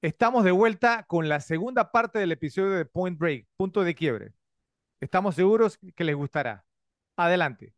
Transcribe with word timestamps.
Estamos 0.00 0.44
de 0.44 0.52
vuelta 0.52 1.04
con 1.08 1.28
la 1.28 1.40
segunda 1.40 1.90
parte 1.90 2.20
del 2.20 2.30
episodio 2.30 2.70
de 2.70 2.84
Point 2.84 3.18
Break, 3.18 3.48
punto 3.56 3.82
de 3.82 3.96
quiebre. 3.96 4.32
Estamos 5.00 5.34
seguros 5.34 5.76
que 5.96 6.04
les 6.04 6.14
gustará. 6.14 6.64
Adelante. 7.16 7.74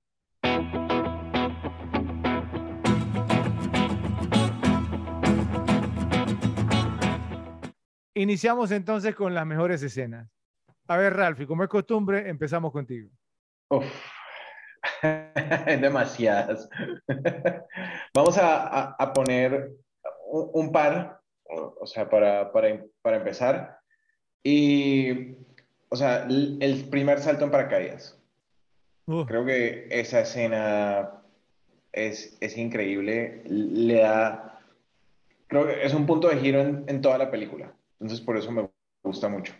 Iniciamos 8.13 8.71
entonces 8.71 9.15
con 9.15 9.33
las 9.33 9.47
mejores 9.47 9.83
escenas. 9.83 10.29
A 10.89 10.99
ver, 10.99 11.17
Ralph, 11.17 11.47
como 11.47 11.63
es 11.63 11.71
costumbre, 11.71 12.29
empezamos 12.29 12.71
contigo. 12.71 13.09
Uf, 13.71 13.87
demasiadas. 15.81 16.69
Vamos 18.15 18.37
a, 18.39 19.13
poner 19.15 19.73
un, 20.27 20.71
par, 20.71 21.20
o, 21.51 21.87
sea, 21.87 22.09
para, 22.09 22.53
para, 22.53 23.17
empezar. 23.17 23.79
Y, 24.43 25.35
o 25.89 25.97
sea, 25.97 26.27
el 26.27 26.89
primer 26.91 27.21
salto 27.21 27.45
en 27.45 27.51
paracaídas. 27.51 28.21
Creo 29.27 29.45
que 29.45 29.89
esa 29.91 30.21
escena 30.21 31.11
es, 31.93 32.37
es, 32.41 32.57
increíble. 32.57 33.43
Le 33.45 33.95
da, 33.95 34.61
creo 35.49 35.67
que 35.67 35.85
es 35.85 35.95
un 35.95 36.07
punto 36.07 36.29
de 36.29 36.37
giro 36.37 36.61
en, 36.61 36.85
en 36.87 37.01
toda 37.01 37.19
la 37.19 37.31
película. 37.31 37.73
Entonces, 37.99 38.25
por 38.25 38.37
eso 38.37 38.53
me 38.53 38.71
gusta 39.03 39.29
mucho. 39.29 39.53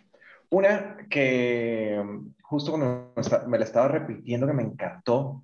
Una 0.49 1.05
que 1.09 2.01
justo 2.41 2.71
cuando 2.71 3.13
me 3.47 3.57
la 3.57 3.65
estaba 3.65 3.89
repitiendo 3.89 4.47
que 4.47 4.53
me 4.53 4.63
encantó 4.63 5.43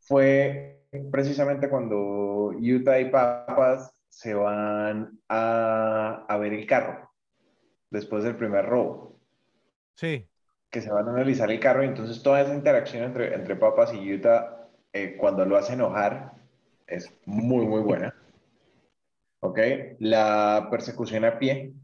fue 0.00 0.84
precisamente 1.10 1.68
cuando 1.68 2.52
Utah 2.58 3.00
y 3.00 3.10
Papas 3.10 3.95
se 4.08 4.34
van 4.34 5.20
a, 5.28 6.24
a 6.28 6.38
ver 6.38 6.52
el 6.52 6.66
carro 6.66 7.10
después 7.90 8.24
del 8.24 8.36
primer 8.36 8.66
robo. 8.66 9.20
Sí. 9.94 10.28
Que 10.70 10.80
se 10.80 10.90
van 10.90 11.08
a 11.08 11.12
analizar 11.12 11.50
el 11.50 11.60
carro 11.60 11.82
y 11.82 11.86
entonces 11.86 12.22
toda 12.22 12.40
esa 12.40 12.54
interacción 12.54 13.04
entre, 13.04 13.34
entre 13.34 13.56
Papas 13.56 13.92
y 13.94 14.14
Utah 14.14 14.68
eh, 14.92 15.16
cuando 15.16 15.44
lo 15.44 15.56
hace 15.56 15.74
enojar 15.74 16.32
es 16.86 17.12
muy, 17.24 17.66
muy 17.66 17.82
buena. 17.82 18.14
¿Ok? 19.40 19.58
La 19.98 20.68
persecución 20.70 21.24
a 21.24 21.38
pie 21.38 21.74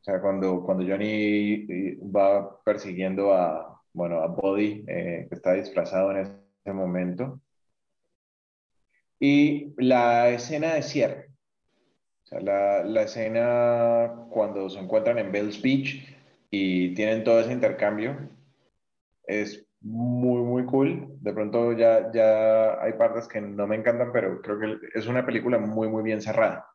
o 0.00 0.06
sea, 0.06 0.20
cuando, 0.20 0.62
cuando 0.62 0.84
Johnny 0.84 1.64
eh, 1.66 1.98
va 2.14 2.62
persiguiendo 2.62 3.32
a, 3.32 3.80
bueno, 3.94 4.20
a 4.20 4.26
Body, 4.26 4.84
eh, 4.86 5.24
que 5.26 5.34
está 5.34 5.54
disfrazado 5.54 6.10
en 6.10 6.18
ese 6.18 6.72
momento. 6.74 7.40
Y 9.20 9.72
la 9.76 10.30
escena 10.30 10.74
de 10.74 10.82
cierre. 10.82 11.30
O 12.24 12.26
sea, 12.26 12.40
la, 12.40 12.84
la 12.84 13.02
escena 13.02 14.26
cuando 14.30 14.68
se 14.68 14.78
encuentran 14.78 15.18
en 15.18 15.32
Bells 15.32 15.60
Beach 15.60 16.14
y 16.50 16.94
tienen 16.94 17.24
todo 17.24 17.40
ese 17.40 17.52
intercambio 17.52 18.30
es 19.26 19.66
muy, 19.80 20.42
muy 20.42 20.64
cool. 20.64 21.06
De 21.20 21.32
pronto 21.32 21.72
ya, 21.72 22.10
ya 22.12 22.82
hay 22.82 22.94
partes 22.94 23.28
que 23.28 23.40
no 23.40 23.66
me 23.66 23.76
encantan, 23.76 24.12
pero 24.12 24.40
creo 24.40 24.58
que 24.58 24.78
es 24.94 25.06
una 25.06 25.24
película 25.24 25.58
muy, 25.58 25.88
muy 25.88 26.02
bien 26.02 26.22
cerrada. 26.22 26.66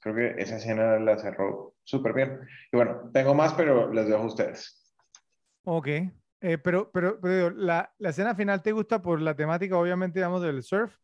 Creo 0.00 0.14
que 0.14 0.42
esa 0.42 0.56
escena 0.56 0.98
la 0.98 1.16
cerró 1.18 1.74
súper 1.84 2.12
bien. 2.12 2.40
Y 2.72 2.76
bueno, 2.76 3.10
tengo 3.12 3.34
más, 3.34 3.54
pero 3.54 3.92
les 3.92 4.06
dejo 4.06 4.22
a 4.22 4.26
ustedes. 4.26 4.92
Ok. 5.64 5.88
Eh, 6.40 6.58
pero, 6.58 6.90
pero, 6.92 7.18
pero 7.20 7.50
la, 7.50 7.94
la, 7.98 8.10
escena 8.10 8.34
final 8.34 8.62
te 8.62 8.72
gusta 8.72 9.00
por 9.00 9.20
la 9.22 9.34
temática, 9.34 9.78
obviamente, 9.78 10.18
digamos, 10.18 10.42
del 10.42 10.62
surf. 10.62 10.94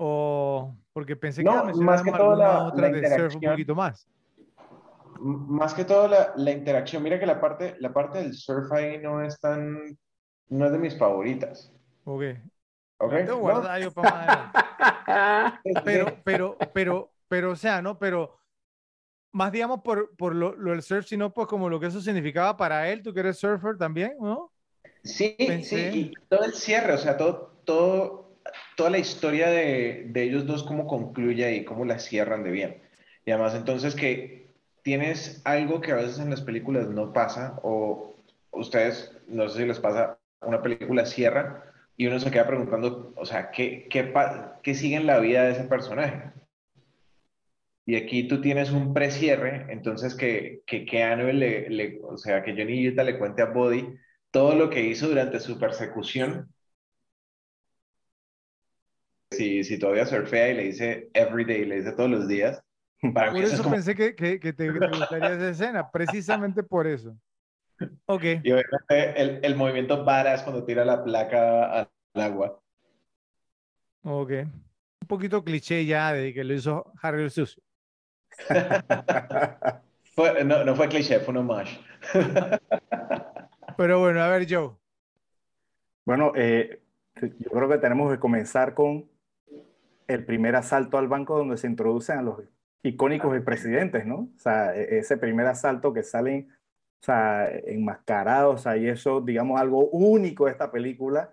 O 0.00 0.76
porque 0.92 1.16
pensé 1.16 1.42
que 1.42 1.50
no, 1.50 1.64
más 1.74 2.02
que 2.02 2.12
todo 2.12 2.36
la, 2.36 2.68
otra 2.68 2.88
de 2.88 3.16
surf 3.16 3.34
un 3.34 3.40
poquito 3.40 3.74
más. 3.74 4.06
Más 5.20 5.74
que 5.74 5.84
todo 5.84 6.06
la, 6.06 6.32
la, 6.36 6.52
interacción. 6.52 7.02
Mira 7.02 7.18
que 7.18 7.26
la 7.26 7.40
parte, 7.40 7.74
la 7.80 7.92
parte 7.92 8.18
del 8.18 8.34
surf 8.34 8.70
ahí 8.70 8.98
no 8.98 9.22
es 9.22 9.40
tan. 9.40 9.98
No 10.48 10.66
es 10.66 10.72
de 10.72 10.78
mis 10.78 10.96
favoritas. 10.96 11.72
Ok. 12.04 12.22
Ok. 12.98 13.12
pero, 15.84 16.16
pero, 16.24 16.56
pero, 16.72 17.10
pero, 17.28 17.50
o 17.50 17.56
sea, 17.56 17.82
¿no? 17.82 17.98
Pero 17.98 18.38
más 19.32 19.52
digamos 19.52 19.80
por, 19.82 20.16
por 20.16 20.34
lo, 20.34 20.54
lo, 20.54 20.70
del 20.70 20.82
surf, 20.82 21.06
sino 21.06 21.32
pues 21.32 21.48
como 21.48 21.68
lo 21.68 21.80
que 21.80 21.86
eso 21.86 22.00
significaba 22.00 22.56
para 22.56 22.88
él, 22.88 23.02
tú 23.02 23.12
que 23.12 23.20
eres 23.20 23.38
surfer 23.38 23.76
también, 23.76 24.16
¿no? 24.20 24.52
Sí, 25.02 25.36
sí, 25.62 25.76
y 25.76 26.12
todo 26.28 26.44
el 26.44 26.54
cierre, 26.54 26.94
o 26.94 26.98
sea, 26.98 27.16
todo, 27.16 27.60
todo, 27.64 28.27
toda 28.76 28.90
la 28.90 28.98
historia 28.98 29.48
de, 29.48 30.06
de 30.08 30.22
ellos 30.22 30.46
dos, 30.46 30.64
cómo 30.64 30.86
concluye 30.86 31.56
y 31.56 31.64
cómo 31.64 31.84
la 31.84 31.98
cierran 31.98 32.44
de 32.44 32.50
bien. 32.50 32.82
Y 33.24 33.30
además 33.30 33.54
entonces 33.54 33.94
que 33.94 34.48
tienes 34.82 35.42
algo 35.44 35.80
que 35.80 35.92
a 35.92 35.96
veces 35.96 36.18
en 36.18 36.30
las 36.30 36.40
películas 36.40 36.88
no 36.88 37.12
pasa, 37.12 37.58
o 37.62 38.16
ustedes, 38.52 39.16
no 39.28 39.48
sé 39.48 39.60
si 39.60 39.66
les 39.66 39.80
pasa, 39.80 40.18
una 40.40 40.62
película 40.62 41.04
cierra 41.04 41.64
y 41.96 42.06
uno 42.06 42.20
se 42.20 42.30
queda 42.30 42.46
preguntando, 42.46 43.12
o 43.16 43.26
sea, 43.26 43.50
¿qué, 43.50 43.88
qué, 43.90 44.12
qué 44.62 44.74
sigue 44.74 44.96
en 44.96 45.06
la 45.06 45.18
vida 45.18 45.42
de 45.42 45.52
ese 45.52 45.64
personaje? 45.64 46.30
Y 47.84 47.96
aquí 47.96 48.28
tú 48.28 48.40
tienes 48.40 48.70
un 48.70 48.92
precierre, 48.92 49.66
entonces 49.70 50.14
que, 50.14 50.62
que, 50.66 50.84
que 50.84 51.04
le, 51.16 51.70
le, 51.70 52.00
o 52.04 52.18
sea, 52.18 52.42
que 52.42 52.52
Johnny 52.52 52.86
Utah 52.86 53.02
le 53.02 53.18
cuente 53.18 53.42
a 53.42 53.46
Body 53.46 53.96
todo 54.30 54.54
lo 54.54 54.68
que 54.70 54.82
hizo 54.82 55.08
durante 55.08 55.40
su 55.40 55.58
persecución. 55.58 56.52
Si, 59.38 59.62
si 59.62 59.78
todavía 59.78 60.04
surfea 60.04 60.48
y 60.48 60.54
le 60.54 60.64
dice 60.64 61.10
every 61.14 61.44
le 61.44 61.76
dice 61.76 61.92
todos 61.92 62.10
los 62.10 62.26
días. 62.26 62.60
Para 63.14 63.30
por 63.30 63.40
eso, 63.40 63.70
pensé 63.70 63.94
que, 63.94 64.16
que, 64.16 64.40
que, 64.40 64.52
te, 64.52 64.68
gustaría 64.70 65.34
esa 65.34 65.50
escena, 65.50 65.88
precisamente 65.88 66.64
por 66.64 66.88
eso. 66.88 67.16
Ok. 68.06 68.24
Y 68.42 68.50
obviamente 68.50 69.22
el, 69.22 69.38
el 69.44 69.54
movimiento 69.54 70.04
es 70.26 70.42
cuando 70.42 70.64
tira 70.64 70.84
la 70.84 71.04
placa 71.04 71.82
al 71.82 71.88
agua. 72.14 72.60
Ok. 74.02 74.30
Un 74.30 75.06
poquito 75.06 75.44
cliché 75.44 75.86
ya 75.86 76.12
de 76.12 76.34
que 76.34 76.42
lo 76.42 76.54
hizo 76.54 76.92
Harry 77.00 77.22
el 77.22 77.30
Sucio 77.30 77.62
no, 80.44 80.64
no, 80.64 80.74
fue 80.74 80.88
cliché, 80.88 81.20
fue 81.20 81.30
un 81.30 81.38
homage. 81.38 81.78
Pero 83.76 84.00
bueno, 84.00 84.20
a 84.20 84.28
ver, 84.28 84.46
Joe. 84.50 84.72
Bueno, 86.04 86.32
eh, 86.34 86.82
yo 87.22 87.50
creo 87.50 87.68
que 87.68 87.78
tenemos 87.78 88.12
que 88.12 88.18
comenzar 88.18 88.74
con 88.74 89.08
el 90.08 90.24
primer 90.24 90.56
asalto 90.56 90.98
al 90.98 91.08
banco 91.08 91.38
donde 91.38 91.56
se 91.56 91.68
introducen 91.68 92.18
a 92.18 92.22
los 92.22 92.42
icónicos 92.82 93.40
presidentes, 93.42 94.06
¿no? 94.06 94.30
O 94.36 94.38
sea, 94.38 94.74
e, 94.76 94.98
ese 94.98 95.16
primer 95.16 95.46
asalto 95.46 95.92
que 95.92 96.02
salen, 96.02 96.50
o 97.00 97.04
sea, 97.04 97.48
enmascarados, 97.66 98.66
o 98.66 98.76
y 98.76 98.88
eso, 98.88 99.20
digamos, 99.20 99.60
algo 99.60 99.88
único 99.90 100.46
de 100.46 100.52
esta 100.52 100.72
película. 100.72 101.32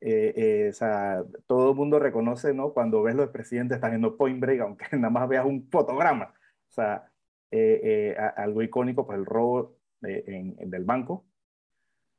Eh, 0.00 0.32
eh, 0.36 0.68
o 0.70 0.72
sea, 0.72 1.22
todo 1.46 1.70
el 1.70 1.76
mundo 1.76 1.98
reconoce, 1.98 2.54
¿no? 2.54 2.72
Cuando 2.72 3.02
ves 3.02 3.14
los 3.14 3.28
presidentes 3.30 3.76
están 3.76 3.92
viendo 3.92 4.16
Point 4.16 4.40
Break, 4.40 4.60
aunque 4.60 4.86
nada 4.96 5.10
más 5.10 5.28
veas 5.28 5.44
un 5.46 5.68
fotograma. 5.70 6.34
O 6.70 6.72
sea, 6.72 7.12
eh, 7.52 8.14
eh, 8.16 8.16
algo 8.36 8.62
icónico, 8.62 9.06
pues 9.06 9.18
el 9.18 9.26
robo 9.26 9.76
en, 10.02 10.56
del 10.70 10.84
banco. 10.84 11.26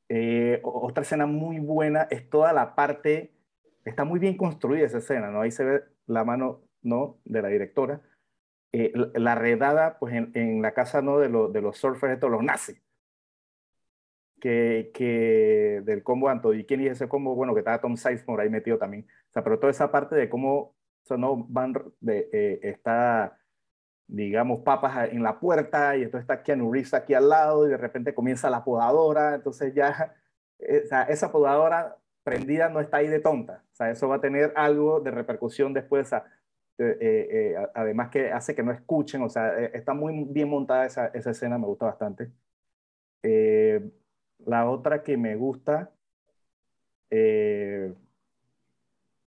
Eh, 0.10 0.60
otra 0.64 1.02
escena 1.02 1.26
muy 1.26 1.60
buena 1.60 2.04
es 2.12 2.30
toda 2.30 2.54
la 2.54 2.76
parte, 2.76 3.34
está 3.84 4.04
muy 4.04 4.20
bien 4.20 4.38
construida 4.38 4.86
esa 4.86 5.00
escena, 5.00 5.32
¿no? 5.32 5.42
Ahí 5.42 5.50
se 5.50 5.64
ve 5.64 5.84
la 6.08 6.24
mano, 6.24 6.62
¿no? 6.82 7.20
De 7.26 7.42
la 7.42 7.50
directora. 7.50 8.02
la 8.72 9.36
redada, 9.36 10.00
pues 10.00 10.14
en, 10.16 10.62
la 10.62 10.74
casa, 10.74 11.02
¿no? 11.02 11.20
De, 11.20 11.30
los 11.30 11.78
surfers, 11.78 12.14
estos, 12.14 12.32
los 12.32 12.44
nazis. 12.44 12.82
Que, 14.40 14.92
que, 14.94 15.82
del 15.86 16.04
combo 16.04 16.28
Anto, 16.28 16.54
¿y 16.54 16.66
quién 16.66 16.82
es 16.82 16.92
ese 16.94 17.08
combo? 17.08 17.34
Bueno, 17.34 17.54
que 17.54 17.60
estaba 17.60 17.80
Tom 17.80 17.96
Sizemore 17.96 18.44
ahí 18.44 18.50
metido 18.50 18.78
también. 18.78 19.08
O 19.30 19.32
sea, 19.32 19.44
pero 19.44 19.58
toda 19.58 19.72
esa 19.72 19.90
parte 19.90 20.16
de 20.16 20.30
cómo, 20.30 20.60
o 20.60 20.76
sea, 21.06 21.16
no 21.18 21.46
van, 21.48 21.74
de, 22.02 22.60
está 22.62 23.38
digamos, 24.08 24.62
papas 24.62 25.10
en 25.12 25.24
la 25.24 25.40
puerta 25.40 25.96
y 25.96 26.04
entonces 26.04 26.22
está 26.22 26.44
Keanu 26.44 26.72
Reeves 26.72 26.94
aquí 26.94 27.14
al 27.14 27.30
lado 27.30 27.66
y 27.66 27.70
de 27.72 27.78
repente 27.78 28.14
comienza 28.14 28.50
la 28.50 28.64
podadora, 28.64 29.36
entonces 29.36 29.74
ya 29.74 30.16
eh, 30.60 30.84
esa 31.10 31.32
podadora 31.32 31.98
prendida 32.24 32.70
no 32.70 32.80
está 32.80 32.98
ahí 32.98 33.08
de 33.08 33.20
tonta, 33.20 33.64
o 33.74 33.76
sea, 33.76 33.92
eso 33.92 34.08
va 34.08 34.18
a 34.18 34.22
tener 34.22 34.54
algo 34.56 35.00
de 35.02 35.12
repercusión 35.12 35.74
después, 35.74 36.12
eh, 36.14 36.22
eh, 36.78 37.56
además 37.76 38.10
que 38.10 38.32
hace 38.32 38.56
que 38.56 38.64
no 38.64 38.72
escuchen, 38.72 39.22
o 39.24 39.30
sea, 39.30 39.58
está 39.60 39.94
muy 39.94 40.24
bien 40.26 40.50
montada 40.50 40.86
esa, 40.86 41.08
esa 41.08 41.32
escena, 41.32 41.58
me 41.58 41.68
gusta 41.68 41.86
bastante. 41.86 42.32
la 44.46 44.70
otra 44.70 45.04
que 45.04 45.18
me 45.18 45.36
gusta, 45.36 45.92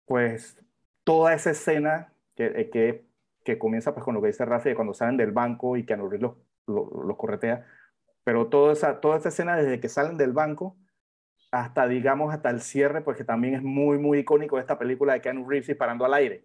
pues 0.07 0.59
toda 1.05 1.35
esa 1.35 1.51
escena 1.51 2.13
que, 2.35 2.71
que 2.71 3.05
que 3.45 3.59
comienza 3.59 3.93
pues 3.95 4.05
con 4.05 4.15
lo 4.15 4.23
que 4.23 4.29
dice 4.29 4.45
Rafa 4.45 4.71
de 4.71 4.75
cuando 4.75 4.95
salen 4.95 5.17
del 5.17 5.33
banco 5.33 5.77
y 5.77 5.85
que 5.85 5.95
Reeves 5.95 6.21
los, 6.21 6.35
los, 6.67 7.17
corretea, 7.17 7.67
pero 8.25 8.49
toda 8.49 8.73
esa, 8.73 9.01
toda 9.01 9.19
esa 9.19 9.29
escena 9.29 9.57
desde 9.57 9.81
que 9.81 9.89
salen 9.89 10.17
del 10.17 10.33
banco 10.33 10.77
hasta, 11.55 11.87
digamos, 11.89 12.33
hasta 12.35 12.51
el 12.51 12.61
cierre, 12.61 13.03
porque 13.03 13.25
también 13.25 13.55
es 13.55 13.63
muy, 13.63 13.99
muy 13.99 14.19
icónico 14.21 14.59
esta 14.59 14.79
película 14.79 15.15
de 15.15 15.21
Keanu 15.21 15.49
Reeves 15.49 15.69
disparando 15.69 16.05
al 16.05 16.15
aire. 16.15 16.45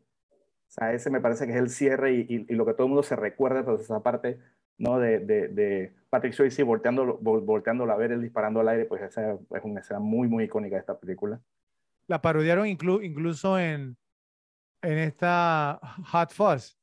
O 0.67 0.71
sea, 0.71 0.93
ese 0.93 1.09
me 1.09 1.21
parece 1.21 1.45
que 1.47 1.53
es 1.53 1.59
el 1.59 1.69
cierre 1.69 2.13
y, 2.13 2.21
y, 2.29 2.45
y 2.49 2.55
lo 2.55 2.65
que 2.65 2.73
todo 2.73 2.85
el 2.85 2.89
mundo 2.91 3.03
se 3.03 3.15
recuerda, 3.15 3.65
pues 3.65 3.81
esa 3.81 4.03
parte, 4.03 4.39
¿no? 4.77 4.99
De, 4.99 5.19
de, 5.19 5.47
de 5.49 5.93
Patrick 6.09 6.33
Swayze 6.33 6.63
volteando, 6.63 7.17
volteando 7.19 7.85
a 7.91 7.95
ver, 7.97 8.11
él 8.11 8.21
disparando 8.21 8.59
al 8.61 8.69
aire, 8.69 8.85
pues 8.85 9.01
esa 9.01 9.33
es 9.33 9.63
una 9.63 9.81
escena 9.81 9.99
muy, 9.99 10.27
muy 10.27 10.45
icónica 10.45 10.75
de 10.75 10.81
esta 10.81 10.99
película. 10.99 11.41
La 12.07 12.21
parodiaron 12.21 12.67
inclu 12.67 13.01
incluso 13.01 13.57
en, 13.59 13.97
en 14.81 14.97
esta 14.97 15.79
Hot 16.11 16.31
Fuzz. 16.33 16.77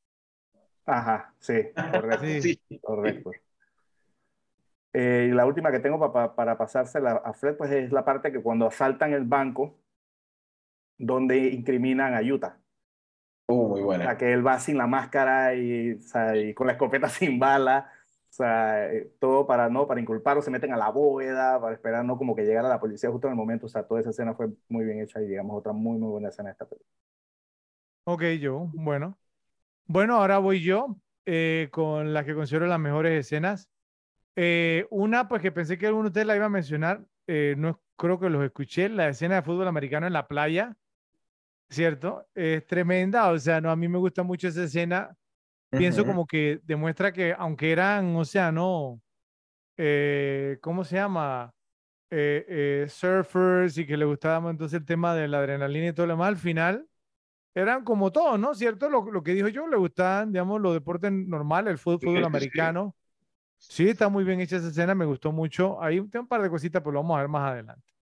Ajá, 0.85 1.35
sí, 1.41 1.55
correcto. 1.91 2.27
sí. 2.43 2.61
correcto. 2.83 3.31
Eh, 4.99 5.29
y 5.31 5.35
la 5.35 5.45
última 5.45 5.71
que 5.71 5.79
tengo 5.79 6.11
para, 6.11 6.35
para 6.35 6.57
pasársela 6.57 7.21
a 7.23 7.35
Fred, 7.35 7.55
pues 7.59 7.71
es 7.71 7.93
la 7.93 8.03
parte 8.03 8.33
que 8.33 8.41
cuando 8.41 8.67
asaltan 8.67 9.13
el 9.13 9.25
banco, 9.25 9.79
donde 10.97 11.37
incriminan 11.49 12.15
a 12.15 12.23
Utah. 12.23 12.59
Uh, 13.47 13.69
muy 13.69 13.83
buena. 13.83 14.05
O 14.05 14.07
sea, 14.07 14.17
que 14.17 14.33
él 14.33 14.47
va 14.47 14.59
sin 14.59 14.79
la 14.79 14.87
máscara 14.87 15.55
y, 15.55 15.93
o 15.93 16.01
sea, 16.01 16.35
y 16.35 16.55
con 16.55 16.67
la 16.67 16.73
escopeta 16.73 17.09
sin 17.11 17.39
bala. 17.39 17.93
O 18.31 18.33
sea, 18.33 18.91
eh, 18.91 19.13
todo 19.21 19.47
para, 19.47 19.69
¿no? 19.69 19.87
para 19.87 20.01
inculparlo, 20.01 20.41
se 20.41 20.51
meten 20.51 20.73
a 20.73 20.79
la 20.79 20.89
bóveda, 20.89 21.61
para 21.61 21.75
esperar, 21.75 22.03
¿no? 22.03 22.17
Como 22.17 22.35
que 22.35 22.47
llegara 22.47 22.67
la 22.67 22.81
policía 22.81 23.11
justo 23.11 23.27
en 23.27 23.33
el 23.33 23.37
momento. 23.37 23.67
O 23.67 23.69
sea, 23.69 23.83
toda 23.87 24.01
esa 24.01 24.11
escena 24.11 24.33
fue 24.33 24.49
muy 24.71 24.87
bien 24.87 25.01
hecha 25.03 25.21
y, 25.21 25.27
digamos, 25.27 25.59
otra 25.59 25.75
muy, 25.75 25.99
muy 25.99 26.09
buena 26.09 26.31
escena 26.31 26.49
de 26.49 26.53
esta 26.53 26.65
película. 26.65 26.91
Ok, 28.05 28.23
yo, 28.41 28.71
bueno. 28.73 29.19
Bueno, 29.85 30.17
ahora 30.17 30.39
voy 30.39 30.63
yo 30.63 30.97
eh, 31.27 31.69
con 31.71 32.15
las 32.15 32.25
que 32.25 32.35
considero 32.35 32.67
las 32.67 32.81
mejores 32.81 33.13
escenas. 33.21 33.69
Eh, 34.37 34.87
una, 34.91 35.29
pues 35.29 35.41
que 35.41 35.51
pensé 35.51 35.79
que 35.79 35.87
alguno 35.87 36.05
de 36.05 36.09
ustedes 36.09 36.27
la 36.27 36.37
iba 36.37 36.47
a 36.47 36.51
mencionar, 36.51 37.05
eh, 37.27 37.55
no 37.57 37.81
creo 37.97 38.21
que 38.21 38.29
los 38.29 38.45
escuché, 38.45 38.89
la 38.89 39.09
escena 39.09 39.37
de 39.37 39.43
fútbol 39.43 39.67
americano 39.67 40.07
en 40.07 40.13
la 40.13 40.29
playa, 40.29 40.77
¿cierto? 41.71 42.27
Es 42.35 42.67
tremenda, 42.67 43.31
o 43.31 43.39
sea, 43.39 43.61
no, 43.61 43.71
a 43.71 43.77
mí 43.77 43.89
me 43.89 43.99
gusta 43.99 44.23
mucho 44.23 44.49
esa 44.49 44.65
escena. 44.65 45.17
Pienso 45.71 46.07
como 46.07 46.27
que 46.27 46.61
demuestra 46.63 47.13
que 47.13 47.35
aunque 47.37 47.73
eran, 47.73 48.15
o 48.17 48.25
sea, 48.25 48.53
no, 48.53 49.01
¿cómo 50.61 50.85
se 50.85 50.97
llama? 50.97 51.53
surfers 52.09 53.77
y 53.77 53.85
que 53.85 53.97
le 53.97 54.05
gustaba 54.05 54.49
entonces 54.49 54.79
el 54.79 54.87
tema 54.87 55.15
de 55.15 55.29
la 55.29 55.39
adrenalina 55.39 55.89
y 55.89 55.93
todo 55.93 56.07
lo 56.07 56.13
demás, 56.13 56.29
al 56.29 56.37
final 56.37 56.87
eran 57.57 57.85
como 57.85 58.13
todos, 58.13 58.39
¿no? 58.39 58.55
¿Cierto? 58.55 58.91
Lo, 58.91 59.11
lo, 59.11 59.23
que 59.23 59.33
dijo 59.33 59.49
yo, 59.49 59.67
le 59.67 59.77
gustaban, 59.77 60.31
digamos, 60.31 60.61
los 60.61 60.75
deportes 60.75 61.11
normales, 61.11 61.73
el 61.73 61.79
fútbol, 61.79 62.01
fútbol 62.01 62.25
americano. 62.25 62.95
Sí. 62.95 63.06
Está 63.59 64.09
muy 64.09 64.25
bien 64.25 64.41
hecha 64.41 64.57
esa 64.57 64.69
escena, 64.69 64.95
me 64.95 65.05
gustó 65.05 65.33
mucho. 65.33 65.83
Ahí 65.83 66.01
tengo 66.09 66.25
un 66.25 66.29
par 66.29 66.43
de 66.43 66.51
cositas, 66.51 66.83
pero 66.83 66.93
lo 66.93 67.03
vamos 67.03 67.17
a 67.17 67.21
ver 67.21 67.29
más 67.29 67.51
adelante. 67.53 67.93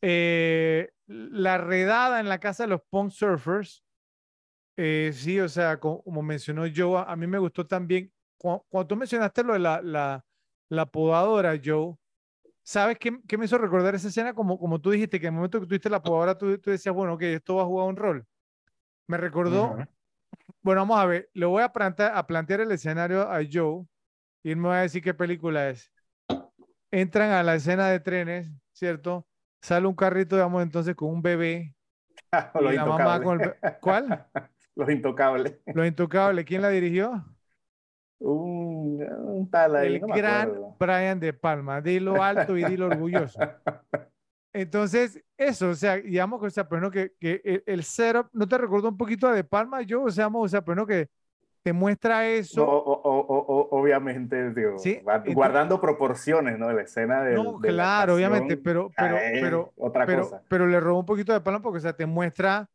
Eh, 0.00 0.90
la 1.06 1.58
redada 1.58 2.20
en 2.20 2.28
la 2.28 2.38
casa 2.38 2.64
de 2.64 2.70
los 2.70 2.82
punk 2.88 3.10
surfers. 3.10 3.82
Eh, 4.76 5.10
sí, 5.12 5.40
o 5.40 5.48
sea, 5.48 5.80
como, 5.80 6.22
mencionó 6.22 6.64
Joe, 6.74 7.04
a, 7.06 7.16
mí 7.16 7.26
me 7.26 7.38
gustó 7.38 7.66
también. 7.66 8.12
Cuando, 8.36 8.86
tú 8.86 8.96
mencionaste 8.96 9.42
lo 9.42 9.54
de 9.54 9.58
la, 9.58 9.82
la, 9.82 10.24
la 10.68 10.86
podadora, 10.86 11.58
Joe, 11.62 11.96
¿sabes 12.62 12.96
qué, 12.98 13.18
qué, 13.26 13.36
me 13.36 13.46
hizo 13.46 13.58
recordar 13.58 13.94
esa 13.96 14.08
escena? 14.08 14.34
Como, 14.34 14.58
como 14.58 14.80
tú 14.80 14.90
dijiste, 14.90 15.18
que 15.18 15.26
en 15.26 15.34
el 15.34 15.36
momento 15.36 15.60
que 15.60 15.66
tuviste 15.66 15.90
la 15.90 16.00
podadora, 16.00 16.38
tú, 16.38 16.56
tú 16.58 16.70
decías, 16.70 16.94
bueno, 16.94 17.18
que 17.18 17.34
esto 17.34 17.56
va 17.56 17.62
a 17.62 17.66
jugar 17.66 17.88
un 17.88 17.96
rol. 17.96 18.26
Me 19.08 19.16
recordó, 19.16 19.76
bueno, 20.62 20.82
vamos 20.82 21.00
a 21.00 21.06
ver, 21.06 21.30
le 21.32 21.46
voy 21.46 21.62
a 21.62 21.72
plantear, 21.72 22.14
a 22.14 22.26
plantear 22.26 22.60
el 22.60 22.70
escenario 22.70 23.22
a 23.22 23.40
Joe 23.50 23.84
y 24.48 24.52
él 24.52 24.56
me 24.56 24.68
va 24.68 24.78
a 24.78 24.82
decir 24.82 25.02
qué 25.02 25.12
película 25.12 25.68
es. 25.68 25.92
Entran 26.90 27.32
a 27.32 27.42
la 27.42 27.54
escena 27.54 27.88
de 27.88 28.00
trenes, 28.00 28.50
¿cierto? 28.72 29.26
Sale 29.60 29.86
un 29.86 29.94
carrito, 29.94 30.36
digamos, 30.36 30.62
entonces 30.62 30.94
con 30.94 31.10
un 31.10 31.20
bebé. 31.20 31.74
y 32.58 32.74
la 32.74 32.86
mamá 32.86 33.22
con 33.22 33.42
el... 33.42 33.54
¿Cuál? 33.82 34.26
Los 34.74 34.88
Intocables. 34.88 35.60
Los 35.66 35.86
Intocables. 35.86 36.46
¿Quién 36.46 36.62
la 36.62 36.70
dirigió? 36.70 37.22
Un, 38.20 39.02
un 39.02 39.50
tal 39.50 39.76
ahí, 39.76 39.96
El 39.96 40.00
gran 40.00 40.50
Brian 40.78 41.20
De 41.20 41.34
Palma. 41.34 41.82
Dilo 41.82 42.22
alto 42.22 42.56
y 42.56 42.64
dilo 42.64 42.86
orgulloso. 42.86 43.38
Entonces, 44.54 45.22
eso, 45.36 45.68
o 45.68 45.74
sea, 45.74 45.98
digamos 45.98 46.40
que, 46.40 46.46
o 46.46 46.50
sea, 46.50 46.66
pues 46.66 46.80
no, 46.80 46.90
que, 46.90 47.12
que 47.20 47.42
el, 47.44 47.62
el, 47.66 47.84
setup, 47.84 48.30
¿no 48.32 48.48
te 48.48 48.56
recuerdo 48.56 48.88
un 48.88 48.96
poquito 48.96 49.30
de 49.30 49.44
Palma? 49.44 49.82
Yo, 49.82 50.04
o 50.04 50.10
sea, 50.10 50.28
o 50.28 50.48
sea, 50.48 50.64
pues 50.64 50.74
no, 50.74 50.86
que 50.86 51.10
te 51.68 51.72
muestra 51.74 52.26
eso. 52.26 52.64
No, 52.64 52.72
o, 52.72 53.00
o, 53.02 53.78
obviamente, 53.78 54.54
digo, 54.54 54.78
¿Sí? 54.78 55.00
guardando 55.34 55.80
proporciones, 55.80 56.58
¿no? 56.58 56.72
La 56.72 56.82
escena 56.82 57.22
de. 57.22 57.34
No, 57.34 57.58
claro, 57.58 58.14
obviamente, 58.14 58.56
pero, 58.56 58.90
pero, 58.96 59.16
pero, 59.40 59.72
otra 59.76 60.06
pero, 60.06 60.22
cosa. 60.22 60.42
pero 60.48 60.66
le 60.66 60.80
robó 60.80 61.00
un 61.00 61.06
poquito 61.06 61.32
de 61.34 61.40
Palma 61.40 61.60
porque, 61.60 61.78
o 61.78 61.80
sea, 61.82 61.92
te 61.92 62.06
muestra 62.06 62.70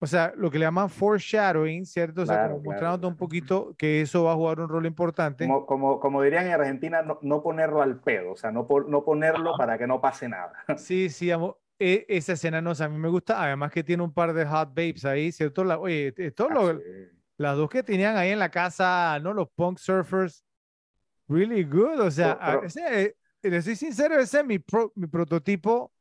o 0.00 0.06
sea, 0.06 0.32
lo 0.36 0.48
que 0.52 0.60
le 0.60 0.64
llaman 0.66 0.88
foreshadowing, 0.88 1.84
¿cierto? 1.84 2.22
O 2.22 2.26
sea, 2.26 2.36
Claro, 2.36 2.50
como 2.52 2.62
claro, 2.62 2.72
mostrándote 2.74 3.06
un 3.08 3.12
claro. 3.14 3.18
poquito 3.18 3.74
que 3.76 4.00
eso 4.02 4.22
va 4.22 4.32
a 4.32 4.36
jugar 4.36 4.60
un 4.60 4.68
rol 4.68 4.86
importante. 4.86 5.44
Como, 5.44 5.66
como, 5.66 5.98
como 5.98 6.22
dirían 6.22 6.46
en 6.46 6.52
Argentina, 6.52 7.02
no, 7.02 7.18
no 7.22 7.42
ponerlo 7.42 7.82
al 7.82 7.98
pedo, 7.98 8.30
o 8.30 8.36
sea, 8.36 8.52
no, 8.52 8.68
no 8.86 9.04
ponerlo 9.04 9.56
para 9.58 9.76
que 9.76 9.88
no 9.88 10.00
pase 10.00 10.28
nada. 10.28 10.52
Sí, 10.76 11.08
sí, 11.10 11.32
amo- 11.32 11.56
e- 11.80 12.06
esa 12.08 12.34
escena 12.34 12.60
no, 12.62 12.70
o 12.70 12.74
sea, 12.76 12.86
a 12.86 12.88
mí 12.88 12.96
me 12.98 13.08
gusta, 13.08 13.42
además 13.42 13.72
que 13.72 13.82
tiene 13.82 14.04
un 14.04 14.12
par 14.12 14.32
de 14.32 14.46
hot 14.46 14.68
babes 14.68 15.04
ahí, 15.04 15.32
¿cierto? 15.32 15.64
La- 15.64 15.80
oye, 15.80 16.14
esto 16.16 16.48
lo- 16.48 16.68
Así. 16.68 16.78
Las 17.38 17.56
dos 17.56 17.70
que 17.70 17.82
tenían 17.82 18.16
ahí 18.16 18.30
en 18.30 18.38
la 18.38 18.50
casa, 18.50 19.18
¿no? 19.22 19.32
Los 19.32 19.48
punk 19.54 19.78
surfers, 19.78 20.44
really 21.28 21.64
good, 21.64 22.00
o 22.00 22.10
sea, 22.10 22.38
Pero- 22.38 22.64
ese, 22.64 23.02
eh, 23.02 23.16
le 23.42 23.62
soy 23.62 23.76
sincero, 23.76 24.18
ese 24.18 24.40
es 24.40 24.44
mi, 24.46 24.58
pro- 24.58 24.92
mi 24.96 25.06
prototipo, 25.06 25.92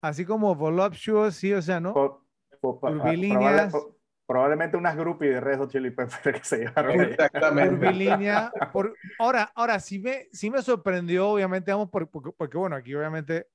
así 0.00 0.24
como 0.24 0.54
voluptuous, 0.54 1.34
sí, 1.36 1.52
o 1.52 1.60
sea, 1.62 1.78
¿no? 1.80 1.92
Po- 1.92 2.24
po- 2.60 2.80
pa- 2.80 2.88
Curvilíneas. 2.92 3.70
probable- 3.70 3.70
po- 3.70 3.96
probablemente 4.26 4.76
unas 4.76 4.96
groupies 4.96 5.34
de 5.34 5.40
Red 5.40 5.58
Hot 5.58 5.70
Chili 5.70 5.90
Peppers 5.90 6.20
que 6.40 6.44
se 6.44 6.58
llevaron. 6.64 7.00
Exactamente. 7.00 7.76
curvilínea. 7.76 8.50
Por, 8.72 8.96
ahora, 9.18 9.52
ahora 9.54 9.78
sí 9.78 9.98
me, 9.98 10.28
sí 10.32 10.50
me 10.50 10.62
sorprendió, 10.62 11.28
obviamente, 11.28 11.70
vamos, 11.72 11.90
por- 11.90 12.08
porque, 12.08 12.30
porque, 12.36 12.56
bueno, 12.56 12.74
aquí 12.76 12.94
obviamente 12.94 13.46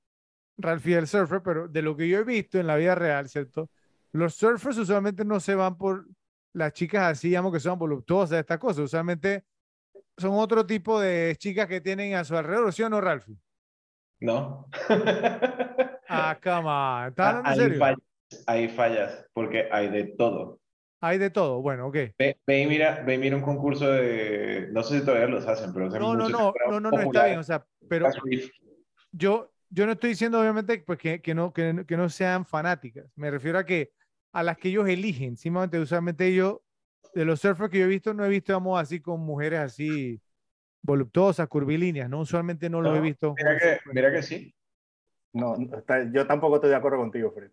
Ralphie 0.58 0.92
es 0.94 0.98
el 1.00 1.06
surfer, 1.08 1.42
pero 1.42 1.66
de 1.68 1.82
lo 1.82 1.96
que 1.96 2.08
yo 2.08 2.18
he 2.20 2.24
visto 2.24 2.58
en 2.58 2.66
la 2.68 2.76
vida 2.76 2.94
real, 2.94 3.28
¿cierto? 3.28 3.68
Los 4.12 4.34
surfers 4.34 4.78
usualmente 4.78 5.24
no 5.24 5.40
se 5.40 5.54
van 5.54 5.76
por 5.76 6.06
las 6.52 6.72
chicas 6.72 7.12
así, 7.12 7.28
digamos, 7.28 7.52
que 7.52 7.60
son 7.60 7.78
voluptuosas, 7.78 8.40
estas 8.40 8.58
cosas. 8.58 8.84
Usualmente 8.84 9.44
son 10.16 10.32
otro 10.34 10.66
tipo 10.66 11.00
de 11.00 11.34
chicas 11.38 11.66
que 11.66 11.80
tienen 11.80 12.14
a 12.14 12.24
su 12.24 12.36
alrededor, 12.36 12.72
¿sí 12.72 12.82
o 12.82 12.88
no, 12.88 13.00
Ralphie? 13.00 13.36
¿No? 14.20 14.68
Ah, 16.14 16.38
come 16.44 16.68
on. 16.68 17.08
¿Estás 17.08 17.26
hablando 17.26 17.48
en 17.48 17.54
ahí, 17.54 17.58
serio? 17.58 17.78
fallas, 17.78 17.98
ahí 18.46 18.68
fallas, 18.68 19.26
porque 19.32 19.66
hay 19.72 19.88
de 19.88 20.04
todo. 20.18 20.60
Hay 21.00 21.16
de 21.16 21.30
todo. 21.30 21.62
Bueno, 21.62 21.86
ok. 21.86 21.96
Ve, 22.18 22.38
ve 22.46 22.60
y 22.60 22.66
mira, 22.66 23.02
ve 23.02 23.14
y 23.14 23.18
mira 23.18 23.34
un 23.34 23.42
concurso 23.42 23.90
de, 23.90 24.68
no 24.72 24.82
sé 24.82 24.98
si 24.98 25.06
todavía 25.06 25.28
los 25.28 25.46
hacen, 25.48 25.72
pero 25.72 25.88
No, 25.88 26.14
no, 26.14 26.28
no, 26.28 26.52
no, 26.68 26.80
no, 26.80 26.90
no, 26.90 27.00
está 27.00 27.26
bien, 27.26 27.38
o 27.38 27.42
sea, 27.42 27.66
pero 27.88 28.10
yo, 29.10 29.50
yo 29.70 29.86
no 29.86 29.92
estoy 29.92 30.10
diciendo 30.10 30.38
obviamente 30.38 30.82
pues, 30.86 30.98
que, 30.98 31.22
que, 31.22 31.34
no, 31.34 31.50
que, 31.50 31.84
que 31.88 31.96
no 31.96 32.10
sean 32.10 32.44
fanáticas. 32.44 33.06
Me 33.16 33.30
refiero 33.30 33.58
a 33.58 33.64
que 33.64 33.92
a 34.32 34.42
las 34.42 34.58
que 34.58 34.68
ellos 34.68 34.88
eligen. 34.88 35.36
Simplemente, 35.36 35.78
usualmente 35.78 36.34
yo, 36.34 36.62
de 37.14 37.24
los 37.24 37.40
surfers 37.40 37.70
que 37.70 37.78
yo 37.78 37.84
he 37.84 37.88
visto, 37.88 38.14
no 38.14 38.24
he 38.24 38.28
visto, 38.28 38.52
vamos, 38.52 38.80
así 38.80 39.00
con 39.00 39.20
mujeres 39.20 39.60
así 39.60 40.20
voluptuosas, 40.82 41.48
curvilíneas, 41.48 42.08
¿no? 42.10 42.20
Usualmente 42.20 42.68
no 42.70 42.80
lo 42.80 42.90
he 42.90 42.98
No, 42.98 43.02
visto. 43.02 43.34
Mira 43.36 43.58
que, 43.58 43.78
mira 43.92 44.12
que 44.12 44.22
sí. 44.22 44.54
No, 45.32 45.56
no, 45.56 45.78
está- 45.78 46.10
yo 46.12 46.26
tampoco 46.26 46.56
estoy 46.56 46.70
de 46.70 46.76
acuerdo 46.76 46.98
contigo, 46.98 47.30
Fred. 47.32 47.50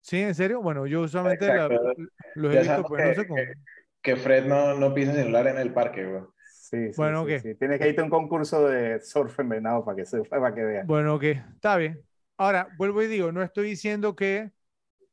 Sí, 0.00 0.18
¿en 0.18 0.34
serio? 0.34 0.60
Bueno, 0.60 0.86
yo 0.86 1.02
usualmente 1.02 1.46
la- 1.46 1.68
los 1.68 2.52
he 2.52 2.54
Ya 2.54 2.60
visto, 2.62 2.84
pues 2.88 3.02
no 3.04 3.14
que- 3.14 3.14
sé 3.14 3.26
cómo. 3.26 3.36
que- 3.36 3.54
Que 4.02 4.16
Fred 4.16 4.46
no, 4.46 4.74
no 4.74 4.92
pisa 4.94 5.12
celular 5.12 5.46
en 5.46 5.58
el 5.58 5.72
parque, 5.72 6.04
güey. 6.04 6.22
Sí, 6.50 6.92
sí, 6.92 6.96
Bueno, 6.96 7.24
sí, 7.24 7.34
ok. 7.36 7.40
sí. 7.42 7.54
Tienes 7.54 7.78
que 7.78 7.88
irte 7.88 8.00
a 8.00 8.04
un 8.04 8.10
concurso 8.10 8.66
de 8.66 9.00
surf 9.00 9.38
envenenado 9.38 9.84
para 9.84 9.96
que, 9.96 10.04
se, 10.04 10.22
para 10.24 10.52
que 10.52 10.62
veas. 10.64 10.86
Bueno, 10.86 11.14
ok, 11.14 11.22
está 11.22 11.76
bien. 11.76 12.00
Ahora, 12.36 12.68
vuelvo 12.76 13.00
y 13.02 13.06
digo, 13.06 13.30
no 13.30 13.42
estoy 13.42 13.68
diciendo 13.68 14.16
que 14.16 14.50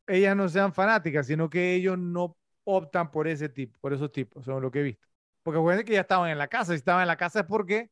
ellas 0.10 0.36
no 0.36 0.50
sean 0.50 0.74
fanáticas, 0.74 1.28
sino 1.28 1.50
que 1.50 1.74
ellos 1.74 1.98
no 1.98 2.36
optan 2.64 3.12
por 3.12 3.28
ese 3.28 3.50
tipo, 3.50 3.78
por 3.80 3.94
esos 3.94 4.12
tipos, 4.12 4.46
son 4.46 4.62
lo 4.62 4.72
que 4.72 4.80
he 4.80 4.84
visto. 4.84 5.08
Porque 5.44 5.60
acuérdense 5.60 5.86
que 5.86 5.94
ya 5.94 6.02
estaban 6.02 6.30
en 6.30 6.38
la 6.38 6.48
casa, 6.48 6.74
si 6.74 6.78
estaban 6.78 7.02
en 7.02 7.08
la 7.08 7.18
casa 7.18 7.42
es 7.42 7.46
porque 7.46 7.90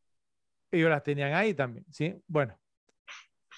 ellos 0.71 0.89
las 0.89 1.03
tenían 1.03 1.33
ahí 1.33 1.53
también, 1.53 1.85
¿sí? 1.89 2.21
Bueno. 2.27 2.59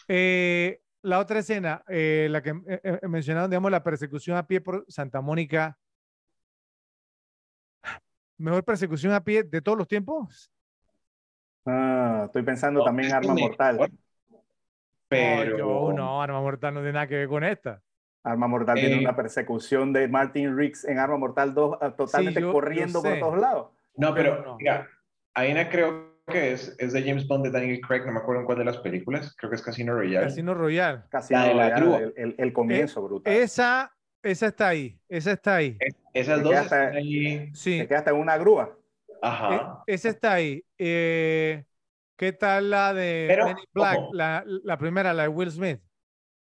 Eh, 0.08 0.82
la 1.02 1.20
otra 1.20 1.40
escena, 1.40 1.84
eh, 1.88 2.28
la 2.30 2.42
que 2.42 2.50
eh, 2.50 2.82
eh, 2.84 3.08
mencionaron, 3.08 3.50
digamos, 3.50 3.72
la 3.72 3.84
persecución 3.84 4.38
a 4.38 4.46
pie 4.46 4.62
por 4.62 4.86
Santa 4.88 5.22
Mónica. 5.22 5.78
Mejor 8.38 8.64
persecución 8.64 9.14
a 9.14 9.24
pie 9.24 9.44
de 9.44 9.62
todos 9.62 9.78
los 9.78 9.88
tiempos. 9.88 10.52
Ah, 11.66 12.24
estoy 12.26 12.44
pensando 12.44 12.80
No, 12.80 12.86
también 12.86 13.14
Arma 13.14 13.34
Mortal. 13.34 13.92
Pero. 15.08 15.58
No, 15.58 15.58
yo, 15.58 15.94
no, 15.94 16.22
Arma 16.22 16.42
Mortal 16.42 16.74
no 16.74 16.80
tiene 16.80 16.94
nada 16.94 17.08
que 17.08 17.16
ver 17.16 17.28
con 17.28 17.44
esta. 17.44 17.82
Arma 18.30 18.48
Mortal 18.48 18.76
tiene 18.76 18.96
Eh, 18.96 19.00
una 19.00 19.16
persecución 19.16 19.92
de 19.94 20.08
Martin 20.08 20.56
Riggs 20.58 20.86
en 20.86 21.00
Arma 21.00 21.18
Mortal 21.18 21.54
2 21.54 21.78
ah, 21.82 21.92
totalmente 21.92 22.40
yo 22.42 22.52
corriendo 22.52 23.02
por 23.02 23.20
todos 23.20 23.38
lados. 23.40 23.68
No, 23.96 24.14
pero, 24.14 24.38
Pero 24.38 24.46
no. 24.46 24.58
mira, 24.58 24.88
hay 25.34 25.52
una 25.52 25.70
creo 25.70 26.10
que 26.28 26.52
es, 26.54 26.76
es 26.80 26.94
de 26.94 27.02
James 27.04 27.28
Bond 27.28 27.44
de 27.46 27.52
Daniel 27.52 27.82
Craig, 27.82 28.06
no 28.06 28.12
me 28.14 28.20
acuerdo 28.20 28.42
en 28.42 28.46
cuál 28.46 28.60
de 28.60 28.66
las 28.66 28.78
películas, 28.78 29.36
creo 29.36 29.50
que 29.50 29.56
es 29.56 29.62
Casino 29.64 29.94
Royale. 29.96 30.28
Casino 30.28 30.54
Royale. 30.54 31.02
Casi 31.10 31.34
La 31.34 31.44
de 31.46 31.54
la 31.56 31.70
ya, 31.70 31.76
grúa. 31.78 31.98
el, 31.98 32.14
el- 32.16 32.36
el 32.38 32.54
comienzo 32.54 33.02
brutal. 33.02 33.34
Esa, 33.34 33.92
esa 34.22 34.48
está 34.48 34.68
ahí, 34.70 35.00
esa 35.10 35.32
está 35.32 35.56
ahí. 35.56 35.78
Esas 36.14 36.38
Se 36.38 36.44
dos 36.44 36.54
están 36.54 36.96
ahí. 36.96 37.50
Sí, 37.54 37.80
Se 37.80 37.88
queda 37.88 37.98
hasta 38.00 38.12
en 38.12 38.18
una 38.18 38.38
grúa. 38.38 38.78
Ajá. 39.22 39.84
e- 39.88 39.94
esa 39.96 40.10
está 40.10 40.34
ahí. 40.34 40.64
Eh, 40.78 41.64
¿qué 42.16 42.32
tal 42.32 42.70
la 42.70 42.94
de 42.94 43.26
Pero, 43.28 43.56
Black? 43.74 44.00
la 44.14 44.78
primera, 44.78 45.14
la 45.14 45.24
de 45.24 45.30
Will 45.30 45.50
Smith. 45.52 45.80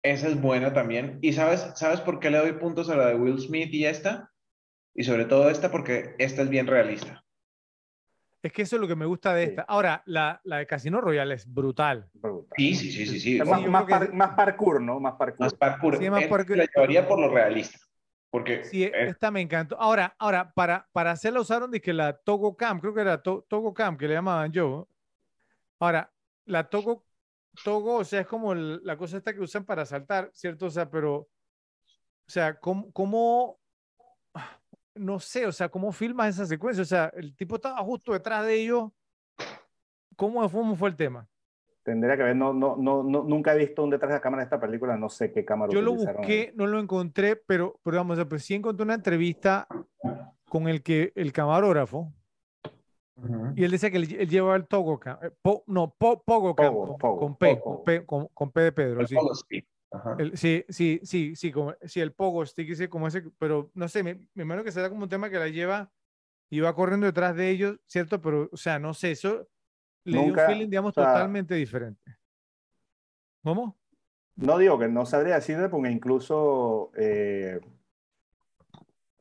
Esa 0.04 0.28
es 0.28 0.40
buena 0.40 0.74
también. 0.74 1.18
¿Y 1.22 1.32
sabes, 1.34 1.66
sabes 1.76 2.02
por 2.02 2.20
qué 2.20 2.30
le 2.30 2.38
doy 2.38 2.54
puntos 2.54 2.90
a 2.90 2.98
la 2.98 3.08
de 3.08 3.16
Will 3.16 3.40
Smith 3.40 3.74
y 3.74 3.86
esta? 3.86 4.32
Y 4.94 5.06
sobre 5.06 5.26
todo 5.26 5.50
esta 5.50 5.72
porque 5.72 6.16
esta 6.20 6.42
es 6.42 6.50
bien 6.50 6.68
realista. 6.68 7.24
Es 8.42 8.52
que 8.52 8.64
eso 8.64 8.76
es 8.76 8.82
lo 8.82 8.88
que 8.90 8.98
me 8.98 9.06
gusta 9.06 9.34
de 9.34 9.46
Sí. 9.46 9.50
esta. 9.52 9.62
Ahora, 9.62 10.04
la, 10.06 10.42
la 10.44 10.58
de 10.58 10.68
Casino 10.68 11.00
Royale 11.00 11.36
es 11.36 11.52
brutal. 11.52 12.10
Brutal. 12.14 12.50
Sí, 12.58 12.76
sí, 12.76 12.92
sí, 12.92 13.06
sí, 13.08 13.20
sí. 13.20 13.42
Más, 13.42 14.12
más 14.14 14.36
parkour, 14.36 14.82
¿no? 14.82 15.00
Más 15.00 15.14
parkour. 15.16 15.40
Más 15.40 15.54
parkour. 15.54 15.98
Sí, 15.98 16.10
más 16.10 16.24
Esta 16.24 16.36
parkour. 16.36 16.58
La 16.58 16.66
llevaría 16.66 17.08
por 17.08 17.20
lo 17.20 17.30
realista. 17.30 17.80
Porque 18.30 18.66
Sí, 18.66 18.84
eh, 18.84 18.92
esta 19.08 19.32
me 19.32 19.40
encantó. 19.40 19.80
Ahora, 19.80 20.14
ahora 20.20 20.52
para, 20.54 20.90
para 20.92 21.12
hacerla 21.12 21.40
usaron 21.40 21.72
que 21.72 21.94
la 21.94 22.18
Togo 22.18 22.58
Cam, 22.58 22.82
creo 22.82 22.94
que 22.94 23.02
era 23.02 23.22
To- 23.24 23.46
Togo 23.48 23.74
Cam 23.74 23.96
que 23.98 24.08
le 24.08 24.16
llamaban 24.16 24.52
yo. 24.52 24.90
Ahora, 25.80 26.12
la 26.46 26.68
Togo, 26.70 27.06
Togo, 27.64 27.98
o 27.98 28.04
sea, 28.04 28.22
es 28.22 28.28
como 28.28 28.54
el- 28.54 28.82
la 28.84 28.98
cosa 28.98 29.18
esta 29.18 29.34
que 29.34 29.42
usan 29.42 29.66
para 29.66 29.86
saltar, 29.86 30.30
¿cierto? 30.34 30.66
O 30.66 30.70
sea, 30.72 30.90
pero, 30.90 31.16
o 31.18 31.28
sea, 32.28 32.60
¿cómo, 32.60 32.92
cómo- 32.92 33.60
no 34.96 35.20
sé, 35.20 35.46
o 35.46 35.52
sea, 35.52 35.70
cómo 35.70 35.92
filmas 35.92 36.30
esa 36.36 36.46
secuencia? 36.46 36.82
O 36.82 36.86
sea, 36.86 37.12
el 37.16 37.36
tipo 37.36 37.56
estaba 37.56 37.78
justo 37.80 38.14
detrás 38.14 38.46
de 38.46 38.56
ellos. 38.56 38.92
¿Cómo 40.16 40.48
fue, 40.50 40.60
cómo 40.62 40.76
fue 40.76 40.90
el 40.90 40.96
tema? 40.96 41.28
Tendría 41.84 42.16
que 42.16 42.24
ver, 42.24 42.36
no, 42.36 42.54
no, 42.54 42.76
no, 42.78 43.04
no- 43.04 43.24
nunca 43.24 43.54
he 43.54 43.58
visto 43.58 43.84
un 43.84 43.90
detrás 43.90 44.14
de 44.14 44.22
cámara 44.22 44.42
de 44.42 44.46
esta 44.46 44.60
película, 44.60 44.96
no 44.96 45.10
sé 45.10 45.32
qué 45.32 45.44
cámara 45.44 45.72
Yo 45.74 45.82
lo 45.82 45.92
utilizaron 45.92 46.24
ahí. 46.24 46.28
busqué, 46.28 46.54
no 46.56 46.66
lo 46.68 46.80
encontré, 46.80 47.36
pero, 47.36 47.80
pero 47.84 47.98
vamos, 47.98 48.14
o 48.14 48.16
sea, 48.22 48.30
pues 48.30 48.44
sí 48.46 48.54
encontré 48.54 48.84
una 48.84 48.94
entrevista 48.94 49.68
con 50.48 50.68
el 50.70 50.82
que 50.82 51.12
el 51.16 51.34
camarógrafo 51.34 52.14
y 53.56 53.64
él 53.64 53.72
decía 53.72 53.92
que 53.92 53.98
él, 53.98 54.16
él 54.20 54.30
llevaba 54.30 54.56
el 54.56 54.68
Togo 54.68 55.00
eh, 55.06 55.32
po- 55.42 55.64
no, 55.68 55.94
po- 55.96 56.24
Pogo 56.24 56.56
Pogo, 56.56 56.88
con, 56.88 56.98
Pogo, 56.98 57.20
con 57.20 57.36
P, 57.38 57.56
Pogo. 57.58 57.76
con 57.76 57.84
P, 57.84 58.06
con, 58.06 58.28
con 58.34 58.52
P 58.52 58.62
de 58.62 58.72
Pedro, 58.72 59.02
El 59.02 59.08
sí. 59.08 59.16
Pogo 59.16 59.36
Stick. 59.36 59.68
Ajá. 59.92 60.16
El- 60.18 60.38
sí, 60.38 60.66
sí, 60.70 61.00
sí, 61.04 61.36
sí, 61.36 61.52
como, 61.52 61.76
sí, 61.84 62.00
el 62.00 62.14
Pogo 62.14 62.46
Stick, 62.46 62.70
ese, 62.72 62.90
como 62.90 63.08
ese, 63.08 63.22
pero 63.38 63.70
no 63.76 63.88
sé, 63.88 64.02
me, 64.04 64.28
me 64.34 64.44
imagino 64.44 64.64
que 64.64 64.72
será 64.72 64.90
como 64.90 65.04
un 65.04 65.10
tema 65.10 65.30
que 65.30 65.38
la 65.38 65.50
lleva 65.50 65.92
y 66.50 66.60
va 66.60 66.74
corriendo 66.76 67.06
detrás 67.06 67.36
de 67.36 67.50
ellos, 67.50 67.80
¿cierto? 67.86 68.22
Pero, 68.22 68.50
o 68.52 68.58
sea, 68.58 68.80
no 68.80 68.94
sé, 68.94 69.12
eso 69.12 69.48
le 70.04 70.20
dio 70.24 70.34
un 70.34 70.40
feeling, 70.40 70.70
digamos, 70.70 70.98
o 70.98 71.02
sea, 71.02 71.14
totalmente 71.14 71.56
diferente. 71.56 72.18
¿Cómo? 73.44 73.78
No 74.36 74.58
digo 74.58 74.80
que 74.80 74.88
no 74.88 75.06
sabría 75.06 75.36
decirle, 75.36 75.70
porque 75.70 75.92
incluso, 75.92 76.92
eh, 76.98 77.60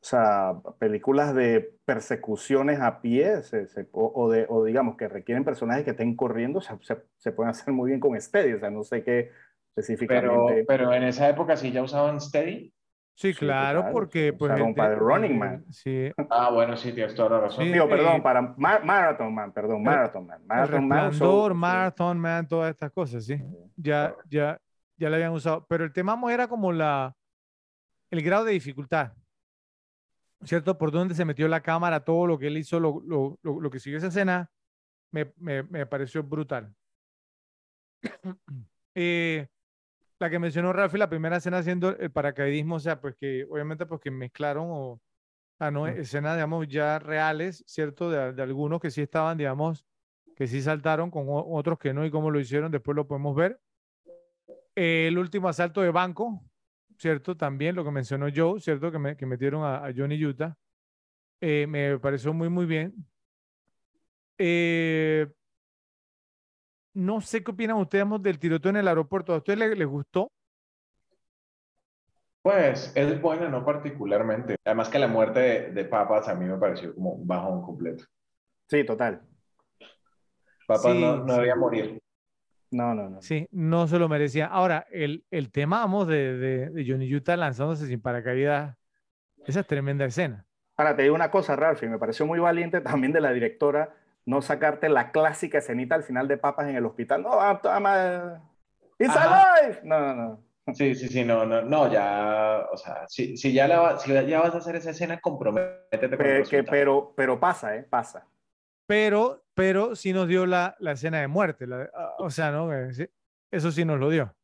o 0.03 0.05
sea, 0.05 0.55
películas 0.79 1.33
de 1.33 1.77
persecuciones 1.85 2.81
a 2.81 2.99
pie, 2.99 3.41
se- 3.43 3.67
se- 3.67 3.87
o, 3.93 4.11
o 4.13 4.29
de, 4.29 4.45
o 4.49 4.65
digamos 4.65 4.97
que 4.97 5.07
requieren 5.07 5.45
personajes 5.45 5.85
que 5.85 5.91
estén 5.91 6.15
corriendo, 6.17 6.59
se, 6.61 6.77
se- 6.81 7.03
se 7.17 7.31
pueden 7.31 7.51
hacer 7.51 7.73
muy 7.73 7.89
bien 7.89 8.01
con 8.01 8.19
Steady, 8.19 8.51
o 8.53 8.59
sea, 8.59 8.69
no 8.69 8.83
sé 8.83 9.01
qué 9.03 9.31
Pero, 9.31 9.33
específicamente. 9.77 10.65
pero 10.67 10.93
en 10.93 11.03
esa 11.03 11.29
época 11.29 11.55
sí 11.55 11.71
ya 11.71 11.81
usaban 11.81 12.19
Steady. 12.19 12.73
Sí, 13.15 13.31
Sí, 13.31 13.39
claro, 13.39 13.85
porque 13.93 14.33
pues 14.33 14.51
para 14.75 14.93
el 14.93 14.99
Running 14.99 15.37
Man. 15.37 15.65
Sí, 15.71 16.11
Ah, 16.31 16.49
bueno, 16.51 16.75
sí, 16.75 16.91
tienes 16.93 17.13
toda 17.15 17.29
la 17.29 17.39
razón. 17.41 17.63
Sí. 17.65 17.71
Digo, 17.71 17.87
perdón, 17.87 18.15
eh, 18.17 18.21
para 18.21 18.41
Ma- 18.57 18.79
Marathon 18.83 19.33
Man, 19.33 19.53
perdón, 19.53 19.83
Marathon 19.83 20.25
Man. 20.27 20.41
Marathon 20.47 20.87
Man 20.87 21.09
usó- 21.11 21.53
Marathon 21.53 22.19
Man, 22.19 22.47
todas 22.47 22.71
estas 22.71 22.91
cosas, 22.91 23.23
sí. 23.23 23.39
Ya, 23.77 24.15
ya, 24.29 24.59
ya 24.97 25.09
la 25.11 25.15
habían 25.17 25.31
usado. 25.31 25.63
Pero 25.69 25.83
el 25.85 25.93
tema 25.93 26.19
era 26.31 26.47
como 26.47 26.71
la, 26.73 27.15
el 28.09 28.21
grado 28.23 28.45
de 28.45 28.53
dificultad, 28.53 29.13
¿cierto? 30.45 30.77
Por 30.77 30.91
dónde 30.91 31.15
se 31.15 31.25
metió 31.25 31.47
la 31.47 31.61
cámara, 31.61 32.03
todo 32.03 32.27
lo 32.27 32.37
que 32.37 32.47
él 32.47 32.57
hizo, 32.57 32.79
lo, 32.79 33.01
lo, 33.05 33.39
lo, 33.41 33.59
lo 33.59 33.69
que 33.69 33.79
siguió 33.79 33.97
esa 33.97 34.07
escena, 34.07 34.51
me, 35.11 35.33
me, 35.37 35.63
me 35.63 35.85
pareció 35.85 36.23
brutal. 36.23 36.73
Eh, 38.95 39.47
la 40.19 40.29
que 40.29 40.37
mencionó 40.37 40.71
Rafi, 40.71 40.99
la 40.99 41.09
primera 41.09 41.37
escena 41.37 41.57
haciendo 41.57 41.97
el 41.97 42.11
paracaidismo, 42.11 42.75
o 42.75 42.79
sea, 42.79 43.01
pues 43.01 43.15
que 43.15 43.43
obviamente 43.49 43.87
pues 43.87 43.99
que 44.01 44.11
mezclaron 44.11 44.67
o, 44.69 45.01
ah, 45.57 45.71
no, 45.71 45.87
escenas, 45.87 46.35
digamos, 46.35 46.67
ya 46.67 46.99
reales, 46.99 47.63
¿cierto? 47.65 48.11
De, 48.11 48.33
de 48.33 48.41
algunos 48.43 48.79
que 48.79 48.91
sí 48.91 49.01
estaban, 49.01 49.35
digamos, 49.39 49.83
que 50.35 50.47
sí 50.47 50.61
saltaron 50.61 51.09
con 51.09 51.25
otros 51.27 51.79
que 51.79 51.93
no 51.93 52.05
y 52.05 52.11
cómo 52.11 52.29
lo 52.31 52.39
hicieron, 52.39 52.71
después 52.71 52.95
lo 52.95 53.07
podemos 53.07 53.35
ver. 53.35 53.59
Eh, 54.75 55.07
el 55.07 55.17
último 55.17 55.47
asalto 55.47 55.81
de 55.81 55.91
banco, 55.91 56.43
¿cierto? 57.03 57.35
También 57.37 57.75
lo 57.75 57.83
que 57.83 57.91
mencionó 57.91 58.27
Joe, 58.35 58.59
¿cierto? 58.61 58.91
Que, 58.91 58.99
me- 58.99 59.17
que 59.17 59.25
metieron 59.25 59.63
a, 59.65 59.85
a 59.85 59.93
Johnny 59.95 60.23
Utah. 60.25 60.55
Eh, 61.41 61.67
me 61.67 61.99
pareció 61.99 62.33
muy, 62.33 62.49
muy 62.49 62.65
bien. 62.65 62.93
Eh, 64.37 65.27
no 66.95 67.21
sé 67.21 67.43
qué 67.43 67.51
opinan 67.51 67.77
ustedes 67.77 68.05
del 68.21 68.39
tiroteo 68.39 68.69
en 68.71 68.77
el 68.77 68.87
aeropuerto. 68.87 69.33
¿A 69.33 69.37
ustedes 69.37 69.59
les, 69.59 69.77
les 69.77 69.87
gustó? 69.87 70.31
Pues 72.41 72.91
es 72.95 73.21
buena, 73.21 73.49
no 73.49 73.65
particularmente. 73.65 74.55
Además 74.65 74.89
que 74.89 74.99
la 74.99 75.07
muerte 75.07 75.39
de, 75.39 75.71
de 75.71 75.85
Papas 75.85 76.27
a 76.29 76.35
mí 76.35 76.45
me 76.45 76.57
pareció 76.57 76.93
como 76.93 77.13
un 77.13 77.27
bajón 77.27 77.61
completo. 77.63 78.05
Sí, 78.69 78.83
total. 78.85 79.21
Papas 80.65 80.95
Sí, 80.95 81.01
no, 81.01 81.17
no 81.23 81.35
sí. 81.35 81.39
debía 81.39 81.55
morir. 81.55 82.02
No, 82.73 82.93
no, 82.93 83.09
no. 83.09 83.21
Sí, 83.21 83.47
no 83.51 83.87
se 83.87 83.99
lo 83.99 84.09
merecía. 84.09 84.47
Ahora, 84.47 84.85
el, 84.91 85.23
el 85.31 85.51
tema, 85.51 85.79
vamos, 85.79 86.07
de, 86.07 86.37
de, 86.37 86.69
de 86.69 86.85
Johnny 86.85 87.13
Utah 87.13 87.37
lanzándose 87.37 87.87
sin 87.87 88.01
paracaídas, 88.01 88.75
esa 89.45 89.59
es 89.61 89.67
tremenda 89.67 90.05
escena. 90.05 90.45
Ahora 90.75 90.95
te 90.95 91.03
digo 91.03 91.15
una 91.15 91.29
cosa, 91.29 91.55
Ralph, 91.55 91.83
y 91.83 91.87
me 91.87 91.99
pareció 91.99 92.25
muy 92.25 92.39
valiente 92.39 92.81
también 92.81 93.13
de 93.13 93.21
la 93.21 93.31
directora 93.31 93.95
no 94.25 94.41
sacarte 94.41 94.89
la 94.89 95.11
clásica 95.11 95.57
escenita 95.57 95.95
al 95.95 96.03
final 96.03 96.27
de 96.27 96.37
Papas 96.37 96.69
en 96.69 96.75
el 96.75 96.85
hospital. 96.85 97.21
No, 97.23 97.31
I'm, 97.39 97.59
I'm 97.65 97.85
a- 97.85 98.41
It's 98.99 99.15
Ajá. 99.15 99.47
alive. 99.61 99.81
No, 99.83 99.99
no, 99.99 100.15
no. 100.15 100.43
Sí, 100.73 100.95
sí, 100.95 101.09
sí, 101.09 101.25
no, 101.25 101.45
no, 101.45 101.61
no, 101.61 101.91
ya, 101.91 102.65
o 102.71 102.77
sea, 102.77 103.05
si, 103.09 103.35
si 103.35 103.51
ya 103.51 103.67
la, 103.67 103.99
si 103.99 104.13
ya 104.13 104.39
vas 104.39 104.55
a 104.55 104.59
hacer 104.59 104.77
esa 104.77 104.91
escena, 104.91 105.19
comprométete 105.19 106.15
con 106.15 106.25
el 106.25 106.47
que, 106.47 106.63
pero, 106.63 107.13
pero 107.17 107.37
pasa, 107.37 107.75
¿eh? 107.75 107.83
Pasa. 107.83 108.25
Pero, 108.85 109.45
pero 109.53 109.95
sí 109.95 110.13
nos 110.13 110.27
dio 110.27 110.45
la, 110.45 110.75
la 110.79 110.91
escena 110.93 111.21
de 111.21 111.27
muerte. 111.27 111.67
la- 111.67 111.89
ah, 111.93 112.15
o 112.19 112.29
sea, 112.29 112.51
¿no? 112.51 112.73
Eh, 112.73 113.09
Eso 113.51 113.71
sí 113.71 113.85
nos 113.85 113.99
lo 113.99 114.09
dio. 114.09 114.35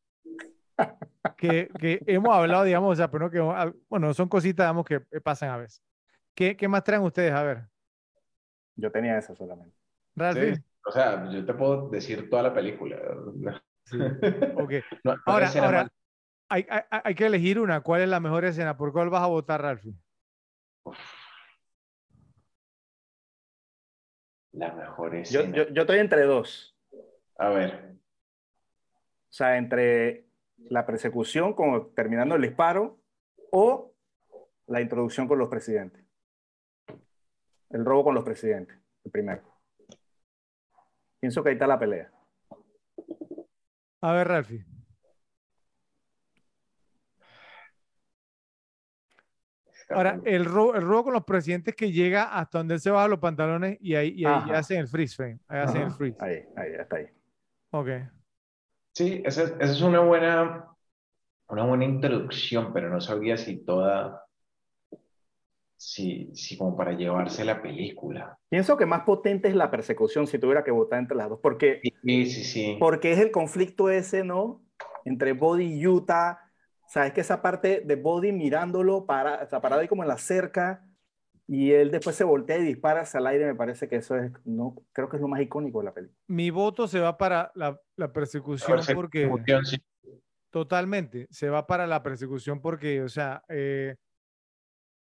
Que, 1.36 1.70
que 1.78 2.02
hemos 2.06 2.34
hablado, 2.34 2.64
digamos, 2.64 2.92
o 2.92 2.96
sea, 2.96 3.10
pero 3.10 3.24
no 3.26 3.30
que, 3.30 3.40
bueno, 3.88 4.12
son 4.14 4.28
cositas, 4.28 4.64
digamos, 4.66 4.84
que 4.84 5.00
pasan 5.22 5.50
a 5.50 5.56
veces. 5.56 5.82
¿Qué, 6.34 6.56
qué 6.56 6.68
más 6.68 6.84
traen 6.84 7.02
ustedes? 7.02 7.32
A 7.32 7.42
ver, 7.42 7.68
Yo 8.76 8.90
tenía 8.90 9.16
esa 9.18 9.34
solamente. 9.34 9.74
Ralphie. 10.16 10.56
Sí, 10.56 10.62
o 10.84 10.90
sea, 10.92 11.30
yo 11.30 11.44
te 11.44 11.54
puedo 11.54 11.88
decir 11.88 12.28
toda 12.28 12.42
la 12.42 12.54
película. 12.54 12.98
Sí, 13.84 13.96
ok. 14.56 14.72
No- 15.04 15.12
no 15.12 15.12
hay 15.12 15.20
Ahora, 15.26 15.48
ahora 15.62 15.88
hay, 16.48 16.66
hay, 16.68 16.82
hay 16.90 17.14
que 17.14 17.26
elegir 17.26 17.58
una. 17.58 17.80
¿Cuál 17.80 18.02
es 18.02 18.08
la 18.08 18.20
mejor 18.20 18.44
escena? 18.44 18.76
¿Por 18.76 18.92
cuál 18.92 19.08
vas 19.10 19.22
a 19.22 19.26
votar, 19.26 19.62
Ralphie? 19.62 19.94
La 24.52 24.72
mejor 24.72 25.12
Yo, 25.12 25.18
escena. 25.20 25.56
yo, 25.56 25.68
yo 25.68 25.82
estoy 25.82 25.98
entre 25.98 26.22
dos. 26.24 26.76
A 27.38 27.48
ver, 27.50 27.94
O 29.28 29.32
sea, 29.32 29.56
entre 29.56 30.26
la 30.58 30.84
persecución, 30.84 31.54
como 31.54 31.86
terminando 31.88 32.34
el 32.34 32.42
disparo, 32.42 32.98
o 33.52 33.92
la 34.66 34.80
introducción 34.80 35.26
con 35.28 35.38
los 35.38 35.48
presidentes. 35.48 36.04
El 37.70 37.84
robo 37.84 38.04
con 38.04 38.14
los 38.14 38.24
presidentes, 38.24 38.76
el 39.04 39.10
primero. 39.10 39.42
Pienso 41.20 41.42
que 41.42 41.50
ahí 41.50 41.54
está 41.54 41.66
la 41.66 41.78
pelea. 41.78 42.10
A 44.02 44.12
ver, 44.12 44.28
Ralphie. 44.28 44.64
Ahora, 49.90 50.20
el 50.24 50.44
robo, 50.44 50.74
el 50.74 50.82
robo 50.82 51.04
con 51.04 51.12
los 51.14 51.24
presidentes 51.24 51.74
que 51.74 51.90
llega 51.92 52.24
hasta 52.38 52.58
donde 52.58 52.74
él 52.74 52.80
se 52.80 52.90
baja 52.90 53.08
los 53.08 53.18
pantalones 53.18 53.76
y 53.80 53.94
ahí, 53.94 54.10
y 54.10 54.24
ahí 54.24 54.32
Ajá. 54.34 54.58
hacen 54.58 54.78
el 54.80 54.88
freeze 54.88 55.16
frame. 55.16 55.38
Ahí 55.48 55.58
hacen 55.60 55.76
el 55.82 55.86
Ajá. 55.88 55.96
freeze. 55.96 56.16
Ahí, 56.20 56.36
ahí, 56.56 56.72
está 56.78 56.96
ahí. 56.96 57.06
Ok. 57.70 57.88
Sí, 58.94 59.22
esa 59.24 59.42
es, 59.44 59.50
esa 59.60 59.72
es 59.72 59.82
una 59.82 60.00
buena, 60.00 60.66
una 61.48 61.64
buena 61.64 61.84
introducción, 61.84 62.72
pero 62.72 62.90
no 62.90 63.00
sabía 63.00 63.36
si 63.36 63.64
toda, 63.64 64.24
si, 65.76 66.30
si 66.34 66.58
como 66.58 66.76
para 66.76 66.92
llevarse 66.92 67.44
la 67.44 67.62
película. 67.62 68.38
Pienso 68.48 68.76
que 68.76 68.86
más 68.86 69.02
potente 69.02 69.48
es 69.48 69.54
la 69.54 69.70
persecución 69.70 70.26
si 70.26 70.38
tuviera 70.38 70.62
que 70.62 70.70
votar 70.70 70.98
entre 70.98 71.16
las 71.16 71.28
dos, 71.28 71.40
porque, 71.42 71.80
Sí, 72.02 72.26
sí, 72.26 72.44
sí. 72.44 72.76
porque 72.78 73.12
es 73.12 73.18
el 73.18 73.30
conflicto 73.30 73.88
ese, 73.88 74.24
¿no? 74.24 74.62
Entre 75.04 75.32
Body 75.32 75.80
y 75.80 75.86
Utah. 75.86 76.49
O 76.90 76.92
sea, 76.92 77.06
es 77.06 77.12
que 77.12 77.20
esa 77.20 77.40
parte 77.40 77.82
de 77.86 77.94
Body 77.94 78.32
mirándolo, 78.32 79.06
para, 79.06 79.44
o 79.44 79.46
sea, 79.46 79.60
parado 79.60 79.80
ahí 79.80 79.86
como 79.86 80.02
en 80.02 80.08
la 80.08 80.18
cerca, 80.18 80.84
y 81.46 81.70
él 81.70 81.92
después 81.92 82.16
se 82.16 82.24
voltea 82.24 82.58
y 82.58 82.64
dispara 82.64 83.02
hacia 83.02 83.20
el 83.20 83.28
aire, 83.28 83.46
me 83.46 83.54
parece 83.54 83.88
que 83.88 83.94
eso 83.94 84.16
es, 84.16 84.32
no, 84.44 84.74
creo 84.90 85.08
que 85.08 85.14
es 85.14 85.22
lo 85.22 85.28
más 85.28 85.40
icónico 85.40 85.78
de 85.78 85.84
la 85.84 85.94
película. 85.94 86.18
Mi 86.26 86.50
voto 86.50 86.88
se 86.88 86.98
va 86.98 87.16
para 87.16 87.52
la, 87.54 87.80
la 87.94 88.12
persecución 88.12 88.80
porque 88.92 89.28
Persecución, 89.28 89.66
sí. 89.66 89.80
totalmente 90.50 91.28
se 91.30 91.48
va 91.48 91.64
para 91.64 91.86
la 91.86 92.02
persecución 92.02 92.60
porque, 92.60 93.02
o 93.02 93.08
sea, 93.08 93.44
eh, 93.48 93.94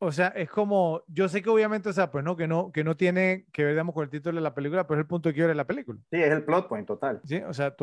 o 0.01 0.13
sea, 0.13 0.29
es 0.29 0.49
como, 0.49 1.03
yo 1.09 1.29
sé 1.29 1.43
que 1.43 1.51
obviamente, 1.51 1.89
o 1.89 1.93
sea, 1.93 2.11
pues 2.11 2.25
no, 2.25 2.37
que 2.37 2.47
no, 2.47 2.71
que 2.71 2.85
no 2.85 2.97
tiene 2.97 3.47
que 3.53 3.65
ver, 3.65 3.73
digamos, 3.73 3.95
con 3.95 4.05
el 4.05 4.11
título 4.11 4.37
de 4.37 4.43
la 4.43 4.55
película, 4.55 4.87
pero 4.87 5.01
es 5.01 5.05
el 5.05 5.09
punto 5.09 5.29
de 5.29 5.35
quiebra 5.35 5.53
de 5.53 5.57
la 5.57 5.67
película. 5.67 5.99
Sí, 6.11 6.23
es 6.23 6.31
el 6.31 6.45
plot 6.45 6.69
point 6.69 6.87
total. 6.87 7.21
Sí, 7.25 7.37
o 7.39 7.53
sea, 7.53 7.75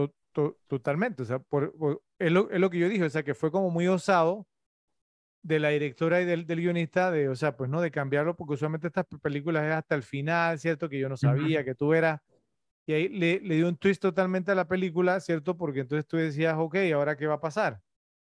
totalmente, 0.68 1.24
o 1.24 1.26
sea, 1.26 1.40
por, 1.40 1.74
es, 2.18 2.32
lo, 2.32 2.50
es, 2.50 2.60
lo, 2.60 2.70
que 2.70 2.80
yo 2.80 2.88
dije, 2.88 3.04
o 3.04 3.10
sea, 3.10 3.24
que 3.24 3.34
fue 3.34 3.52
como 3.52 3.70
muy 3.70 3.88
osado 3.88 4.48
de 5.44 5.60
la 5.60 5.70
directora 5.70 6.22
y 6.22 6.26
del, 6.26 6.48
del, 6.48 6.62
guionista 6.62 7.12
de, 7.12 7.28
o 7.28 7.36
sea, 7.36 7.58
pues 7.58 7.70
no, 7.70 7.82
de 7.82 7.92
cambiarlo, 7.92 8.36
porque 8.36 8.54
usualmente 8.54 8.88
estas 8.88 9.06
películas 9.22 9.66
es 9.66 9.74
hasta 9.74 9.96
el 9.96 10.04
final, 10.04 10.58
¿cierto? 10.58 10.88
Que 10.88 11.00
yo 11.00 11.10
no 11.10 11.18
sabía, 11.18 11.66
que 11.66 11.76
tú 11.76 11.94
eras, 11.94 12.22
y 12.88 12.94
ahí 12.94 13.10
le, 13.10 13.42
le 13.42 13.56
dio 13.56 13.68
un 13.68 13.78
twist 13.78 14.02
totalmente 14.02 14.52
a 14.52 14.56
la 14.56 14.68
película, 14.68 15.20
¿cierto? 15.20 15.58
Porque 15.58 15.82
entonces 15.82 16.08
tú 16.08 16.16
decías, 16.16 16.56
ok, 16.58 16.78
¿ahora 16.94 17.18
qué 17.18 17.28
va 17.28 17.36
a 17.36 17.42
pasar? 17.42 17.82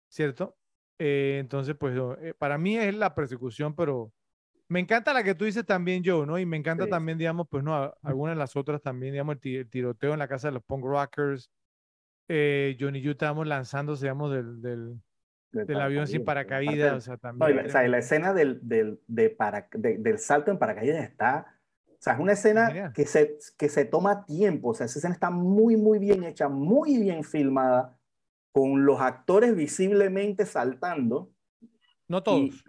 ¿Cierto? 0.08 0.56
Eh, 0.98 1.38
entonces, 1.40 1.76
pues 1.78 1.96
eh, 2.20 2.34
para 2.36 2.58
mí 2.58 2.76
es 2.76 2.94
la 2.94 3.14
persecución, 3.14 3.74
pero 3.74 4.12
me 4.68 4.80
encanta 4.80 5.14
la 5.14 5.22
que 5.22 5.34
tú 5.34 5.44
dices 5.44 5.64
también, 5.64 6.02
yo, 6.02 6.26
¿no? 6.26 6.38
Y 6.38 6.44
me 6.44 6.56
encanta 6.56 6.86
también, 6.86 7.16
digamos, 7.16 7.46
pues 7.48 7.64
no, 7.64 7.94
algunas 8.02 8.34
de 8.34 8.38
las 8.38 8.56
otras 8.56 8.82
también, 8.82 9.12
digamos, 9.12 9.36
el, 9.42 9.68
tiroteo 9.70 10.12
en 10.12 10.18
la 10.18 10.28
casa 10.28 10.48
de 10.48 10.52
los 10.52 10.62
punk 10.62 10.84
rockers. 10.84 11.50
Eh, 12.28 12.76
Johnny 12.78 13.00
Yu 13.00 13.12
estábamos 13.12 13.46
lanzándose, 13.46 14.04
digamos, 14.04 14.32
del, 14.32 14.60
del, 14.60 15.00
del, 15.52 15.80
avión 15.80 16.06
sin 16.06 16.24
paracaídas. 16.24 16.94
O 16.94 17.00
sea, 17.00 17.16
también. 17.16 17.56
No, 17.56 17.62
la, 17.62 17.68
o 17.68 17.70
sea, 17.70 17.88
la, 17.88 17.98
escena 17.98 18.34
del, 18.34 18.58
del, 18.62 19.00
de 19.06 19.30
para, 19.30 19.68
del 19.72 20.18
salto 20.18 20.50
en 20.50 20.58
paracaídas 20.58 21.02
está. 21.02 21.54
O 21.86 22.00
sea, 22.00 22.12
es 22.12 22.20
una 22.20 22.32
escena 22.32 22.92
que 22.92 23.06
se, 23.06 23.38
que 23.56 23.68
se 23.68 23.84
toma 23.84 24.26
tiempo. 24.26 24.68
O 24.68 24.74
sea, 24.74 24.86
esa 24.86 24.98
escena 24.98 25.14
está 25.14 25.30
muy, 25.30 25.76
muy 25.76 25.98
bien 25.98 26.24
hecha, 26.24 26.48
muy 26.48 26.98
bien 26.98 27.24
filmada 27.24 27.97
con 28.52 28.84
los 28.84 29.00
actores 29.00 29.54
visiblemente 29.54 30.46
saltando. 30.46 31.30
No 32.06 32.22
todos. 32.22 32.64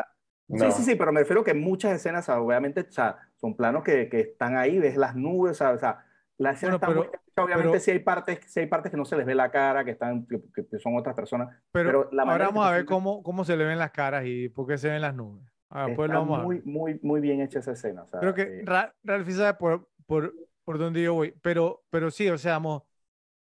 sí, 0.47 0.71
sí, 0.71 0.83
sí, 0.83 0.95
pero 0.95 1.11
me 1.11 1.21
refiero 1.21 1.43
que 1.43 1.53
muchas 1.53 1.93
escenas, 1.93 2.27
obviamente, 2.29 2.81
o 2.81 2.91
sea, 2.91 3.17
son 3.35 3.55
planos 3.55 3.83
que, 3.83 4.09
que, 4.09 4.19
están 4.21 4.57
ahí, 4.57 4.79
ves 4.79 4.97
las 4.97 5.15
nubes, 5.15 5.61
o 5.61 5.77
sea, 5.77 6.05
la 6.37 6.51
escena 6.51 6.75
está 6.75 6.89
muy, 6.89 7.07
obviamente 7.37 7.79
sí 7.79 7.91
hay 7.91 7.99
partes, 7.99 8.39
sí 8.47 8.61
hay 8.61 8.67
partes 8.67 8.91
que 8.91 8.97
no 8.97 9.05
se 9.05 9.15
les 9.17 9.25
ve 9.25 9.35
la 9.35 9.51
cara, 9.51 9.83
que 9.83 9.91
están, 9.91 10.25
que, 10.27 10.79
son 10.79 10.97
otras 10.97 11.15
personas. 11.15 11.55
Pero, 11.71 12.09
ahora 12.17 12.45
vamos 12.47 12.65
a 12.65 12.71
ver 12.71 12.85
cómo, 12.85 13.23
cómo 13.23 13.43
se 13.43 13.57
le 13.57 13.65
ven 13.65 13.79
las 13.79 13.91
caras 13.91 14.23
y 14.25 14.49
por 14.49 14.67
qué 14.67 14.77
se 14.77 14.89
ven 14.89 15.01
las 15.01 15.15
nubes. 15.15 15.45
Ah, 15.69 15.87
pues 15.95 16.09
está 16.09 16.21
muy, 16.21 16.61
muy, 16.63 16.99
muy 17.03 17.21
bien 17.21 17.41
hecha 17.41 17.59
esa 17.59 17.73
escena. 17.73 18.03
O 18.03 18.07
sea, 18.07 18.19
Creo 18.19 18.33
que 18.33 18.41
eh, 18.41 18.65
Ralphie 19.03 19.35
sabe 19.35 19.53
por, 19.53 19.87
por, 20.07 20.33
por 20.63 20.79
dónde 20.79 21.03
yo 21.03 21.13
voy, 21.13 21.33
pero, 21.41 21.83
pero 21.89 22.09
sí, 22.09 22.27
o 22.29 22.37
sea, 22.37 22.53
vamos, 22.53 22.83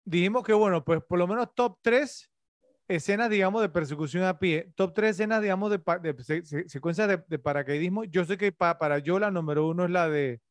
dijimos 0.06 0.44
que, 0.44 0.54
bueno, 0.54 0.84
pues 0.84 1.02
por 1.04 1.20
lo 1.20 1.28
menos 1.28 1.54
top 1.54 1.78
3 1.82 2.30
escenas, 2.88 3.30
digamos, 3.30 3.62
de 3.62 3.70
persecución 3.70 4.24
a 4.24 4.40
pie, 4.40 4.72
top 4.76 4.94
3 4.94 5.12
escenas, 5.12 5.42
digamos, 5.42 5.72
de, 5.72 5.80
de, 6.02 6.66
secuencias 6.68 7.08
de, 7.28 7.40
paracaidismo. 7.40 8.04
Yo 8.06 8.26
sé 8.26 8.38
que 8.38 8.52
para 8.52 9.00
yo 9.00 9.20
la 9.20 9.32
número 9.32 9.68
uno 9.68 9.86
es 9.86 9.92
la 9.92 10.10
de... 10.10 10.42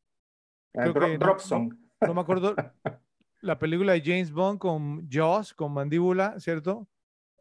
Creo 0.72 0.94
que, 0.94 1.18
Drop 1.18 1.38
Song. 1.38 1.74
No, 2.00 2.14
me 2.14 2.20
acuerdo. 2.20 2.54
la 3.42 3.58
película 3.58 3.92
de 3.92 4.02
James 4.02 4.32
Bond 4.32 4.58
con 4.58 5.08
Jaws, 5.10 5.52
con 5.52 5.72
Mandíbula, 5.72 6.40
¿cierto? 6.40 6.88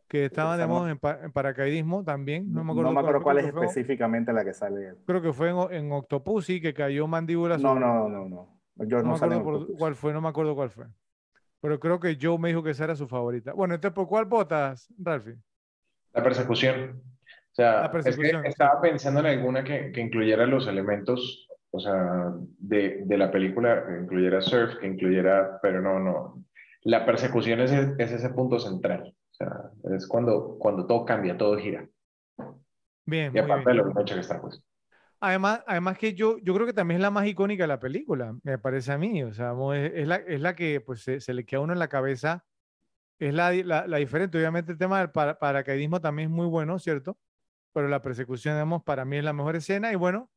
Que 0.10 0.26
estaban, 0.26 0.58
digamos, 0.58 0.90
en, 0.90 1.32
paracaidismo 1.32 2.04
también. 2.04 2.52
No 2.52 2.66
me 2.66 2.72
acuerdo, 2.72 2.90
no 2.90 2.94
me 2.96 3.00
acuerdo 3.00 3.22
cuál, 3.22 3.38
es 3.38 3.46
específicamente 3.46 4.34
la 4.34 4.44
que 4.44 4.54
sale. 4.54 4.96
Creo 5.06 5.22
que 5.22 5.32
fue 5.32 5.52
en, 5.52 5.74
en 5.74 5.92
Octopussy, 5.94 6.60
que 6.60 6.74
cayó 6.74 7.08
Mandíbula. 7.08 7.58
No, 7.58 7.76
no, 7.76 8.10
no, 8.10 8.28
no. 8.28 8.62
Yo 8.76 9.02
no, 9.04 9.18
me 9.18 9.36
acuerdo 9.36 9.68
cuál 9.78 9.96
fue, 9.96 10.12
no 10.12 10.22
me 10.22 10.28
acuerdo 10.28 10.56
cuál 10.56 10.70
fue. 10.70 10.88
Pero 11.62 11.80
creo 11.80 12.00
que 12.00 12.18
Joe 12.20 12.40
me 12.40 12.50
dijo 12.50 12.64
que 12.64 12.72
esa 12.72 12.86
era 12.86 12.96
su 12.96 13.08
favorita. 13.08 13.54
Bueno, 13.54 13.76
entonces, 13.76 13.96
¿por 13.96 14.08
cuál 14.08 14.26
votas, 14.26 14.92
Ralphie? 14.98 15.38
La 16.14 16.24
persecución. 16.24 17.02
O 17.52 17.54
sea, 17.54 17.92
Es 18.06 18.18
que 18.18 18.32
estaba 18.46 18.82
pensando 18.82 19.20
en 19.20 19.26
alguna 19.28 19.64
que, 19.64 19.92
que, 19.92 20.02
incluyera 20.02 20.46
los 20.46 20.68
elementos, 20.68 21.48
o 21.70 21.80
sea, 21.80 22.32
de, 22.58 23.04
de, 23.06 23.18
la 23.18 23.30
película, 23.30 23.86
que 23.86 24.04
incluyera 24.04 24.42
surf, 24.42 24.78
que 24.78 24.88
incluyera, 24.88 25.60
pero 25.62 25.82
no, 25.82 26.00
no. 26.00 26.46
La 26.84 27.06
persecución 27.06 27.60
es, 27.60 27.72
es 27.72 28.12
ese 28.12 28.30
punto 28.30 28.58
central. 28.58 29.14
O 29.32 29.34
sea, 29.34 29.72
es 29.96 30.08
cuando, 30.08 30.58
cuando 30.58 30.88
todo 30.88 31.06
cambia, 31.06 31.38
todo 31.38 31.58
gira. 31.58 31.88
Bien. 33.06 33.32
Y 33.36 33.40
aparte 33.40 33.70
de 33.70 33.76
lo 33.76 33.86
bien 33.86 34.06
que 34.06 34.20
está, 34.20 34.42
pues. 34.42 34.64
Además, 35.24 35.64
además 35.68 36.00
que 36.00 36.16
yo, 36.16 36.40
yo 36.40 36.56
creo 36.56 36.66
que 36.66 36.74
también 36.74 36.98
es 36.98 37.04
la 37.04 37.12
más 37.12 37.28
icónica 37.28 37.64
de 37.64 37.68
la 37.68 37.80
película, 37.80 38.36
me 38.42 38.58
parece 38.58 38.92
a 38.92 38.98
mí. 38.98 39.24
O 39.24 39.32
sea, 39.32 39.54
es, 39.76 40.08
la, 40.08 40.16
es 40.16 40.42
la 40.42 40.56
que 40.56 40.82
pues, 40.82 41.04
se, 41.04 41.34
le 41.34 41.46
queda 41.46 41.60
a 41.60 41.64
uno 41.64 41.74
en 41.74 41.80
la 41.80 41.90
cabeza. 41.90 42.44
Es 43.20 43.32
la, 43.32 43.54
la, 43.54 43.98
diferente. 43.98 44.40
Obviamente 44.40 44.72
el 44.72 44.80
tema 44.80 45.00
del 45.00 45.12
paracaidismo 45.12 46.02
también 46.02 46.30
es 46.30 46.36
muy 46.36 46.48
bueno, 46.48 46.80
¿cierto? 46.80 47.20
Pero 47.72 47.88
la 47.88 48.02
persecución, 48.02 48.56
digamos, 48.56 48.84
para 48.84 49.06
mí 49.06 49.18
es 49.18 49.24
la 49.24 49.34
mejor 49.34 49.56
escena. 49.56 49.92
Y 49.94 49.96
bueno, 49.96 50.32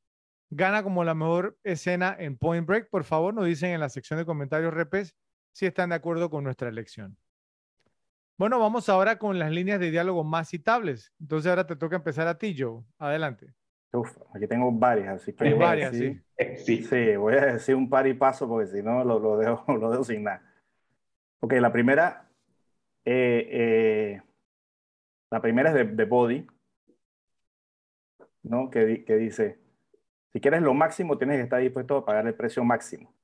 gana 0.51 0.83
como 0.83 1.03
la 1.03 1.15
mejor 1.15 1.59
escena 1.65 2.15
en 2.19 2.37
Point 2.37 2.67
Break. 2.67 2.91
Por 2.91 3.05
favor, 3.05 3.33
nos 3.33 3.47
dicen 3.47 3.71
en 3.71 3.81
la 3.81 3.89
sección 3.89 4.19
de 4.19 4.27
comentarios, 4.27 4.75
repes, 4.75 5.17
si 5.53 5.65
están 5.65 5.91
de 5.91 5.95
acuerdo 5.97 6.29
con 6.29 6.45
nuestra 6.45 6.69
elección. 6.69 7.17
Bueno, 8.37 8.59
vamos 8.59 8.91
ahora 8.91 9.19
con 9.19 9.39
las 9.39 9.51
líneas 9.51 9.81
de 9.81 9.91
diálogo 9.91 10.25
más 10.25 10.51
citables. 10.51 11.11
Entonces 11.21 11.49
ahora 11.49 11.67
te 11.67 11.77
toca 11.77 11.97
empezar 11.97 12.29
a 12.29 12.37
ti, 12.37 12.55
Joe. 12.59 12.83
Adelante. 12.99 13.55
Uf, 13.95 14.19
aquí 14.35 14.49
tengo 14.49 14.73
varias, 14.73 15.23
así 15.23 15.33
que. 15.33 15.45
Hay 15.45 15.53
varias, 15.55 15.97
sí. 15.97 16.21
sí. 16.83 17.17
voy 17.17 17.35
a 17.35 17.47
decir 17.47 17.77
un 17.77 17.89
par 17.89 18.07
y 18.09 18.15
paso 18.15 18.49
porque 18.49 18.67
si 18.67 18.83
no 18.83 19.05
lo, 19.05 19.21
lo, 19.21 19.39
dejo, 19.39 19.73
lo 19.77 19.91
dejo 19.91 20.05
sin 20.05 20.25
nada. 20.25 20.43
Ok, 21.41 21.53
la 21.55 21.73
primera. 21.73 22.29
Eh, 23.05 23.49
eh, 23.51 24.23
la 25.31 25.41
primera 25.41 25.71
es 25.71 25.75
de, 25.75 25.85
de 25.85 26.05
Body, 26.05 26.47
¿no? 28.43 28.69
Que, 28.69 29.05
que 29.05 29.17
dice: 29.17 29.61
si 30.33 30.41
quieres 30.41 30.63
lo 30.63 30.75
máximo, 30.75 31.17
tienes 31.17 31.37
que 31.37 31.45
estar 31.45 31.61
dispuesto 31.61 31.99
a 31.99 32.05
pagar 32.05 32.27
el 32.27 32.35
precio 32.35 32.65
máximo. 32.65 33.15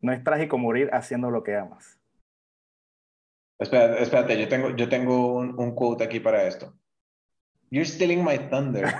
No 0.00 0.12
es 0.12 0.22
trágico 0.22 0.58
morir 0.58 0.90
haciendo 0.92 1.30
lo 1.30 1.42
que 1.42 1.56
amas. 1.56 1.98
Espérate, 3.58 4.02
espérate 4.02 4.40
yo 4.40 4.48
tengo, 4.48 4.70
yo 4.70 4.88
tengo 4.88 5.34
un, 5.34 5.58
un 5.58 5.74
quote 5.74 6.04
aquí 6.04 6.20
para 6.20 6.46
esto. 6.46 6.72
You're 7.72 7.86
stealing 7.86 8.22
my 8.22 8.36
thunder. 8.36 8.84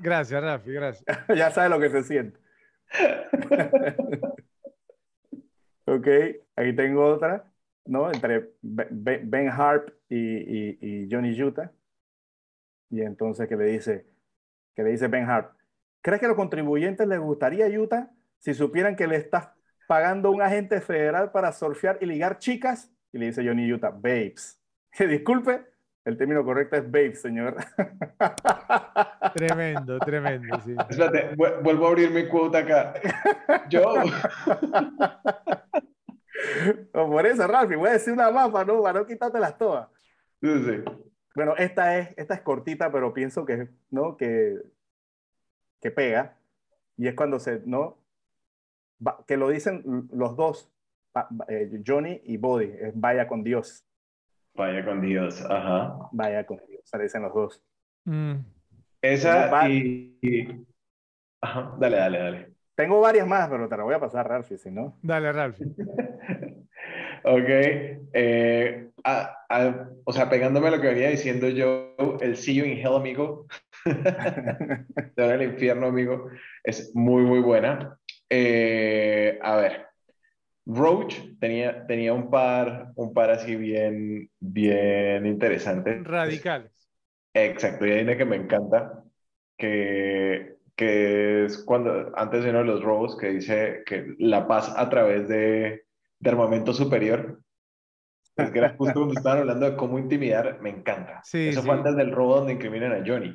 gracias, 0.00 0.40
Rafi, 0.40 0.72
gracias. 0.72 1.04
ya 1.36 1.50
sabes 1.50 1.68
lo 1.68 1.80
que 1.80 1.90
se 1.90 2.04
siente. 2.04 2.38
ok, 5.84 6.08
ahí 6.54 6.76
tengo 6.76 7.04
otra, 7.04 7.44
¿no? 7.86 8.12
Entre 8.12 8.52
Ben 8.62 9.48
Harp 9.48 9.88
y, 10.08 11.08
Johnny 11.10 11.42
Utah. 11.42 11.72
Y 12.90 13.00
entonces 13.00 13.48
que 13.48 13.56
le 13.56 13.64
dice, 13.64 14.06
que 14.76 14.84
le 14.84 14.90
dice 14.90 15.08
Ben 15.08 15.28
Harp, 15.28 15.56
¿crees 16.02 16.20
que 16.20 16.26
a 16.26 16.28
los 16.28 16.36
contribuyentes 16.36 17.08
les 17.08 17.18
gustaría 17.18 17.66
Utah 17.66 18.12
si 18.38 18.54
supieran 18.54 18.94
que 18.94 19.08
le 19.08 19.16
estás 19.16 19.48
pagando 19.88 20.30
un 20.30 20.40
agente 20.40 20.80
federal 20.80 21.32
para 21.32 21.50
surfear 21.50 21.98
y 22.00 22.06
ligar 22.06 22.38
chicas? 22.38 22.92
Y 23.12 23.18
le 23.18 23.26
dice 23.26 23.44
Johnny 23.44 23.72
Utah, 23.72 23.90
babes. 23.90 24.62
disculpe, 25.06 25.66
el 26.04 26.16
término 26.16 26.44
correcto 26.44 26.76
es 26.76 26.84
babe, 26.84 27.14
señor. 27.14 27.56
Tremendo, 29.34 29.98
tremendo, 29.98 30.60
sí. 30.64 30.74
Espérate, 30.88 31.34
vuelvo 31.36 31.86
a 31.86 31.88
abrir 31.88 32.10
mi 32.10 32.28
cuota 32.28 32.58
acá. 32.58 32.94
Yo. 33.68 33.82
por 36.92 37.26
eso, 37.26 37.46
Ralfi, 37.46 37.74
voy 37.74 37.90
a 37.90 37.94
decir 37.94 38.12
una 38.12 38.30
más 38.30 38.50
para 38.50 38.64
no, 38.64 38.82
para 38.82 39.00
no 39.00 39.06
quitártelas 39.06 39.58
todas. 39.58 39.88
Sí, 40.40 40.64
sí. 40.64 40.82
Bueno, 41.34 41.54
esta 41.56 41.98
es, 41.98 42.14
esta 42.16 42.34
es 42.34 42.40
cortita, 42.40 42.90
pero 42.90 43.12
pienso 43.12 43.44
que, 43.44 43.68
¿no? 43.90 44.16
que, 44.16 44.56
que 45.80 45.90
pega. 45.90 46.38
Y 46.96 47.08
es 47.08 47.14
cuando 47.14 47.38
se, 47.38 47.60
¿no? 47.66 47.98
que 49.26 49.36
lo 49.36 49.50
dicen 49.50 50.08
los 50.12 50.36
dos, 50.36 50.72
eh, 51.48 51.82
Johnny 51.86 52.22
y 52.24 52.38
Body, 52.38 52.72
es 52.80 52.98
vaya 52.98 53.28
con 53.28 53.42
Dios. 53.42 53.85
Vaya 54.56 54.84
con 54.84 55.00
Dios, 55.00 55.44
ajá. 55.48 55.98
Vaya 56.12 56.44
con 56.44 56.60
Dios, 56.66 56.82
parecen 56.90 57.22
los 57.22 57.34
dos. 57.34 57.62
Mm. 58.04 58.36
Esa 59.02 59.68
y, 59.68 60.18
Ajá, 61.40 61.74
dale, 61.78 61.96
dale, 61.96 62.18
dale. 62.18 62.52
Tengo 62.74 63.00
varias 63.00 63.26
más, 63.26 63.48
pero 63.48 63.68
te 63.68 63.76
la 63.76 63.84
voy 63.84 63.94
a 63.94 64.00
pasar, 64.00 64.28
Ralphie, 64.28 64.58
si 64.58 64.70
no. 64.70 64.98
Dale, 65.02 65.32
Ralphie. 65.32 65.66
ok. 67.24 67.48
Eh, 68.12 68.90
o 70.04 70.12
sea, 70.12 70.28
pegándome 70.28 70.68
a 70.68 70.70
lo 70.72 70.80
que 70.80 70.88
venía 70.88 71.08
diciendo 71.08 71.48
yo, 71.48 71.94
el 72.20 72.36
See 72.36 72.54
You 72.54 72.64
in 72.64 72.78
Hell, 72.78 72.96
amigo. 72.96 73.46
de 73.84 75.34
el 75.34 75.42
infierno, 75.42 75.86
amigo. 75.86 76.30
Es 76.64 76.94
muy, 76.94 77.22
muy 77.22 77.40
buena. 77.40 77.98
Eh, 78.28 79.38
a 79.42 79.56
ver. 79.56 79.86
Roach 80.66 81.14
tenía, 81.40 81.86
tenía 81.86 82.12
un 82.12 82.30
par, 82.30 82.92
un 82.96 83.12
par 83.14 83.30
así 83.30 83.56
bien, 83.56 84.30
bien 84.40 85.26
interesante. 85.26 86.02
Radicales. 86.04 86.88
Exacto, 87.34 87.86
y 87.86 87.90
hay 87.92 88.02
una 88.02 88.16
que 88.16 88.24
me 88.24 88.36
encanta, 88.36 89.04
que, 89.58 90.56
que 90.74 91.44
es 91.44 91.58
cuando, 91.64 92.12
antes 92.16 92.42
de 92.44 92.50
uno 92.50 92.60
de 92.60 92.64
los 92.64 92.82
robos, 92.82 93.16
que 93.18 93.28
dice 93.30 93.82
que 93.84 94.14
la 94.18 94.48
paz 94.48 94.72
a 94.74 94.88
través 94.88 95.28
de, 95.28 95.84
de 96.18 96.30
armamento 96.30 96.72
superior. 96.72 97.42
Es 98.36 98.50
que 98.50 98.58
era 98.58 98.74
justo 98.78 99.00
cuando 99.00 99.14
estaban 99.14 99.40
hablando 99.40 99.70
de 99.70 99.76
cómo 99.76 99.98
intimidar, 99.98 100.60
me 100.62 100.70
encanta. 100.70 101.22
Sí, 101.22 101.38
Eso 101.44 101.62
sí. 101.62 101.66
fue 101.66 101.74
antes 101.74 101.96
del 101.96 102.12
robo 102.12 102.36
donde 102.36 102.54
incriminan 102.54 102.92
a 102.92 103.04
Johnny. 103.06 103.34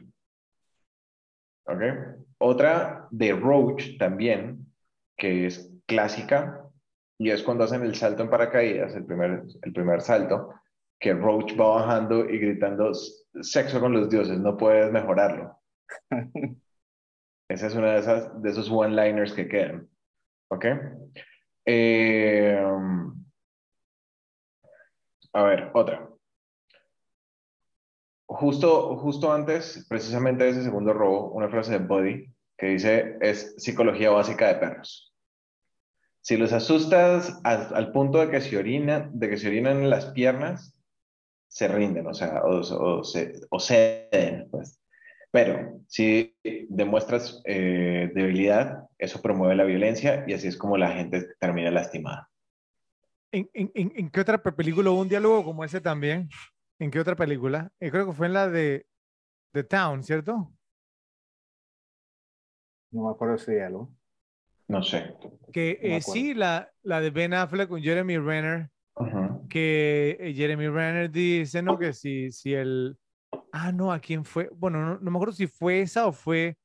¿Ok? 1.65 1.81
Otra 2.39 3.07
de 3.11 3.33
Roach 3.33 3.97
también, 3.97 4.71
que 5.17 5.45
es 5.45 5.71
clásica, 5.85 6.60
y 7.21 7.29
es 7.29 7.43
cuando 7.43 7.65
hacen 7.65 7.83
el 7.83 7.93
salto 7.93 8.23
en 8.23 8.31
paracaídas, 8.31 8.95
el 8.95 9.05
primer, 9.05 9.43
el 9.61 9.73
primer 9.73 10.01
salto, 10.01 10.55
que 10.99 11.13
Roach 11.13 11.53
va 11.53 11.75
bajando 11.75 12.27
y 12.27 12.39
gritando 12.39 12.91
sexo 13.41 13.79
con 13.79 13.93
los 13.93 14.09
dioses, 14.09 14.39
no 14.39 14.57
puedes 14.57 14.91
mejorarlo. 14.91 15.55
Esa 17.47 17.67
es 17.67 17.75
una 17.75 17.93
de 17.93 17.99
esas 17.99 18.41
de 18.41 18.49
esos 18.49 18.71
one-liners 18.71 19.33
que 19.33 19.47
quedan. 19.47 19.87
¿Ok? 20.47 20.65
Eh, 21.65 22.59
a 25.33 25.43
ver, 25.43 25.69
otra. 25.75 26.09
Justo, 28.25 28.97
justo 28.97 29.31
antes, 29.31 29.85
precisamente 29.87 30.45
de 30.45 30.49
ese 30.49 30.63
segundo 30.63 30.91
robo, 30.91 31.29
una 31.33 31.49
frase 31.49 31.73
de 31.73 31.85
Buddy 31.85 32.33
que 32.57 32.65
dice, 32.67 33.17
es 33.21 33.53
psicología 33.57 34.09
básica 34.09 34.47
de 34.47 34.55
perros. 34.55 35.10
Si 36.21 36.37
los 36.37 36.53
asustas 36.53 37.39
al, 37.43 37.73
al 37.73 37.91
punto 37.91 38.19
de 38.19 38.29
que 38.29 38.41
se 38.41 38.57
orinan, 38.57 39.11
de 39.17 39.29
que 39.29 39.37
se 39.37 39.47
orinan 39.47 39.77
en 39.77 39.89
las 39.89 40.05
piernas, 40.11 40.77
se 41.47 41.67
rinden, 41.67 42.07
o 42.07 42.13
sea, 42.13 42.41
o, 42.43 42.59
o, 42.59 43.03
se, 43.03 43.41
o 43.49 43.59
ceden, 43.59 44.47
pues. 44.51 44.79
Pero 45.31 45.81
si 45.87 46.35
demuestras 46.69 47.41
eh, 47.45 48.11
debilidad, 48.13 48.87
eso 48.97 49.21
promueve 49.21 49.55
la 49.55 49.63
violencia 49.63 50.23
y 50.27 50.33
así 50.33 50.47
es 50.47 50.57
como 50.57 50.77
la 50.77 50.91
gente 50.91 51.35
termina 51.39 51.71
lastimada. 51.71 52.29
¿En, 53.31 53.49
en, 53.53 53.71
en, 53.73 53.93
en 53.95 54.09
qué 54.09 54.19
otra 54.19 54.43
película 54.43 54.91
hubo 54.91 55.01
un 55.01 55.09
diálogo 55.09 55.43
como 55.43 55.63
ese 55.63 55.79
también? 55.81 56.29
¿En 56.79 56.91
qué 56.91 56.99
otra 56.99 57.15
película? 57.15 57.71
Eh, 57.79 57.89
creo 57.89 58.05
que 58.05 58.13
fue 58.13 58.27
en 58.27 58.33
la 58.33 58.49
de 58.49 58.85
The 59.53 59.63
Town, 59.63 60.03
¿cierto? 60.03 60.51
No 62.91 63.05
me 63.05 63.11
acuerdo 63.11 63.37
si 63.37 63.57
algo. 63.57 63.89
No 64.71 64.81
sé. 64.81 65.13
Que 65.51 65.77
No 65.83 65.97
eh, 65.97 66.01
sí, 66.01 66.33
la, 66.33 66.71
la 66.83 67.01
de 67.01 67.09
Ben 67.09 67.33
Affleck 67.33 67.67
con 67.67 67.81
Jeremy 67.81 68.17
Renner, 68.17 68.69
Ujú. 68.95 69.47
que 69.49 70.15
eh, 70.19 70.33
Jeremy 70.33 70.69
Renner 70.69 71.11
dice, 71.11 71.61
¿no? 71.61 71.77
Que 71.77 71.91
si, 71.91 72.31
si 72.31 72.53
el... 72.53 72.97
Ah, 73.51 73.73
no, 73.73 73.91
¿a 73.91 73.99
quién 73.99 74.23
fue? 74.23 74.49
Bueno, 74.55 74.79
no, 74.79 74.97
no 74.99 75.11
me 75.11 75.17
acuerdo 75.17 75.33
si 75.33 75.47
fue 75.47 75.81
esa 75.81 76.07
o 76.07 76.13
fue 76.13 76.55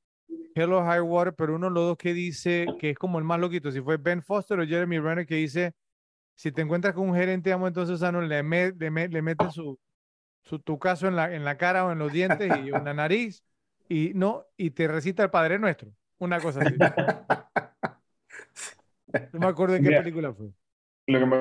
Hello 0.55 0.85
High 0.85 1.01
Water, 1.01 1.35
pero 1.35 1.57
uno 1.57 1.67
de 1.67 1.73
los 1.75 1.83
dos 1.85 1.97
que 1.99 2.15
dice 2.15 2.77
que 2.79 2.91
es 2.91 2.97
como 2.97 3.19
el 3.19 3.25
más 3.25 3.41
loquito, 3.41 3.73
si 3.73 3.81
fue 3.81 3.97
Ben 3.97 4.23
Foster 4.23 4.61
o 4.61 4.65
Jeremy 4.67 5.01
Renner 5.01 5.27
que 5.27 5.35
dice, 5.35 5.73
si 6.37 6.53
te 6.53 6.63
encuentras 6.63 6.95
con 6.95 7.09
un 7.09 7.17
gerente, 7.17 7.53
amo, 7.53 7.67
entonces 7.67 8.01
ah, 8.05 8.13
no, 8.13 8.21
le, 8.21 8.41
me- 8.45 8.71
le, 8.71 8.91
me- 8.93 9.09
le 9.09 9.21
metes 9.21 9.53
su, 9.53 9.77
su 10.43 10.61
tu 10.61 10.79
caso 10.79 11.09
en 11.09 11.17
la, 11.17 11.35
en 11.35 11.45
la 11.45 11.59
cara 11.59 11.85
o 11.85 11.91
en 11.91 11.99
los 11.99 12.13
dientes 12.13 12.47
y 12.65 12.69
en 12.69 12.85
la 12.85 12.95
nariz 12.95 13.43
y 13.89 14.13
no, 14.15 14.45
y 14.57 14.71
te 14.71 14.87
recita 14.87 15.25
el 15.25 15.31
Padre 15.31 15.59
Nuestro, 15.59 15.91
una 16.19 16.41
cosa 16.41 16.61
así. 16.61 16.75
No 19.33 19.41
me 19.41 19.47
acuerdo 19.47 19.75
de 19.75 19.81
qué 19.81 19.89
Mira. 19.89 19.99
película 20.03 20.33
fue. 20.33 20.49
Lo 21.07 21.19
que 21.21 21.27
me 21.27 21.37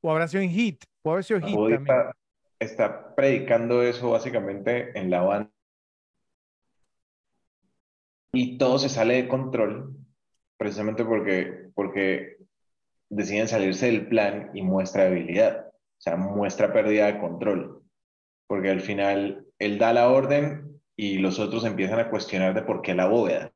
O 0.00 0.10
habrá 0.10 0.28
sido 0.28 0.42
en 0.42 0.50
Hit, 0.50 0.84
o 1.02 1.10
habrá 1.10 1.22
sido 1.22 1.40
Hit 1.40 1.54
también. 1.56 1.80
está, 1.82 2.16
está 2.58 3.14
predicando 3.14 3.82
eso 3.82 4.10
básicamente 4.10 4.98
en 4.98 5.10
la 5.10 5.22
banda. 5.22 5.50
Y 8.32 8.58
todo 8.58 8.78
se 8.78 8.88
sale 8.88 9.14
de 9.22 9.28
control, 9.28 9.96
precisamente 10.58 11.04
porque, 11.04 11.70
porque 11.74 12.36
deciden 13.08 13.48
salirse 13.48 13.86
del 13.86 14.06
plan 14.06 14.50
y 14.54 14.62
muestra 14.62 15.04
debilidad, 15.04 15.66
o 15.68 16.00
sea, 16.00 16.16
muestra 16.16 16.72
pérdida 16.72 17.06
de 17.06 17.20
control. 17.20 17.82
Porque 18.46 18.70
al 18.70 18.80
final 18.80 19.46
él 19.58 19.78
da 19.78 19.92
la 19.92 20.08
orden 20.10 20.80
y 20.94 21.18
los 21.18 21.38
otros 21.38 21.64
empiezan 21.64 22.00
a 22.00 22.10
cuestionar 22.10 22.54
de 22.54 22.62
por 22.62 22.82
qué 22.82 22.94
la 22.94 23.06
bóveda. 23.06 23.52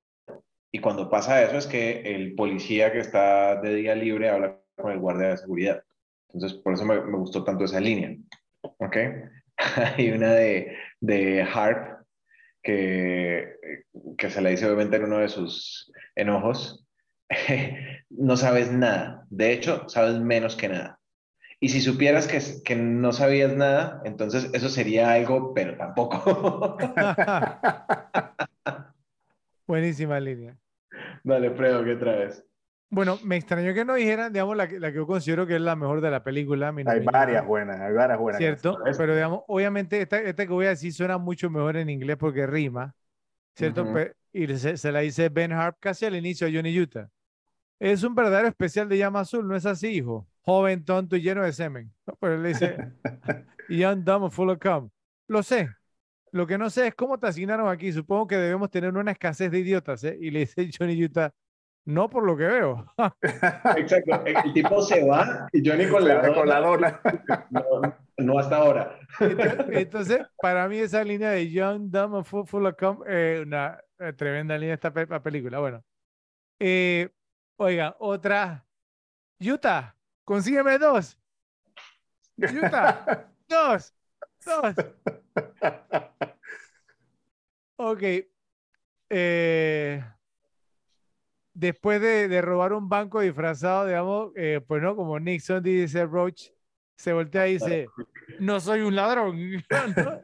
Y 0.74 0.80
cuando 0.80 1.10
pasa 1.10 1.42
eso 1.42 1.58
es 1.58 1.66
que 1.66 2.00
el 2.00 2.34
policía 2.34 2.90
que 2.92 3.00
está 3.00 3.60
de 3.60 3.74
día 3.74 3.94
libre 3.94 4.30
habla 4.30 4.58
con 4.74 4.90
el 4.90 4.98
guardia 4.98 5.28
de 5.28 5.36
seguridad. 5.36 5.84
Entonces, 6.32 6.58
por 6.58 6.72
eso 6.72 6.86
me, 6.86 6.98
gustó 7.18 7.44
tanto 7.44 7.64
esa 7.64 7.78
línea. 7.78 8.16
¿Ok? 8.62 8.96
Hay 9.96 10.10
una 10.10 10.32
de, 10.32 10.74
de 11.00 11.42
Harp 11.42 12.06
que, 12.62 13.54
que 14.16 14.30
se 14.30 14.40
la 14.40 14.48
dice 14.48 14.64
obviamente 14.64 14.96
en 14.96 15.04
uno 15.04 15.18
de 15.18 15.28
sus 15.28 15.92
enojos. 16.14 16.86
no 18.08 18.38
sabes 18.38 18.72
nada. 18.72 19.26
De 19.28 19.52
hecho, 19.52 19.86
sabes 19.90 20.18
menos 20.20 20.56
que 20.56 20.68
nada. 20.70 20.98
Y 21.60 21.68
si 21.68 21.82
supieras 21.82 22.26
que, 22.26 22.40
que 22.64 22.76
no 22.76 23.12
sabías 23.12 23.54
nada, 23.54 24.00
entonces 24.04 24.50
eso 24.54 24.70
sería 24.70 25.12
algo, 25.12 25.52
pero 25.54 25.76
tampoco. 25.76 26.78
Buenísima 29.66 30.18
línea. 30.18 30.56
Dale, 31.24 31.50
Fredo, 31.50 31.84
¿qué 31.84 31.96
traes? 31.96 32.44
Bueno, 32.90 33.18
me 33.24 33.36
extrañó 33.36 33.72
que 33.72 33.84
no 33.84 33.94
dijeran, 33.94 34.32
digamos, 34.32 34.56
la, 34.56 34.68
que- 34.68 34.78
la 34.78 34.90
que 34.90 34.96
yo 34.96 35.06
considero 35.06 35.46
que 35.46 35.54
es 35.56 35.60
la 35.62 35.76
mejor 35.76 36.00
de 36.02 36.10
la 36.10 36.22
película. 36.22 36.68
Hay 36.68 36.74
nominada, 36.84 37.10
varias 37.10 37.46
buenas, 37.46 37.80
hay 37.80 37.92
varias 37.94 38.18
buenas. 38.18 38.38
¿Cierto? 38.38 38.78
Pero 38.98 39.14
digamos, 39.14 39.40
obviamente 39.48 40.00
esta, 40.02 40.20
esta 40.20 40.46
que 40.46 40.52
voy 40.52 40.66
a 40.66 40.70
decir 40.70 40.92
suena 40.92 41.16
mucho 41.16 41.48
mejor 41.48 41.76
en 41.78 41.88
inglés 41.88 42.16
porque 42.18 42.46
rima, 42.46 42.94
¿cierto? 43.56 43.82
Ujú. 43.82 43.94
Pe- 43.94 44.14
y 44.32 44.46
se, 44.56 44.76
se 44.76 44.92
la 44.92 45.00
dice 45.00 45.28
Ben 45.30 45.52
Harp 45.52 45.76
casi 45.80 46.06
al 46.06 46.16
inicio 46.16 46.46
de 46.46 46.54
Johnny 46.56 46.78
Utah. 46.78 47.08
Es 47.80 48.02
un 48.04 48.14
verdadero 48.14 48.48
especial 48.48 48.88
de 48.88 48.98
Llama 48.98 49.20
Azul, 49.20 49.46
¿no 49.48 49.56
es 49.56 49.66
así, 49.66 49.88
hijo? 49.88 50.28
Joven, 50.42 50.84
tonto 50.84 51.16
y 51.16 51.22
lleno 51.22 51.44
de 51.44 51.52
semen. 51.52 51.92
¿no? 52.06 52.16
Pero 52.20 52.34
él 52.36 52.42
le 52.42 52.48
dice, 52.50 52.82
young, 53.68 54.04
dumb, 54.04 54.30
full 54.30 54.50
of 54.50 54.58
cum. 54.60 54.90
Lo 55.28 55.42
sé. 55.42 55.68
Lo 56.32 56.46
que 56.46 56.58
no 56.58 56.70
sé 56.70 56.88
es 56.88 56.94
cómo 56.94 57.18
te 57.18 57.26
asignaron 57.28 57.68
aquí. 57.68 57.92
Supongo 57.92 58.26
que 58.26 58.36
debemos 58.36 58.70
tener 58.70 58.94
una 58.96 59.12
escasez 59.12 59.50
de 59.50 59.58
idiotas, 59.60 60.02
¿eh? 60.04 60.16
Y 60.20 60.30
le 60.30 60.40
dice 60.40 60.68
Johnny 60.78 61.02
Utah, 61.04 61.32
no 61.84 62.08
por 62.08 62.24
lo 62.24 62.36
que 62.36 62.44
veo. 62.46 62.86
Exacto, 63.76 64.22
el 64.24 64.52
tipo 64.54 64.80
se 64.82 65.04
va 65.06 65.46
y 65.52 65.68
Johnny 65.68 65.88
con 65.88 66.06
la, 66.06 66.32
Con 66.34 66.48
la 66.48 66.60
dona, 66.60 67.00
no, 67.50 67.62
no 68.18 68.38
hasta 68.38 68.56
ahora. 68.56 68.98
Entonces, 69.20 69.66
entonces, 69.68 70.20
para 70.40 70.68
mí 70.68 70.78
esa 70.78 71.04
línea 71.04 71.30
de 71.30 71.50
Young, 71.50 71.90
Dumb 71.90 72.16
and 72.16 72.24
Full, 72.24 72.46
full 72.46 72.66
of 72.66 72.76
cum, 72.78 73.02
eh, 73.06 73.42
una 73.46 73.78
tremenda 74.16 74.56
línea 74.56 74.74
esta 74.74 74.92
pe- 74.92 75.06
la 75.06 75.22
película. 75.22 75.58
Bueno, 75.58 75.84
Eh, 76.60 77.10
oiga, 77.56 77.96
otra. 77.98 78.64
Utah, 79.40 79.96
consígueme 80.24 80.78
dos. 80.78 81.18
Utah, 82.38 83.26
dos. 83.48 83.92
Ok. 87.76 88.02
Eh, 89.10 90.04
después 91.52 92.00
de, 92.00 92.28
de 92.28 92.40
robar 92.42 92.72
un 92.72 92.88
banco 92.88 93.20
disfrazado, 93.20 93.86
digamos, 93.86 94.32
eh, 94.36 94.60
pues 94.66 94.82
no, 94.82 94.96
como 94.96 95.18
Nixon 95.20 95.62
dice 95.62 96.06
Roach, 96.06 96.48
se 96.96 97.12
voltea 97.12 97.48
y 97.48 97.54
dice, 97.54 97.86
no 98.38 98.60
soy 98.60 98.80
un 98.80 98.94
ladrón. 98.94 99.36
¿no? 99.96 100.20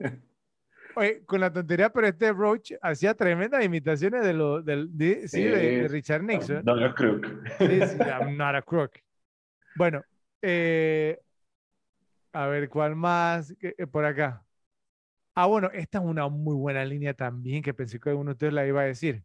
Oye, 0.94 1.24
con 1.26 1.40
la 1.40 1.52
tontería, 1.52 1.90
pero 1.90 2.06
este 2.08 2.32
Roach 2.32 2.72
hacía 2.82 3.14
tremendas 3.14 3.64
imitaciones 3.64 4.22
de 4.24 4.32
lo 4.32 4.62
del 4.62 4.88
de, 4.96 5.28
sí, 5.28 5.42
de, 5.44 5.50
de 5.50 5.88
Sí. 5.88 5.94
Richard 5.94 6.22
Nixon. 6.24 6.64
Donald 6.64 6.94
Crook. 6.94 7.26
Sí, 7.58 7.66
sí, 7.86 7.96
I'm 7.98 8.36
not 8.36 8.54
a 8.56 8.62
crook. 8.62 8.92
Bueno, 9.76 10.02
eh, 10.42 11.20
a 12.38 12.46
ver, 12.46 12.68
¿cuál 12.68 12.94
más? 12.96 13.54
¿Qué- 13.58 13.74
eh, 13.76 13.86
Por 13.86 14.04
acá. 14.04 14.44
Ah, 15.34 15.46
bueno, 15.46 15.70
esta 15.72 15.98
es 15.98 16.04
una 16.04 16.28
muy 16.28 16.54
buena 16.56 16.84
línea 16.84 17.14
también 17.14 17.62
que 17.62 17.74
pensé 17.74 17.98
que 18.00 18.10
alguno 18.10 18.30
de 18.30 18.32
ustedes 18.34 18.52
la 18.52 18.66
iba 18.66 18.80
a 18.80 18.84
decir. 18.84 19.22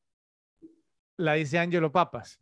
La 1.18 1.34
dice 1.34 1.60
Angelo 1.60 1.92
Papas. 1.92 2.40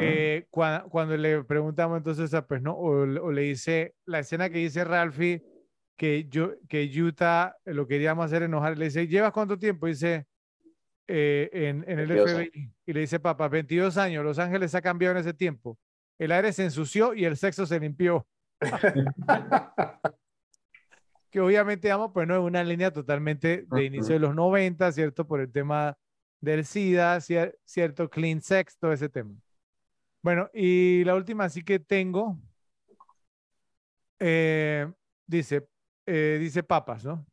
Eh, 0.00 0.46
cua- 0.50 0.84
cuando 0.88 1.16
le 1.16 1.44
preguntamos 1.44 1.96
entonces, 1.98 2.32
a, 2.34 2.46
pues 2.46 2.60
no, 2.60 2.74
o, 2.76 3.06
le- 3.06 3.20
o 3.20 3.30
le 3.30 3.42
dice 3.42 3.94
la 4.06 4.18
escena 4.20 4.50
que 4.50 4.58
dice 4.58 4.84
Ralphie 4.84 5.42
que 5.96 6.24
yo 6.28 6.54
que 6.68 6.90
Utah 7.00 7.56
lo 7.64 7.86
queríamos 7.86 8.26
hacer 8.26 8.42
enojar, 8.42 8.76
le 8.76 8.86
dice, 8.86 9.06
¿llevas 9.06 9.32
cuánto 9.32 9.58
tiempo? 9.58 9.86
Dice 9.86 10.26
eh, 11.06 11.48
en, 11.52 11.84
en 11.88 11.98
el 12.00 12.06
22 12.08 12.30
FBI 12.50 12.72
y 12.86 12.92
le 12.92 13.00
dice, 13.00 13.20
papá, 13.20 13.48
22 13.48 13.96
años, 13.96 14.24
Los 14.24 14.38
Ángeles 14.38 14.74
ha 14.74 14.82
cambiado 14.82 15.14
en 15.14 15.20
ese 15.20 15.34
tiempo. 15.34 15.78
El 16.18 16.32
aire 16.32 16.52
se 16.52 16.64
ensució 16.64 17.14
y 17.14 17.24
el 17.24 17.36
sexo 17.36 17.64
se 17.66 17.78
limpió. 17.78 18.26
Que 21.30 21.40
obviamente, 21.40 21.88
digamos, 21.88 22.12
pues 22.14 22.28
no 22.28 22.34
es 22.34 22.40
una 22.40 22.62
línea 22.62 22.92
totalmente 22.92 23.64
de 23.68 23.84
inicio 23.84 24.14
de 24.14 24.20
los 24.20 24.34
90, 24.36 24.92
¿cierto? 24.92 25.26
Por 25.26 25.40
el 25.40 25.50
tema 25.50 25.98
del 26.40 26.64
SIDA, 26.64 27.16
cier- 27.18 27.56
cierto, 27.64 28.08
clean 28.08 28.40
sex, 28.40 28.78
todo 28.78 28.92
ese 28.92 29.08
tema. 29.08 29.34
Bueno, 30.22 30.48
y 30.54 31.02
la 31.02 31.16
última 31.16 31.48
sí 31.48 31.64
que 31.64 31.80
tengo, 31.80 32.38
eh, 34.20 34.90
dice, 35.26 35.66
eh, 36.06 36.38
dice 36.40 36.62
Papas, 36.62 37.04
¿no? 37.04 37.26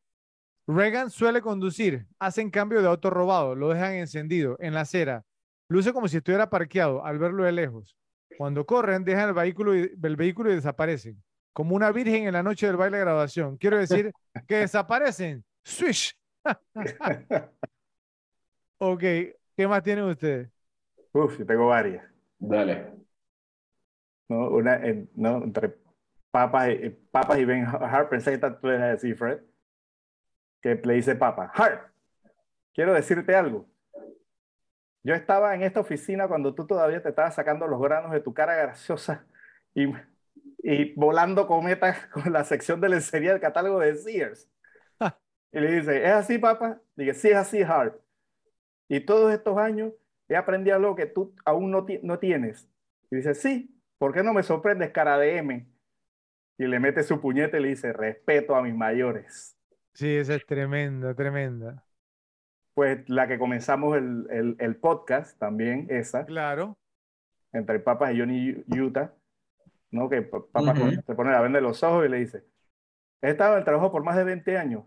Reagan 0.67 1.09
suele 1.09 1.41
conducir, 1.41 2.07
hacen 2.19 2.49
cambio 2.49 2.81
de 2.81 2.87
auto 2.87 3.09
robado, 3.09 3.55
lo 3.55 3.69
dejan 3.69 3.93
encendido 3.93 4.57
en 4.59 4.73
la 4.73 4.81
acera, 4.81 5.25
luce 5.69 5.93
como 5.93 6.07
si 6.07 6.17
estuviera 6.17 6.49
parqueado 6.49 7.05
al 7.05 7.19
verlo 7.19 7.43
de 7.43 7.51
lejos. 7.51 7.95
Cuando 8.37 8.65
corren, 8.65 9.03
dejan 9.03 9.29
el 9.29 9.35
vehículo 9.35 9.75
y, 9.75 9.91
el 10.01 10.15
vehículo 10.15 10.51
y 10.51 10.55
desaparecen. 10.55 11.21
como 11.53 11.75
una 11.75 11.91
virgen 11.91 12.27
en 12.27 12.33
la 12.33 12.43
noche 12.43 12.65
del 12.67 12.77
baile 12.77 12.97
de 12.97 13.03
graduación. 13.03 13.57
Quiero 13.57 13.77
decir 13.77 14.11
que 14.47 14.55
desaparecen. 14.57 15.43
Swish. 15.63 16.15
ok, 18.79 18.99
¿qué 18.99 19.67
más 19.67 19.83
tienen 19.83 20.05
ustedes? 20.05 20.49
Uf, 21.13 21.37
yo 21.37 21.45
tengo 21.45 21.67
varias. 21.67 22.05
Dale. 22.39 22.93
¿no? 24.29 24.49
Una, 24.49 24.75
en- 24.77 25.09
¿no? 25.15 25.43
Entre 25.43 25.75
papas 26.31 26.69
y, 26.69 26.89
papas 26.89 27.37
y 27.37 27.45
Ben 27.45 27.65
Hart, 27.65 28.09
pensé 28.09 28.31
que 28.31 28.35
esta 28.35 28.59
tú 28.59 28.67
a 28.67 28.77
decir, 28.77 29.15
Fred, 29.15 29.41
que 30.61 30.75
le 30.75 30.93
dice 30.93 31.15
papa, 31.15 31.51
Hart, 31.53 31.91
quiero 32.73 32.93
decirte 32.93 33.35
algo. 33.35 33.70
Yo 35.03 35.15
estaba 35.15 35.55
en 35.55 35.63
esta 35.63 35.79
oficina 35.79 36.27
cuando 36.27 36.53
tú 36.55 36.67
todavía 36.67 37.01
te 37.01 37.09
estabas 37.09 37.35
sacando 37.35 37.67
los 37.67 37.81
granos 37.81 38.11
de 38.11 38.21
tu 38.21 38.33
cara 38.33 38.55
graciosa 38.55 39.25
y, 39.73 39.87
y 40.63 40.93
volando 40.95 41.47
cometas 41.47 42.07
con 42.13 42.31
la 42.33 42.43
sección 42.45 42.81
de 42.81 42.89
lencería 42.89 43.31
del 43.31 43.41
catálogo 43.41 43.79
de 43.79 43.95
Sears. 43.95 44.49
Y 45.51 45.59
le 45.59 45.71
dice, 45.79 46.03
¿es 46.05 46.11
así, 46.11 46.37
papá? 46.37 46.81
Dije, 46.95 47.13
sí, 47.13 47.29
es 47.29 47.35
así, 47.35 47.61
Hart. 47.61 47.99
Y 48.89 49.01
todos 49.01 49.33
estos 49.33 49.57
años 49.57 49.93
he 50.29 50.35
aprendido 50.37 50.77
algo 50.77 50.95
que 50.95 51.07
tú 51.07 51.35
aún 51.45 51.71
no, 51.71 51.85
ti- 51.85 51.99
no 52.03 52.19
tienes. 52.19 52.69
Y 53.11 53.17
dice, 53.17 53.35
sí, 53.35 53.81
¿por 53.97 54.13
qué 54.13 54.23
no 54.23 54.33
me 54.33 54.43
sorprendes, 54.43 54.91
cara 54.91 55.17
de 55.17 55.37
M? 55.39 55.67
Y 56.59 56.65
le 56.67 56.79
mete 56.79 57.03
su 57.03 57.21
puñete 57.21 57.59
y 57.59 57.63
le 57.63 57.69
dice, 57.69 57.93
respeto 57.93 58.55
a 58.55 58.63
mis 58.63 58.75
mayores. 58.75 59.57
Sí, 59.93 60.07
esa 60.17 60.35
es 60.35 60.45
tremenda, 60.45 61.13
tremenda. 61.15 61.85
Pues 62.81 63.07
la 63.07 63.27
que 63.27 63.37
comenzamos 63.37 63.95
el, 63.95 64.25
el, 64.31 64.55
el 64.57 64.75
podcast, 64.75 65.37
también 65.37 65.85
esa, 65.91 66.25
Claro. 66.25 66.79
entre 67.53 67.79
Papas 67.79 68.11
y 68.15 68.19
Johnny 68.19 68.63
Utah, 68.75 69.13
¿no? 69.91 70.09
Que 70.09 70.23
pa- 70.23 70.43
Papas 70.51 70.79
Ujú. 70.79 70.89
se 71.05 71.13
pone 71.13 71.29
la 71.29 71.41
venda 71.41 71.59
en 71.59 71.65
los 71.65 71.83
ojos 71.83 72.07
y 72.07 72.09
le 72.09 72.17
dice, 72.17 72.43
he 73.21 73.29
estado 73.29 73.53
en 73.53 73.59
el 73.59 73.65
trabajo 73.65 73.91
por 73.91 74.01
más 74.03 74.17
de 74.17 74.23
20 74.23 74.57
años 74.57 74.85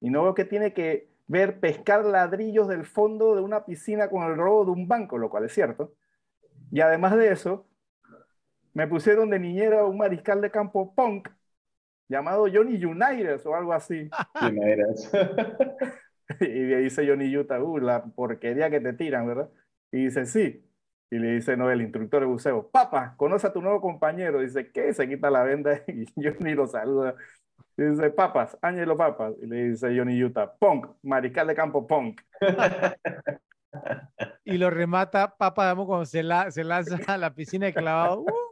y 0.00 0.08
no 0.08 0.22
veo 0.22 0.34
que 0.34 0.46
tiene 0.46 0.72
que 0.72 1.10
ver 1.26 1.60
pescar 1.60 2.06
ladrillos 2.06 2.66
del 2.66 2.86
fondo 2.86 3.34
de 3.36 3.42
una 3.42 3.66
piscina 3.66 4.08
con 4.08 4.22
el 4.22 4.38
robo 4.38 4.64
de 4.64 4.70
un 4.70 4.88
banco, 4.88 5.18
lo 5.18 5.28
cual 5.28 5.44
es 5.44 5.52
cierto. 5.52 5.92
Y 6.72 6.80
además 6.80 7.14
de 7.14 7.30
eso, 7.30 7.66
me 8.72 8.86
pusieron 8.86 9.28
de 9.28 9.38
niñera 9.38 9.84
un 9.84 9.98
mariscal 9.98 10.40
de 10.40 10.50
campo 10.50 10.94
punk 10.94 11.28
llamado 12.08 12.46
Johnny 12.50 12.82
United 12.82 13.44
o 13.46 13.54
algo 13.54 13.74
así. 13.74 14.08
Y 16.40 16.46
le 16.46 16.78
dice 16.78 17.06
Johnny 17.06 17.34
Utah, 17.36 17.60
uh, 17.62 17.78
la 17.78 18.04
porquería 18.04 18.70
que 18.70 18.80
te 18.80 18.92
tiran, 18.94 19.26
¿verdad? 19.26 19.50
Y 19.92 20.04
dice, 20.06 20.26
sí. 20.26 20.64
Y 21.10 21.18
le 21.18 21.32
dice, 21.34 21.56
no, 21.56 21.70
el 21.70 21.82
instructor 21.82 22.20
de 22.20 22.26
buceo, 22.26 22.70
papá, 22.70 23.14
conoce 23.16 23.46
a 23.46 23.52
tu 23.52 23.60
nuevo 23.62 23.80
compañero. 23.80 24.40
Dice, 24.40 24.70
¿qué? 24.72 24.92
Se 24.94 25.08
quita 25.08 25.30
la 25.30 25.42
venda 25.44 25.80
y 25.88 26.06
Johnny 26.16 26.54
lo 26.54 26.66
saluda. 26.66 27.14
Y 27.76 27.82
dice, 27.84 28.10
papas, 28.10 28.56
Ángelo 28.62 28.96
Papas. 28.96 29.34
Y 29.42 29.46
le 29.46 29.70
dice 29.70 29.96
Johnny 29.96 30.22
Utah, 30.22 30.52
punk, 30.58 30.86
mariscal 31.02 31.46
de 31.46 31.54
campo 31.54 31.86
punk. 31.86 32.20
Y 34.44 34.58
lo 34.58 34.70
remata 34.70 35.36
Papa 35.36 35.64
Damo 35.66 35.86
cuando 35.86 36.06
se, 36.06 36.22
la- 36.22 36.50
se 36.50 36.62
lanza 36.64 36.98
a 37.06 37.18
la 37.18 37.34
piscina 37.34 37.66
de 37.66 37.74
clavado. 37.74 38.20
¡Uh! 38.20 38.50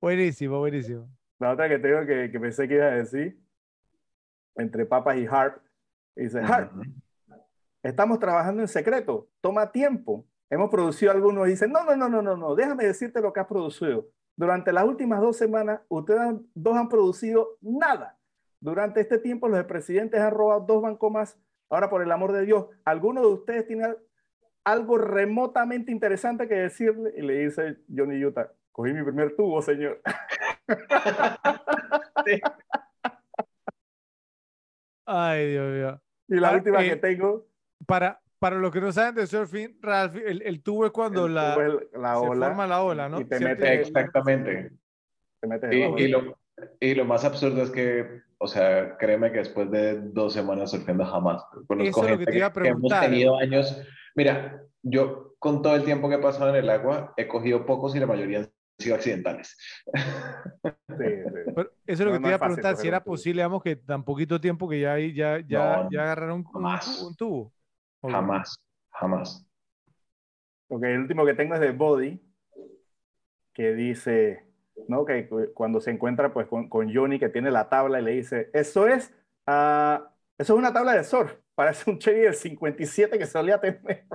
Buenísimo, 0.00 0.58
buenísimo. 0.58 1.08
La 1.38 1.52
otra 1.52 1.68
que 1.68 1.78
tengo 1.78 2.06
que, 2.06 2.30
que 2.30 2.40
pensé 2.40 2.66
que 2.68 2.74
iba 2.74 2.86
a 2.86 2.90
decir, 2.92 3.36
entre 4.56 4.86
papas 4.86 5.16
y 5.16 5.26
Harp, 5.26 5.62
dice, 6.16 6.40
Harp, 6.40 6.72
estamos 7.82 8.18
trabajando 8.18 8.62
en 8.62 8.68
secreto, 8.68 9.28
toma 9.40 9.70
tiempo. 9.72 10.26
Hemos 10.50 10.70
producido 10.70 11.12
algunos 11.12 11.46
y 11.48 11.52
dicen, 11.52 11.72
no, 11.72 11.82
no, 11.84 11.96
no, 11.96 12.08
no, 12.08 12.20
no, 12.22 12.36
no, 12.36 12.54
déjame 12.54 12.84
decirte 12.84 13.20
lo 13.22 13.32
que 13.32 13.40
has 13.40 13.46
producido. 13.46 14.08
Durante 14.36 14.72
las 14.72 14.84
últimas 14.84 15.20
dos 15.20 15.36
semanas, 15.36 15.80
ustedes 15.88 16.20
han- 16.20 16.46
dos 16.54 16.76
han 16.76 16.88
producido 16.88 17.56
nada. 17.60 18.18
Durante 18.60 19.00
este 19.00 19.18
tiempo, 19.18 19.48
los 19.48 19.64
presidentes 19.64 20.20
han 20.20 20.30
robado 20.32 20.60
dos 20.60 20.82
bancomas. 20.82 21.38
Ahora, 21.70 21.88
por 21.90 22.02
el 22.02 22.12
amor 22.12 22.32
de 22.32 22.44
Dios, 22.44 22.66
¿alguno 22.84 23.22
de 23.22 23.28
ustedes 23.28 23.66
tiene 23.66 23.94
algo 24.64 24.98
remotamente 24.98 25.90
interesante 25.90 26.46
que 26.46 26.54
decirle? 26.54 27.12
Y 27.16 27.22
le 27.22 27.38
dice 27.44 27.78
Johnny 27.94 28.22
Utah, 28.24 28.50
cogí 28.72 28.92
mi 28.92 29.02
primer 29.02 29.34
tubo, 29.34 29.60
señor. 29.62 30.00
Ay, 35.06 35.50
Dios 35.50 35.72
mío. 35.72 36.00
Y 36.28 36.34
la 36.36 36.50
Ah, 36.50 36.54
última 36.56 36.84
eh, 36.84 36.90
que 36.90 36.96
tengo, 36.96 37.46
Para, 37.86 38.20
para 38.38 38.56
los 38.56 38.70
que 38.72 38.80
no 38.80 38.92
saben 38.92 39.14
de 39.14 39.26
surfing, 39.26 39.78
Ralph, 39.80 40.16
el, 40.16 40.42
el 40.42 40.62
tubo 40.62 40.86
es 40.86 40.92
cuando 40.92 41.26
el 41.26 41.34
la, 41.34 41.54
tubo 41.54 41.62
es 41.62 41.88
la 41.92 42.14
se 42.18 42.26
ola 42.26 42.46
forma 42.46 42.66
la 42.66 42.82
ola, 42.82 43.08
¿no? 43.08 43.20
y 43.20 43.24
te 43.24 43.38
¿Cierto? 43.38 43.62
mete- 43.62 43.80
Exactamente. 43.80 44.70
te 45.40 45.46
metes 45.48 45.72
Y, 45.74 46.04
y 46.04 46.08
lo, 46.08 46.38
y 46.80 46.94
lo 46.94 47.04
más 47.04 47.24
absurdo 47.24 47.62
es 47.62 47.70
que, 47.70 48.22
o 48.38 48.46
sea, 48.46 48.96
créeme 48.96 49.32
que 49.32 49.38
después 49.38 49.70
de 49.70 50.00
dos 50.00 50.32
semanas 50.32 50.70
surfeando 50.70 51.04
jamás. 51.04 51.44
Conozco 51.66 51.82
Eso 51.82 52.04
es 52.04 52.10
lo 52.10 52.18
que 52.18 52.24
gente 52.26 52.32
te 52.32 52.36
iba 52.38 52.46
a 52.46 52.52
que 52.52 52.68
hemos 52.68 53.00
tenido 53.00 53.36
años. 53.38 53.82
Mira, 54.14 54.62
yo 54.82 55.34
con 55.38 55.62
todo 55.62 55.74
el 55.74 55.84
tiempo 55.84 56.08
que 56.08 56.16
he 56.16 56.18
pasado 56.18 56.50
en 56.50 56.56
el 56.56 56.70
agua, 56.70 57.14
he 57.16 57.26
cogido 57.26 57.66
pocos 57.66 57.94
y 57.96 58.00
la 58.00 58.06
mayoría 58.06 58.38
han 58.40 58.52
sido 58.82 58.96
accidentales. 58.96 59.56
Sí, 60.98 61.04
sí. 61.32 61.52
Pero 61.54 61.70
eso 61.86 62.02
es 62.02 62.06
lo 62.06 62.12
No, 62.12 62.12
que 62.12 62.20
no 62.20 62.22
te 62.22 62.28
iba 62.28 62.36
a 62.36 62.40
preguntar, 62.40 62.76
si 62.76 62.86
era 62.88 63.04
posible, 63.04 63.42
digamos, 63.42 63.62
que 63.62 63.76
tan 63.76 64.04
poquito 64.04 64.40
tiempo 64.40 64.68
que 64.68 64.80
ya 64.80 64.94
ahí 64.94 65.14
ya, 65.14 65.40
ya, 65.46 65.78
No, 65.78 65.88
ya 65.88 66.02
agarraron 66.02 66.46
un, 66.54 66.70
un, 66.70 66.72
jamás. 66.72 66.90
un 66.96 67.16
tubo. 67.16 67.54
Ok. 68.00 68.18
Jamás, 68.18 68.56
jamás. 69.00 69.44
Ok, 70.68 70.82
el 70.84 70.98
último 71.02 71.24
que 71.24 71.34
tengo 71.34 71.54
es 71.54 71.60
de 71.60 71.70
Body, 71.70 72.20
que 73.52 73.74
dice, 73.74 74.46
¿no? 74.88 75.04
Que 75.04 75.28
cu- 75.28 75.52
cuando 75.54 75.80
se 75.80 75.90
encuentra 75.90 76.32
pues 76.32 76.46
con, 76.48 76.68
con 76.68 76.92
Johnny 76.94 77.18
que 77.18 77.28
tiene 77.28 77.50
la 77.50 77.68
tabla 77.68 78.00
y 78.00 78.04
le 78.04 78.12
dice, 78.12 78.50
eso 78.52 78.86
es, 78.88 79.12
ah, 79.46 80.10
eso 80.38 80.54
es 80.54 80.58
una 80.58 80.72
tabla 80.72 80.92
de 80.94 81.04
surf, 81.04 81.32
parece 81.54 81.90
un 81.90 81.98
Chevy 81.98 82.20
del 82.22 82.34
57 82.34 83.18
que 83.18 83.26
solía 83.26 83.60
tener. 83.60 84.06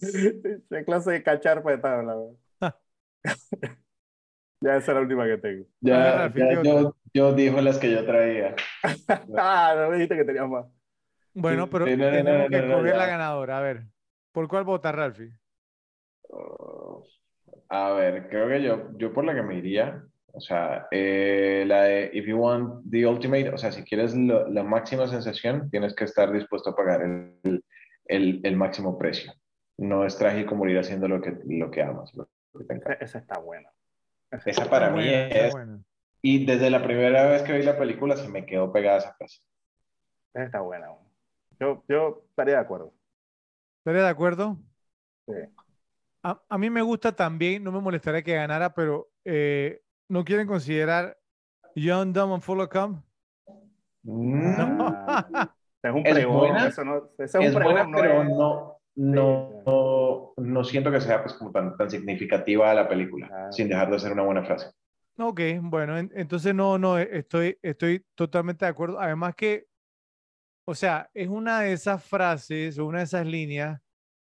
Qué 0.70 0.84
clase 0.84 1.10
de 1.12 1.22
cacharpa 1.22 1.70
de 1.70 1.78
tabla. 1.78 2.14
¿verdad? 2.16 2.36
Ya 4.60 4.76
esa 4.76 4.92
es 4.92 4.94
la 4.94 5.00
última 5.00 5.26
que 5.26 5.38
tengo. 5.38 5.64
Ya, 5.80 6.26
ya 6.28 6.32
¿qué 6.32 6.58
yo, 6.64 6.96
yo 7.12 7.34
dijo 7.34 7.60
las 7.60 7.78
que 7.78 7.90
yo 7.90 8.04
traía. 8.04 8.54
Ah, 9.36 9.74
no 9.76 9.90
me 9.90 9.96
dijiste 9.96 10.16
que 10.16 10.24
tenías 10.24 10.48
más. 10.48 10.66
Bueno, 11.34 11.68
pero 11.70 11.86
sí, 11.86 11.96
no, 11.96 12.04
no, 12.04 12.10
no, 12.10 12.16
tenemos 12.24 12.50
que 12.50 12.56
no, 12.56 12.62
no, 12.66 12.72
escoger 12.74 12.96
la 12.96 13.06
ganadora. 13.06 13.58
A 13.58 13.60
ver, 13.60 13.82
¿por 14.32 14.48
cuál 14.48 14.64
vota, 14.64 14.92
Ralphie? 14.92 15.32
Oh, 16.30 17.04
a 17.68 17.92
ver, 17.92 18.28
creo 18.28 18.48
que 18.48 18.62
yo, 18.62 18.90
yo 18.98 19.12
por 19.12 19.24
la 19.24 19.34
que 19.34 19.42
me 19.42 19.56
iría, 19.56 20.04
o 20.32 20.40
sea, 20.40 20.86
eh, 20.90 21.64
la 21.66 21.82
de 21.82 22.10
If 22.12 22.26
you 22.26 22.38
want 22.38 22.90
the 22.90 23.06
ultimate, 23.06 23.50
o 23.50 23.58
sea, 23.58 23.72
si 23.72 23.82
quieres 23.84 24.14
lo- 24.14 24.48
la 24.48 24.62
máxima 24.62 25.06
sensación, 25.06 25.70
tienes 25.70 25.94
que 25.94 26.04
estar 26.04 26.32
dispuesto 26.32 26.70
a 26.70 26.76
pagar 26.76 27.02
el, 27.02 27.64
el, 28.06 28.40
el 28.42 28.56
máximo 28.56 28.98
precio. 28.98 29.32
No 29.78 30.04
es 30.04 30.16
trágico 30.18 30.54
morir 30.54 30.78
haciendo 30.78 31.08
lo 31.08 31.20
que, 31.20 31.34
lo 31.46 31.70
que 31.70 31.82
amas. 31.82 32.14
lo 32.14 32.26
que. 32.26 32.32
Esa 33.00 33.18
está 33.18 33.38
buena. 33.38 33.70
Esa 34.46 34.68
para 34.68 34.90
mí 34.90 34.96
buena, 35.02 35.28
es, 35.28 35.52
buena. 35.52 35.82
y 36.22 36.46
desde 36.46 36.70
la 36.70 36.82
primera 36.82 37.26
vez 37.26 37.42
que 37.42 37.52
vi 37.52 37.62
la 37.62 37.78
película 37.78 38.16
se 38.16 38.28
me 38.28 38.46
quedó 38.46 38.72
pegada 38.72 38.98
esa 38.98 39.14
frase. 39.14 39.42
Esa 40.34 40.44
está 40.44 40.60
buena. 40.60 40.88
Yo, 41.60 41.84
yo 41.88 42.24
estaría 42.30 42.54
de 42.54 42.60
acuerdo. 42.60 42.92
¿Estaría 43.78 44.02
de 44.04 44.08
acuerdo? 44.08 44.56
Sí. 45.26 45.32
A, 46.22 46.40
a 46.48 46.58
mí 46.58 46.70
me 46.70 46.82
gusta 46.82 47.14
también, 47.14 47.64
no 47.64 47.72
me 47.72 47.80
molestaría 47.80 48.22
que 48.22 48.34
ganara, 48.34 48.72
pero 48.74 49.10
eh, 49.24 49.82
¿no 50.08 50.24
quieren 50.24 50.46
considerar 50.46 51.18
Young, 51.74 52.12
Dumb 52.12 52.34
and 52.34 52.42
Full 52.42 52.60
of 52.60 52.68
Cum? 52.68 53.02
Mm, 54.04 54.44
Ah, 54.58 55.26
es 55.82 55.92
un 55.92 56.06
Es 56.06 56.14
pregón. 56.14 56.38
buena, 56.38 56.66
Eso 56.68 56.84
no, 56.84 57.10
ese 57.18 57.24
es 57.24 57.34
un 57.34 57.42
es 57.42 57.54
pregón, 57.54 57.72
buena, 57.74 57.86
no 57.88 57.96
pero 57.98 58.22
es- 58.22 58.28
no, 58.28 58.76
no, 58.94 59.62
no, 59.66 60.32
no 60.36 60.64
siento 60.64 60.90
que 60.90 61.00
sea 61.00 61.22
pues, 61.22 61.34
como 61.34 61.50
tan, 61.50 61.76
tan 61.76 61.90
significativa 61.90 62.72
la 62.74 62.88
película, 62.88 63.28
Ah. 63.32 63.52
sin 63.52 63.68
dejar 63.68 63.90
de 63.90 63.98
ser 63.98 64.12
una 64.12 64.22
buena 64.22 64.44
frase. 64.44 64.70
Ok, 65.18 65.40
bueno, 65.62 65.98
en- 65.98 66.10
entonces 66.14 66.54
no, 66.54 66.78
no, 66.78 66.98
eh, 66.98 67.08
estoy, 67.12 67.58
estoy 67.62 68.04
totalmente 68.14 68.64
de 68.64 68.70
acuerdo. 68.70 68.98
Además 69.00 69.34
que, 69.34 69.66
o 70.66 70.74
sea, 70.74 71.10
es 71.14 71.28
una 71.28 71.60
de 71.60 71.72
esas 71.72 72.02
frases 72.04 72.78
o 72.78 72.86
una 72.86 72.98
de 72.98 73.04
esas 73.04 73.26
líneas 73.26 73.80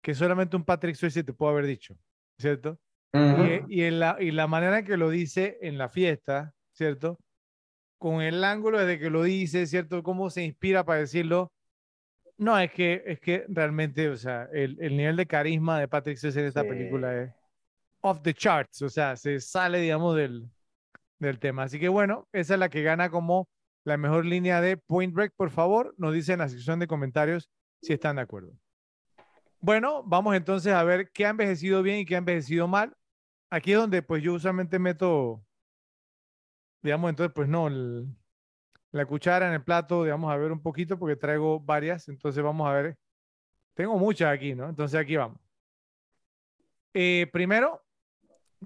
que 0.02 0.14
solamente 0.14 0.56
un 0.56 0.64
Patrick 0.64 0.96
Swayze 0.96 1.22
te 1.22 1.32
puede 1.32 1.52
haber 1.52 1.66
dicho, 1.66 1.96
¿cierto? 2.38 2.78
Y, 3.14 3.80
y 3.80 3.82
en 3.82 4.00
la, 4.00 4.16
y 4.18 4.30
la 4.30 4.46
manera 4.46 4.78
en 4.78 4.84
que 4.86 4.96
lo 4.96 5.10
dice 5.10 5.58
en 5.60 5.76
la 5.76 5.88
fiesta, 5.90 6.54
¿cierto? 6.72 7.18
Con 7.98 8.22
el 8.22 8.42
ángulo 8.42 8.78
desde 8.78 8.98
que 8.98 9.10
lo 9.10 9.22
dice, 9.22 9.66
¿cierto? 9.66 10.02
Cómo 10.02 10.30
se 10.30 10.42
inspira 10.42 10.82
para 10.84 11.00
decirlo. 11.00 11.52
No, 12.42 12.58
es 12.58 12.72
que, 12.72 13.02
es 13.06 13.20
que 13.20 13.44
realmente, 13.48 14.08
o 14.08 14.16
sea, 14.16 14.48
el, 14.52 14.76
el 14.80 14.96
nivel 14.96 15.16
de 15.16 15.26
carisma 15.26 15.78
de 15.78 15.86
Patrick 15.86 16.16
Swayze 16.16 16.40
en 16.40 16.46
esta 16.46 16.62
Sí. 16.62 16.68
película 16.68 17.22
es 17.22 17.32
off 18.00 18.20
the 18.22 18.34
charts, 18.34 18.82
o 18.82 18.88
sea, 18.88 19.14
se 19.16 19.38
sale, 19.40 19.78
digamos, 19.80 20.16
del, 20.16 20.50
del 21.20 21.38
tema. 21.38 21.62
Así 21.64 21.78
que 21.78 21.88
bueno, 21.88 22.26
esa 22.32 22.54
es 22.54 22.60
la 22.60 22.68
que 22.68 22.82
gana 22.82 23.10
como 23.10 23.48
la 23.84 23.96
mejor 23.96 24.24
línea 24.26 24.60
de 24.60 24.76
Point 24.76 25.14
Break. 25.14 25.34
Por 25.36 25.50
favor, 25.50 25.94
nos 25.98 26.12
dicen 26.14 26.34
en 26.34 26.38
la 26.40 26.48
sección 26.48 26.80
de 26.80 26.88
comentarios 26.88 27.48
si 27.80 27.92
están 27.92 28.16
de 28.16 28.22
acuerdo. 28.22 28.52
Bueno, 29.60 30.02
vamos 30.04 30.34
entonces 30.34 30.72
a 30.72 30.82
ver 30.82 31.10
qué 31.12 31.26
ha 31.26 31.30
envejecido 31.30 31.82
bien 31.82 32.00
y 32.00 32.04
qué 32.04 32.16
ha 32.16 32.18
envejecido 32.18 32.66
mal. 32.66 32.92
aquí 33.50 33.72
es 33.72 33.78
donde 33.78 34.02
pues 34.02 34.20
yo 34.22 34.34
usualmente 34.34 34.80
meto, 34.80 35.44
digamos, 36.82 37.10
entonces 37.10 37.32
pues 37.34 37.48
no, 37.48 37.68
la 38.92 39.06
cuchara 39.06 39.48
en 39.48 39.54
el 39.54 39.62
plato, 39.62 40.04
digamos, 40.04 40.30
a 40.30 40.36
ver 40.36 40.52
un 40.52 40.62
poquito 40.62 40.98
porque 40.98 41.16
traigo 41.16 41.58
varias, 41.58 42.08
entonces 42.08 42.42
vamos 42.42 42.68
a 42.68 42.72
ver. 42.74 42.96
Tengo 43.74 43.98
muchas 43.98 44.32
aquí, 44.32 44.54
¿no? 44.54 44.68
Entonces 44.68 45.00
aquí 45.00 45.16
vamos. 45.16 45.38
Eh, 46.92 47.26
primero, 47.32 47.82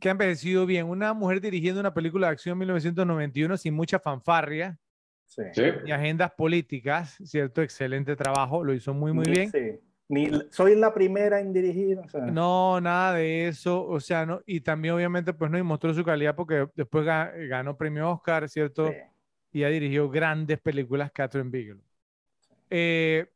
que 0.00 0.08
ha 0.08 0.12
envejecido 0.12 0.66
bien. 0.66 0.86
Una 0.86 1.14
mujer 1.14 1.40
dirigiendo 1.40 1.80
una 1.80 1.94
película 1.94 2.26
de 2.26 2.32
acción 2.32 2.54
en 2.54 2.58
1991 2.58 3.56
sin 3.56 3.74
mucha 3.74 4.00
fanfarria 4.00 4.78
sí. 5.26 5.42
y 5.84 5.92
agendas 5.92 6.32
políticas, 6.32 7.16
¿cierto? 7.24 7.62
Excelente 7.62 8.16
trabajo, 8.16 8.64
lo 8.64 8.74
hizo 8.74 8.92
muy, 8.92 9.12
muy 9.12 9.26
bien. 9.26 9.50
Sí. 9.52 9.80
Ni 10.08 10.30
soy 10.50 10.76
la 10.76 10.94
primera 10.94 11.40
en 11.40 11.52
dirigir. 11.52 11.98
No, 12.32 12.80
nada 12.80 13.14
de 13.14 13.48
eso. 13.48 13.84
O 13.86 13.98
sea, 13.98 14.24
no, 14.24 14.40
y 14.46 14.60
también 14.60 14.94
obviamente 14.94 15.32
pues 15.32 15.50
no, 15.50 15.58
y 15.58 15.62
mostró 15.62 15.92
su 15.94 16.04
calidad 16.04 16.34
porque 16.36 16.68
después 16.74 17.04
ganó 17.04 17.76
premio 17.76 18.10
Oscar, 18.10 18.48
¿cierto? 18.48 18.92
Y 19.56 19.64
ha 19.64 19.68
dirigido 19.68 20.10
grandes 20.10 20.60
películas, 20.60 21.10
Catherine 21.12 21.48
Bigelow. 21.48 21.82
Eh, 22.68 23.26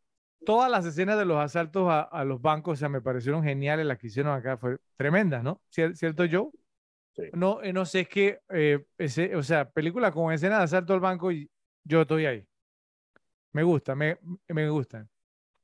todas 0.45 0.71
las 0.71 0.85
escenas 0.85 1.17
de 1.17 1.25
los 1.25 1.39
asaltos 1.39 1.89
a, 1.89 2.25
los 2.27 2.43
bancos, 2.43 2.75
o 2.75 2.77
sea, 2.77 2.91
me 2.91 3.01
parecieron 3.01 3.43
geniales 3.43 3.87
las 3.87 3.97
que 3.97 4.09
hicieron 4.09 4.37
acá, 4.37 4.59
fue 4.59 4.77
tremendas, 4.97 5.43
¿no? 5.43 5.63
¿Cierto, 5.71 6.25
Joe? 6.31 6.51
Sí. 7.17 7.23
No, 7.33 7.63
eh, 7.63 7.73
no 7.73 7.87
sé, 7.87 8.01
es 8.01 8.09
que, 8.11 8.39
eh, 8.51 8.85
ese, 8.99 9.35
o 9.35 9.43
sea, 9.43 9.71
película 9.71 10.13
con 10.13 10.31
escenas 10.31 10.59
de 10.59 10.65
asalto 10.65 10.93
al 10.93 11.01
banco, 11.01 11.33
y 11.33 11.51
yo 11.85 12.03
estoy 12.03 12.27
ahí. 12.27 12.47
Me 13.53 13.63
gusta, 13.63 13.95
me, 13.95 14.19
me 14.49 14.69
gustan. 14.69 15.09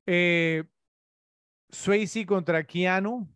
Eh, 0.06 0.64
Swayze 1.68 2.24
contra 2.24 2.64
Keanu, 2.64 3.28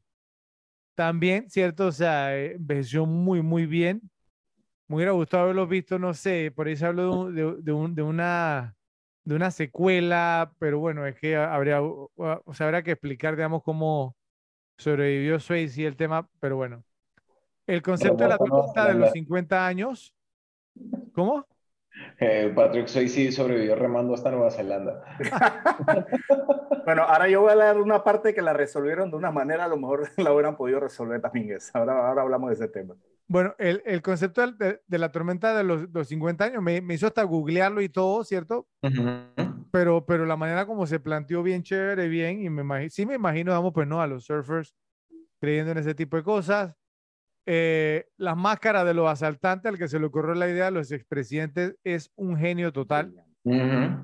también, 0.95 1.51
¿cierto? 1.51 1.89
O 1.89 1.93
sea, 1.93 2.35
envejeció 2.35 3.05
muy, 3.05 3.43
muy 3.43 3.67
bien. 3.67 4.11
Me 4.91 4.97
hubiera 4.97 5.13
gustado 5.13 5.45
haberlo 5.45 5.69
visto, 5.69 6.01
no 6.01 6.13
sé, 6.15 6.53
por 6.55 6.67
ahí 6.67 6.77
se 6.77 6.85
habló 6.85 7.31
de, 7.31 7.45
de, 7.63 7.89
de 7.93 8.03
una 8.03 8.75
de 9.25 9.35
una 9.37 9.53
secuela, 9.53 10.53
pero 10.59 10.81
bueno, 10.81 11.07
es 11.07 11.15
que 11.17 11.37
habría, 11.37 11.81
o 11.81 12.11
sea, 12.53 12.67
habrá 12.67 12.83
que 12.83 12.91
explicar, 12.91 13.37
digamos, 13.37 13.63
cómo 13.63 14.17
sobrevivió 14.79 15.39
Swayze 15.39 15.83
y 15.83 15.85
el 15.85 15.97
tema, 15.97 16.29
pero 16.41 16.57
bueno. 16.57 16.85
El 17.69 17.83
concepto 17.83 18.25
de 18.25 18.31
la 18.31 18.39
tormenta 18.39 18.89
de 18.89 18.95
los 18.95 19.13
50 19.13 19.65
años. 19.65 20.13
¿Cómo? 21.13 21.47
Eh, 22.19 22.53
Patrick 22.55 22.87
Swayze 22.87 23.33
sobrevivió 23.33 23.75
remando 23.75 24.15
hasta 24.15 24.31
Nueva 24.31 24.51
Zelanda. 24.51 25.03
bueno, 26.85 27.03
ahora 27.03 27.29
yo 27.29 27.43
voy 27.43 27.53
a 27.53 27.57
leer 27.57 27.77
una 27.79 28.05
parte 28.05 28.35
que 28.35 28.43
la 28.43 28.53
resolvieron 28.53 29.11
de 29.11 29.17
una 29.17 29.31
manera, 29.31 29.65
a 29.65 29.69
lo 29.69 29.77
mejor 29.77 30.09
la 30.17 30.33
hubieran 30.33 30.57
podido 30.57 30.81
resolver 30.81 31.21
también 31.21 31.51
esa. 31.53 31.79
Ahora, 31.79 32.09
ahora 32.09 32.23
hablamos 32.23 32.51
de 32.51 32.55
ese 32.55 32.69
tema. 32.69 32.95
Bueno, 33.27 33.55
el, 33.59 33.83
el 33.87 34.03
concepto 34.03 34.45
de, 34.45 34.81
de, 34.85 34.99
la 34.99 35.13
tormenta 35.13 35.57
de 35.57 35.63
los, 35.63 35.89
los 35.93 36.09
50 36.09 36.45
años 36.45 36.63
me, 36.63 36.81
me, 36.81 36.95
hizo 36.95 37.07
hasta 37.07 37.23
googlearlo 37.23 37.81
y 37.81 37.89
todo, 37.89 38.25
¿cierto? 38.25 38.67
pero, 39.71 40.05
pero 40.05 40.27
la 40.27 40.37
manera 40.37 40.67
como 40.67 40.85
se 40.85 40.99
planteó 40.99 41.43
bien 41.45 41.63
chévere, 41.63 42.09
bien, 42.09 42.43
y 42.43 42.51
me 42.51 42.63
imagino, 42.63 42.91
sí 42.91 43.07
me 43.07 43.15
imagino, 43.15 43.53
vamos, 43.53 43.73
pues 43.73 43.87
no, 43.87 44.03
a 44.03 44.09
los 44.09 44.25
surfers 44.25 44.75
creyendo 45.41 45.73
en 45.73 45.79
ese 45.79 45.95
tipo 45.95 46.17
de 46.17 46.23
cosas. 46.23 46.75
Eh, 47.47 48.07
las 48.17 48.37
máscaras 48.37 48.85
de 48.85 48.95
los 48.95 49.09
asaltantes, 49.09 49.71
al 49.71 49.79
que 49.79 49.89
se 49.89 49.99
le 49.99 50.07
ocurrió 50.07 50.35
la 50.35 50.49
idea 50.49 50.69
a 50.69 50.71
los 50.71 50.93
expresidentes, 50.93 51.77
es 51.85 52.13
un 52.17 52.37
genio 52.37 52.73
total, 52.73 53.15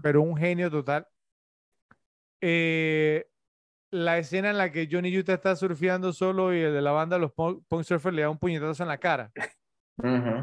pero 0.03 0.23
un 0.23 0.37
genio 0.37 0.71
total. 0.71 1.07
Eh, 2.41 3.27
la 3.91 4.19
escena 4.19 4.51
en 4.51 4.59
la 4.59 4.73
que 4.73 4.89
Johnny 4.91 5.17
Utah 5.17 5.35
está 5.35 5.57
surfeando 5.57 6.13
solo 6.13 6.55
y 6.55 6.61
el 6.61 6.73
de 6.73 6.83
la 6.83 6.93
banda, 6.93 7.19
los 7.19 7.33
punk, 7.33 7.63
surfers, 7.83 8.15
le 8.15 8.23
da 8.23 8.31
un 8.31 8.39
puñetazo 8.39 8.83
en 8.83 8.89
la 8.89 8.99
cara. 8.99 9.33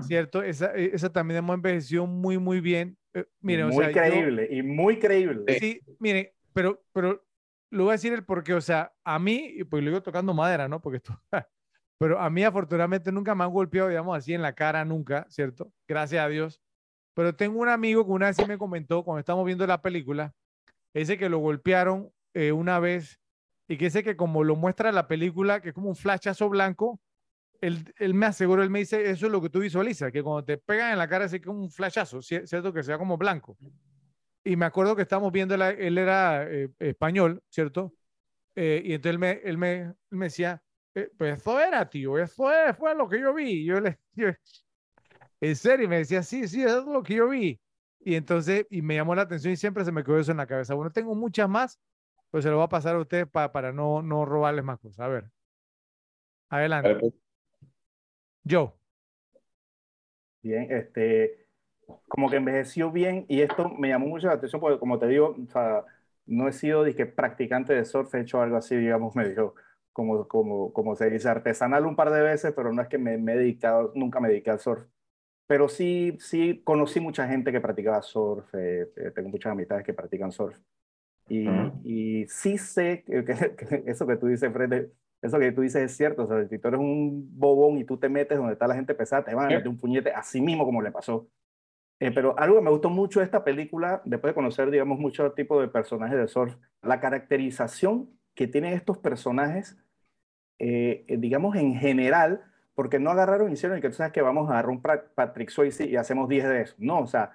¿Cierto? 0.01 0.41
Esa, 0.41 0.73
e, 0.75 0.91
esa 0.93 1.11
también 1.11 1.39
hemos 1.39 1.55
envejecido 1.55 2.07
muy, 2.07 2.37
muy 2.37 2.59
bien. 2.61 2.97
Eh, 3.13 3.25
miren, 3.41 3.67
muy 3.67 3.91
creíble 3.91 4.47
y 4.49 4.63
muy 4.63 4.97
creíble. 4.97 5.59
Sí, 5.59 5.79
miren, 5.99 6.29
pero, 6.53 6.83
pero 6.91 7.23
lo 7.69 7.83
voy 7.83 7.91
a 7.91 7.93
decir 7.93 8.13
el 8.13 8.23
porque, 8.23 8.53
o 8.53 8.61
sea, 8.61 8.93
a 9.03 9.19
mí, 9.19 9.51
y 9.55 9.63
pues 9.63 9.83
lo 9.83 9.89
digo 9.89 10.01
tocando 10.01 10.33
madera, 10.33 10.67
¿no? 10.67 10.81
Porque 10.81 10.97
esto, 10.97 11.19
pero 11.97 12.19
a 12.19 12.29
mí 12.29 12.43
afortunadamente 12.43 13.11
nunca 13.11 13.35
me 13.35 13.43
han 13.43 13.51
golpeado, 13.51 13.89
digamos 13.89 14.17
así, 14.17 14.33
en 14.33 14.41
la 14.41 14.53
cara, 14.53 14.83
nunca, 14.85 15.25
¿cierto? 15.29 15.71
Gracias 15.87 16.23
a 16.23 16.27
Dios. 16.27 16.61
Pero 17.13 17.35
tengo 17.35 17.59
un 17.59 17.69
amigo 17.69 18.05
que 18.05 18.11
una 18.11 18.27
vez 18.27 18.47
me 18.47 18.57
comentó, 18.57 19.03
cuando 19.03 19.19
estamos 19.19 19.45
viendo 19.45 19.65
la 19.67 19.81
película, 19.81 20.33
ese 20.93 21.17
que 21.17 21.29
lo 21.29 21.39
golpearon 21.39 22.11
eh, 22.33 22.51
una 22.51 22.79
vez 22.79 23.19
y 23.67 23.77
que 23.77 23.89
sé 23.89 24.03
que 24.03 24.15
como 24.15 24.43
lo 24.43 24.55
muestra 24.55 24.91
la 24.91 25.07
película, 25.07 25.61
que 25.61 25.69
es 25.69 25.75
como 25.75 25.89
un 25.89 25.95
flashazo 25.95 26.49
blanco, 26.49 26.99
él, 27.61 27.93
él, 27.97 28.13
me 28.13 28.25
aseguró, 28.25 28.61
él 28.63 28.69
me 28.69 28.79
dice, 28.79 29.09
eso 29.09 29.27
es 29.27 29.31
lo 29.31 29.41
que 29.41 29.49
tú 29.49 29.59
visualizas, 29.59 30.11
que 30.11 30.21
cuando 30.21 30.43
te 30.43 30.57
pegan 30.57 30.91
en 30.91 30.97
la 30.97 31.07
cara 31.07 31.25
es 31.25 31.41
como 31.41 31.61
un 31.61 31.71
flashazo, 31.71 32.21
¿cierto? 32.21 32.73
Que 32.73 32.83
sea 32.83 32.97
como 32.97 33.17
blanco. 33.17 33.57
Y 34.43 34.57
me 34.57 34.65
acuerdo 34.65 34.95
que 34.95 35.03
estábamos 35.03 35.31
viendo, 35.31 35.55
él 35.55 35.97
era 35.97 36.45
eh, 36.51 36.69
español, 36.79 37.41
¿cierto? 37.49 37.93
Eh, 38.55 38.81
y 38.83 38.93
entonces 38.93 39.13
él 39.13 39.19
me, 39.19 39.31
él 39.43 39.57
me, 39.57 39.81
él 39.81 39.95
me 40.09 40.25
decía, 40.25 40.61
pues 41.17 41.37
eso 41.37 41.59
era, 41.59 41.89
tío, 41.89 42.17
eso 42.17 42.45
fue 42.77 42.95
lo 42.95 43.09
que 43.09 43.19
yo 43.19 43.33
vi. 43.33 43.65
Yo 43.65 43.79
le, 43.79 43.99
yo, 44.13 44.27
en 45.41 45.55
serio, 45.55 45.85
y 45.85 45.89
me 45.89 45.97
decía, 45.97 46.23
sí, 46.23 46.47
sí, 46.47 46.63
eso 46.63 46.79
es 46.79 46.85
lo 46.85 47.03
que 47.03 47.15
yo 47.15 47.29
vi. 47.29 47.59
Y 47.99 48.15
entonces, 48.15 48.65
y 48.69 48.81
me 48.81 48.95
llamó 48.95 49.15
la 49.15 49.23
atención 49.23 49.53
y 49.53 49.57
siempre 49.57 49.83
se 49.85 49.91
me 49.91 50.03
quedó 50.03 50.19
eso 50.19 50.31
en 50.31 50.37
la 50.37 50.47
cabeza. 50.47 50.73
Bueno, 50.73 50.91
tengo 50.91 51.15
muchas 51.15 51.49
más, 51.49 51.79
pues 52.31 52.43
se 52.43 52.49
lo 52.49 52.57
va 52.57 52.65
a 52.65 52.69
pasar 52.69 52.95
a 52.95 52.99
usted 52.99 53.27
para 53.27 53.71
no, 53.71 54.01
no 54.01 54.25
robarles 54.25 54.63
más 54.63 54.79
cosas. 54.79 54.99
A 54.99 55.07
ver. 55.07 55.25
Adelante. 56.49 56.95
Pues. 56.95 57.13
Yo. 58.43 58.77
Bien, 60.41 60.67
este, 60.71 61.47
como 62.07 62.29
que 62.29 62.37
envejeció 62.37 62.91
bien 62.91 63.25
y 63.27 63.41
esto 63.41 63.69
me 63.69 63.87
llamó 63.89 64.07
mucho 64.07 64.27
la 64.27 64.33
atención 64.33 64.59
porque 64.59 64.79
como 64.79 64.99
te 64.99 65.07
digo, 65.07 65.35
o 65.41 65.51
sea, 65.51 65.83
no 66.25 66.47
he 66.47 66.53
sido 66.53 66.83
que 66.85 67.05
practicante 67.05 67.73
de 67.73 67.85
surf, 67.85 68.13
he 68.15 68.21
hecho 68.21 68.41
algo 68.41 68.57
así, 68.57 68.75
digamos, 68.75 69.15
medio 69.15 69.55
como, 69.93 70.27
como, 70.27 70.73
como 70.73 70.95
se 70.95 71.09
dice, 71.09 71.29
artesanal 71.29 71.85
un 71.85 71.95
par 71.95 72.11
de 72.11 72.21
veces, 72.21 72.53
pero 72.55 72.73
no 72.73 72.81
es 72.81 72.87
que 72.87 72.97
me, 72.97 73.17
me 73.17 73.33
he 73.33 73.37
dedicado, 73.37 73.91
nunca 73.95 74.19
me 74.19 74.29
dediqué 74.29 74.51
al 74.51 74.59
surf. 74.59 74.85
Pero 75.47 75.69
sí, 75.69 76.17
sí 76.19 76.61
conocí 76.63 76.99
mucha 76.99 77.27
gente 77.27 77.51
que 77.51 77.61
practicaba 77.61 78.01
surf, 78.01 78.45
eh, 78.55 78.89
eh, 78.95 79.11
tengo 79.13 79.29
muchas 79.29 79.51
amistades 79.51 79.85
que 79.85 79.93
practican 79.93 80.31
surf. 80.31 80.57
Y, 81.29 81.47
y 81.83 82.27
sí 82.27 82.57
sé 82.57 83.03
que, 83.05 83.83
eso 83.85 84.05
que 84.05 84.17
tú 84.17 84.27
dices, 84.27 84.51
Fred, 84.51 84.89
eso 85.21 85.39
que 85.39 85.51
tú 85.51 85.61
dices 85.61 85.83
es 85.83 85.95
cierto. 85.95 86.23
O 86.23 86.27
sea, 86.27 86.47
si 86.47 86.59
tú 86.59 86.67
eres 86.67 86.79
un 86.79 87.29
bobón 87.37 87.77
y 87.77 87.85
tú 87.85 87.97
te 87.97 88.09
metes 88.09 88.37
donde 88.37 88.53
está 88.53 88.67
la 88.67 88.75
gente 88.75 88.93
pesada, 88.93 89.23
te 89.23 89.33
van 89.33 89.45
a 89.45 89.55
meter 89.55 89.67
un 89.67 89.77
puñete 89.77 90.11
así 90.11 90.41
mismo 90.41 90.65
como 90.65 90.81
le 90.81 90.91
pasó. 90.91 91.29
Eh, 91.99 92.11
pero 92.11 92.37
algo 92.37 92.57
que 92.57 92.61
me 92.63 92.71
gustó 92.71 92.89
mucho 92.89 93.19
de 93.19 93.25
esta 93.25 93.43
película, 93.43 94.01
después 94.03 94.31
de 94.31 94.35
conocer, 94.35 94.69
digamos, 94.69 94.99
muchos 94.99 95.33
tipos 95.35 95.61
de 95.61 95.69
personajes 95.69 96.17
de 96.17 96.27
surf, 96.27 96.55
la 96.81 96.99
caracterización 96.99 98.09
que 98.35 98.47
tienen 98.47 98.73
estos 98.73 98.97
personajes, 98.97 99.77
eh, 100.59 101.05
eh, 101.07 101.17
digamos, 101.17 101.55
en 101.55 101.75
general, 101.75 102.43
porque 102.75 102.99
no 102.99 103.11
agarraron 103.11 103.49
y 103.49 103.53
hicieron 103.53 103.79
que 103.81 103.89
tú 103.89 103.95
sabes 103.95 104.13
que 104.13 104.21
vamos 104.21 104.49
a 104.49 104.53
agarrar 104.53 104.71
un 104.71 104.81
Patrick 104.81 105.49
Swayze 105.49 105.87
y 105.87 105.95
hacemos 105.95 106.29
10 106.29 106.49
de 106.49 106.61
eso. 106.61 106.75
No, 106.79 106.99
o 106.99 107.07
sea, 107.07 107.31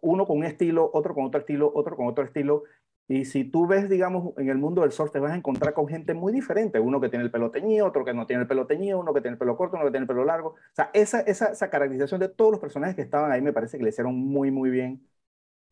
uno 0.00 0.26
con 0.26 0.38
un 0.38 0.44
estilo, 0.44 0.90
otro 0.92 1.14
con 1.14 1.24
otro 1.24 1.40
estilo, 1.40 1.70
otro 1.74 1.96
con 1.96 2.06
otro 2.06 2.24
estilo, 2.24 2.64
y 3.08 3.24
si 3.24 3.44
tú 3.44 3.66
ves, 3.66 3.88
digamos, 3.90 4.32
en 4.38 4.48
el 4.48 4.58
mundo 4.58 4.82
del 4.82 4.92
surf, 4.92 5.10
te 5.12 5.18
vas 5.18 5.32
a 5.32 5.36
encontrar 5.36 5.74
con 5.74 5.88
gente 5.88 6.14
muy 6.14 6.32
diferente. 6.32 6.80
Uno 6.80 7.00
que 7.00 7.08
tiene 7.08 7.24
el 7.24 7.30
pelo 7.30 7.50
teñido, 7.50 7.86
otro 7.86 8.04
que 8.04 8.14
no 8.14 8.26
tiene 8.26 8.42
el 8.42 8.48
pelo 8.48 8.66
teñido, 8.66 9.00
uno 9.00 9.12
que 9.12 9.20
tiene 9.20 9.34
el 9.34 9.38
pelo 9.38 9.56
corto, 9.56 9.76
uno 9.76 9.84
que 9.84 9.90
tiene 9.90 10.04
el 10.04 10.08
pelo 10.08 10.24
largo. 10.24 10.50
O 10.50 10.74
sea, 10.74 10.90
esa, 10.94 11.20
esa, 11.20 11.46
esa 11.52 11.68
caracterización 11.68 12.20
de 12.20 12.28
todos 12.28 12.52
los 12.52 12.60
personajes 12.60 12.96
que 12.96 13.02
estaban 13.02 13.30
ahí 13.30 13.42
me 13.42 13.52
parece 13.52 13.76
que 13.76 13.84
le 13.84 13.90
hicieron 13.90 14.16
muy, 14.16 14.50
muy 14.50 14.70
bien. 14.70 15.02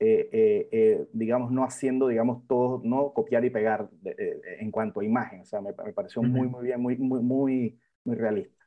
Eh, 0.02 0.30
eh, 0.32 0.68
eh, 0.72 1.08
digamos, 1.12 1.52
no 1.52 1.62
haciendo, 1.62 2.08
digamos, 2.08 2.46
todo, 2.46 2.80
no 2.82 3.12
copiar 3.12 3.44
y 3.44 3.50
pegar 3.50 3.90
en 4.02 4.70
cuanto 4.70 5.00
a 5.00 5.04
imagen. 5.04 5.42
O 5.42 5.44
sea, 5.44 5.60
me, 5.60 5.72
me 5.84 5.92
pareció 5.92 6.22
muy, 6.22 6.48
muy 6.48 6.64
bien, 6.64 6.80
muy, 6.80 6.96
muy, 6.96 7.20
muy, 7.20 7.78
muy 8.04 8.16
realista. 8.16 8.64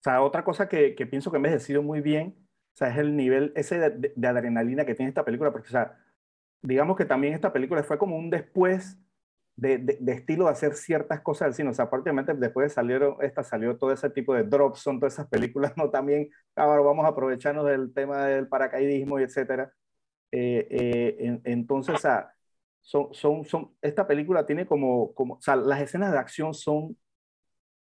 O 0.00 0.02
sea, 0.02 0.22
otra 0.22 0.42
cosa 0.44 0.68
que, 0.68 0.96
que 0.96 1.06
pienso 1.06 1.30
que 1.30 1.38
me 1.38 1.48
ha 1.48 1.52
envejecido 1.52 1.82
muy 1.84 2.00
bien, 2.00 2.34
o 2.74 2.76
sea, 2.76 2.88
es 2.88 2.98
el 2.98 3.16
nivel 3.16 3.52
ese 3.54 3.78
de, 3.78 4.12
de 4.14 4.26
adrenalina 4.26 4.84
que 4.84 4.96
tiene 4.96 5.08
esta 5.10 5.24
película, 5.24 5.52
porque, 5.52 5.68
o 5.68 5.70
sea, 5.70 5.98
digamos 6.60 6.96
que 6.96 7.04
también 7.04 7.32
esta 7.32 7.52
película 7.52 7.82
fue 7.84 7.96
como 7.96 8.16
un 8.16 8.30
después 8.30 8.98
de, 9.56 9.78
de, 9.78 10.12
estilo 10.12 10.46
de 10.46 10.50
hacer 10.52 10.74
ciertas 10.74 11.20
cosas 11.20 11.46
del 11.46 11.54
cine. 11.54 11.70
O 11.70 11.74
sea, 11.74 11.90
prácticamente 11.90 12.34
después 12.34 12.68
de 12.68 12.74
salir 12.74 13.02
esta, 13.20 13.42
salió 13.44 13.76
todo 13.76 13.92
ese 13.92 14.10
tipo 14.10 14.34
de 14.34 14.44
drops, 14.44 14.80
son 14.80 14.98
todas 15.00 15.14
esas 15.14 15.28
películas, 15.28 15.76
¿no? 15.76 15.90
También, 15.90 16.30
ahora 16.56 16.80
vamos 16.82 17.04
a 17.04 17.08
aprovecharnos 17.08 17.66
del 17.66 17.92
tema 17.94 18.26
del 18.26 18.48
paracaidismo 18.48 19.20
y 19.20 19.24
etcétera. 19.24 19.72
Eh, 20.32 20.66
eh, 20.70 21.40
entonces, 21.44 21.94
o 21.94 21.98
sea, 21.98 22.32
son, 22.80 23.14
son, 23.14 23.44
son, 23.44 23.74
esta 23.82 24.06
película 24.06 24.46
tiene 24.46 24.66
como, 24.66 25.14
como, 25.14 25.34
o 25.34 25.42
sea, 25.42 25.56
las 25.56 25.80
escenas 25.80 26.12
de 26.12 26.18
acción 26.18 26.54
son, 26.54 26.96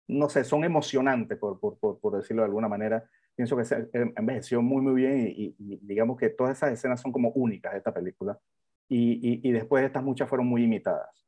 no 0.07 0.29
sé, 0.29 0.43
son 0.43 0.63
emocionantes, 0.63 1.37
por, 1.37 1.59
por, 1.59 1.77
por, 1.79 1.99
por 1.99 2.17
decirlo 2.17 2.41
de 2.43 2.47
alguna 2.47 2.67
manera. 2.67 3.03
Pienso 3.35 3.55
que 3.57 3.65
se 3.65 3.89
envejeció 3.93 4.61
muy, 4.61 4.81
muy 4.81 4.95
bien 4.95 5.27
y, 5.29 5.55
y 5.57 5.79
digamos 5.81 6.17
que 6.17 6.29
todas 6.29 6.57
esas 6.57 6.73
escenas 6.73 7.01
son 7.01 7.11
como 7.11 7.29
únicas 7.31 7.71
de 7.73 7.77
esta 7.79 7.93
película 7.93 8.37
y, 8.89 9.47
y, 9.47 9.51
después 9.51 9.85
estas 9.85 10.03
muchas 10.03 10.27
fueron 10.27 10.47
muy 10.47 10.63
imitadas. 10.63 11.18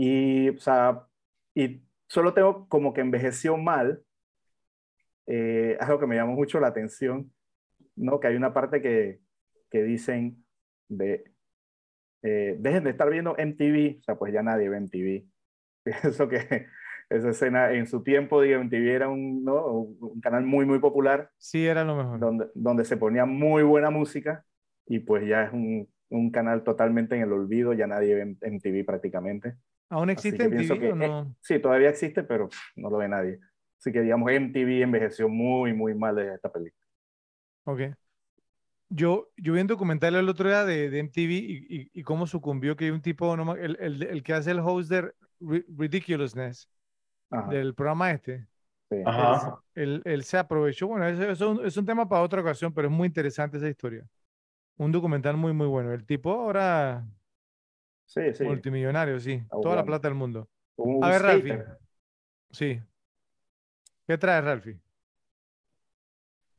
Y, 0.00 0.50
o 0.50 0.58
sea, 0.60 1.08
y 1.54 1.82
solo 2.06 2.32
tengo 2.32 2.68
como 2.68 2.94
que 2.94 3.00
envejeció 3.00 3.56
mal. 3.56 4.04
Eh, 5.26 5.76
algo 5.80 5.98
que 5.98 6.06
me 6.06 6.14
llamó 6.14 6.34
mucho 6.34 6.60
la 6.60 6.68
atención, 6.68 7.32
¿no? 7.96 8.20
Que 8.20 8.28
hay 8.28 8.36
una 8.36 8.54
parte 8.54 8.80
que, 8.80 9.18
que 9.68 9.82
dicen 9.82 10.44
de, 10.88 11.24
eh, 12.22 12.54
dejen 12.60 12.84
de 12.84 12.90
estar 12.90 13.10
viendo 13.10 13.34
MTV, 13.36 13.98
o 13.98 14.02
sea, 14.04 14.14
pues 14.16 14.32
ya 14.32 14.40
nadie 14.40 14.68
ve 14.68 14.76
MTV. 14.76 15.26
Eso 16.04 16.28
que 16.28 16.68
esa 17.10 17.30
escena 17.30 17.72
en 17.72 17.88
su 17.88 18.04
tiempo, 18.04 18.40
digo, 18.40 18.60
MTV 18.60 18.94
era 18.94 19.08
un, 19.08 19.42
¿no? 19.42 19.66
un 19.66 20.20
canal 20.20 20.44
muy, 20.44 20.64
muy 20.64 20.78
popular. 20.78 21.32
Sí, 21.38 21.66
era 21.66 21.82
lo 21.82 21.96
mejor. 21.96 22.20
Donde, 22.20 22.46
donde 22.54 22.84
se 22.84 22.96
ponía 22.96 23.24
muy 23.24 23.64
buena 23.64 23.90
música 23.90 24.44
y 24.86 25.00
pues 25.00 25.26
ya 25.26 25.42
es 25.42 25.52
un, 25.52 25.88
un 26.10 26.30
canal 26.30 26.62
totalmente 26.62 27.16
en 27.16 27.22
el 27.22 27.32
olvido, 27.32 27.72
ya 27.72 27.88
nadie 27.88 28.14
ve 28.14 28.36
MTV 28.40 28.84
prácticamente. 28.86 29.56
¿Aún 29.90 30.10
existe 30.10 30.44
MTV 30.44 30.92
o 30.92 30.94
no? 30.94 31.22
Eh, 31.22 31.34
sí, 31.40 31.58
todavía 31.58 31.88
existe, 31.88 32.22
pero 32.22 32.48
no 32.76 32.90
lo 32.90 32.98
ve 32.98 33.08
nadie. 33.08 33.38
Así 33.78 33.92
que 33.92 34.02
digamos, 34.02 34.30
MTV 34.30 34.82
envejeció 34.82 35.28
muy, 35.28 35.72
muy 35.72 35.94
mal 35.94 36.16
de 36.16 36.34
esta 36.34 36.50
película. 36.50 36.84
Ok. 37.64 37.80
Yo, 38.90 39.28
yo 39.36 39.52
vi 39.52 39.60
un 39.60 39.66
documental 39.66 40.14
el 40.14 40.28
otro 40.28 40.48
día 40.48 40.64
de, 40.64 40.90
de 40.90 40.98
MTV 41.00 41.30
y, 41.30 41.90
y, 41.92 42.02
cómo 42.02 42.26
sucumbió 42.26 42.74
que 42.74 42.86
hay 42.86 42.90
un 42.90 43.02
tipo, 43.02 43.36
no, 43.36 43.54
el, 43.54 43.76
el, 43.80 44.02
el, 44.02 44.22
que 44.22 44.32
hace 44.32 44.50
el 44.50 44.60
host 44.60 44.90
de 44.90 45.12
Ridiculousness, 45.40 46.70
del 47.50 47.74
programa 47.74 48.10
este. 48.10 48.46
Sí. 48.90 48.96
Ajá. 49.04 49.60
Él, 49.74 50.00
él, 50.06 50.24
se 50.24 50.38
aprovechó. 50.38 50.88
Bueno, 50.88 51.06
eso, 51.06 51.30
eso, 51.30 51.62
es 51.62 51.76
un 51.76 51.84
tema 51.84 52.08
para 52.08 52.22
otra 52.22 52.40
ocasión, 52.40 52.72
pero 52.72 52.88
es 52.88 52.94
muy 52.94 53.06
interesante 53.06 53.58
esa 53.58 53.68
historia. 53.68 54.06
Un 54.78 54.90
documental 54.90 55.36
muy, 55.36 55.52
muy 55.52 55.66
bueno. 55.66 55.92
El 55.92 56.06
tipo 56.06 56.32
ahora. 56.32 57.06
Sí, 58.08 58.22
sí. 58.34 58.44
Multimillonario, 58.44 59.20
sí. 59.20 59.42
Toda 59.62 59.76
la 59.76 59.84
plata 59.84 60.08
del 60.08 60.16
mundo. 60.16 60.48
A 61.02 61.10
ver, 61.10 61.22
Ralphie. 61.22 61.62
Sí. 62.50 62.80
¿Qué 64.06 64.16
trae, 64.16 64.40
Ralphie? 64.40 64.78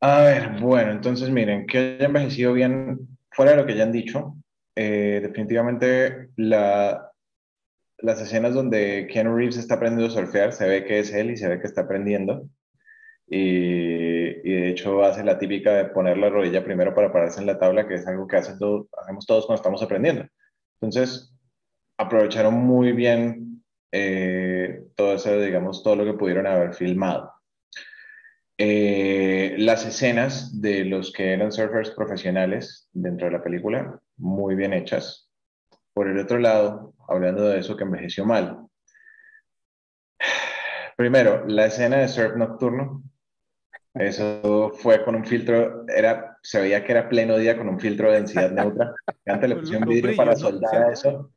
A 0.00 0.22
ver, 0.22 0.60
bueno, 0.60 0.92
entonces 0.92 1.28
miren, 1.28 1.66
que 1.66 1.78
haya 1.78 2.06
envejecido 2.06 2.52
bien, 2.52 3.18
fuera 3.32 3.50
de 3.50 3.56
lo 3.58 3.66
que 3.66 3.76
ya 3.76 3.82
han 3.82 3.92
dicho, 3.92 4.36
eh, 4.76 5.18
definitivamente 5.22 6.30
la, 6.36 7.10
las 7.98 8.20
escenas 8.20 8.54
donde 8.54 9.08
Keanu 9.12 9.36
Reeves 9.36 9.58
está 9.58 9.74
aprendiendo 9.74 10.06
a 10.06 10.16
surfear, 10.16 10.52
se 10.52 10.68
ve 10.68 10.84
que 10.84 11.00
es 11.00 11.12
él 11.12 11.32
y 11.32 11.36
se 11.36 11.48
ve 11.48 11.60
que 11.60 11.66
está 11.66 11.82
aprendiendo. 11.82 12.48
Y, 13.26 14.28
y, 14.48 14.54
de 14.54 14.70
hecho 14.70 15.04
hace 15.04 15.22
la 15.22 15.38
típica 15.38 15.74
de 15.74 15.84
poner 15.86 16.16
la 16.18 16.30
rodilla 16.30 16.64
primero 16.64 16.94
para 16.94 17.12
pararse 17.12 17.40
en 17.40 17.46
la 17.46 17.58
tabla, 17.58 17.86
que 17.86 17.94
es 17.94 18.06
algo 18.06 18.26
que 18.26 18.36
hace 18.36 18.56
todo, 18.58 18.88
hacemos 19.02 19.26
todos 19.26 19.46
cuando 19.46 19.60
estamos 19.60 19.82
aprendiendo. 19.82 20.26
Entonces, 20.80 21.32
aprovecharon 22.00 22.54
muy 22.54 22.92
bien 22.92 23.62
eh, 23.92 24.84
todo 24.96 25.14
eso, 25.14 25.38
digamos, 25.38 25.82
todo 25.82 25.96
lo 25.96 26.04
que 26.06 26.18
pudieron 26.18 26.46
haber 26.46 26.72
filmado. 26.72 27.30
Eh, 28.56 29.54
las 29.58 29.84
escenas 29.84 30.60
de 30.60 30.84
los 30.86 31.12
que 31.12 31.32
eran 31.34 31.52
surfers 31.52 31.90
profesionales 31.90 32.88
dentro 32.92 33.26
de 33.26 33.32
la 33.32 33.42
película, 33.42 34.00
muy 34.16 34.54
bien 34.54 34.72
hechas. 34.72 35.30
Por 35.92 36.08
el 36.08 36.18
otro 36.18 36.38
lado, 36.38 36.94
hablando 37.06 37.44
de 37.44 37.58
eso 37.60 37.76
que 37.76 37.84
envejeció 37.84 38.24
mal. 38.24 38.66
Primero, 40.96 41.46
la 41.46 41.66
escena 41.66 41.98
de 41.98 42.08
surf 42.08 42.34
nocturno. 42.36 43.02
Eso 43.92 44.70
fue 44.72 45.04
con 45.04 45.16
un 45.16 45.24
filtro, 45.26 45.84
era, 45.88 46.38
se 46.42 46.60
veía 46.60 46.84
que 46.84 46.92
era 46.92 47.08
pleno 47.08 47.36
día 47.36 47.58
con 47.58 47.68
un 47.68 47.80
filtro 47.80 48.08
de 48.10 48.18
densidad 48.18 48.52
neutra. 48.52 48.94
Antes 49.26 49.48
le 49.50 49.56
pusieron 49.56 49.88
vidrio 49.88 50.16
para 50.16 50.36
soldar 50.36 50.92
eso. 50.92 51.30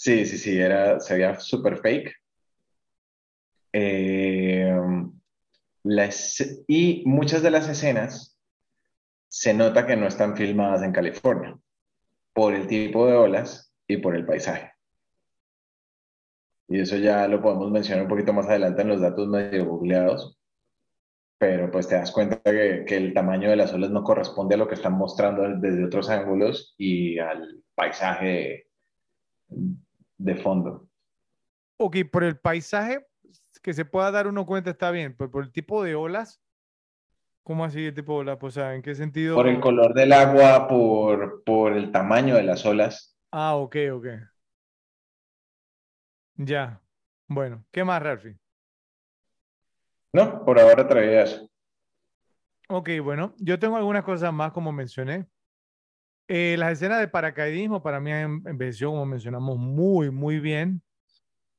Sí, 0.00 0.24
sí, 0.26 0.38
sí, 0.38 0.56
era, 0.60 1.00
se 1.00 1.14
veía 1.14 1.40
súper 1.40 1.78
fake. 1.78 2.14
Eh, 3.72 4.72
y 6.68 7.02
muchas 7.04 7.42
de 7.42 7.50
las 7.50 7.68
escenas 7.68 8.38
se 9.26 9.54
nota 9.54 9.86
que 9.86 9.96
no 9.96 10.06
están 10.06 10.36
filmadas 10.36 10.84
en 10.84 10.92
California 10.92 11.58
por 12.32 12.54
el 12.54 12.68
tipo 12.68 13.08
de 13.08 13.14
olas 13.14 13.74
y 13.88 13.96
por 13.96 14.14
el 14.14 14.24
paisaje. 14.24 14.72
Y 16.68 16.78
eso 16.78 16.96
ya 16.96 17.26
lo 17.26 17.42
podemos 17.42 17.68
mencionar 17.72 18.04
un 18.04 18.08
poquito 18.08 18.32
más 18.32 18.46
adelante 18.46 18.82
en 18.82 18.88
los 18.88 19.00
datos 19.00 19.26
medio 19.26 19.66
googleados, 19.66 20.38
pero 21.38 21.72
pues 21.72 21.88
te 21.88 21.96
das 21.96 22.12
cuenta 22.12 22.40
que, 22.40 22.84
que 22.86 22.96
el 22.96 23.12
tamaño 23.12 23.50
de 23.50 23.56
las 23.56 23.72
olas 23.72 23.90
no 23.90 24.04
corresponde 24.04 24.54
a 24.54 24.58
lo 24.58 24.68
que 24.68 24.76
están 24.76 24.92
mostrando 24.92 25.42
desde 25.58 25.84
otros 25.84 26.08
ángulos 26.08 26.76
y 26.78 27.18
al 27.18 27.64
paisaje 27.74 28.68
de, 30.18 30.34
fondo. 30.36 30.88
Ok, 31.78 31.96
por 32.10 32.24
el 32.24 32.38
paisaje, 32.38 33.06
que 33.62 33.72
se 33.72 33.84
pueda 33.84 34.10
dar 34.10 34.26
uno 34.26 34.44
cuenta 34.46 34.70
está 34.70 34.90
bien, 34.90 35.14
pero 35.16 35.30
por 35.30 35.44
el 35.44 35.52
tipo 35.52 35.82
de 35.82 35.94
olas, 35.94 36.42
¿cómo 37.42 37.64
así 37.64 37.86
el 37.86 37.94
tipo 37.94 38.14
de 38.14 38.20
olas? 38.20 38.38
Pues, 38.38 38.56
¿en 38.56 38.82
qué 38.82 38.94
sentido? 38.94 39.36
Por 39.36 39.48
el 39.48 39.60
color 39.60 39.94
del 39.94 40.12
agua, 40.12 40.68
por, 40.68 41.42
por 41.44 41.72
el 41.72 41.92
tamaño 41.92 42.34
de 42.34 42.42
las 42.42 42.66
olas. 42.66 43.16
Ah, 43.30 43.54
ok, 43.56 43.76
ok. 43.94 44.06
Ya. 46.36 46.80
Bueno, 47.26 47.64
¿qué 47.70 47.84
más, 47.84 48.02
Ralphie? 48.02 48.38
No, 50.12 50.44
por 50.44 50.58
ahora 50.58 50.88
traía 50.88 51.22
eso. 51.22 51.48
Ok, 52.70 52.90
bueno, 53.02 53.34
yo 53.38 53.58
tengo 53.58 53.76
algunas 53.76 54.04
cosas 54.04 54.32
más 54.32 54.52
como 54.52 54.72
mencioné. 54.72 55.26
Eh, 56.28 56.56
las 56.58 56.72
escenas 56.72 57.00
de 57.00 57.08
paracaidismo 57.08 57.82
para 57.82 58.00
mí 58.00 58.12
en, 58.12 58.42
en 58.46 58.58
versión, 58.58 58.92
como 58.92 59.06
mencionamos, 59.06 59.56
muy, 59.56 60.10
muy 60.10 60.38
bien. 60.38 60.82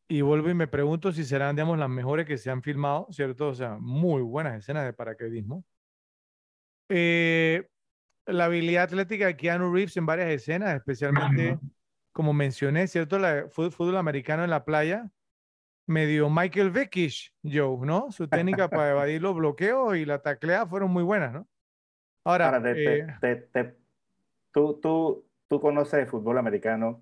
Y 0.07 0.21
vuelvo 0.21 0.49
y 0.49 0.53
me 0.53 0.67
pregunto 0.67 1.11
si 1.11 1.23
serán, 1.23 1.55
digamos, 1.55 1.77
las 1.77 1.89
mejores 1.89 2.25
que 2.25 2.37
se 2.37 2.49
han 2.49 2.63
filmado, 2.63 3.07
¿cierto? 3.11 3.49
O 3.49 3.53
sea, 3.53 3.77
muy 3.79 4.21
buenas 4.21 4.57
escenas 4.57 4.85
de 4.85 4.93
paracaidismo. 4.93 5.63
Eh, 6.89 7.67
la 8.25 8.45
habilidad 8.45 8.83
atlética 8.83 9.27
de 9.27 9.37
Keanu 9.37 9.73
Reeves 9.73 9.97
en 9.97 10.05
varias 10.05 10.29
escenas, 10.29 10.75
especialmente, 10.75 11.59
como 12.11 12.33
mencioné, 12.33 12.87
¿cierto? 12.87 13.19
La 13.19 13.47
fútbol, 13.49 13.97
americano 13.97 14.43
en 14.43 14.49
la 14.49 14.65
playa, 14.65 15.09
medio 15.87 16.29
Michael 16.29 16.71
Vickish, 16.71 17.33
Joe, 17.43 17.85
¿no? 17.85 18.11
Su 18.11 18.27
técnica 18.27 18.67
para 18.67 18.91
evadir 18.91 19.21
los 19.21 19.35
bloqueos 19.35 19.95
y 19.95 20.05
la 20.05 20.21
taclea 20.21 20.65
fueron 20.65 20.91
muy 20.91 21.03
buenas, 21.03 21.33
¿no? 21.33 21.47
Ahora, 22.23 22.47
Ahora 22.47 22.61
te, 22.61 23.05
te, 23.21 23.35
te, 23.35 23.78
tú, 24.51 24.79
tú, 24.81 25.25
tú 25.47 25.59
conoces 25.59 26.01
el 26.01 26.07
fútbol 26.07 26.37
americano. 26.37 27.01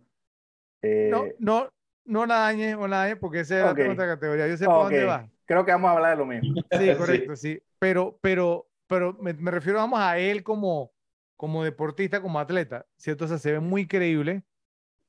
Eh, 0.81 1.09
no, 1.11 1.25
no, 1.39 1.69
no 2.05 2.25
la 2.25 2.35
dañes 2.39 2.75
o 2.75 2.87
la 2.87 2.97
dañes 2.97 3.17
porque 3.17 3.41
esa 3.41 3.71
es 3.71 3.89
otra 3.89 4.07
categoría. 4.07 4.47
Yo 4.47 4.57
sé 4.57 4.65
por 4.65 4.83
dónde 4.83 5.05
va. 5.05 5.29
Creo 5.45 5.65
que 5.65 5.71
vamos 5.71 5.89
a 5.89 5.93
hablar 5.93 6.11
de 6.11 6.17
lo 6.17 6.25
mismo. 6.25 6.55
Sí, 6.71 6.95
correcto, 6.95 7.35
sí. 7.35 7.61
Pero, 7.79 8.17
pero, 8.21 8.67
pero 8.87 9.13
me, 9.13 9.33
me, 9.33 9.51
refiero, 9.51 9.79
vamos, 9.79 9.99
a 9.99 10.17
él 10.17 10.43
como, 10.43 10.91
como 11.35 11.63
deportista, 11.63 12.21
como 12.21 12.39
atleta, 12.39 12.85
¿cierto? 12.97 13.25
O 13.25 13.27
sea, 13.27 13.37
se 13.37 13.53
ve 13.53 13.59
muy 13.59 13.87
creíble. 13.87 14.43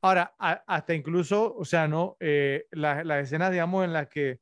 Ahora, 0.00 0.34
a, 0.38 0.62
hasta 0.66 0.94
incluso, 0.94 1.56
o 1.56 1.64
sea, 1.64 1.88
¿no? 1.88 2.16
Eh, 2.20 2.66
las, 2.70 3.04
las 3.04 3.24
escenas, 3.24 3.50
digamos, 3.50 3.84
en 3.84 3.92
las 3.92 4.08
que 4.08 4.40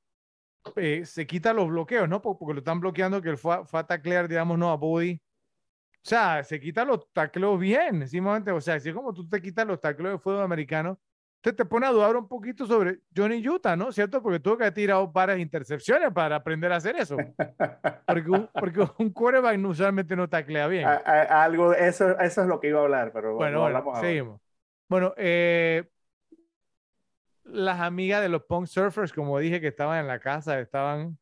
eh, 0.76 1.06
se 1.06 1.26
quitan 1.26 1.56
los 1.56 1.68
bloqueos, 1.68 2.08
¿no? 2.08 2.20
Porque, 2.20 2.52
lo 2.52 2.58
están 2.58 2.80
bloqueando, 2.80 3.22
que 3.22 3.30
él 3.30 3.38
fue, 3.38 3.64
fue 3.64 3.80
a 3.80 3.86
taclear, 3.86 4.28
digamos, 4.28 4.58
¿no? 4.58 4.70
A 4.70 4.76
Body. 4.76 5.20
O 6.06 6.08
sea, 6.08 6.44
se 6.44 6.60
quitan 6.60 6.86
los 6.86 7.12
tacleos 7.12 7.58
bien, 7.58 8.06
simplemente, 8.06 8.52
o 8.52 8.60
sea, 8.60 8.74
así 8.74 8.92
como 8.92 9.12
tú 9.12 9.28
te 9.28 9.42
quitas 9.42 9.66
los 9.66 9.80
tacleos 9.80 10.14
de 10.14 10.18
fútbol 10.20 10.42
americano, 10.42 11.00
te 11.40 11.64
pone 11.64 11.84
a 11.84 11.90
dudar 11.90 12.14
un 12.14 12.28
poquito 12.28 12.64
sobre 12.64 13.00
Johnny 13.14 13.46
Utah, 13.46 13.74
¿no? 13.74 13.90
¿Cierto? 13.90 14.22
Porque 14.22 14.38
tuvo 14.38 14.56
que 14.56 14.64
haber 14.64 14.74
tirado 14.74 15.08
varias 15.10 15.40
intercepciones 15.40 16.12
para 16.12 16.36
aprender 16.36 16.70
a 16.72 16.76
hacer 16.76 16.94
eso. 16.94 17.16
Porque 18.06 18.30
un, 18.30 18.48
porque 18.54 18.86
un 18.98 19.10
quarterback 19.10 19.58
usualmente 19.66 20.14
no 20.14 20.28
taclea 20.28 20.68
bien. 20.68 20.86
A, 20.86 20.94
a, 20.94 21.42
algo, 21.42 21.72
eso, 21.72 22.16
eso 22.20 22.42
es 22.42 22.46
lo 22.46 22.60
que 22.60 22.68
iba 22.68 22.78
a 22.78 22.84
hablar, 22.84 23.10
pero 23.12 23.34
bueno, 23.34 23.62
bueno 23.62 23.82
seguimos. 24.00 24.40
Bueno, 24.88 25.12
eh, 25.16 25.88
las 27.42 27.80
amigas 27.80 28.22
de 28.22 28.28
los 28.28 28.44
punk 28.44 28.68
surfers, 28.68 29.12
como 29.12 29.40
dije, 29.40 29.60
que 29.60 29.66
estaban 29.66 29.98
en 29.98 30.06
la 30.06 30.20
casa, 30.20 30.60
estaban 30.60 31.18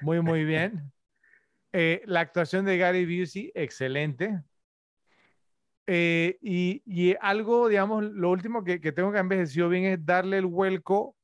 muy, 0.00 0.20
muy 0.20 0.44
bien. 0.44 0.90
Eh, 1.72 2.02
la 2.06 2.20
actuación 2.20 2.64
de 2.64 2.78
Gary 2.78 3.04
Busey, 3.04 3.52
excelente. 3.54 4.42
Eh, 5.86 6.38
y, 6.42 6.82
y, 6.84 7.14
algo, 7.20 7.68
digamos, 7.68 8.04
lo 8.04 8.30
último 8.30 8.62
que, 8.62 8.80
que 8.80 8.92
tengo 8.92 9.10
que 9.12 9.18
envejecido 9.18 9.68
bien 9.68 9.84
es 9.84 10.04
darle 10.04 10.38
el 10.38 10.46
vuelco 10.46 11.16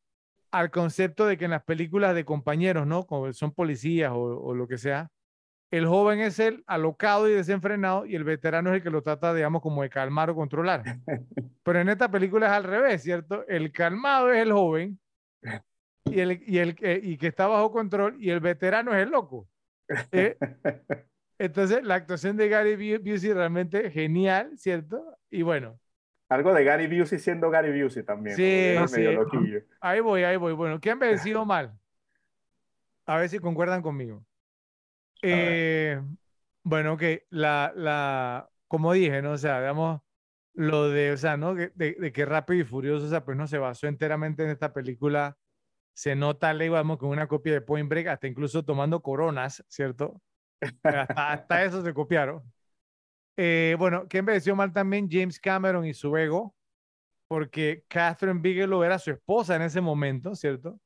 al 0.50 0.70
concepto 0.70 1.26
de 1.26 1.36
que 1.36 1.46
en 1.46 1.50
las 1.50 1.64
películas 1.64 2.14
de 2.14 2.24
compañeros, 2.24 2.86
¿no? 2.86 3.04
Como 3.06 3.32
son 3.32 3.52
policías 3.52 4.12
o, 4.12 4.20
o, 4.20 4.54
lo 4.54 4.68
que 4.68 4.78
sea, 4.78 5.10
el 5.70 5.86
joven 5.86 6.20
es 6.20 6.38
el 6.38 6.62
alocado 6.66 7.28
y 7.28 7.32
desenfrenado 7.32 8.06
y 8.06 8.14
el 8.14 8.24
veterano 8.24 8.70
es 8.70 8.76
el 8.76 8.82
que 8.82 8.90
lo 8.90 9.02
trata, 9.02 9.34
digamos, 9.34 9.60
como 9.60 9.82
de 9.82 9.90
calmar 9.90 10.30
o 10.30 10.34
controlar. 10.34 10.82
Pero 11.62 11.80
en 11.80 11.88
esta 11.88 12.10
película 12.10 12.46
es 12.46 12.52
al 12.52 12.64
revés, 12.64 13.02
¿cierto? 13.02 13.46
El 13.48 13.72
calmado 13.72 14.32
es 14.32 14.42
el 14.42 14.52
joven 14.52 14.98
y 16.04 16.20
el, 16.20 16.42
y 16.46 16.58
el 16.58 16.76
y 17.02 17.18
que 17.18 17.26
está 17.26 17.48
bajo 17.48 17.72
control 17.72 18.16
y 18.18 18.30
el 18.30 18.40
veterano 18.40 18.94
es 18.94 19.02
el 19.02 19.10
loco. 19.10 19.48
Eh, 20.12 20.36
entonces, 21.38 21.82
la 21.82 21.96
actuación 21.96 22.36
de 22.36 22.48
Gary 22.48 22.98
Busey 22.98 23.32
realmente 23.32 23.90
genial, 23.90 24.56
¿cierto? 24.56 25.18
Y 25.30 25.42
bueno. 25.42 25.78
Algo 26.28 26.54
de 26.54 26.64
Gary 26.64 26.86
Busey 26.86 27.18
siendo 27.18 27.50
Gary 27.50 27.82
Busey 27.82 28.02
también. 28.02 28.36
Sí, 28.36 28.74
sí. 28.88 29.06
Ahí 29.80 30.00
voy, 30.00 30.22
ahí 30.24 30.36
voy. 30.36 30.52
Bueno, 30.52 30.80
¿qué 30.80 30.90
han 30.90 30.98
vencido 31.34 31.44
mal? 31.44 31.78
A 33.06 33.18
ver 33.18 33.28
si 33.28 33.38
concuerdan 33.38 33.82
conmigo. 33.82 34.24
Eh, 35.22 36.00
bueno, 36.62 36.96
que 36.96 37.26
la, 37.30 37.72
la, 37.76 38.50
como 38.68 38.92
dije, 38.92 39.22
¿no? 39.22 39.32
O 39.32 39.38
sea, 39.38 39.60
digamos, 39.60 40.00
lo 40.54 40.88
de, 40.88 41.12
o 41.12 41.16
sea, 41.16 41.36
¿no? 41.36 41.54
De, 41.54 41.70
de, 41.74 42.12
que 42.12 42.24
Rápido 42.24 42.60
y 42.60 42.64
Furioso, 42.64 43.06
o 43.06 43.08
sea, 43.08 43.24
pues 43.24 43.36
no 43.36 43.46
se 43.46 43.58
basó 43.58 43.86
enteramente 43.86 44.44
en 44.44 44.50
esta 44.50 44.72
película. 44.72 45.36
Se 45.94 46.14
nota, 46.14 46.52
le 46.52 46.64
digamos, 46.64 46.98
con 46.98 47.08
una 47.08 47.26
copia 47.26 47.52
de 47.52 47.60
Point 47.60 47.88
Break, 47.88 48.08
hasta 48.08 48.26
incluso 48.26 48.64
tomando 48.64 49.00
coronas, 49.00 49.64
¿cierto? 49.68 50.20
Hasta, 50.60 51.02
hasta 51.02 51.64
eso 51.64 51.82
se 51.82 51.94
copiaron. 51.94 52.42
Eh, 53.36 53.76
bueno, 53.78 54.06
que 54.08 54.18
envejeció 54.18 54.54
mal 54.54 54.72
también 54.72 55.08
James 55.10 55.40
Cameron 55.40 55.84
y 55.84 55.94
su 55.94 56.16
ego, 56.16 56.54
porque 57.26 57.84
Catherine 57.88 58.40
Bigelow 58.40 58.82
era 58.82 58.98
su 58.98 59.10
esposa 59.10 59.56
en 59.56 59.62
ese 59.62 59.80
momento, 59.80 60.34
¿cierto? 60.34 60.78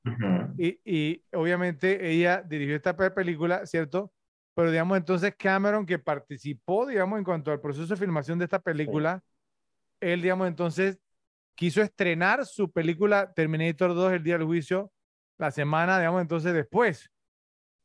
y, 0.57 0.81
y, 0.85 1.23
obviamente 1.33 2.11
ella 2.11 2.43
dirigió 2.43 2.77
esta 2.77 2.97
película, 2.97 3.67
¿cierto? 3.67 4.13
Pero 4.55 4.71
digamos 4.71 4.97
entonces 4.97 5.35
Cameron 5.37 5.87
que 5.87 5.99
participó, 5.99 6.87
digamos, 6.87 7.19
en 7.19 7.25
cuanto 7.25 7.51
al 7.51 7.61
proceso 7.61 7.87
de 7.87 7.97
filmación 7.97 8.39
de 8.39 8.45
esta 8.45 8.59
película, 8.59 9.23
él, 10.01 10.23
digamos, 10.23 10.49
entonces 10.49 10.99
quiso 11.55 11.83
estrenar 11.83 12.47
su 12.47 12.71
película 12.71 13.33
Terminator 13.35 13.95
2 13.95 14.13
el 14.13 14.23
día 14.23 14.39
del 14.39 14.47
juicio 14.47 14.93
la 15.39 15.51
semana, 15.51 15.99
digamos, 15.99 16.20
entonces 16.20 16.53
después. 16.53 17.11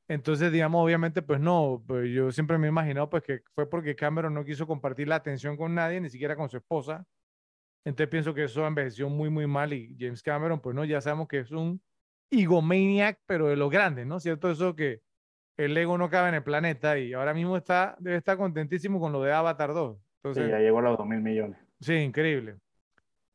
Entonces, 0.07 0.51
digamos, 0.51 0.83
obviamente, 0.83 1.21
pues 1.21 1.39
no, 1.39 1.83
pues 1.87 2.09
yo 2.11 2.31
siempre 2.31 2.57
me 2.57 2.67
he 2.67 2.69
imaginado 2.69 3.09
pues 3.09 3.23
que 3.23 3.41
fue 3.55 3.69
porque 3.69 3.95
Cameron 3.95 4.33
no 4.33 4.43
quiso 4.43 4.67
compartir 4.67 5.07
la 5.07 5.15
atención 5.15 5.55
con 5.55 5.73
nadie, 5.73 6.01
ni 6.01 6.09
siquiera 6.09 6.35
con 6.35 6.49
su 6.49 6.57
esposa. 6.57 7.05
Entonces 7.85 8.09
pienso 8.09 8.33
que 8.33 8.45
eso 8.45 8.65
envejeció 8.65 9.09
muy, 9.09 9.29
muy 9.29 9.47
mal 9.47 9.73
y 9.73 9.95
James 9.97 10.21
Cameron, 10.21 10.59
pues 10.59 10.75
no, 10.75 10.85
ya 10.85 11.01
sabemos 11.01 11.27
que 11.27 11.39
es 11.39 11.51
un 11.51 11.81
egomaniac, 12.31 13.19
pero 13.25 13.47
de 13.47 13.55
los 13.55 13.69
grandes, 13.69 14.05
¿no? 14.05 14.19
¿Cierto? 14.19 14.49
Eso 14.49 14.75
que 14.75 15.01
el 15.57 15.77
ego 15.77 15.97
no 15.97 16.09
cabe 16.09 16.29
en 16.29 16.35
el 16.35 16.43
planeta 16.43 16.97
y 16.97 17.13
ahora 17.13 17.33
mismo 17.33 17.57
está, 17.57 17.95
debe 17.99 18.17
estar 18.17 18.37
contentísimo 18.37 18.99
con 18.99 19.11
lo 19.11 19.21
de 19.21 19.33
Avatar 19.33 19.73
2. 19.73 19.97
Entonces, 20.17 20.45
sí, 20.45 20.51
ya 20.51 20.59
llegó 20.59 20.79
a 20.79 20.83
los 20.83 20.97
2 20.97 21.07
mil 21.07 21.21
millones. 21.21 21.59
Sí, 21.79 21.93
increíble. 21.93 22.57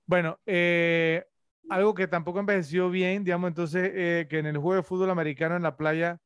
Bueno, 0.07 0.39
eh, 0.47 1.27
algo 1.71 1.95
que 1.95 2.07
tampoco 2.07 2.41
envejeció 2.41 2.91
bien, 2.91 3.25
digamos, 3.25 3.49
entonces, 3.49 3.91
eh, 3.95 4.27
que 4.29 4.39
en 4.39 4.47
el 4.47 4.59
juego 4.59 4.77
de 4.77 4.83
fútbol 4.83 5.11
americano 5.11 5.57
en 5.57 5.63
la 5.63 5.77
playa 5.77 6.19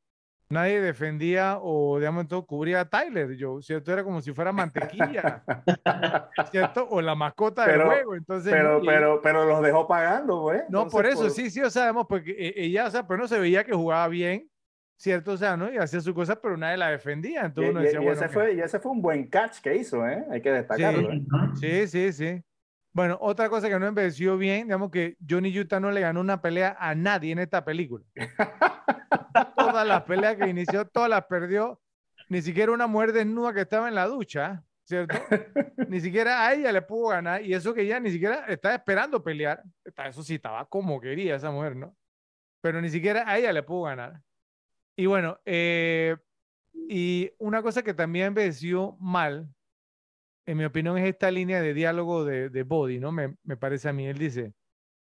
nadie 0.52 0.80
defendía 0.80 1.58
o, 1.60 1.98
digamos, 1.98 2.28
todo 2.28 2.44
cubría 2.44 2.80
a 2.80 2.84
Tyler, 2.88 3.34
yo, 3.36 3.60
¿cierto? 3.62 3.92
Era 3.92 4.04
como 4.04 4.20
si 4.20 4.32
fuera 4.32 4.52
mantequilla, 4.52 5.42
¿cierto? 6.52 6.86
O 6.90 7.00
la 7.00 7.14
mascota 7.14 7.66
del 7.66 7.82
juego, 7.82 8.14
entonces... 8.14 8.52
Pero, 8.52 8.80
pero, 8.84 9.20
pero 9.22 9.46
los 9.46 9.62
dejó 9.62 9.88
pagando, 9.88 10.40
güey. 10.42 10.60
No, 10.68 10.88
por 10.88 11.06
eso, 11.06 11.30
sí, 11.30 11.50
sí, 11.50 11.60
o 11.60 11.70
sea, 11.70 11.82
sabemos, 11.82 12.06
porque 12.06 12.52
ella, 12.54 12.86
o 12.86 12.90
sea, 12.90 13.06
pero 13.06 13.22
no 13.22 13.28
se 13.28 13.40
veía 13.40 13.64
que 13.64 13.72
jugaba 13.72 14.06
bien, 14.08 14.48
¿cierto? 14.96 15.32
O 15.32 15.36
sea, 15.36 15.56
¿no? 15.56 15.72
Y 15.72 15.78
hacía 15.78 16.00
su 16.00 16.14
cosa, 16.14 16.36
pero 16.40 16.56
nadie 16.56 16.76
la 16.76 16.90
defendía, 16.90 17.46
entonces 17.46 17.68
y, 17.68 17.70
uno 17.70 17.80
decía, 17.80 18.00
y 18.00 18.04
bueno... 18.04 18.20
Ese 18.20 18.28
fue, 18.28 18.54
y 18.54 18.60
ese 18.60 18.78
fue 18.78 18.92
un 18.92 19.02
buen 19.02 19.26
catch 19.28 19.60
que 19.60 19.74
hizo, 19.74 20.06
¿eh? 20.06 20.24
Hay 20.30 20.42
que 20.42 20.52
destacarlo. 20.52 21.10
Sí, 21.58 21.66
¿eh? 21.66 21.86
sí, 21.86 22.12
sí, 22.12 22.12
sí. 22.12 22.44
Bueno, 22.92 23.16
otra 23.20 23.48
cosa 23.48 23.68
que 23.68 23.78
no 23.78 23.86
envejeció 23.86 24.36
bien, 24.36 24.64
digamos 24.64 24.90
que 24.90 25.16
Johnny 25.28 25.58
Utah 25.58 25.80
no 25.80 25.90
le 25.90 26.02
ganó 26.02 26.20
una 26.20 26.42
pelea 26.42 26.76
a 26.78 26.94
nadie 26.94 27.32
en 27.32 27.38
esta 27.38 27.64
película. 27.64 28.04
todas 29.56 29.86
las 29.86 30.02
peleas 30.02 30.36
que 30.36 30.48
inició, 30.48 30.86
todas 30.86 31.08
las 31.08 31.24
perdió. 31.24 31.80
Ni 32.28 32.42
siquiera 32.42 32.72
una 32.72 32.86
mujer 32.86 33.12
desnuda 33.12 33.54
que 33.54 33.62
estaba 33.62 33.88
en 33.88 33.94
la 33.94 34.06
ducha, 34.06 34.62
¿cierto? 34.84 35.16
Ni 35.88 36.00
siquiera 36.00 36.46
a 36.46 36.54
ella 36.54 36.72
le 36.72 36.82
pudo 36.82 37.08
ganar. 37.08 37.42
Y 37.42 37.54
eso 37.54 37.72
que 37.72 37.82
ella 37.82 38.00
ni 38.00 38.10
siquiera 38.10 38.46
estaba 38.46 38.74
esperando 38.74 39.22
pelear. 39.22 39.62
Eso 39.84 40.22
sí, 40.22 40.36
estaba 40.36 40.66
como 40.66 41.00
quería 41.00 41.36
esa 41.36 41.50
mujer, 41.50 41.76
¿no? 41.76 41.96
Pero 42.60 42.80
ni 42.80 42.90
siquiera 42.90 43.24
a 43.26 43.38
ella 43.38 43.52
le 43.52 43.62
pudo 43.62 43.84
ganar. 43.84 44.20
Y 44.96 45.06
bueno, 45.06 45.38
eh, 45.44 46.16
y 46.72 47.30
una 47.38 47.62
cosa 47.62 47.82
que 47.82 47.94
también 47.94 48.28
envejeció 48.28 48.96
mal, 49.00 49.48
en 50.46 50.58
mi 50.58 50.64
opinión, 50.64 50.98
es 50.98 51.08
esta 51.08 51.30
línea 51.30 51.60
de 51.60 51.74
diálogo 51.74 52.24
de, 52.24 52.62
Body, 52.64 52.98
¿no? 52.98 53.12
Me, 53.12 53.36
me 53.44 53.56
parece 53.56 53.88
a 53.88 53.92
mí. 53.92 54.06
Él 54.06 54.18
dice, 54.18 54.52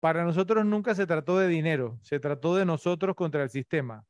para 0.01 0.24
nosotros 0.24 0.64
nunca 0.64 0.95
se 0.95 1.07
trató 1.07 1.39
de 1.39 1.49
dinero, 1.49 1.99
se 2.03 2.20
trató 2.20 2.57
de 2.57 2.64
nosotros 2.64 3.16
contra 3.16 3.43
el 3.43 3.51
sistema. 3.51 4.05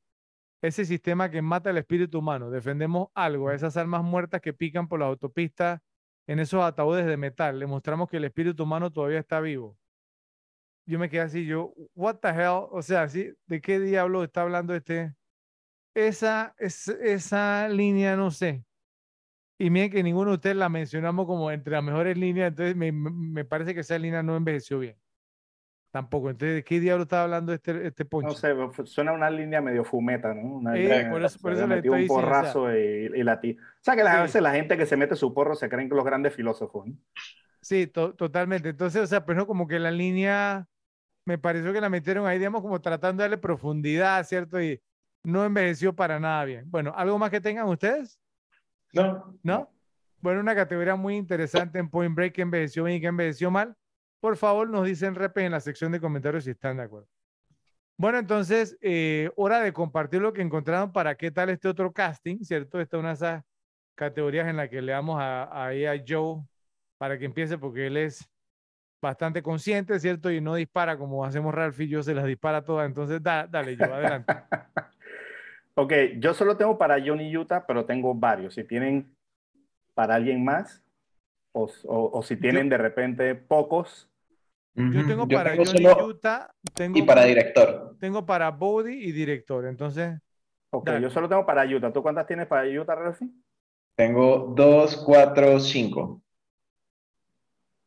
Ese 0.62 0.84
sistema 0.84 1.30
que 1.30 1.40
mata 1.42 1.70
el 1.70 1.78
espíritu 1.78 2.18
humano. 2.18 2.50
Defendemos 2.50 3.08
algo, 3.14 3.48
a 3.48 3.54
esas 3.54 3.76
almas 3.76 4.02
muertas 4.02 4.40
que 4.40 4.52
pican 4.52 4.88
por 4.88 5.00
la 5.00 5.06
autopista 5.06 5.82
en 6.26 6.40
esos 6.40 6.62
ataúdes 6.62 7.06
de 7.06 7.16
metal. 7.16 7.58
Le 7.58 7.66
mostramos 7.66 8.08
que 8.08 8.18
el 8.18 8.24
espíritu 8.24 8.64
humano 8.64 8.90
todavía 8.90 9.20
está 9.20 9.40
vivo. 9.40 9.78
Yo 10.86 10.98
me 10.98 11.08
quedé 11.08 11.20
así, 11.20 11.44
yo, 11.44 11.74
what 11.94 12.16
the 12.16 12.28
hell? 12.28 12.66
O 12.70 12.82
sea, 12.82 13.08
¿sí? 13.08 13.32
¿de 13.46 13.60
qué 13.60 13.78
diablo 13.78 14.24
está 14.24 14.42
hablando 14.42 14.74
este? 14.74 15.14
Esa, 15.94 16.54
es, 16.58 16.88
esa 16.88 17.68
línea, 17.68 18.16
no 18.16 18.30
sé. 18.30 18.64
Y 19.58 19.70
miren 19.70 19.90
que 19.90 20.02
ninguno 20.02 20.30
de 20.30 20.36
ustedes 20.36 20.56
la 20.56 20.68
mencionamos 20.68 21.26
como 21.26 21.50
entre 21.50 21.72
las 21.74 21.82
mejores 21.84 22.16
líneas, 22.16 22.48
entonces 22.50 22.76
me, 22.76 22.92
me 22.92 23.44
parece 23.44 23.74
que 23.74 23.80
esa 23.80 23.98
línea 23.98 24.22
no 24.22 24.36
envejeció 24.36 24.78
bien. 24.78 24.96
Tampoco. 25.90 26.30
Entonces, 26.30 26.56
¿de 26.56 26.64
qué 26.64 26.80
diablo 26.80 27.04
estaba 27.04 27.24
hablando 27.24 27.52
este, 27.54 27.86
este 27.86 28.04
poncho? 28.04 28.26
No 28.26 28.34
sé, 28.34 28.52
suena 28.86 29.12
una 29.12 29.30
línea 29.30 29.60
medio 29.60 29.84
fumeta, 29.84 30.34
¿no? 30.34 30.56
Una 30.56 30.76
eh, 30.76 31.04
por 31.08 31.22
eso, 31.22 31.38
por 31.40 31.52
eso 31.52 31.66
le 31.66 31.80
estoy 31.80 32.00
un 32.00 32.04
diciendo, 32.04 32.32
porrazo 32.32 32.62
o 32.62 32.70
sea, 32.70 32.76
y, 32.76 33.06
y 33.14 33.22
la 33.22 33.40
tía. 33.40 33.54
O 33.54 33.78
sea, 33.80 33.94
que 33.94 34.02
a 34.02 34.22
Sí. 34.22 34.22
veces 34.22 34.42
la 34.42 34.52
gente 34.52 34.76
que 34.76 34.86
se 34.86 34.96
mete 34.96 35.14
su 35.14 35.32
porro 35.32 35.54
se 35.54 35.68
creen 35.68 35.88
que 35.88 35.94
los 35.94 36.04
grandes 36.04 36.34
filósofos, 36.34 36.86
¿no? 36.88 36.94
Sí, 37.60 37.86
to- 37.86 38.14
totalmente. 38.14 38.68
Entonces, 38.70 39.02
o 39.02 39.06
sea, 39.06 39.24
no, 39.34 39.46
como 39.46 39.66
que 39.68 39.78
la 39.78 39.90
línea 39.90 40.66
me 41.24 41.38
pareció 41.38 41.72
que 41.72 41.80
la 41.80 41.90
metieron 41.90 42.26
ahí, 42.26 42.38
digamos, 42.38 42.62
como 42.62 42.80
tratando 42.80 43.22
de 43.22 43.24
darle 43.30 43.38
profundidad, 43.38 44.24
¿cierto? 44.26 44.62
Y 44.62 44.82
no 45.24 45.44
envejeció 45.44 45.94
para 45.96 46.20
nada 46.20 46.44
bien. 46.44 46.70
Bueno, 46.70 46.92
¿algo 46.96 47.18
más 47.18 47.30
que 47.30 47.40
tengan 47.42 47.68
ustedes? 47.68 48.20
No, 48.92 49.38
¿No? 49.42 49.70
Bueno, 50.20 50.40
una 50.40 50.54
categoría 50.54 50.96
muy 50.96 51.16
interesante 51.16 51.78
en 51.78 51.88
Point 51.88 52.14
Break 52.14 52.34
que 52.34 52.42
envejeció 52.42 52.84
bien 52.84 52.96
y 52.96 53.00
que 53.00 53.06
envejeció 53.06 53.50
mal. 53.50 53.74
Por 54.20 54.36
favor, 54.36 54.68
nos 54.68 54.84
dicen 54.84 55.14
repes 55.14 55.44
en 55.44 55.52
la 55.52 55.60
sección 55.60 55.92
de 55.92 56.00
comentarios 56.00 56.44
si 56.44 56.50
están 56.50 56.76
de 56.78 56.82
acuerdo. 56.84 57.06
Bueno, 57.96 58.18
entonces, 58.18 58.76
eh, 58.80 59.30
hora 59.36 59.60
de 59.60 59.72
compartir 59.72 60.20
lo 60.20 60.32
que 60.32 60.42
encontraron 60.42 60.92
para 60.92 61.14
qué 61.16 61.30
tal 61.30 61.50
este 61.50 61.68
otro 61.68 61.92
casting, 61.92 62.38
¿cierto? 62.42 62.80
Esta 62.80 62.96
es 62.96 63.00
una 63.00 63.08
de 63.10 63.14
esas 63.14 63.44
categorías 63.94 64.48
en 64.48 64.56
la 64.56 64.68
que 64.68 64.80
le 64.82 64.92
damos 64.92 65.20
a, 65.20 65.66
ahí 65.66 65.84
a 65.84 66.02
Joe 66.06 66.42
para 66.96 67.18
que 67.18 67.24
empiece 67.24 67.58
porque 67.58 67.86
él 67.88 67.96
es 67.96 68.28
bastante 69.00 69.42
consciente, 69.42 69.98
¿cierto? 70.00 70.30
Y 70.32 70.40
no 70.40 70.54
dispara 70.56 70.96
como 70.98 71.24
hacemos 71.24 71.54
Ralph 71.54 71.78
y 71.80 71.88
yo, 71.88 72.02
se 72.02 72.14
las 72.14 72.24
dispara 72.24 72.64
todas. 72.64 72.86
Entonces, 72.86 73.22
da- 73.22 73.46
dale, 73.46 73.76
Joe, 73.76 73.92
adelante. 73.92 74.32
Ok, 75.78 75.92
yo 76.18 76.34
solo 76.34 76.56
tengo 76.56 76.76
para 76.76 76.98
Johnny 77.00 77.34
Utah, 77.36 77.64
pero 77.64 77.84
tengo 77.86 78.12
varios. 78.12 78.54
Si 78.54 78.64
tienen 78.64 79.14
para 79.94 80.16
alguien 80.16 80.44
más, 80.44 80.82
o, 81.52 81.70
o- 81.86 82.10
o 82.18 82.22
si 82.22 82.36
tienen 82.36 82.68
de 82.68 82.78
repente 82.78 83.34
pocos, 83.36 84.10
Yo 84.74 85.06
tengo 85.06 85.26
Yo 85.28 85.36
para 85.36 85.50
tengo 85.50 85.64
Johnny 85.64 85.84
solo- 85.86 86.06
Utah, 86.06 86.50
tengo, 86.74 86.98
y 86.98 87.02
para 87.02 87.24
director. 87.24 87.96
tengo 88.00 88.26
para 88.26 88.50
Bodhi 88.50 88.94
y 89.04 89.12
director. 89.12 89.66
Entonces, 89.66 90.18
ok, 90.70 90.86
Dale. 90.86 91.00
yo 91.02 91.10
solo 91.10 91.28
tengo 91.28 91.46
para 91.46 91.64
Utah. 91.64 91.92
¿Tú 91.92 92.02
cuántas 92.02 92.26
tienes 92.26 92.46
para 92.46 92.66
Utah, 92.68 92.94
Ralphie? 92.94 93.30
Tengo 93.96 94.52
dos, 94.56 94.96
cuatro, 94.96 95.58
cinco. 95.60 96.22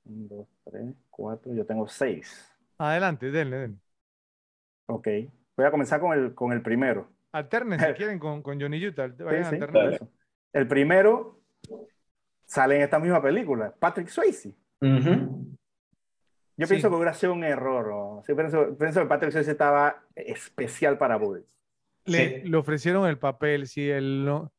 Un, 0.06 0.28
dos, 0.28 0.48
tres, 0.66 0.96
cuatro, 1.10 1.54
yo 1.54 1.66
tengo 1.66 1.88
seis. 1.88 2.48
adelante, 2.78 3.32
denle, 3.32 3.58
denle. 3.58 3.78
Ok, 4.88 5.08
voy 5.56 5.66
a 5.66 5.72
comenzar 5.72 6.00
con 6.02 6.14
el, 6.14 6.34
con 6.36 6.52
el 6.52 6.62
primero. 6.62 7.08
Alternen 7.32 7.80
si 7.80 7.94
quieren 7.94 8.20
con, 8.20 8.42
con 8.42 8.60
Johnny 8.60 8.86
Utah. 8.86 9.08
Vayan 9.08 9.46
Sí, 9.50 9.58
sí, 9.58 9.66
eso. 9.94 10.10
El 10.54 10.68
primero 10.68 11.42
sale 12.46 12.76
en 12.76 12.82
esta 12.82 13.00
misma 13.00 13.22
película, 13.22 13.74
Patrick 13.80 14.08
Swayze. 14.10 14.54
Ujú. 14.82 15.58
Yo 16.58 16.68
Sí. 16.68 16.74
pienso 16.74 16.90
que 16.90 16.96
hubiera 16.96 17.14
sido 17.14 17.34
un 17.34 17.44
error. 17.44 17.88
¿no? 17.88 18.24
Sí, 18.26 18.34
pienso, 18.34 18.78
pienso 18.78 19.02
que 19.02 19.08
Patrick 19.08 19.32
Swayze 19.32 19.52
estaba 19.52 20.04
especial 20.16 20.98
para 20.98 21.16
Bulls. 21.16 21.46
Le, 22.06 22.42
Sí. 22.42 22.50
le 22.50 22.58
ofrecieron 22.58 23.08
el 23.08 23.18
papel, 23.18 23.68
si 23.68 23.90
él 23.90 24.26
no, 24.26 24.52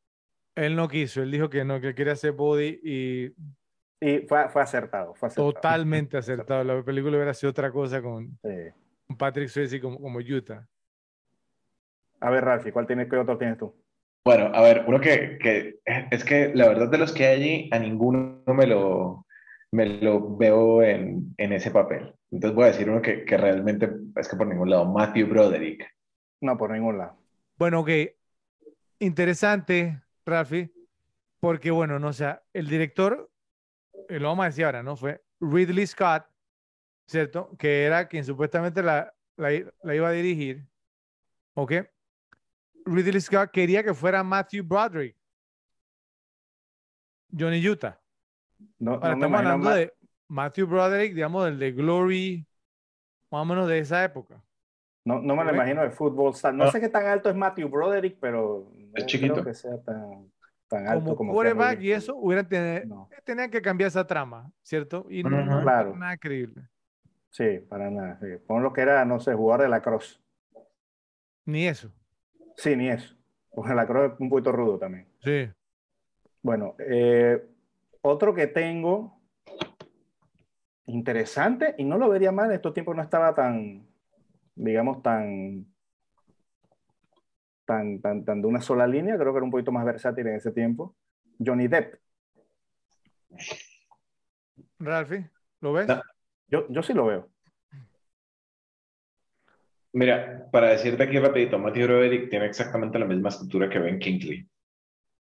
él 0.55 0.75
no 0.75 0.87
quiso, 0.87 1.21
él 1.21 1.29
dijo 1.31 1.49
que 1.49 1.63
no, 1.65 1.79
que 1.81 1.93
quería 1.93 2.13
hacer 2.13 2.31
Body 2.31 2.79
y 2.83 3.33
Y 4.05 4.19
fue, 4.27 4.49
fue 4.49 4.61
acertado, 4.61 5.13
fue 5.15 5.27
acertado. 5.27 5.53
totalmente 5.53 6.17
acertado. 6.17 6.63
La 6.63 6.81
película 6.83 7.17
hubiera 7.17 7.33
sido 7.33 7.51
otra 7.51 7.71
cosa 7.71 8.01
con, 8.01 8.37
Sí. 8.43 8.71
con 9.07 9.17
Patrick 9.17 9.49
Swayze 9.49 9.79
como, 9.79 9.99
como 9.99 10.19
Utah. 10.19 10.67
A 12.23 12.29
ver, 12.29 12.45
Ralphie, 12.45 12.71
¿cuál 12.71 12.87
tienes, 12.87 13.09
qué 13.09 13.17
otro 13.17 13.37
tienes 13.37 13.57
tú? 13.57 13.75
Bueno, 14.25 14.49
a 14.53 14.61
ver, 14.61 14.85
uno 14.87 15.01
que, 15.01 15.37
que 15.37 15.79
es 16.09 16.23
que 16.23 16.53
la 16.55 16.69
verdad 16.69 16.89
de 16.89 16.97
los 16.97 17.11
que 17.11 17.25
hay 17.27 17.41
allí, 17.41 17.69
a 17.73 17.79
ninguno 17.79 18.41
me 18.47 18.65
lo, 18.65 19.27
me 19.73 19.85
lo 19.85 20.37
veo 20.37 20.81
en, 20.81 21.35
en 21.37 21.51
ese 21.51 21.69
papel. 21.69 22.15
Entonces 22.31 22.55
voy 22.55 22.63
a 22.63 22.67
decir 22.67 22.89
uno 22.89 23.01
que, 23.01 23.25
que 23.25 23.35
realmente 23.35 23.89
es 24.15 24.29
que 24.29 24.37
por 24.37 24.47
ningún 24.47 24.69
lado, 24.69 24.85
Matthew 24.85 25.27
Broderick. 25.27 25.85
No, 26.41 26.57
por 26.57 26.71
ningún 26.71 26.97
lado. 26.97 27.17
Bueno, 27.57 27.81
ok. 27.81 27.89
Interesante, 28.99 30.01
Rafi, 30.25 30.71
porque 31.41 31.71
bueno, 31.71 31.99
no 31.99 32.07
o 32.07 32.13
sea, 32.13 32.41
el 32.53 32.69
director, 32.69 33.29
eh, 34.07 34.19
lo 34.19 34.29
vamos 34.29 34.43
a 34.43 34.47
decir 34.47 34.63
ahora, 34.63 34.81
¿no? 34.81 34.95
Fue 34.95 35.21
Ridley 35.41 35.85
Scott, 35.85 36.23
¿cierto? 37.05 37.49
Que 37.59 37.83
era 37.83 38.07
quien 38.07 38.23
supuestamente 38.23 38.81
la, 38.81 39.13
la, 39.35 39.49
la 39.83 39.95
iba 39.95 40.07
a 40.07 40.13
dirigir, 40.13 40.65
¿ok? 41.55 41.73
Ridley 42.85 43.21
Scott 43.21 43.51
quería 43.51 43.83
que 43.83 43.93
fuera 43.93 44.23
Matthew 44.23 44.63
Broderick. 44.63 45.15
Johnny 47.37 47.67
Utah. 47.67 47.99
No, 48.79 48.93
Ahora, 48.93 49.09
no 49.09 49.13
estamos 49.15 49.39
hablando 49.39 49.69
de 49.71 49.93
Matthew 50.27 50.67
Broderick, 50.67 51.13
digamos, 51.13 51.45
del 51.45 51.59
de 51.59 51.71
Glory, 51.71 52.45
más 53.31 53.41
o 53.41 53.45
menos 53.45 53.67
de 53.67 53.79
esa 53.79 54.03
época. 54.03 54.41
no, 55.05 55.19
no 55.21 55.35
me 55.35 55.43
lo 55.43 55.53
imagino 55.53 55.81
de 55.81 55.89
fútbol. 55.91 56.31
star. 56.33 56.53
No 56.53 56.65
Ah. 56.65 56.71
sé 56.71 56.79
qué 56.79 56.87
tan 56.89 57.05
alto 57.05 57.29
es 57.29 57.35
Matthew 57.35 57.67
Broderick, 57.69 58.17
pero 58.21 58.71
no 58.73 58.91
Es 58.95 59.05
chiquito. 59.05 59.33
creo 59.33 59.45
que 59.45 59.53
sea 59.53 59.81
tan, 59.81 60.31
tan 60.69 60.87
alto 60.87 61.03
Como 61.03 61.15
como 61.17 61.33
quarterback 61.33 61.81
y 61.81 61.91
eso, 61.91 62.15
hubieran 62.15 62.47
tener, 62.47 62.87
No. 62.87 63.09
tenían 63.25 63.49
que 63.51 63.61
cambiar 63.61 63.89
esa 63.89 64.05
trama, 64.07 64.49
¿cierto? 64.61 65.05
Y 65.09 65.23
no, 65.23 65.61
Claro. 65.61 65.95
nada 65.97 66.15
creíble. 66.17 66.69
Sí, 67.31 67.59
para 67.67 67.89
nada. 67.89 68.17
Sí. 68.21 68.27
Pon 68.47 68.61
lo 68.63 68.71
que 68.71 68.81
era, 68.81 69.03
no 69.03 69.19
sé, 69.19 69.33
jugador 69.33 69.63
de 69.63 69.69
la 69.69 69.81
cross. 69.81 70.21
Ni 71.45 71.67
eso. 71.67 71.91
Sí, 72.55 72.75
ni 72.75 72.89
eso. 72.89 73.15
Porque 73.51 73.73
la 73.73 73.83
es 73.83 74.19
un 74.19 74.29
poquito 74.29 74.51
rudo 74.51 74.79
también. 74.79 75.07
Sí. 75.23 75.49
Bueno, 76.41 76.75
eh, 76.79 77.41
otro 78.01 78.33
que 78.33 78.47
tengo 78.47 79.21
interesante 80.87 81.75
y 81.77 81.83
no 81.83 81.97
lo 81.97 82.09
vería 82.09 82.31
mal, 82.31 82.49
en 82.49 82.55
estos 82.55 82.73
tiempos 82.73 82.95
no 82.95 83.01
estaba 83.01 83.33
tan, 83.33 83.87
digamos, 84.55 85.01
tan, 85.01 85.65
tan, 87.65 88.01
tan, 88.01 88.25
tan 88.25 88.41
de 88.41 88.47
una 88.47 88.61
sola 88.61 88.87
línea, 88.87 89.17
creo 89.17 89.31
que 89.31 89.37
era 89.37 89.45
un 89.45 89.51
poquito 89.51 89.71
más 89.71 89.85
versátil 89.85 90.27
en 90.27 90.35
ese 90.35 90.51
tiempo. 90.51 90.95
Johnny 91.39 91.67
Depp, 91.67 91.95
Ralphie, 94.79 95.29
¿lo 95.61 95.73
ves? 95.73 95.87
No. 95.87 96.01
yo, 96.47 96.67
yo 96.69 96.83
sí 96.83 96.93
lo 96.93 97.05
veo. 97.05 97.29
Mira, 99.93 100.47
para 100.51 100.69
decirte 100.69 101.03
aquí 101.03 101.19
rapidito, 101.19 101.59
Matthew 101.59 101.85
Broderick 101.85 102.29
tiene 102.29 102.47
exactamente 102.47 102.97
la 102.97 103.05
misma 103.05 103.29
estatura 103.29 103.69
que 103.69 103.79
Ben 103.79 103.99
Kingsley. 103.99 104.47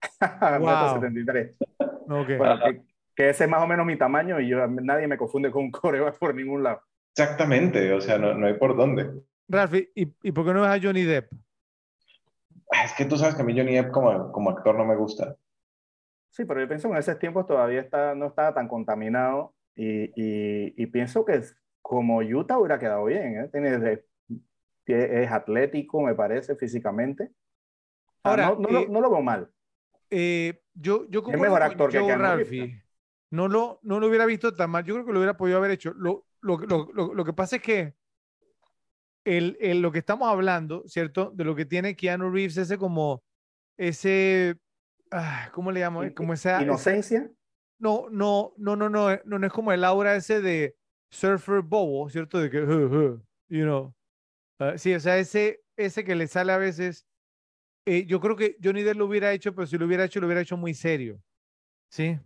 Metro 0.22 0.94
73. 0.96 1.56
Ok. 2.12 2.28
Bueno, 2.38 2.60
que, 2.66 2.82
que 3.16 3.30
ese 3.30 3.46
es 3.46 3.50
más 3.50 3.64
o 3.64 3.68
menos 3.68 3.86
mi 3.86 3.98
tamaño 3.98 4.38
y 4.42 4.50
yo, 4.50 4.68
nadie 4.68 5.08
me 5.08 5.18
confunde 5.18 5.50
con 5.50 5.64
un 5.64 5.72
coreback 5.72 6.18
por 6.18 6.36
ningún 6.36 6.62
lado. 6.62 6.82
Exactamente, 7.16 7.94
o 7.94 8.02
sea, 8.02 8.18
no, 8.18 8.34
no 8.34 8.48
hay 8.48 8.56
por 8.56 8.76
dónde. 8.76 9.10
Ralphie, 9.48 9.92
¿y, 9.96 10.14
¿y 10.22 10.32
por 10.34 10.46
qué 10.46 10.54
no 10.54 10.62
ves 10.62 10.72
a 10.72 10.82
Johnny 10.82 11.04
Depp? 11.04 11.32
Ah, 12.74 12.84
Es 12.84 12.94
que 12.94 13.06
tú 13.06 13.18
sabes 13.18 13.36
que 13.36 13.44
a 13.44 13.46
mí 13.46 13.58
Johnny 13.58 13.76
Depp 13.76 13.92
como, 13.92 14.32
como 14.34 14.50
actor 14.50 14.76
no 14.76 14.84
me 14.84 14.98
gusta. 14.98 15.38
Sí, 16.32 16.44
pero 16.44 16.60
yo 16.60 16.68
pienso 16.68 16.90
que 16.90 16.96
en 16.96 17.00
esos 17.00 17.20
tiempos 17.20 17.46
todavía 17.46 17.80
está, 17.80 18.14
no 18.14 18.28
estaba 18.28 18.54
tan 18.54 18.68
contaminado 18.68 19.54
y, 19.76 20.06
y, 20.16 20.74
y 20.76 20.86
pienso 20.88 21.24
que 21.24 21.42
como 21.82 22.18
Utah 22.20 22.58
hubiera 22.58 22.80
quedado 22.80 23.06
bien. 23.06 23.40
¿eh? 23.40 23.50
Tiene 23.52 24.02
es 24.94 25.32
atlético, 25.32 26.02
me 26.02 26.14
parece, 26.16 26.56
físicamente. 26.56 27.32
Ah, 28.24 28.30
Ahora, 28.32 28.46
no, 28.50 28.56
no 28.60 28.70
lo, 28.72 28.80
eh, 28.82 28.88
no 28.90 29.02
lo 29.02 29.10
veo 29.12 29.22
mal. 29.22 29.50
Eh, 30.10 30.62
yo, 30.74 31.08
yo 31.10 31.24
concuerdo 31.24 31.54
mejor 31.56 31.60
con 31.62 31.72
actor 31.72 31.90
que 31.92 31.98
Joe 32.00 32.08
Keanu 32.08 32.24
Reeves, 32.24 32.38
Ralphie. 32.48 32.84
No 33.32 33.48
lo, 33.48 33.80
no 33.84 34.00
lo 34.00 34.08
hubiera 34.08 34.26
visto 34.26 34.54
tan 34.54 34.70
mal. 34.70 34.84
Yo 34.84 34.94
creo 34.96 35.06
que 35.06 35.14
lo 35.14 35.20
hubiera 35.20 35.38
podido 35.38 35.58
haber 35.58 35.72
hecho. 35.72 35.94
Lo, 35.94 36.26
lo, 36.42 36.58
lo, 36.58 37.14
lo, 37.14 37.26
que 37.26 37.34
pasa 37.34 37.56
es 37.58 37.62
que 37.62 37.96
el, 39.24 39.58
el- 39.62 39.82
lo 39.82 39.92
que 39.92 40.00
estamos 40.00 40.28
hablando, 40.30 40.84
¿cierto? 40.88 41.32
De 41.34 41.44
lo 41.46 41.56
que 41.56 41.66
tiene 41.66 41.96
Keanu 41.96 42.30
Reeves, 42.32 42.58
ese 42.58 42.78
como, 42.78 43.24
ese, 43.78 44.58
ah, 45.12 45.50
¿cómo 45.54 45.72
le 45.72 45.80
llamo? 45.80 46.04
In- 46.04 46.14
Como 46.14 46.34
esa, 46.34 46.58
esa- 46.58 46.64
Inocencia. 46.64 47.32
no, 47.80 48.08
no, 48.10 48.54
no, 48.58 48.76
no, 48.76 48.90
no, 48.90 49.10
no, 49.26 49.40
no 49.40 49.48
es 49.48 49.54
como 49.54 49.72
el 49.72 49.84
aura 49.84 50.16
ese 50.16 50.42
de 50.42 50.76
surfer 51.10 51.62
bobo, 51.62 52.10
¿cierto? 52.10 52.40
De 52.40 52.50
que, 52.50 52.62
"Uh, 52.62 52.86
uh", 53.14 53.22
you 53.50 53.64
know. 53.64 53.94
Ah, 54.62 54.78
sí, 54.78 54.94
o 54.94 55.00
sea, 55.00 55.18
ese, 55.18 55.62
ese 55.76 56.04
que 56.04 56.16
le 56.16 56.28
sale 56.28 56.52
a 56.54 56.58
veces, 56.60 57.08
eh, 57.86 58.06
yo 58.08 58.22
creo 58.22 58.36
que 58.38 58.58
Johnny 58.64 58.84
Depp 58.84 58.98
lo 58.98 59.08
hubiera 59.08 59.34
hecho, 59.34 59.56
pero 59.56 59.68
si 59.68 59.78
lo 59.78 59.86
hubiera 59.88 60.06
hecho, 60.06 60.20
lo 60.22 60.28
hubiera 60.28 60.42
hecho 60.42 60.58
muy 60.58 60.74
serio, 60.76 61.22
¿sí? 61.90 62.20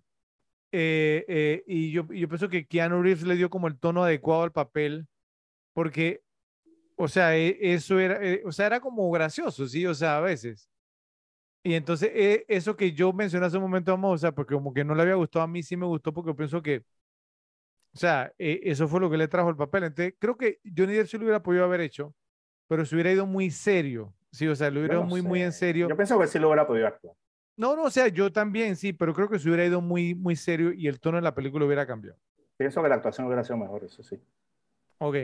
Eh, 0.71 1.25
eh, 1.27 1.63
y 1.67 1.91
yo, 1.91 2.03
yo 2.13 2.29
pienso 2.29 2.49
que 2.49 2.67
Keanu 2.67 3.01
Reeves 3.03 3.23
le 3.23 3.35
dio 3.35 3.49
como 3.49 3.67
el 3.67 3.79
tono 3.79 4.03
adecuado 4.03 4.43
al 4.43 4.53
papel, 4.53 5.07
porque, 5.73 6.23
o 6.97 7.07
sea, 7.09 7.37
e- 7.37 7.57
eso 7.61 7.99
era, 7.99 8.19
o 8.45 8.51
sea, 8.53 8.67
era 8.67 8.81
como 8.81 9.09
gracioso, 9.11 9.67
¿sí? 9.67 9.85
O 9.87 9.95
sea, 9.95 10.17
a 10.17 10.21
veces. 10.21 10.69
Y 11.63 11.75
entonces, 11.75 12.11
eso 12.47 12.75
que 12.77 12.93
yo 12.93 13.13
mencioné 13.13 13.47
hace 13.47 13.57
un 13.57 13.63
momento, 13.63 13.91
vamos, 13.91 14.23
o 14.23 14.35
porque 14.35 14.55
como 14.55 14.73
que 14.73 14.83
no 14.85 14.95
le 14.95 15.03
había 15.03 15.15
gustado, 15.15 15.43
a 15.45 15.47
mí 15.47 15.63
sí 15.63 15.77
me 15.77 15.85
gustó 15.87 16.13
porque 16.13 16.31
yo 16.31 16.35
pienso 16.37 16.61
que, 16.61 16.83
o 17.93 17.97
sea, 17.97 18.33
eso 18.37 18.87
fue 18.87 18.99
lo 18.99 19.09
que 19.09 19.17
le 19.17 19.27
trajo 19.27 19.49
el 19.49 19.55
papel. 19.55 19.85
Entonces, 19.85 20.15
creo 20.19 20.37
que 20.37 20.59
Johnny 20.75 20.93
Depp 20.93 21.07
sí 21.07 21.17
lo 21.17 21.23
hubiera 21.23 21.41
podido 21.43 21.63
haber 21.63 21.81
hecho, 21.81 22.13
pero 22.67 22.85
se 22.85 22.95
hubiera 22.95 23.11
ido 23.11 23.25
muy 23.25 23.51
serio, 23.51 24.13
sí, 24.31 24.47
o 24.47 24.55
sea, 24.55 24.69
lo 24.71 24.79
hubiera 24.79 24.95
ido 24.95 25.03
no 25.03 25.09
muy, 25.09 25.21
muy 25.21 25.41
en 25.41 25.51
serio. 25.51 25.87
Yo 25.89 25.95
pienso 25.95 26.19
que 26.19 26.27
sí 26.27 26.39
lo 26.39 26.47
hubiera 26.47 26.65
podido 26.67 26.87
actuar. 26.87 27.15
No, 27.57 27.75
no, 27.75 27.83
o 27.83 27.89
sea, 27.89 28.07
yo 28.09 28.31
también 28.31 28.75
sí, 28.75 28.91
pero 28.91 29.13
creo 29.13 29.29
que 29.29 29.39
se 29.39 29.47
hubiera 29.47 29.65
ido 29.65 29.79
muy, 29.81 30.13
muy 30.13 30.35
serio 30.35 30.73
y 30.73 30.87
el 30.87 30.99
tono 30.99 31.17
de 31.17 31.23
la 31.23 31.33
película 31.33 31.65
hubiera 31.65 31.87
cambiado. 31.87 32.17
Pienso 32.57 32.81
que 32.81 32.89
la 32.89 32.95
actuación 32.95 33.27
hubiera 33.27 33.43
sido 33.43 33.57
mejor, 33.57 33.83
eso 33.83 34.03
sí. 34.03 34.19
Ok, 34.97 35.15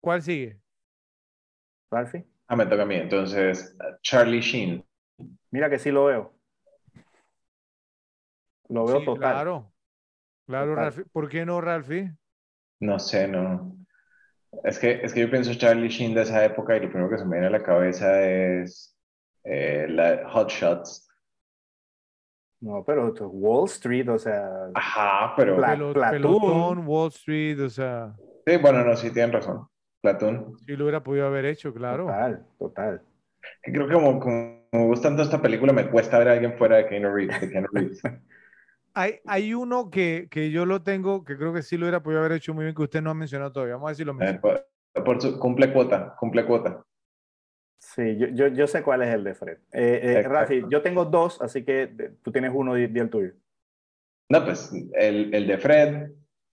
¿cuál 0.00 0.22
sigue? 0.22 0.58
Ralphie, 1.90 2.24
Ah, 2.46 2.56
me 2.56 2.66
toca 2.66 2.82
a 2.82 2.86
mí. 2.86 2.96
Entonces, 2.96 3.76
Charlie 4.02 4.40
Sheen. 4.40 4.84
mira 5.50 5.68
que 5.70 5.78
sí 5.78 5.90
lo 5.90 6.06
veo. 6.06 6.34
Lo 8.68 8.86
veo 8.86 9.00
Sí, 9.00 9.04
total. 9.04 9.20
Claro, 9.32 9.72
claro, 10.46 10.70
Total. 10.70 10.84
Ralphie. 10.84 11.04
¿Por 11.12 11.28
qué 11.28 11.44
no, 11.44 11.60
Ralphie? 11.60 12.12
No 12.80 12.98
sé, 12.98 13.28
no. 13.28 13.76
Es 14.64 14.78
que, 14.78 15.00
es 15.02 15.12
que 15.14 15.20
yo 15.20 15.30
pienso 15.30 15.54
Charlie 15.54 15.88
Sheen 15.88 16.14
de 16.14 16.22
esa 16.22 16.44
época 16.44 16.76
y 16.76 16.80
lo 16.80 16.88
primero 16.90 17.08
que 17.10 17.18
se 17.18 17.24
me 17.24 17.32
viene 17.32 17.46
a 17.46 17.50
la 17.50 17.62
cabeza 17.62 18.20
es 18.22 18.96
eh, 19.44 19.86
la 19.88 20.28
Hot 20.30 20.50
Shots. 20.50 21.08
No, 22.60 22.84
pero 22.84 23.12
Wall 23.12 23.66
Street, 23.66 24.08
o 24.10 24.18
sea, 24.18 24.50
Ajá, 24.74 25.32
pero 25.36 25.56
Pla- 25.56 26.10
pelotón, 26.10 26.86
Wall 26.86 27.08
Street, 27.08 27.58
o 27.60 27.70
sea, 27.70 28.14
sí, 28.46 28.56
bueno, 28.58 28.84
no, 28.84 28.94
sí 28.96 29.10
tienen 29.12 29.32
razón. 29.32 29.66
Platoon. 30.02 30.56
sí 30.66 30.76
lo 30.76 30.84
hubiera 30.84 31.02
podido 31.02 31.26
haber 31.26 31.44
hecho, 31.44 31.72
claro. 31.74 32.04
total, 32.06 32.46
total. 32.58 33.02
Creo 33.62 33.86
que 33.86 33.94
como, 33.94 34.18
como 34.20 34.66
me 34.72 34.86
gusta 34.86 35.08
tanto 35.08 35.22
esta 35.22 35.40
película, 35.40 35.72
me 35.72 35.90
cuesta 35.90 36.18
ver 36.18 36.28
a 36.28 36.32
alguien 36.32 36.56
fuera 36.58 36.76
de 36.76 36.86
Keanu 36.86 37.10
Reeves. 37.14 37.40
de 37.40 37.50
Keanu 37.50 37.68
Reeves. 37.72 38.02
Hay, 38.94 39.20
hay 39.26 39.54
uno 39.54 39.90
que, 39.90 40.28
que 40.30 40.50
yo 40.50 40.66
lo 40.66 40.82
tengo, 40.82 41.24
que 41.24 41.36
creo 41.36 41.52
que 41.52 41.62
sí 41.62 41.76
lo 41.76 41.84
hubiera 41.86 42.02
podido 42.02 42.20
haber 42.20 42.32
hecho 42.32 42.54
muy 42.54 42.64
bien, 42.64 42.74
que 42.74 42.82
usted 42.82 43.02
no 43.02 43.10
ha 43.10 43.14
mencionado 43.14 43.52
todavía. 43.52 43.74
Vamos 43.74 43.88
a 43.88 43.90
ver 43.90 43.96
si 43.96 44.04
lo 44.04 44.12
Eh, 44.12 44.16
menciona. 44.16 44.40
por, 44.40 44.66
por 45.04 45.22
su, 45.22 45.38
cumple 45.38 45.72
cuota, 45.72 46.14
cumple 46.18 46.44
cuota. 46.44 46.82
Sí, 47.78 48.16
yo, 48.18 48.26
yo, 48.28 48.48
yo 48.48 48.66
sé 48.66 48.82
cuál 48.82 49.02
es 49.02 49.14
el 49.14 49.24
de 49.24 49.34
Fred. 49.34 49.58
Eh, 49.72 50.00
eh. 50.02 50.22
Rafi, 50.22 50.64
yo 50.68 50.82
tengo 50.82 51.04
dos, 51.04 51.40
así 51.40 51.64
que 51.64 51.86
de- 51.86 52.10
tú 52.22 52.30
tienes 52.32 52.50
uno 52.54 52.76
y, 52.78 52.82
y 52.92 52.98
el 52.98 53.08
tuyo. 53.08 53.32
No, 54.28 54.44
pues 54.44 54.70
el, 54.94 55.32
el 55.34 55.46
de 55.46 55.58
Fred. 55.58 56.10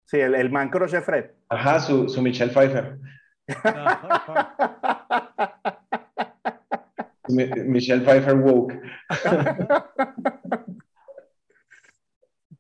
Sí, 0.07 0.19
el, 0.19 0.35
el 0.35 0.51
man 0.51 0.71
crush 0.71 0.93
de 0.93 1.03
Fred. 1.03 1.31
Ajá, 1.49 1.79
su, 1.81 2.09
su 2.09 2.23
Michelle 2.23 2.53
Pfeiffer. 2.53 2.99
Mi- 7.29 7.51
Michelle 7.67 8.03
Pfeiffer 8.03 8.35
woke. 8.37 8.75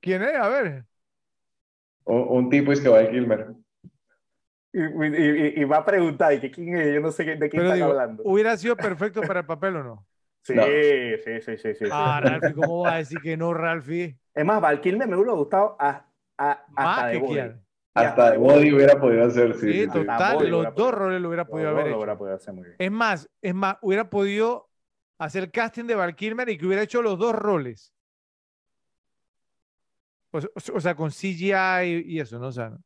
¿Quién 0.00 0.22
es? 0.22 0.34
A 0.36 0.48
ver. 0.48 0.84
Un, 2.04 2.26
un 2.28 2.50
tipo 2.50 2.72
es 2.72 2.80
que 2.80 2.88
va 2.88 3.00
a 3.00 3.10
Kilmer. 3.10 3.54
Y, 4.72 5.60
y- 5.60 5.64
va 5.64 5.78
a 5.78 5.84
preguntar, 5.84 6.32
¿y 6.32 6.40
que 6.40 6.50
quién 6.50 6.76
es? 6.76 6.94
Yo 6.94 7.00
no 7.00 7.10
sé 7.10 7.24
qué- 7.24 7.36
de 7.36 7.50
quién 7.50 7.62
Pero 7.62 7.64
están 7.64 7.76
digo, 7.76 7.88
hablando. 7.90 8.22
¿hubiera 8.24 8.56
sido 8.56 8.76
perfecto 8.76 9.20
para 9.22 9.40
el 9.40 9.46
papel 9.46 9.76
o 9.76 9.84
no? 9.84 10.06
Sí, 10.42 10.54
No. 10.54 10.62
sí, 10.64 11.40
sí, 11.42 11.56
sí, 11.58 11.74
sí. 11.74 11.84
Ah, 11.92 12.18
Ralphie, 12.22 12.54
¿cómo 12.54 12.80
vas 12.82 12.94
a 12.94 12.96
decir 12.96 13.20
que 13.20 13.36
no, 13.36 13.52
Ralphie? 13.52 14.16
Es 14.34 14.44
más, 14.44 14.58
Val 14.60 14.80
Kilmer 14.80 15.06
me 15.06 15.16
hubiera 15.16 15.32
gustado 15.34 15.76
a, 15.78 16.06
a- 16.38 16.50
hasta 16.52 16.82
Más 16.82 17.06
de 17.06 17.12
que 17.12 17.18
Body. 17.18 17.40
Hasta 17.92 18.30
de 18.30 18.38
Body 18.38 18.72
hubiera 18.72 18.98
podido 18.98 19.24
hacer, 19.26 19.54
sí, 19.54 19.72
Sí, 19.72 19.86
total. 19.86 20.38
Los 20.48 20.52
hubiera 20.52 20.70
dos 20.70 20.74
podido- 20.74 20.90
roles 20.92 21.20
lo 21.20 21.28
hubiera 21.28 21.44
podido 21.44 21.68
haber 21.68 21.82
lo 21.84 21.88
hecho. 21.90 21.96
hubiera 21.98 22.16
podido 22.16 22.36
hacer 22.36 22.54
muy 22.54 22.64
bien. 22.64 22.76
Es 22.78 22.90
más, 22.90 23.28
es 23.42 23.54
más, 23.54 23.76
hubiera 23.82 24.08
podido 24.08 24.70
hacer 25.18 25.50
casting 25.50 25.84
de 25.84 25.94
Val 25.96 26.16
Kilmer 26.16 26.48
y 26.48 26.56
que 26.56 26.66
hubiera 26.66 26.82
hecho 26.82 27.02
los 27.02 27.18
dos 27.18 27.34
roles. 27.34 27.92
O, 30.32 30.40
se- 30.40 30.50
o 30.54 30.60
se- 30.60 30.72
o 30.72 30.80
sea, 30.80 30.94
con 30.94 31.10
CGI 31.10 32.02
y, 32.06 32.16
y 32.16 32.20
eso, 32.20 32.38
¿no? 32.38 32.48
O 32.48 32.52
sea, 32.52 32.76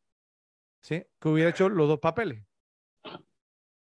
¿sí? 0.82 1.04
Que 1.20 1.28
hubiera 1.28 1.50
hecho 1.50 1.68
los 1.68 1.88
dos 1.88 2.00
papeles. 2.00 2.44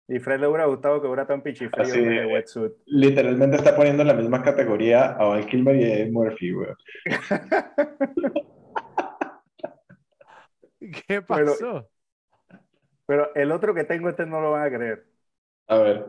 Y 0.08 0.18
Fred 0.18 0.40
le 0.40 0.48
hubiera 0.48 0.66
gustado 0.66 1.00
que 1.00 1.06
hubiera 1.06 1.26
tan 1.26 1.42
pichifrío 1.42 1.82
Así, 1.82 2.00
de 2.00 2.26
wetsuit. 2.26 2.72
Literalmente 2.86 3.56
está 3.56 3.74
poniendo 3.74 4.02
en 4.02 4.08
la 4.08 4.14
misma 4.14 4.42
categoría 4.42 5.12
a 5.12 5.24
Val 5.24 5.46
Kilmer 5.46 5.76
y 5.76 5.84
a 5.84 5.94
Eddie 5.94 6.10
Murphy, 6.12 6.52
güey. 6.52 6.68
¿Qué 11.06 11.22
pasó? 11.22 11.88
Pero 13.06 13.34
el 13.34 13.52
otro 13.52 13.74
que 13.74 13.84
tengo, 13.84 14.08
este 14.08 14.26
no 14.26 14.40
lo 14.40 14.52
van 14.52 14.66
a 14.66 14.76
creer. 14.76 15.06
A 15.66 15.78
ver. 15.78 16.06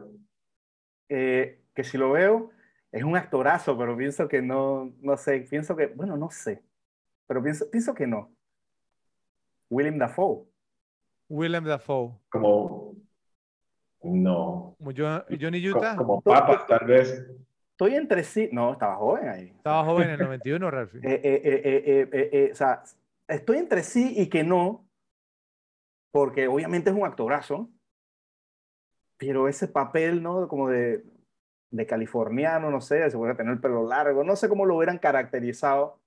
Eh, 1.10 1.62
que 1.76 1.84
si 1.84 1.97
lo 1.97 2.12
veo, 2.12 2.51
es 2.91 3.04
un 3.04 3.16
actorazo, 3.18 3.78
pero 3.78 3.97
pienso 3.97 4.28
que 4.28 4.41
no, 4.41 4.93
no 5.01 5.18
sé, 5.18 5.41
pienso 5.49 5.76
que, 5.76 5.88
bueno, 5.88 6.18
no 6.18 6.30
sé, 6.32 6.64
pero 7.34 7.41
pienso, 7.41 7.67
pienso 7.71 7.95
que 7.95 8.05
no. 8.05 8.31
William 9.71 9.97
Dafoe. 9.97 10.45
Willem 11.29 11.63
Dafoe. 11.63 12.11
Como 12.29 12.93
No. 14.03 14.75
Como 14.77 14.91
Jo- 14.95 15.25
Johnny 15.41 15.67
Utah. 15.67 15.95
Como 15.95 16.21
papas, 16.21 16.67
tal 16.67 16.86
vez. 16.86 17.25
Estoy 17.71 17.95
entre 17.95 18.23
sí. 18.23 18.49
No, 18.51 18.73
estaba 18.73 18.97
joven 18.97 19.29
ahí. 19.29 19.47
Estaba 19.49 19.84
joven 19.84 20.09
en 20.09 20.13
el 20.13 20.19
91, 20.19 20.69
Ralphie. 20.69 20.99
Eh, 20.99 21.21
eh, 21.23 21.41
eh, 21.43 21.61
eh, 21.63 21.84
eh, 21.86 22.09
eh, 22.11 22.29
eh, 22.34 22.49
o 22.51 22.55
sea, 22.55 22.84
estoy 23.27 23.57
entre 23.57 23.81
sí 23.81 24.13
y 24.15 24.29
que 24.29 24.43
no, 24.43 24.86
porque 26.11 26.47
obviamente 26.47 26.91
es 26.91 26.95
un 26.95 27.03
actorazo, 27.05 27.67
pero 29.17 29.47
ese 29.47 29.67
papel, 29.67 30.21
¿no? 30.21 30.47
Como 30.47 30.69
de, 30.69 31.03
de 31.71 31.86
californiano, 31.88 32.69
no 32.69 32.79
sé, 32.79 33.09
se 33.09 33.17
puede 33.17 33.34
tener 33.34 33.53
el 33.53 33.59
pelo 33.61 33.88
largo, 33.88 34.23
no 34.23 34.36
sé 34.36 34.47
cómo 34.49 34.65
lo 34.67 34.75
hubieran 34.75 34.99
caracterizado, 34.99 35.97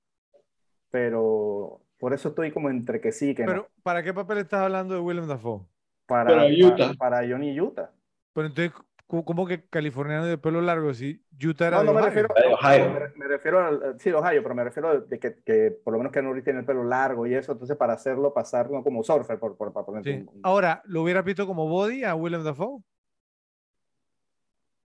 pero 0.90 1.82
por 1.98 2.12
eso 2.14 2.28
estoy 2.30 2.52
como 2.52 2.70
entre 2.70 3.00
que 3.00 3.12
sí 3.12 3.30
y 3.30 3.34
que 3.34 3.46
no. 3.46 3.52
Pero, 3.52 3.68
¿para 3.82 4.02
qué 4.02 4.12
papel 4.14 4.38
estás 4.38 4.60
hablando 4.62 4.94
de 4.94 5.00
Willem 5.00 5.26
Dafoe? 5.26 5.66
Para, 6.06 6.30
Para 6.30 6.46
Utah. 6.46 6.76
para, 6.78 6.94
para 6.94 7.28
Johnny 7.28 7.58
Utah. 7.60 7.90
Pero 8.32 8.46
entonces, 8.48 8.72
¿cómo- 9.06 9.24
¿cómo 9.24 9.46
que 9.46 9.66
californiano 9.68 10.24
de 10.26 10.38
pelo 10.38 10.60
largo? 10.60 10.92
Si 10.94 11.22
Utah 11.42 11.68
era 11.68 11.78
No, 11.78 11.84
no 11.84 11.92
de 11.92 11.96
me 11.96 12.00
Ohio. 12.00 12.10
refiero, 12.10 12.28
De 12.36 12.54
Ohio. 12.54 12.90
me, 12.92 13.08
me 13.16 13.28
refiero 13.28 13.58
al, 13.66 14.00
sí, 14.00 14.10
de 14.10 14.16
Ohio, 14.16 14.42
pero 14.42 14.54
me 14.54 14.64
refiero 14.64 15.00
de 15.00 15.18
que, 15.18 15.34
que 15.44 15.70
por 15.84 15.92
lo 15.92 15.98
menos 15.98 16.12
que 16.12 16.20
Reeves 16.22 16.44
tiene 16.44 16.60
el 16.60 16.66
pelo 16.66 16.84
largo 16.84 17.26
y 17.26 17.34
eso, 17.34 17.52
entonces 17.52 17.76
para 17.76 17.94
hacerlo 17.94 18.32
pasar 18.32 18.70
¿no? 18.70 18.82
como 18.84 19.02
surfer, 19.02 19.38
por, 19.38 19.56
por, 19.56 19.72
para 19.72 19.86
Sí. 20.02 20.10
un- 20.10 20.28
un- 20.32 20.42
Ahora, 20.42 20.82
¿lo 20.86 21.02
hubiera 21.02 21.22
visto 21.22 21.46
como 21.46 21.68
body 21.68 22.04
a 22.04 22.14
Willem 22.14 22.44
Dafoe? 22.44 22.82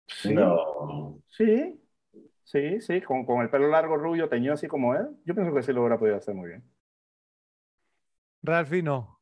Sí, 0.06 0.34
No. 0.34 1.22
sí, 1.28 1.81
sí, 2.44 2.80
sí, 2.80 3.00
con, 3.02 3.24
con 3.26 3.40
el 3.42 3.50
pelo 3.50 3.68
largo, 3.68 3.96
rubio, 3.96 4.28
teñido 4.28 4.54
así 4.54 4.68
como 4.68 4.94
él, 4.94 5.08
yo 5.24 5.34
pienso 5.34 5.54
que 5.54 5.62
sí 5.62 5.72
lo 5.72 5.80
hubiera 5.82 5.98
podido 5.98 6.16
hacer 6.16 6.34
muy 6.34 6.48
bien. 6.50 6.64
Ralphie 8.44 8.82
no. 8.82 9.18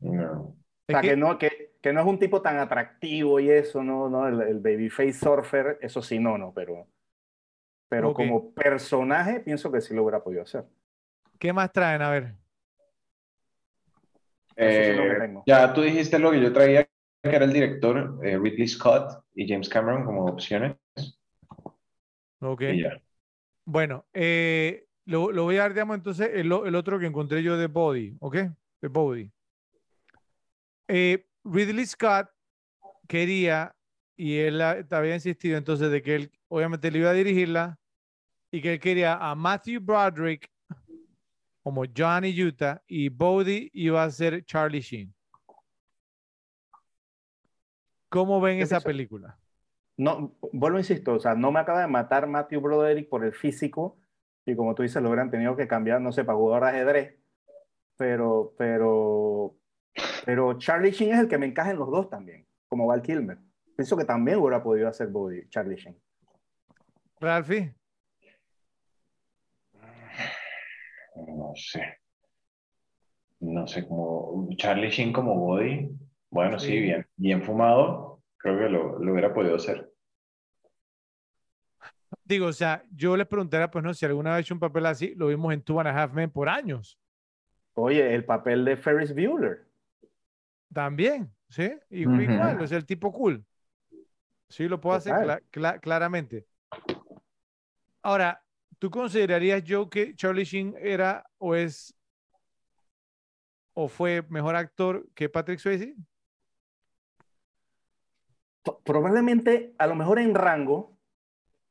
No. 0.00 0.32
O 0.42 0.56
Es 0.86 0.96
sea, 0.96 1.00
que- 1.02 1.08
que 1.10 1.16
no, 1.16 1.38
que, 1.38 1.72
que 1.82 1.92
no 1.92 2.00
es 2.00 2.06
un 2.06 2.18
tipo 2.18 2.40
tan 2.42 2.58
atractivo 2.58 3.40
y 3.40 3.50
eso, 3.50 3.82
no, 3.82 4.08
no, 4.08 4.26
el, 4.28 4.40
el 4.42 4.60
babyface 4.60 5.12
surfer, 5.12 5.78
eso 5.82 6.02
sí, 6.02 6.18
no, 6.18 6.38
no, 6.38 6.52
pero, 6.54 6.88
pero 7.88 8.12
como 8.14 8.52
personaje 8.54 9.40
pienso 9.40 9.70
que 9.72 9.80
sí 9.80 9.94
lo 9.94 10.02
hubiera 10.04 10.22
podido 10.22 10.42
hacer. 10.42 10.64
¿Qué 11.38 11.52
más 11.52 11.72
traen? 11.72 12.02
A 12.02 12.10
ver. 12.10 12.34
Eso 14.60 14.82
es 14.82 14.96
lo 14.96 15.06
que 15.08 15.14
Eh, 15.14 15.16
tengo. 15.16 15.46
ya 15.46 15.72
tú 15.72 15.82
dijiste 15.82 16.18
lo 16.18 16.30
que 16.32 16.40
yo 16.42 16.52
traía, 16.52 16.84
que 16.84 16.90
era 17.36 17.44
el 17.44 17.52
director, 17.52 18.18
eh, 18.24 18.38
Ridley 18.38 18.66
Scott 18.68 19.24
y 19.34 19.48
James 19.48 19.68
Cameron 19.68 20.04
como 20.04 20.26
opciones. 20.26 20.76
Ok. 22.40 22.62
Bueno, 23.64 24.06
eh, 24.14 24.86
lo, 25.04 25.30
lo 25.32 25.44
voy 25.44 25.56
a 25.56 25.60
dar, 25.60 25.74
digamos, 25.74 25.96
entonces, 25.96 26.30
el, 26.32 26.52
el 26.52 26.74
otro 26.74 26.98
que 26.98 27.06
encontré 27.06 27.42
yo 27.42 27.56
de 27.56 27.66
Body, 27.66 28.16
¿ok? 28.20 28.36
De 28.80 28.88
Body. 28.88 29.30
Eh, 30.88 31.26
Ridley 31.44 31.86
Scott 31.86 32.30
quería, 33.06 33.74
y 34.16 34.36
él 34.36 34.60
había 34.62 35.14
insistido 35.14 35.58
entonces 35.58 35.90
de 35.90 36.02
que 36.02 36.14
él, 36.14 36.32
obviamente, 36.48 36.90
le 36.90 37.00
iba 37.00 37.10
a 37.10 37.14
dirigirla, 37.14 37.78
y 38.50 38.62
que 38.62 38.72
él 38.74 38.80
quería 38.80 39.14
a 39.16 39.34
Matthew 39.34 39.80
Broderick 39.80 40.50
como 41.62 41.84
Johnny 41.94 42.42
Utah, 42.42 42.82
y 42.86 43.10
Bodhi 43.10 43.70
iba 43.74 44.02
a 44.02 44.10
ser 44.10 44.44
Charlie 44.44 44.80
Sheen. 44.80 45.14
¿Cómo 48.08 48.40
ven 48.40 48.60
esa 48.60 48.80
película? 48.80 49.38
No, 49.98 50.32
vuelvo, 50.52 50.78
insisto, 50.78 51.14
o 51.14 51.20
sea, 51.20 51.34
no 51.34 51.52
me 51.52 51.60
acaba 51.60 51.80
de 51.80 51.88
matar 51.88 52.26
Matthew 52.28 52.60
Broderick 52.60 53.08
por 53.08 53.24
el 53.24 53.32
físico, 53.34 53.98
y 54.46 54.54
como 54.56 54.74
tú 54.74 54.82
dices, 54.82 55.02
lo 55.02 55.08
hubieran 55.10 55.30
tenido 55.30 55.56
que 55.56 55.68
cambiar, 55.68 56.00
no 56.00 56.12
sé, 56.12 56.24
para 56.24 56.38
jugar 56.38 56.64
ajedrez, 56.64 57.18
pero, 57.96 58.54
pero, 58.56 59.56
pero 60.24 60.56
Charlie 60.56 60.92
Sheen 60.92 61.12
es 61.14 61.18
el 61.20 61.28
que 61.28 61.36
me 61.36 61.46
encaja 61.46 61.72
en 61.72 61.78
los 61.78 61.90
dos 61.90 62.08
también, 62.08 62.46
como 62.68 62.86
Val 62.86 63.02
Kilmer. 63.02 63.38
Pienso 63.76 63.96
que 63.96 64.04
también 64.04 64.38
hubiera 64.38 64.62
podido 64.62 64.88
hacer 64.88 65.08
Body, 65.08 65.48
Charlie 65.50 65.76
Sheen. 65.76 66.00
Ralphie, 67.20 67.74
No 71.16 71.52
sé. 71.56 71.98
No 73.40 73.66
sé, 73.66 73.86
como 73.86 74.48
Charlie 74.56 74.90
Sheen 74.90 75.12
como 75.12 75.34
body. 75.36 75.90
Bueno, 76.30 76.58
sí, 76.58 76.68
Sí. 76.68 76.80
bien, 76.80 77.06
bien 77.16 77.42
fumado. 77.42 78.20
Creo 78.36 78.58
que 78.58 78.68
lo, 78.68 78.98
lo 78.98 79.12
hubiera 79.12 79.32
podido 79.34 79.56
hacer. 79.56 79.87
Digo, 82.28 82.48
o 82.48 82.52
sea, 82.52 82.84
yo 82.94 83.16
les 83.16 83.26
preguntaría, 83.26 83.70
pues 83.70 83.82
no, 83.82 83.94
si 83.94 84.04
alguna 84.04 84.30
vez 84.30 84.36
ha 84.36 84.40
hecho 84.40 84.52
un 84.52 84.60
papel 84.60 84.84
así, 84.84 85.14
lo 85.14 85.28
vimos 85.28 85.54
en 85.54 85.62
Two 85.62 85.80
and 85.80 85.88
a 85.88 86.02
Half 86.02 86.12
Men 86.12 86.30
por 86.30 86.50
años. 86.50 87.00
Oye, 87.72 88.14
el 88.14 88.22
papel 88.22 88.66
de 88.66 88.76
Ferris 88.76 89.14
Bueller. 89.14 89.66
También, 90.70 91.32
¿sí? 91.48 91.72
Y 91.88 92.02
igual, 92.02 92.60
o 92.60 92.66
sea, 92.66 92.76
el 92.76 92.84
tipo 92.84 93.10
cool. 93.10 93.42
Sí, 94.50 94.68
lo 94.68 94.78
puedo 94.78 94.94
hacer 94.94 95.14
claramente. 95.80 96.46
Ahora, 98.02 98.44
¿tú 98.78 98.90
considerarías, 98.90 99.64
Joe, 99.66 99.88
que 99.88 100.14
Charlie 100.14 100.44
Sheen 100.44 100.74
era 100.78 101.24
o 101.38 101.54
es 101.54 101.94
o 103.72 103.88
fue 103.88 104.22
mejor 104.28 104.54
actor 104.54 105.08
que 105.14 105.30
Patrick 105.30 105.60
Swayze? 105.60 105.96
Probablemente, 108.84 109.74
a 109.78 109.86
lo 109.86 109.94
mejor 109.94 110.18
en 110.18 110.34
rango, 110.34 110.97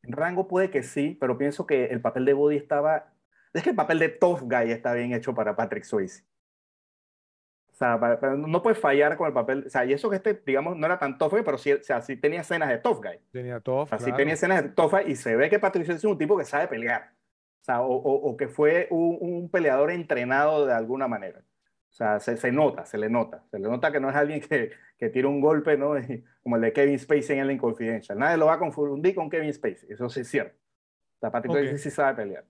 rango 0.03 0.47
puede 0.47 0.69
que 0.69 0.83
sí, 0.83 1.17
pero 1.19 1.37
pienso 1.37 1.65
que 1.67 1.85
el 1.85 2.01
papel 2.01 2.25
de 2.25 2.33
Body 2.33 2.57
estaba, 2.57 3.13
es 3.53 3.63
que 3.63 3.71
el 3.71 3.75
papel 3.75 3.99
de 3.99 4.09
Tough 4.09 4.41
Guy 4.41 4.71
está 4.71 4.93
bien 4.93 5.13
hecho 5.13 5.33
para 5.35 5.55
Patrick 5.55 5.83
Swayze. 5.83 6.23
O 7.71 7.75
sea, 7.77 7.97
no 8.37 8.63
puedes 8.63 8.79
fallar 8.79 9.17
con 9.17 9.27
el 9.27 9.33
papel, 9.33 9.65
o 9.67 9.69
sea, 9.69 9.85
y 9.85 9.93
eso 9.93 10.09
que 10.09 10.15
este, 10.15 10.41
digamos, 10.45 10.75
no 10.75 10.85
era 10.87 10.97
tan 10.97 11.19
tough 11.19 11.31
guy, 11.33 11.43
pero 11.43 11.59
sí, 11.59 11.71
o 11.73 11.83
sea, 11.83 12.01
sí 12.01 12.15
tenía 12.17 12.41
escenas 12.41 12.69
de 12.69 12.79
Tough 12.79 13.03
Guy. 13.03 13.19
Tenía 13.31 13.59
todo. 13.59 13.85
Así 13.91 14.11
tenía 14.17 14.33
escenas 14.33 14.63
de 14.63 14.69
tough 14.69 14.91
guy 14.93 15.11
y 15.11 15.15
se 15.15 15.35
ve 15.35 15.47
que 15.47 15.59
Patrick 15.59 15.85
Swayze 15.85 15.99
es 15.99 16.11
un 16.11 16.17
tipo 16.17 16.35
que 16.35 16.43
sabe 16.45 16.67
pelear. 16.67 17.11
O 17.61 17.63
sea, 17.63 17.81
o, 17.81 17.93
o- 17.95 18.29
o 18.31 18.35
que 18.37 18.47
fue 18.47 18.87
un, 18.89 19.17
un 19.21 19.49
peleador 19.51 19.91
entrenado 19.91 20.65
de 20.65 20.73
alguna 20.73 21.07
manera. 21.07 21.43
O 21.97 21.99
sea, 21.99 22.19
se, 22.19 22.37
se 22.37 22.51
nota, 22.51 22.85
se 22.85 22.97
le 22.97 23.09
nota. 23.09 23.43
Se 23.49 23.57
le 23.57 23.67
nota 23.67 23.91
que 23.91 23.99
no 23.99 24.09
es 24.09 24.15
alguien 24.15 24.39
que, 24.39 24.71
que 24.99 25.09
tira 25.09 25.27
un 25.27 25.41
golpe, 25.41 25.77
¿no? 25.77 25.97
Y- 25.97 26.23
como 26.43 26.55
el 26.55 26.61
de 26.61 26.71
Kevin 26.73 26.99
Spacey 26.99 27.37
en 27.37 27.43
el 27.45 27.51
Inconfidential. 27.51 28.17
Nadie 28.19 28.37
lo 28.37 28.45
va 28.45 28.53
a 28.53 28.59
confundir 28.59 29.15
con 29.15 29.29
Kevin 29.29 29.51
Spacey. 29.53 29.89
Eso 29.91 30.07
sí 30.09 30.21
es 30.21 30.27
cierto. 30.29 30.55
O 30.57 31.19
sea, 31.21 31.31
Patrick 31.31 31.51
Ok. 31.53 31.57
Swayze 31.57 31.77
sí 31.79 31.89
sabe 31.91 32.15
pelear. 32.15 32.45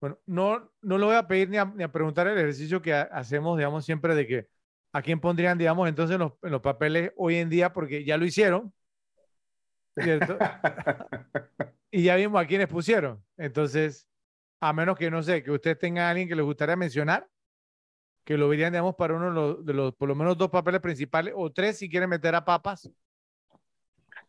Bueno, 0.00 0.18
no, 0.26 0.72
no 0.82 0.98
lo 0.98 1.06
voy 1.06 1.16
a 1.16 1.26
pedir 1.26 1.48
ni 1.48 1.56
a, 1.58 1.64
ni 1.64 1.82
a 1.82 1.90
preguntar 1.92 2.26
el 2.28 2.38
ejercicio 2.38 2.80
que 2.82 2.94
ha- 2.94 3.02
hacemos, 3.02 3.56
digamos, 3.58 3.84
siempre 3.84 4.14
de 4.14 4.26
que 4.26 4.48
a 4.92 5.02
quién 5.02 5.20
pondrían, 5.20 5.58
digamos, 5.58 5.88
entonces 5.88 6.14
en 6.14 6.20
los, 6.20 6.32
en 6.42 6.52
los 6.52 6.60
papeles 6.60 7.12
hoy 7.16 7.36
en 7.36 7.48
día, 7.50 7.72
porque 7.72 8.04
ya 8.04 8.16
lo 8.16 8.24
hicieron, 8.24 8.72
¿cierto? 9.96 10.38
y 11.90 12.04
ya 12.04 12.16
vimos 12.16 12.40
a 12.42 12.46
quiénes 12.46 12.68
pusieron. 12.68 13.24
Entonces, 13.36 14.08
a 14.60 14.72
menos 14.72 14.96
que, 14.98 15.10
no 15.10 15.22
sé, 15.22 15.42
que 15.42 15.50
ustedes 15.50 15.78
tengan 15.78 16.04
a 16.06 16.10
alguien 16.10 16.28
que 16.28 16.36
les 16.36 16.44
gustaría 16.44 16.76
mencionar, 16.76 17.28
que 18.24 18.36
lo 18.38 18.48
verían, 18.48 18.72
digamos, 18.72 18.94
para 18.94 19.14
uno 19.14 19.26
de 19.26 19.32
los, 19.32 19.66
de 19.66 19.74
los, 19.74 19.94
por 19.94 20.08
lo 20.08 20.14
menos 20.14 20.38
dos 20.38 20.50
papeles 20.50 20.80
principales, 20.80 21.34
o 21.36 21.50
tres 21.50 21.78
si 21.78 21.88
quieren 21.90 22.08
meter 22.10 22.34
a 22.34 22.44
papas, 22.44 22.90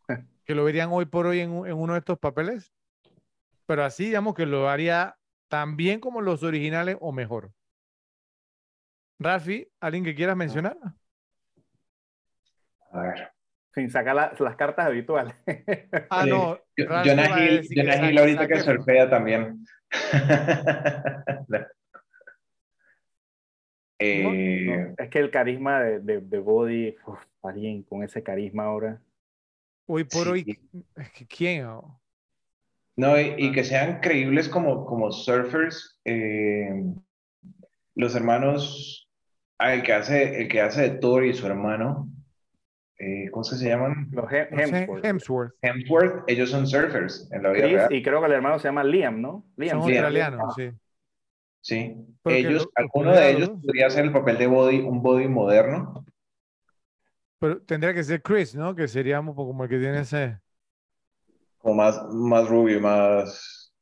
que 0.46 0.56
lo 0.56 0.64
verían 0.64 0.90
hoy 0.92 1.06
por 1.06 1.26
hoy 1.28 1.40
en, 1.40 1.52
en 1.66 1.74
uno 1.74 1.94
de 1.94 2.00
estos 2.00 2.18
papeles, 2.20 2.74
pero 3.66 3.84
así, 3.84 4.06
digamos, 4.06 4.34
que 4.36 4.46
lo 4.46 4.70
haría 4.70 5.16
tan 5.48 5.78
bien 5.78 6.00
como 6.00 6.22
los 6.22 6.44
originales 6.44 6.98
o 7.00 7.12
mejor. 7.12 7.52
Rafi, 9.20 9.68
¿alguien 9.80 10.04
que 10.04 10.16
quieras 10.16 10.36
mencionar? 10.36 10.78
A 12.92 13.02
ver. 13.02 13.32
Sin 13.74 13.90
sacar 13.90 14.16
la- 14.16 14.34
las 14.38 14.56
cartas 14.56 14.86
habituales. 14.86 15.36
Ah, 16.10 16.26
no. 16.26 16.60
Rafi 16.76 17.10
Jonah 17.10 17.40
Hill, 17.40 17.68
Jonah 17.76 18.10
Hill 18.10 18.18
ahorita 18.18 18.48
que 18.48 18.60
surfea 18.60 19.10
también. 19.10 19.66
Eh, 24.06 24.94
Es 24.98 25.10
que 25.10 25.20
el 25.20 25.32
carisma 25.32 25.82
de, 25.82 26.00
de, 26.00 26.22
de 26.22 26.40
Body, 26.40 26.96
uf, 27.06 27.20
alguien 27.42 27.84
con 27.84 28.04
ese 28.04 28.22
carisma 28.24 28.66
ahora. 28.66 29.02
Hoy 29.86 30.04
por 30.04 30.24
Sí. 30.26 30.30
hoy, 30.30 30.60
es 30.96 31.12
que 31.12 31.26
¿quién? 31.28 31.66
oh? 31.66 32.00
No, 32.96 33.20
y, 33.20 33.34
y 33.38 33.52
que 33.52 33.64
sean 33.64 34.00
creíbles 34.02 34.48
como, 34.50 34.86
como 34.86 35.12
surfers. 35.12 36.00
eh, 36.06 36.84
los 37.96 38.16
hermanos, 38.16 39.08
ah, 39.60 39.74
el 39.76 39.84
que 39.84 39.94
hace, 39.94 40.42
el 40.42 40.48
que 40.48 40.62
hace 40.62 40.82
de 40.82 40.90
Thor 40.98 41.26
y 41.26 41.34
su 41.34 41.46
hermano, 41.46 42.10
eh, 42.98 43.30
¿cómo 43.32 43.44
se 43.44 43.64
llaman? 43.68 44.08
Los 44.12 44.26
Hem- 44.26 44.50
No 44.52 44.60
Hemsworth. 44.62 45.06
Hemsworth. 45.06 45.54
Hemsworth, 45.62 46.24
ellos 46.28 46.50
son 46.50 46.66
surfers 46.68 47.30
en 47.32 47.44
la 47.44 47.52
vida 47.52 47.64
Chris, 47.64 47.76
real. 47.78 47.94
y 47.94 48.02
creo 48.04 48.20
que 48.20 48.26
el 48.28 48.32
hermano 48.34 48.58
se 48.60 48.68
llama 48.68 48.84
Liam, 48.84 49.22
¿no? 49.22 49.46
Liam. 49.58 49.80
Son 49.82 49.90
sí. 49.90 49.92
australianos, 49.96 50.56
sí. 50.56 50.72
Sí, 51.64 51.96
ellos, 52.26 52.66
lo- 52.66 52.72
lo 52.76 52.76
alguno 52.76 53.12
de 53.14 53.34
los 53.34 53.48
ellos 53.48 53.50
podría 53.62 53.88
hacer 53.88 54.06
el 54.06 54.12
papel 54.12 54.38
de 54.38 54.48
body, 54.48 54.80
un 54.82 55.02
body 55.02 55.28
moderno. 55.28 56.06
Pero 57.40 57.62
tendría 57.62 57.94
que 57.94 58.04
ser 58.04 58.22
Chris, 58.22 58.56
¿no? 58.56 58.76
Que 58.76 58.88
sería 58.88 59.20
un 59.20 59.28
poco 59.28 59.48
como 59.48 59.64
el 59.64 59.70
que 59.70 59.80
tiene 59.80 60.00
ese. 60.02 60.40
como 61.60 61.76
más, 61.76 62.02
más 62.14 62.48
rubio, 62.48 62.80
más... 62.82 63.74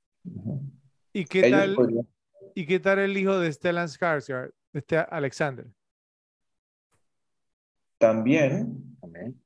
¿Y 1.14 1.26
qué 1.26 1.44
Ellos 1.44 1.52
tal, 1.52 1.76
podrían- 1.76 2.08
¿y 2.56 2.66
qué 2.66 2.80
tal 2.80 3.00
el 3.00 3.18
hijo 3.18 3.40
de 3.40 3.52
Stellan 3.52 3.88
Skarsgård, 3.88 4.52
este 4.74 4.98
Alexander? 4.98 5.68
También, 7.98 8.98
También. 9.02 9.42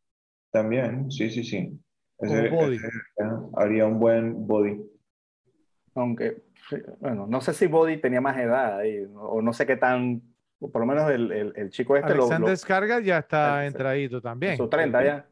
también, 0.51 1.11
sí, 1.11 1.29
sí, 1.29 1.43
sí. 1.43 1.79
Ese, 2.19 2.49
body. 2.49 2.75
ese, 2.77 2.88
haría 3.57 3.86
un 3.86 3.99
buen 3.99 4.47
body. 4.47 4.81
Aunque, 5.96 6.43
bueno, 7.00 7.26
no 7.28 7.41
sé 7.41 7.54
si 7.54 7.68
Body 7.68 7.98
tenía 7.98 8.22
más 8.22 8.38
edad 8.38 8.80
ahí, 8.80 9.08
o 9.16 9.41
no 9.41 9.54
sé 9.54 9.66
qué 9.66 9.78
tan, 9.78 10.22
por 10.60 10.80
lo 10.82 10.86
menos 10.86 11.10
el, 11.10 11.32
el, 11.32 11.54
el 11.56 11.70
chico 11.70 11.96
este 11.96 12.10
lo, 12.14 12.24
Alexander 12.26 12.50
lo, 12.50 12.56
Skarsgård 12.56 13.04
ya 13.04 13.18
está 13.20 13.66
entradito 13.66 14.18
en 14.18 14.22
también. 14.24 14.58
sus 14.58 14.70
30 14.70 15.04
ya. 15.04 15.26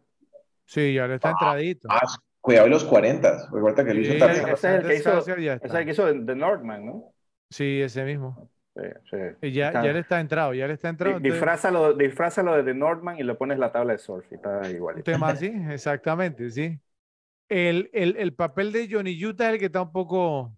Sí, 0.65 0.93
ya 0.93 1.05
le 1.07 1.15
está 1.15 1.31
entradito. 1.31 1.87
Ah, 1.91 2.01
cuidado 2.39 2.69
los 2.69 2.85
40. 2.85 3.49
Recuerda 3.51 3.83
que 3.83 3.91
él 3.91 3.99
hizo 3.99 4.13
Sí, 4.13 4.19
Tarzán. 4.19 4.49
ese 4.49 4.53
es 4.53 4.63
el 4.63 4.87
que 4.87 4.95
hizo- 4.95 5.19
Ese 5.19 5.67
es 5.67 5.73
el 5.73 5.85
que 5.85 5.91
hizo 5.91 6.25
The 6.25 6.35
Northman, 6.35 6.85
¿no? 6.85 7.13
Sí, 7.49 7.81
ese 7.81 8.03
mismo. 8.05 8.49
Sí, 8.75 8.81
sí. 9.11 9.17
Y 9.41 9.51
ya, 9.51 9.67
Está- 9.67 9.83
ya 9.83 9.93
le 9.93 9.99
está 9.99 10.19
entrado, 10.19 10.53
ya 10.53 10.65
le 10.65 10.73
está 10.73 10.89
entrado. 10.89 11.17
Entonces- 11.17 11.33
Disfrázalo, 11.33 11.93
disfrázalo 11.93 12.55
de 12.55 12.63
The 12.63 12.73
Northman 12.73 13.19
y 13.19 13.23
le 13.23 13.35
pones 13.35 13.59
la 13.59 13.71
tabla 13.71 13.93
de 13.93 13.99
surf 13.99 14.25
y 14.31 14.35
está 14.35 14.59
Un 14.59 14.71
igualito. 14.71 15.03
tema 15.03 15.27
así, 15.29 15.53
exactamente, 15.69 16.49
sí. 16.49 16.79
El, 17.49 17.89
el, 17.93 18.15
el 18.17 18.33
papel 18.33 18.71
de 18.71 18.87
Johnny 18.89 19.23
Utah 19.23 19.49
es 19.49 19.53
el 19.53 19.59
que 19.59 19.65
está 19.65 19.81
un 19.81 19.91
poco 19.91 20.55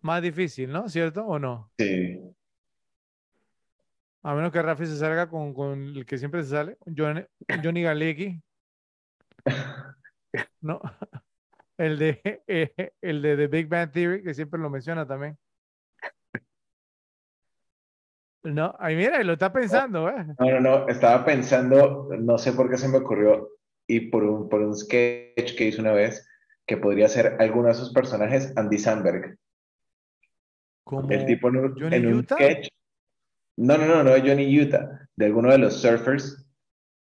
más 0.00 0.22
difícil, 0.22 0.70
¿no? 0.70 0.88
¿Cierto 0.88 1.26
o 1.26 1.38
no? 1.38 1.70
Sí. 1.78 2.20
A 4.22 4.34
menos 4.34 4.52
que 4.52 4.62
Rafi 4.62 4.86
se 4.86 4.96
salga 4.96 5.28
con, 5.28 5.54
con 5.54 5.96
el 5.96 6.06
que 6.06 6.18
siempre 6.18 6.42
se 6.42 6.50
sale, 6.50 6.78
Johnny, 6.96 7.22
Johnny 7.62 7.82
Galecki. 7.82 8.42
¿No? 10.60 10.80
El 11.78 11.98
de, 11.98 12.42
eh, 12.46 12.92
el 13.00 13.22
de 13.22 13.36
The 13.36 13.46
Big 13.46 13.68
Bang 13.68 13.92
Theory, 13.92 14.22
que 14.22 14.34
siempre 14.34 14.60
lo 14.60 14.70
menciona 14.70 15.06
también. 15.06 15.38
No, 18.42 18.74
ahí 18.78 18.94
mira, 18.96 19.20
y 19.20 19.24
lo 19.24 19.32
está 19.32 19.52
pensando, 19.52 20.08
¿eh? 20.08 20.24
No, 20.38 20.50
no, 20.50 20.60
no. 20.60 20.88
Estaba 20.88 21.24
pensando, 21.24 22.08
no 22.16 22.38
sé 22.38 22.52
por 22.52 22.70
qué 22.70 22.76
se 22.76 22.88
me 22.88 22.98
ocurrió, 22.98 23.50
y 23.86 24.00
por 24.10 24.24
un, 24.24 24.48
por 24.48 24.60
un 24.62 24.76
sketch 24.76 25.56
que 25.56 25.66
hice 25.66 25.80
una 25.80 25.92
vez, 25.92 26.28
que 26.66 26.76
podría 26.76 27.08
ser 27.08 27.36
alguno 27.38 27.66
de 27.66 27.72
esos 27.72 27.92
personajes, 27.92 28.52
Andy 28.56 28.78
Samberg. 28.78 29.38
Como 30.84 31.10
El 31.10 31.26
tipo 31.26 31.48
en 31.48 31.56
un, 31.56 31.92
en 31.92 32.24
sketch. 32.24 32.68
No, 33.56 33.78
no, 33.78 33.86
no, 33.86 34.04
no 34.04 34.10
de 34.10 34.20
Johnny 34.20 34.60
Utah, 34.60 35.08
de 35.16 35.26
alguno 35.26 35.50
de 35.50 35.58
los 35.58 35.80
surfers. 35.80 36.46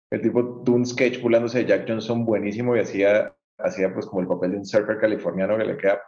El 0.10 0.22
tipo 0.22 0.64
tuvo 0.64 0.76
un 0.76 0.86
sketch 0.86 1.22
burlándose 1.22 1.60
de 1.60 1.66
Jack 1.66 1.86
Johnson 1.88 2.26
buenísimo 2.26 2.76
y 2.76 2.80
hacía, 2.80 3.34
hacía 3.58 3.94
pues 3.94 4.06
como 4.06 4.22
el 4.22 4.28
papel 4.28 4.52
de 4.52 4.58
un 4.58 4.66
surfer 4.66 5.00
californiano 5.00 5.58
que 5.58 5.66
le 5.66 5.78
queda 5.78 6.02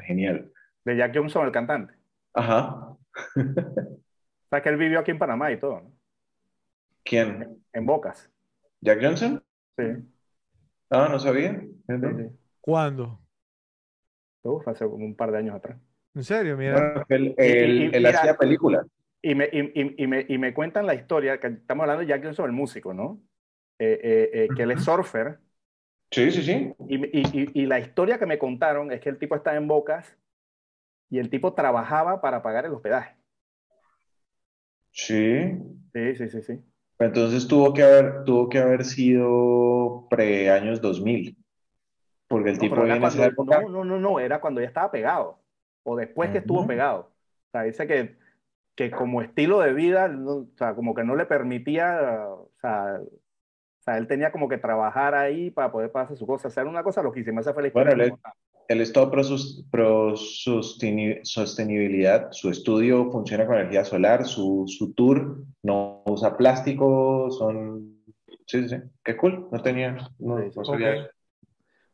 genial. 0.00 0.52
De 0.84 0.96
Jack 0.96 1.16
Johnson, 1.16 1.46
el 1.46 1.52
cantante. 1.52 1.94
Ajá. 2.34 2.96
O 4.48 4.50
sea, 4.50 4.62
que 4.62 4.70
él 4.70 4.78
vivió 4.78 4.98
aquí 4.98 5.10
en 5.10 5.18
Panamá 5.18 5.52
y 5.52 5.60
todo, 5.60 5.82
¿no? 5.82 5.92
¿Quién? 7.04 7.62
En 7.74 7.84
Bocas. 7.84 8.30
¿Jack 8.80 8.98
Johnson? 9.02 9.44
Sí, 9.78 9.84
Ah, 10.90 11.08
no 11.10 11.18
sabía. 11.18 11.60
sí. 11.86 12.38
¿Cuándo? 12.60 13.18
Uf, 14.42 14.66
hace 14.68 14.84
como 14.84 15.04
un 15.04 15.14
par 15.16 15.30
de 15.32 15.38
años 15.38 15.56
atrás. 15.56 15.78
En 16.14 16.24
serio, 16.24 16.56
mira. 16.56 16.74
Bueno, 16.74 17.06
él, 17.08 17.34
Y- 17.38 17.42
y- 17.42 17.52
él- 17.52 17.82
y 17.82 17.84
él 17.84 17.92
mira- 17.92 18.18
hacía 18.20 18.36
películas. 18.36 18.86
Y 19.20 19.34
me, 19.34 19.48
y, 19.52 19.60
y- 19.82 20.04
y 20.04 20.06
me, 20.06 20.24
y 20.28 20.38
me 20.38 20.54
cuentan 20.54 20.86
la 20.86 20.94
historia, 20.94 21.40
que 21.40 21.48
estamos 21.48 21.82
hablando 21.82 22.02
de 22.02 22.06
Jack 22.08 22.24
Johnson, 22.24 22.46
el 22.46 22.52
músico, 22.52 22.94
¿no? 22.94 23.20
Eh, 23.78 24.00
eh, 24.02 24.30
eh, 24.44 24.48
que 24.56 24.62
él 24.62 24.70
es 24.72 24.82
surfer. 24.84 25.38
Sí, 26.10 26.30
sí, 26.30 26.42
sí. 26.42 26.72
Y, 26.88 26.96
y, 26.96 27.22
y- 27.42 27.62
y 27.62 27.66
la 27.66 27.80
historia 27.80 28.18
que 28.18 28.26
me 28.26 28.38
contaron 28.38 28.92
es 28.92 29.00
que 29.00 29.08
el 29.10 29.18
tipo 29.18 29.34
estaba 29.36 29.56
en 29.56 29.68
Bocas 29.68 30.16
y 31.10 31.18
el 31.18 31.30
tipo 31.30 31.54
trabajaba 31.54 32.20
para 32.20 32.42
pagar 32.42 32.66
el 32.66 32.72
hospedaje. 32.74 33.16
Sí. 34.92 35.16
Sí, 35.94 36.14
sí, 36.16 36.28
sí, 36.28 36.42
sí. 36.42 36.64
Entonces 36.98 37.46
tuvo 37.46 37.72
que 37.72 37.82
haber, 37.82 38.24
tuvo 38.24 38.48
que 38.48 38.58
haber 38.58 38.84
sido 38.84 40.06
pre 40.10 40.50
años 40.50 40.80
2000. 40.80 41.36
Porque 42.28 42.50
el 42.50 42.56
No, 42.56 42.62
tipo 42.62 42.84
en 42.84 43.04
esa 43.04 43.26
época. 43.26 43.60
no, 43.62 43.68
no, 43.68 43.84
no, 43.84 43.98
no, 43.98 44.20
era 44.20 44.40
cuando 44.40 44.60
ya 44.60 44.66
estaba 44.66 44.90
pegado. 44.90 45.40
O 45.84 45.96
después 45.96 46.30
que 46.30 46.38
estuvo 46.38 46.66
pegado. 46.66 47.00
O 47.48 47.50
sea, 47.52 47.62
dice 47.62 47.86
que, 47.86 48.18
que 48.74 48.90
como 48.90 49.22
estilo 49.22 49.60
de 49.60 49.72
vida, 49.74 50.08
no- 50.08 50.32
o 50.38 50.48
sea, 50.56 50.74
como 50.74 50.94
que 50.94 51.04
no 51.04 51.16
le 51.16 51.26
permitía, 51.26 52.26
o 52.28 52.50
sea, 52.60 53.00
o 53.00 53.82
sea, 53.82 53.98
él 53.98 54.06
tenía 54.08 54.32
como 54.32 54.48
que 54.48 54.58
trabajar 54.58 55.14
ahí 55.14 55.50
para 55.50 55.72
poder 55.72 55.92
pasar 55.92 56.16
su 56.16 56.26
cosa, 56.26 56.48
hacer 56.48 56.66
una 56.66 56.82
cosa. 56.82 57.02
Bueno, 57.72 57.90
que 57.90 57.94
él- 57.94 57.98
me 57.98 58.08
contaron. 58.10 58.38
Él 58.38 58.38
es 58.38 58.40
todo 58.40 58.47
pro, 59.10 59.24
sus- 59.24 59.64
pro 59.70 60.12
sosteni- 60.14 61.20
sostenibilidad. 61.24 62.28
Su 62.32 62.50
estudio 62.50 63.10
funciona 63.10 63.46
con 63.46 63.56
energía 63.56 63.84
solar. 63.84 64.26
Su, 64.26 64.64
su 64.66 64.92
tour 64.92 65.44
no 65.62 66.02
usa 66.06 66.36
plástico. 66.36 67.30
Son. 67.30 67.96
Sí, 68.46 68.62
sí, 68.62 68.68
sí. 68.68 68.76
Qué 69.04 69.16
cool. 69.16 69.48
No 69.50 69.62
tenía. 69.62 70.10
No, 70.18 70.38
sabía. 70.64 71.10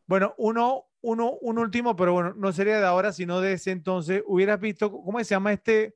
Bueno, 0.06 0.34
uno, 0.36 0.84
uno, 1.00 1.32
un 1.40 1.58
último, 1.58 1.96
pero 1.96 2.12
bueno, 2.12 2.34
no 2.36 2.52
sería 2.52 2.78
de 2.78 2.84
ahora, 2.86 3.12
sino 3.12 3.40
de 3.40 3.54
ese 3.54 3.70
entonces. 3.70 4.22
Hubieras 4.26 4.60
visto, 4.60 4.90
¿cómo 4.90 5.18
se 5.20 5.24
llama 5.34 5.52
este? 5.52 5.94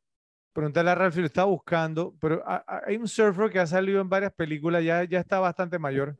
Preguntarle 0.54 0.90
a 0.90 0.94
Ralph 0.94 1.14
si 1.14 1.20
lo 1.20 1.26
estaba 1.26 1.46
buscando, 1.50 2.14
pero 2.20 2.42
ha- 2.46 2.64
ha- 2.66 2.82
hay 2.86 2.96
un 2.96 3.06
surfer 3.06 3.50
que 3.50 3.58
ha 3.60 3.66
salido 3.66 4.00
en 4.00 4.08
varias 4.08 4.32
películas, 4.32 4.82
ya, 4.82 5.04
ya 5.04 5.20
está 5.20 5.38
bastante 5.40 5.78
mayor. 5.78 6.16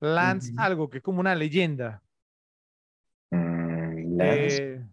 Lance 0.00 0.52
algo, 0.58 0.90
que 0.90 0.98
es 0.98 1.02
como 1.02 1.20
una 1.20 1.34
leyenda. 1.34 2.02
Lance. 4.16 4.62
Eh, 4.74 4.84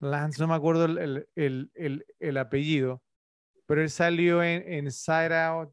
Lance, 0.00 0.40
no 0.40 0.48
me 0.48 0.54
acuerdo 0.54 0.84
el, 0.86 0.98
el- 0.98 1.28
el- 1.34 1.70
el- 1.74 2.06
el 2.20 2.36
apellido, 2.36 3.02
pero 3.66 3.82
él 3.82 3.90
salió 3.90 4.42
en, 4.42 4.62
en 4.72 4.90
Side 4.92 5.34
Out, 5.36 5.72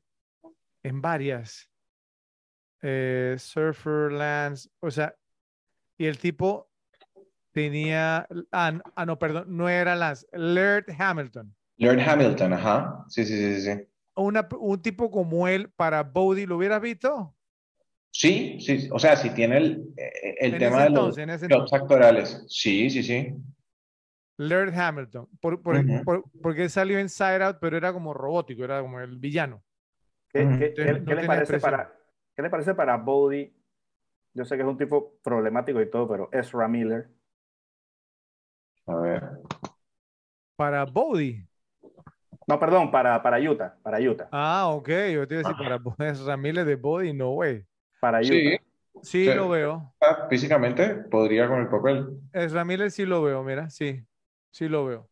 en 0.84 1.02
varias. 1.02 1.70
Eh, 2.82 3.36
Surfer 3.40 4.12
Lance, 4.12 4.70
o 4.80 4.92
sea, 4.92 5.16
y 5.98 6.06
el 6.06 6.18
tipo 6.20 6.70
tenía, 7.52 8.28
ah, 8.52 8.74
ah, 8.96 9.06
no, 9.06 9.18
perdón, 9.18 9.46
no 9.56 9.70
era 9.70 9.96
Lance, 9.96 10.28
Laird 10.34 10.86
Hamilton. 11.00 11.56
Lord 11.78 12.00
Hamilton, 12.00 12.54
ajá. 12.54 13.06
Sí, 13.10 13.26
sí, 13.26 13.38
sí, 13.38 13.62
sí. 13.62 13.88
Una- 14.16 14.48
un 14.60 14.82
tipo 14.82 15.10
como 15.12 15.48
él 15.48 15.70
para 15.72 16.04
Bodhi, 16.04 16.46
¿lo 16.46 16.58
hubieras 16.58 16.82
visto? 16.82 17.36
Sí, 18.18 18.62
sí. 18.62 18.88
O 18.94 18.98
sea, 18.98 19.18
si 19.18 19.30
tiene 19.32 19.58
el, 19.58 19.94
eh, 19.98 20.36
el 20.40 20.54
En 20.54 20.60
tema 20.60 20.78
ese 20.78 20.84
de 20.86 20.90
los 20.90 21.18
entonces, 21.18 21.24
en 21.24 21.30
ese 21.32 21.48
jobs 21.54 21.74
actorales. 21.74 22.46
Sí, 22.48 22.90
sí, 22.90 23.04
sí. 23.04 23.34
Laird 24.38 24.74
Hamilton, 24.74 25.28
por, 25.42 25.62
por- 25.62 25.84
por- 26.06 26.24
porque 26.42 26.70
salió 26.70 26.98
en 26.98 27.10
Side 27.10 27.44
Out, 27.44 27.58
pero 27.60 27.76
era 27.76 27.92
como 27.92 28.14
robótico, 28.14 28.64
era 28.64 28.82
como 28.82 29.02
el 29.02 29.18
villano. 29.18 29.62
¿Qué, 30.30 30.44
Ujú. 30.44 30.60
qué- 30.60 30.66
Entonces, 30.68 30.86
qué- 30.86 30.92
no 30.94 30.98
qué 31.00 31.04
tenía 31.04 31.22
le 31.22 31.28
parece 31.28 31.60
para, 31.60 31.94
qué 32.38 32.42
le 32.42 32.50
parece 32.50 32.74
para 32.74 32.96
Bodhi? 32.96 33.54
Yo 34.34 34.46
sé 34.46 34.56
que 34.56 34.62
es 34.62 34.68
un 34.68 34.78
tipo 34.78 35.18
problemático 35.22 35.82
y 35.82 35.90
todo, 35.90 36.08
pero 36.08 36.30
Ezra 36.32 36.70
Miller. 36.70 37.10
A 38.88 38.96
ver. 38.96 39.24
Para 40.56 40.86
Bodhi. 40.86 41.46
No, 42.48 42.58
perdón, 42.62 42.92
para, 42.92 43.22
para 43.22 43.40
Utah, 43.42 43.76
para 43.84 44.00
Utah, 44.00 44.30
Ah, 44.32 44.68
ok. 44.70 44.88
Yo 44.88 45.28
te 45.28 45.36
iba 45.36 45.42
a 45.42 45.44
decir, 45.44 45.58
para 45.58 45.80
poner 45.80 46.16
Ramírez 46.26 46.66
de 46.66 46.76
Body, 46.78 47.12
no, 47.12 47.32
güey. 47.32 47.66
Para 48.06 48.20
Utah. 48.20 48.28
Sí, 48.28 48.58
Sí, 49.02 49.26
lo 49.26 49.50
veo. 49.50 49.94
ah, 50.02 50.28
físicamente 50.30 50.96
podría 50.96 51.48
con 51.48 51.60
el 51.62 51.68
papel. 51.70 52.20
Es 52.32 52.52
Ramírez 52.54 52.94
sí 52.94 53.06
lo 53.06 53.22
veo, 53.24 53.44
mira, 53.44 53.70
sí. 53.70 54.06
Sí 54.52 54.68
lo 54.68 54.86
veo. 54.86 55.10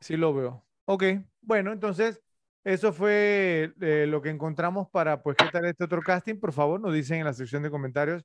Sí 0.00 0.16
lo 0.16 0.34
veo. 0.34 0.64
Ok, 0.86 1.04
bueno, 1.40 1.72
entonces, 1.72 2.20
eso 2.64 2.92
fue 2.92 3.72
eh, 3.80 4.06
lo 4.08 4.20
que 4.20 4.30
encontramos 4.30 4.88
para, 4.90 5.22
pues, 5.22 5.36
¿qué 5.36 5.46
tal 5.52 5.64
este 5.66 5.84
otro 5.84 6.02
casting? 6.02 6.36
Por 6.38 6.52
favor, 6.52 6.80
nos 6.80 6.92
dicen 6.92 7.20
en 7.20 7.24
la 7.26 7.32
sección 7.32 7.62
de 7.62 7.70
comentarios 7.70 8.24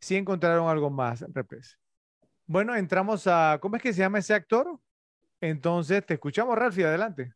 si 0.00 0.16
encontraron 0.16 0.68
algo 0.68 0.90
más, 0.90 1.24
Repes. 1.32 1.78
Bueno, 2.46 2.74
entramos 2.74 3.26
a, 3.26 3.58
¿cómo 3.60 3.76
es 3.76 3.82
que 3.82 3.92
se 3.92 4.00
llama 4.00 4.18
ese 4.20 4.32
actor? 4.34 4.78
Entonces, 5.40 6.04
te 6.04 6.14
escuchamos, 6.14 6.56
Ralphie, 6.56 6.84
adelante. 6.86 7.32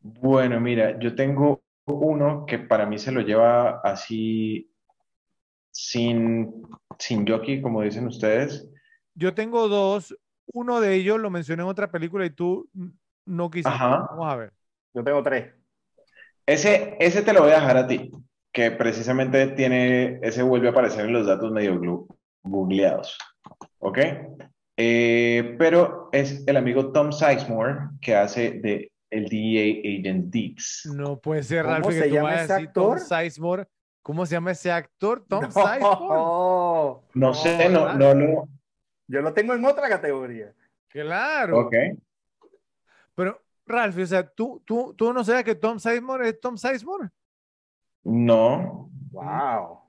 Bueno, 0.00 0.60
mira, 0.60 0.98
yo 0.98 1.14
tengo 1.14 1.62
uno 1.86 2.46
que 2.46 2.58
para 2.58 2.86
mí 2.86 2.98
se 2.98 3.12
lo 3.12 3.20
lleva 3.20 3.80
así 3.80 4.70
sin, 5.74 6.62
sin 6.98 7.26
jockey, 7.26 7.60
como 7.60 7.82
dicen 7.82 8.06
ustedes. 8.06 8.68
Yo 9.14 9.34
tengo 9.34 9.68
dos. 9.68 10.16
Uno 10.52 10.80
de 10.80 10.94
ellos 10.94 11.18
lo 11.18 11.30
mencioné 11.30 11.62
en 11.62 11.68
otra 11.68 11.90
película 11.90 12.24
y 12.24 12.30
tú 12.30 12.68
no 13.24 13.50
quisiste. 13.50 13.70
Ajá. 13.70 14.06
Vamos 14.10 14.32
a 14.32 14.36
ver. 14.36 14.52
Yo 14.94 15.02
tengo 15.02 15.22
tres. 15.22 15.52
Ese, 16.46 16.96
ese 17.00 17.22
te 17.22 17.32
lo 17.32 17.42
voy 17.42 17.52
a 17.52 17.56
dejar 17.56 17.76
a 17.76 17.86
ti, 17.86 18.10
que 18.52 18.70
precisamente 18.70 19.46
tiene, 19.48 20.20
ese 20.22 20.42
vuelve 20.42 20.68
a 20.68 20.70
aparecer 20.70 21.06
en 21.06 21.12
los 21.12 21.26
datos 21.26 21.50
medio 21.50 22.06
googleados. 22.42 23.18
¿Ok? 23.78 23.98
Eh, 24.76 25.56
pero 25.58 26.08
es 26.12 26.44
el 26.46 26.56
amigo 26.56 26.92
Tom 26.92 27.12
Sizemore 27.12 27.78
que 28.00 28.14
hace 28.14 28.52
de 28.60 28.92
el 29.10 29.28
DEA 29.28 30.00
Agent 30.00 30.26
Dix. 30.26 30.90
No 30.94 31.20
puede 31.20 31.42
ser, 31.42 31.62
¿Cómo 31.62 31.74
Ralphie, 31.74 31.92
que 31.92 32.02
se 32.02 32.08
tú 32.08 32.14
llama 32.14 32.30
a 32.30 32.44
ese 32.44 32.52
decir 32.52 32.72
Tom 32.72 32.92
actor? 32.92 33.00
Sizemore. 33.00 33.66
¿Cómo 34.04 34.26
se 34.26 34.34
llama 34.34 34.50
ese 34.52 34.70
actor? 34.70 35.24
Tom 35.26 35.44
Sizemore. 35.50 35.80
No, 36.14 37.02
No 37.14 37.32
sé, 37.34 37.70
no, 37.70 37.94
no 37.94 38.14
lo. 38.14 38.48
yo 39.08 39.22
lo 39.22 39.32
tengo 39.32 39.54
en 39.54 39.64
otra 39.64 39.88
categoría. 39.88 40.52
Claro. 40.88 41.60
Ok. 41.60 41.74
Pero, 43.14 43.40
Ralphie, 43.66 44.02
o 44.02 44.06
sea, 44.06 44.28
¿tú, 44.28 44.62
tú, 44.66 44.92
tú 44.94 45.10
no 45.14 45.24
sabes 45.24 45.42
que 45.44 45.54
Tom 45.54 45.78
Sizemore 45.78 46.28
es 46.28 46.38
Tom 46.38 46.58
Sizemore? 46.58 47.08
No, 48.04 48.90
Wow. 49.10 49.80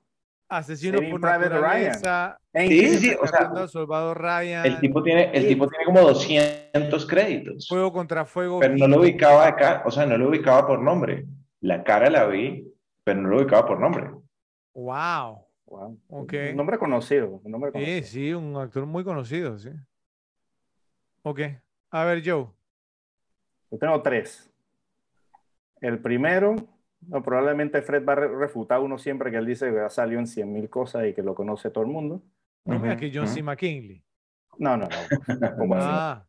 Asesino 0.48 0.98
Saving 1.00 1.12
por 1.12 1.20
Private 1.22 1.50
naturaleza. 1.50 2.40
Sí, 2.54 2.90
sí, 2.98 3.16
o 3.20 3.28
sea, 3.28 3.68
soldado 3.68 4.14
Ryan. 4.14 4.66
El 4.66 4.80
tipo 4.80 5.04
tiene, 5.04 5.32
el 5.34 5.48
tipo 5.48 5.68
tiene 5.68 5.84
como 5.84 6.02
200 6.02 7.06
créditos. 7.08 7.68
Fuego 7.68 7.92
contra 7.92 8.24
fuego. 8.24 8.60
Pero 8.60 8.78
no 8.78 8.88
lo 8.88 9.02
ubicaba 9.02 9.48
acá, 9.48 9.82
o 9.86 9.92
sea, 9.92 10.06
no 10.06 10.18
lo 10.18 10.30
ubicaba 10.30 10.66
por 10.68 10.80
nombre. 10.82 11.26
La 11.60 11.84
cara 11.84 12.10
la 12.12 12.28
vi, 12.28 12.72
pero 13.06 13.22
no 13.22 13.30
lo 13.30 13.38
ubicaba 13.38 13.66
por 13.66 13.80
nombre. 13.80 14.10
Wow. 14.74 15.46
Wow. 15.68 16.00
Ok. 16.10 16.34
Un 16.52 16.58
nombre 16.58 16.78
conocido. 16.78 17.40
Un 17.44 17.52
nombre 17.52 17.72
Sí, 17.72 17.74
conocido. 17.74 18.04
sí, 18.08 18.34
un 18.34 18.56
actor 18.58 18.86
muy 18.86 19.04
conocido, 19.06 19.58
sí. 19.58 19.70
Ok. 21.24 21.40
A 21.92 22.04
ver, 22.04 22.22
Joe. 22.26 22.48
Yo 23.72 23.78
tengo 23.80 24.02
tres. 24.02 24.52
El 25.82 26.00
primero, 26.00 26.56
no, 27.02 27.22
probablemente 27.22 27.82
Fred 27.82 28.04
va 28.06 28.14
a 28.14 28.16
re- 28.16 28.36
refutar 28.38 28.80
uno 28.80 28.98
siempre 28.98 29.30
que 29.32 29.38
él 29.38 29.46
dice 29.46 29.72
que 29.72 29.80
ha 29.80 29.90
salido 29.90 30.20
en 30.20 30.28
100 30.28 30.52
mil 30.52 30.70
cosas 30.70 31.06
y 31.06 31.14
que 31.14 31.22
lo 31.22 31.36
conoce 31.36 31.70
todo 31.70 31.84
el 31.84 31.90
mundo. 31.92 32.22
No 32.66 32.80
me 32.80 32.90
Ujú, 32.90 33.00
que 33.00 33.12
John. 33.14 33.28
C. 33.28 33.44
McKinley. 33.44 34.04
No, 34.58 34.78
no, 34.78 34.88
no. 34.88 35.76
Ah, 35.76 36.26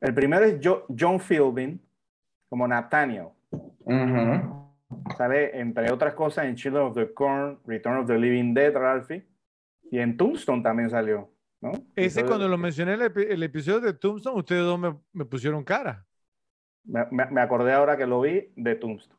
El 0.00 0.14
primero 0.14 0.44
es 0.44 0.58
Jo- 0.62 0.86
John 0.98 1.20
Philbin 1.20 1.80
como 2.48 2.66
Nathaniel. 2.66 3.28
Ujú. 3.50 4.65
Sale, 5.16 5.58
entre 5.58 5.90
otras 5.92 6.14
cosas, 6.14 6.46
en 6.46 6.54
Children 6.54 6.86
of 6.86 6.94
the 6.94 7.12
Corn, 7.12 7.58
Return 7.66 7.98
of 7.98 8.06
the 8.06 8.18
Living 8.18 8.54
Dead, 8.54 8.72
Ralphie. 8.72 9.26
Y 9.90 9.98
en 9.98 10.16
Tombstone 10.16 10.62
también 10.62 10.90
salió. 10.90 11.30
¿no? 11.60 11.70
ese 11.72 11.80
Entonces, 12.20 12.24
cuando 12.24 12.48
lo 12.48 12.58
mencioné 12.58 12.94
el, 12.94 13.00
epi- 13.02 13.26
el 13.28 13.42
episodio 13.42 13.80
de 13.80 13.94
Tombstone, 13.94 14.38
ustedes 14.38 14.62
dos 14.62 14.78
me, 14.78 14.94
me 15.12 15.24
pusieron 15.24 15.64
cara. 15.64 16.04
Me, 16.84 17.04
me- 17.10 17.26
me 17.26 17.40
acordé 17.40 17.72
ahora 17.72 17.96
que 17.96 18.06
lo 18.06 18.20
vi 18.20 18.52
de 18.56 18.74
Tombstone. 18.76 19.18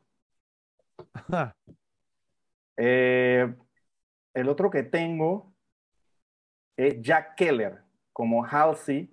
Ajá. 1.12 1.54
Eh, 2.76 3.54
el 4.34 4.48
otro 4.48 4.70
que 4.70 4.84
tengo 4.84 5.52
es 6.76 7.00
Jack 7.02 7.34
Keller 7.36 7.82
como 8.12 8.44
Halsey, 8.44 9.10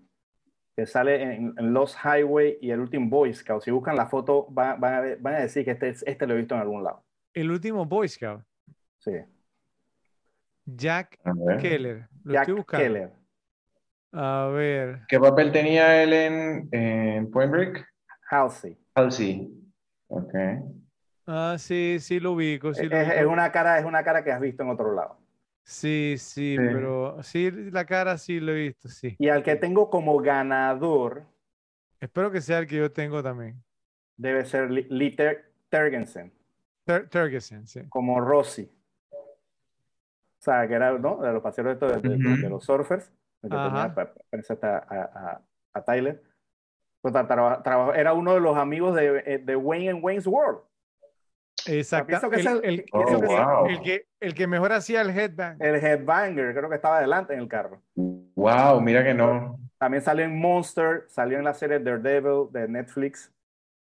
que 0.75 0.85
sale 0.85 1.21
en, 1.21 1.53
en 1.57 1.73
Lost 1.73 1.97
Highway 2.03 2.57
y 2.61 2.71
el 2.71 2.79
último 2.81 3.09
Boy 3.09 3.33
Scout. 3.33 3.63
Si 3.63 3.71
buscan 3.71 3.95
la 3.95 4.07
foto, 4.07 4.47
va- 4.53 4.75
van, 4.75 4.93
a, 4.93 5.01
ver- 5.01 5.17
van 5.21 5.35
a 5.35 5.39
decir 5.39 5.63
que 5.63 5.71
este, 5.71 5.89
este 5.89 6.27
lo 6.27 6.33
he 6.33 6.37
visto 6.37 6.53
en 6.55 6.61
algún 6.61 6.83
lado. 6.83 7.03
El 7.33 7.49
último 7.51 7.85
Boy 7.85 8.07
Scout, 8.09 8.41
Sí. 8.99 9.11
Jack. 10.65 11.19
Keller. 11.61 12.07
Lo 12.23 12.33
Jack 12.33 12.41
estoy 12.43 12.55
buscando. 12.55 12.83
Keller. 12.83 13.11
A 14.13 14.47
ver. 14.53 15.01
¿Qué 15.07 15.19
papel 15.19 15.51
tenía 15.51 16.01
él 16.01 16.13
en, 16.13 16.69
en 16.71 17.29
Point 17.31 17.51
Break? 17.51 17.85
Halsey. 18.29 18.77
Halsey. 18.95 19.51
Ok. 20.07 20.33
Ah, 21.27 21.55
sí, 21.59 21.97
sí 21.99 22.19
lo 22.19 22.31
ubico. 22.33 22.73
Sí, 22.73 22.85
Es, 22.85 22.89
lo 22.89 22.97
es 22.97 23.07
ubico. 23.19 23.29
una 23.31 23.51
cara, 23.51 23.77
es 23.79 23.85
una 23.85 24.03
cara 24.03 24.23
que 24.23 24.31
has 24.31 24.39
visto 24.41 24.63
en 24.63 24.69
otro 24.69 24.93
lado. 24.93 25.19
Sí, 25.67 26.15
sí, 26.19 26.55
Sí. 26.55 26.57
pero 26.57 27.23
sí, 27.23 27.49
la 27.71 27.85
cara 27.85 28.17
sí 28.19 28.39
lo 28.39 28.51
he 28.51 28.55
visto, 28.67 28.87
sí. 28.87 29.15
Y 29.17 29.29
al 29.29 29.41
que 29.41 29.55
tengo 29.55 29.89
como 29.89 30.17
ganador 30.19 31.23
Espero 31.99 32.29
que 32.29 32.39
sea 32.41 32.59
el 32.59 32.67
que 32.67 32.75
yo 32.77 32.91
tengo 32.91 33.23
también. 33.23 33.63
debe 34.15 34.45
ser 34.45 34.69
Lee 34.69 34.85
Lee 34.91 35.15
Ter- 35.15 35.51
Tergensen, 35.69 36.31
Ter- 36.85 37.09
Tergesen, 37.09 37.65
sí. 37.65 37.81
como 37.89 38.21
Rossi. 38.21 38.71
O 39.11 40.41
sea, 40.45 40.67
que 40.67 40.75
era 40.75 40.95
¿no? 40.99 41.17
de 41.21 41.33
los 41.33 41.41
paseros 41.41 41.73
estos 41.73 41.99
de, 42.03 42.09
de- 42.09 42.49
los 42.49 42.63
surfers, 42.63 43.11
que 43.41 43.47
parece 43.49 44.53
hasta 44.53 44.77
a, 44.77 45.01
a- 45.03 45.41
a 45.73 45.83
Tyler. 45.83 46.21
Pues, 47.01 47.13
tra- 47.13 47.95
era 47.97 48.13
uno 48.13 48.35
de 48.35 48.39
los 48.39 48.55
amigos 48.55 48.95
de, 48.95 49.23
eh, 49.25 49.37
de 49.39 49.55
Wayne 49.55 49.89
en 49.89 50.03
Wayne's 50.03 50.27
World. 50.27 50.59
Exacto. 51.67 52.29
Que 52.29 52.39
El, 52.41 52.47
el- 52.47 52.59
el- 52.63 52.85
Oh, 52.91 53.05
que- 53.05 53.25
wow. 53.25 53.65
el 53.67 53.81
que, 53.81 54.07
el 54.19 54.33
que 54.33 54.47
mejor 54.47 54.71
hacía 54.73 55.01
el 55.01 55.09
headbang. 55.09 55.57
El 55.61 55.75
headbanger, 55.75 56.53
creo 56.55 56.69
que 56.69 56.75
estaba 56.75 56.97
adelante 56.97 57.33
en 57.33 57.39
el 57.39 57.47
carro. 57.47 57.81
Wow, 57.95 58.81
mira 58.81 59.03
que 59.03 59.13
no. 59.13 59.57
También 59.77 60.03
salió 60.03 60.25
en 60.25 60.39
Monster, 60.39 61.03
salió 61.09 61.37
en 61.37 61.43
la 61.43 61.53
serie 61.53 61.79
Daredevil 61.79 62.47
de 62.51 62.67
Netflix. 62.67 63.31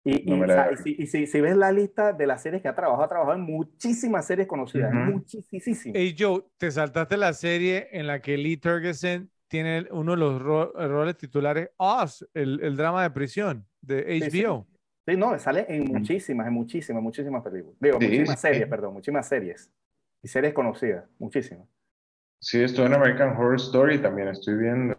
Y, 0.04 0.24
No 0.28 0.44
y, 0.44 0.50
y 0.72 0.76
si, 0.78 0.96
y 1.02 1.06
si- 1.06 1.26
si 1.28 1.40
ves 1.40 1.56
la 1.56 1.70
lista 1.70 2.12
de 2.12 2.26
las 2.26 2.42
series 2.42 2.60
que 2.60 2.66
ha 2.68 2.74
trabajado, 2.74 3.04
ha 3.04 3.08
trabajado 3.08 3.36
en 3.38 3.44
muchísimas 3.44 4.26
series 4.26 4.48
conocidas, 4.48 4.92
Ujú. 4.92 5.12
muchísimas. 5.12 5.80
Hey 5.94 6.16
Joe, 6.18 6.42
te 6.58 6.72
saltaste 6.72 7.16
la 7.16 7.32
serie 7.32 7.88
en 7.92 8.08
la 8.08 8.20
que 8.20 8.36
Lee 8.36 8.56
Tergesen 8.56 9.30
tiene 9.46 9.86
uno 9.92 10.12
de 10.12 10.18
los 10.18 10.42
ro- 10.42 10.72
roles 10.74 11.16
titulares, 11.18 11.70
Oz, 11.76 12.26
el, 12.34 12.58
el 12.64 12.76
drama 12.76 13.02
de 13.04 13.10
prisión 13.10 13.64
de 13.80 14.02
Sí, 14.22 14.30
sí. 14.30 14.44
Sí, 15.06 15.16
no, 15.16 15.36
sale 15.38 15.66
en 15.68 15.84
muchísimas, 15.84 16.46
en 16.46 16.52
muchísimas, 16.54 17.02
muchísimas 17.02 17.42
películas. 17.42 17.76
Digo, 17.80 17.98
Sí, 17.98 18.04
muchísimas 18.04 18.40
sí. 18.40 18.42
series, 18.48 18.68
perdón, 18.68 18.94
muchísimas 18.94 19.26
series. 19.26 19.70
Y 20.22 20.28
series 20.28 20.54
conocidas, 20.54 21.04
muchísimas. 21.18 21.66
Sí, 22.40 22.62
estuve 22.62 22.86
en 22.86 22.94
American 22.94 23.30
Horror 23.36 23.56
Story 23.56 24.00
también, 24.00 24.28
estoy 24.28 24.56
viendo. 24.56 24.96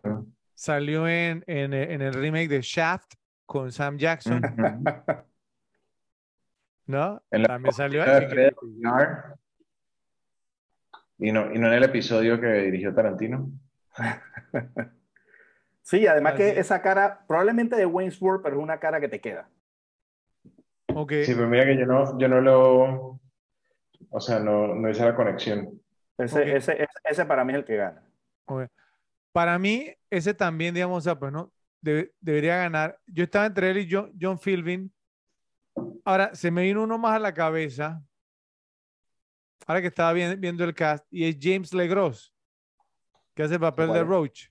Salió 0.56 1.08
en, 1.08 1.44
en, 1.48 1.74
en 1.74 2.02
el 2.02 2.14
remake 2.14 2.48
de 2.50 2.62
Shaft 2.62 3.14
con 3.46 3.72
Sam 3.72 3.98
Jackson. 3.98 4.42
¿no? 6.86 7.22
En 7.32 7.42
la 7.44 7.48
También 7.48 7.74
salió 7.74 8.04
ahí. 8.04 8.28
Y 11.18 11.32
no, 11.32 11.52
y 11.54 11.58
no 11.58 11.68
en 11.68 11.74
el 11.74 11.84
episodio 11.84 12.40
que 12.40 12.48
dirigió 12.48 12.94
Tarantino. 12.94 13.50
Sí, 15.82 16.08
además 16.08 16.36
que 16.36 16.60
esa 16.60 16.82
cara, 16.82 17.26
probablemente 17.28 17.76
de 17.76 17.86
Wayne's 17.86 18.22
World, 18.22 18.42
pero 18.44 18.56
es 18.58 18.64
una 18.64 18.80
cara 18.80 19.00
que 19.02 19.10
te 19.10 19.20
queda. 19.22 19.50
Sí, 21.26 21.34
pero 21.36 21.48
mira 21.48 21.66
que 21.66 21.78
yo 21.78 21.86
no, 21.86 22.18
yo 22.20 22.28
no 22.28 22.42
lo, 22.42 23.20
o 24.10 24.20
sea, 24.20 24.40
no, 24.40 24.68
no 24.76 24.90
hice 24.90 25.04
la 25.04 25.16
conexión. 25.16 25.82
Ese, 26.18 26.44
ese, 26.56 26.74
ese, 26.74 26.88
ese 27.04 27.26
para 27.26 27.44
mí 27.44 27.54
es 27.54 27.60
el 27.60 27.66
que 27.66 27.76
gana. 27.78 28.04
Para 29.32 29.58
mí, 29.58 29.92
ese 30.10 30.34
también, 30.34 30.76
digamos, 30.76 31.00
o 31.00 31.02
sea, 31.02 31.18
pues 31.18 31.32
no, 31.32 31.52
debe- 31.82 32.12
debería 32.22 32.58
ganar. 32.58 33.00
Yo 33.08 33.24
estaba 33.24 33.48
entre 33.48 33.72
él 33.72 33.78
y 33.80 33.88
John, 33.92 34.12
John 34.20 34.38
Philbin. 34.38 34.94
Ahora, 36.06 36.36
se 36.36 36.52
me 36.52 36.64
vino 36.64 36.84
uno 36.84 36.98
más 37.00 37.16
a 37.16 37.20
la 37.20 37.34
cabeza, 37.34 38.04
ahora 39.66 39.82
que 39.82 39.88
estaba 39.88 40.14
vi- 40.14 40.36
viendo 40.36 40.64
el 40.64 40.76
cast, 40.76 41.06
y 41.10 41.26
es 41.26 41.38
James 41.42 41.74
LeGros, 41.74 42.34
que 43.34 43.42
hace 43.44 43.56
el 43.56 43.60
papel 43.60 43.88
de. 43.94 44.04
Roach. 44.04 44.50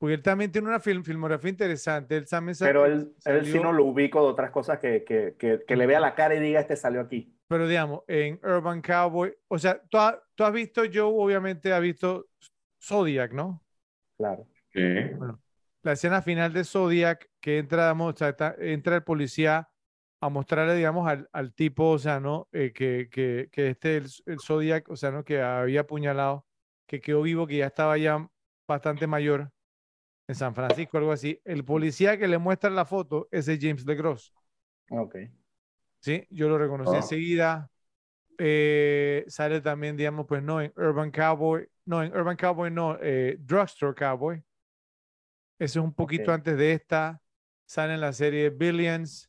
Porque 0.00 0.14
él 0.14 0.22
también 0.22 0.50
tiene 0.50 0.66
una 0.66 0.80
film, 0.80 1.04
filmografía 1.04 1.50
interesante. 1.50 2.16
Él 2.16 2.26
también 2.26 2.56
Pero 2.58 2.86
él, 2.86 3.12
él 3.26 3.44
sí 3.44 3.50
salió- 3.52 3.62
no 3.64 3.72
lo 3.74 3.84
ubico 3.84 4.22
de 4.24 4.28
otras 4.32 4.50
cosas 4.50 4.78
que, 4.78 5.04
que, 5.04 5.36
que, 5.38 5.60
que 5.68 5.76
le 5.76 5.86
vea 5.86 6.00
la 6.00 6.14
cara 6.14 6.34
y 6.34 6.40
diga, 6.40 6.58
este 6.60 6.74
salió 6.74 7.02
aquí. 7.02 7.36
Pero 7.48 7.68
digamos, 7.68 8.00
en 8.08 8.40
Urban 8.42 8.80
Cowboy, 8.80 9.36
o 9.48 9.58
sea, 9.58 9.78
tú, 9.90 9.98
ha- 9.98 10.18
tú 10.34 10.44
has 10.44 10.52
visto, 10.54 10.80
Joe, 10.90 11.02
obviamente 11.02 11.70
ha 11.74 11.80
visto 11.80 12.28
Zodiac, 12.82 13.32
¿no? 13.34 13.62
Claro. 14.16 14.46
Sí. 14.72 14.80
la 15.82 15.92
escena 15.92 16.22
final 16.22 16.52
de 16.52 16.64
Zodiac, 16.64 17.28
que 17.40 17.58
entra, 17.58 17.82
digamos, 17.84 18.14
o 18.14 18.16
sea, 18.16 18.28
está- 18.30 18.54
entra 18.58 18.96
el 18.96 19.02
policía 19.02 19.68
a 20.22 20.28
mostrarle, 20.30 20.76
digamos, 20.76 21.08
al, 21.08 21.28
al 21.32 21.52
tipo, 21.52 21.90
o 21.90 21.98
sea, 21.98 22.20
¿no? 22.20 22.48
Eh, 22.52 22.72
que, 22.72 23.08
que, 23.10 23.48
que 23.52 23.68
este, 23.70 23.96
el, 23.98 24.06
el 24.26 24.38
Zodiac, 24.40 24.88
o 24.88 24.96
sea, 24.96 25.10
¿no? 25.10 25.24
Que 25.24 25.42
había 25.42 25.80
apuñalado, 25.82 26.46
que 26.86 27.00
quedó 27.00 27.20
vivo, 27.22 27.46
que 27.46 27.58
ya 27.58 27.66
estaba 27.66 27.98
ya 27.98 28.26
bastante 28.68 29.06
mayor 29.06 29.50
en 30.30 30.36
San 30.36 30.54
Francisco, 30.54 30.96
algo 30.96 31.10
así. 31.10 31.40
El 31.44 31.64
policía 31.64 32.16
que 32.16 32.28
le 32.28 32.38
muestra 32.38 32.70
la 32.70 32.84
foto, 32.84 33.26
es 33.32 33.46
James 33.60 33.84
LeGros, 33.84 34.32
Ok. 34.90 35.16
¿sí? 35.98 36.24
Yo 36.30 36.48
lo 36.48 36.56
reconocí 36.56 36.92
Oh. 36.92 36.96
enseguida. 36.96 37.68
Eh, 38.38 39.24
sale 39.26 39.60
también, 39.60 39.96
digamos, 39.96 40.26
pues 40.26 40.40
no, 40.42 40.60
en 40.62 40.72
Urban 40.76 41.10
Cowboy, 41.10 41.68
no, 41.84 42.02
en 42.02 42.16
Urban 42.16 42.36
Cowboy 42.36 42.70
no, 42.70 42.96
eh, 43.02 43.36
Drugstore 43.40 43.94
Cowboy. 43.94 44.42
Ese 45.58 45.78
es 45.78 45.84
un 45.84 45.92
poquito 45.92 46.32
antes 46.32 46.56
de 46.56 46.72
esta. 46.72 47.20
Sale 47.66 47.94
en 47.94 48.00
la 48.00 48.12
serie 48.12 48.50
Billions. 48.50 49.28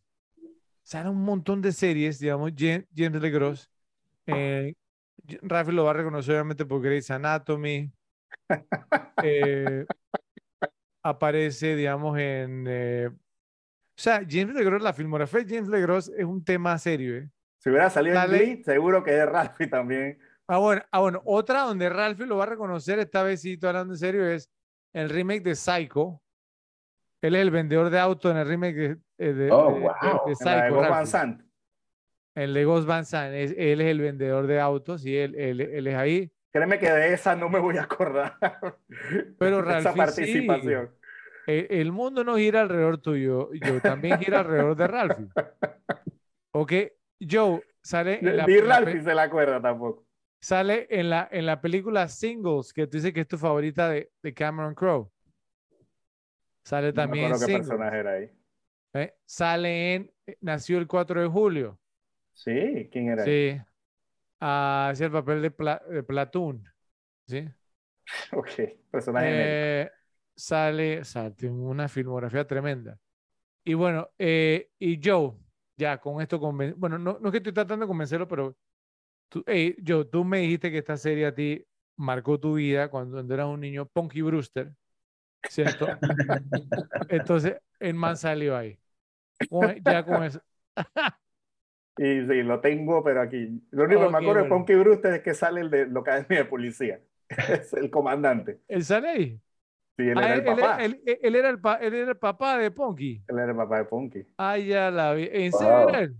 Sale 0.84 1.10
un 1.10 1.24
montón 1.24 1.62
de 1.64 1.72
series, 1.72 2.20
digamos, 2.20 2.52
James, 2.56 2.86
James 2.96 3.20
LeGros. 3.22 3.70
Eh, 4.28 4.76
Rafi 5.42 5.72
lo 5.72 5.84
va 5.86 5.92
a 5.92 5.94
reconocer 5.96 6.36
obviamente 6.36 6.66
por 6.66 6.82
Grey's 6.82 7.10
Anatomy. 7.10 7.92
Eh, 9.24 9.86
aparece, 11.04 11.76
digamos, 11.76 12.18
en... 12.20 12.66
eh, 12.68 13.08
o 13.10 13.14
sea, 14.04 14.26
James 14.28 14.56
LeGros, 14.56 14.82
la 14.82 14.94
filmografía 14.94 15.42
de 15.44 15.56
James 15.56 15.70
LeGros 15.70 16.12
es 16.18 16.26
un 16.26 16.44
tema 16.44 16.78
serio, 16.78 17.18
¿eh? 17.18 17.30
Si 17.60 17.70
hubiera 17.70 17.90
salido 17.90 18.16
Dale. 18.16 18.38
en 18.38 18.44
Glee, 18.56 18.64
seguro 18.64 19.04
que 19.04 19.16
es 19.18 19.26
Ralphie 19.26 19.68
también. 19.68 20.18
Ah, 20.48 20.58
bueno, 20.58 20.82
ah, 20.92 21.00
bueno, 21.00 21.22
otra 21.26 21.62
donde 21.62 21.88
Ralphie 21.90 22.26
lo 22.26 22.38
va 22.38 22.44
a 22.44 22.48
reconocer, 22.48 22.98
esta 23.00 23.22
vez 23.24 23.42
sí, 23.42 23.54
estoy 23.54 23.68
hablando 23.70 23.94
en 23.94 24.00
serio, 24.00 24.26
es 24.28 24.50
el 24.94 25.10
remake 25.10 25.44
de 25.44 25.56
Psycho. 25.56 26.22
Él 27.22 27.36
es 27.36 27.42
el 27.42 27.52
vendedor 27.52 27.90
de 27.92 28.00
autos 28.00 28.32
en 28.32 28.38
el 28.38 28.48
remake 28.48 28.76
de, 28.76 28.98
eh, 29.20 29.34
de, 29.34 29.52
Oh, 29.52 29.68
de- 29.68 29.74
de- 29.76 29.80
wow. 29.82 29.92
de 30.26 30.32
En 30.34 30.46
la 30.46 30.56
de 30.64 30.70
Psycho. 30.70 30.90
Van. 30.90 31.08
Sant. 31.08 31.42
El 32.34 32.54
de 32.54 32.66
Ghost 32.66 32.88
Van 32.88 33.06
Sant, 33.06 33.34
es- 33.36 33.54
él 33.58 33.82
es 33.82 33.88
el 33.88 34.00
vendedor 34.02 34.48
de 34.48 34.60
autos 34.60 35.06
y 35.06 35.16
él, 35.16 35.36
él, 35.36 35.62
él 35.62 35.86
es 35.88 35.96
ahí. 35.96 36.32
Créeme 36.52 36.80
que 36.80 36.92
de 36.92 37.14
esa 37.14 37.36
no 37.36 37.50
me 37.50 37.60
voy 37.60 37.78
a 37.78 37.84
acordar. 37.84 38.38
Pero 39.38 39.60
Esa 39.70 39.92
Ralphie 39.92 39.92
sí. 39.94 39.98
participación. 39.98 40.92
El, 41.48 41.68
el 41.70 41.92
mundo 41.92 42.24
no 42.24 42.38
gira 42.38 42.62
alrededor 42.62 43.00
tuyo, 43.00 43.52
yo 43.54 43.82
también 43.82 44.20
gira 44.20 44.40
alrededor 44.42 44.76
de 44.76 44.88
Ralphie. 44.88 45.28
Ok, 46.54 46.74
Joe, 47.20 47.62
sale 47.82 48.20
en 48.20 48.38
la, 48.38 48.46
Ni 48.46 48.54
en 48.56 48.68
la 48.68 48.84
pe- 48.84 49.02
se 49.02 49.14
la 49.16 49.24
acuerda 49.24 49.62
tampoco. 49.62 50.06
Sale 50.40 50.88
en 50.90 51.10
la, 51.10 51.28
en 51.32 51.46
la 51.46 51.62
película 51.62 52.08
Singles, 52.08 52.74
que 52.74 52.88
tú 52.88 52.98
dices 52.98 53.14
que 53.14 53.22
es 53.22 53.28
tu 53.28 53.38
favorita 53.38 53.90
de, 53.90 54.12
de 54.22 54.34
Cameron 54.34 54.74
Crowe. 54.76 55.12
Sale 56.64 56.88
No 56.88 56.94
también 56.94 57.26
en 57.26 57.32
acuerdo 57.34 57.48
qué 57.48 57.54
personaje 57.54 57.98
era 58.00 58.12
ahí. 58.14 58.32
¿eh? 58.94 59.16
Sale 59.26 59.96
en 59.96 60.12
eh, 60.28 60.38
Nació 60.42 60.78
el 60.78 60.88
4 60.88 61.22
de 61.22 61.28
julio. 61.28 61.80
Sí, 62.34 62.90
¿quién 62.92 63.10
era? 63.10 63.24
Sí. 63.26 63.62
Hacía 64.42 65.08
el 65.08 65.12
papel 65.14 65.42
de, 65.42 65.52
Pla- 65.52 65.84
de 65.90 66.04
Platoon. 66.04 66.64
¿Sí? 67.28 67.50
Ok, 68.34 68.50
personaje. 68.92 69.58
Eh, 69.58 69.90
sale, 70.36 71.04
sale, 71.06 71.32
tiene 71.32 71.56
una 71.56 71.88
filmografía 71.90 72.46
tremenda. 72.48 72.98
Y 73.66 73.76
bueno, 73.76 74.10
eh, 74.20 74.70
y 74.80 75.00
Joe, 75.04 75.34
ya 75.78 76.00
con 76.00 76.22
esto 76.22 76.40
conven- 76.42 76.76
bueno, 76.78 76.98
no, 77.00 77.20
no 77.20 77.30
es 77.30 77.32
que 77.32 77.38
estoy 77.40 77.54
tratando 77.54 77.86
de 77.86 77.90
convencerlo, 77.90 78.28
pero 78.28 78.58
tú, 79.30 79.44
hey, 79.48 79.76
Joe, 79.88 80.06
tú 80.06 80.26
me 80.26 80.40
dijiste 80.40 80.72
que 80.72 80.80
esta 80.80 80.98
serie 80.98 81.28
a 81.28 81.36
ti 81.36 81.66
marcó 81.98 82.40
tu 82.40 82.56
vida 82.56 82.90
cuando, 82.90 83.18
cuando 83.18 83.34
eras 83.36 83.48
un 83.48 83.62
niño, 83.62 83.88
Punky 83.88 84.22
Brewster, 84.24 84.74
¿cierto? 85.48 86.00
Entonces, 87.08 87.58
el 87.80 87.94
man 87.96 88.18
salió 88.18 88.56
ahí. 88.58 88.80
Con- 89.50 89.84
ya 89.86 90.06
con 90.06 90.24
eso. 90.26 90.42
Y 91.98 92.04
sí, 92.28 92.44
lo 92.44 92.62
tengo, 92.62 93.04
pero 93.04 93.22
aquí. 93.22 93.62
Lo 93.72 93.84
único 93.84 94.02
que 94.02 94.10
Ok, 94.10 94.14
me 94.14 94.18
acuerdo 94.20 94.42
de 94.44 94.48
bueno. 94.48 94.50
Punky 94.50 94.76
Brewster 94.76 95.14
es 95.16 95.22
que 95.22 95.34
sale 95.34 95.62
el 95.62 95.70
de 95.70 95.88
la 95.88 96.00
Academia 96.00 96.40
de 96.40 96.46
Policía. 96.46 97.02
Es 97.30 97.74
el 97.74 97.90
comandante. 97.92 98.62
Él 98.68 98.84
sale 98.86 99.10
ahí. 99.10 99.42
Sí, 99.98 100.04
él 100.10 100.20
Ah, 100.20 100.22
era 100.22 100.34
él, 100.34 100.40
el 100.40 100.44
él- 100.46 100.60
papá. 100.60 100.78
él- 100.78 101.04
él 101.24 101.36
era 101.36 101.50
el 101.50 101.60
pa- 101.62 101.76
él 101.78 101.94
era 101.94 102.12
el 102.12 102.18
papá 102.18 102.58
de 102.58 102.72
Punky. 102.72 103.24
Él 103.28 103.40
era 103.40 103.52
el 103.52 103.58
papá 103.58 103.80
de 103.80 103.86
Punky. 103.86 104.26
Ah, 104.38 104.58
ya 104.58 104.90
la 104.92 105.14
vi. 105.14 105.30
¿En 105.32 105.54
serio 105.54 105.80
Wow. 105.80 105.90
era 105.90 106.00
él? 106.02 106.16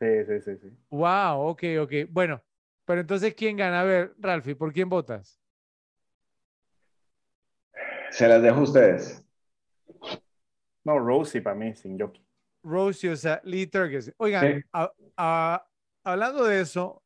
Sí, 0.00 0.06
sí, 0.26 0.40
sí, 0.40 0.56
sí. 0.58 0.76
Wow, 0.90 1.48
ok, 1.50 1.62
ok. 1.82 1.92
Bueno, 2.10 2.42
pero 2.84 3.00
entonces, 3.00 3.34
¿quién 3.34 3.56
gana? 3.56 3.80
A 3.80 3.84
ver, 3.84 4.14
Ralphie, 4.18 4.56
¿por 4.56 4.72
quién 4.72 4.88
votas? 4.88 5.40
Se 8.10 8.28
las 8.28 8.42
dejo 8.42 8.60
a 8.60 8.62
ustedes. 8.62 9.24
No, 10.84 10.98
Rosie 10.98 11.40
para 11.40 11.56
mí, 11.56 11.74
sin 11.74 11.96
Yoki. 11.98 12.22
Rosie, 12.62 13.10
o 13.10 13.16
sea, 13.16 13.40
Lee 13.44 13.66
Turges. 13.66 14.12
Oigan, 14.18 14.56
Sí. 14.56 14.62
a- 14.72 14.92
a- 15.16 15.66
hablando 16.04 16.44
de 16.44 16.60
eso, 16.60 17.02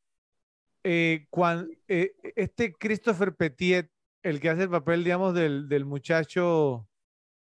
eh, 0.82 1.26
cuan- 1.30 1.68
eh, 1.88 2.12
este 2.36 2.72
Christopher 2.72 3.34
Petiet, 3.34 3.88
el 4.22 4.40
que 4.40 4.50
hace 4.50 4.64
el 4.64 4.70
papel, 4.70 5.04
digamos, 5.04 5.34
del, 5.34 5.68
del 5.68 5.84
muchacho, 5.84 6.88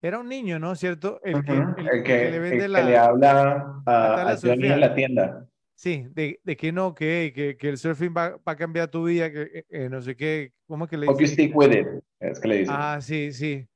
era 0.01 0.19
un 0.19 0.29
niño, 0.29 0.59
¿no? 0.59 0.75
¿Cierto? 0.75 1.19
El 1.23 1.43
que, 1.43 1.51
Ujú. 1.53 1.73
el- 1.77 1.87
El 1.87 1.95
el 1.97 2.03
que, 2.03 2.13
que 2.19 2.31
le 2.31 2.39
vende 2.39 2.65
el 2.65 2.73
la... 2.73 2.79
que 2.79 2.85
le 2.85 2.97
habla 2.97 3.81
a, 3.85 4.31
a 4.31 4.37
Johnny 4.37 4.67
en 4.67 4.79
la 4.79 4.93
tienda. 4.93 5.47
Sí, 5.77 6.05
de, 6.11 6.39
de 6.43 6.55
que 6.55 6.71
no, 6.71 6.95
que, 6.95 7.33
que, 7.35 7.57
que 7.57 7.67
el 7.69 7.77
surfing 7.77 8.13
va, 8.15 8.37
va 8.37 8.53
a 8.53 8.55
cambiar 8.55 8.89
tu 8.89 9.03
vida, 9.05 9.29
que 9.29 9.41
eh, 9.41 9.65
eh, 9.69 9.89
no 9.89 10.01
sé 10.01 10.15
qué, 10.15 10.53
¿cómo 10.67 10.85
es 10.85 10.89
que 10.89 10.95
le 10.97 11.07
Hope 11.07 11.21
you 11.23 11.29
dice? 11.29 11.33
stick 11.33 11.55
with 11.55 11.71
it. 11.73 11.87
Es 12.21 12.39
que 12.39 12.47
le 12.47 12.57
dicen. 12.59 12.75
Ah, 12.77 12.99
sí, 13.01 13.33
sí. 13.33 13.67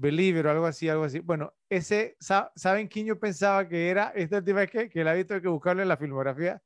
Believer 0.00 0.46
o 0.46 0.50
algo 0.50 0.66
así, 0.66 0.88
algo 0.88 1.04
así. 1.04 1.18
Bueno, 1.20 1.52
ese, 1.68 2.16
sa- 2.20 2.52
¿saben 2.54 2.86
quién 2.88 3.06
yo 3.06 3.18
pensaba 3.18 3.68
que 3.68 3.88
era? 3.90 4.08
Esta 4.14 4.42
tipo 4.42 4.58
es 4.60 4.70
que, 4.70 4.88
que 4.88 5.02
la 5.04 5.14
he 5.14 5.18
visto 5.18 5.34
hay 5.34 5.40
que 5.40 5.48
buscarle 5.48 5.82
en 5.82 5.88
la 5.88 5.96
filmografía 5.96 6.62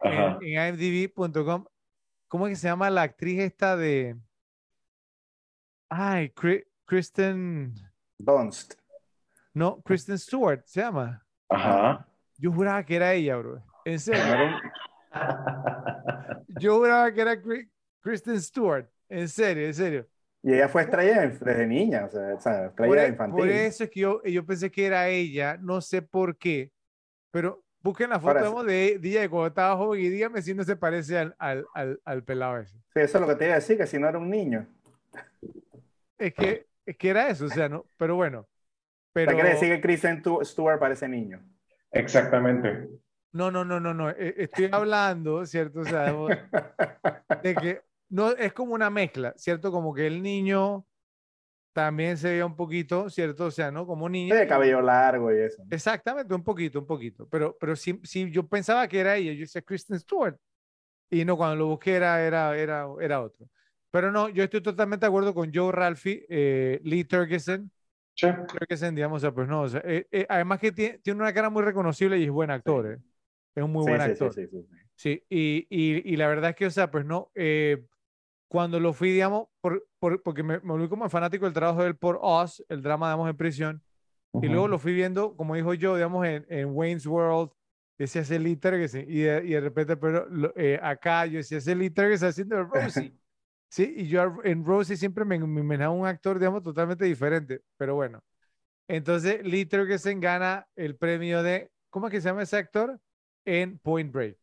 Ajá. 0.00 0.38
en, 0.40 0.58
en 0.58 0.74
imdb.com. 0.74 1.66
¿Cómo 2.28 2.46
es 2.46 2.52
que 2.52 2.56
se 2.56 2.68
llama 2.68 2.90
la 2.90 3.02
actriz 3.02 3.40
esta 3.40 3.76
de... 3.76 4.16
Ay, 5.88 6.32
Kristen... 6.86 7.74
Dunst. 8.18 8.74
No, 9.54 9.80
Kristen 9.82 10.18
Stewart 10.18 10.62
se 10.64 10.80
llama. 10.80 11.24
Ajá. 11.48 12.08
Yo 12.38 12.50
juraba 12.52 12.84
que 12.84 12.96
era 12.96 13.12
ella, 13.12 13.36
bro. 13.36 13.62
En 13.84 14.00
serio. 14.00 14.22
Yo 16.60 16.76
juraba 16.78 17.12
que 17.12 17.20
era 17.20 17.40
Kristen 18.00 18.40
Stewart. 18.40 18.88
En 19.08 19.28
serio, 19.28 19.66
en 19.66 19.74
serio. 19.74 20.08
Y 20.46 20.54
ella 20.54 20.68
fue 20.68 20.82
estrella 20.82 21.22
de- 21.22 21.38
desde 21.40 21.66
niña, 21.66 22.04
o 22.04 22.08
sea, 22.08 22.34
o 22.36 22.40
sea, 22.40 22.70
Por, 22.70 22.86
estrella 22.86 23.04
e- 23.06 23.08
infantil. 23.08 23.36
por 23.36 23.48
eso 23.48 23.82
es 23.82 23.90
que 23.90 23.98
yo, 23.98 24.22
yo 24.22 24.46
pensé 24.46 24.70
que 24.70 24.86
era 24.86 25.08
ella, 25.08 25.56
no 25.60 25.80
sé 25.80 26.02
por 26.02 26.36
qué, 26.38 26.70
pero 27.32 27.64
busquen 27.80 28.10
la 28.10 28.20
foto 28.20 28.38
Ahora, 28.38 28.62
de, 28.62 28.96
de 29.00 29.08
ella 29.08 29.22
de 29.22 29.28
cuando 29.28 29.48
estaba 29.48 29.76
joven 29.76 30.00
y 30.02 30.08
dígame 30.08 30.40
si 30.42 30.54
no 30.54 30.62
se 30.62 30.76
parece 30.76 31.18
al, 31.18 31.34
al, 31.40 31.66
al, 31.74 32.00
al 32.04 32.22
pelado 32.22 32.58
ese. 32.58 32.76
Sí, 32.94 33.00
eso 33.00 33.18
es 33.18 33.20
lo 33.22 33.26
que 33.26 33.34
te 33.34 33.44
iba 33.46 33.54
a 33.54 33.56
decir, 33.56 33.76
que 33.76 33.88
si 33.88 33.98
no 33.98 34.08
era 34.08 34.18
un 34.18 34.30
niño. 34.30 34.68
Es 36.16 36.32
que, 36.32 36.64
es 36.86 36.96
que 36.96 37.08
era 37.10 37.28
eso, 37.28 37.46
o 37.46 37.48
sea, 37.48 37.68
no, 37.68 37.84
pero 37.96 38.14
bueno. 38.14 38.46
Pero 39.12 39.32
quiere 39.34 39.48
decir 39.48 39.68
que 39.74 39.80
Kristen 39.80 40.22
Stewart 40.44 40.78
parece 40.78 41.08
niño. 41.08 41.42
Exactamente. 41.90 42.88
no, 43.32 43.50
no, 43.50 43.64
no, 43.64 43.80
no, 43.80 43.92
no, 43.92 44.10
e- 44.10 44.34
estoy 44.44 44.68
hablando, 44.70 45.44
¿cierto? 45.44 45.80
O 45.80 45.84
sea, 45.84 46.12
de 47.42 47.54
que 47.56 47.82
no, 48.08 48.30
es 48.32 48.52
como 48.52 48.74
una 48.74 48.90
mezcla, 48.90 49.34
¿cierto? 49.36 49.70
Como 49.72 49.94
que 49.94 50.06
el 50.06 50.22
niño 50.22 50.86
también 51.72 52.16
se 52.18 52.30
veía 52.30 52.46
un 52.46 52.56
poquito, 52.56 53.10
¿cierto? 53.10 53.46
O 53.46 53.50
sea, 53.50 53.70
¿no? 53.70 53.86
Como 53.86 54.08
niño. 54.08 54.34
de 54.34 54.46
cabello 54.46 54.80
largo 54.80 55.32
y 55.32 55.38
eso. 55.40 55.62
Exactamente, 55.70 56.34
un 56.34 56.44
poquito, 56.44 56.78
un 56.78 56.86
poquito. 56.86 57.28
Pero, 57.28 57.56
pero 57.58 57.74
sí, 57.76 58.00
sí, 58.04 58.30
yo 58.30 58.46
pensaba 58.48 58.86
que 58.88 59.00
era 59.00 59.16
ella, 59.16 59.32
yo 59.32 59.40
decía 59.40 59.62
Kristen 59.62 59.98
Stewart. 59.98 60.36
Y 61.10 61.24
no, 61.24 61.36
cuando 61.36 61.56
lo 61.56 61.66
busqué 61.68 61.94
era, 61.96 62.22
era, 62.22 62.56
era, 62.58 62.86
era 63.00 63.22
otro. 63.22 63.48
Pero 63.90 64.12
no, 64.12 64.28
yo 64.28 64.44
estoy 64.44 64.62
totalmente 64.62 65.06
de 65.06 65.08
acuerdo 65.08 65.34
con 65.34 65.52
Joe 65.54 65.72
Ralphie, 65.72 66.26
eh, 66.28 66.80
Lee 66.84 67.04
Turgeson. 67.04 67.70
Sí. 68.14 68.26
Turgeson, 68.52 68.94
digamos, 68.94 69.18
o 69.18 69.20
sea, 69.20 69.32
pues 69.34 69.48
no, 69.48 69.62
o 69.62 69.68
sea, 69.68 69.82
eh, 69.84 70.06
eh, 70.10 70.26
además 70.28 70.60
que 70.60 70.72
tiene, 70.72 70.98
tiene 70.98 71.20
una 71.20 71.32
cara 71.34 71.50
muy 71.50 71.62
reconocible 71.62 72.18
y 72.18 72.24
es 72.24 72.30
buen 72.30 72.50
actor, 72.50 72.92
eh. 72.92 72.98
Es 73.54 73.62
un 73.64 73.72
muy 73.72 73.84
Sí, 73.84 73.90
buen 73.90 74.00
actor. 74.00 74.30
sí, 74.34 74.46
sí, 74.46 74.48
sí, 74.48 74.62
sí. 74.70 74.76
Sí, 74.96 75.24
y, 75.28 75.66
y, 75.70 76.12
y 76.14 76.16
la 76.16 76.28
verdad 76.28 76.50
es 76.50 76.56
que, 76.56 76.66
o 76.66 76.70
sea, 76.70 76.90
pues 76.90 77.04
no, 77.06 77.30
eh, 77.34 77.84
cuando 78.48 78.80
lo 78.80 78.92
fui, 78.92 79.10
digamos, 79.12 79.48
por, 79.60 79.86
por- 79.98 80.22
porque 80.22 80.42
me, 80.42 80.54
me 80.60 80.72
volví 80.72 80.88
como 80.88 81.08
fanático 81.08 81.44
del 81.46 81.54
trabajo 81.54 81.82
de 81.82 81.88
él 81.88 81.96
por 81.96 82.18
Oz, 82.22 82.64
el 82.68 82.82
drama, 82.82 83.08
digamos, 83.08 83.30
en 83.30 83.36
prisión, 83.36 83.82
y 84.40 84.48
luego 84.48 84.68
lo 84.68 84.78
fui 84.78 84.92
viendo, 84.94 85.36
como 85.36 85.54
dijo 85.54 85.74
yo, 85.74 85.94
digamos, 85.96 86.26
en, 86.26 86.46
en 86.48 86.70
Wayne's 86.72 87.06
World, 87.06 87.50
decía 87.98 88.22
ese 88.22 88.38
Lee 88.38 88.56
Turgeson, 88.56 89.02
y 89.08 89.20
de, 89.20 89.44
y 89.46 89.50
de 89.50 89.60
repente, 89.60 89.96
pero 89.96 90.26
lo- 90.28 90.52
eh, 90.56 90.78
acá 90.82 91.26
yo 91.26 91.38
decía 91.38 91.58
ese 91.58 91.74
Lee 91.74 91.90
Turgeson 91.90 92.28
haciendo 92.28 92.58
el 92.58 92.68
Rosie, 92.68 93.14
¿sí? 93.70 93.94
Y 93.96 94.08
yo 94.08 94.34
en 94.44 94.64
Rosie 94.64 94.96
siempre 94.96 95.24
me, 95.24 95.36
imaginaba 95.36 95.92
un 95.94 96.06
actor, 96.06 96.38
digamos, 96.38 96.62
totalmente 96.62 97.04
diferente, 97.06 97.62
pero 97.76 97.94
bueno. 97.94 98.22
Entonces, 98.88 99.44
Lee 99.44 99.66
Turgeson 99.66 100.20
gana 100.20 100.66
el 100.76 100.96
premio 100.96 101.42
de, 101.42 101.70
¿cómo 101.90 102.06
es 102.06 102.12
que 102.12 102.20
se 102.20 102.28
llama 102.28 102.42
ese 102.42 102.56
actor? 102.56 103.00
En 103.44 103.78
Point 103.78 104.12
Break. 104.12 104.38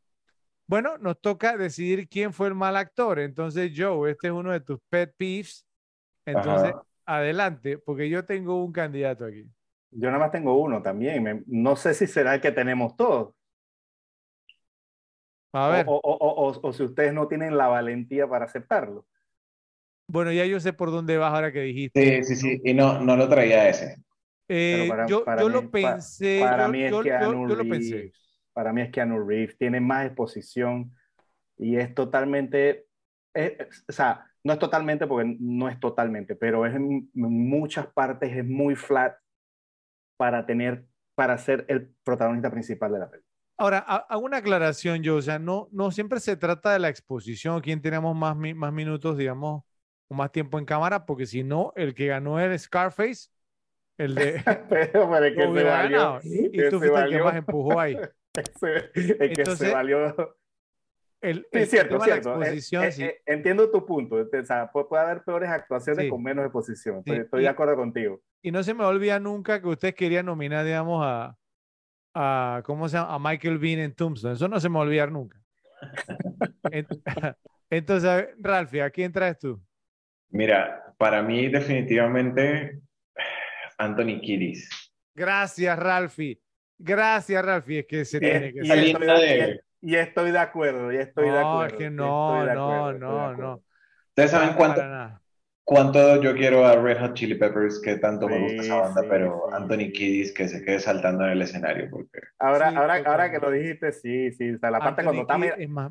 Bueno, 0.67 0.97
nos 0.97 1.19
toca 1.19 1.57
decidir 1.57 2.07
quién 2.07 2.33
fue 2.33 2.47
el 2.47 2.55
mal 2.55 2.75
actor. 2.77 3.19
Entonces, 3.19 3.71
Joe, 3.75 4.11
este 4.11 4.27
es 4.27 4.33
uno 4.33 4.51
de 4.51 4.61
tus 4.61 4.79
pet 4.89 5.13
peeves. 5.17 5.65
Entonces, 6.25 6.71
Ajá. 6.73 6.83
adelante, 7.05 7.77
porque 7.77 8.09
yo 8.09 8.23
tengo 8.25 8.63
un 8.63 8.71
candidato 8.71 9.25
aquí. 9.25 9.45
Yo 9.91 10.07
nada 10.07 10.19
más 10.19 10.31
tengo 10.31 10.59
uno 10.59 10.81
también. 10.81 11.21
me- 11.21 11.43
no 11.47 11.75
sé 11.75 11.93
si 11.93 12.07
será 12.07 12.35
el 12.35 12.41
que 12.41 12.51
tenemos 12.51 12.95
todos. 12.95 13.35
A 15.53 15.67
O, 15.67 15.71
ver, 15.71 15.85
o- 15.87 16.01
o- 16.03 16.47
o- 16.49 16.67
o 16.67 16.73
si 16.73 16.83
ustedes 16.83 17.13
no 17.13 17.27
tienen 17.27 17.57
la 17.57 17.67
valentía 17.67 18.27
para 18.27 18.45
aceptarlo. 18.45 19.05
bueno, 20.07 20.31
ya 20.31 20.45
yo 20.45 20.59
sé 20.59 20.73
por 20.73 20.91
dónde 20.91 21.17
vas 21.17 21.33
ahora 21.33 21.51
que 21.51 21.61
dijiste. 21.61 22.23
Sí, 22.23 22.35
sí, 22.35 22.41
sí. 22.41 22.61
Y 22.63 22.73
no, 22.73 22.99
no 23.01 23.15
lo 23.15 23.27
traía 23.29 23.69
ese. 23.69 23.97
Eh, 24.47 24.85
para- 24.89 25.07
yo 25.07 25.23
para 25.23 25.41
yo 25.41 25.47
mí- 25.47 25.53
lo 25.53 25.71
pensé, 25.71 26.39
Para 26.41 26.65
yo, 26.65 26.71
mí 26.71 26.83
es 26.83 26.91
yo- 26.91 26.97
yo- 26.97 27.03
Keanu 27.03 27.49
yo 27.49 27.55
lo 27.55 27.63
pensé. 27.69 28.11
Para 28.53 28.73
mí 28.73 28.81
es 28.81 28.91
Keanu 28.91 29.25
Reeves. 29.27 29.57
Tiene 29.57 29.79
más 29.81 30.05
exposición 30.07 30.93
y 31.57 31.77
es 31.77 31.93
totalmente, 31.95 32.87
es- 33.33 33.85
o 33.89 33.93
sea, 33.93 34.25
no 34.43 34.53
es 34.53 34.59
totalmente 34.59 35.07
porque 35.07 35.37
no 35.39 35.69
es 35.69 35.79
totalmente, 35.79 36.35
pero 36.35 36.65
es 36.65 36.75
en, 36.75 37.11
en 37.15 37.49
muchas 37.49 37.87
partes 37.87 38.35
es 38.35 38.45
muy 38.45 38.75
flat 38.75 39.15
para 40.17 40.45
tener, 40.45 40.85
para 41.15 41.37
ser 41.37 41.65
el 41.67 41.89
protagonista 42.03 42.51
principal 42.51 42.91
de 42.93 42.99
la 42.99 43.09
película. 43.09 43.29
Ahora, 43.57 43.83
ha- 43.87 44.05
hago 44.09 44.23
una 44.25 44.37
aclaración 44.37 45.03
yo, 45.03 45.15
o 45.17 45.21
sea, 45.21 45.39
no, 45.39 45.69
no 45.71 45.91
siempre 45.91 46.19
se 46.19 46.35
trata 46.35 46.73
de 46.73 46.79
la 46.79 46.89
exposición, 46.89 47.61
quién 47.61 47.81
tenemos 47.81 48.15
más, 48.15 48.35
más 48.35 48.73
minutos, 48.73 49.17
digamos, 49.17 49.63
o 50.07 50.15
más 50.15 50.31
tiempo 50.31 50.57
en 50.59 50.65
cámara, 50.65 51.05
porque 51.05 51.25
si 51.25 51.43
no, 51.43 51.71
el 51.75 51.93
que 51.93 52.07
ganó 52.07 52.39
era 52.39 52.57
Scarface, 52.57 53.29
el 53.97 54.15
de... 54.15 54.43
Pero 54.69 55.09
para 55.09 55.33
que 55.33 55.49
se 55.53 55.63
valió. 55.63 56.21
Y 56.51 56.63
tú 56.65 56.81
fuiste 56.81 56.99
el 57.01 57.07
que 57.07 57.19
más 57.19 57.35
empujó 57.37 57.79
ahí. 57.79 58.03
ese- 58.37 58.91
el 58.95 59.17
que 59.17 59.25
Entonces, 59.41 59.67
se 59.67 59.73
valió. 59.73 60.35
El, 61.21 61.47
Sí, 61.53 61.59
el 61.59 61.67
cierto, 61.67 61.99
cierto. 62.01 62.29
Eh, 62.31 62.35
exposición, 62.39 62.83
eh, 62.83 62.91
sí. 62.91 63.03
eh, 63.03 63.21
entiendo 63.25 63.71
tu 63.71 63.85
punto. 63.85 64.15
O 64.17 64.45
sea, 64.45 64.69
puede, 64.71 65.01
haber 65.01 65.23
peores 65.23 65.49
actuaciones 65.49 66.03
Sí. 66.05 66.09
con 66.09 66.21
menos 66.21 66.43
exposición. 66.45 66.97
Estoy, 66.97 67.15
Sí, 67.15 67.21
estoy 67.21 67.39
y- 67.41 67.43
de 67.43 67.49
acuerdo 67.49 67.75
contigo. 67.75 68.21
Y 68.41 68.51
no 68.51 68.61
se 68.61 68.73
me 68.73 68.83
olvida 68.83 69.19
nunca 69.19 69.61
que 69.61 69.67
ustedes 69.67 69.95
querían 69.95 70.25
nominar, 70.25 70.65
digamos, 70.65 71.01
a, 71.05 71.37
a, 72.13 72.61
¿cómo 72.65 72.89
se 72.89 72.97
llama? 72.97 73.13
A 73.13 73.19
Michael 73.19 73.57
Bean 73.57 73.79
en 73.79 73.93
Tombstone. 73.95 74.33
Eso 74.33 74.49
no 74.49 74.59
se 74.59 74.67
me 74.67 74.73
va 74.75 74.81
a 74.81 74.83
olvidar 74.83 75.11
nunca. 75.11 75.39
En- 76.71 76.87
Entonces, 77.69 78.27
Ralphie, 78.39 78.81
¿a 78.81 78.89
quién 78.89 79.11
traes 79.11 79.39
tú? 79.39 79.61
Mira, 80.29 80.93
para 80.97 81.21
mí 81.23 81.47
definitivamente 81.47 82.79
Anthony 83.77 84.19
Kiddis. 84.21 84.69
Gracias, 85.15 85.79
Ralphie. 85.79 86.39
Gracias, 86.77 87.45
Ralphie. 87.45 87.79
Es 87.79 87.85
que 87.87 88.05
se 88.05 88.17
Y- 88.17 88.19
tiene 88.19 88.53
que 88.53 88.65
ser. 88.65 88.99
de- 88.99 89.61
y 89.81 89.95
estoy 89.95 90.31
de 90.31 90.39
acuerdo, 90.39 90.93
y 90.93 90.97
estoy 90.97 91.29
de 91.29 91.37
acuerdo. 91.39 91.59
No, 91.59 91.65
es 91.65 91.73
que 91.73 91.89
no, 91.89 92.45
no, 92.45 92.93
no, 92.93 93.35
no. 93.35 93.63
¿Ustedes 94.09 94.31
saben 94.31 94.53
cuánto, 94.55 94.81
cuánto 95.65 96.21
yo 96.21 96.33
quiero 96.35 96.65
a 96.65 96.75
Red 96.75 96.99
Hot 96.99 97.13
Chili 97.15 97.35
Peppers? 97.35 97.81
Que 97.81 97.97
tanto 97.97 98.29
me 98.29 98.39
gusta 98.39 98.61
esa 98.61 98.75
banda, 98.79 99.01
pero 99.09 99.53
Anthony 99.53 99.91
Kiddis 99.91 100.31
que 100.33 100.47
se 100.47 100.63
quede 100.63 100.79
saltando 100.79 101.25
en 101.25 101.31
el 101.31 101.41
escenario. 101.41 101.89
Porque... 101.89 102.19
Ahora, 102.39 102.69
ahora, 102.69 103.01
ahora 103.05 103.31
que 103.31 103.39
lo 103.39 103.51
dijiste, 103.51 103.91
sí, 103.91 104.31
sí. 104.31 104.51
O 104.51 104.57
sea, 104.59 104.71
la 104.71 104.79
parte 104.79 105.03
cuando 105.03 105.23
está, 105.23 105.37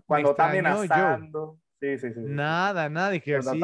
cuando 0.06 0.30
está 0.30 0.48
amenazando. 0.50 1.58
Sí, 1.82 1.98
sí, 1.98 2.12
sí. 2.14 2.20
Nada, 2.20 2.88
nada, 2.88 3.12
y 3.12 3.20
que 3.20 3.34
así, 3.34 3.60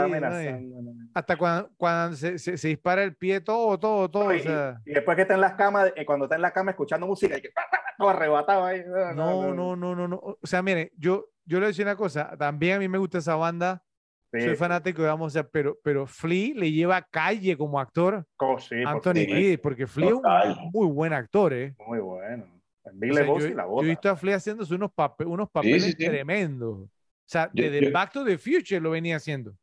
hasta 1.15 1.36
cuando, 1.36 1.70
cuando 1.77 2.16
se, 2.16 2.36
se, 2.36 2.66
dispara 2.66 3.05
el 3.05 3.15
pie, 3.15 3.40
todo, 3.40 3.78
todo, 3.78 4.11
todo. 4.11 4.35
y, 4.35 4.43
después 4.86 5.15
que 5.15 5.23
está 5.23 5.35
en 5.35 5.40
las 5.40 5.53
camas, 5.53 5.93
eh, 5.95 6.05
cuando 6.05 6.24
está 6.24 6.35
en 6.35 6.43
la 6.43 6.51
cama 6.51 6.73
escuchando 6.73 7.07
música, 7.07 7.39
y 7.39 7.43
que 7.43 7.51
todo 7.97 8.09
arrebatado 8.09 8.65
ahí. 8.65 8.82
No, 9.15 9.55
no, 9.55 9.77
no, 9.77 9.95
no, 9.95 10.09
no. 10.09 10.16
O 10.16 10.39
sea, 10.43 10.62
mire, 10.62 10.90
yo, 10.97 11.27
yo 11.45 11.61
le 11.61 11.69
decía 11.69 11.85
una 11.85 11.95
cosa, 11.95 12.36
también 12.36 12.74
a 12.74 12.78
mí 12.81 12.89
me 12.89 12.99
gusta 12.99 13.19
esa 13.19 13.36
banda. 13.36 13.85
Soy 14.32 14.57
fanático, 14.57 15.01
digamos, 15.01 15.28
o 15.28 15.31
sea, 15.31 15.45
pero, 15.45 15.78
pero 15.85 16.05
Flea 16.05 16.55
le 16.57 16.73
lleva 16.73 17.01
calle 17.01 17.57
como 17.57 17.78
actor. 17.78 18.27
Oh, 18.39 18.59
sí, 18.59 18.82
Anthony 18.85 19.27
Kidd, 19.27 19.61
porque 19.61 19.86
Flea 19.86 20.09
es 20.09 20.57
un 20.57 20.70
muy 20.73 20.89
buen 20.89 21.12
actor, 21.12 21.53
¿eh? 21.53 21.73
Muy 21.86 22.01
bueno. 22.01 22.47
O 22.82 23.15
sea, 23.15 23.24
yo, 23.24 23.39
yo, 23.39 23.82
he 23.82 23.86
visto 23.86 24.11
a 24.11 24.16
Flea 24.16 24.36
haciéndose 24.36 24.74
unos, 24.74 24.90
unos 25.24 25.49
papeles 25.51 25.97
tremendos. 25.97 26.89
O 27.28 27.30
sea, 27.30 27.50
desde 27.52 27.90
Back 27.90 28.12
to 28.12 28.24
the 28.24 28.38
Future 28.38 28.80
lo 28.80 28.90
venía 28.90 29.16
haciendo. 29.16 29.55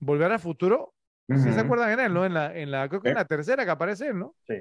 Volver 0.00 0.32
al 0.32 0.40
futuro, 0.40 0.92
si 1.28 1.52
se 1.52 1.60
acuerdan 1.60 1.92
en 1.92 2.00
él, 2.00 2.12
¿no? 2.12 2.26
En 2.26 2.34
la, 2.34 2.58
en 2.58 2.72
la, 2.72 2.88
creo 2.88 3.00
que 3.00 3.10
en 3.10 3.14
la 3.14 3.24
tercera 3.24 3.64
que 3.64 3.70
aparece 3.70 4.08
él, 4.08 4.18
¿no? 4.18 4.34
Sí. 4.44 4.56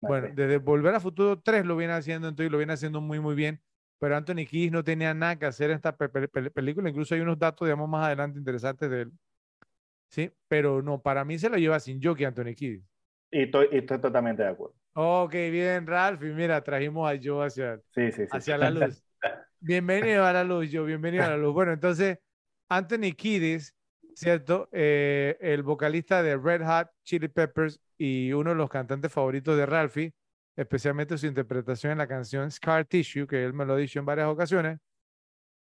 Bueno, 0.00 0.30
desde 0.34 0.58
Volver 0.58 0.96
al 0.96 1.00
Futuro 1.00 1.40
3 1.40 1.64
lo 1.64 1.76
viene 1.76 1.92
haciendo, 1.92 2.26
entonces 2.26 2.50
lo 2.50 2.58
viene 2.58 2.72
haciendo 2.72 3.00
muy, 3.00 3.20
muy 3.20 3.36
bien. 3.36 3.62
Pero 4.00 4.16
Anthony 4.16 4.44
Kiss 4.48 4.72
no 4.72 4.82
tenía 4.82 5.14
nada 5.14 5.38
que 5.38 5.46
hacer 5.46 5.70
en 5.70 5.76
esta 5.76 5.96
película. 5.96 6.90
Incluso 6.90 7.14
hay 7.14 7.20
unos 7.20 7.38
datos, 7.38 7.66
digamos, 7.66 7.88
más 7.88 8.06
adelante 8.06 8.36
interesantes 8.36 8.90
de 8.90 9.02
él. 9.02 9.12
Sí, 10.08 10.32
pero 10.48 10.82
no, 10.82 11.00
para 11.00 11.24
mí 11.24 11.38
se 11.38 11.48
lo 11.48 11.56
lleva 11.56 11.78
sin 11.78 12.00
que 12.00 12.26
Anthony 12.26 12.54
Kiss. 12.56 12.82
Y 13.30 13.42
estoy, 13.42 13.68
estoy 13.70 14.00
totalmente 14.00 14.42
de 14.42 14.48
acuerdo. 14.48 14.74
Ok, 14.94 15.32
bien, 15.32 15.86
Ralph. 15.86 16.20
Y 16.24 16.32
mira, 16.32 16.60
trajimos 16.62 17.08
a 17.08 17.16
Joe 17.22 17.46
hacia, 17.46 17.78
sí, 17.94 18.10
sí, 18.10 18.22
sí. 18.24 18.28
hacia 18.28 18.58
la 18.58 18.70
luz. 18.70 19.04
Bienvenido 19.60 20.24
a 20.24 20.32
la 20.32 20.44
luz, 20.44 20.70
yo, 20.70 20.84
bienvenido 20.84 21.24
a 21.24 21.28
la 21.28 21.36
luz. 21.36 21.54
Bueno, 21.54 21.72
entonces, 21.72 22.18
Anthony 22.68 23.12
Kiddis, 23.16 23.74
¿cierto? 24.14 24.68
Eh, 24.72 25.36
el 25.40 25.62
vocalista 25.62 26.22
de 26.22 26.36
Red 26.36 26.64
Hot 26.64 26.88
Chili 27.04 27.28
Peppers 27.28 27.80
y 27.96 28.32
uno 28.32 28.50
de 28.50 28.56
los 28.56 28.68
cantantes 28.68 29.12
favoritos 29.12 29.56
de 29.56 29.66
Ralphie, 29.66 30.12
especialmente 30.56 31.16
su 31.16 31.26
interpretación 31.26 31.92
en 31.92 31.98
la 31.98 32.08
canción 32.08 32.50
Scar 32.50 32.84
Tissue, 32.84 33.26
que 33.26 33.44
él 33.44 33.52
me 33.52 33.64
lo 33.64 33.74
ha 33.74 33.76
dicho 33.76 33.98
en 33.98 34.04
varias 34.04 34.26
ocasiones, 34.26 34.78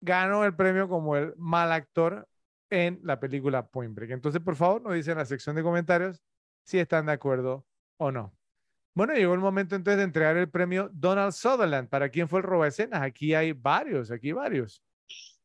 ganó 0.01 0.45
el 0.45 0.55
premio 0.55 0.89
como 0.89 1.17
el 1.17 1.35
mal 1.37 1.73
actor 1.73 2.29
en 2.71 3.01
la 3.03 3.21
película 3.21 3.67
Point 3.67 3.95
Break. 3.95 4.11
Entonces, 4.11 4.43
por 4.43 4.57
favor, 4.57 4.83
nos 4.83 4.95
dicen 4.95 5.13
en 5.13 5.19
la 5.19 5.25
sección 5.25 5.57
de 5.57 5.63
comentarios 5.63 6.21
si 6.65 6.79
están 6.79 7.07
de 7.07 7.13
acuerdo 7.13 7.65
o 7.99 8.11
no. 8.11 8.36
Bueno, 8.97 9.13
llegó 9.13 9.35
el 9.35 9.41
momento 9.41 9.77
entonces 9.77 9.99
de 9.99 10.05
entregar 10.05 10.39
el 10.39 10.49
premio 10.49 10.89
Donald 10.91 11.33
Sutherland. 11.33 11.87
¿Para 11.91 12.09
quién 12.09 12.31
fue 12.31 12.41
el 12.41 12.45
roba 12.45 12.67
escenas? 12.67 13.03
Aquí 13.03 13.35
hay 13.35 13.53
varios, 13.53 14.11
aquí 14.11 14.33
varios. 14.33 14.83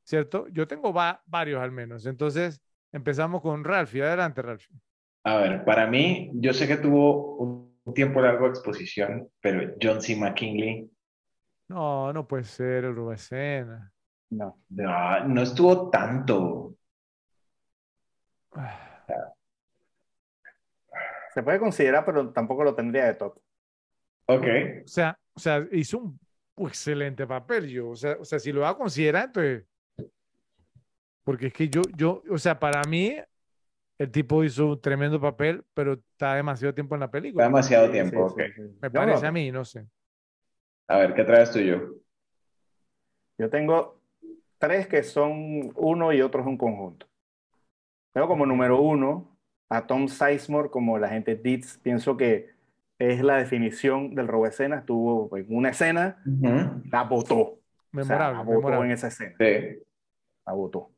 ¿Cierto? 0.03 0.47
Yo 0.53 0.65
tengo 0.65 0.93
varios 0.93 1.61
al 1.61 1.73
menos. 1.73 2.05
Entonces, 2.05 2.61
empezamos 2.93 3.41
con 3.41 3.65
Ralphie. 3.65 4.03
Adelante, 4.03 4.41
Ralphie. 4.41 4.77
A 5.25 5.35
ver, 5.35 5.65
para 5.65 5.85
mí, 5.85 6.31
yo 6.35 6.53
sé 6.53 6.65
que 6.65 6.77
tuvo 6.77 7.35
un 7.39 7.93
tiempo 7.93 8.21
largo 8.21 8.45
de 8.45 8.51
exposición, 8.51 9.29
pero 9.41 9.75
John 9.81 10.01
C. 10.01 10.15
McKinley. 10.15 10.89
No, 11.67 12.13
no 12.13 12.25
puede 12.25 12.45
ser 12.45 12.85
el 12.85 12.95
roba 12.95 13.17
No. 14.29 14.61
no. 14.69 15.27
No 15.27 15.41
estuvo 15.41 15.89
tanto. 15.89 16.77
Ah. 18.53 18.91
Se 21.33 21.43
puede 21.43 21.59
considerar, 21.59 22.03
pero 22.05 22.29
tampoco 22.31 22.63
lo 22.63 22.75
tendría 22.75 23.05
de 23.05 23.13
top. 23.13 23.39
Ok. 24.25 24.45
O 24.83 24.87
sea, 24.87 25.17
o 25.33 25.39
sea 25.39 25.65
hizo 25.71 25.99
un 25.99 26.19
excelente 26.67 27.25
papel 27.25 27.67
yo. 27.67 27.89
O 27.89 27.95
sea, 27.95 28.17
o 28.19 28.25
sea, 28.25 28.39
si 28.39 28.51
lo 28.51 28.61
va 28.61 28.69
a 28.69 28.77
considerar, 28.77 29.25
entonces. 29.25 29.65
Porque 31.23 31.47
es 31.47 31.53
que 31.53 31.69
yo, 31.69 31.81
yo, 31.95 32.23
o 32.29 32.37
sea, 32.37 32.59
para 32.59 32.83
mí, 32.83 33.15
el 33.97 34.11
tipo 34.11 34.43
hizo 34.43 34.69
un 34.69 34.81
tremendo 34.81 35.21
papel, 35.21 35.63
pero 35.73 35.93
está 35.93 36.35
demasiado 36.35 36.73
tiempo 36.73 36.95
en 36.95 37.01
la 37.01 37.11
película. 37.11 37.43
Está 37.43 37.49
demasiado 37.49 37.91
tiempo, 37.91 38.25
ok. 38.25 38.41
Me 38.81 38.89
parece 38.89 39.27
a 39.27 39.31
mí, 39.31 39.51
no 39.51 39.63
sé. 39.63 39.85
A 40.87 40.97
ver, 40.97 41.13
¿qué 41.13 41.23
traes 41.23 41.51
tú 41.51 41.59
y 41.59 41.67
yo? 41.67 41.93
Yo 43.37 43.49
tengo 43.49 44.01
tres 44.57 44.87
que 44.87 45.03
son 45.03 45.71
uno 45.75 46.11
y 46.11 46.21
otro 46.21 46.41
es 46.41 46.47
un 46.47 46.57
conjunto. 46.57 47.07
Tengo 48.13 48.27
como 48.27 48.45
número 48.45 48.81
uno 48.81 49.30
a 49.71 49.87
Tom 49.87 50.09
Sizemore 50.09 50.69
como 50.69 50.99
la 50.99 51.07
gente 51.07 51.35
Deeds. 51.35 51.77
Pienso 51.77 52.17
que 52.17 52.49
es 52.99 53.23
la 53.23 53.37
definición 53.37 54.13
del 54.15 54.27
robo 54.27 54.45
escena. 54.45 54.79
Estuvo 54.79 55.35
en 55.37 55.45
una 55.49 55.69
escena, 55.69 56.21
la 56.91 57.03
votó. 57.03 57.57
Memorable. 57.93 58.37
la 58.37 58.43
votó 58.43 58.83
en 58.83 58.91
esa 58.91 59.07
escena. 59.07 59.33
Sí. 59.39 59.79
La 60.45 60.53
votó. 60.53 60.91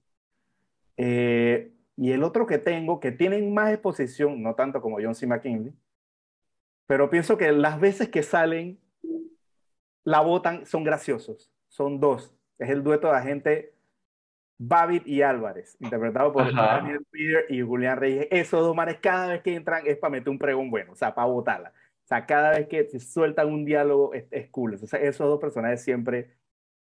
Eh, 0.97 1.71
y 1.95 2.11
el 2.11 2.23
otro 2.23 2.47
que 2.47 2.57
tengo, 2.57 2.99
que 2.99 3.11
tienen 3.11 3.53
más 3.53 3.71
exposición, 3.71 4.41
no 4.41 4.55
tanto 4.55 4.81
como 4.81 4.97
John 4.99 5.13
C. 5.13 5.27
McKinley, 5.27 5.71
pero 6.87 7.11
pienso 7.11 7.37
que 7.37 7.51
las 7.51 7.79
veces 7.79 8.09
que 8.09 8.23
salen, 8.23 8.79
la 10.03 10.21
votan, 10.21 10.65
son 10.65 10.83
graciosos. 10.83 11.51
Son 11.67 11.99
dos. 11.99 12.35
Es 12.57 12.71
el 12.71 12.81
dueto 12.81 13.07
de 13.07 13.13
la 13.13 13.21
gente 13.21 13.72
Babbitt 14.57 15.07
y 15.07 15.21
Álvarez, 15.21 15.75
interpretado 15.79 16.31
por 16.31 16.53
Daniel 16.53 17.05
Peter 17.11 17.45
y 17.49 17.61
Julián 17.61 17.97
Reyes. 17.97 18.27
Esos 18.31 18.61
dos 18.61 18.75
manes, 18.75 18.97
cada 19.01 19.27
vez 19.27 19.41
que 19.41 19.55
entran 19.55 19.83
es 19.85 19.97
para 19.97 20.11
meter 20.11 20.29
un 20.29 20.39
pregón 20.39 20.69
bueno, 20.69 20.93
o 20.93 20.95
sea, 20.95 21.13
para 21.13 21.27
botarla. 21.27 21.69
O 21.69 22.07
sea, 22.07 22.25
cada 22.25 22.51
vez 22.51 22.67
que 22.67 22.85
se 22.85 22.99
sueltan 22.99 23.51
un 23.51 23.65
diálogo 23.65 24.13
es, 24.13 24.49
cool. 24.49 24.75
O 24.75 24.87
sea, 24.87 24.99
esos 24.99 25.27
dos 25.27 25.39
personajes 25.39 25.81
siempre, 25.81 26.35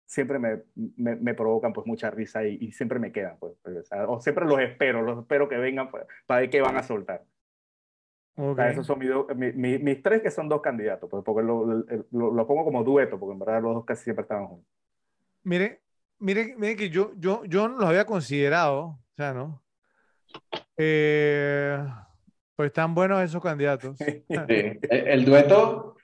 siempre 0.05 0.37
me, 0.37 0.63
me, 0.75 1.33
provocan 1.33 1.71
pues 1.71 1.87
mucha 1.87 2.11
risa 2.11 2.45
y, 2.45 2.71
siempre 2.71 2.99
me 2.99 3.11
quedan. 3.11 3.37
Pues, 3.39 3.53
pues 3.63 3.89
o, 4.07 4.19
siempre 4.19 4.45
los 4.45 4.59
espero, 4.59 5.01
los 5.01 5.19
espero 5.19 5.47
que 5.47 5.57
vengan 5.57 5.89
pues, 5.89 6.05
para 6.25 6.41
ver 6.41 6.49
qué 6.49 6.61
van 6.61 6.77
a 6.77 6.83
soltar. 6.83 7.23
O 8.35 8.55
sea, 8.55 8.69
esos 8.69 8.87
son 8.87 8.99
mis, 8.99 10.03
tres 10.03 10.21
que 10.21 10.31
son 10.31 10.49
dos 10.49 10.61
candidatos, 10.61 11.09
pues, 11.09 11.23
porque 11.23 11.43
lo, 11.43 11.65
lo, 11.65 12.31
lo, 12.31 12.47
pongo 12.47 12.65
como 12.65 12.83
dueto, 12.83 13.19
porque 13.19 13.33
en 13.33 13.39
verdad 13.39 13.61
los 13.61 13.75
dos 13.75 13.85
casi 13.85 14.05
siempre 14.05 14.23
estaban 14.23 14.47
juntos. 14.47 14.67
Mire, 15.43 15.82
Miren, 16.23 16.57
miren 16.57 16.77
que 16.77 16.89
yo, 16.89 17.11
yo, 17.17 17.43
yo 17.43 17.67
no 17.67 17.79
los 17.79 17.89
había 17.89 18.05
considerado, 18.05 18.79
o 18.81 19.13
sea, 19.17 19.33
¿no? 19.33 19.61
Eh, 20.77 21.77
pues 22.55 22.67
están 22.67 22.95
buenos 22.95 23.21
esos 23.21 23.43
candidatos. 23.43 23.97
Sí. 23.97 24.23
El, 24.89 25.25
dueto 25.25 25.97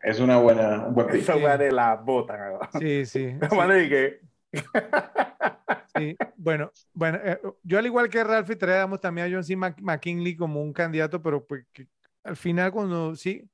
es 0.00 0.18
una 0.18 0.38
buena, 0.38 0.86
un 0.86 0.94
buen 0.94 1.14
Esa 1.14 1.58
de 1.58 1.70
la 1.70 1.94
bota. 1.96 2.58
Sí, 2.78 3.04
sí. 3.04 3.36
sí. 3.42 4.16
sí. 5.94 6.16
Bueno, 6.36 6.72
bueno, 6.94 7.18
eh, 7.22 7.38
yo 7.62 7.78
al 7.78 7.84
igual 7.84 8.08
que 8.08 8.24
Ralphie 8.24 8.56
traemos 8.56 8.98
también 8.98 9.26
a 9.26 9.30
John 9.30 9.44
C. 9.44 9.56
McKinley 9.56 10.36
como 10.36 10.62
un 10.62 10.72
candidato, 10.72 11.20
pero 11.20 11.46
pues 11.46 11.66
al 12.24 12.36
final 12.36 12.72
cuando 12.72 13.14
sí 13.14 13.46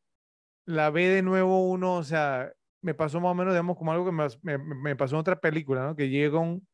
la 0.66 0.90
ve 0.90 1.08
de 1.08 1.22
nuevo 1.22 1.68
uno, 1.68 1.96
o 1.96 2.04
sea, 2.04 2.52
me 2.82 2.94
pasó 2.94 3.20
más 3.20 3.30
o 3.30 3.34
menos, 3.34 3.54
digamos, 3.54 3.78
como 3.78 3.92
algo 3.92 4.04
que 4.04 4.12
me, 4.12 4.58
me, 4.58 4.96
pasó 4.96 5.14
en 5.14 5.20
otra 5.20 5.40
película, 5.40 5.86
¿no? 5.86 5.96
Que 5.96 6.08
llega 6.08 6.38
un, 6.38 6.66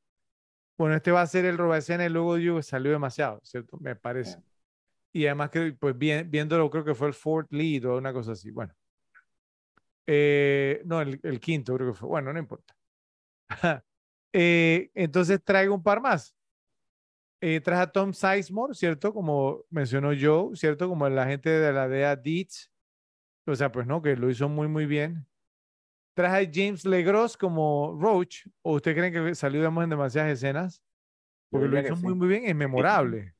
bueno, 0.78 0.96
este 0.96 1.10
va 1.12 1.22
a 1.22 1.26
ser 1.26 1.44
el 1.44 1.58
roba 1.58 1.78
escena 1.78 2.06
y 2.06 2.08
luego 2.08 2.36
digo, 2.36 2.62
salió 2.62 2.90
demasiado, 2.90 3.40
¿cierto? 3.44 3.76
Me 3.78 3.94
parece. 3.94 4.38
Y 5.12 5.26
además 5.26 5.50
que, 5.50 5.72
pues 5.72 5.96
viéndolo, 5.98 6.70
creo 6.70 6.84
que 6.84 6.94
fue 6.94 7.08
el 7.08 7.14
fourth 7.14 7.52
lead 7.52 7.84
o 7.84 7.98
una 7.98 8.12
cosa 8.12 8.32
así. 8.32 8.50
Bueno. 8.50 8.72
Eh, 10.06 10.80
no, 10.86 11.02
el, 11.02 11.20
el, 11.22 11.40
quinto 11.40 11.74
creo 11.74 11.92
que 11.92 11.98
fue. 11.98 12.08
Bueno, 12.08 12.32
no 12.32 12.38
importa. 12.38 12.74
eh, 14.32 14.90
entonces 14.94 15.42
traigo 15.44 15.74
un 15.74 15.82
par 15.82 16.00
más. 16.00 16.34
Eh, 17.40 17.60
traje 17.60 17.82
a 17.82 17.92
Tom 17.92 18.12
Sizemore, 18.12 18.74
¿cierto? 18.74 19.12
Como 19.12 19.64
mencionó 19.70 20.10
Joe, 20.18 20.56
¿cierto? 20.56 20.88
Como 20.88 21.08
la 21.08 21.26
gente 21.26 21.50
de 21.50 21.72
la 21.72 21.88
DEA 21.88 22.16
Deeds. 22.16 22.70
O 23.46 23.54
sea, 23.54 23.70
pues 23.72 23.86
no, 23.86 24.00
que 24.00 24.16
lo 24.16 24.30
hizo 24.30 24.48
muy, 24.48 24.68
muy 24.68 24.86
bien 24.86 25.26
traje 26.18 26.36
a 26.36 26.50
James 26.52 26.84
Legros 26.84 27.36
como 27.36 27.96
Roach, 27.96 28.44
o 28.62 28.74
usted 28.74 28.92
creen 28.96 29.12
que 29.12 29.34
saludamos 29.36 29.84
en 29.84 29.90
demasiadas 29.90 30.32
escenas? 30.32 30.82
Porque 31.48 31.68
lo 31.68 31.80
hizo 31.80 31.94
muy, 31.94 32.14
muy 32.14 32.26
bien, 32.26 32.42
es 32.44 32.56
memorable. 32.56 33.34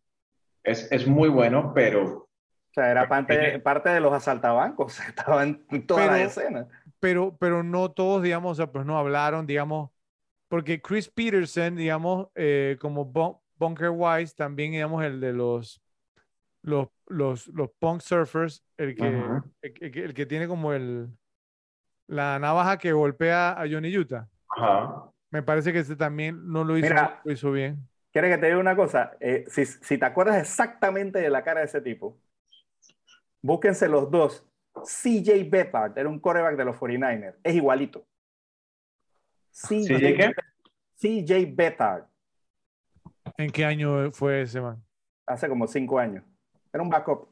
Es, 0.63 0.87
es 0.93 1.05
muy 1.05 1.29
bueno, 1.29 1.73
pero... 1.75 2.05
O 2.05 2.73
sea, 2.73 2.89
era 2.93 3.09
parte, 3.09 3.59
parte 3.59 3.89
de 3.89 3.99
los 3.99 4.13
asaltabancos, 4.13 5.01
estaban 5.09 5.65
en 5.71 5.89
todas 5.89 6.07
las 6.07 6.21
escenas. 6.21 6.69
Pero, 7.01 7.37
pero 7.37 7.65
no 7.65 7.91
todos, 7.91 8.23
digamos, 8.23 8.53
o 8.53 8.55
sea, 8.55 8.71
pues 8.71 8.87
no 8.87 8.97
hablaron, 8.97 9.45
digamos, 9.45 9.91
porque 10.47 10.81
Chris 10.81 11.09
Peterson, 11.09 11.75
digamos, 11.75 12.29
eh, 12.37 12.77
como 12.81 13.05
Bunker 13.57 13.91
Wise, 13.91 14.37
también, 14.37 14.71
digamos, 14.71 15.03
el 15.03 15.21
de 15.21 15.33
los, 15.33 15.83
los, 16.63 16.87
los, 17.09 17.49
los 17.49 17.71
punk 17.81 18.03
surfers, 18.03 18.63
el 18.77 18.95
que, 18.95 20.01
el, 20.01 20.15
que 20.15 20.27
tiene 20.27 20.47
como 20.47 20.73
el, 20.73 21.09
la 22.09 22.39
navaja 22.39 22.78
que 22.78 22.93
golpea 22.93 23.52
a 23.52 23.68
Johnny 23.70 23.97
Utah. 23.97 24.28
Ajá. 24.48 25.05
Me 25.30 25.43
parece 25.43 25.72
que 25.72 25.78
este 25.78 25.94
también 25.94 26.51
no 26.51 26.64
lo 26.64 26.76
hizo, 26.76 26.89
Mira. 26.89 27.20
lo 27.22 27.32
hizo 27.32 27.52
bien. 27.52 27.86
¿Quieres 28.12 28.35
que 28.35 28.39
te 28.39 28.47
diga 28.47 28.59
una 28.59 28.74
cosa? 28.74 29.12
Eh, 29.20 29.44
si, 29.48 29.66
si 29.66 29.98
te 29.98 30.05
acuerdas 30.06 30.40
exactamente 30.40 31.20
de 31.20 31.30
la 31.30 31.44
cara 31.44 31.60
de 31.60 31.66
ese 31.66 31.80
tipo, 31.80 32.18
búsquense 33.43 33.89
los 33.89 34.10
dos. 34.10 34.44
CJ 34.74 35.48
Beathard 35.51 35.98
era 35.98 36.09
un 36.09 36.18
coreback 36.18 36.56
de 36.56 36.64
los 36.64 36.76
49ers. 36.76 37.36
Es 37.43 37.55
igualito. 37.55 38.06
¿CJ 39.52 39.98
qué? 40.16 40.32
CJ 40.97 41.55
Beathard. 41.55 42.06
¿En 43.36 43.51
qué 43.51 43.64
año 43.64 44.10
fue 44.10 44.43
ese 44.43 44.60
man? 44.60 44.82
Hace 45.26 45.48
como 45.48 45.66
cinco 45.66 45.98
años. 45.98 46.24
Era 46.72 46.82
un 46.82 46.89
backup. 46.89 47.28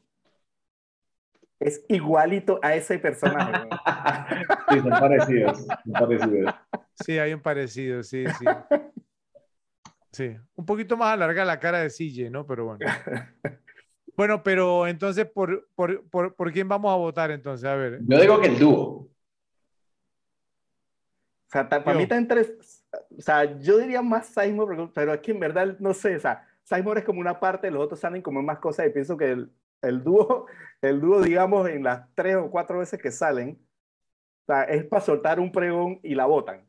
Es 1.58 1.84
igualito 1.88 2.60
a 2.62 2.74
ese 2.74 2.98
personaje. 2.98 3.68
Sí, 4.68 4.80
son 4.80 4.90
parecidos. 4.90 5.58
Son 5.58 5.92
parecidos. 5.92 6.54
Sí, 6.94 7.18
hay 7.18 7.32
un 7.32 7.40
parecido, 7.40 8.02
sí, 8.02 8.24
sí. 8.38 8.44
Sí, 10.10 10.36
un 10.54 10.66
poquito 10.66 10.96
más 10.96 11.12
alarga 11.12 11.44
la 11.44 11.60
cara 11.60 11.78
de 11.80 11.88
CJ, 11.88 12.30
¿no? 12.30 12.46
Pero 12.46 12.64
bueno. 12.64 12.86
Bueno, 14.16 14.42
pero 14.42 14.86
entonces, 14.86 15.26
¿por, 15.26 15.68
por, 15.74 16.08
por, 16.08 16.34
por 16.34 16.52
quién 16.52 16.68
vamos 16.68 16.90
a 16.90 16.96
votar 16.96 17.30
entonces? 17.30 17.68
A 17.68 17.74
ver. 17.74 18.00
Yo 18.02 18.20
digo 18.20 18.40
que 18.40 18.48
el 18.48 18.58
dúo. 18.58 18.78
O 18.78 19.10
sea, 21.48 21.68
para 21.68 21.92
Yo. 21.92 21.96
mí 21.98 22.02
está 22.04 22.16
entre. 22.16 22.40
O 22.40 23.20
sea, 23.20 23.58
yo 23.60 23.78
diría 23.78 24.00
más 24.00 24.28
Sizemore, 24.28 24.74
pero, 24.74 24.92
pero 24.92 25.14
es 25.14 25.20
que 25.20 25.32
en 25.32 25.40
verdad 25.40 25.76
no 25.78 25.92
sé. 25.92 26.16
O 26.16 26.20
sea, 26.20 26.48
Sizemore 26.64 27.00
es 27.00 27.06
como 27.06 27.20
una 27.20 27.38
parte, 27.38 27.70
los 27.70 27.84
otros 27.84 28.00
salen 28.00 28.22
como 28.22 28.42
más 28.42 28.58
cosas. 28.58 28.86
Y 28.86 28.90
pienso 28.90 29.18
que 29.18 29.32
el, 29.32 29.50
el 29.82 30.02
dúo, 30.02 30.46
el 30.80 31.00
dúo, 31.00 31.22
digamos, 31.22 31.68
en 31.68 31.84
las 31.84 32.12
tres 32.14 32.36
o 32.36 32.50
cuatro 32.50 32.78
veces 32.78 33.00
que 33.00 33.10
salen, 33.10 33.60
o 34.42 34.52
sea, 34.52 34.62
es 34.64 34.84
para 34.84 35.02
soltar 35.02 35.40
un 35.40 35.50
pregón 35.50 36.00
y 36.02 36.14
la 36.14 36.26
botan. 36.26 36.66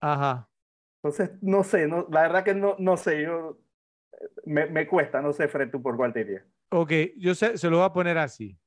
Ajá. 0.00 0.48
Entonces, 1.02 1.30
no 1.42 1.64
sé, 1.64 1.86
no, 1.88 2.06
la 2.10 2.22
verdad 2.22 2.44
que 2.44 2.54
no, 2.54 2.76
no 2.78 2.96
sé. 2.96 3.22
Yo, 3.22 3.58
me, 4.44 4.66
me 4.66 4.86
cuesta, 4.86 5.20
no 5.20 5.32
sé, 5.32 5.48
Fred, 5.48 5.70
tú 5.70 5.82
por 5.82 5.96
cuál 5.96 6.12
te 6.12 6.20
irías. 6.20 6.44
Ok, 6.70 6.92
yo 7.16 7.34
se, 7.34 7.58
se 7.58 7.70
lo 7.70 7.78
voy 7.78 7.86
a 7.86 7.92
poner 7.92 8.18
así. 8.18 8.58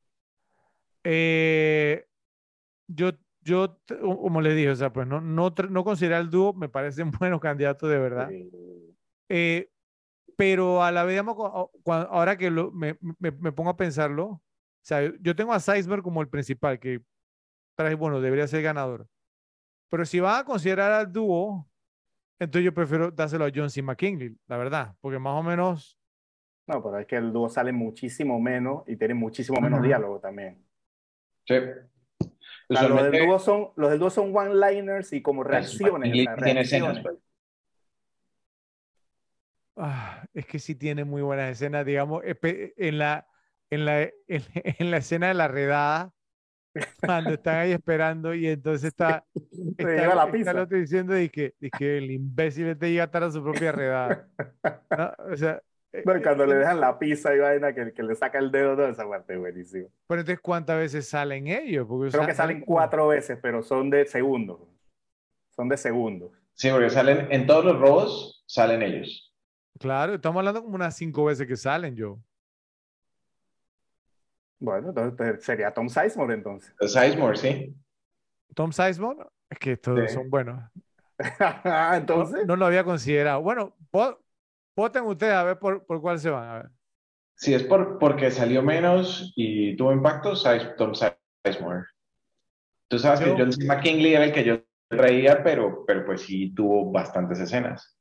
Eh, 1.03 2.05
yo, 2.87 3.11
yo, 3.41 3.79
como 3.99 4.41
le 4.41 4.53
dije, 4.55 4.71
o 4.71 4.75
sea, 4.75 4.91
pues 4.91 5.07
no, 5.07 5.21
no, 5.21 5.53
no 5.69 5.83
considerar 5.83 6.21
el 6.21 6.29
dúo, 6.29 6.53
me 6.53 6.69
parecen 6.69 7.11
buenos 7.19 7.39
candidatos 7.39 7.89
de 7.89 7.99
verdad. 7.99 8.29
Eh, 9.29 9.69
pero 10.37 10.83
a 10.83 10.91
la 10.91 11.03
vez, 11.03 11.13
digamos, 11.13 11.37
ahora 11.85 12.37
que 12.37 12.49
lo- 12.51 12.71
me, 12.71 12.97
me- 13.19 13.31
me 13.31 13.51
pongo 13.51 13.69
a 13.69 13.77
pensarlo, 13.77 14.25
o 14.25 14.41
sea, 14.81 15.01
yo 15.21 15.35
tengo 15.35 15.53
a 15.53 15.59
Seisberg 15.59 16.01
como 16.03 16.21
el 16.21 16.27
principal, 16.29 16.79
que 16.79 17.01
trae, 17.75 17.95
bueno, 17.95 18.19
debería 18.21 18.47
ser 18.47 18.61
ganador. 18.61 19.07
Pero 19.89 20.05
si 20.05 20.19
van 20.19 20.39
a 20.41 20.43
considerar 20.45 20.91
al 20.91 21.11
dúo, 21.11 21.67
entonces 22.39 22.65
yo 22.65 22.73
prefiero 22.73 23.11
dárselo 23.11 23.45
a 23.45 23.51
John 23.53 23.69
C. 23.69 23.81
McKinley, 23.81 24.35
la 24.47 24.57
verdad, 24.57 24.95
porque 25.01 25.19
más 25.19 25.33
o 25.39 25.43
menos, 25.43 25.97
No, 26.65 26.81
pero 26.81 26.97
es 26.99 27.05
que 27.07 27.17
el 27.17 27.31
dúo 27.33 27.49
sale 27.49 27.71
muchísimo 27.73 28.39
menos 28.39 28.83
y 28.87 28.95
tiene 28.95 29.13
muchísimo 29.13 29.59
menos 29.61 29.79
Ujú. 29.79 29.87
diálogo 29.87 30.19
también. 30.19 30.65
Sí. 31.45 31.55
O 32.69 32.73
sea, 32.75 32.87
los 32.87 33.03
del 33.11 33.25
dúo 33.25 33.37
son, 33.37 33.69
los 33.75 33.89
del 33.89 33.99
dúo 33.99 34.09
son 34.09 34.35
one-liners 34.35 35.11
y 35.13 35.21
como 35.21 35.43
reacciones. 35.43 36.09
y 36.15 36.25
tiene 36.25 36.61
escenas, 36.61 36.95
reacciones. 36.95 37.03
pues. 37.03 37.15
Ah, 39.77 40.25
es 40.33 40.45
que 40.45 40.59
sí 40.59 40.75
tiene 40.75 41.03
muy 41.05 41.21
buenas 41.21 41.51
escenas, 41.51 41.85
digamos, 41.85 42.23
en 42.25 42.97
la, 42.97 43.27
en 43.69 43.85
la, 43.85 44.01
en, 44.27 44.43
en 44.55 44.91
la 44.91 44.97
escena 44.97 45.27
de 45.29 45.33
la 45.35 45.47
redada, 45.47 46.11
cuando 47.05 47.33
están 47.33 47.57
ahí 47.57 47.71
esperando 47.71 48.33
y 48.33 48.47
entonces 48.47 48.89
está, 48.89 49.25
Se 49.77 49.85
está, 49.85 49.95
lleva 49.95 50.15
la 50.15 50.31
está 50.31 50.51
el 50.51 50.59
pizza. 50.61 50.61
otro 50.61 50.77
diciendo 50.77 51.19
y 51.19 51.29
que, 51.29 51.55
y 51.59 51.71
que 51.71 51.97
el 51.97 52.11
imbécil 52.11 52.67
este 52.67 52.89
llega 52.91 53.03
a 53.03 53.05
estar 53.07 53.23
a 53.23 53.31
su 53.31 53.43
propia 53.43 53.71
redada. 53.71 54.29
¿no? 54.95 55.13
O 55.31 55.37
sea, 55.37 55.61
eh, 55.93 56.05
No, 56.05 56.21
cuando 56.21 56.45
eh, 56.45 56.47
le 56.47 56.55
dejan 56.55 56.79
la 56.79 56.97
pizza 56.99 57.35
y 57.35 57.39
vaina 57.39 57.73
que, 57.73 57.93
que 57.93 58.03
le 58.03 58.15
saca 58.15 58.39
el 58.39 58.51
dedo, 58.51 58.75
toda 58.75 58.89
esa 58.89 59.07
parte 59.07 59.33
es 59.33 59.39
buenísimo. 59.39 59.89
pero 60.07 60.21
entonces, 60.21 60.41
¿cuántas 60.41 60.77
veces 60.77 61.07
salen 61.09 61.47
ellos? 61.47 61.85
Porque, 61.87 62.07
o 62.07 62.11
Creo 62.11 62.23
sea, 62.23 62.27
que 62.27 62.33
salen 62.33 62.61
cuatro 62.61 63.07
veces, 63.09 63.39
pero 63.41 63.61
son 63.63 63.89
de 63.89 64.05
segundos. 64.05 64.59
Son 65.55 65.69
de 65.69 65.77
segundos. 65.77 66.31
Sí, 66.53 66.69
porque 66.71 66.89
salen 66.89 67.27
en 67.31 67.45
todos 67.47 67.65
los 67.65 67.79
robos, 67.79 68.43
salen 68.47 68.81
ellos. 68.81 69.32
Claro, 69.79 70.13
estamos 70.15 70.39
hablando 70.39 70.63
como 70.63 70.75
unas 70.75 70.95
cinco 70.95 71.25
veces 71.25 71.47
que 71.47 71.55
salen 71.57 71.95
yo. 71.95 72.19
Bueno, 74.59 74.89
entonces 74.89 75.43
sería 75.43 75.73
Tom 75.73 75.89
Sizemore 75.89 76.35
entonces. 76.35 76.73
Sizemore, 76.79 77.35
sí. 77.37 77.75
Tom 78.55 78.71
Sizemore, 78.71 79.25
es 79.49 79.59
que 79.59 79.75
todos 79.77 80.09
Sí. 80.09 80.15
son 80.15 80.29
buenos. 80.29 80.61
No, 81.63 81.93
entonces, 81.93 82.45
no 82.47 82.55
lo 82.55 82.65
había 82.65 82.83
considerado. 82.83 83.41
Bueno, 83.41 83.75
vo- 83.91 84.17
voten 84.75 85.03
ustedes 85.03 85.33
a 85.33 85.43
ver 85.43 85.59
por, 85.59 85.85
por 85.85 86.01
cuál 86.01 86.19
se 86.19 86.29
van. 86.29 86.49
A 86.49 86.53
ver. 86.55 86.69
Si 87.35 87.53
es 87.53 87.63
por, 87.63 87.97
porque 87.99 88.31
salió 88.31 88.61
menos 88.63 89.31
y 89.35 89.75
tuvo 89.75 89.91
impacto, 89.93 90.35
Size- 90.35 90.75
Tom 90.75 90.93
Sizemore. 90.93 91.85
Tú 92.89 92.99
sabes 92.99 93.19
Yo- 93.21 93.35
que 93.35 93.41
John 93.41 93.53
C. 93.53 93.65
McKinley 93.65 94.13
era 94.15 94.25
el 94.25 94.33
que 94.33 94.43
yo 94.43 94.63
traía, 94.89 95.43
pero, 95.43 95.85
pero 95.85 96.05
pues 96.05 96.21
sí 96.21 96.53
tuvo 96.53 96.91
bastantes 96.91 97.39
escenas. 97.39 97.92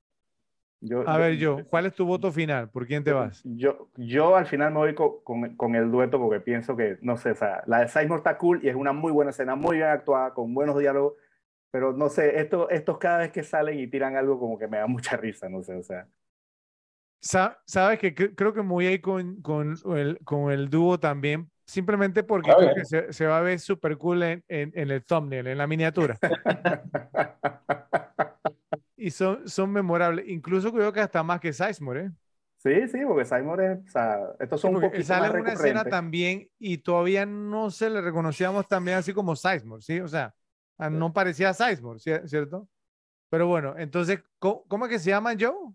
Yo, 0.83 1.03
A 1.05 1.19
ver, 1.19 1.37
yo, 1.37 1.67
¿cuál 1.69 1.87
es 1.87 1.95
tu 1.95 2.07
voto 2.07 2.33
final? 2.33 2.71
¿Por 2.71 2.87
quién 2.87 3.05
te 3.05 3.13
vas? 3.13 3.43
Yo, 3.45 3.89
yo 3.97 4.37
al 4.37 4.47
final 4.47 4.73
me 4.73 4.79
voy 4.79 4.95
co- 4.95 5.23
con, 5.25 5.57
con 5.57 5.75
el 5.75 5.91
dueto 5.91 6.19
porque 6.21 6.41
pienso 6.41 6.77
que, 6.77 6.99
no 7.03 7.17
sé, 7.17 7.33
o 7.33 7.35
sea, 7.35 7.63
la 7.67 7.81
de 7.81 7.89
Sizemore 7.89 8.19
está 8.21 8.39
cool 8.39 8.61
y 8.65 8.69
es 8.69 8.77
una 8.77 8.93
muy 8.93 9.11
buena 9.13 9.33
escena, 9.33 9.57
muy 9.57 9.77
bien 9.79 9.89
actuada, 9.89 10.33
con 10.33 10.55
buenos 10.55 10.79
diálogos, 10.79 11.15
pero 11.73 11.93
no 11.93 12.09
sé, 12.09 12.41
esto, 12.41 12.71
estos 12.71 12.99
cada 12.99 13.19
vez 13.19 13.33
que 13.33 13.43
salen 13.45 13.79
y 13.81 13.89
tiran 13.89 14.17
algo 14.17 14.39
como 14.39 14.59
que 14.59 14.69
me 14.69 14.79
da 14.79 14.87
mucha 14.89 15.17
risa, 15.17 15.49
no 15.49 15.63
sé, 15.63 15.75
o 15.77 15.83
sea. 15.83 16.09
Sa- 17.21 17.59
Sabes 17.67 17.99
que 18.01 18.15
cre- 18.15 18.35
creo 18.35 18.53
que 18.53 18.63
me 18.63 18.71
voy 18.71 18.87
a 18.87 18.93
ir 18.93 19.01
con, 19.01 19.41
con 19.43 19.77
el, 19.97 20.19
con 20.25 20.51
el 20.51 20.69
dúo 20.71 20.99
también, 20.99 21.51
simplemente 21.65 22.25
porque 22.25 22.51
A 22.51 22.57
creo 22.57 22.73
que 22.73 22.85
se, 22.85 23.13
se 23.13 23.27
va 23.27 23.39
a 23.39 23.41
ver 23.43 23.61
súper 23.61 23.97
cool 23.97 24.23
en, 24.25 24.45
en, 24.49 24.73
en 24.75 24.91
el 24.91 25.05
thumbnail, 25.05 25.47
en 25.47 25.59
la 25.59 25.67
miniatura. 25.69 26.19
Y 29.03 29.11
son, 29.11 29.49
son 29.49 29.73
memorables. 29.73 30.29
Incluso 30.29 30.73
creo 30.73 30.93
que 30.93 31.01
hasta 31.01 31.23
más 31.23 31.41
que 31.41 31.53
Sizemore, 31.53 32.07
¿eh? 32.07 32.11
Sí, 32.59 32.87
sí, 32.89 32.99
porque 33.07 33.25
Sizemore 33.25 33.73
es, 33.73 33.79
o 33.89 33.91
sea, 33.91 34.19
estos 34.39 34.61
Sí, 34.61 34.69
son 34.69 34.75
un 34.77 34.81
poquito 34.81 35.03
sale 35.05 35.29
más 35.29 35.35
una 35.35 35.53
escena 35.55 35.85
también 35.89 36.49
y 36.59 36.79
todavía 36.79 37.27
no 37.27 37.71
se 37.71 37.91
le 37.91 38.01
reconocíamos 38.01 38.69
también 38.69 38.99
así 38.99 39.13
como 39.13 39.35
Sizemore, 39.35 39.83
¿sí? 39.83 40.01
O 40.01 40.07
sea, 40.09 40.35
no 40.79 41.13
parecía 41.13 41.53
Sizemore, 41.55 41.99
¿cier- 41.99 42.27
¿cierto? 42.29 42.69
Pero 43.31 43.49
bueno, 43.49 43.75
entonces, 43.79 44.21
¿cómo, 44.39 44.65
cómo 44.69 44.87
es 44.87 44.91
que 44.93 44.99
se 45.01 45.11
llaman, 45.11 45.39
Joe? 45.41 45.75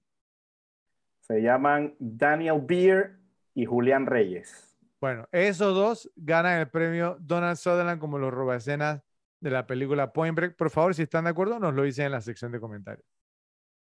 Se 1.20 1.42
llaman 1.42 1.96
Daniel 2.00 2.62
Beer 2.66 3.20
y 3.54 3.66
Julián 3.66 4.06
Reyes. 4.08 4.76
Bueno, 5.00 5.28
esos 5.32 5.76
dos 5.76 6.12
ganan 6.16 6.60
el 6.60 6.70
premio 6.70 7.18
Donald 7.20 7.58
Sutherland 7.58 8.00
como 8.00 8.18
los 8.18 8.34
robaescenas 8.34 9.02
de 9.40 9.52
la 9.52 9.68
película 9.68 10.12
Point 10.12 10.36
Break. 10.36 10.56
Por 10.56 10.70
favor, 10.72 10.96
si 10.96 11.04
están 11.04 11.26
de 11.26 11.30
acuerdo, 11.32 11.60
nos 11.60 11.74
lo 11.76 11.84
dicen 11.84 12.08
en 12.08 12.14
la 12.14 12.22
sección 12.22 12.52
de 12.52 12.60
comentarios. 12.60 13.06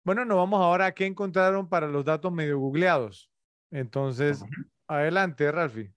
Bueno, 0.04 0.26
nos 0.26 0.36
vamos 0.36 0.60
ahora 0.60 0.86
a 0.86 0.92
qué 0.92 1.06
encontraron 1.06 1.68
para 1.68 1.88
los 1.88 2.04
datos 2.04 2.30
medio 2.30 2.58
googleados. 2.58 3.30
Entonces, 3.70 4.44
adelante, 4.86 5.50
Ralphie. 5.50 5.92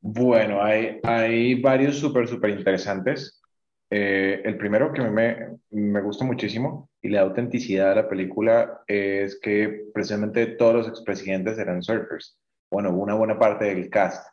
Bueno, 0.00 0.62
hay, 0.62 1.00
hay 1.02 1.60
varios 1.60 1.96
súper, 1.96 2.28
súper 2.28 2.50
interesantes. 2.50 3.40
Eh, 3.88 4.42
el 4.44 4.58
primero 4.58 4.92
que 4.92 5.02
me, 5.02 5.58
me 5.70 6.00
gusta 6.02 6.24
muchísimo 6.26 6.90
y 7.00 7.08
le 7.08 7.16
da 7.16 7.22
autenticidad 7.22 7.92
a 7.92 7.94
la 7.96 8.08
película 8.08 8.82
es 8.86 9.40
que 9.40 9.86
precisamente 9.94 10.46
todos 10.46 10.74
los 10.74 10.88
expresidentes 10.88 11.58
eran 11.58 11.82
surfers. 11.82 12.38
Bueno, 12.70 12.90
una 12.90 13.14
buena 13.14 13.38
parte 13.38 13.66
del 13.66 13.88
cast 13.88 14.26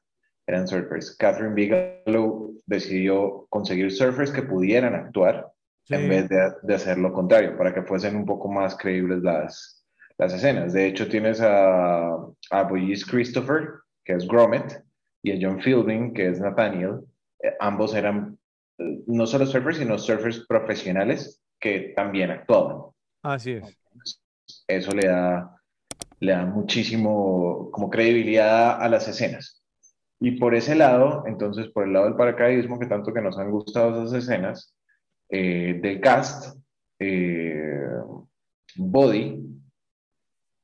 eran 0.46 0.68
surfers. 0.68 1.16
Catherine 1.16 1.54
Bigelow 1.54 2.54
decidió 2.66 3.48
conseguir 3.50 3.92
surfers 3.92 4.32
que 4.32 4.44
pudieran 4.44 4.96
actuar 4.96 5.52
en 5.90 6.10
vez 6.10 6.30
de, 6.30 6.54
de 6.62 6.76
hacer 6.76 6.98
lo 6.98 7.12
contrario, 7.12 7.58
para 7.58 7.74
que 7.74 7.84
fuesen 7.84 8.16
un 8.16 8.26
poco 8.26 8.48
más 8.48 8.78
creíbles 8.78 9.22
las, 9.22 9.86
las 10.18 10.34
escenas. 10.34 10.74
De 10.74 10.86
hecho, 10.86 11.08
tienes 11.08 11.42
a, 11.42 12.16
a 12.52 12.64
Boyce 12.64 13.06
Christopher, 13.10 13.70
que 14.06 14.14
es 14.14 14.28
Gromit, 14.28 14.72
y 15.24 15.32
a 15.32 15.38
John 15.42 15.62
Fielding, 15.62 16.14
que 16.14 16.30
es 16.30 16.40
Nathaniel. 16.40 17.02
Eh, 17.42 17.54
ambos 17.60 17.94
eran 17.94 18.38
eh, 18.78 19.02
no 19.08 19.26
solo 19.26 19.46
surfers, 19.46 19.78
sino 19.78 19.98
surfers 19.98 20.46
profesionales 20.48 21.42
que 21.60 21.94
también 21.96 22.32
actuaban. 22.32 22.84
Así 23.24 23.54
es. 23.54 23.78
Eso 24.68 24.92
le 24.92 25.08
da, 25.08 25.56
le 26.20 26.32
da 26.32 26.46
muchísimo 26.46 27.70
como 27.72 27.90
credibilidad 27.90 28.82
a 28.82 28.88
las 28.88 29.08
escenas. 29.08 29.64
Y 30.22 30.32
por 30.32 30.54
ese 30.54 30.76
lado, 30.76 31.24
entonces, 31.28 31.68
por 31.70 31.86
el 31.86 31.94
lado 31.94 32.06
del 32.06 32.16
paracaidismo, 32.16 32.80
que 32.80 32.88
tanto 32.88 33.14
que 33.14 33.22
nos 33.22 33.38
han 33.38 33.52
gustado 33.52 34.04
esas 34.04 34.24
escenas, 34.24 34.76
eh, 35.30 35.80
del 35.82 36.02
cast, 36.02 36.58
eh, 37.00 37.80
Body 38.76 39.46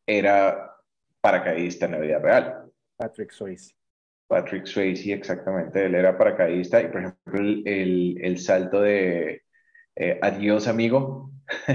era 0.06 0.76
paracaidista 1.22 1.86
en 1.86 1.92
la 1.92 2.00
vida 2.00 2.20
real. 2.20 2.72
Patrick 2.98 3.32
Swayze. 3.32 3.74
Patrick 4.28 4.66
Swayze, 4.66 5.14
exactamente, 5.14 5.86
él 5.86 5.94
era 5.96 6.18
paracaidista 6.18 6.82
y, 6.82 6.88
por 6.88 7.02
ejemplo, 7.02 7.40
el, 7.40 7.64
el, 7.68 8.18
el 8.22 8.40
salto 8.40 8.82
de 8.82 9.44
eh, 9.96 10.20
Adiós, 10.22 10.68
amigo, 10.68 11.32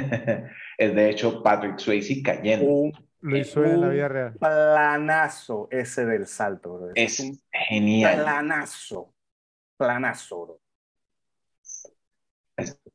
es 0.79 0.95
de 0.95 1.11
hecho 1.11 1.43
Patrick 1.43 1.79
Swayze 1.79 2.23
cayendo. 2.23 2.67
Un, 2.67 2.93
Lo 3.21 3.37
hizo 3.37 3.65
en 3.65 3.81
la 3.81 3.89
vida 3.89 4.09
real. 4.09 4.35
planazo 4.39 5.69
ese 5.71 6.05
del 6.07 6.27
salto, 6.27 6.75
bro. 6.77 6.91
Es 6.95 7.21
un 7.21 7.39
genial. 7.51 8.23
planazo. 8.23 9.15
Planazo, 9.77 10.45
bro. 10.47 10.61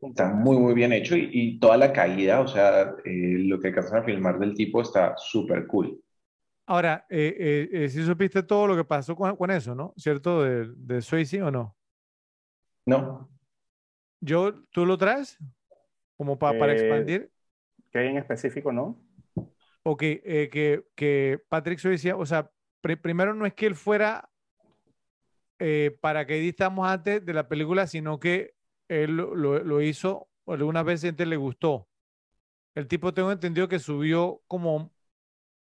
Está 0.10 0.34
muy, 0.34 0.58
muy 0.58 0.74
bien 0.74 0.94
hecho 0.94 1.16
y, 1.18 1.30
y 1.32 1.60
toda 1.60 1.78
la 1.78 1.92
caída, 1.94 2.40
o 2.42 2.48
sea, 2.48 2.96
eh, 3.06 3.38
lo 3.40 3.60
que 3.60 3.68
alcanzan 3.70 4.00
a 4.00 4.04
filmar 4.04 4.40
del 4.40 4.54
tipo 4.56 4.82
está 4.82 5.16
súper 5.18 5.68
cool. 5.68 6.02
Ahora, 6.68 7.06
eh, 7.10 7.36
eh, 7.40 7.70
eh, 7.86 7.90
si 7.90 8.04
supiste 8.04 8.42
todo 8.44 8.66
lo 8.68 8.76
que 8.76 8.84
pasó 8.84 9.16
con, 9.16 9.36
con 9.36 9.52
eso, 9.52 9.76
¿no? 9.76 9.94
¿Cierto? 9.98 10.44
De, 10.44 10.68
de 10.76 11.02
Swayze 11.02 11.42
o 11.44 11.52
no? 11.52 11.76
¿No? 12.86 13.30
Yo, 14.22 14.64
¿tú 14.72 14.86
lo 14.86 14.98
traes? 14.98 15.38
Como 16.18 16.40
pa- 16.40 16.58
para 16.58 16.74
Eh, 16.74 16.76
expandir. 16.76 17.32
¿Qué 17.92 18.00
hay 18.00 18.08
en 18.08 18.18
específico, 18.18 18.72
no? 18.72 19.02
Ok, 19.84 20.02
eh, 20.04 20.50
que, 20.52 20.84
que 20.96 21.40
Patrick 21.48 21.80
Swayze, 21.80 22.14
o 22.14 22.26
sea, 22.26 22.50
pri- 22.82 22.96
primero 22.96 23.34
no 23.34 23.46
es 23.46 23.54
que 23.54 23.68
él 23.68 23.76
fuera 23.76 24.30
eh, 25.60 25.98
paracaidista 26.02 26.68
antes 26.82 27.26
de 27.26 27.34
la 27.34 27.48
película, 27.48 27.88
sino 27.88 28.20
que 28.20 28.55
él 28.88 29.16
lo, 29.16 29.36
lo- 29.36 29.82
hizo, 29.82 30.28
o 30.46 30.54
algunas 30.54 30.84
veces 30.86 31.10
gente 31.10 31.26
le 31.26 31.38
gustó. 31.38 31.88
El 32.76 32.88
tipo 32.88 33.14
tengo 33.14 33.32
entendido 33.32 33.68
que 33.68 33.80
subió 33.80 34.42
como 34.48 34.92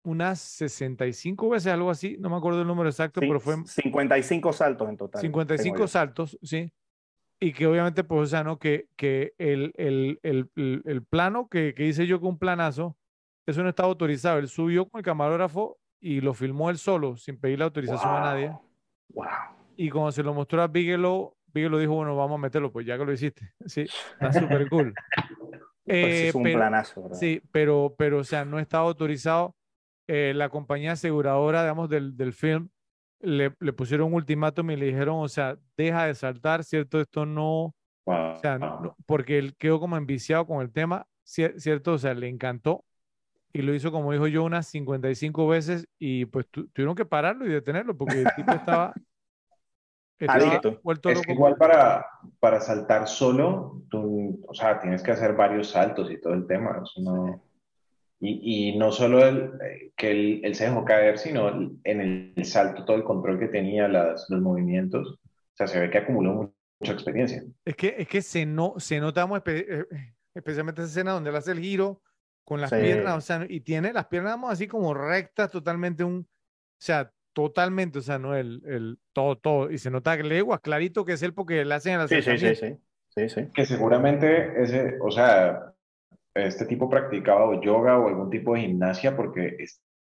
unas 0.05 0.39
65 0.41 1.49
veces, 1.49 1.73
algo 1.73 1.91
así, 1.91 2.17
no 2.19 2.31
me 2.31 2.37
acuerdo 2.37 2.61
el 2.63 2.67
número 2.67 2.89
exacto, 2.89 3.21
Cin- 3.21 3.29
pero 3.29 3.41
fue 3.41 3.57
55 3.65 4.53
saltos 4.53 4.89
en 4.89 4.97
total. 4.97 5.21
55 5.21 5.75
tengo 5.75 5.85
yo. 5.85 5.89
saltos, 5.89 6.39
sí. 6.43 6.73
Y 7.41 7.53
que 7.53 7.67
obviamente, 7.67 8.03
pues, 8.05 8.23
o 8.23 8.27
sea, 8.27 8.43
¿no? 8.45 8.59
Que, 8.59 8.89
que 8.97 9.35
el, 9.39 9.73
el, 9.77 10.19
el, 10.23 10.51
el- 10.85 11.03
plano 11.05 11.49
que, 11.49 11.75
que 11.75 11.87
hice 11.87 12.07
yo 12.07 12.19
con 12.21 12.31
un 12.31 12.39
planazo, 12.39 12.97
eso 13.47 13.63
no 13.63 13.69
estaba 13.69 13.89
autorizado. 13.89 14.39
Él 14.39 14.49
subió 14.49 14.89
con 14.89 15.01
el 15.01 15.05
camarógrafo 15.05 15.79
y 16.01 16.21
lo 16.21 16.33
filmó 16.35 16.71
él 16.71 16.79
solo, 16.79 17.17
sin 17.17 17.39
pedirle 17.39 17.65
autorización 17.65 18.11
a 18.15 18.21
nadie. 18.21 18.53
Wow. 19.11 19.27
Y 19.77 19.91
cuando 19.91 20.13
se 20.13 20.23
lo 20.23 20.33
mostró 20.33 20.63
a 20.63 20.67
Bigelow, 20.69 21.37
Bigelow 21.52 21.78
dijo, 21.78 21.94
bueno, 21.94 22.16
vamos 22.16 22.39
a 22.39 22.43
meterlo, 22.43 22.70
pues 22.73 22.86
ya 22.86 22.98
que 22.98 23.05
lo 23.05 23.12
hiciste. 23.12 23.52
Sí, 23.66 23.82
está 23.82 24.32
súper 24.32 24.68
cool. 24.70 24.94
Pues 25.85 25.97
Eh, 25.97 26.28
es 26.28 26.35
un 26.35 26.43
pero- 26.43 26.59
planazo, 26.59 27.02
¿verdad? 27.02 27.16
Sí, 27.18 27.40
pero, 27.52 27.94
pero, 27.97 28.18
o 28.18 28.24
sea, 28.24 28.44
no 28.44 28.59
estaba 28.59 28.85
autorizado. 28.86 29.55
Eh, 30.09 30.32
la 30.35 30.48
compañía 30.51 30.93
aseguradora, 30.93 31.62
digamos, 31.62 31.89
del, 31.89 32.16
del 32.16 32.32
film, 32.32 32.68
le, 33.20 33.52
le 33.60 33.73
pusieron 33.73 34.09
un 34.09 34.14
ultimátum 34.14 34.70
y 34.70 34.77
le 34.77 34.86
dijeron, 34.86 35.16
o 35.18 35.28
sea, 35.28 35.56
deja 35.77 36.06
de 36.06 36.14
saltar, 36.14 36.62
¿cierto? 36.64 37.01
Esto 37.01 37.27
no, 37.27 37.74
Wow. 38.06 38.35
o 38.35 38.39
sea, 38.39 38.59
no- 38.59 38.94
porque 39.06 39.36
él 39.39 39.56
quedó 39.56 39.81
como 39.81 39.97
enviciado 39.97 40.47
con 40.47 40.60
el 40.62 40.70
tema, 40.73 41.06
cier- 41.27 41.59
¿cierto? 41.59 41.94
O 41.94 41.98
sea, 41.98 42.14
le 42.14 42.28
encantó 42.28 42.85
y 43.52 43.62
lo 43.62 43.74
hizo, 43.74 43.90
como 43.90 44.12
dijo 44.12 44.27
yo, 44.28 44.44
unas 44.44 44.66
55 44.68 45.48
veces 45.48 45.89
y 45.98 46.27
pues 46.27 46.47
tu- 46.48 46.68
tuvieron 46.68 46.94
que 46.94 47.05
pararlo 47.05 47.47
y 47.47 47.48
detenerlo 47.48 47.97
porque 47.97 48.20
el 48.23 48.28
tipo 48.36 48.52
estaba 48.52 48.93
Adicto. 50.27 50.81
Es 51.05 51.21
que 51.23 51.33
igual 51.33 51.57
para, 51.57 52.07
para 52.41 52.61
saltar 52.61 53.07
solo, 53.07 53.83
tú, 53.91 54.43
o 54.49 54.55
sea, 54.55 54.81
tienes 54.81 55.03
que 55.03 55.11
hacer 55.13 55.35
varios 55.35 55.71
saltos 55.71 56.11
y 56.11 56.21
todo 56.21 56.35
el 56.35 56.47
tema. 56.47 56.83
no- 56.99 57.43
y, 58.19 58.71
y 58.71 58.79
no 58.79 58.93
solo 58.93 59.23
el, 59.27 59.53
que 59.95 60.11
él, 60.11 60.41
él 60.43 60.55
se 60.55 60.65
dejó 60.65 60.87
caer, 60.87 61.19
sino 61.19 61.51
en 61.85 62.01
el, 62.35 62.45
salto, 62.47 62.85
todo 62.87 62.97
el 62.97 63.05
control 63.05 63.39
que 63.39 63.49
tenía, 63.49 63.89
las, 63.89 64.25
los 64.31 64.41
movimientos. 64.41 65.19
O 65.23 65.57
sea, 65.57 65.67
se 65.67 65.79
ve 65.79 65.91
que 65.91 65.99
acumuló 65.99 66.33
mu- 66.33 66.53
mucha 66.81 66.93
experiencia. 66.95 67.45
Es 67.65 67.77
que, 67.77 67.95
es 67.99 68.09
que 68.09 68.23
se, 68.23 68.47
no, 68.47 68.73
se 68.79 69.01
nota, 69.01 69.27
espe- 69.27 69.67
eh, 69.69 70.15
especialmente 70.35 70.81
esa 70.81 70.91
escena 70.91 71.13
donde 71.13 71.29
él 71.29 71.37
hace 71.37 71.53
el 71.53 71.61
giro 71.61 72.01
con 72.43 72.61
las 72.63 72.71
Sí. 72.71 72.77
piernas, 72.77 73.17
o 73.19 73.21
sea, 73.21 73.45
y 73.49 73.61
tiene 73.61 73.93
las 73.93 74.07
piernas 74.07 74.39
así 74.49 74.67
como 74.67 74.95
rectas, 74.95 75.51
totalmente 75.51 76.03
un, 76.03 76.21
o 76.21 76.27
sea, 76.79 77.13
totalmente, 77.37 77.99
o 77.99 78.03
sea, 78.03 78.19
no 78.19 78.35
el, 78.35 78.63
el 78.65 78.99
todo, 79.13 79.37
todo, 79.37 79.71
y 79.71 79.77
se 79.77 79.91
nota 79.91 80.17
que 80.17 80.23
leguas, 80.23 80.61
clarito 80.61 81.05
que 81.05 81.13
es 81.13 81.23
él 81.23 81.35
porque 81.35 81.67
le 81.67 81.75
hacen 81.75 82.01
el 82.01 82.09
Sí, 82.09 82.23
sí, 82.23 82.39
sí, 82.39 82.55
sí. 82.55 82.77
Sí, 83.15 83.29
sí. 83.29 83.49
Que 83.55 83.67
seguramente 83.67 84.63
ese, 84.63 84.95
o 85.03 85.11
sea, 85.11 85.73
este 86.35 86.65
tipo 86.67 86.89
practicaba 86.89 87.47
o 87.47 87.61
yoga 87.63 87.99
o 87.99 88.09
algún 88.09 88.31
tipo 88.31 88.55
de 88.55 88.63
gimnasia 88.63 89.15
porque 89.17 89.57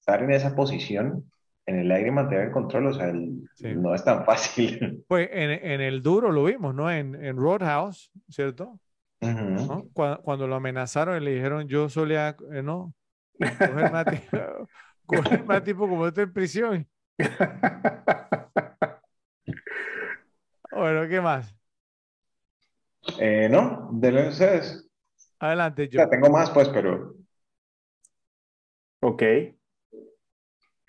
estar 0.01 0.23
en 0.23 0.33
esa 0.33 0.57
posición, 0.57 1.31
en 1.67 1.79
el 1.81 1.93
aire 1.93 2.09
y 2.09 2.13
mantener 2.13 2.47
el 2.47 2.53
control, 2.53 2.87
o 2.89 2.93
sea, 2.93 3.11
el- 3.11 3.49
Sí. 3.55 3.69
no 3.75 3.95
es 3.95 4.05
tan 4.05 4.25
fácil. 4.25 5.05
Pues 5.09 5.29
en, 5.33 5.51
en 5.51 5.81
el 5.81 6.03
duro 6.03 6.33
lo 6.33 6.45
vimos, 6.45 6.75
¿no? 6.75 6.91
En, 6.91 7.15
en 7.17 7.37
Roadhouse, 7.37 8.11
¿cierto? 8.29 8.79
Ujú. 9.23 9.33
¿No? 9.41 9.87
Cuando, 9.93 10.23
cuando 10.23 10.47
lo 10.49 10.57
amenazaron 10.57 11.21
y 11.21 11.25
le 11.25 11.35
dijeron, 11.35 11.69
yo 11.69 11.89
solía, 11.89 12.37
eh, 12.53 12.63
¿no? 12.63 12.93
Cogerme 13.39 13.99
a, 13.99 14.05
ti- 14.09 14.21
cogerme 15.07 15.55
a 15.57 15.63
tipo 15.65 15.89
como 15.89 16.07
estoy 16.07 16.25
en 16.25 16.33
prisión. 16.33 16.89
Bueno, 20.73 21.09
¿qué 21.09 21.21
más? 21.21 21.55
Eh, 23.19 23.49
no, 23.51 23.89
de 23.93 24.29
ustedes. 24.29 24.89
Adelante, 25.41 25.83
O 25.83 25.87
yo. 25.87 25.99
sea, 25.99 26.09
tengo 26.09 26.31
más, 26.31 26.51
pues, 26.51 26.69
pero 26.69 27.15
Ok. 29.03 29.23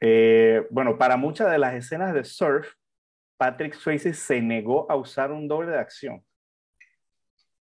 Eh, 0.02 0.68
bueno, 0.70 0.98
para 0.98 1.16
muchas 1.18 1.50
de 1.52 1.58
las 1.58 1.74
escenas 1.74 2.14
de 2.14 2.24
surf, 2.24 2.74
Patrick 3.38 3.74
Swayze 3.74 4.14
se 4.14 4.42
negó 4.42 4.90
a 4.92 4.96
usar 4.96 5.32
un 5.32 5.48
doble 5.48 5.72
de 5.72 5.80
acción, 5.80 6.24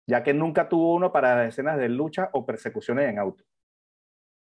ya 0.06 0.22
que 0.22 0.34
nunca 0.34 0.68
tuvo 0.68 0.94
uno 0.94 1.12
para 1.12 1.34
las 1.36 1.48
escenas 1.48 1.78
de 1.78 1.88
lucha 1.88 2.30
o 2.32 2.44
persecuciones 2.44 3.08
en 3.08 3.18
auto. 3.18 3.44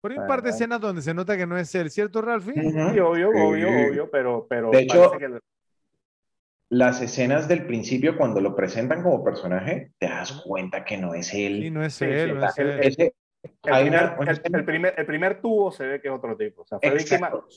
Por 0.00 0.12
ahí 0.12 0.18
un 0.18 0.26
par 0.26 0.42
de 0.42 0.48
Ah. 0.50 0.52
escenas 0.52 0.80
donde 0.80 1.02
se 1.02 1.12
nota 1.14 1.36
que 1.36 1.46
no 1.46 1.58
es 1.58 1.74
él, 1.74 1.90
¿cierto, 1.90 2.22
Ralphie? 2.22 2.54
Sí, 2.54 2.68
obvio, 2.98 3.30
Sí. 3.32 3.38
obvio, 3.38 3.68
obvio, 3.68 4.10
pero, 4.10 4.46
pero 4.48 4.70
De 4.70 4.80
hecho- 4.82 5.12
que 5.18 5.38
las 6.70 7.02
escenas 7.02 7.48
del 7.48 7.66
principio, 7.66 8.16
cuando 8.16 8.40
lo 8.40 8.54
presentan 8.54 9.02
como 9.02 9.24
personaje, 9.24 9.92
te 9.98 10.06
das 10.08 10.32
cuenta 10.44 10.84
que 10.84 10.96
no 10.96 11.14
es 11.14 11.34
él. 11.34 11.62
Sí, 11.62 11.70
no 11.70 11.84
es 11.84 11.94
Sí, 11.94 12.04
él, 12.04 12.30
sí, 12.30 12.34
no 12.36 12.46
es 12.46 12.58
el- 12.58 12.70
él. 12.70 12.80
Ese- 12.80 13.14
el 13.64 13.72
hay 13.74 13.82
primer, 13.84 14.12
una- 14.18 14.30
el- 14.30 14.40
el 14.54 14.64
primer, 14.64 14.94
el 14.96 15.06
primer 15.06 15.40
tubo 15.40 15.72
se 15.72 15.86
ve 15.86 16.00
que 16.00 16.08
es 16.08 16.14
otro 16.14 16.36
tipo. 16.36 16.62
O 16.62 16.66
sea, 16.66 16.78
fue 16.78 16.90
víctima, 16.94 17.26
Exacto, 17.28 17.48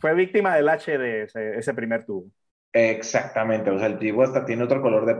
fue 0.00 0.14
víctima 0.14 0.56
del 0.56 0.68
HD 0.68 1.22
ese, 1.22 1.56
ese 1.58 1.74
primer 1.74 2.04
tubo. 2.04 2.30
exactamente. 2.72 3.70
O 3.70 3.78
sea, 3.78 3.86
el 3.88 3.98
tipo 3.98 4.22
hasta 4.22 4.44
tiene 4.44 4.62
otro 4.64 4.82
color 4.82 5.06
de 5.06 5.14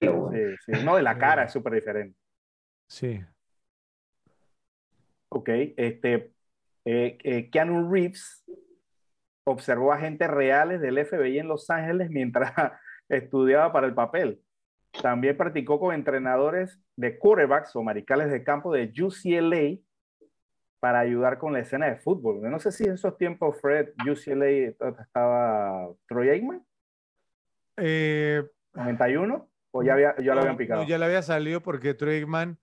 pelo. 0.00 0.14
güey. 0.28 0.56
Sí, 0.66 0.72
sí. 0.74 0.84
No, 0.84 0.96
de 0.96 1.02
la 1.02 1.16
cara 1.18 1.44
es 1.44 1.52
súper 1.52 1.72
diferente. 1.74 2.16
sí. 2.86 3.20
Ok, 5.36 5.48
este, 5.76 6.30
eh, 6.84 7.18
eh, 7.24 7.50
Keanu 7.50 7.90
Reeves 7.92 8.44
observó 9.44 9.92
agentes 9.92 10.28
reales 10.30 10.80
del 10.80 11.04
FBI 11.04 11.40
en 11.40 11.48
Los 11.48 11.68
Ángeles 11.70 12.08
mientras 12.08 12.52
estudiaba 13.08 13.72
para 13.72 13.88
el 13.88 13.94
papel. 13.94 14.40
También 15.02 15.36
practicó 15.36 15.80
con 15.80 15.92
entrenadores 15.92 16.80
de 16.94 17.18
quarterbacks 17.18 17.74
o 17.74 17.82
maricales 17.82 18.30
de 18.30 18.44
campo 18.44 18.72
de 18.72 18.92
UCLA 18.96 19.80
para 20.78 21.00
ayudar 21.00 21.38
con 21.38 21.52
la 21.52 21.58
escena 21.60 21.86
de 21.86 21.96
fútbol. 21.96 22.40
No 22.48 22.60
sé 22.60 22.70
si 22.70 22.84
en 22.84 22.92
esos 22.92 23.16
tiempos, 23.18 23.60
Fred, 23.60 23.88
UCLA 24.08 24.46
estaba 25.00 25.88
Troy 26.06 26.28
Aikman, 26.28 26.64
Eh, 27.78 28.40
91, 28.74 29.50
o 29.72 29.82
ya, 29.82 29.94
había, 29.94 30.14
ya 30.18 30.26
lo 30.26 30.34
no, 30.34 30.40
habían 30.42 30.54
no, 30.54 30.58
picado. 30.58 30.84
ya 30.86 30.96
le 30.98 31.06
había 31.06 31.22
salido 31.22 31.60
porque 31.60 31.94
Troy 31.94 32.18
Aikman, 32.18 32.56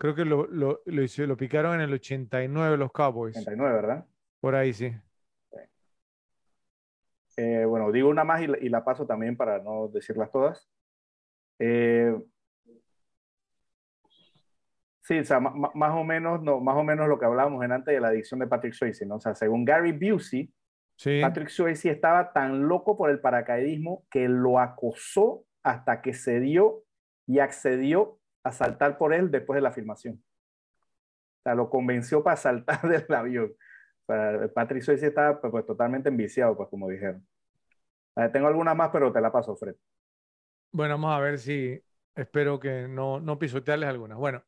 creo 0.00 0.14
que 0.14 0.24
lo, 0.24 0.46
lo, 0.46 0.80
lo, 0.86 1.02
hizo- 1.02 1.26
lo 1.26 1.36
picaron 1.36 1.74
en 1.74 1.82
el 1.82 1.92
89 1.92 2.78
los 2.78 2.90
Cowboys. 2.90 3.36
89, 3.36 3.74
¿verdad? 3.74 4.06
Por 4.40 4.54
ahí 4.54 4.72
sí. 4.72 4.92
Eh, 7.36 7.64
bueno, 7.64 7.92
digo 7.92 8.08
una 8.08 8.24
más 8.24 8.42
y 8.42 8.46
la, 8.48 8.58
y 8.58 8.68
la 8.68 8.84
paso 8.84 9.06
también 9.06 9.36
para 9.36 9.62
no 9.62 9.88
decirlas 9.88 10.30
todas. 10.32 10.68
Eh, 11.58 12.14
sí, 15.02 15.18
o 15.18 15.24
sea, 15.24 15.40
más 15.40 15.94
o 15.94 16.04
menos, 16.04 16.42
no, 16.42 16.60
más 16.60 16.76
o 16.76 16.82
menos 16.82 17.08
lo 17.08 17.18
que 17.18 17.26
hablábamos 17.26 17.64
en 17.64 17.72
antes 17.72 17.94
de 17.94 18.00
la 18.00 18.08
adicción 18.08 18.40
de 18.40 18.46
Patrick 18.46 18.74
Swayze, 18.74 19.06
¿no? 19.06 19.16
O 19.16 19.20
sea, 19.20 19.34
según 19.34 19.64
Gary 19.64 19.92
Busey, 19.92 20.52
Sí. 20.96 21.18
Patrick 21.22 21.48
Swayze 21.48 21.90
estaba 21.90 22.30
tan 22.34 22.68
loco 22.68 22.94
por 22.98 23.08
el 23.08 23.20
paracaidismo 23.20 24.04
que 24.10 24.28
lo 24.28 24.58
acosó 24.58 25.44
hasta 25.62 26.02
que 26.02 26.12
cedió 26.12 26.82
y 27.26 27.38
accedió 27.38 28.18
a 28.44 28.52
saltar 28.52 28.98
por 28.98 29.14
él 29.14 29.30
después 29.30 29.56
de 29.56 29.62
la 29.62 29.72
filmación. 29.72 30.22
O 31.40 31.42
sea, 31.44 31.54
lo 31.54 31.70
convenció 31.70 32.22
para 32.22 32.36
saltar 32.36 32.82
del 32.88 33.06
avión. 33.14 33.52
O 34.06 34.12
sea, 34.12 34.48
Patrick 34.54 34.82
Swayze 34.82 35.08
estaba 35.08 35.40
pues, 35.40 35.50
pues, 35.50 35.66
totalmente 35.66 36.08
enviciado, 36.08 36.56
pues 36.56 36.68
como 36.68 36.88
dijeron. 36.88 37.26
Tengo 38.32 38.48
alguna 38.48 38.74
más, 38.74 38.90
pero 38.92 39.12
te 39.12 39.20
la 39.20 39.32
paso, 39.32 39.56
Fred. 39.56 39.74
Bueno, 40.72 40.94
vamos 40.94 41.12
a 41.16 41.20
ver 41.20 41.38
si 41.38 41.80
espero 42.14 42.60
que 42.60 42.86
no, 42.88 43.20
no 43.20 43.38
pisotearles 43.38 43.88
algunas. 43.88 44.18
Bueno, 44.18 44.44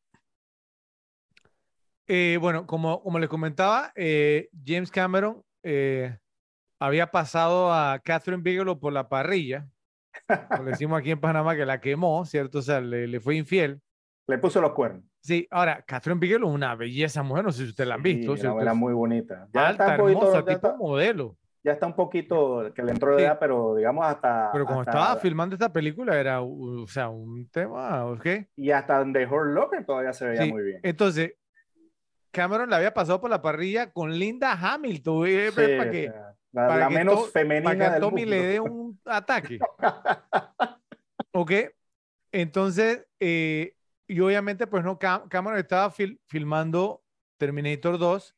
Eh, 2.07 2.37
bueno, 2.41 2.67
como, 2.67 3.01
como 3.01 3.19
les 3.19 3.29
comentaba, 3.29 3.91
eh, 3.95 4.49
James 4.65 4.91
Cameron 4.91 5.43
eh, 5.63 6.17
había 6.79 7.11
pasado 7.11 7.73
a 7.73 7.99
Catherine 8.03 8.43
Bigelow 8.43 8.79
por 8.79 8.93
la 8.93 9.09
parrilla. 9.09 9.69
Como 10.49 10.63
le 10.63 10.71
decimos 10.71 10.99
aquí 10.99 11.11
en 11.11 11.19
Panamá 11.19 11.55
que 11.55 11.65
la 11.65 11.79
quemó, 11.79 12.25
¿cierto? 12.25 12.59
O 12.59 12.61
sea, 12.61 12.81
le, 12.81 13.07
le 13.07 13.19
fue 13.19 13.35
infiel. 13.35 13.81
Le 14.27 14.37
puso 14.37 14.61
los 14.61 14.73
cuernos. 14.73 15.03
Sí, 15.21 15.47
ahora, 15.51 15.81
Catherine 15.87 16.19
Bigelow, 16.19 16.49
una 16.49 16.75
belleza 16.75 17.23
mujer, 17.23 17.45
no 17.45 17.51
sé 17.51 17.63
si 17.63 17.69
ustedes 17.69 17.87
la 17.87 17.95
han 17.95 18.03
visto. 18.03 18.35
Sí, 18.35 18.45
era 18.45 18.73
muy 18.73 18.93
bonita. 18.93 19.47
Ya 19.53 19.67
Alta, 19.67 19.83
está 19.83 19.95
un 19.95 20.01
poquito, 20.01 20.35
hermosa, 20.35 20.45
tipo 20.45 20.77
modelo. 20.77 21.37
Ya 21.63 21.71
está 21.71 21.87
un 21.87 21.95
poquito 21.95 22.73
que 22.75 22.83
le 22.83 22.91
entró 22.91 23.15
de 23.15 23.23
edad, 23.23 23.37
pero 23.39 23.73
digamos 23.75 24.05
hasta. 24.05 24.49
Pero 24.51 24.67
hasta, 24.67 24.91
estaba 24.91 25.15
filmando 25.15 25.55
esta 25.55 25.71
película, 25.71 26.19
era, 26.19 26.41
o 26.41 26.85
sea, 26.87 27.07
un 27.07 27.47
tema, 27.49 28.05
¿ok? 28.05 28.25
Y 28.57 28.71
hasta 28.71 28.99
donde 28.99 29.25
Hurt 29.25 29.53
Locker 29.53 29.85
todavía 29.85 30.11
se 30.11 30.25
veía 30.25 30.45
muy 30.45 30.61
bien. 30.61 30.79
Entonces, 30.83 31.35
Cameron 32.31 32.69
la 32.69 32.77
había 32.77 32.93
pasado 32.93 33.21
por 33.21 33.29
la 33.29 33.41
parrilla 33.41 33.91
con 33.91 34.11
Linda 34.11 34.51
Hamilton, 34.51 35.25
eh, 35.25 35.51
para 35.55 35.89
que, 35.89 36.11
la, 36.53 36.89
menos 36.89 37.31
femenina. 37.31 37.73
Para 37.73 37.93
que 37.95 37.99
Tommy 37.99 38.25
le 38.25 38.43
dé 38.43 38.59
un 38.59 38.99
ataque. 39.05 39.59
¿Ok? 41.33 41.51
Entonces, 42.31 43.05
eh, 43.19 43.75
y 44.07 44.19
obviamente, 44.19 44.67
pues 44.67 44.83
no, 44.83 44.97
Cameron 44.97 45.57
estaba 45.57 45.91
filmando 46.27 47.03
Terminator 47.37 47.97
2 47.97 48.35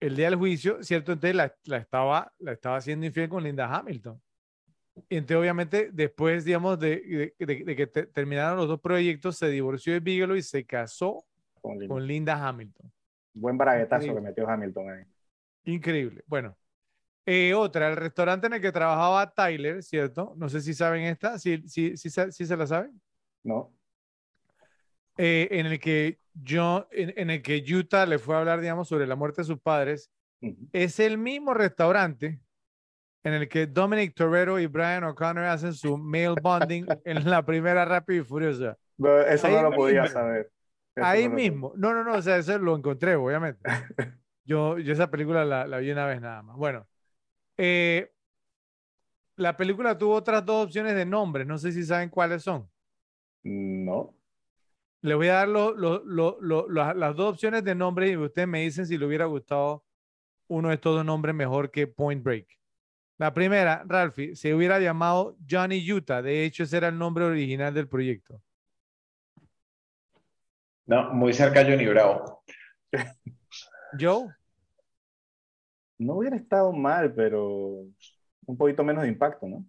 el 0.00 0.16
día 0.16 0.30
del 0.30 0.38
juicio, 0.38 0.82
¿cierto? 0.82 1.12
Entonces 1.12 1.36
la, 1.36 1.76
estaba, 1.76 2.32
la 2.38 2.52
estaba 2.52 2.76
haciendo 2.76 3.06
infiel 3.06 3.28
con 3.28 3.42
Linda 3.42 3.66
Hamilton. 3.66 4.20
Entonces, 5.08 5.36
obviamente, 5.36 5.90
después, 5.92 6.44
digamos, 6.44 6.78
de, 6.78 7.34
que 7.38 7.86
terminaron 7.86 8.56
los 8.56 8.68
dos 8.68 8.80
proyectos, 8.80 9.36
se 9.36 9.48
divorció 9.48 9.92
de 9.92 10.00
Bigelow 10.00 10.36
y 10.36 10.42
se 10.42 10.64
casó 10.64 11.24
con 11.60 12.06
Linda, 12.06 12.48
Hamilton. 12.48 12.90
Buen 13.34 13.58
braguetazo 13.58 14.14
que 14.14 14.20
metió 14.20 14.48
Hamilton 14.48 14.90
ahí. 14.90 15.04
Increíble. 15.64 16.22
Bueno, 16.26 16.56
eh, 17.26 17.54
otra, 17.54 17.88
el 17.88 17.96
restaurante 17.96 18.46
en 18.46 18.54
el 18.54 18.60
que 18.60 18.72
trabajaba 18.72 19.32
Tyler, 19.32 19.82
¿cierto? 19.82 20.34
No 20.36 20.48
sé 20.48 20.60
si 20.60 20.74
saben 20.74 21.02
esta, 21.02 21.38
si 21.38 21.62
sí, 21.68 21.96
sí, 21.96 22.10
sí, 22.10 22.46
se 22.46 22.56
la 22.56 22.66
saben. 22.66 23.00
No. 23.42 23.72
Eh, 25.16 25.48
en 25.50 25.66
el 25.66 25.78
que 25.78 26.18
yo, 26.32 26.88
en, 26.90 27.30
el 27.30 27.42
que 27.42 27.62
Utah 27.74 28.06
le 28.06 28.18
fue 28.18 28.36
a 28.36 28.38
hablar, 28.38 28.60
digamos, 28.60 28.88
sobre 28.88 29.06
la 29.06 29.16
muerte 29.16 29.42
de 29.42 29.46
sus 29.46 29.60
padres, 29.60 30.10
es 30.72 30.98
el 31.00 31.18
mismo 31.18 31.52
restaurante 31.52 32.40
en 33.22 33.34
el 33.34 33.48
que 33.48 33.66
Dominic 33.66 34.14
Torero 34.14 34.58
y 34.58 34.66
Brian 34.66 35.04
O'Connor 35.04 35.44
hacen 35.44 35.74
su 35.74 35.98
mail 35.98 36.34
bonding 36.42 36.86
en 37.04 37.28
la 37.28 37.44
primera 37.44 37.84
Rápido 37.84 38.22
y 38.22 38.24
Furiosa. 38.24 38.78
eso 39.28 39.48
no 39.48 39.62
lo 39.62 39.72
podía 39.72 40.06
saber. 40.06 40.50
ahí 40.96 41.28
mismo. 41.28 41.74
No, 41.76 41.92
no, 41.92 42.02
no, 42.02 42.14
o 42.14 42.22
sea, 42.22 42.38
eso 42.38 42.58
lo 42.58 42.74
encontré, 42.76 43.14
obviamente. 43.16 43.60
Yo, 44.42 44.78
yo 44.78 44.92
esa 44.94 45.08
película 45.08 45.44
la, 45.44 45.64
la 45.64 45.78
vi 45.78 45.92
una 45.92 46.06
vez 46.06 46.20
nada 46.20 46.42
más. 46.42 46.56
Bueno, 46.56 46.84
eh, 47.62 48.10
la 49.36 49.54
película 49.54 49.98
tuvo 49.98 50.14
otras 50.14 50.44
dos 50.46 50.64
opciones 50.64 50.94
de 50.94 51.04
nombres, 51.04 51.46
no 51.46 51.58
sé 51.58 51.72
si 51.72 51.84
saben 51.84 52.08
cuáles 52.08 52.42
son. 52.42 52.66
No. 53.42 54.14
Le 55.02 55.14
voy 55.14 55.28
a 55.28 55.44
dar 55.44 55.48
las 55.48 57.16
dos 57.16 57.32
opciones 57.32 57.62
de 57.62 57.74
nombre 57.74 58.08
y 58.08 58.16
ustedes 58.16 58.48
me 58.48 58.62
dicen 58.62 58.86
si 58.86 58.96
le 58.96 59.04
hubiera 59.04 59.26
gustado 59.26 59.84
uno 60.48 60.68
de 60.68 60.76
estos 60.76 60.96
dos 60.96 61.04
nombres 61.04 61.34
mejor 61.34 61.70
que 61.70 61.86
Point 61.86 62.22
Break. 62.22 62.46
La 63.18 63.34
primera, 63.34 63.82
Ralphie, 63.86 64.34
se 64.34 64.54
hubiera 64.54 64.80
llamado 64.80 65.36
Johnny 65.48 65.92
Utah. 65.92 66.22
De 66.22 66.44
hecho, 66.44 66.62
ese 66.62 66.78
era 66.78 66.88
el 66.88 66.96
nombre 66.96 67.24
original 67.24 67.74
del 67.74 67.88
proyecto. 67.88 68.40
No, 70.86 71.12
muy 71.12 71.34
cerca 71.34 71.62
Johnny 71.62 71.86
Bravo. 71.86 72.42
Joe. 74.00 74.34
No 76.00 76.14
hubiera 76.14 76.34
estado 76.34 76.72
mal, 76.72 77.12
pero 77.12 77.84
un 78.46 78.56
poquito 78.56 78.82
menos 78.82 79.02
de 79.02 79.10
impacto, 79.10 79.46
¿no? 79.46 79.66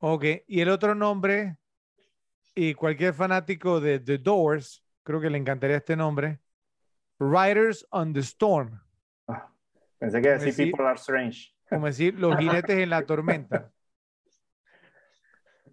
Ok, 0.00 0.24
y 0.48 0.60
el 0.60 0.68
otro 0.68 0.96
nombre 0.96 1.58
y 2.56 2.74
cualquier 2.74 3.14
fanático 3.14 3.80
de 3.80 4.00
The 4.00 4.18
Doors, 4.18 4.84
creo 5.04 5.20
que 5.20 5.30
le 5.30 5.38
encantaría 5.38 5.76
este 5.76 5.94
nombre, 5.94 6.40
Riders 7.20 7.86
on 7.90 8.12
the 8.12 8.18
Storm. 8.20 8.80
Ah, 9.28 9.48
pensé 10.00 10.20
que 10.20 10.30
decir 10.30 10.72
People 10.72 10.86
Are 10.86 10.96
Strange. 10.96 11.54
Como 11.70 11.86
decir 11.86 12.18
Los 12.18 12.36
jinetes 12.36 12.76
en 12.76 12.90
la 12.90 13.06
tormenta. 13.06 13.70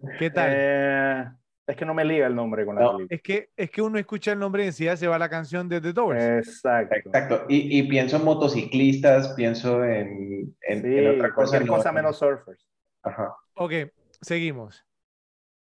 ¿Qué 0.20 0.30
tal? 0.30 0.50
Eh, 0.54 1.24
es 1.66 1.76
que 1.76 1.84
no 1.84 1.94
me 1.94 2.04
liga 2.04 2.26
el 2.26 2.34
nombre 2.34 2.64
con 2.66 2.74
la 2.76 2.82
película. 2.82 3.06
Es 3.08 3.22
que, 3.22 3.50
es 3.56 3.70
que 3.70 3.82
uno 3.82 3.98
escucha 3.98 4.32
el 4.32 4.38
nombre 4.38 4.64
y 4.64 4.66
enseguida 4.66 4.96
se 4.96 5.06
va 5.06 5.18
la 5.18 5.28
canción 5.28 5.68
de 5.68 5.80
The 5.80 5.92
Doors. 5.92 6.22
Exacto. 6.22 6.94
Exacto. 6.96 7.44
Y, 7.48 7.78
y 7.78 7.82
pienso 7.84 8.16
en 8.16 8.24
motociclistas, 8.24 9.34
pienso 9.34 9.84
en, 9.84 10.54
en, 10.62 11.08
otra 11.08 11.32
cosa. 11.32 11.58
Cualquier 11.58 11.66
cosa 11.68 11.92
menos 11.92 12.18
surfers. 12.18 12.66
Ajá. 13.02 13.34
Ok, 13.54 13.72
seguimos. 14.20 14.84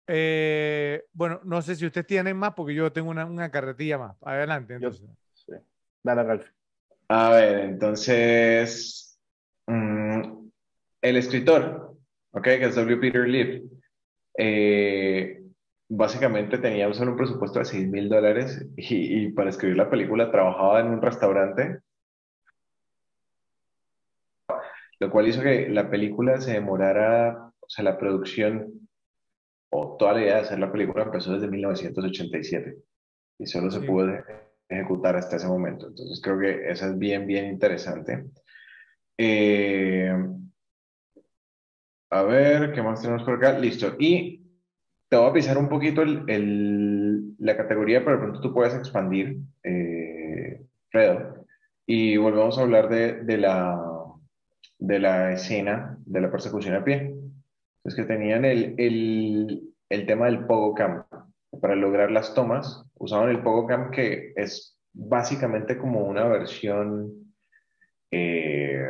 Eh, 0.07 1.05
bueno, 1.13 1.41
no 1.45 1.61
sé 1.63 1.77
si 1.77 1.87
ustedes 1.87 2.07
tienen 2.07 2.37
más, 2.37 2.55
porque 2.55 2.75
yo 2.75 2.93
tengo 2.93 3.11
una, 3.11 3.51
carretilla 3.51 3.99
más. 3.99 4.17
Adelante, 4.23 4.75
entonces. 4.75 5.09
sí. 5.35 5.53
Dale, 6.03 6.23
Ralph. 6.23 6.47
A 7.09 7.31
ver, 7.31 7.59
entonces. 7.61 9.19
Mm, 9.67 10.49
el 11.03 11.17
escritor, 11.17 11.97
¿ok? 12.33 12.43
Que 12.43 12.65
es 12.65 12.75
W. 12.77 12.97
Peter 12.97 13.29
Leaf. 13.29 13.63
Eh, 14.37 15.40
básicamente 15.91 16.59
tenía 16.59 16.93
solo 16.95 17.13
un 17.13 17.17
presupuesto 17.17 17.59
de 17.59 17.65
6 17.65 17.89
mil 17.89 18.09
dólares 18.09 18.65
y, 18.77 19.25
y, 19.27 19.33
para 19.33 19.51
escribir 19.51 19.77
la 19.77 19.91
película 19.91 20.31
trabajaba 20.31 20.81
en 20.81 20.87
un 20.87 21.03
restaurante, 21.03 21.81
lo 25.01 25.11
cual 25.11 25.29
hizo 25.29 25.43
que 25.43 25.69
la 25.69 25.91
película 25.91 26.41
se 26.41 26.53
demorara, 26.53 27.53
o 27.59 27.69
sea, 27.69 27.85
la 27.85 27.99
producción 27.99 28.89
o 29.71 29.97
toda 29.99 30.15
la 30.15 30.23
idea 30.23 30.35
de 30.37 30.41
hacer 30.43 30.59
la 30.61 30.71
película 30.71 31.05
empezó 31.05 31.33
desde 31.33 31.49
1987 31.49 32.77
y 33.39 33.47
solo 33.47 33.71
se 33.71 33.81
pudo 33.81 34.13
ejecutar 34.69 35.17
hasta 35.17 35.37
ese 35.37 35.49
momento. 35.49 35.89
Entonces 35.89 36.21
creo 36.23 36.39
que 36.39 36.71
eso 36.71 36.87
es 36.87 36.99
bien, 36.99 37.27
bien 37.27 37.47
interesante. 37.47 38.27
Eh, 39.19 40.13
a 42.11 42.23
ver, 42.23 42.73
¿qué 42.73 42.83
más 42.83 43.03
tenemos 43.03 43.25
por 43.25 43.35
acá? 43.35 43.59
Listo. 43.59 43.97
Y 43.99 44.40
te 45.11 45.17
voy 45.17 45.29
a 45.29 45.33
pisar 45.33 45.59
un 45.59 45.69
poquito 45.69 46.03
el, 46.03 47.35
la 47.39 47.57
categoría, 47.57 48.05
pero 48.05 48.13
de 48.13 48.23
pronto 48.23 48.41
tú 48.41 48.55
puedes 48.55 48.75
expandir, 48.75 49.39
eh, 49.65 50.65
Fredo. 50.89 51.45
Y 51.85 52.17
volvemos 52.17 52.57
a 52.57 52.63
hablar 52.63 52.89
de, 52.89 53.37
la, 53.37 55.33
escena 55.33 55.99
de 56.07 56.21
la 56.21 56.31
persecución 56.31 56.77
a 56.77 56.85
pie. 56.85 57.13
Es 57.83 57.97
que 57.97 58.05
tenían 58.05 58.45
el, 58.45 59.75
tema 60.07 60.27
del 60.27 60.47
Pogo 60.47 60.75
Cam. 60.75 61.05
Para 61.61 61.75
lograr 61.75 62.13
las 62.13 62.33
tomas, 62.33 62.85
usaban 62.95 63.31
el 63.31 63.43
Pogo 63.43 63.67
Cam, 63.67 63.91
que 63.91 64.33
es 64.37 64.79
básicamente 64.93 65.77
como 65.77 66.05
una 66.05 66.29
versión, 66.29 67.35
eh, 68.13 68.89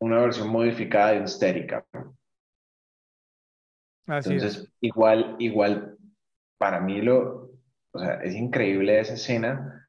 modificada 0.00 1.12
de 1.12 1.20
un 1.20 1.28
Steadicam. 1.28 1.82
Entonces, 4.06 4.72
igual, 4.80 5.36
igual, 5.38 5.96
para 6.58 6.80
mí 6.80 7.02
lo, 7.02 7.50
o 7.92 7.98
sea, 7.98 8.22
es 8.22 8.34
increíble 8.34 9.00
esa 9.00 9.14
escena 9.14 9.88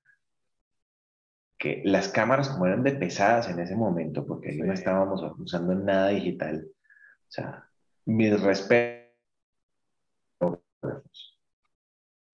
que 1.57 1.81
las 1.85 2.10
cámaras 2.10 2.49
como 2.49 2.68
eran 2.68 2.84
de 2.84 2.94
pesadas 2.94 3.49
en 3.49 3.60
ese 3.60 3.76
momento, 3.76 4.26
porque 4.26 4.49
ahí 4.49 4.60
no 4.60 4.73
estábamos 4.73 5.22
usando 5.39 5.73
nada 5.76 6.10
digital. 6.10 6.68
O 6.68 7.31
sea, 7.31 7.68
mis 8.06 8.41
respetos. 8.41 9.07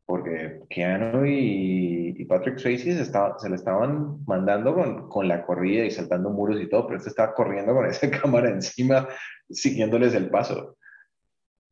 Porque 0.05 0.61
Keanu 0.69 1.25
y, 1.25 2.25
Patrick 2.25 2.57
Swayze 2.57 2.93
se, 2.95 3.01
estaba, 3.01 3.37
se 3.37 3.49
le 3.49 3.55
estaban 3.55 4.23
mandando 4.25 4.73
con, 4.73 5.09
con, 5.09 5.27
la 5.27 5.45
corrida 5.45 5.85
y 5.85 5.91
saltando 5.91 6.29
muros 6.29 6.59
y 6.61 6.69
todo, 6.69 6.85
pero 6.87 6.97
este 6.97 7.09
estaba 7.09 7.33
corriendo 7.33 7.73
con 7.73 7.85
esa 7.85 8.09
cámara 8.21 8.49
encima, 8.49 9.07
siguiéndoles 9.49 10.13
el 10.13 10.29
paso. 10.29 10.77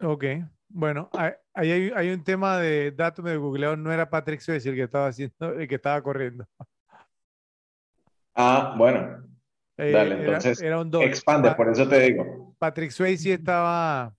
Ok, 0.03 0.25
bueno, 0.69 1.09
ahí 1.13 1.71
hay, 1.71 1.91
hay, 1.95 2.09
un 2.11 2.23
tema 2.23 2.57
de 2.57 2.91
datos 2.91 3.23
de 3.23 3.37
googleo, 3.37 3.75
no 3.75 3.91
era 3.91 4.09
Patrick 4.09 4.39
Swayze 4.39 4.69
el 4.69 4.75
que 4.75 4.83
estaba 4.83 5.07
haciendo, 5.07 5.53
el 5.53 5.67
que 5.67 5.75
estaba 5.75 6.01
corriendo. 6.01 6.47
Ah, 8.33 8.73
bueno. 8.77 9.27
Eh, 9.77 9.91
Dale, 9.91 10.25
entonces 10.25 10.61
era, 10.61 10.79
un 10.79 10.93
expande, 11.01 11.53
por 11.55 11.69
eso 11.69 11.87
te 11.87 11.99
digo. 11.99 12.55
Patrick 12.57 12.91
Swayze 12.91 13.33
estaba, 13.33 14.15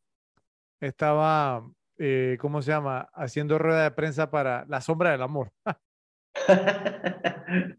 estaba, 0.80 1.66
eh, 1.98 2.36
¿cómo 2.40 2.62
se 2.62 2.70
llama? 2.70 3.08
Haciendo 3.12 3.58
rueda 3.58 3.84
de 3.84 3.90
prensa 3.90 4.30
para 4.30 4.64
La 4.68 4.80
Sombra 4.80 5.10
del 5.12 5.22
Amor. 5.22 5.52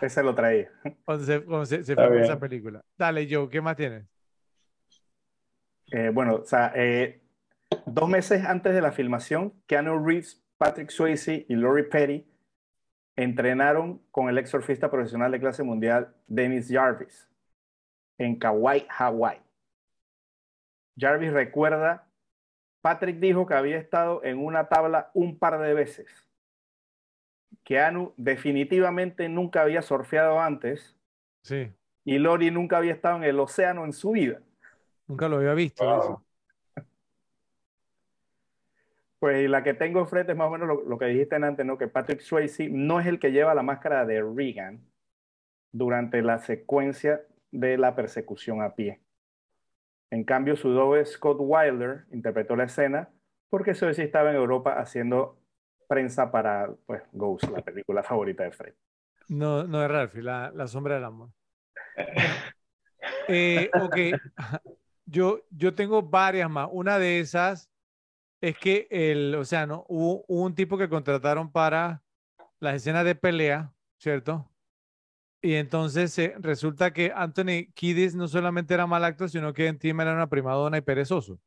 Ese 0.00 0.22
lo 0.22 0.34
traía. 0.34 0.70
Cuando 1.04 1.24
se, 1.66 1.84
se, 1.84 1.94
fue 1.94 2.22
esa 2.22 2.38
película. 2.38 2.84
Dale, 2.96 3.26
Joe, 3.28 3.48
¿qué 3.48 3.60
más 3.60 3.76
tienes? 3.76 4.06
Eh, 5.90 6.10
bueno, 6.10 6.36
o 6.36 6.44
sea, 6.44 6.72
dos 7.86 8.08
meses 8.08 8.44
antes 8.44 8.74
de 8.74 8.80
la 8.80 8.92
filmación, 8.92 9.52
Keanu 9.66 10.04
Reeves, 10.04 10.42
Patrick 10.58 10.90
Swayze 10.90 11.46
y 11.48 11.56
Laurie 11.56 11.84
Petty 11.84 12.26
entrenaron 13.16 14.00
con 14.10 14.28
el 14.28 14.38
ex 14.38 14.50
surfista 14.50 14.90
profesional 14.90 15.32
de 15.32 15.40
clase 15.40 15.62
mundial 15.62 16.14
Dennis 16.26 16.68
Jarvis 16.70 17.28
en 18.18 18.38
Kauai, 18.38 18.86
Hawaii. 18.88 19.40
Jarvis 20.98 21.32
recuerda, 21.32 22.08
Patrick 22.80 23.18
dijo 23.18 23.46
que 23.46 23.54
había 23.54 23.78
estado 23.78 24.22
en 24.24 24.38
una 24.38 24.68
tabla 24.68 25.10
un 25.14 25.38
par 25.38 25.58
de 25.58 25.74
veces 25.74 26.28
Keanu 27.64 28.12
definitivamente 28.16 29.28
nunca 29.28 29.62
había 29.62 29.82
surfeado 29.82 30.40
antes. 30.40 30.96
Sí. 31.42 31.72
Y 32.04 32.18
Lori 32.18 32.50
nunca 32.50 32.78
había 32.78 32.92
estado 32.92 33.16
en 33.16 33.24
el 33.24 33.38
océano 33.38 33.84
en 33.84 33.92
su 33.92 34.12
vida. 34.12 34.40
Nunca 35.06 35.28
lo 35.28 35.36
había 35.36 35.54
visto. 35.54 35.84
Eso. 35.84 36.24
Pues 39.22 39.48
la 39.48 39.62
que 39.62 39.72
tengo 39.72 40.00
enfrente 40.00 40.32
es 40.32 40.36
más 40.36 40.48
o 40.48 40.50
menos 40.50 40.80
lo, 40.84 40.98
que 40.98 41.04
dijiste 41.04 41.36
antes, 41.36 41.64
¿no? 41.64 41.78
Que 41.78 41.86
Patrick 41.86 42.18
Swayze 42.18 42.68
no 42.68 42.98
es 42.98 43.06
el 43.06 43.20
que 43.20 43.30
lleva 43.30 43.54
la 43.54 43.62
máscara 43.62 44.04
de 44.04 44.20
Regan 44.20 44.84
durante 45.70 46.22
la 46.22 46.40
secuencia 46.40 47.22
de 47.52 47.78
la 47.78 47.94
persecución 47.94 48.62
a 48.62 48.74
pie. 48.74 49.00
En 50.10 50.24
cambio, 50.24 50.56
su 50.56 50.70
doble 50.70 51.04
Scott 51.04 51.36
Wilder 51.38 52.06
interpretó 52.10 52.56
la 52.56 52.64
escena 52.64 53.10
porque 53.48 53.76
Swayze 53.76 54.02
estaba 54.02 54.30
en 54.30 54.34
Europa 54.34 54.72
haciendo 54.72 55.38
prensa 55.86 56.32
para 56.32 56.74
pues, 56.84 57.04
Ghost, 57.12 57.44
la 57.44 57.62
película 57.62 58.02
favorita 58.02 58.42
de 58.42 58.50
Fred. 58.50 58.74
No, 59.28 59.62
no 59.62 59.84
es 59.84 59.88
Ralphie, 59.88 60.22
la, 60.22 60.50
la 60.52 60.66
sombra 60.66 60.96
del 60.96 61.04
amor. 61.04 61.28
Eh, 63.28 63.70
ok, 63.80 63.96
yo, 65.06 65.42
yo 65.50 65.74
tengo 65.74 66.02
varias 66.02 66.50
más. 66.50 66.68
Una 66.72 66.98
de 66.98 67.20
esas 67.20 67.71
es 68.42 68.58
que 68.58 68.88
el, 68.90 69.36
o 69.36 69.44
sea, 69.44 69.66
¿no? 69.66 69.86
Hubo, 69.88 70.24
un 70.26 70.54
tipo 70.54 70.76
que 70.76 70.88
contrataron 70.88 71.50
para 71.52 72.02
las 72.58 72.74
escenas 72.74 73.04
de 73.04 73.14
pelea, 73.14 73.72
¿cierto? 73.98 74.50
Y 75.40 75.54
entonces 75.54 76.18
eh, 76.18 76.34
resulta 76.40 76.92
que 76.92 77.12
Anthony 77.14 77.72
Kiddis 77.74 78.14
no 78.16 78.28
solamente 78.28 78.74
era 78.74 78.86
mal 78.86 79.04
actor, 79.04 79.30
sino 79.30 79.52
que 79.52 79.68
encima 79.68 80.02
era 80.02 80.14
una 80.14 80.28
primadona 80.28 80.78
y 80.78 80.80
perezoso. 80.80 81.38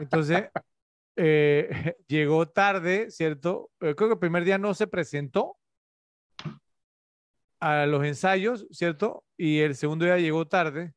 Entonces, 0.00 0.48
eh, 1.16 1.94
llegó 2.08 2.48
tarde, 2.48 3.10
¿cierto? 3.10 3.70
Eh, 3.80 3.94
creo 3.94 4.08
que 4.08 4.14
el 4.14 4.18
primer 4.18 4.44
día 4.44 4.56
no 4.58 4.72
se 4.72 4.86
presentó 4.86 5.58
a 7.60 7.84
los 7.84 8.02
ensayos, 8.04 8.66
¿cierto? 8.70 9.24
Y 9.36 9.60
el 9.60 9.74
segundo 9.74 10.06
día 10.06 10.18
llegó 10.18 10.46
tarde. 10.46 10.94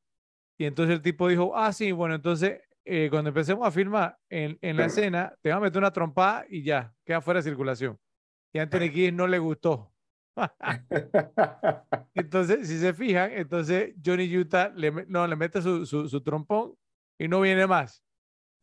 Y 0.57 0.65
entonces 0.65 0.95
el 0.95 1.01
tipo 1.01 1.27
dijo, 1.27 1.55
ah, 1.57 1.73
sí, 1.73 1.91
bueno, 1.91 2.15
entonces 2.15 2.61
eh, 2.91 3.07
cuando 3.11 3.29
empecemos 3.29 3.67
a 3.67 3.71
filmar 3.71 4.17
en, 4.29 4.57
en 4.61 4.75
la 4.75 4.85
escena, 4.85 5.31
te 5.41 5.51
va 5.51 5.57
a 5.57 5.59
meter 5.59 5.77
una 5.77 5.93
trompada 5.93 6.45
y 6.49 6.63
ya, 6.63 6.91
queda 7.05 7.21
fuera 7.21 7.39
de 7.39 7.43
circulación. 7.43 7.99
Y 8.51 8.57
a 8.57 8.63
Anthony 8.63 8.89
Kidd 8.91 9.13
no 9.13 9.27
le 9.27 9.37
gustó. 9.37 9.93
entonces, 12.15 12.67
si 12.67 12.79
se 12.79 12.93
fijan, 12.95 13.31
entonces 13.33 13.93
Johnny 14.03 14.35
Utah 14.35 14.69
le, 14.75 15.05
no, 15.07 15.27
le 15.27 15.35
mete 15.35 15.61
su, 15.61 15.85
su, 15.85 16.09
su, 16.09 16.21
trompón 16.21 16.73
y 17.19 17.27
no 17.27 17.41
viene 17.41 17.67
más. 17.67 18.03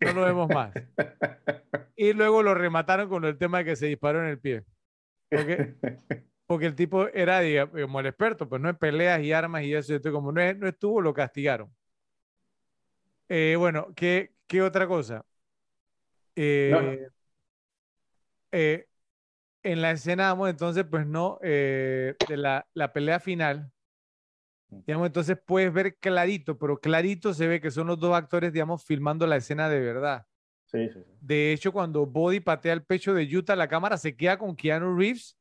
No 0.01 0.13
lo 0.13 0.23
vemos 0.23 0.49
más. 0.49 0.73
Y 1.99 2.13
luego 2.13 2.43
lo 2.43 2.55
remataron 2.55 3.09
con 3.09 3.25
el 3.25 3.39
tema 3.39 3.59
de 3.59 3.65
que 3.65 3.77
se 3.77 3.87
disparó 3.87 4.23
en 4.23 4.29
el 4.29 4.39
pie. 4.39 4.65
Porque, 5.31 5.77
porque 6.47 6.67
el 6.67 6.75
tipo 6.75 7.09
era, 7.09 7.41
digamos, 7.41 8.01
el 8.01 8.07
experto, 8.07 8.47
pues 8.47 8.61
no 8.61 8.69
en 8.69 8.77
peleas 8.77 9.23
y 9.23 9.33
armas 9.33 9.63
y 9.63 9.73
eso. 9.73 9.95
Entonces, 9.95 10.13
como 10.13 10.31
no, 10.31 10.55
no 10.55 10.69
estuvo, 10.69 11.01
lo 11.01 11.15
castigaron. 11.15 11.75
Eh, 13.29 13.57
bueno, 13.59 13.93
¿qué, 13.95 14.33
¿qué, 14.47 14.63
otra 14.63 14.87
cosa? 14.87 15.25
Eh, 16.37 17.09
eh, 18.53 18.87
en 19.63 19.83
la 19.83 19.91
escena, 19.91 20.29
vamos, 20.29 20.51
entonces, 20.51 20.85
pues 20.89 21.07
no, 21.07 21.39
de 21.41 22.15
la, 22.29 22.67
la, 22.75 22.93
pelea 22.93 23.19
final, 23.19 23.73
digamos, 24.69 25.07
entonces 25.07 25.39
puedes 25.45 25.73
ver 25.73 25.97
clarito, 25.97 26.59
pero 26.59 26.79
clarito 26.79 27.35
se 27.35 27.49
ve 27.49 27.61
que 27.61 27.71
son 27.71 27.89
los 27.89 27.99
dos 27.99 28.15
actores, 28.15 28.53
digamos, 28.53 28.85
filmando 28.85 29.27
la 29.27 29.37
escena 29.37 29.69
de 29.69 29.81
verdad. 29.81 30.27
Sí, 30.67 30.89
sí, 30.89 31.03
sí. 31.03 31.13
De 31.21 31.53
hecho, 31.53 31.73
cuando 31.73 32.07
Body 32.07 32.41
patea 32.41 32.73
el 32.73 32.85
pecho 32.85 33.15
de 33.15 33.25
Utah, 33.37 33.57
la 33.57 33.69
cámara 33.69 33.97
se 33.97 34.17
queda 34.17 34.39
con 34.39 34.55
Keanu 34.55 34.97
Reeves 34.97 35.36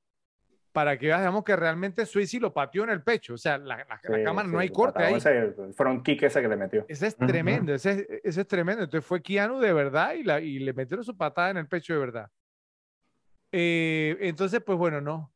para 0.76 0.97
que 0.97 1.07
veamos 1.07 1.45
que 1.45 1.56
realmente 1.56 2.06
Swayze 2.06 2.38
lo 2.38 2.53
pateó 2.53 2.84
en 2.84 2.89
el 2.89 3.02
pecho. 3.02 3.35
O 3.35 3.38
sea, 3.38 3.57
la, 3.57 3.85
cámara 4.26 4.45
no 4.45 4.60
hay 4.60 4.68
corte 4.68 5.02
ahí. 5.02 5.14
Ese 5.14 5.53
front 5.73 6.03
kick 6.03 6.23
ese 6.23 6.41
que 6.41 6.49
le 6.49 6.57
metió. 6.57 6.85
Ese 6.89 7.07
es 7.07 7.15
tremendo, 7.15 7.73
ese, 7.73 8.06
es 8.22 8.45
tremendo. 8.45 8.84
Entonces 8.84 9.07
fue 9.07 9.22
Keanu 9.22 9.60
de 9.60 9.72
verdad 9.72 10.15
y, 10.15 10.23
la, 10.23 10.41
y 10.41 10.60
le 10.60 10.73
metieron 10.73 11.06
su 11.06 11.15
patada 11.15 11.52
en 11.52 11.57
el 11.57 11.68
pecho 11.69 11.93
de 11.93 11.99
verdad. 11.99 12.30
Eh, 13.53 14.18
entonces, 14.19 14.61
pues 14.65 14.77
bueno, 14.77 14.99
no. 14.99 15.31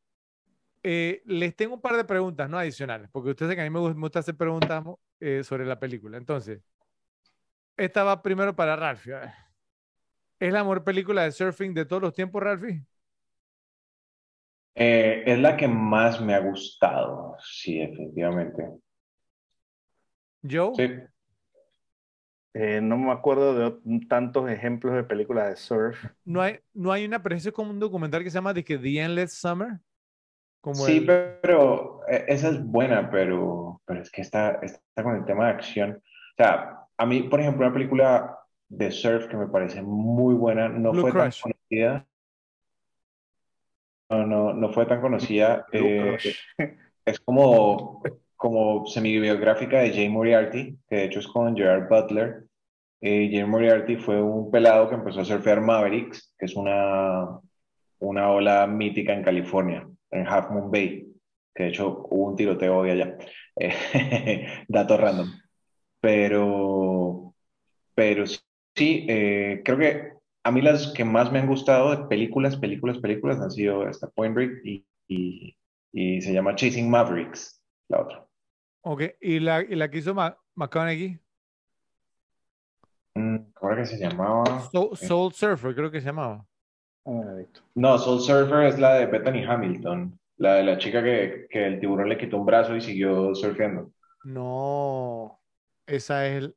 Eh, 0.83 1.21
les 1.23 1.55
tengo 1.55 1.75
un 1.75 1.81
par 1.81 1.95
de 1.95 2.03
preguntas, 2.03 2.49
¿no? 2.49 2.59
Adicionales, 2.59 3.09
porque 3.09 3.29
ustedes 3.29 3.47
saben 3.47 3.59
que 3.59 3.61
a 3.61 3.69
mí 3.69 3.93
me 3.93 4.01
gusta 4.01 4.19
hacer 4.19 4.35
preguntas 4.35 4.83
eh, 5.21 5.41
sobre 5.45 5.65
la 5.65 5.79
película. 5.79 6.17
Entonces, 6.17 6.59
esta 7.77 8.03
va 8.03 8.21
primero 8.21 8.53
para 8.53 8.75
Ralphie. 8.75 9.15
¿Es 10.37 10.51
la 10.51 10.63
mejor 10.63 10.83
película 10.83 11.23
de 11.23 11.31
surfing 11.31 11.73
de 11.73 11.85
todos 11.85 12.01
los 12.01 12.13
tiempos, 12.13 12.43
Ralphie? 12.43 12.83
Eh, 14.81 15.23
es 15.25 15.37
la 15.39 15.57
que 15.57 15.67
más 15.67 16.21
me 16.21 16.33
ha 16.33 16.39
gustado, 16.39 17.35
sí, 17.41 17.79
definitivamente. 17.79 18.65
¿Yo? 20.41 20.71
Sí. 20.73 20.89
Eh, 22.53 22.79
no 22.81 22.97
me 22.97 23.11
acuerdo 23.11 23.55
de 23.55 23.99
tantos 24.07 24.49
ejemplos 24.49 24.95
de 24.95 25.03
películas 25.03 25.49
de 25.49 25.57
surf. 25.57 26.01
No 26.23 26.41
hay, 26.41 26.59
no 26.73 26.93
hay 26.93 27.03
una, 27.03 27.21
pero 27.21 27.35
es 27.35 27.51
como 27.51 27.71
un 27.71 27.79
documental 27.79 28.23
que 28.23 28.29
se 28.29 28.35
llama 28.35 28.53
The 28.53 28.63
Endless 29.01 29.33
Summer. 29.33 29.79
Como 30.61 30.75
sí, 30.75 31.01
pero 31.01 31.99
eh, 32.07 32.23
esa 32.29 32.47
es 32.47 32.63
buena, 32.63 33.09
pero, 33.11 33.81
pero 33.83 34.01
es 34.01 34.09
que 34.09 34.21
está, 34.21 34.61
está 34.61 35.03
con 35.03 35.17
el 35.17 35.25
tema 35.25 35.47
de 35.47 35.51
acción. 35.51 36.01
O 36.01 36.35
sea, 36.37 36.79
a 36.95 37.05
mí, 37.05 37.23
por 37.23 37.41
ejemplo, 37.41 37.65
una 37.65 37.73
película 37.73 38.39
de 38.69 38.91
surf 38.91 39.27
que 39.27 39.35
me 39.35 39.47
parece 39.47 39.81
muy 39.81 40.35
buena, 40.35 40.69
no 40.69 40.93
fue 40.93 41.11
tan 41.11 41.31
conocida 41.41 42.05
no, 44.09 44.25
no, 44.25 44.53
no 44.53 44.73
fue 44.73 44.85
tan 44.85 45.01
conocida. 45.01 45.65
Eh, 45.71 46.17
es 47.05 47.19
como, 47.19 48.01
como 48.35 48.85
semi-biográfica 48.87 49.79
de 49.79 49.91
Jay 49.91 50.09
Moriarty, 50.09 50.77
que 50.87 50.95
de 50.95 51.03
hecho 51.05 51.19
es 51.19 51.27
con 51.27 51.55
Gerard 51.55 51.87
Butler. 51.87 52.45
Eh, 53.01 53.29
Jay 53.31 53.45
Moriarty 53.45 53.95
fue 53.97 54.21
un 54.21 54.51
pelado 54.51 54.89
que 54.89 54.95
empezó 54.95 55.21
a 55.21 55.25
surfear 55.25 55.61
Mavericks, 55.61 56.33
que 56.37 56.45
es 56.45 56.55
una, 56.55 57.39
una 57.99 58.31
ola 58.31 58.67
mítica 58.67 59.13
en 59.13 59.23
California, 59.23 59.87
en 60.11 60.27
Half 60.27 60.49
Moon 60.51 60.71
Bay, 60.71 61.07
que 61.53 61.63
de 61.63 61.69
hecho 61.69 62.05
hubo 62.09 62.29
un 62.29 62.35
tiroteo 62.35 62.77
hoy 62.77 62.91
allá. 62.91 63.17
Eh, 63.55 64.63
dato 64.67 64.97
random. 64.97 65.31
Pero, 66.01 67.33
pero 67.93 68.25
sí, 68.25 69.05
eh, 69.07 69.61
creo 69.63 69.77
que 69.77 70.18
a 70.43 70.51
mí 70.51 70.61
las 70.61 70.93
que 70.93 71.03
más 71.03 71.31
me 71.31 71.39
han 71.39 71.47
gustado 71.47 71.91
de 71.95 72.07
películas, 72.07 72.55
películas, 72.57 72.97
películas 72.99 73.39
han 73.39 73.51
sido 73.51 73.87
esta 73.87 74.07
Point 74.07 74.35
Break 74.35 74.61
y, 74.63 74.85
y, 75.91 76.21
se 76.21 76.33
llama 76.33 76.55
Chasing 76.55 76.89
Mavericks, 76.89 77.61
la 77.89 78.01
otra. 78.01 78.27
Ok, 78.81 79.03
¿y 79.19 79.39
la, 79.39 79.61
y 79.61 79.75
la 79.75 79.89
que 79.89 79.97
hizo 79.97 80.15
McConaughey? 80.55 81.19
Mm, 83.15 83.37
¿Cómo 83.53 83.71
era 83.71 83.81
que 83.81 83.87
se 83.87 83.97
llamaba? 83.97 84.69
Soul, 84.71 85.33
Surfer, 85.33 85.75
creo 85.75 85.91
que 85.91 85.99
se 85.99 86.07
llamaba. 86.07 86.45
No, 87.75 87.97
Soul 87.97 88.21
Surfer 88.21 88.67
es 88.67 88.79
la 88.79 88.95
de 88.95 89.07
Bethany 89.07 89.43
Hamilton, 89.43 90.19
la 90.37 90.55
de 90.55 90.63
la 90.63 90.77
chica 90.77 91.03
que, 91.03 91.47
que 91.49 91.65
el 91.65 91.79
tiburón 91.79 92.07
le 92.07 92.17
quitó 92.17 92.37
un 92.37 92.45
brazo 92.45 92.75
y 92.75 92.81
siguió 92.81 93.33
surfeando. 93.33 93.91
No, 94.23 95.39
esa 95.87 96.27
es 96.27 96.43
el... 96.43 96.55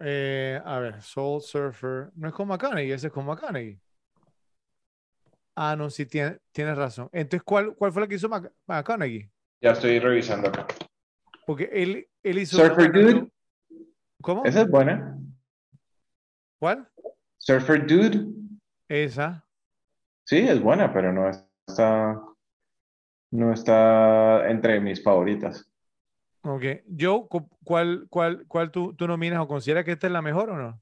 Eh, 0.00 0.60
a 0.64 0.78
ver, 0.78 1.02
Soul 1.02 1.40
Surfer. 1.40 2.10
No 2.14 2.28
es 2.28 2.34
con 2.34 2.48
McConaughey, 2.48 2.92
ese 2.92 3.08
es 3.08 3.12
con 3.12 3.26
McConaughey. 3.26 3.80
Ah, 5.56 5.74
no, 5.76 5.90
sí, 5.90 6.06
tiene, 6.06 6.38
tienes 6.52 6.76
razón. 6.76 7.08
Entonces, 7.12 7.42
¿cuál, 7.44 7.74
¿cuál 7.74 7.92
fue 7.92 8.02
la 8.02 8.08
que 8.08 8.14
hizo 8.14 8.28
McConaughey? 8.66 9.28
Ya 9.60 9.72
estoy 9.72 9.98
revisando 9.98 10.48
acá. 10.48 10.66
Porque 11.46 11.68
él, 11.72 12.08
él 12.22 12.38
hizo. 12.38 12.58
Surfer 12.58 12.92
Dude. 12.92 13.28
¿Cómo? 14.22 14.44
Esa 14.44 14.62
es 14.62 14.70
buena. 14.70 15.18
¿Cuál? 16.60 16.88
Surfer 17.38 17.86
Dude. 17.86 18.26
Esa. 18.88 19.44
Sí, 20.24 20.38
es 20.38 20.60
buena, 20.60 20.92
pero 20.92 21.12
no 21.12 21.28
está. 21.28 22.22
No 23.30 23.52
está 23.52 24.48
entre 24.48 24.80
mis 24.80 25.02
favoritas. 25.02 25.67
Ok. 26.42 26.64
Yo, 26.86 27.28
¿cuál, 27.64 28.06
cuál, 28.08 28.44
cuál 28.46 28.70
tú, 28.70 28.94
tú 28.94 29.06
nominas 29.06 29.40
o 29.40 29.48
consideras 29.48 29.84
que 29.84 29.92
esta 29.92 30.06
es 30.06 30.12
la 30.12 30.22
mejor 30.22 30.50
o 30.50 30.56
no? 30.56 30.80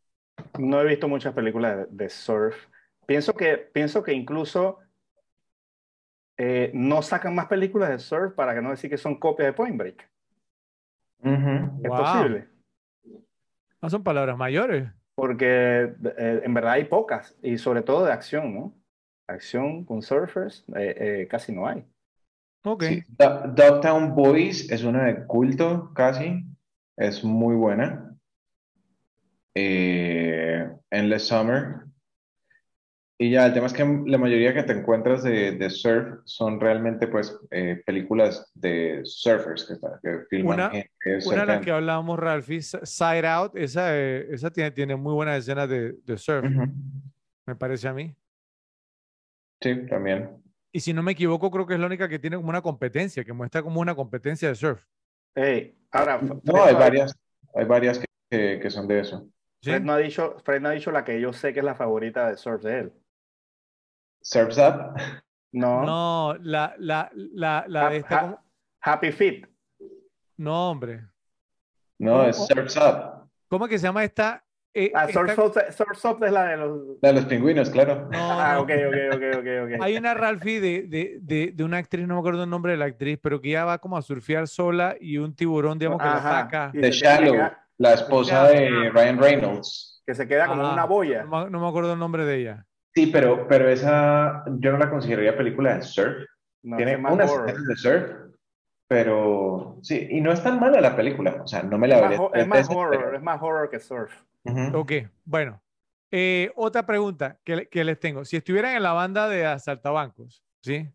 No 0.59 0.81
he 0.81 0.87
visto 0.87 1.09
muchas 1.09 1.35
películas 1.35 1.87
de, 1.91 2.09
surf. 2.09 2.57
Pienso 3.07 3.35
que, 3.35 3.57
pienso 3.57 4.03
que 4.03 4.13
incluso 4.13 4.79
eh, 6.37 6.71
no 6.75 7.03
sacan 7.03 7.35
más 7.35 7.47
películas 7.47 7.91
de 7.91 7.99
surf 7.99 8.35
para 8.35 8.55
que 8.55 8.63
no 8.63 8.71
decir 8.71 8.91
que 8.91 8.99
son 8.99 9.19
copias 9.19 9.49
de 9.49 9.53
Point 9.53 9.77
Break. 9.77 10.11
Es 11.23 11.91
posible. 11.91 12.49
No 13.81 13.91
son 13.91 14.03
palabras 14.03 14.37
mayores. 14.37 14.89
Porque 15.15 15.95
eh, 16.19 16.41
en 16.45 16.55
verdad 16.55 16.73
hay 16.73 16.85
pocas, 16.85 17.37
y 17.43 17.57
sobre 17.57 17.83
todo 17.83 18.05
de 18.05 18.13
acción, 18.13 18.55
¿no? 18.55 18.75
Acción 19.27 19.85
con 19.85 20.03
surfers 20.03 20.65
eh, 20.77 21.27
casi 21.31 21.53
no 21.53 21.67
hay. 21.67 21.87
Ok. 22.69 22.85
Dogtown 23.55 24.15
Boys 24.17 24.69
es 24.71 24.83
una 24.83 25.05
de 25.05 25.25
culto, 25.27 25.93
casi. 25.95 26.45
Es 26.97 27.23
muy 27.23 27.55
buena. 27.55 28.13
Eh, 29.55 30.69
Endless 30.91 31.29
Summer. 31.29 31.83
Y 33.19 33.31
ya, 33.31 33.47
el 33.47 33.55
tema 33.55 33.67
es 33.67 33.73
que 33.73 33.83
la 34.07 34.19
mayoría 34.19 34.53
que 34.53 34.63
te 34.65 34.75
encuentras 34.75 35.23
de, 35.23 35.53
de 35.53 35.71
surf 35.71 36.19
son 36.25 36.61
realmente 36.61 37.07
pues 37.09 37.35
eh, 37.51 37.83
películas 37.87 38.51
de 38.55 39.01
surfers 39.05 39.65
que, 39.65 39.75
que 40.03 40.25
filman 40.29 40.55
Una- 40.59 40.71
gente 40.71 40.91
Una 41.25 41.41
de 41.41 41.47
las 41.47 41.65
que 41.65 41.71
hablábamos, 41.71 42.19
Ralphie, 42.19 42.61
Side 42.61 43.27
Out, 43.27 43.57
esa, 43.57 43.97
eh, 43.97 44.27
esa 44.33 44.51
tiene, 44.51 44.71
tiene 44.73 44.97
muy 44.97 45.15
buenas 45.15 45.39
escenas 45.39 45.67
de, 45.67 45.93
de 46.05 46.19
surf, 46.19 46.45
me 47.47 47.57
parece 47.57 47.89
a 47.89 47.95
mí. 47.95 48.15
Sí, 49.63 49.87
también. 49.89 50.43
Y 50.77 50.81
si 50.81 50.93
no 50.93 51.03
me 51.03 51.13
equivoco, 51.13 51.51
creo 51.51 51.67
que 51.67 51.73
es 51.73 51.81
la 51.81 51.87
única 51.87 52.07
que 52.07 52.19
tiene 52.19 52.37
como 52.37 52.51
una 52.51 52.61
competencia, 52.61 53.25
que 53.25 53.33
muestra 53.33 53.63
como 53.63 53.81
una 53.81 53.95
competencia 53.95 54.51
de 54.51 54.55
surf. 54.55 54.85
Ahora, 55.91 56.21
No, 56.43 56.65
hay 56.65 56.75
varias, 56.75 57.17
hay 57.55 57.65
varias 57.65 57.99
que, 57.99 58.05
que, 58.31 58.61
que 58.61 58.69
son 58.69 58.87
de 58.87 59.01
eso. 59.01 59.27
¿sí? 59.63 59.71
Fred 59.71 59.81
no 59.81 59.95
ha 59.95 59.97
dicho, 59.97 60.37
Fred 60.45 60.61
no 60.61 60.69
ha 60.69 60.73
dicho 60.73 60.91
la 60.91 61.03
que 61.03 61.19
yo 61.19 61.33
sé 61.33 61.55
que 61.55 61.61
es 61.61 61.65
la 61.65 61.75
favorita 61.75 62.29
de 62.29 62.37
surf 62.37 62.63
de 62.63 62.79
él. 62.81 62.93
Surf's 64.21 64.59
Up. 64.59 65.01
No, 65.53 65.87
No, 65.87 66.37
la, 66.43 66.75
la, 66.77 67.11
la, 67.15 67.65
la 67.67 67.87
Ha- 67.87 67.91
de 67.91 67.97
esta. 67.97 68.45
Happy 68.83 69.13
Feet. 69.13 69.49
No, 70.37 70.73
hombre. 70.73 71.07
No, 71.99 72.23
es 72.25 72.37
¿Cómo? 72.37 72.49
Surf's 72.49 72.77
Up. 72.77 73.31
¿Cómo 73.49 73.65
es 73.65 73.71
que 73.71 73.79
se 73.79 73.87
llama 73.87 74.05
esta? 74.05 74.45
Eh, 74.79 74.93
Ah, 74.95 75.09
Surf's 75.09 76.05
Up 76.05 76.23
es 76.23 76.31
la 76.33 76.49
de 76.49 76.57
los. 76.59 76.99
La 77.01 77.09
de 77.09 77.15
los 77.15 77.25
pingüinos, 77.25 77.71
claro. 77.71 78.09
No, 78.13 78.19
Ah, 78.41 78.53
no. 78.57 78.61
ok, 78.61 78.71
ok, 78.89 79.15
ok, 79.39 79.47
ok. 79.65 79.83
Hay 79.83 79.97
una 79.97 80.13
Ralphie 80.13 80.61
de, 80.61 80.83
de, 80.83 81.17
de, 81.23 81.53
de 81.55 81.65
una 81.65 81.79
actriz, 81.79 82.07
no 82.07 82.13
me 82.13 82.21
acuerdo 82.21 82.45
el 82.45 82.51
nombre 82.51 82.73
de 82.73 82.79
la 82.79 82.85
actriz, 82.85 83.19
pero 83.23 83.41
que 83.41 83.49
ella 83.49 83.65
va 83.65 83.79
como 83.79 83.97
a 83.97 84.03
surfear 84.03 84.47
sola 84.47 84.95
y 85.01 85.17
un 85.17 85.35
tiburón, 85.35 85.79
digamos, 85.79 85.99
que 85.99 86.05
la 86.07 86.17
Ajá, 86.17 86.39
ataca. 86.41 86.67
se 86.67 86.73
tiene 86.73 86.89
que 86.89 86.93
Shallow, 86.95 87.51
la 87.79 87.95
esposa 87.95 88.49
de 88.49 88.91
Ryan 88.91 89.19
Reynolds. 89.19 90.03
Que 90.07 90.15
se 90.15 90.29
queda 90.29 90.47
como 90.47 90.63
Ah, 90.67 90.75
una 90.75 90.85
boya. 90.85 91.25
No, 91.25 91.45
me- 91.45 91.51
no 91.51 91.59
me 91.61 91.69
acuerdo 91.69 91.95
el 91.95 91.99
nombre 91.99 92.27
de 92.27 92.37
ella. 92.37 92.67
Sí, 92.95 93.07
pero, 93.07 93.49
pero 93.49 93.71
esa 93.71 94.45
yo 94.59 94.73
no 94.73 94.79
la 94.79 94.91
consideraría 94.91 95.35
película 95.39 95.75
de 95.77 95.83
surf. 95.83 96.19
No, 96.65 96.77
Tiene 96.77 96.97
unas 96.97 97.31
horror. 97.31 97.49
escenas 97.49 97.67
de 97.67 97.77
surf, 97.77 98.11
pero 98.89 99.79
sí, 99.83 100.07
y 100.11 100.21
no 100.21 100.33
es 100.33 100.43
tan 100.43 100.61
mala 100.61 100.81
la 100.81 100.95
película. 100.97 101.41
O 101.43 101.47
sea, 101.47 101.63
no 101.63 101.79
me 101.79 101.89
la 101.89 101.97
Es 101.97 102.03
vería 102.03 102.17
es 102.35 102.47
más 102.49 102.59
veces, 102.59 102.77
horror, 102.77 103.05
pero- 103.05 103.17
es 103.17 103.23
más 103.23 103.43
horror 103.43 103.71
que 103.71 103.81
surf. 103.81 104.13
Ok, 104.75 104.93
bueno. 105.25 105.63
Eh, 106.11 106.53
otra 106.55 106.87
pregunta 106.87 107.41
que, 107.45 107.69
que 107.69 107.85
les 107.85 107.99
tengo. 107.99 108.25
Si 108.25 108.37
estuvieran 108.37 108.77
en 108.77 108.83
la 108.83 108.93
banda 108.93 109.29
de 109.29 109.45
asaltabancos, 109.47 110.43
¿sí? 110.63 110.89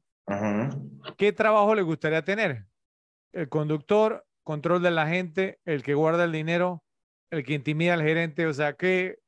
¿Qué 1.18 1.34
trabajo 1.34 1.76
les 1.76 1.86
gustaría 1.86 2.24
tener? 2.24 2.66
¿El 3.34 3.50
conductor, 3.50 4.26
control 4.44 4.82
de 4.82 4.92
la 4.92 5.08
gente, 5.08 5.60
el 5.66 5.84
que 5.84 5.94
guarda 5.94 6.24
el 6.24 6.32
dinero, 6.32 6.84
el 7.30 7.44
que 7.44 7.54
intimida 7.54 7.94
al 7.94 8.02
gerente? 8.02 8.46
O 8.48 8.54
sea, 8.54 8.74
¿qué, 8.74 9.20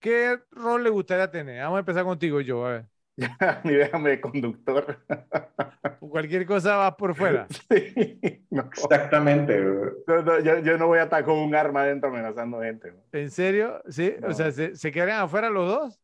qué 0.00 0.40
rol 0.50 0.84
le 0.84 0.90
gustaría 0.90 1.30
tener? 1.30 1.62
Vamos 1.62 1.76
a 1.76 1.80
empezar 1.80 2.04
contigo, 2.04 2.40
yo. 2.40 2.66
A 2.66 2.70
ver. 2.70 2.86
Ni 3.64 3.74
déjame 3.74 4.10
de 4.10 4.20
conductor. 4.20 4.98
Cualquier 6.00 6.46
cosa 6.46 6.76
va 6.76 6.96
por 6.96 7.14
fuera. 7.14 7.46
Sí, 7.48 8.42
no. 8.50 8.62
Exactamente. 8.62 9.58
bro. 9.60 9.92
No, 10.06 10.22
no, 10.22 10.40
yo, 10.40 10.58
yo 10.60 10.78
no 10.78 10.86
voy 10.86 10.98
a 10.98 11.04
estar 11.04 11.24
con 11.24 11.38
un 11.38 11.54
arma 11.54 11.82
adentro 11.82 12.10
amenazando 12.10 12.60
gente. 12.60 12.92
¿En 13.12 13.30
serio? 13.30 13.82
¿Sí? 13.88 14.14
O 14.22 14.32
sea. 14.32 14.50
¿se, 14.52 14.76
se 14.76 14.92
quedarían 14.92 15.20
afuera 15.20 15.50
los 15.50 15.68
dos? 15.68 16.00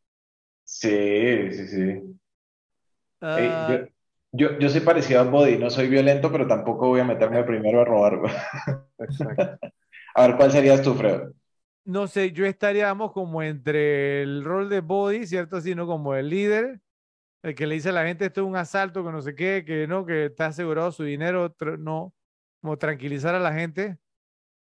Sí, 0.65 1.51
sí, 1.53 1.67
sí. 1.69 2.19
Ah, 3.21 3.69
yo, 3.69 3.87
yo, 4.33 4.59
yo 4.59 4.69
soy 4.69 4.81
parecido 4.81 5.21
a 5.21 5.25
Body, 5.25 5.59
no 5.59 5.71
soy 5.71 5.89
violento, 5.89 6.33
pero 6.33 6.47
tampoco 6.47 6.89
voy 6.89 7.01
a 7.01 7.05
meterme 7.05 7.45
primero 7.45 7.83
a 7.83 7.85
robar. 7.85 8.19
bro. 8.19 8.31
Exacto. 8.99 9.59
A 10.15 10.27
ver, 10.27 10.37
¿cuál 10.37 10.53
serías 10.53 10.83
tú, 10.83 10.95
Fred? 10.95 11.23
no 11.85 12.07
sé, 12.07 12.33
yo 12.33 12.47
estaríamos 12.47 13.13
como 13.13 13.43
entre 13.43 14.23
el 14.23 14.45
rol 14.45 14.69
de 14.69 14.81
body, 14.81 15.27
¿cierto? 15.27 15.61
Sino 15.61 15.87
como 15.87 16.15
el 16.15 16.29
líder, 16.29 16.81
el 17.43 17.55
que 17.55 17.67
le 17.67 17.75
dice 17.75 17.89
a 17.89 17.93
la 17.93 18.05
gente 18.05 18.27
esto 18.27 18.43
es 18.43 18.47
un 18.47 18.57
asalto, 18.57 19.05
que 19.05 19.11
no 19.11 19.21
sé 19.21 19.35
qué, 19.35 19.65
que 19.67 19.87
no, 19.87 20.07
que 20.07 20.27
está 20.27 20.47
asegurado 20.47 20.93
su 20.93 21.03
dinero, 21.03 21.55
no, 21.79 22.15
como 22.61 22.79
tranquilizar 22.79 23.35
a 23.35 23.41
la 23.41 23.53
gente. 23.53 23.99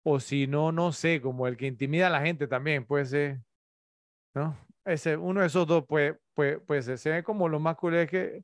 O 0.04 0.20
si 0.20 0.48
no, 0.48 0.72
no 0.72 0.94
sé, 0.94 1.22
como 1.22 1.46
el 1.48 1.58
que 1.58 1.68
intimida 1.68 2.08
a 2.08 2.10
la 2.10 2.22
gente 2.22 2.48
también, 2.48 2.86
puede 2.86 3.06
ser, 3.06 3.40
¿no? 4.34 4.58
Ese, 4.86 5.18
uno 5.18 5.42
de 5.42 5.48
esos 5.48 5.68
dos 5.68 5.86
puede, 5.86 6.18
puede, 6.34 6.60
puede 6.60 6.82
ser. 6.82 6.98
Se 6.98 7.12
ve 7.12 7.22
como 7.22 7.50
lo 7.50 7.60
más 7.60 7.76
cool 7.76 7.96
es 7.96 8.10
que, 8.10 8.44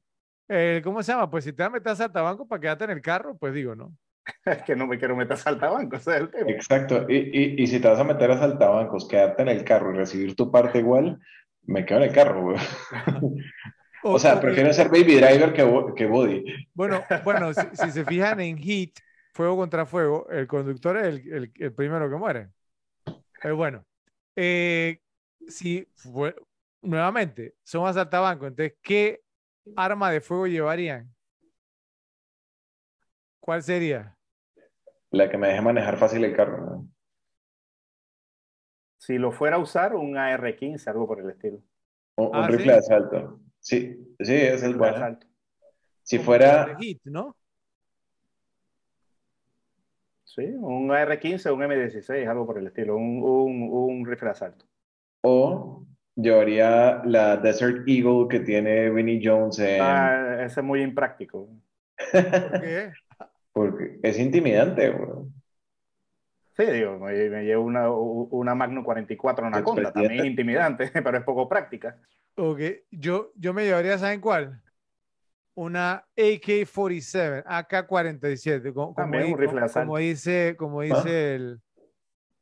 eh, 0.50 0.82
¿cómo 0.84 1.02
se 1.02 1.14
llama? 1.14 1.30
Pues 1.30 1.46
si 1.46 1.54
te 1.54 1.64
vas 1.64 1.70
a 1.70 1.74
meter 1.74 1.94
a 1.94 1.96
saltabanco 1.96 2.46
para 2.46 2.60
quedarte 2.60 2.84
en 2.84 2.90
el 2.92 3.02
carro, 3.02 3.38
pues 3.38 3.54
digo, 3.54 3.74
¿no? 3.74 3.96
Es 4.46 4.64
que 4.64 4.76
no 4.76 4.86
me 4.86 5.00
quiero 5.00 5.16
meter 5.16 5.34
a 5.34 5.38
saltabanco, 5.38 5.96
ese 5.96 6.12
es 6.12 6.18
el 6.18 6.30
tema. 6.30 6.52
Exacto. 6.52 7.06
Y, 7.08 7.16
y, 7.16 7.64
y 7.64 7.68
si 7.68 7.80
te 7.80 7.88
vas 7.88 8.00
a 8.00 8.04
meter 8.04 8.32
a 8.32 8.38
saltabancos, 8.38 9.08
quedarte 9.08 9.44
en 9.44 9.48
el 9.48 9.64
carro 9.64 9.94
y 9.94 9.98
recibir 9.98 10.36
tu 10.36 10.52
parte 10.52 10.80
igual, 10.80 11.20
me 11.64 11.86
quedo 11.86 12.00
en 12.00 12.04
el 12.04 12.14
carro, 12.14 12.42
güey. 12.42 12.58
O 14.12 14.20
sea, 14.20 14.40
prefiero 14.40 14.72
ser 14.74 14.90
baby 14.90 15.16
driver 15.16 15.54
que, 15.54 15.64
que 15.96 16.06
body. 16.08 16.44
Bueno, 16.74 17.08
bueno, 17.24 17.54
si, 17.54 17.76
si 17.76 17.92
se 17.92 18.06
fijan 18.06 18.40
en 18.40 18.58
Heat, 18.58 18.92
Fuego 19.34 19.58
contra 19.58 19.86
Fuego, 19.86 20.28
el 20.30 20.48
conductor 20.48 20.98
es 20.98 21.06
el, 21.08 21.34
el- 21.34 21.54
el 21.60 21.74
primero 21.74 22.10
que 22.10 22.16
muere. 22.16 22.50
Pero 23.42 23.56
bueno, 23.58 23.86
eh, 24.36 25.00
si 25.48 25.88
fue, 25.96 26.36
nuevamente 26.82 27.56
son 27.64 27.88
asaltabancos, 27.88 28.50
entonces, 28.50 28.78
¿qué 28.84 29.22
arma 29.76 30.12
de 30.12 30.22
fuego 30.22 30.48
llevarían? 30.48 31.14
¿Cuál 33.40 33.64
sería? 33.64 34.18
La 35.20 35.26
que 35.32 35.40
me 35.40 35.48
deje 35.48 35.62
manejar 35.64 35.98
fácil 35.98 36.24
el 36.26 36.36
carro. 36.36 36.64
¿no? 36.64 36.90
Si 38.98 39.18
lo 39.18 39.32
fuera 39.32 39.56
a 39.56 39.60
usar, 39.60 39.96
un 39.96 40.18
AR-15, 40.18 40.90
algo 40.90 41.08
por 41.08 41.22
el 41.22 41.30
estilo. 41.30 41.62
Un, 42.18 42.28
un 42.40 42.44
Ah, 42.44 42.50
rifle 42.50 42.74
¿sí? 42.74 42.74
de 42.74 42.80
asalto. 42.80 43.40
Sí, 43.66 43.98
sí, 44.20 44.34
es 44.36 44.62
de 44.62 44.74
buena. 44.74 44.96
asalto. 44.98 45.28
Si 46.04 46.18
Como 46.18 46.26
fuera. 46.28 46.78
Sí, 50.24 50.44
un 50.60 50.92
AR-15 50.92 51.48
o 51.50 51.56
un 51.56 51.62
M16, 51.62 52.28
algo 52.30 52.46
por 52.46 52.60
el 52.60 52.68
estilo. 52.68 52.96
Un, 52.96 53.24
un, 53.24 53.70
un 53.72 54.06
rifle 54.06 54.28
de 54.28 54.32
asalto. 54.32 54.66
o 55.22 55.84
llevaría 56.16 57.02
la 57.06 57.38
Desert 57.38 57.88
Eagle 57.88 58.28
que 58.30 58.40
tiene 58.42 58.90
Vinnie 58.92 59.20
Jones 59.24 59.58
en... 59.60 59.82
Ah, 59.82 60.44
ese 60.46 60.60
es 60.60 60.66
muy 60.66 60.82
impráctico. 60.82 61.50
¿Por 62.12 62.62
qué? 62.62 62.92
Porque 63.52 64.00
es 64.04 64.20
intimidante, 64.20 64.92
güey. 64.92 65.28
Sí, 66.58 66.66
digo, 66.66 66.98
me, 67.00 67.30
me 67.30 67.44
llevo 67.44 67.64
una, 67.66 67.90
una 67.92 68.56
Magnum 68.56 68.84
44 68.84 69.46
Anaconda, 69.48 69.92
también 69.92 70.22
es 70.22 70.26
intimidante, 70.26 70.90
pero 70.94 71.18
es 71.18 71.24
poco 71.24 71.50
práctica. 71.50 71.98
Ok, 72.38 72.60
yo, 72.92 73.32
yo 73.36 73.54
me 73.54 73.66
llevaría, 73.66 73.98
¿saben 73.98 74.22
cuál? 74.22 74.62
Una 75.54 76.06
AK-47, 76.18 77.44
AK-47, 77.46 78.74
co- 78.74 78.94
como, 78.94 78.96
También 78.96 79.32
un 79.34 79.38
rifle 79.38 79.56
de 79.56 79.60
co- 79.62 79.66
asalto. 79.66 79.86
como 79.88 79.98
dice, 79.98 80.56
como 80.58 80.82
dice 80.82 81.36
el, 81.36 81.62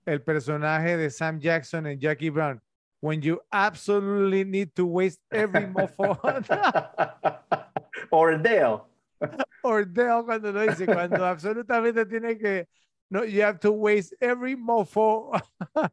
el 0.06 0.22
personaje 0.24 0.98
de 0.98 1.10
Sam 1.10 1.40
Jackson 1.40 1.88
en 1.88 2.00
Jackie 2.00 2.30
Brown. 2.30 2.62
When 3.02 3.22
you 3.22 3.42
absolutely 3.52 4.46
need 4.46 4.70
to 4.76 4.86
waste 4.86 5.22
every 5.30 5.66
mofo. 5.68 6.18
Ordell. 8.12 8.86
or 9.64 9.86
Dale 9.86 10.24
cuando 10.24 10.52
lo 10.52 10.62
dice, 10.62 10.86
cuando 10.86 11.26
absolutamente 11.26 12.06
tiene 12.06 12.38
que, 12.38 12.68
no, 13.14 13.24
you 13.24 13.44
have 13.44 13.60
to 13.60 13.72
waste 13.72 14.16
every 14.20 14.56
mofo. 14.56 15.32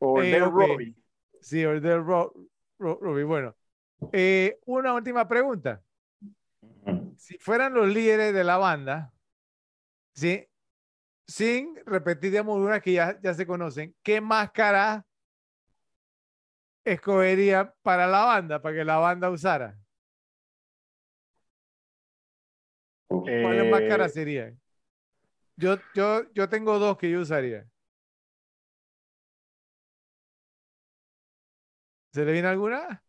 Ordell 0.00 0.32
Eh, 0.32 0.40
ok. 0.42 0.52
Robbie. 0.54 0.94
sí, 1.42 1.64
or 1.66 1.78
Dale 1.80 2.00
Ro- 2.00 2.32
Ro- 2.78 2.98
Robbie. 2.98 3.24
Bueno, 3.24 3.54
eh, 4.12 4.58
una 4.64 4.94
última 4.94 5.28
pregunta. 5.28 5.82
si 7.18 7.36
fueran 7.38 7.74
los 7.74 7.86
líderes 7.86 8.32
de 8.32 8.42
la 8.42 8.56
banda, 8.56 9.12
¿sí? 10.14 10.46
sin 11.26 11.76
repetir, 11.84 12.30
digamos, 12.30 12.58
una 12.58 12.80
que 12.80 12.94
ya, 12.94 13.20
ya 13.20 13.34
se 13.34 13.46
conocen, 13.46 13.94
¿qué 14.02 14.22
máscara 14.22 15.04
escogería 16.84 17.74
para 17.82 18.06
la 18.06 18.24
banda, 18.24 18.62
para 18.62 18.74
que 18.74 18.84
la 18.84 18.96
banda 18.96 19.28
usara? 19.30 19.78
¿Cuáles 23.06 23.66
Eh, 23.66 23.70
máscaras 23.70 24.12
serían? 24.14 24.58
Yo, 25.60 25.76
yo, 25.94 26.22
yo 26.32 26.48
tengo 26.48 26.78
dos 26.78 26.96
que 26.96 27.10
yo 27.10 27.20
usaría. 27.20 27.66
¿Se 32.12 32.24
le 32.24 32.32
viene 32.32 32.48
alguna? 32.48 33.02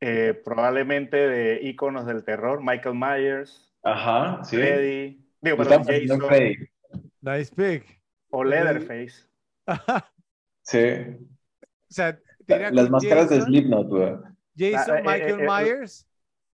eh, 0.00 0.32
probablemente 0.44 1.16
de 1.16 1.60
íconos 1.62 2.06
del 2.06 2.24
terror, 2.24 2.60
Michael 2.62 2.94
Myers, 2.94 3.70
Ajá, 3.82 4.42
sí. 4.44 4.56
Freddy, 4.56 5.24
digo, 5.42 5.58
perdón, 5.58 5.84
Jason 5.84 6.20
Freddy. 6.22 6.56
Nice 7.20 7.54
pick. 7.54 8.00
o 8.30 8.42
Leatherface. 8.42 9.28
Sí. 10.62 10.78
o 10.78 11.92
sea, 11.92 12.18
Las 12.46 12.90
máscaras 12.90 13.28
de 13.28 13.36
Jason, 13.36 13.52
Slipknot, 13.52 13.88
güey. 13.88 14.16
Jason, 14.56 14.94
Ah, 14.94 14.98
eh, 14.98 15.02
Michael 15.04 15.40
eh, 15.40 15.44
eh, 15.44 15.48
Myers, 15.48 16.08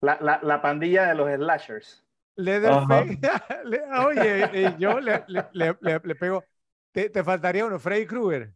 La, 0.00 0.18
la, 0.20 0.40
la 0.42 0.60
pandilla 0.62 1.06
de 1.08 1.14
los 1.14 1.30
slashers. 1.32 2.04
Leatherface. 2.44 3.18
Le- 3.64 3.82
Oye, 4.06 4.66
eh, 4.66 4.74
yo 4.78 5.00
le, 5.00 5.24
le, 5.28 5.76
le, 5.82 6.14
pego. 6.14 6.44
Te, 6.92 7.08
te 7.10 7.22
faltaría 7.22 7.64
uno, 7.64 7.78
Freddy 7.78 8.06
Krueger. 8.06 8.52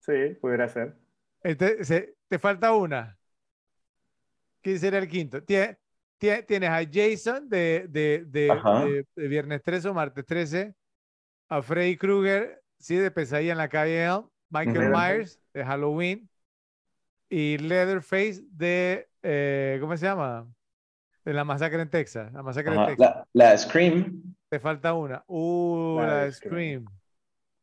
Sí, 0.00 0.36
pudiera 0.40 0.68
ser. 0.68 0.96
Este, 1.42 1.84
se- 1.84 2.14
te 2.28 2.38
falta 2.38 2.72
una. 2.72 3.16
¿Quién 4.62 4.78
sería 4.78 4.98
el 4.98 5.08
quinto? 5.08 5.42
Tie- 5.42 5.78
tie- 6.18 6.44
Tienes 6.46 6.70
a 6.70 6.82
Jason 6.90 7.48
de, 7.48 7.86
de, 7.88 8.24
de, 8.26 8.50
Ajá. 8.50 8.84
de- 8.84 9.06
de 9.14 9.28
Viernes 9.28 9.62
13 9.62 9.88
o 9.88 9.94
Martes 9.94 10.24
13, 10.26 10.74
a 11.48 11.62
Freddy 11.62 11.96
Krueger, 11.96 12.62
sí, 12.78 12.96
de 12.96 13.10
Pesadilla 13.10 13.52
en 13.52 13.58
la 13.58 13.68
calle 13.68 14.04
Elm, 14.04 14.28
Michael. 14.50 14.90
Myers 14.90 15.40
de 15.54 15.64
Halloween 15.64 16.28
y 17.28 17.58
Leatherface 17.58 18.42
de, 18.50 19.08
eh, 19.22 19.78
¿cómo 19.80 19.96
se 19.96 20.06
llama? 20.06 20.46
De 21.24 21.34
la 21.34 21.44
masacre 21.44 21.80
en 21.82 21.90
Texas. 21.90 22.32
La 22.32 22.42
masacre 22.42 22.74
en 22.74 22.86
Texas. 22.86 22.98
La, 22.98 23.50
la 23.50 23.58
Scream, 23.58 24.22
Te 24.48 24.58
falta 24.58 24.94
una. 24.94 25.22
Uh, 25.26 26.00
La 26.00 26.30
Scream. 26.32 26.84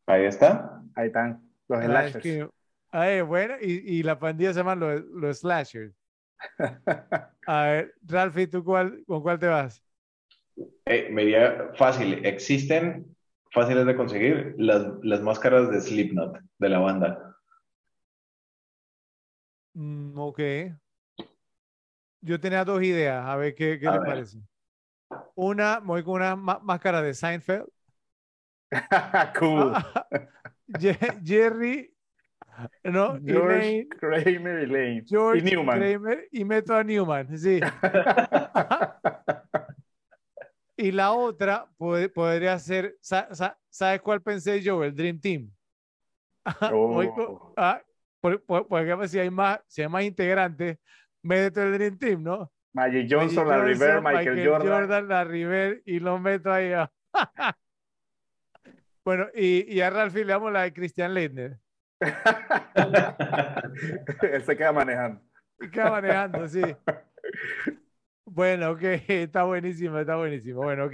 ahí 0.06 0.26
está. 0.26 0.82
Ahí 0.96 1.08
están 1.08 1.42
los 1.68 1.80
La 1.80 1.86
slashers. 1.86 2.24
Scream. 2.24 2.50
Ay, 2.92 3.22
bueno, 3.22 3.56
y, 3.62 3.98
y 4.00 4.04
la 4.04 4.18
pandilla 4.18 4.54
se 4.54 4.60
llama 4.60 4.76
los, 4.76 5.02
los 5.06 5.40
slashers. 5.40 5.94
A 7.48 7.64
ver, 7.64 7.94
Ralphie, 8.04 8.48
¿tú 8.48 8.64
cuál, 8.64 9.04
con 9.08 9.22
cuál 9.22 9.40
te 9.40 9.48
vas? 9.48 9.84
Eh, 10.86 11.10
me 11.12 11.24
diría 11.24 11.72
fácil. 11.76 12.26
Existen 12.26 13.16
fáciles 13.52 13.86
de 13.86 13.96
conseguir 13.96 14.56
las, 14.58 14.86
las 15.04 15.22
máscaras 15.22 15.70
de 15.72 15.82
Slipknot 15.82 16.38
de 16.60 16.70
la 16.70 16.80
banda. 16.80 17.36
Mm, 19.76 20.18
ok. 20.18 20.40
Yo 22.22 22.40
tenía 22.40 22.66
dos 22.66 22.82
ideas, 22.84 23.26
a 23.26 23.36
ver 23.36 23.54
qué, 23.56 23.80
qué 23.80 23.88
A 23.88 23.92
le 23.94 24.00
ver. 24.00 24.08
parece. 24.08 24.40
Una, 25.36 25.80
voy 25.80 26.04
con 26.04 26.16
una 26.16 26.36
má- 26.36 26.60
máscara 26.62 27.02
de 27.02 27.14
Seinfeld. 27.14 27.68
cool. 29.40 29.74
Ye- 30.80 30.98
Jerry, 31.24 31.94
no, 32.84 33.18
George 33.24 33.56
Elaine, 33.56 33.90
Kramer 33.90 34.60
y 34.64 34.66
Lane. 34.66 35.04
George 35.08 35.40
y 35.40 35.52
Newman. 35.52 35.80
Kramer 35.80 36.28
y 36.32 36.44
meto 36.44 36.76
a 36.76 36.84
Newman, 36.84 37.38
sí. 37.38 37.60
Y 40.80 40.92
la 40.92 41.12
otra 41.12 41.66
pod- 41.78 42.12
podría 42.14 42.60
ser, 42.60 42.96
sa- 43.02 43.34
sa- 43.34 43.58
¿sabes 43.70 44.00
cuál 44.02 44.22
pensé 44.22 44.62
yo? 44.62 44.84
El 44.84 44.96
Dream 44.96 45.20
Team. 45.20 45.52
Oh. 46.72 47.54
ah, 47.58 47.82
por- 48.22 48.42
por- 48.46 48.68
porque 48.68 48.96
pues, 48.96 49.12
si 49.12 49.20
hay 49.20 49.30
más, 49.30 49.60
si 49.68 49.82
hay 49.82 49.88
más 49.90 50.04
integrantes, 50.04 50.78
meto 51.28 51.62
el 51.62 51.74
Dream 51.74 51.98
Team, 51.98 52.24
¿no? 52.24 52.52
Magic 52.74 53.04
Magic 53.04 53.12
Johnson, 53.12 53.48
la 53.48 53.64
River, 53.64 53.94
Johnson, 53.96 54.14
Michael, 54.14 54.48
Jordan. 54.48 55.08
la 55.08 55.24
River 55.24 55.82
y 55.86 56.00
lo 56.00 56.20
meto 56.20 56.52
ahí. 56.52 56.74
ah. 56.74 56.92
bueno, 59.04 59.28
y, 59.34 59.74
y 59.74 59.82
a 59.82 59.90
Ralphie 59.90 60.26
le 60.26 60.34
damos 60.34 60.52
la 60.52 60.64
de 60.64 60.74
Christian 60.74 61.14
Leitner. 61.14 61.60
Él 64.22 64.44
se 64.44 64.56
queda 64.56 64.72
manejando. 64.72 65.22
Y 65.60 65.70
queda 65.70 65.92
manejando, 65.92 66.48
sí. 66.48 66.62
Bueno, 68.26 68.72
ok, 68.72 68.82
está 69.08 69.44
buenísimo, 69.44 69.98
está 69.98 70.16
buenísimo. 70.16 70.62
Bueno, 70.62 70.86
ok. 70.86 70.94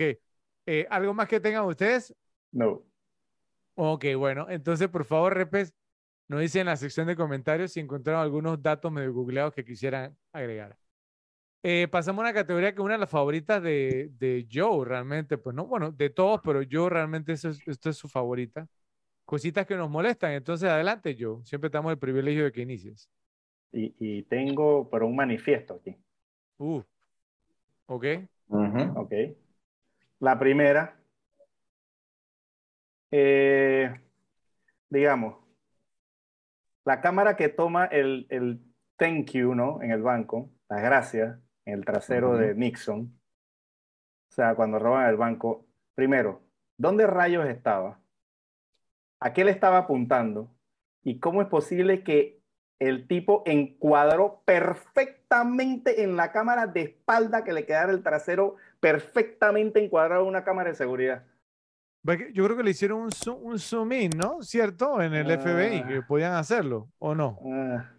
Eh, 0.66 0.88
¿algo 0.90 1.14
más 1.14 1.28
que 1.28 1.42
tengan 1.42 1.66
ustedes? 1.66 2.16
No. 2.52 2.84
Ok, 3.76 4.06
bueno, 4.18 4.46
entonces 4.50 4.88
por 4.88 5.04
favor, 5.04 5.36
Repes, 5.36 5.74
nos 6.34 6.42
dicen 6.42 6.62
en 6.62 6.68
la 6.68 6.76
sección 6.76 7.08
de 7.08 7.16
comentarios 7.16 7.72
si 7.72 7.80
encontraron 7.80 8.22
algunos 8.22 8.62
datos 8.62 8.92
medio 8.92 9.14
googleados 9.14 9.54
que 9.54 9.64
quisieran 9.64 10.16
agregar. 10.32 10.78
Eh, 11.64 11.88
pasamos 11.90 12.20
a 12.20 12.30
una 12.30 12.34
categoría 12.34 12.72
que 12.74 12.80
es 12.82 12.84
una 12.84 12.96
de 12.96 13.00
las 13.00 13.10
favoritas 13.10 13.64
de, 13.64 14.10
de 14.20 14.46
Joe, 14.52 14.86
realmente, 14.86 15.38
pues 15.38 15.56
no, 15.56 15.66
bueno, 15.66 15.92
de 15.92 16.10
todos, 16.10 16.42
pero 16.44 16.60
Joe 16.70 16.90
realmente 16.90 17.32
eso 17.34 17.50
es- 17.50 17.66
esto 17.66 17.90
es 17.90 17.96
su 17.98 18.10
favorita. 18.10 18.68
Cositas 19.26 19.66
que 19.66 19.76
nos 19.78 19.90
molestan, 19.90 20.32
entonces 20.34 20.70
adelante, 20.70 21.16
Joe. 21.18 21.42
Siempre 21.46 21.68
estamos 21.70 21.92
el 21.94 21.98
privilegio 21.98 22.44
de 22.44 22.52
que 22.52 22.62
inicies. 22.62 23.10
Y, 23.72 23.96
y 23.98 24.24
tengo, 24.24 24.90
pero 24.90 25.08
un 25.08 25.16
manifiesto 25.16 25.76
aquí. 25.76 25.96
Uh, 26.58 26.82
ok. 27.86 28.06
Ujú. 28.50 29.00
Ok. 29.00 29.14
La 30.20 30.38
primera, 30.38 31.00
eh, 33.12 33.94
digamos, 34.90 35.43
la 36.86 37.02
cámara 37.02 37.36
que 37.36 37.50
toma 37.50 37.86
el, 37.86 38.28
el 38.30 38.62
thank 38.98 39.32
you, 39.32 39.56
¿no? 39.56 39.82
En 39.82 39.92
el 39.92 40.02
banco, 40.02 40.50
las 40.70 40.82
gracias, 40.82 41.40
en 41.66 41.76
el 41.76 41.86
trasero 41.86 42.38
de 42.38 42.56
Nixon. 42.56 43.20
O 44.30 44.36
sea, 44.36 44.56
cuando 44.56 44.80
roban 44.80 45.10
el 45.10 45.18
banco. 45.18 45.68
Primero, 45.96 46.42
¿dónde 46.78 47.06
rayos 47.06 47.48
estaba? 47.48 48.00
¿A 49.20 49.34
qué 49.34 49.46
le 49.46 49.52
estaba 49.52 49.78
apuntando? 49.78 50.52
¿Y 51.04 51.20
cómo 51.20 51.42
es 51.42 51.48
posible 51.48 52.04
que 52.04 52.42
el 52.80 53.08
tipo 53.08 53.44
encuadró 53.46 54.42
perfectamente 54.44 56.04
en 56.04 56.16
la 56.16 56.32
cámara 56.32 56.68
de 56.68 56.82
espalda 56.82 57.44
que 57.44 57.54
le 57.54 57.66
quedara 57.66 57.92
el 57.92 58.04
trasero 58.04 58.56
perfectamente 58.80 59.84
encuadrado 59.84 60.24
en 60.24 60.30
una 60.30 60.44
cámara 60.44 60.72
de 60.72 60.76
seguridad? 60.76 61.24
Que 62.06 62.32
Yo 62.34 62.44
creo 62.46 62.58
que 62.58 62.64
le 62.64 62.72
hicieron 62.72 63.00
un 63.02 63.12
zoom, 63.12 63.44
un 63.46 63.60
zoom 63.60 63.92
in, 63.94 64.12
¿no? 64.18 64.42
¿Cierto? 64.42 65.02
En 65.02 65.14
el 65.14 65.28
FBI, 65.32 65.84
que 65.88 65.98
Ah. 65.98 66.06
podían 66.08 66.34
hacerlo, 66.34 66.90
¿o 67.00 67.16
no? 67.16 67.40
Ah, 67.46 67.92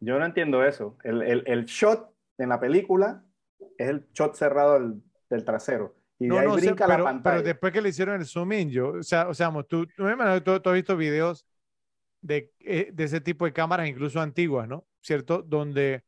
yo 0.00 0.18
no 0.18 0.24
entiendo 0.24 0.64
eso. 0.64 0.96
El, 1.04 1.22
el- 1.22 1.42
el 1.46 1.64
shot 1.66 2.10
en 2.38 2.48
la 2.48 2.58
película 2.58 3.22
es 3.76 3.88
el 3.90 4.06
shot 4.12 4.34
cerrado 4.36 4.74
del, 4.80 5.02
del 5.28 5.44
trasero. 5.44 5.94
Y 6.18 6.24
de 6.24 6.28
No, 6.30 6.38
ahí 6.38 6.46
no 6.46 6.54
brinca 6.54 6.86
la 6.86 6.94
pero, 6.94 7.04
pantalla. 7.04 7.36
pero 7.36 7.46
después 7.46 7.72
que 7.72 7.82
le 7.82 7.88
hicieron 7.90 8.18
el 8.20 8.26
zoom 8.26 8.52
in, 8.52 8.70
yo, 8.70 8.88
o 8.92 9.02
sea, 9.02 9.28
o 9.28 9.34
sea, 9.34 9.50
tú, 9.68 9.86
tú, 9.86 10.04
que 10.06 10.40
tú- 10.42 10.60
tú 10.60 10.70
has 10.70 10.74
visto 10.74 10.96
videos 10.96 11.44
de, 12.22 12.52
eh, 12.60 12.90
de 12.92 13.04
ese 13.04 13.20
tipo 13.20 13.44
de 13.44 13.52
cámaras, 13.52 13.86
incluso 13.88 14.20
antiguas, 14.20 14.66
¿no? 14.68 14.86
¿Cierto? 15.02 15.42
Donde, 15.42 16.04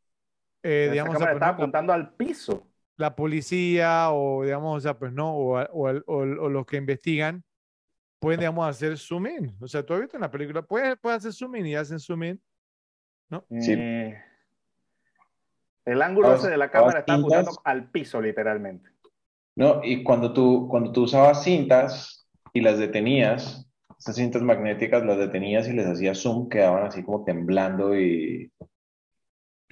eh, 0.63 0.89
digamos, 0.93 1.15
cámara 1.15 1.35
la, 1.35 1.49
apuntando 1.49 1.93
al 1.93 2.15
piso. 2.15 2.67
La 2.97 3.17
policía 3.17 4.11
o, 4.11 4.45
digamos, 4.45 4.79
o 4.79 4.81
sea, 4.81 4.99
pues 4.99 5.13
no, 5.13 5.35
o, 5.37 5.61
o, 5.61 5.91
o, 5.91 6.17
o 6.17 6.49
los 6.49 6.67
que 6.67 6.77
investigan 6.77 7.45
pueden, 8.19 8.41
digamos, 8.41 8.67
hacer 8.67 8.97
zoom 8.97 9.27
in. 9.27 9.57
O 9.61 9.69
sea, 9.69 9.85
tú 9.85 9.95
has 9.95 10.01
visto 10.01 10.17
en 10.17 10.23
la 10.23 10.31
película, 10.31 10.63
puedes, 10.63 10.97
puedes 10.99 11.19
hacer 11.19 11.33
zoom 11.33 11.57
in 11.57 11.67
y 11.67 11.75
hacen 11.75 11.99
zoom 11.99 12.23
in. 12.25 12.43
Sí. 13.61 13.73
Eh, 13.77 14.17
el 15.85 16.01
ángulo 16.01 16.35
ese 16.35 16.49
de 16.49 16.57
la 16.57 16.71
cámara 16.71 17.01
está 17.01 17.15
apuntando 17.15 17.51
cintas. 17.51 17.63
al 17.65 17.91
piso, 17.91 18.21
literalmente. 18.23 18.91
No, 19.57 19.81
y 19.85 20.03
cuando 20.03 20.33
tú, 20.33 20.69
cuando 20.71 20.93
tú 20.93 21.03
usabas 21.03 21.45
cintas 21.45 22.29
y 22.53 22.61
las 22.61 22.79
detenías, 22.79 23.69
esas 23.99 24.17
cintas 24.17 24.43
magnéticas 24.43 25.05
las 25.05 25.19
detenías 25.19 25.69
y 25.69 25.73
les 25.73 25.87
hacías 25.87 26.19
zoom, 26.19 26.49
quedaban 26.49 26.87
así 26.87 27.03
como 27.03 27.25
temblando 27.25 27.99
y... 27.99 28.51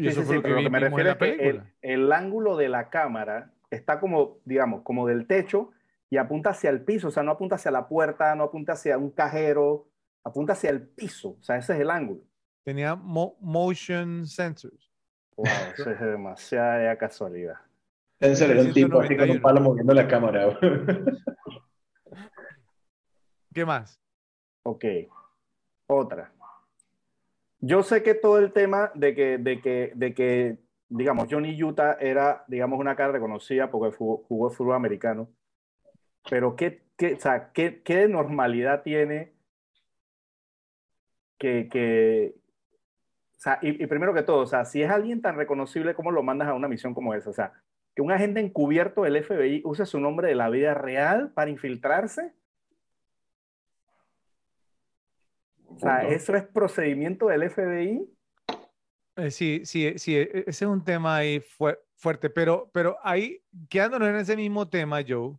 Y 0.02 0.06
Sí, 0.06 0.10
eso 0.10 0.20
sí, 0.22 0.26
fue 0.26 0.34
sí, 0.34 0.36
lo 0.36 0.42
que 0.42 0.48
pero 0.48 0.56
lo 0.56 0.62
que 0.64 0.70
me 0.70 0.80
refiero 0.80 1.04
la 1.04 1.12
es 1.12 1.18
que 1.18 1.30
el, 1.30 1.36
película. 1.38 1.66
el 1.82 2.12
ángulo 2.12 2.56
de 2.56 2.68
la 2.68 2.90
cámara 2.90 3.52
está 3.70 4.00
como, 4.00 4.38
digamos, 4.44 4.82
como 4.82 5.06
del 5.06 5.26
techo 5.26 5.70
y 6.10 6.16
apunta 6.16 6.50
hacia 6.50 6.70
el 6.70 6.82
piso, 6.82 7.08
o 7.08 7.10
sea, 7.10 7.22
no 7.22 7.30
apunta 7.30 7.54
hacia 7.54 7.70
la 7.70 7.88
puerta, 7.88 8.34
no 8.34 8.44
apunta 8.44 8.72
hacia 8.72 8.98
un 8.98 9.10
cajero, 9.10 9.86
apunta 10.24 10.52
hacia 10.54 10.70
el 10.70 10.82
piso, 10.86 11.36
o 11.40 11.42
sea, 11.42 11.56
ese 11.56 11.74
es 11.74 11.80
el 11.80 11.90
ángulo. 11.90 12.20
Tenía 12.64 12.94
mo- 12.94 13.36
motion 13.40 14.26
sensors. 14.26 14.90
Wow, 15.36 15.46
eso 15.74 15.90
es 15.90 16.00
demasiada 16.00 16.96
casualidad. 16.98 17.56
Denzel 18.20 18.50
era 18.52 18.60
un 18.62 18.72
tipo 18.72 19.00
así 19.00 19.16
con 19.16 19.30
un 19.30 19.36
191. 19.36 19.42
palo 19.42 19.60
moviendo 19.60 19.94
la 19.94 20.06
cámara. 20.06 20.58
¿Qué 23.54 23.64
más? 23.64 24.00
Ok, 24.64 24.84
otra. 25.86 26.32
Yo 27.62 27.82
sé 27.84 28.02
que 28.02 28.14
todo 28.14 28.39
el 28.39 28.52
tema 28.52 28.90
de 28.94 29.14
que, 29.14 29.39
de 29.39 29.60
que, 29.60 29.93
de 29.94 30.14
que 30.14 30.59
digamos, 30.89 31.28
Johnny 31.30 31.62
Utah 31.62 31.97
era, 32.01 32.44
digamos, 32.48 32.78
una 32.78 32.97
cara 32.97 33.12
reconocida 33.12 33.70
porque 33.70 33.97
jugó, 33.97 34.51
fútbol 34.51 34.74
americano, 34.74 35.30
pero 36.28 36.56
¿qué, 36.56 36.82
o 37.01 37.20
sea, 37.20 37.52
qué, 37.52 37.80
qué 37.82 38.09
normalidad 38.09 38.82
tiene 38.82 39.32
que, 41.39 41.68
que 41.68 42.34
o 43.36 43.40
sea, 43.40 43.59
y, 43.62 43.82
y 43.82 43.86
primero 43.86 44.12
que 44.12 44.22
todo, 44.22 44.39
o 44.39 44.47
sea, 44.47 44.64
si 44.64 44.82
es 44.82 44.90
alguien 44.90 45.22
tan 45.22 45.36
reconocible, 45.36 45.94
¿cómo 45.94 46.10
lo 46.10 46.22
mandas 46.22 46.48
a 46.48 46.55
una 46.55 46.68
misión 46.68 46.94
como 46.94 47.14
esa? 47.14 47.30
O 47.30 47.32
sea, 47.32 47.52
que 47.94 48.02
un 48.02 48.10
agente 48.10 48.40
encubierto 48.40 49.02
del 49.02 49.22
FBI 49.22 49.62
use 49.64 49.86
su 49.86 50.01
nombre 50.01 50.28
de 50.28 50.34
la 50.34 50.51
vida 50.51 50.74
real 50.74 51.32
para 51.32 51.51
infiltrarse. 51.51 52.32
O 55.74 55.78
sea, 55.78 56.03
¿eso 56.09 56.35
es 56.36 56.44
procedimiento 56.44 57.27
del 57.27 57.43
FBI? 57.44 58.09
Eh, 59.16 59.31
sí, 59.31 59.62
sí, 59.65 59.99
sí, 59.99 60.16
e- 60.16 60.44
ese 60.47 60.65
es 60.65 60.70
un 60.70 60.82
tema 60.85 61.16
ahí 61.16 61.40
fue- 61.40 61.78
fuerte, 61.97 62.31
pero, 62.31 62.70
pero 62.73 62.97
ahí, 63.03 63.43
quedándonos 63.69 64.09
en 64.09 64.16
ese 64.16 64.36
mismo 64.36 64.69
tema, 64.69 65.01
Joe. 65.07 65.36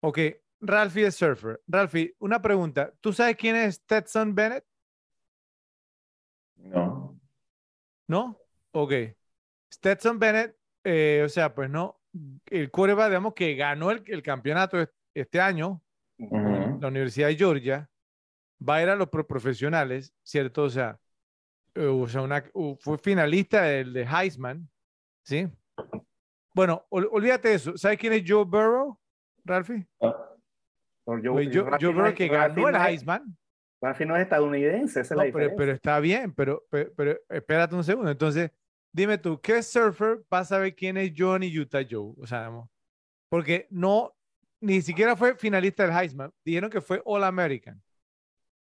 Ok, 0.00 0.18
Ralphie 0.60 1.06
es 1.06 1.14
surfer. 1.16 1.60
Ralphie, 1.66 2.14
una 2.18 2.40
pregunta. 2.40 2.92
¿Tú 3.00 3.12
sabes 3.12 3.36
quién 3.36 3.56
es 3.56 3.76
Stetson 3.76 4.34
Bennett? 4.34 4.64
No. 6.56 7.18
¿No? 8.08 8.38
Ok. 8.72 8.92
Stetson 9.72 10.18
Bennett, 10.18 10.56
eh, 10.84 11.22
o 11.24 11.28
sea, 11.28 11.54
pues 11.54 11.68
no, 11.70 12.00
el 12.46 12.70
quarterback, 12.70 13.08
digamos, 13.08 13.34
que 13.34 13.54
ganó 13.54 13.90
el, 13.90 14.02
el 14.06 14.22
campeonato 14.22 14.80
est- 14.80 14.92
este 15.14 15.40
año, 15.40 15.82
la 16.18 16.88
Universidad 16.88 17.28
de 17.28 17.36
Georgia, 17.36 17.88
va 18.66 18.76
a 18.76 18.82
ir 18.82 18.88
a 18.88 18.96
los 18.96 19.08
pro- 19.08 19.26
profesionales, 19.26 20.14
¿cierto? 20.22 20.64
O 20.64 20.70
sea, 20.70 20.98
eh, 21.74 21.86
o 21.86 22.06
sea 22.08 22.22
una, 22.22 22.44
fue 22.80 22.98
finalista 22.98 23.62
del 23.62 23.92
de 23.92 24.04
Heisman, 24.04 24.68
¿Sí? 25.28 25.46
Bueno, 26.54 26.86
olvídate 26.88 27.48
de 27.50 27.54
eso. 27.56 27.76
¿Sabes 27.76 27.98
quién 27.98 28.14
es 28.14 28.22
Joe 28.26 28.46
Burrow, 28.46 28.98
Ralphie? 29.44 29.86
Ah. 30.00 30.16
Joe, 31.04 31.50
Joe, 31.52 31.92
Burrow 31.92 32.14
que 32.14 32.28
ganó 32.28 32.66
el 32.66 32.74
Heisman. 32.74 33.36
Ralphie 33.82 34.06
no 34.06 34.16
es 34.16 34.22
estadounidense, 34.22 35.00
esa 35.00 35.14
es 35.14 35.18
la 35.18 35.30
pero, 35.30 35.54
pero, 35.54 35.72
está 35.72 36.00
bien, 36.00 36.32
pero, 36.32 36.66
pero, 36.70 37.18
espérate 37.28 37.74
un 37.74 37.84
segundo. 37.84 38.10
Entonces, 38.10 38.50
dime 38.90 39.18
tú, 39.18 39.38
¿qué 39.38 39.62
surfer 39.62 40.24
va 40.32 40.38
a 40.38 40.44
saber 40.46 40.74
quién 40.74 40.96
es 40.96 41.12
Johnny 41.14 41.56
Utah 41.56 41.86
Joe? 41.88 42.14
O 42.16 42.26
sea, 42.26 42.50
porque 43.28 43.66
no, 43.68 44.16
ni 44.62 44.80
siquiera 44.80 45.14
fue 45.14 45.36
finalista 45.36 45.86
del 45.86 45.94
Heisman. 45.94 46.32
Dijeron 46.42 46.70
que 46.70 46.80
fue 46.80 47.02
All 47.04 47.22
American. 47.22 47.80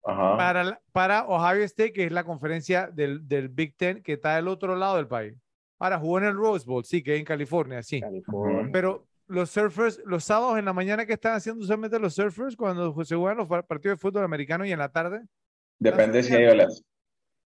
Para, 0.02 0.80
para 0.90 1.26
Ohio 1.26 1.62
State, 1.64 1.92
que 1.92 2.04
es 2.06 2.12
la 2.12 2.24
conferencia 2.24 2.88
del, 2.88 3.26
del, 3.28 3.48
Big 3.48 3.76
Ten 3.76 4.02
que 4.02 4.14
está 4.14 4.36
del 4.36 4.48
otro 4.48 4.74
lado 4.74 4.96
del 4.96 5.06
país. 5.06 5.34
Ahora 5.78 5.98
jugó 5.98 6.18
en 6.18 6.24
el 6.24 6.34
Rose 6.34 6.66
Bowl, 6.66 6.84
sí, 6.84 7.02
que 7.02 7.14
es 7.14 7.20
en 7.20 7.24
California, 7.24 7.82
sí. 7.82 8.00
Pero 8.72 9.06
los 9.26 9.50
surfers, 9.50 10.00
los 10.04 10.24
sábados 10.24 10.58
en 10.58 10.64
la 10.64 10.72
mañana 10.72 11.06
que 11.06 11.14
están 11.14 11.34
haciendo 11.34 11.62
usualmente 11.62 11.98
los 11.98 12.14
surfers 12.14 12.56
cuando 12.56 12.92
se 13.04 13.16
juegan 13.16 13.38
los 13.38 13.48
partidos 13.48 13.96
de 13.96 13.96
fútbol 13.96 14.24
americano 14.24 14.64
y 14.64 14.72
en 14.72 14.78
la 14.78 14.90
tarde. 14.90 15.22
Depende 15.78 16.22
si 16.22 16.34
hay 16.34 16.46
olas. 16.46 16.84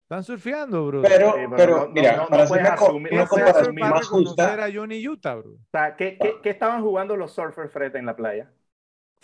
Están 0.02 0.22
surfeando, 0.22 0.86
bro. 0.86 1.02
Pero, 1.02 1.34
pero, 1.56 1.88
mira, 1.88 2.26
para 2.28 2.44
hacer 2.44 2.60
una, 2.60 3.26
comparación 3.26 3.74
más 3.74 4.06
justa. 4.06 4.64
a 4.64 4.72
Johnny 4.72 5.06
Utah, 5.06 5.34
bro. 5.34 5.50
O 5.50 5.58
sea, 5.72 5.96
¿qué, 5.96 6.16
qué, 6.20 6.34
qué 6.42 6.50
estaban 6.50 6.82
jugando 6.82 7.16
los 7.16 7.32
surfers, 7.32 7.72
Fred, 7.72 7.96
en 7.96 8.06
la 8.06 8.14
playa? 8.14 8.48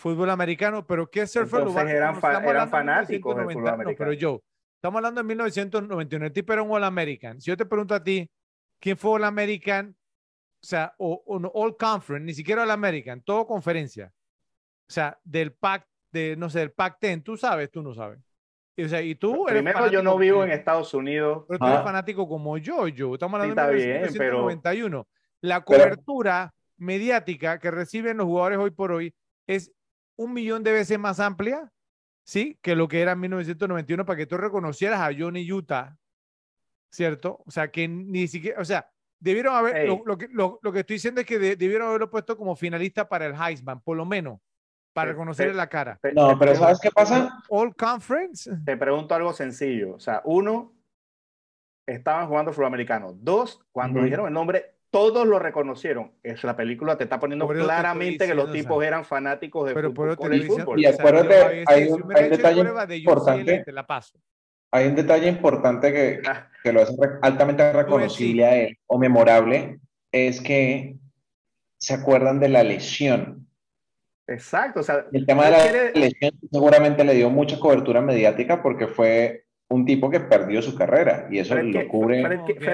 Fútbol 0.03 0.29
americano, 0.31 0.85
pero 0.85 1.09
¿qué 1.09 1.25
surfer 1.25 1.61
Entonces 1.61 1.89
eran, 1.89 2.19
eran 2.45 2.69
fanáticos 2.69 3.37
del 3.37 3.45
fútbol 3.45 3.69
americano. 3.69 3.91
No, 3.91 3.97
pero 3.97 4.13
yo, 4.13 4.43
estamos 4.75 4.97
hablando 4.97 5.21
de 5.21 5.27
1991, 5.27 6.25
el 6.25 6.33
tipo 6.33 6.51
era 6.51 6.61
un 6.61 6.71
All 6.71 6.83
American. 6.83 7.39
Si 7.39 7.49
yo 7.49 7.55
te 7.55 7.65
pregunto 7.65 7.95
a 7.95 8.03
ti, 8.03 8.29
¿quién 8.81 8.97
fue 8.97 9.11
All 9.11 9.23
American? 9.23 9.95
O 10.61 10.65
sea, 10.65 10.93
o, 10.97 11.23
All 11.53 11.77
Conference, 11.77 12.25
ni 12.25 12.33
siquiera 12.33 12.63
All 12.63 12.71
American, 12.71 13.21
todo 13.21 13.47
conferencia. 13.47 14.11
O 14.89 14.91
sea, 14.91 15.17
del 15.23 15.53
PAC, 15.53 15.87
de, 16.11 16.35
no 16.35 16.49
sé, 16.49 16.59
del 16.59 16.71
PAC 16.73 16.97
10, 16.99 17.23
tú 17.23 17.37
sabes, 17.37 17.71
tú 17.71 17.81
no 17.81 17.93
sabes. 17.93 18.19
O 18.77 18.87
sea, 18.89 19.01
y 19.01 19.15
tú 19.15 19.47
eres 19.47 19.63
Primero, 19.63 19.89
yo 19.89 20.03
no 20.03 20.17
vivo 20.17 20.43
en 20.43 20.51
Estados 20.51 20.93
Unidos. 20.93 21.45
Pero 21.47 21.59
tú 21.59 21.65
eres 21.65 21.81
fanático 21.81 22.27
como 22.27 22.57
yo, 22.57 22.89
yo. 22.89 23.13
Estamos 23.13 23.39
hablando 23.39 23.71
de 23.71 24.01
1991. 24.01 25.07
La 25.39 25.61
cobertura 25.61 26.53
mediática 26.75 27.57
que 27.57 27.71
reciben 27.71 28.17
los 28.17 28.25
jugadores 28.25 28.59
hoy 28.59 28.71
por 28.71 28.91
hoy 28.91 29.13
es 29.47 29.71
un 30.15 30.33
millón 30.33 30.63
de 30.63 30.71
veces 30.71 30.99
más 30.99 31.19
amplia, 31.19 31.71
¿sí? 32.23 32.57
Que 32.61 32.75
lo 32.75 32.87
que 32.87 33.01
era 33.01 33.13
en 33.13 33.19
1991 33.19 34.05
para 34.05 34.17
que 34.17 34.25
tú 34.25 34.37
reconocieras 34.37 34.99
a 34.99 35.11
Johnny 35.17 35.51
Utah, 35.51 35.97
¿cierto? 36.91 37.41
O 37.45 37.51
sea, 37.51 37.69
que 37.69 37.87
ni 37.87 38.27
siquiera, 38.27 38.59
o 38.59 38.65
sea, 38.65 38.89
debieron 39.19 39.55
haber, 39.55 39.87
lo, 39.87 40.17
que, 40.17 40.27
lo, 40.29 40.59
que 40.59 40.79
estoy 40.79 40.95
diciendo 40.95 41.21
es 41.21 41.27
que 41.27 41.39
debieron 41.39 41.87
haberlo 41.87 42.09
puesto 42.09 42.37
como 42.37 42.55
finalista 42.55 43.07
para 43.07 43.25
el 43.25 43.33
Heisman, 43.33 43.81
por 43.81 43.97
lo 43.97 44.05
menos, 44.05 44.39
para 44.93 45.11
reconocerle 45.11 45.53
la 45.53 45.67
cara. 45.67 45.99
No, 46.13 46.37
pero 46.37 46.55
¿sabes 46.55 46.79
qué 46.79 46.91
pasa? 46.91 47.41
All 47.49 47.75
Conference. 47.75 48.51
Te 48.65 48.77
pregunto 48.77 49.15
algo 49.15 49.33
sencillo, 49.33 49.95
o 49.95 49.99
sea, 49.99 50.21
uno, 50.25 50.73
estaban 51.85 52.27
jugando 52.27 52.51
fútbol 52.51 52.67
americano. 52.67 53.13
Dos, 53.13 53.65
cuando 53.71 54.03
dijeron 54.03 54.27
el 54.27 54.33
nombre, 54.33 54.72
todos 54.93 55.25
lo 55.25 55.39
reconocieron. 55.39 56.11
Es 56.21 56.43
la 56.43 56.55
película 56.55 56.95
te 56.95 57.05
está 57.05 57.19
poniendo 57.19 57.47
claramente 57.47 58.27
que 58.27 58.35
los 58.35 58.51
tipos 58.51 58.85
eran 58.85 59.03
fanáticos 59.03 59.67
de 59.67 59.73
fútbol, 59.73 60.79
y, 60.79 60.85
acuérdate, 60.85 61.63
hay, 61.65 61.87
un, 61.87 62.07
detalle 62.07 62.97
importante. 62.97 63.63
la 63.71 63.87
paso. 63.87 64.19
Hay 64.71 64.85
un 64.85 64.93
detalle 64.93 65.27
importante 65.27 65.91
que, 65.91 66.21
ah. 66.27 66.47
que 66.61 66.71
lo 66.71 66.83
hace 66.83 66.95
altamente 67.23 67.73
reconocible 67.73 68.45
a 68.45 68.55
él 68.55 68.77
o 68.85 68.99
memorable, 68.99 69.79
es 70.11 70.39
que 70.39 70.95
se 71.79 71.95
acuerdan 71.95 72.39
de 72.39 72.49
la 72.49 72.61
lesión. 72.61 73.47
Exacto. 74.27 74.81
O 74.81 74.83
sea, 74.83 75.07
el 75.11 75.25
tema 75.25 75.45
de 75.45 75.51
la 75.51 75.99
lesión 75.99 76.33
seguramente 76.51 77.03
le 77.03 77.15
dio 77.15 77.31
mucha 77.31 77.59
cobertura 77.59 77.99
mediática 77.99 78.61
porque 78.61 78.85
fue 78.85 79.45
un 79.69 79.85
tipo 79.85 80.07
que 80.11 80.19
perdió 80.19 80.61
su 80.61 80.75
carrera 80.75 81.27
y 81.31 81.39
eso 81.39 81.55
lo 81.55 81.87
cubre. 81.87 82.23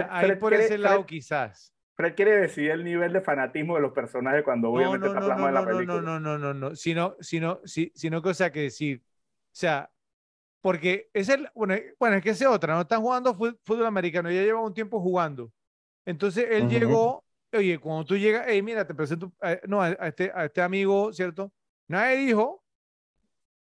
ahí 0.10 0.36
por 0.36 0.54
ese 0.54 0.78
lado 0.78 1.06
quizás. 1.06 1.74
Fred 2.00 2.16
quiere 2.16 2.38
decir 2.38 2.72
el 2.72 2.86
nivel 2.86 3.12
de 3.12 3.20
fanatismo 3.20 3.76
de 3.76 3.82
los 3.82 3.92
personajes 3.92 4.42
cuando 4.46 4.72
obviamente 4.72 5.08
no, 5.08 5.16
no, 5.16 5.20
está 5.20 5.36
no, 5.36 5.52
la 5.52 5.66
película. 5.66 6.00
No, 6.00 6.18
no, 6.18 6.20
no, 6.22 6.38
no, 6.38 6.54
no, 6.54 6.74
sino, 6.74 7.18
sino, 7.20 7.60
sino 7.66 8.22
que, 8.22 8.30
o 8.30 8.34
sea, 8.34 8.54
que 8.54 8.62
decir, 8.62 9.04
o 9.04 9.50
sea, 9.52 9.92
porque 10.62 11.10
es 11.14 11.28
el, 11.28 11.50
bueno, 11.54 11.76
bueno, 12.00 12.16
es 12.16 12.24
que 12.24 12.30
es 12.30 12.42
otra, 12.46 12.74
no 12.74 12.82
están 12.84 13.02
jugando 13.02 13.36
fútbol 13.36 13.86
americano, 13.86 14.32
ya 14.32 14.44
lleva 14.44 14.62
un 14.62 14.74
tiempo 14.74 15.02
jugando. 15.02 15.52
Entonces 16.06 16.48
él 16.50 16.70
llegó, 16.70 17.26
oye, 17.52 17.78
cuando 17.80 18.06
tú 18.06 18.16
llegas, 18.16 18.46
hey, 18.48 18.62
mira, 18.62 18.88
te 18.88 18.96
presento, 18.96 19.34
eh, 19.42 19.60
no, 19.68 19.82
a, 19.82 19.90
este, 19.90 20.32
a 20.34 20.46
este 20.46 20.62
amigo, 20.62 21.12
¿cierto? 21.12 21.52
Nadie 21.90 22.16
dijo, 22.16 22.64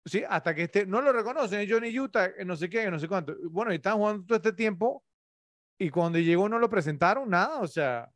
sí, 0.06 0.24
hasta 0.30 0.56
que 0.56 0.64
este, 0.64 0.86
no 0.86 1.02
lo 1.02 1.11
reconocen, 1.11 1.60
es 1.60 1.70
Johnny 1.70 1.99
Utah, 1.99 2.30
no 2.45 2.56
sé 2.56 2.70
qué, 2.70 2.90
no 2.90 2.99
sé 2.99 3.10
cuánto. 3.10 3.36
Bueno, 3.49 3.74
y 3.74 3.76
están 3.76 3.98
jugando 3.98 4.26
todo 4.26 4.38
este 4.38 4.53
tiempo 4.53 5.03
y 5.78 5.90
cuando 5.90 6.20
llegó 6.20 6.48
no 6.48 6.57
lo 6.57 6.70
presentaron, 6.70 7.30
nada, 7.30 7.60
o 7.60 7.68
sea, 7.68 8.10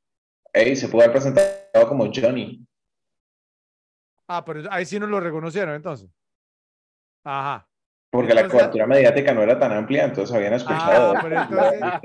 Ey, 0.54 0.76
se 0.76 0.88
pudo 0.88 1.02
haber 1.02 1.14
presentado 1.14 1.88
como 1.88 2.06
Johnny. 2.14 2.64
Ah, 4.28 4.46
pero 4.46 4.62
ahí 4.72 4.86
sí 4.86 5.00
no 5.00 5.08
lo 5.08 5.20
reconocieron 5.20 5.76
entonces. 5.76 6.10
Ajá. 7.24 7.68
Porque 8.12 8.36
la 8.36 8.48
cobertura 8.48 8.86
mediática 8.86 9.34
no 9.34 9.42
era 9.42 9.58
tan 9.58 9.72
amplia, 9.72 10.06
entonces 10.06 10.36
habían 10.36 10.54
escuchado. 10.54 11.16
Ah, 11.18 12.00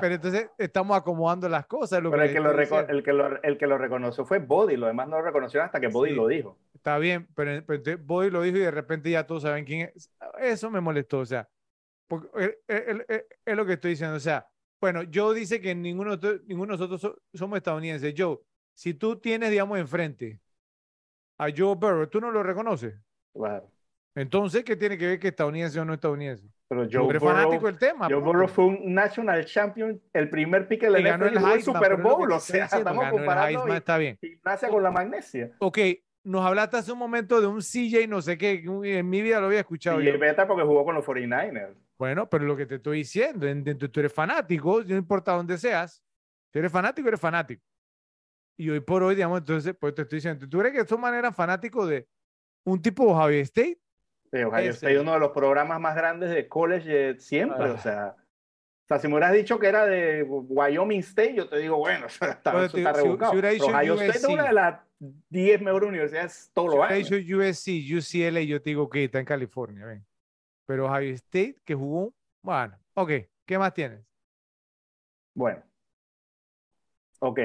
pero, 0.00 0.14
entonces, 0.14 0.48
estamos 0.56 0.96
acomodando 0.96 1.46
las 1.46 1.66
cosas. 1.66 2.00
pero 2.00 2.22
el 2.22 2.32
que, 2.32 2.40
lo 2.40 2.50
el, 2.52 3.02
que 3.02 3.12
lo, 3.12 3.42
el 3.42 3.58
que 3.58 3.66
lo 3.66 3.76
reconoció 3.76 4.24
fue 4.24 4.38
Body, 4.38 4.78
lo 4.78 4.86
demás 4.86 5.08
no 5.08 5.18
lo 5.18 5.22
reconocieron 5.22 5.66
hasta 5.66 5.78
que 5.78 5.88
Body 5.88 6.14
lo 6.14 6.26
dijo. 6.26 6.56
Está 6.72 6.96
bien, 6.96 7.28
pero, 7.34 7.62
Body 8.02 8.30
lo 8.30 8.40
dijo 8.40 8.56
y 8.56 8.60
de 8.60 8.70
repente 8.70 9.10
ya 9.10 9.26
todos 9.26 9.42
saben 9.42 9.66
quién 9.66 9.92
es. 9.94 10.10
Eso 10.40 10.70
me 10.70 10.80
molestó, 10.80 11.18
o 11.18 11.26
sea, 11.26 11.46
porque, 12.08 12.58
es 12.66 13.56
lo 13.56 13.66
que 13.66 13.74
estoy 13.74 13.90
diciendo, 13.90 14.16
o 14.16 14.20
sea, 14.20 14.48
bueno, 14.80 15.02
Joe 15.12 15.38
dice 15.38 15.60
que 15.60 15.74
ninguno, 15.74 16.18
ninguno 16.46 16.76
de 16.76 16.78
nosotros 16.78 17.16
somos 17.34 17.56
estadounidenses. 17.56 18.14
Joe, 18.16 18.38
si 18.74 18.94
tú 18.94 19.16
tienes, 19.16 19.50
digamos, 19.50 19.78
enfrente 19.78 20.40
a 21.38 21.46
Joe 21.54 21.74
Burrow, 21.74 22.06
¿tú 22.08 22.20
no 22.20 22.30
lo 22.30 22.42
reconoces? 22.42 22.94
Claro. 23.32 23.70
Entonces, 24.14 24.64
¿qué 24.64 24.76
tiene 24.76 24.96
que 24.96 25.06
ver 25.06 25.18
que 25.18 25.28
estadounidense 25.28 25.78
o 25.78 25.84
no 25.84 25.94
estadounidense? 25.94 26.48
Pero 26.68 26.88
Joe 26.90 27.02
Burrow, 27.02 27.20
fanático 27.20 27.66
del 27.66 27.78
tema. 27.78 28.08
Joe 28.08 28.20
Burrow 28.20 28.48
fue 28.48 28.64
un 28.66 28.94
national 28.94 29.44
champion, 29.44 30.00
el 30.12 30.30
primer 30.30 30.66
pick 30.66 30.82
le 30.84 31.02
ganó 31.02 31.26
el, 31.26 31.62
Super 31.62 31.96
Bowl, 31.96 32.32
o 32.32 32.40
sea, 32.40 32.64
estamos 32.64 33.08
comparando 33.10 33.68
y, 33.68 33.76
está 33.76 33.98
bien. 33.98 34.16
gimnasia 34.20 34.68
con 34.68 34.82
la 34.82 34.90
magnesia. 34.90 35.52
Ok, 35.58 35.78
nos 36.24 36.44
hablaste 36.44 36.78
hace 36.78 36.92
un 36.92 36.98
momento 36.98 37.40
de 37.40 37.46
un 37.46 37.60
CJ 37.60 38.08
no 38.08 38.20
sé 38.20 38.36
qué, 38.36 38.64
en 38.64 39.08
mi 39.08 39.22
vida 39.22 39.38
lo 39.38 39.46
había 39.46 39.60
escuchado. 39.60 40.00
Y 40.00 40.08
el 40.08 40.18
beta 40.18 40.46
porque 40.46 40.64
jugó 40.64 40.84
con 40.84 40.94
los 40.94 41.04
49ers. 41.04 41.76
Bueno, 41.98 42.28
pero 42.28 42.44
lo 42.44 42.56
que 42.56 42.66
te 42.66 42.76
estoy 42.76 42.98
diciendo, 42.98 43.46
tú 43.90 44.00
eres 44.00 44.12
fanático, 44.12 44.82
no 44.82 44.96
importa 44.96 45.32
dónde 45.32 45.56
seas, 45.56 46.02
si 46.52 46.58
eres 46.58 46.70
fanático, 46.70 47.08
eres 47.08 47.20
fanático. 47.20 47.62
Y 48.58 48.70
hoy 48.70 48.80
por 48.80 49.02
hoy, 49.02 49.14
digamos, 49.14 49.40
entonces, 49.40 49.74
pues 49.78 49.94
te 49.94 50.02
estoy 50.02 50.18
diciendo, 50.18 50.48
¿tú 50.48 50.58
crees 50.58 50.72
que 50.72 50.78
de 50.78 50.84
esta 50.84 50.96
manera 50.96 51.32
fanático 51.32 51.86
de 51.86 52.06
un 52.64 52.80
tipo 52.80 53.14
Javier 53.14 53.42
State? 53.42 53.78
Sí, 54.32 54.42
Ohio 54.42 54.70
State 54.70 54.94
es 54.94 55.00
uno 55.00 55.12
de 55.12 55.20
los 55.20 55.30
programas 55.30 55.80
más 55.80 55.94
grandes 55.94 56.30
de 56.30 56.48
college 56.48 57.18
siempre, 57.18 57.70
o 57.70 57.74
ah. 57.74 57.78
sea. 57.78 58.16
O 58.18 58.88
sea, 58.88 59.00
si 59.00 59.08
me 59.08 59.14
hubieras 59.14 59.32
dicho 59.32 59.58
que 59.58 59.66
era 59.66 59.84
de 59.84 60.22
Wyoming 60.22 61.00
State, 61.00 61.34
yo 61.34 61.48
te 61.48 61.58
digo, 61.58 61.76
bueno, 61.76 62.06
está, 62.06 62.30
eso 62.64 62.76
está 62.76 62.92
rebuscado. 62.92 63.32
Si, 63.32 63.60
Ohio 63.60 63.94
State 63.94 64.18
es 64.18 64.24
una 64.24 64.44
de 64.44 64.52
las 64.52 64.80
10 65.30 65.60
mejores 65.60 65.88
universidades 65.88 66.50
todo 66.54 66.68
lo 66.68 66.84
años. 66.84 67.08
Si 67.08 67.34
USC, 67.34 67.68
UCLA, 67.96 68.42
yo 68.42 68.62
te 68.62 68.70
digo 68.70 68.88
que 68.88 69.04
está 69.04 69.18
en 69.18 69.24
California, 69.24 69.86
ven. 69.86 70.06
Pero 70.66 70.86
Ohio 70.86 71.14
State, 71.14 71.56
que 71.64 71.74
jugó, 71.74 72.12
bueno, 72.42 72.76
ok, 72.94 73.10
¿qué 73.44 73.58
más 73.58 73.72
tienes? 73.72 74.04
Bueno, 75.34 75.62
ok. 77.20 77.38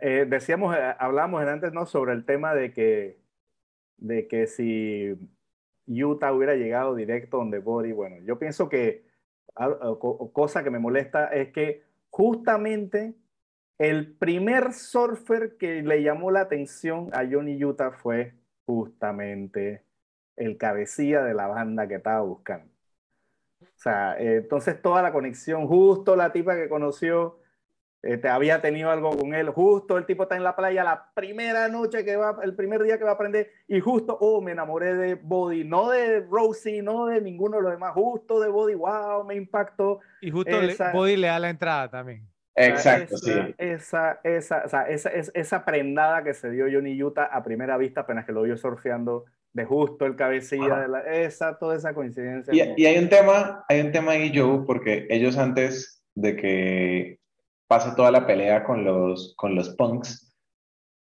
Eh, 0.00 0.26
decíamos, 0.28 0.76
eh, 0.76 0.94
hablamos 0.98 1.42
antes, 1.44 1.72
¿no? 1.72 1.86
Sobre 1.86 2.12
el 2.12 2.24
tema 2.24 2.54
de 2.54 2.72
que, 2.72 3.20
de 3.96 4.26
que 4.26 4.46
si 4.46 5.16
Utah 5.86 6.32
hubiera 6.32 6.54
llegado 6.54 6.94
directo 6.94 7.38
donde 7.38 7.60
Body, 7.60 7.92
bueno, 7.92 8.16
yo 8.24 8.38
pienso 8.38 8.68
que 8.68 9.06
cosa 10.32 10.62
que 10.62 10.70
me 10.70 10.78
molesta 10.78 11.26
es 11.26 11.52
que 11.52 11.82
justamente 12.10 13.14
el 13.78 14.12
primer 14.12 14.72
surfer 14.72 15.56
que 15.56 15.82
le 15.82 16.02
llamó 16.02 16.30
la 16.30 16.40
atención 16.40 17.10
a 17.12 17.26
Johnny 17.28 17.62
Utah 17.62 17.92
fue 17.92 18.34
justamente 18.66 19.84
el 20.38 20.56
cabecilla 20.56 21.22
de 21.22 21.34
la 21.34 21.46
banda 21.46 21.86
que 21.88 21.96
estaba 21.96 22.20
buscando. 22.20 22.70
O 23.60 23.80
sea, 23.80 24.16
entonces 24.18 24.80
toda 24.80 25.02
la 25.02 25.12
conexión, 25.12 25.66
justo 25.66 26.16
la 26.16 26.32
tipa 26.32 26.56
que 26.56 26.68
conoció, 26.68 27.40
este, 28.02 28.28
había 28.28 28.60
tenido 28.60 28.90
algo 28.90 29.10
con 29.16 29.34
él, 29.34 29.50
justo 29.50 29.98
el 29.98 30.06
tipo 30.06 30.22
está 30.22 30.36
en 30.36 30.44
la 30.44 30.54
playa 30.54 30.84
la 30.84 31.10
primera 31.14 31.68
noche 31.68 32.04
que 32.04 32.16
va, 32.16 32.38
el 32.44 32.54
primer 32.54 32.82
día 32.84 32.96
que 32.96 33.04
va 33.04 33.10
a 33.10 33.14
aprender, 33.14 33.50
y 33.66 33.80
justo, 33.80 34.16
oh, 34.20 34.40
me 34.40 34.52
enamoré 34.52 34.94
de 34.94 35.14
Body, 35.16 35.64
no 35.64 35.90
de 35.90 36.20
Rosie, 36.20 36.82
no 36.82 37.06
de 37.06 37.20
ninguno 37.20 37.56
de 37.56 37.64
los 37.64 37.72
demás, 37.72 37.92
justo 37.94 38.40
de 38.40 38.48
Body, 38.48 38.74
wow, 38.74 39.24
me 39.24 39.34
impactó. 39.34 40.00
Y 40.20 40.30
justo 40.30 40.52
Body 40.92 41.16
le 41.16 41.26
da 41.26 41.38
la 41.40 41.50
entrada 41.50 41.90
también. 41.90 42.28
Exacto, 42.54 43.14
esa, 43.14 43.24
sí. 43.24 43.54
Esa, 43.58 44.20
esa, 44.24 44.62
o 44.64 44.68
sea, 44.68 44.82
esa, 44.88 45.10
esa, 45.10 45.32
esa 45.34 45.64
prendada 45.64 46.24
que 46.24 46.34
se 46.34 46.50
dio 46.50 46.66
Johnny 46.70 47.00
Utah 47.00 47.24
a 47.24 47.42
primera 47.42 47.76
vista 47.76 48.00
apenas 48.00 48.26
que 48.26 48.32
lo 48.32 48.42
vio 48.42 48.56
surfeando 48.56 49.26
de 49.52 49.64
justo 49.64 50.06
el 50.06 50.14
cabecilla 50.16 50.66
Ajá. 50.66 50.80
de 50.82 50.88
la, 50.88 51.00
esa, 51.00 51.58
toda 51.58 51.76
esa 51.76 51.94
coincidencia. 51.94 52.52
Y, 52.54 52.82
y 52.82 52.86
hay 52.86 52.98
un 52.98 53.08
tema, 53.08 53.64
hay 53.68 53.80
un 53.80 53.92
tema 53.92 54.12
ahí, 54.12 54.30
Joe, 54.34 54.64
porque 54.66 55.06
ellos 55.10 55.36
antes 55.36 56.04
de 56.14 56.36
que 56.36 57.18
pase 57.66 57.90
toda 57.96 58.10
la 58.10 58.26
pelea 58.26 58.64
con 58.64 58.84
los, 58.84 59.34
con 59.36 59.54
los 59.54 59.70
punks, 59.70 60.34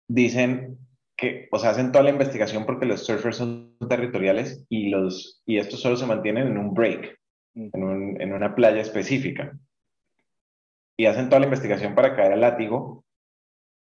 dicen 0.08 0.78
que, 1.16 1.48
o 1.52 1.58
sea, 1.58 1.70
hacen 1.70 1.92
toda 1.92 2.04
la 2.04 2.10
investigación 2.10 2.66
porque 2.66 2.86
los 2.86 3.04
surfers 3.06 3.36
son 3.36 3.76
territoriales 3.88 4.64
y, 4.68 4.88
los, 4.90 5.42
y 5.46 5.58
estos 5.58 5.80
solo 5.80 5.96
se 5.96 6.06
mantienen 6.06 6.46
en 6.48 6.58
un 6.58 6.74
break, 6.74 7.18
Mm. 7.54 7.68
en, 7.74 7.82
un- 7.84 8.20
en 8.22 8.32
una 8.32 8.54
playa 8.54 8.80
específica. 8.80 9.54
Y 10.96 11.04
hacen 11.04 11.28
toda 11.28 11.40
la 11.40 11.46
investigación 11.46 11.94
para 11.94 12.16
caer 12.16 12.32
al 12.32 12.40
látigo, 12.40 13.01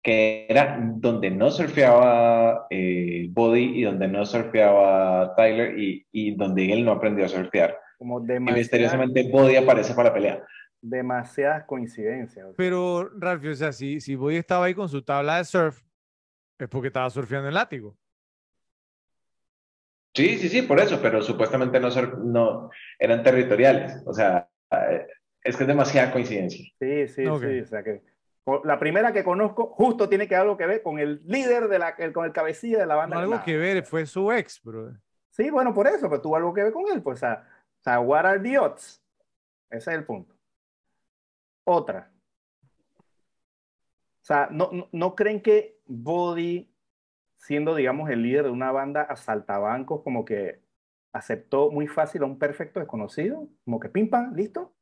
que 0.07 0.47
era 0.49 0.79
donde 0.81 1.33
no 1.33 1.51
surfeaba 1.51 2.69
eh, 2.71 3.27
Body 3.31 3.81
y 3.81 3.83
donde 3.83 4.07
no 4.07 4.25
surfeaba 4.25 5.35
Tyler 5.35 5.77
y, 5.77 6.07
y 6.13 6.37
donde 6.37 6.73
él 6.73 6.85
no 6.85 6.93
aprendió 6.93 7.25
a 7.25 7.29
surfear. 7.29 7.77
como 7.99 8.21
Y 8.21 8.39
misteriosamente 8.53 9.29
Body 9.29 9.57
aparece 9.57 9.95
para 9.95 10.11
la 10.11 10.15
pelea. 10.15 10.43
demasiadas 10.81 11.65
coincidencias. 11.65 12.47
Pero, 12.57 13.11
Ralph, 13.19 13.45
o 13.45 13.55
sea, 13.57 13.73
si, 13.73 14.01
si 14.01 14.15
Boy 14.15 14.37
estaba 14.37 14.67
ahí 14.67 14.75
con 14.75 14.89
su 14.89 15.03
tabla 15.03 15.39
de 15.39 15.45
surf, 15.45 15.83
es 16.57 16.69
porque 16.69 16.87
estaba 16.87 17.11
surfeando 17.11 17.49
en 17.49 17.55
látigo. 17.55 17.97
Sí, 20.15 20.39
sí, 20.39 20.49
sí, 20.49 20.63
por 20.63 20.79
eso, 20.79 21.01
pero 21.03 21.21
supuestamente 21.21 21.81
no, 21.81 22.71
eran 23.01 23.25
territoriales. 23.25 24.03
O 24.07 24.15
sea, 24.15 24.49
eh, 24.71 25.05
es 25.43 25.57
que 25.57 25.65
es 25.65 25.69
demasiada 25.69 26.13
coincidencia. 26.13 26.65
Sí, 26.79 27.09
sí, 27.09 27.25
sí. 27.25 27.25
O 27.25 27.67
sea 27.67 27.83
que 27.83 28.01
co- 28.01 28.16
la 28.65 28.79
primera 28.79 29.13
que 29.13 29.25
conozco 29.25 29.67
justo 29.67 30.09
tiene 30.09 30.29
que 30.29 30.37
algo 30.37 30.57
que 30.57 30.67
ver 30.67 30.83
con 30.83 30.99
el 31.01 31.21
líder 31.27 31.67
de 31.69 31.79
la, 31.81 31.89
el- 31.91 32.13
con 32.13 32.25
el 32.25 32.33
cabecilla 32.33 32.79
de 32.79 32.87
la 32.87 32.95
banda. 32.95 33.17
No 33.17 33.23
algo 33.23 33.43
que 33.45 33.57
ver, 33.57 33.85
fue 33.85 34.07
su 34.07 34.31
ex, 34.31 34.63
bro. 34.63 34.93
Sí, 35.31 35.51
bueno, 35.51 35.75
por 35.75 35.87
eso, 35.87 36.09
pero 36.09 36.23
tuvo 36.23 36.37
algo 36.37 36.55
que 36.55 36.63
ver 36.63 36.73
con 36.73 36.85
él. 36.93 37.03
Pues, 37.03 37.19
o 37.19 37.21
sea, 37.21 37.47
o 37.81 37.83
sea, 37.83 38.01
what 38.01 38.25
are 38.25 38.41
the 38.41 38.59
odds? 38.59 39.03
Ese 39.69 39.91
es 39.91 39.99
el 39.99 40.05
punto. 40.05 40.35
Otra. 41.65 42.13
O 42.99 44.25
sea, 44.27 44.49
¿no, 44.51 44.71
no, 44.73 44.89
no 44.93 45.15
creen 45.15 45.41
que 45.43 45.81
Body, 45.87 46.73
siendo, 47.37 47.75
digamos, 47.75 48.11
el 48.11 48.23
líder 48.23 48.45
de 48.45 48.51
una 48.51 48.71
banda 48.73 49.03
asaltabancos, 49.03 50.03
como 50.03 50.25
que 50.25 50.61
aceptó 51.13 51.71
muy 51.71 51.87
fácil 51.89 52.23
a 52.23 52.27
un 52.27 52.39
perfecto 52.39 52.79
desconocido? 52.81 53.49
Como 53.65 53.81
que 53.81 53.89
pim 53.89 54.09
pam, 54.09 54.35
listo. 54.35 54.73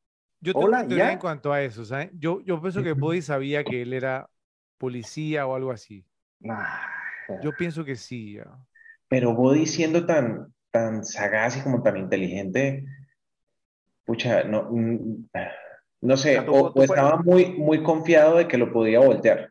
Yo 0.45 0.53
tengo 0.53 0.67
Hola, 0.67 0.83
una 0.85 1.13
en 1.13 1.19
cuanto 1.19 1.55
a 1.55 1.63
eso, 1.63 1.87
¿sabes? 1.87 2.11
Yo, 2.13 2.43
yo 2.43 2.61
pienso 2.61 2.83
que 2.83 2.93
Body 2.93 3.23
sabía 3.23 3.65
que 3.65 3.81
él 3.81 3.95
era 3.95 4.29
policía 4.77 5.47
o 5.47 5.55
algo 5.55 5.71
así. 5.71 6.05
Yo 7.43 7.53
pienso 7.57 7.83
que 7.83 7.97
sí. 7.97 8.35
ya. 8.35 8.45
Pero 9.09 9.35
Body 9.35 9.65
siendo 9.65 10.05
tan, 10.05 10.53
tan 10.71 11.03
sagaz 11.03 11.57
y 11.57 11.63
como 11.63 11.83
tan 11.83 11.97
inteligente, 11.97 12.85
pucha, 14.05 14.45
no, 14.45 14.69
mm, 14.71 15.29
no 16.03 16.17
sé, 16.19 16.39
O 16.41 16.73
o, 16.75 16.83
estaba 16.83 17.17
muy, 17.17 17.55
muy 17.55 17.83
confiado 17.83 18.37
de 18.37 18.47
que 18.47 18.59
lo 18.59 18.71
podía 18.71 19.01
voltear. 19.01 19.51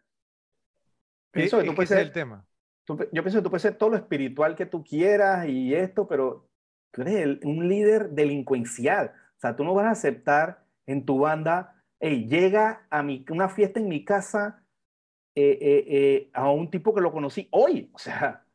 Pienso 1.31 1.57
Es- 1.57 1.63
que 1.63 1.65
tú 1.65 1.71
es 1.71 1.75
puedes 1.75 1.89
ser- 1.89 1.99
el 2.01 2.11
tema. 2.11 2.45
Tú- 2.85 2.99
yo 3.11 3.23
pienso 3.23 3.39
que 3.39 3.43
tú 3.43 3.49
puedes 3.49 3.63
ser 3.63 3.75
todo 3.79 3.89
lo 3.89 3.95
espiritual 3.97 4.55
que 4.55 4.67
tú 4.67 4.83
quieras 4.83 5.47
y 5.47 5.73
esto, 5.73 6.07
pero 6.07 6.47
tú 6.91 7.01
eres 7.01 7.15
el- 7.15 7.39
un 7.45 7.67
líder 7.67 8.09
delincuencial. 8.09 9.13
O 9.37 9.39
sea, 9.39 9.55
tú 9.55 9.63
no 9.63 9.73
vas 9.73 9.87
a 9.87 9.91
aceptar 9.91 10.62
en 10.85 11.05
tu 11.05 11.19
banda, 11.19 11.83
hey, 11.99 12.27
llega 12.27 12.87
a 12.89 13.03
mi, 13.03 13.25
una 13.29 13.49
fiesta 13.49 13.79
en 13.79 13.87
mi 13.89 14.03
casa 14.05 14.65
eh, 15.35 15.57
eh, 15.61 15.85
eh, 15.87 16.31
a 16.33 16.51
un 16.51 16.69
tipo 16.69 16.93
que 16.93 17.01
lo 17.01 17.11
conocí 17.11 17.47
hoy. 17.51 17.91
O 17.93 17.99
sea, 17.99 18.45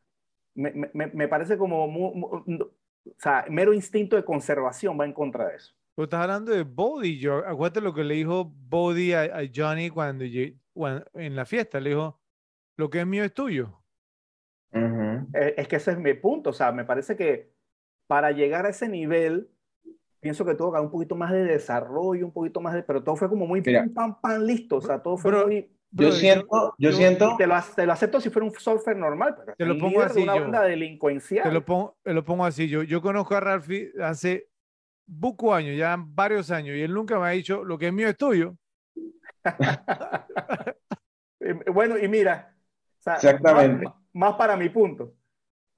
me, 0.55 0.73
me- 0.73 1.09
me- 1.09 1.29
parece 1.29 1.59
como 1.59 1.87
mu- 1.89 2.15
mu- 2.15 2.45
no, 2.47 2.67
o 2.67 2.73
sea, 3.19 3.47
mero 3.51 3.73
instinto 3.75 4.17
de 4.17 4.25
conservación 4.25 4.99
va 5.01 5.05
en 5.07 5.13
contra 5.13 5.49
de 5.49 5.57
eso. 5.57 5.75
Pero 5.95 6.05
estás 6.05 6.23
hablando 6.23 6.53
de 6.53 6.63
Body, 6.63 7.19
yo. 7.19 7.39
Acuérdate 7.47 7.81
lo 7.81 7.93
que 7.95 8.05
le 8.05 8.15
dijo 8.15 8.45
Body 8.45 9.13
a, 9.15 9.23
a 9.25 9.43
Johnny 9.55 9.91
cuando, 9.91 10.25
lle- 10.25 10.59
cuan- 10.73 11.05
en 11.15 11.35
la 11.37 11.45
fiesta. 11.47 11.81
Le 11.81 11.91
dijo, 11.91 12.21
lo 12.77 12.91
que 12.91 13.01
es 13.01 13.07
mío 13.07 13.25
es 13.25 13.35
tuyo. 13.35 13.83
Eh, 15.33 15.55
es 15.59 15.69
que 15.69 15.77
ese 15.77 15.93
es 15.93 15.99
mi 15.99 16.15
punto. 16.15 16.51
O 16.51 16.53
sea, 16.53 16.73
me 16.73 16.85
parece 16.85 17.17
que 17.17 17.53
para 18.07 18.33
llegar 18.33 18.67
a 18.67 18.71
ese 18.71 18.89
nivel, 18.89 19.51
pienso 20.21 20.45
que 20.45 20.55
tuvo 20.55 20.71
que 20.73 20.79
haber 20.79 20.87
un 20.87 20.93
poquito 20.93 21.15
más 21.17 21.33
de 21.33 21.45
desarrollo, 21.45 22.27
un 22.27 22.33
poquito 22.33 22.61
más 22.61 22.75
de. 22.75 22.83
Pero 22.83 23.03
todo 23.03 23.17
fue 23.17 23.29
como 23.29 23.47
muy 23.47 23.61
Mira. 23.61 23.81
pam, 23.85 23.93
pam, 23.95 24.21
pam, 24.21 24.43
listo. 24.43 24.77
O 24.77 24.81
sea, 24.81 25.01
todo 25.03 25.17
fue 25.17 25.31
Bro, 25.31 25.47
muy. 25.47 25.71
Yo 25.91 26.13
siento, 26.13 26.75
yo 26.77 26.91
yo- 26.91 26.97
siento, 26.97 27.37
te 27.39 27.47
lo, 27.47 27.55
te 27.75 27.87
lo 27.87 27.93
acepto 27.95 28.21
si 28.21 28.29
fuera 28.29 28.47
un 28.47 28.53
surfer 28.55 28.95
normal, 28.97 29.35
pero 29.39 29.55
Te 29.57 29.65
lo 29.65 29.79
pongo 29.79 30.03
así 30.03 30.21
una 30.23 30.35
yo. 30.37 30.43
banda 30.43 30.63
delincuencial. 30.63 31.45
Te 31.45 31.51
lo 31.53 31.65
pongo, 31.65 31.97
te 32.03 32.13
lo 32.13 32.23
pongo 32.25 32.45
así. 32.45 32.69
Yo, 32.69 32.83
yo 32.83 33.01
conozco 33.01 33.35
a 33.35 33.41
Ralphie 33.41 33.93
hace 34.03 34.49
buco 35.07 35.55
años, 35.55 35.77
ya 35.79 35.97
varios 35.99 36.51
años, 36.51 36.77
y 36.77 36.83
él 36.83 36.93
nunca 36.93 37.19
me 37.19 37.27
ha 37.27 37.31
dicho, 37.31 37.65
lo 37.65 37.79
que 37.79 37.87
es 37.87 37.93
mío 37.95 38.09
es 38.09 38.17
tuyo. 38.19 38.55
Eh, 41.41 41.55
Bueno, 41.73 41.97
y 41.97 42.09
mira, 42.09 42.55
o 42.99 43.01
sea, 43.03 43.15
Exactamente. 43.15 43.85
Más, 43.85 43.95
más 44.13 44.35
para 44.35 44.57
mi 44.57 44.69
punto. 44.69 45.15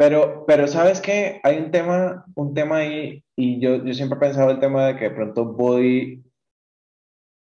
Pero, 0.00 0.46
pero 0.46 0.66
sabes 0.66 0.98
que 0.98 1.42
hay 1.42 1.58
un 1.58 1.70
tema, 1.70 2.24
un 2.34 2.54
tema 2.54 2.76
ahí, 2.76 3.22
y 3.36 3.60
yo, 3.60 3.84
yo 3.84 3.92
siempre 3.92 4.16
he 4.16 4.20
pensado 4.20 4.50
el 4.50 4.58
tema 4.58 4.86
de 4.86 4.96
que 4.96 5.04
de 5.04 5.10
pronto 5.10 5.44
Body 5.44 6.22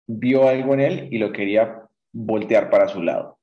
vio 0.06 0.48
algo 0.48 0.76
en 0.76 0.80
él 0.80 1.08
y 1.10 1.18
lo 1.18 1.32
quería 1.32 1.82
voltear 2.12 2.70
para 2.70 2.88
su 2.88 3.02
lado. 3.02 3.40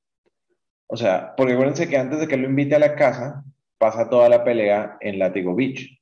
O 0.87 0.95
sea, 0.95 1.35
porque 1.35 1.51
acuérdense 1.51 1.89
que 1.89 1.97
antes 1.97 2.21
de 2.21 2.27
que 2.29 2.37
lo 2.37 2.47
invite 2.47 2.75
a 2.75 2.79
la 2.79 2.95
casa, 2.95 3.43
pasa 3.77 4.09
toda 4.09 4.29
la 4.29 4.45
pelea 4.45 4.95
en 5.01 5.19
Latigo 5.19 5.55
Beach. 5.55 5.99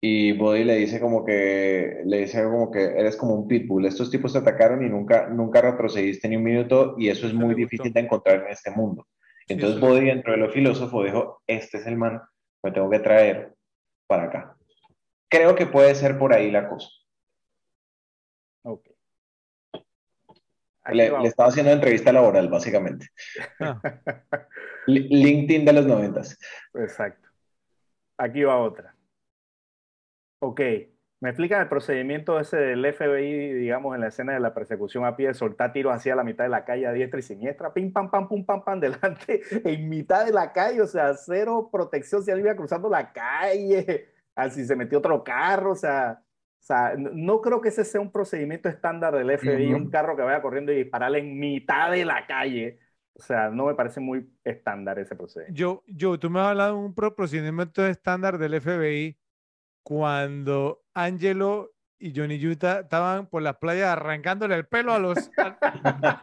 Y 0.00 0.32
Body 0.32 0.64
le 0.64 0.78
dice 0.78 0.98
como 0.98 1.24
que, 1.24 2.00
le 2.06 2.18
dice 2.22 2.42
como 2.42 2.72
que 2.72 2.82
eres 2.82 3.16
como 3.16 3.36
un 3.36 3.46
pitbull. 3.46 3.86
Estos 3.86 4.10
tipos 4.10 4.32
te 4.32 4.40
atacaron 4.40 4.84
y 4.84 4.88
nunca, 4.88 5.28
nunca 5.28 5.60
retrocediste 5.60 6.28
ni 6.28 6.34
un 6.34 6.42
minuto 6.42 6.96
y 6.98 7.08
eso 7.08 7.28
es 7.28 7.34
muy 7.34 7.54
difícil 7.54 7.92
de 7.92 8.00
encontrar 8.00 8.42
en 8.42 8.48
este 8.48 8.72
mundo. 8.72 9.06
Sí, 9.46 9.52
Entonces 9.52 9.78
eso 9.78 9.86
le 9.86 9.94
Body, 9.94 10.06
dentro 10.06 10.32
de 10.32 10.38
lo 10.38 10.50
filósofo, 10.50 11.04
dijo, 11.04 11.40
este 11.46 11.76
es 11.76 11.86
el 11.86 11.96
man 11.96 12.20
que 12.62 12.70
tengo 12.72 12.90
que 12.90 12.98
traer 12.98 13.54
para 14.06 14.24
acá. 14.24 14.56
Creo 15.28 15.54
que 15.54 15.66
puede 15.66 15.94
ser 15.94 16.18
por 16.18 16.32
ahí 16.32 16.50
la 16.50 16.68
cosa. 16.68 16.88
Ok. 18.62 18.88
Le, 20.90 21.12
estaba 21.26 21.50
haciendo 21.50 21.70
entrevista 21.70 22.12
laboral, 22.12 22.48
básicamente. 22.48 23.08
Ah, 23.60 23.78
Li- 24.86 25.06
LinkedIn 25.08 25.66
de 25.66 25.72
los 25.74 25.86
noventas. 25.86 26.38
Exacto. 26.72 27.28
Aquí 28.16 28.42
va 28.42 28.58
otra. 28.58 28.94
Ok, 30.40 30.60
me 31.20 31.30
explican 31.30 31.60
el 31.62 31.68
procedimiento 31.68 32.38
ese 32.38 32.56
del 32.56 32.84
FBI, 32.84 33.52
digamos, 33.54 33.94
en 33.94 34.00
la 34.02 34.08
escena 34.08 34.34
de 34.34 34.40
la 34.40 34.54
persecución 34.54 35.04
a 35.04 35.16
pie, 35.16 35.34
soltar 35.34 35.72
tiros 35.72 35.92
hacia 35.94 36.14
la 36.14 36.22
mitad 36.24 36.44
de 36.44 36.50
la 36.50 36.64
calle 36.64 36.86
a 36.86 36.92
diestra 36.92 37.18
y 37.20 37.22
siniestra, 37.22 37.72
pim, 37.74 37.92
pam, 37.92 38.10
pam, 38.10 38.28
pum, 38.28 38.44
pam, 38.46 38.62
pam, 38.64 38.80
delante, 38.80 39.40
en 39.64 39.88
mitad 39.88 40.24
de 40.26 40.32
la 40.32 40.52
calle, 40.52 40.80
o 40.82 40.86
sea, 40.86 41.14
cero 41.14 41.68
protección 41.72 42.22
si 42.22 42.30
alguien 42.30 42.46
iba 42.46 42.56
cruzando 42.56 42.88
la 42.88 43.12
calle, 43.12 44.08
así 44.36 44.64
se 44.64 44.76
metió 44.76 44.98
otro 44.98 45.24
carro, 45.24 45.72
o 45.72 45.76
sea, 45.76 46.22
o 46.60 46.62
sea, 46.68 46.94
no, 46.96 47.40
creo 47.40 47.60
que 47.60 47.68
ese 47.70 47.84
sea 47.84 48.00
un 48.00 48.12
procedimiento 48.12 48.68
estándar 48.68 49.14
del 49.16 49.30
FBI, 49.30 49.74
Ujú. 49.74 49.76
un 49.76 49.90
carro 49.90 50.16
que 50.16 50.22
vaya 50.22 50.42
corriendo 50.42 50.70
y 50.72 50.76
dispararle 50.76 51.18
en 51.20 51.38
mitad 51.38 51.90
de 51.92 52.04
la 52.04 52.26
calle. 52.26 52.78
O 53.14 53.20
sea, 53.22 53.48
no 53.50 53.66
me 53.66 53.74
parece 53.74 54.00
muy 54.00 54.30
estándar 54.44 54.98
ese 54.98 55.16
procedimiento. 55.16 55.58
yo, 55.58 55.82
yo, 55.86 56.18
tú 56.18 56.30
me 56.30 56.40
has 56.40 56.48
hablado 56.48 56.74
de 56.76 56.84
un 56.86 56.94
pro- 56.94 57.14
procedimiento 57.16 57.86
estándar 57.86 58.38
del 58.38 58.54
FBI 58.60 59.17
cuando 59.88 60.82
Angelo 60.92 61.72
y 61.98 62.12
Johnny 62.14 62.46
Utah 62.46 62.80
estaban 62.80 63.26
por 63.26 63.40
las 63.40 63.56
playas 63.56 63.88
arrancándole 63.88 64.54
el 64.54 64.66
pelo 64.66 64.92
a 64.92 64.98
los 64.98 65.30
a, 65.38 66.22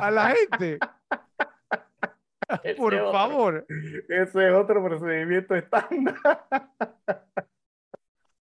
a 0.00 0.10
la 0.10 0.30
gente. 0.30 0.78
Por 2.78 2.94
otro. 2.94 3.12
favor. 3.12 3.66
Ese 4.08 4.48
es 4.48 4.54
otro 4.54 4.82
procedimiento 4.82 5.54
estándar. 5.54 6.16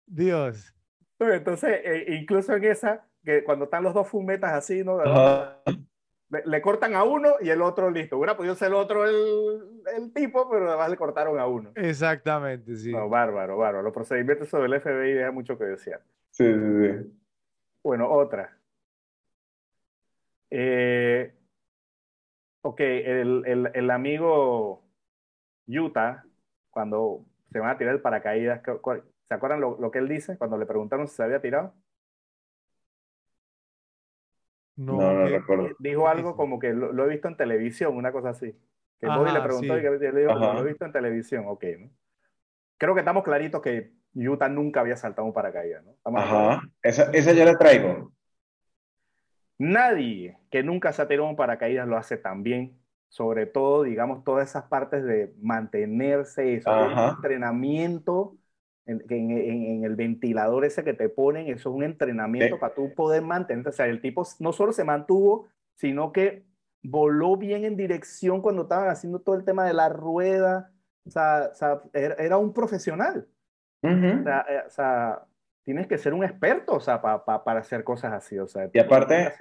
Dios. 0.07 0.75
Entonces, 1.19 1.81
eh, 1.83 2.05
incluso 2.21 2.53
en 2.53 2.65
esa, 2.65 3.09
que 3.25 3.45
cuando 3.45 3.65
están 3.65 3.85
los 3.85 3.95
dos 3.95 4.07
fumetas 4.07 4.53
así, 4.53 4.85
¿no? 4.85 4.99
Le, 6.33 6.43
le 6.47 6.63
cortan 6.63 6.95
a 6.95 7.05
uno 7.05 7.35
y 7.43 7.51
el 7.51 7.61
otro 7.61 7.91
listo. 7.91 8.17
Hubiera 8.17 8.37
podido 8.37 8.55
ser 8.55 8.69
el 8.69 8.75
otro 8.75 9.05
el, 9.07 9.83
el 9.95 10.13
tipo, 10.15 10.49
pero 10.49 10.67
además 10.69 10.89
le 10.91 10.97
cortaron 10.97 11.39
a 11.39 11.47
uno. 11.47 11.73
Exactamente, 11.75 12.75
sí. 12.75 12.91
No, 12.91 13.09
bárbaro, 13.09 13.59
bárbaro. 13.59 13.83
Los 13.83 13.93
procedimientos 13.93 14.49
sobre 14.49 14.65
el 14.67 14.75
FBI 14.81 15.13
dejan 15.13 15.35
mucho 15.35 15.59
que 15.59 15.65
desear. 15.65 16.01
Sí, 16.31 16.45
sí, 16.45 16.59
sí. 17.03 17.21
Bueno, 17.85 18.11
otra. 18.11 18.57
Eh, 20.51 21.35
ok, 22.63 22.81
el, 22.81 23.43
el, 23.47 23.71
el 23.75 23.91
amigo 23.91 24.83
Utah, 25.67 26.25
cuando 26.71 27.27
se 27.51 27.59
van 27.59 27.71
a 27.71 27.77
tirar 27.79 27.95
el 27.95 28.01
paracaídas, 28.01 28.63
¿cu- 28.63 28.81
cuál- 28.81 29.05
¿se 29.29 29.35
acuerdan 29.35 29.61
lo, 29.61 29.79
lo 29.79 29.91
que 29.91 29.99
él 29.99 30.09
dice 30.09 30.39
cuando 30.39 30.57
le 30.57 30.65
preguntaron 30.67 31.09
si 31.09 31.17
se 31.17 31.23
había 31.25 31.41
tirado? 31.43 31.75
No, 34.77 34.97
no, 34.97 35.27
recuerdo. 35.27 35.69
Dijo 35.79 36.09
algo 36.09 36.37
como 36.37 36.59
que 36.59 36.73
lo, 36.73 37.05
he 37.05 37.09
visto 37.09 37.29
en 37.29 37.37
televisión, 37.37 37.97
una 37.97 38.13
cosa 38.13 38.31
así. 38.31 38.57
Que 38.99 39.09
Bobby 39.09 39.33
le 39.33 39.41
preguntó 39.41 39.79
y 39.79 39.83
que 39.83 39.91
le 39.91 40.21
dijo, 40.21 40.35
lo 40.35 40.61
he 40.61 40.65
visto 40.65 40.85
en 40.85 40.93
televisión, 40.93 41.45
ok, 41.49 41.65
¿no? 41.81 41.91
Creo 42.79 42.95
que 42.95 43.01
estamos 43.01 43.25
claritos 43.25 43.61
que 43.61 43.93
Utah 44.15 44.49
nunca 44.49 44.81
había 44.81 44.97
saltado 44.97 45.27
un 45.27 45.33
paracaídas, 45.33 45.85
¿no? 45.85 46.19
Ajá, 46.19 46.63
esa, 46.83 47.11
esa 47.13 47.33
ya 47.33 47.45
la 47.45 47.59
traigo. 47.59 48.13
Nadie 49.59 50.39
que 50.51 50.63
nunca 50.63 50.93
se 50.93 51.03
ha 51.03 51.09
tirado 51.09 51.29
un 51.29 51.37
paracaídas 51.37 51.87
lo 51.87 51.97
hace 51.97 52.17
tan 52.17 52.43
bien. 52.43 52.79
Sobre 53.09 53.47
todo, 53.47 53.83
digamos, 53.83 54.25
todas 54.25 54.49
esas 54.49 54.65
partes 54.65 55.05
de 55.05 55.35
mantenerse, 55.41 56.55
eso, 56.55 56.71
entrenamiento 57.11 58.37
en, 58.87 59.03
en, 59.09 59.85
el 59.85 59.97
ventilador 59.97 60.65
ese 60.65 60.85
que 60.85 60.95
te 60.95 61.09
ponen, 61.09 61.47
eso 61.47 61.71
es 61.71 61.75
un 61.75 61.85
entrenamiento 61.85 62.59
para 62.59 62.75
tú 62.75 62.93
poder 62.95 63.23
mantenerte. 63.23 63.71
O 63.71 63.73
sea, 63.73 63.87
el 63.87 64.01
tipo 64.01 64.27
no 64.41 64.53
solo 64.53 64.73
se 64.73 64.85
mantuvo, 64.85 65.49
sino 65.75 66.13
que 66.13 66.45
voló 66.83 67.37
bien 67.37 67.65
en 67.65 67.77
dirección 67.77 68.43
cuando 68.43 68.63
estaban 68.63 68.89
haciendo 68.89 69.21
todo 69.21 69.37
el 69.37 69.45
tema 69.45 69.65
de 69.65 69.75
la 69.75 69.89
rueda. 69.89 70.73
O 71.07 71.11
sea, 71.11 71.51
era, 71.93 72.39
un 72.39 72.53
profesional. 72.53 73.27
Eh, 73.83 74.25
o, 74.67 74.71
sea, 74.71 75.25
tienes 75.65 75.87
que 75.87 75.99
ser 75.99 76.15
un 76.15 76.23
experto 76.23 76.75
o 76.75 76.81
sea, 76.81 77.03
para 77.03 77.61
hacer 77.61 77.85
cosas 77.85 78.13
así. 78.13 78.39
O 78.39 78.47
sea, 78.47 78.71
y 78.73 78.79
aparte, 78.79 79.33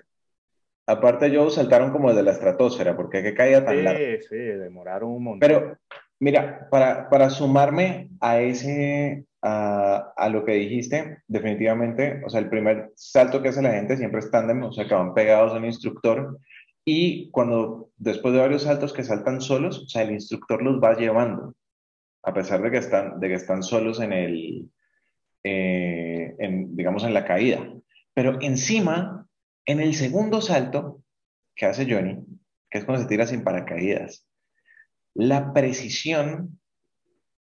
Aparte, 0.91 1.27
ellos 1.27 1.55
saltaron 1.55 1.91
como 1.91 2.13
de 2.13 2.23
la 2.23 2.31
estratosfera, 2.31 2.95
porque 2.95 3.21
que 3.21 3.33
caía 3.33 3.63
tan 3.63 3.83
largo. 3.83 3.99
Sí, 3.99 4.27
sí, 4.29 4.35
demoraron 4.35 5.11
un 5.11 5.23
montón. 5.23 5.39
Pero, 5.39 5.77
mira, 6.19 6.67
para, 6.69 7.09
para 7.09 7.29
sumarme 7.29 8.09
a 8.19 8.39
ese, 8.39 9.25
a, 9.41 10.29
lo 10.31 10.45
que 10.45 10.53
dijiste, 10.53 11.19
definitivamente, 11.27 12.21
o 12.25 12.29
sea, 12.29 12.39
el 12.39 12.49
primer 12.49 12.91
salto 12.95 13.41
que 13.41 13.49
hace 13.49 13.61
la 13.61 13.73
gente 13.73 13.97
siempre 13.97 14.19
es 14.19 14.29
tándem, 14.29 14.63
o 14.63 14.71
sea, 14.71 14.87
que 14.87 14.93
van 14.93 15.13
pegados 15.13 15.53
a 15.53 15.57
un 15.57 15.65
instructor, 15.65 16.39
y 16.85 17.29
cuando, 17.31 17.89
después 17.97 18.33
de 18.33 18.39
varios 18.39 18.63
saltos 18.63 18.93
que 18.93 19.03
saltan 19.03 19.41
solos, 19.41 19.79
o 19.79 19.87
sea, 19.87 20.03
el 20.03 20.11
instructor 20.11 20.61
los 20.61 20.81
va 20.81 20.95
llevando, 20.95 21.55
a 22.23 22.33
pesar 22.33 22.61
de 22.61 22.71
que 22.71 22.77
están, 22.77 23.19
de 23.19 23.27
que 23.27 23.35
están 23.35 23.63
solos 23.63 23.99
en 23.99 24.13
el, 24.13 24.69
eh, 25.43 26.35
en, 26.39 26.75
digamos, 26.75 27.03
en 27.03 27.13
la 27.13 27.25
caída. 27.25 27.67
Pero 28.13 28.37
encima 28.41 29.27
en 29.65 29.79
el 29.79 29.93
segundo 29.93 30.41
salto 30.41 31.03
que 31.55 31.65
hace 31.65 31.91
Johnny, 31.91 32.19
que 32.69 32.79
es 32.79 32.85
cuando 32.85 33.03
se 33.03 33.09
tira 33.09 33.25
sin 33.25 33.43
paracaídas, 33.43 34.27
la 35.13 35.53
precisión 35.53 36.60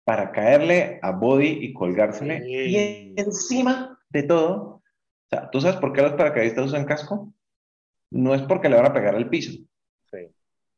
para 0.05 0.31
caerle 0.31 0.99
a 1.01 1.11
Body 1.11 1.57
y 1.61 1.73
colgársele, 1.73 2.43
y 2.47 3.13
encima 3.17 3.99
de 4.09 4.23
todo, 4.23 4.55
o 4.55 5.29
sea, 5.29 5.49
¿tú 5.49 5.59
sabes 5.59 5.77
por 5.77 5.91
qué 5.91 6.03
los 6.03 6.13
paracaidistas 6.13 6.67
usan 6.67 6.85
casco? 6.85 7.33
No 8.11 8.35
es 8.35 8.43
porque 8.43 8.69
le 8.69 8.75
van 8.75 8.85
a 8.85 8.93
pegar 8.93 9.15
al 9.15 9.29
piso. 9.29 9.59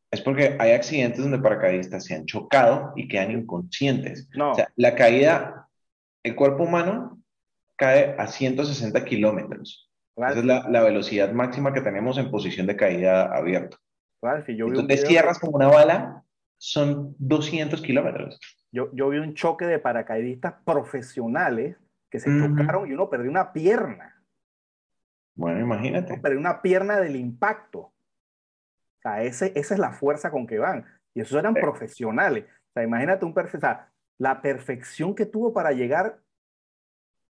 Es 0.09 0.21
porque 0.21 0.55
hay 0.57 0.71
accidentes 0.71 1.21
donde 1.21 1.39
paracaidistas 1.39 2.05
se 2.05 2.15
han 2.15 2.25
chocado 2.25 2.93
y 2.95 3.09
quedan 3.09 3.31
inconscientes. 3.31 4.29
O 4.39 4.55
sea, 4.55 4.71
la 4.77 4.95
caída, 4.95 5.67
el 6.23 6.33
cuerpo 6.33 6.63
humano 6.63 7.21
cae 7.75 8.15
a 8.17 8.27
160 8.27 9.03
kilómetros. 9.03 9.91
Esa 10.15 10.39
es 10.39 10.45
la, 10.45 10.81
velocidad 10.81 11.33
máxima 11.33 11.73
que 11.73 11.81
tenemos 11.81 12.17
en 12.17 12.31
posición 12.31 12.67
de 12.67 12.77
caída 12.77 13.25
abierta. 13.35 13.77
Si 14.45 14.55
yo 14.55 14.65
vi 14.65 14.79
Entonces, 14.79 15.07
cierras 15.07 15.39
como 15.39 15.57
una 15.57 15.67
bala, 15.67 16.23
son 16.57 17.13
200 17.19 17.81
kilómetros. 17.81 18.39
Yo, 18.71 18.91
yo 18.93 19.09
vi 19.09 19.17
un 19.17 19.33
choque 19.33 19.65
de 19.65 19.79
paracaidistas 19.79 20.55
profesionales 20.65 21.77
que 22.09 22.19
se 22.19 22.29
chocaron 22.29 22.89
y 22.89 22.93
uno 22.93 23.09
perdió 23.09 23.29
una 23.29 23.53
pierna. 23.53 24.21
Bueno, 25.35 25.59
imagínate. 25.59 26.17
perdió 26.17 26.39
una 26.39 26.61
pierna 26.61 26.99
del 26.99 27.15
impacto. 27.15 27.79
O 27.79 29.01
sea, 29.01 29.23
ese, 29.23 29.51
esa 29.55 29.73
es 29.75 29.79
la 29.79 29.91
fuerza 29.91 30.31
con 30.31 30.47
que 30.47 30.57
van. 30.57 30.85
Y 31.13 31.21
esos 31.21 31.37
eran 31.37 31.53
profesionales. 31.53 32.45
O 32.45 32.73
sea, 32.73 32.83
imagínate 32.83 33.25
un 33.25 33.33
perfecto, 33.33 33.57
o 33.57 33.69
sea, 33.69 33.91
la 34.17 34.41
perfección 34.41 35.15
que 35.15 35.25
tuvo 35.25 35.53
para 35.53 35.71
llegar 35.71 36.19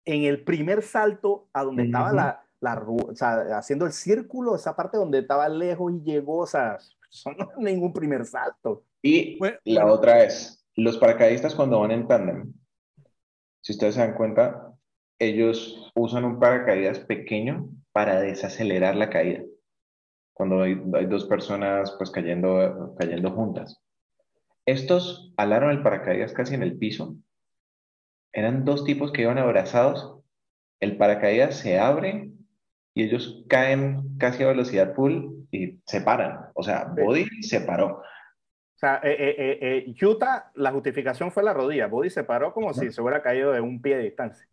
en 0.05 0.23
el 0.23 0.43
primer 0.43 0.83
salto 0.83 1.47
a 1.51 1.63
donde 1.63 1.83
estaba 1.83 2.13
la, 2.13 2.43
la, 2.59 2.79
o 2.79 3.15
sea, 3.15 3.57
haciendo 3.57 3.85
el 3.85 3.91
círculo, 3.91 4.55
esa 4.55 4.75
parte 4.75 4.97
donde 4.97 5.19
estaba 5.19 5.49
lejos 5.49 5.93
y 5.93 6.01
llegó, 6.03 6.39
o 6.39 6.47
sea, 6.47 6.77
eso 7.11 7.31
no 7.31 7.51
es 7.51 7.57
ningún 7.57 7.93
primer 7.93 8.25
salto. 8.25 8.83
Y 9.01 9.39
la 9.65 9.85
otra 9.85 10.23
es, 10.23 10.64
los 10.75 10.97
paracaidistas 10.97 11.55
cuando 11.55 11.79
van 11.79 11.91
en 11.91 12.07
tándem, 12.07 12.53
si 13.61 13.73
ustedes 13.73 13.95
se 13.95 14.01
dan 14.01 14.15
cuenta, 14.15 14.73
ellos 15.19 15.91
usan 15.95 16.25
un 16.25 16.39
paracaídas 16.39 16.99
pequeño 16.99 17.69
para 17.91 18.19
desacelerar 18.21 18.95
la 18.95 19.09
caída. 19.09 19.43
Cuando 20.33 20.61
hay, 20.61 20.81
hay 20.93 21.05
dos 21.05 21.25
personas 21.25 21.95
pues 21.97 22.11
cayendo, 22.11 22.95
cayendo 22.99 23.31
juntas. 23.31 23.81
Estos 24.65 25.33
alaron 25.37 25.71
el 25.71 25.81
paracaídas 25.81 26.33
casi 26.33 26.55
en 26.55 26.63
el 26.63 26.77
piso. 26.77 27.15
Eran 28.33 28.65
dos 28.65 28.83
tipos 28.83 29.11
que 29.11 29.21
iban 29.21 29.37
abrazados. 29.37 30.19
El 30.79 30.97
paracaídas 30.97 31.57
se 31.57 31.79
abre 31.79 32.31
y 32.93 33.03
ellos 33.03 33.45
caen 33.47 34.17
casi 34.17 34.43
a 34.43 34.47
velocidad 34.47 34.93
full 34.93 35.27
y 35.51 35.79
se 35.85 36.01
paran. 36.01 36.49
O 36.53 36.63
sea, 36.63 36.85
Body 36.85 37.25
se 37.41 37.61
paró. 37.61 38.01
Sea, 38.85 38.99
eh, 39.03 39.35
eh, 39.37 39.85
eh, 39.87 40.05
Utah, 40.05 40.51
la 40.53 40.71
justificación 40.71 41.31
fue 41.31 41.41
la 41.43 41.53
rodilla. 41.53 41.87
Body 41.87 42.11
se 42.11 42.23
paró 42.23 42.53
como 42.53 42.71
si 42.73 42.91
se 42.91 43.01
hubiera 43.01 43.21
caído 43.23 43.51
de 43.51 43.61
un 43.61 43.81
pie 43.81 43.97
de 43.97 44.03
distancia. 44.03 44.47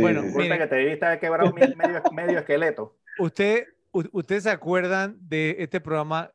bueno, 0.00 0.22
sí, 0.22 0.48
que 0.48 0.66
te 0.68 0.76
debiste 0.76 1.06
haber 1.06 1.18
quebrado 1.18 1.52
medio, 1.52 1.74
medio 2.12 2.38
esqueleto. 2.38 2.96
Usted, 3.18 3.66
¿Ustedes 3.90 4.44
se 4.44 4.50
acuerdan 4.50 5.18
de 5.20 5.56
este 5.58 5.80
programa? 5.80 6.32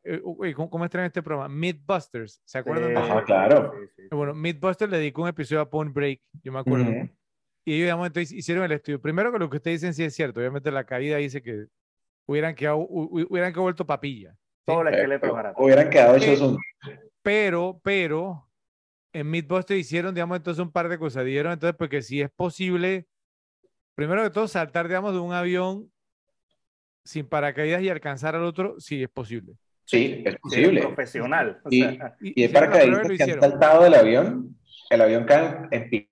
¿Cómo, 0.70 0.86
están 0.86 1.06
este 1.06 1.24
programa? 1.24 1.48
Mythbusters. 1.50 2.40
¿Se 2.46 2.60
acuerdan? 2.60 2.96
Ajá, 2.96 3.24
claro. 3.24 3.74
Bueno, 4.12 4.36
Mythbusters 4.36 4.92
le 4.92 4.98
dedicó 4.98 5.24
un 5.24 5.30
episodio 5.30 5.62
a 5.62 5.70
Point 5.70 5.92
Break, 5.92 6.22
yo 6.44 6.52
me 6.52 6.60
acuerdo. 6.60 6.92
Y 7.66 7.74
ellos, 7.74 7.86
digamos, 7.86 8.08
entonces 8.08 8.32
hicieron 8.32 8.64
el 8.64 8.74
estudio. 8.74 9.02
Primero 9.02 9.32
que 9.32 9.40
lo 9.40 9.50
que 9.50 9.58
ustedes 9.58 9.82
dicen 9.82 9.94
sí 9.94 10.04
es 10.04 10.14
cierto. 10.14 10.40
Obviamente 10.40 10.70
la 10.70 10.86
caída 10.86 11.18
dice 11.18 11.42
que 11.42 11.66
hubieran 12.28 12.54
quedado, 12.54 12.78
hubieran 12.78 13.52
quedado 13.52 13.64
vuelto 13.64 13.88
papilla. 13.88 14.36
Todo 14.68 14.82
el 14.82 14.94
esqueleto 14.94 15.34
barato. 15.34 15.64
Hubieran 15.64 15.90
quedado 15.90 16.18
hechos 16.18 16.42
un... 16.42 16.58
Pero, 17.22 17.80
pero, 17.84 18.50
en 19.14 19.30
Mythbusters 19.30 19.80
hicieron, 19.80 20.14
digamos, 20.14 20.36
entonces 20.38 20.62
un 20.62 20.72
par 20.72 20.90
de 20.90 21.00
cosas. 21.00 21.24
Dieron 21.24 21.54
entonces, 21.54 21.76
porque 21.78 22.02
si 22.02 22.22
es 22.22 22.30
posible, 22.30 23.08
primero 23.96 24.24
que 24.24 24.30
todo, 24.30 24.48
saltar, 24.48 24.90
digamos, 24.90 25.14
de 25.14 25.20
un 25.20 25.34
avión 25.34 25.90
sin 27.06 27.26
paracaídas 27.26 27.82
y 27.82 27.90
alcanzar 27.90 28.36
al 28.36 28.44
otro, 28.44 28.76
sí 28.78 29.02
es 29.02 29.10
posible. 29.10 29.54
Sí, 29.86 30.22
es 30.26 30.36
posible. 30.38 30.82
profesional. 30.82 31.62
y, 31.70 31.86
y, 31.86 32.00
y, 32.20 32.48
paracaidistas 32.50 33.18
que 33.18 33.24
han 33.24 33.40
saltado 33.40 33.84
del 33.84 33.94
avión, 33.94 34.58
el 34.90 35.02
avión 35.02 35.24
cae 35.24 35.68
en 35.72 35.90
pico 35.90 36.12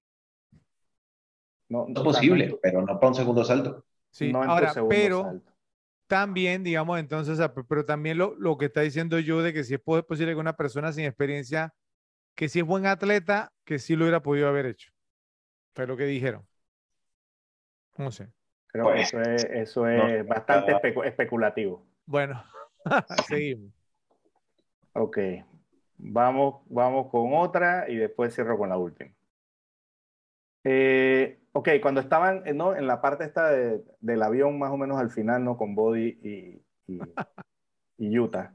no, 1.67 1.87
es 1.87 2.01
posible, 2.01 2.57
pero 2.61 2.81
no 2.81 2.99
para 2.99 3.07
un 3.09 3.15
segundo 3.15 3.43
salto. 3.43 3.85
Sí, 4.11 4.31
ahora, 4.33 4.73
pero 4.87 5.41
también, 6.07 6.63
digamos, 6.63 6.99
entonces, 6.99 7.39
pero 7.67 7.85
también 7.85 8.17
lo, 8.17 8.35
lo, 8.35 8.57
que 8.57 8.65
está 8.65 8.81
diciendo 8.81 9.19
yo 9.19 9.41
de 9.41 9.53
que 9.53 9.63
si 9.63 9.75
es 9.75 9.79
posible 9.79 10.33
que 10.33 10.39
una 10.39 10.55
persona 10.55 10.91
sin 10.91 11.05
experiencia, 11.05 11.73
que 12.35 12.49
si 12.49 12.59
es 12.59 12.65
buen 12.65 12.85
atleta, 12.85 13.51
que 13.63 13.79
sí 13.79 13.95
lo 13.95 14.05
hubiera 14.05 14.21
podido 14.21 14.47
haber 14.47 14.67
hecho. 14.67 14.91
Fue 15.73 15.87
lo 15.87 15.97
que 15.97 16.05
dijeron. 16.05 16.45
No 17.97 18.11
sé. 18.11 18.29
Creo 18.67 18.87
que 18.87 18.91
pues, 18.91 19.13
eso 19.13 19.21
es, 19.21 19.43
eso 19.45 19.87
es 19.87 20.27
bastante 20.27 20.75
especulativo. 21.05 21.85
Bueno, 22.05 22.43
seguimos. 23.27 23.73
Ok, 24.93 25.17
vamos, 25.97 26.61
vamos 26.67 27.09
con 27.09 27.33
otra 27.33 27.89
y 27.89 27.95
después 27.95 28.33
cierro 28.33 28.57
con 28.57 28.69
la 28.69 28.77
última. 28.77 29.11
Eh, 30.63 31.39
Ok, 31.57 31.69
cuando 31.81 32.01
estaban 32.01 32.45
eh, 32.45 32.53
¿no? 32.53 32.75
en 32.75 32.85
la 32.85 32.99
parte 32.99 33.23
esta 33.23 33.49
del 33.49 34.23
avión, 34.23 34.59
más 34.59 34.71
o 34.71 34.77
menos 34.77 34.99
al 34.99 35.09
final, 35.09 35.41
¿no? 35.41 35.55
Con 35.55 35.73
Body 35.73 36.19
y, 36.21 36.61
y, 37.97 38.19
Utah. 38.19 38.53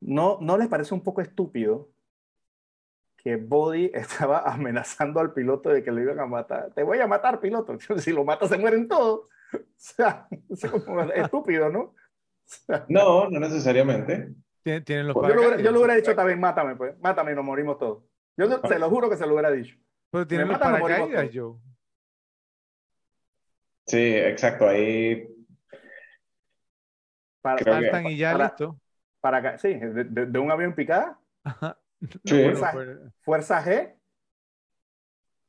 ¿No, 0.00 0.38
¿No 0.40 0.56
les 0.56 0.68
parece 0.68 0.94
un 0.94 1.02
poco 1.02 1.20
estúpido 1.20 1.90
que 3.18 3.36
Body 3.36 3.90
estaba 3.94 4.50
amenazando 4.50 5.20
al 5.20 5.34
piloto 5.34 5.68
de 5.68 5.84
que 5.84 5.92
lo 5.92 6.00
iban 6.00 6.20
a 6.20 6.26
matar? 6.26 6.72
Te 6.72 6.84
voy 6.84 7.00
a 7.00 7.06
matar, 7.06 7.38
piloto. 7.38 7.76
Si 7.98 8.12
lo 8.12 8.24
matas, 8.24 8.48
se 8.48 8.56
mueren 8.56 8.88
todos. 8.88 9.28
O 9.52 9.58
sea, 9.76 10.26
es 10.48 10.70
como 10.70 11.02
estúpido, 11.02 11.68
¿no? 11.68 11.94
no, 12.88 13.28
no 13.28 13.40
necesariamente. 13.40 14.32
¿Tienen 14.62 15.08
los 15.08 15.14
pues 15.14 15.34
yo, 15.34 15.50
lo, 15.50 15.58
yo, 15.58 15.70
lo 15.70 15.80
hubiera 15.80 15.96
dicho 15.96 16.14
también, 16.16 16.40
mátame, 16.40 16.76
pues. 16.76 16.98
Mátame 17.00 17.32
y 17.32 17.34
nos 17.34 17.44
morimos 17.44 17.78
todos. 17.78 18.04
Yo 18.38 18.48
se 18.66 18.78
lo 18.78 18.88
juro 18.88 19.10
que 19.10 19.18
se 19.18 19.26
lo 19.26 19.34
hubiera 19.34 19.50
dicho. 19.50 19.76
Pero 20.12 20.26
tiene 20.26 20.44
los 20.44 20.58
paracaídas, 20.58 21.30
yo. 21.30 21.58
Sí, 23.86 24.14
exacto. 24.14 24.68
Ahí. 24.68 25.26
Para, 27.40 27.64
saltan 27.64 28.06
y 28.06 28.18
ya 28.18 28.36
listo. 28.36 28.78
Para, 29.22 29.58
sí, 29.58 29.72
de, 29.72 30.38
un 30.38 30.50
avión 30.50 30.74
picada. 30.74 31.18
Sí. 32.24 32.42
Fuerza, 33.22 33.64
G. 33.64 33.94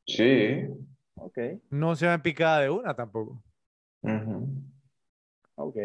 Sí. 0.08 0.68
Ok. 1.16 1.38
No 1.70 1.96
se 1.96 2.08
ven 2.08 2.22
picada 2.22 2.62
de 2.62 2.70
una 2.70 2.96
tampoco. 2.96 3.44
Ok. 5.56 5.78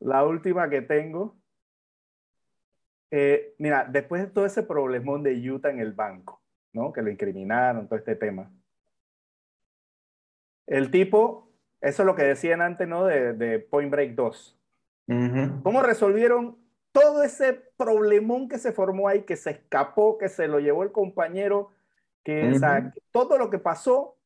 La 0.00 0.24
última 0.24 0.68
que 0.68 0.82
tengo. 0.82 1.38
Eh, 3.12 3.54
mira, 3.58 3.86
después 3.88 4.22
de 4.22 4.28
todo 4.28 4.44
ese 4.44 4.64
problemón 4.64 5.22
de 5.22 5.50
Utah 5.50 5.70
en 5.70 5.78
el 5.78 5.92
banco, 5.92 6.42
¿no? 6.72 6.92
Que 6.92 7.02
lo 7.02 7.10
incriminaron, 7.10 7.86
todo 7.86 7.98
este 7.98 8.16
tema. 8.16 8.50
El 10.66 10.90
tipo, 10.90 11.50
eso 11.80 12.02
es 12.02 12.06
lo 12.06 12.14
que 12.14 12.24
decían 12.24 12.60
antes, 12.60 12.86
¿no? 12.86 13.06
De, 13.06 13.32
de 13.32 13.58
Point 13.58 13.90
Break 13.90 14.14
2. 14.14 14.54
¿Cómo 15.62 15.82
resolvieron 15.82 16.58
todo 16.92 17.22
ese 17.22 17.54
problemón 17.76 18.48
que 18.48 18.58
se 18.58 18.72
formó 18.72 19.08
ahí, 19.08 19.22
que 19.22 19.36
se 19.36 19.50
escapó, 19.50 20.18
que 20.18 20.28
se 20.28 20.48
lo 20.48 20.58
llevó 20.58 20.82
el 20.82 20.92
compañero, 20.92 21.70
que 22.22 22.52
todo 23.10 23.38
lo 23.38 23.50
que 23.50 23.58
pasó 23.58 24.18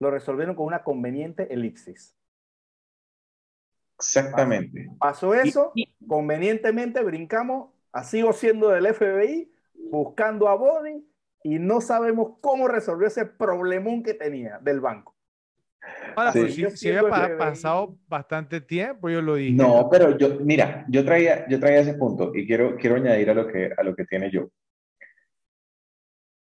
lo 0.00 0.10
resolvieron 0.10 0.54
con 0.54 0.66
una 0.66 0.82
conveniente 0.84 1.52
elipsis. 1.52 2.16
Exactamente. 3.96 4.88
Pasó 4.98 5.34
eso, 5.34 5.72
convenientemente 6.06 7.02
brincamos, 7.02 7.70
sigo 8.04 8.32
siendo 8.32 8.68
del 8.68 8.94
FBI, 8.94 9.52
buscando 9.90 10.48
a 10.48 10.54
Body 10.54 11.04
y 11.42 11.58
no 11.58 11.80
sabemos 11.80 12.38
cómo 12.40 12.68
resolvió 12.68 13.06
ese 13.06 13.26
problemón 13.26 14.02
que 14.02 14.14
tenía 14.14 14.58
del 14.58 14.80
banco. 14.80 15.14
Ahora, 16.16 16.32
pues, 16.32 16.54
si, 16.54 16.90
había 16.90 17.38
pasado 17.38 17.96
bastante 18.08 18.60
tiempo, 18.60 19.08
yo 19.08 19.22
lo 19.22 19.36
dije. 19.36 19.54
No, 19.54 19.88
pero 19.90 20.16
yo, 20.18 20.40
mira, 20.40 20.84
yo 20.88 21.04
traía, 21.04 21.48
yo 21.48 21.60
traía 21.60 21.80
ese 21.80 21.94
punto 21.94 22.32
y 22.34 22.46
quiero, 22.46 22.76
quiero 22.76 22.96
añadir 22.96 23.30
a 23.30 23.34
lo, 23.34 23.46
que, 23.46 23.70
a 23.76 23.82
lo 23.82 23.94
que 23.94 24.04
tiene 24.04 24.30
yo. 24.30 24.48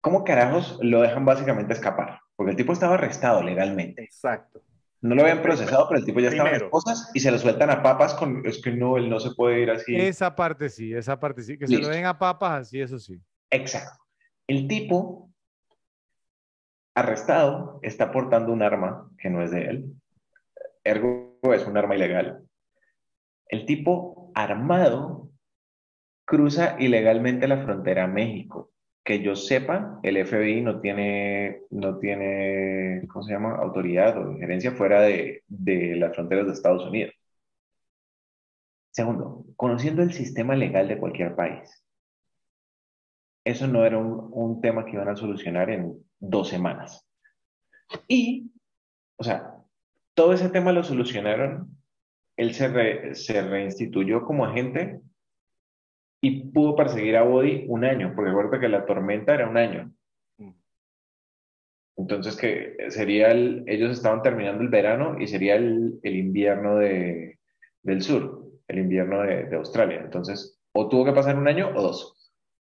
¿Cómo 0.01 0.23
carajos 0.23 0.79
lo 0.81 1.01
dejan 1.01 1.25
básicamente 1.25 1.73
escapar? 1.73 2.19
Porque 2.35 2.51
el 2.51 2.57
tipo 2.57 2.73
estaba 2.73 2.95
arrestado 2.95 3.41
legalmente. 3.43 4.03
Exacto. 4.03 4.61
No 5.01 5.15
lo 5.15 5.23
habían 5.23 5.41
procesado, 5.41 5.87
pero 5.87 5.99
el 5.99 6.05
tipo 6.05 6.19
ya 6.19 6.29
estaba 6.29 6.51
en 6.51 6.69
cosas 6.69 7.09
y 7.13 7.19
se 7.19 7.31
lo 7.31 7.39
sueltan 7.39 7.71
a 7.71 7.81
papas 7.81 8.13
con, 8.13 8.45
es 8.45 8.61
que 8.61 8.71
no, 8.71 8.97
él 8.97 9.09
no 9.09 9.19
se 9.19 9.31
puede 9.31 9.61
ir 9.61 9.71
así. 9.71 9.95
Esa 9.95 10.35
parte 10.35 10.69
sí, 10.69 10.93
esa 10.93 11.19
parte 11.19 11.41
sí, 11.41 11.57
que 11.57 11.67
se 11.67 11.79
lo 11.79 11.87
den 11.87 12.05
a 12.05 12.19
papas 12.19 12.67
así, 12.67 12.79
eso 12.79 12.99
sí. 12.99 13.19
Exacto. 13.49 13.99
El 14.51 14.67
tipo 14.67 15.31
arrestado 16.93 17.79
está 17.83 18.11
portando 18.11 18.51
un 18.51 18.61
arma 18.61 19.09
que 19.17 19.29
no 19.29 19.41
es 19.41 19.49
de 19.49 19.61
él. 19.61 19.93
Ergo 20.83 21.39
es 21.53 21.65
un 21.65 21.77
arma 21.77 21.95
ilegal. 21.95 22.43
El 23.47 23.65
tipo 23.65 24.29
armado 24.35 25.29
cruza 26.25 26.75
ilegalmente 26.79 27.47
la 27.47 27.63
frontera 27.63 28.03
a 28.03 28.07
México. 28.07 28.73
Que 29.05 29.21
yo 29.23 29.37
sepa, 29.37 30.01
el 30.03 30.17
FBI 30.17 30.59
no 30.59 30.81
tiene, 30.81 31.61
no 31.69 31.97
tiene, 31.99 33.07
¿cómo 33.07 33.23
se 33.23 33.31
llama? 33.31 33.55
Autoridad 33.55 34.17
o 34.17 34.33
injerencia 34.33 34.73
fuera 34.73 34.99
de, 35.03 35.45
de 35.47 35.95
las 35.95 36.13
fronteras 36.13 36.47
de 36.47 36.51
Estados 36.51 36.85
Unidos. 36.85 37.13
Segundo, 38.89 39.45
conociendo 39.55 40.01
el 40.03 40.11
sistema 40.11 40.57
legal 40.57 40.89
de 40.89 40.97
cualquier 40.97 41.35
país, 41.37 41.80
eso 43.43 43.67
no 43.67 43.85
era 43.85 43.97
un, 43.97 44.29
un 44.31 44.61
tema 44.61 44.85
que 44.85 44.93
iban 44.93 45.09
a 45.09 45.15
solucionar 45.15 45.69
en 45.69 45.93
dos 46.19 46.49
semanas. 46.49 47.07
Y, 48.07 48.51
o 49.17 49.23
sea, 49.23 49.55
todo 50.13 50.33
ese 50.33 50.49
tema 50.49 50.71
lo 50.71 50.83
solucionaron, 50.83 51.77
él 52.37 52.53
se, 52.53 53.15
se 53.15 53.41
reinstituyó 53.41 54.23
como 54.23 54.45
agente 54.45 55.01
y 56.21 56.51
pudo 56.51 56.75
perseguir 56.75 57.17
a 57.17 57.23
Body 57.23 57.65
un 57.67 57.83
año, 57.83 58.13
porque 58.15 58.31
recuerda 58.31 58.59
que 58.59 58.69
la 58.69 58.85
tormenta 58.85 59.33
era 59.33 59.49
un 59.49 59.57
año. 59.57 59.91
Entonces, 61.97 62.35
que 62.35 62.77
sería 62.89 63.31
el, 63.31 63.63
ellos 63.67 63.91
estaban 63.91 64.21
terminando 64.21 64.63
el 64.63 64.69
verano 64.69 65.19
y 65.19 65.27
sería 65.27 65.55
el, 65.55 65.99
el 66.03 66.15
invierno 66.15 66.77
de, 66.77 67.39
del 67.83 68.01
sur, 68.01 68.47
el 68.67 68.79
invierno 68.79 69.21
de, 69.21 69.45
de 69.45 69.55
Australia. 69.55 70.01
Entonces, 70.03 70.59
o 70.71 70.87
tuvo 70.87 71.05
que 71.05 71.11
pasar 71.11 71.37
un 71.37 71.47
año 71.47 71.69
o 71.75 71.81
dos. 71.81 72.20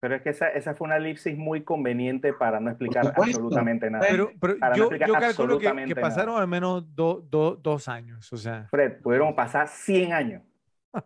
Pero 0.03 0.15
es 0.15 0.21
que 0.21 0.31
esa, 0.31 0.49
esa, 0.49 0.75
fue 0.75 0.83
una 0.83 0.97
elipsis 0.97 1.37
muy 1.37 1.63
conveniente 1.63 2.33
para 2.33 2.59
no 2.59 2.71
explicar 2.71 3.13
absolutamente 3.15 3.89
nada. 3.89 4.05
Pero, 4.05 4.31
pero 4.37 4.57
yo, 4.75 4.91
yo, 4.91 5.13
calculo 5.13 5.57
que, 5.57 5.85
que 5.85 5.95
pasaron 5.95 6.41
al 6.41 6.45
menos 6.45 6.83
dos 6.93 7.87
años. 7.87 8.33
O 8.33 8.35
sea. 8.35 8.67
Fred, 8.69 9.01
pudieron 9.01 9.33
pasar 9.33 9.69
100 9.69 10.11
años. 10.11 10.41
o 10.93 11.01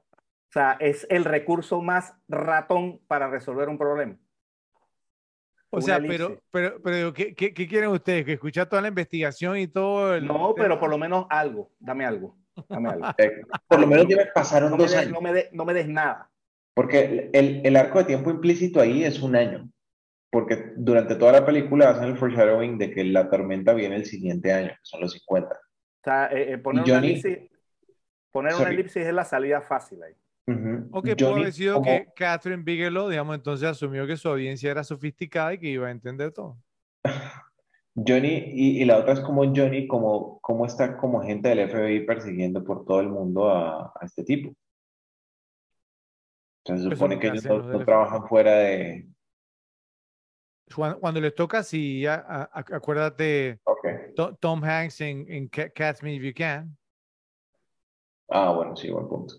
sea, 0.50 0.78
es 0.80 1.06
el 1.12 1.26
recurso 1.26 1.80
más 1.80 2.16
ratón 2.28 3.00
para 3.08 3.30
resolver 3.30 3.70
un 3.70 3.78
problema. 3.78 4.16
O 5.70 5.80
sea, 5.80 6.00
pero, 6.00 6.42
pero, 6.50 6.82
pero 6.82 7.14
¿qué, 7.14 7.36
qué, 7.36 7.54
qué, 7.54 7.68
quieren 7.68 7.92
ustedes? 7.92 8.26
¿Que 8.26 8.34
escuchar 8.34 8.68
toda 8.68 8.82
la 8.82 8.88
investigación 8.88 9.58
y 9.58 9.68
todo? 9.68 10.16
El... 10.16 10.26
No, 10.26 10.56
pero 10.58 10.80
por 10.80 10.90
lo 10.90 10.98
menos 10.98 11.28
algo. 11.30 11.70
Dame 11.78 12.04
algo. 12.04 12.36
Dame 12.68 12.90
algo. 12.90 13.06
Eh, 13.20 13.44
por 13.68 13.80
lo 13.80 13.86
menos 13.86 14.08
pasaron 14.34 14.76
dos 14.76 14.92
años. 14.96 15.12
No 15.12 15.22
me, 15.22 15.34
de, 15.34 15.50
no 15.52 15.66
me 15.66 15.76
des 15.76 15.88
nada. 15.88 16.32
Porque 16.78 17.32
el, 17.34 17.62
el, 17.66 17.76
arco 17.76 17.98
de 17.98 18.06
tiempo 18.06 18.30
implícito 18.30 18.80
ahí 18.80 19.04
es 19.04 19.20
un 19.24 19.36
año. 19.36 19.68
Porque 20.30 20.74
durante 20.76 21.16
toda 21.16 21.32
la 21.32 21.44
película 21.44 21.90
hacen 21.90 22.10
el 22.10 22.18
foreshadowing 22.18 22.78
de 22.78 22.92
que 22.92 23.04
la 23.04 23.32
tormenta 23.32 23.74
viene 23.74 23.96
el 23.96 24.06
siguiente 24.06 24.54
año, 24.54 24.68
que 24.68 24.84
son 24.84 25.02
los 25.02 25.12
50. 25.14 25.56
O 25.56 25.60
sea, 26.04 26.28
eh, 26.28 26.54
eh, 26.54 26.58
poner, 26.60 26.84
una, 26.84 27.00
elipsis, 27.00 27.40
poner 28.32 28.54
una 28.54 28.70
elipsis 28.70 29.08
es 29.08 29.12
la 29.12 29.26
salida 29.26 29.60
fácil 29.60 30.04
ahí. 30.04 30.14
O 30.92 31.02
que 31.02 31.16
pudo 31.16 31.38
haber 31.38 31.52
sido 31.52 31.82
que 31.82 32.10
Catherine 32.16 32.62
Bigelow, 32.62 33.10
digamos, 33.10 33.36
entonces 33.36 33.68
asumió 33.68 34.06
que 34.06 34.16
su 34.16 34.30
audiencia 34.30 34.70
era 34.70 34.84
sofisticada 34.84 35.56
y 35.56 35.58
que 35.58 35.70
iba 35.70 35.88
a 35.88 35.92
entender 35.92 36.32
todo. 36.32 36.58
Johnny, 37.96 38.52
y, 38.54 38.84
y, 38.84 38.86
la 38.86 39.00
otra 39.00 39.14
es 39.14 39.22
como 39.22 39.44
Johnny, 39.46 39.88
como, 39.88 40.40
como 40.42 40.68
está 40.68 40.96
como 40.98 41.24
gente 41.24 41.50
del 41.50 41.68
FBI 41.72 42.06
persiguiendo 42.06 42.64
por 42.64 42.86
todo 42.86 43.02
el 43.02 43.10
mundo 43.10 43.50
a, 43.50 43.92
a 44.00 44.06
este 44.06 44.24
tipo 44.24 44.54
se 46.76 46.90
supone 46.90 47.20
que 47.20 47.28
ellos 47.28 47.46
no, 47.46 47.86
trabajan 47.86 48.28
fuera 48.28 48.56
de... 48.56 49.08
Cuando, 50.76 51.22
les 51.22 51.34
toca, 51.34 51.64
sí, 51.64 52.02
ya, 52.02 52.50
acuérdate 52.52 53.62
Tom 54.40 54.62
Hanks 54.64 55.00
en, 55.00 55.26
en 55.30 55.48
Catch 55.48 56.02
Me 56.02 56.16
If 56.16 56.24
You 56.24 56.34
Can. 56.36 56.78
Ah, 58.30 58.52
bueno, 58.52 58.76
sí, 58.76 58.90
buen 58.90 59.08
punto. 59.08 59.36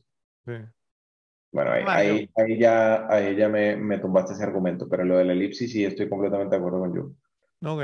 Bueno, 1.53 1.73
ahí, 1.73 2.29
ahí, 2.35 2.59
ya, 2.59 3.07
ahí 3.09 3.37
ya 3.37 3.49
me, 3.49 3.77
me, 3.77 3.99
tumbaste 3.99 4.33
ese 4.33 4.45
argumento, 4.45 4.89
pero 4.89 5.05
lo 5.05 5.19
de 5.19 5.25
la 5.25 5.33
elipsis 5.33 5.71
sí 5.71 5.85
estoy 5.85 6.09
completamente 6.09 6.55
de 6.55 6.59
acuerdo 6.59 6.81
con 6.81 6.95
yo. 6.95 7.71
Ok. 7.71 7.83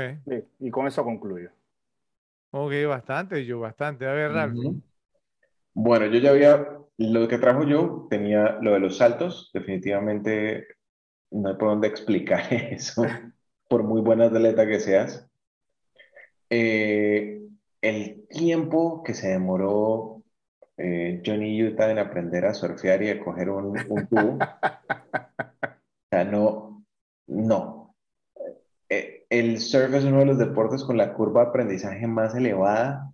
y 0.59 0.71
con 0.71 0.87
eso 0.87 1.03
concluyo. 1.03 1.49
Ok, 2.51 2.71
bastante, 2.87 3.45
yo, 3.45 3.59
bastante. 3.59 4.07
A 4.07 4.13
ver, 4.13 4.31
Ralph. 4.31 4.55
Bueno, 5.73 6.05
yo 6.05 6.19
ya 6.19 6.29
había, 6.29 6.79
lo 6.97 7.27
que 7.27 7.37
trajo 7.37 7.63
yo 7.63 8.07
tenía 8.09 8.57
lo 8.61 8.73
de 8.73 8.79
los 8.79 8.97
saltos, 8.97 9.51
definitivamente 9.53 10.67
no 11.31 11.49
hay 11.49 11.55
por 11.55 11.69
dónde 11.69 11.87
explicar 11.87 12.41
eso, 12.51 13.05
por 13.67 13.83
muy 13.83 14.01
buena 14.01 14.25
atleta 14.25 14.65
que 14.67 14.79
seas. 14.79 15.29
Eh, 16.49 17.41
el 17.81 18.27
tiempo 18.27 19.03
que 19.03 19.13
se 19.13 19.29
demoró 19.29 20.23
eh, 20.77 21.21
Johnny 21.25 21.63
Utah 21.63 21.91
en 21.91 21.99
aprender 21.99 22.45
a 22.45 22.53
surfear 22.53 23.01
y 23.03 23.09
a 23.09 23.23
coger 23.23 23.49
un, 23.49 23.77
un 23.89 24.07
tubo, 24.07 24.37
o 24.41 26.07
sea, 26.09 26.23
no, 26.23 26.85
no. 27.27 27.95
Eh, 28.89 29.25
el 29.29 29.59
surf 29.59 29.93
es 29.93 30.03
uno 30.03 30.19
de 30.19 30.25
los 30.25 30.37
deportes 30.37 30.83
con 30.83 30.97
la 30.97 31.13
curva 31.13 31.43
de 31.43 31.49
aprendizaje 31.49 32.07
más 32.07 32.35
elevada 32.35 33.11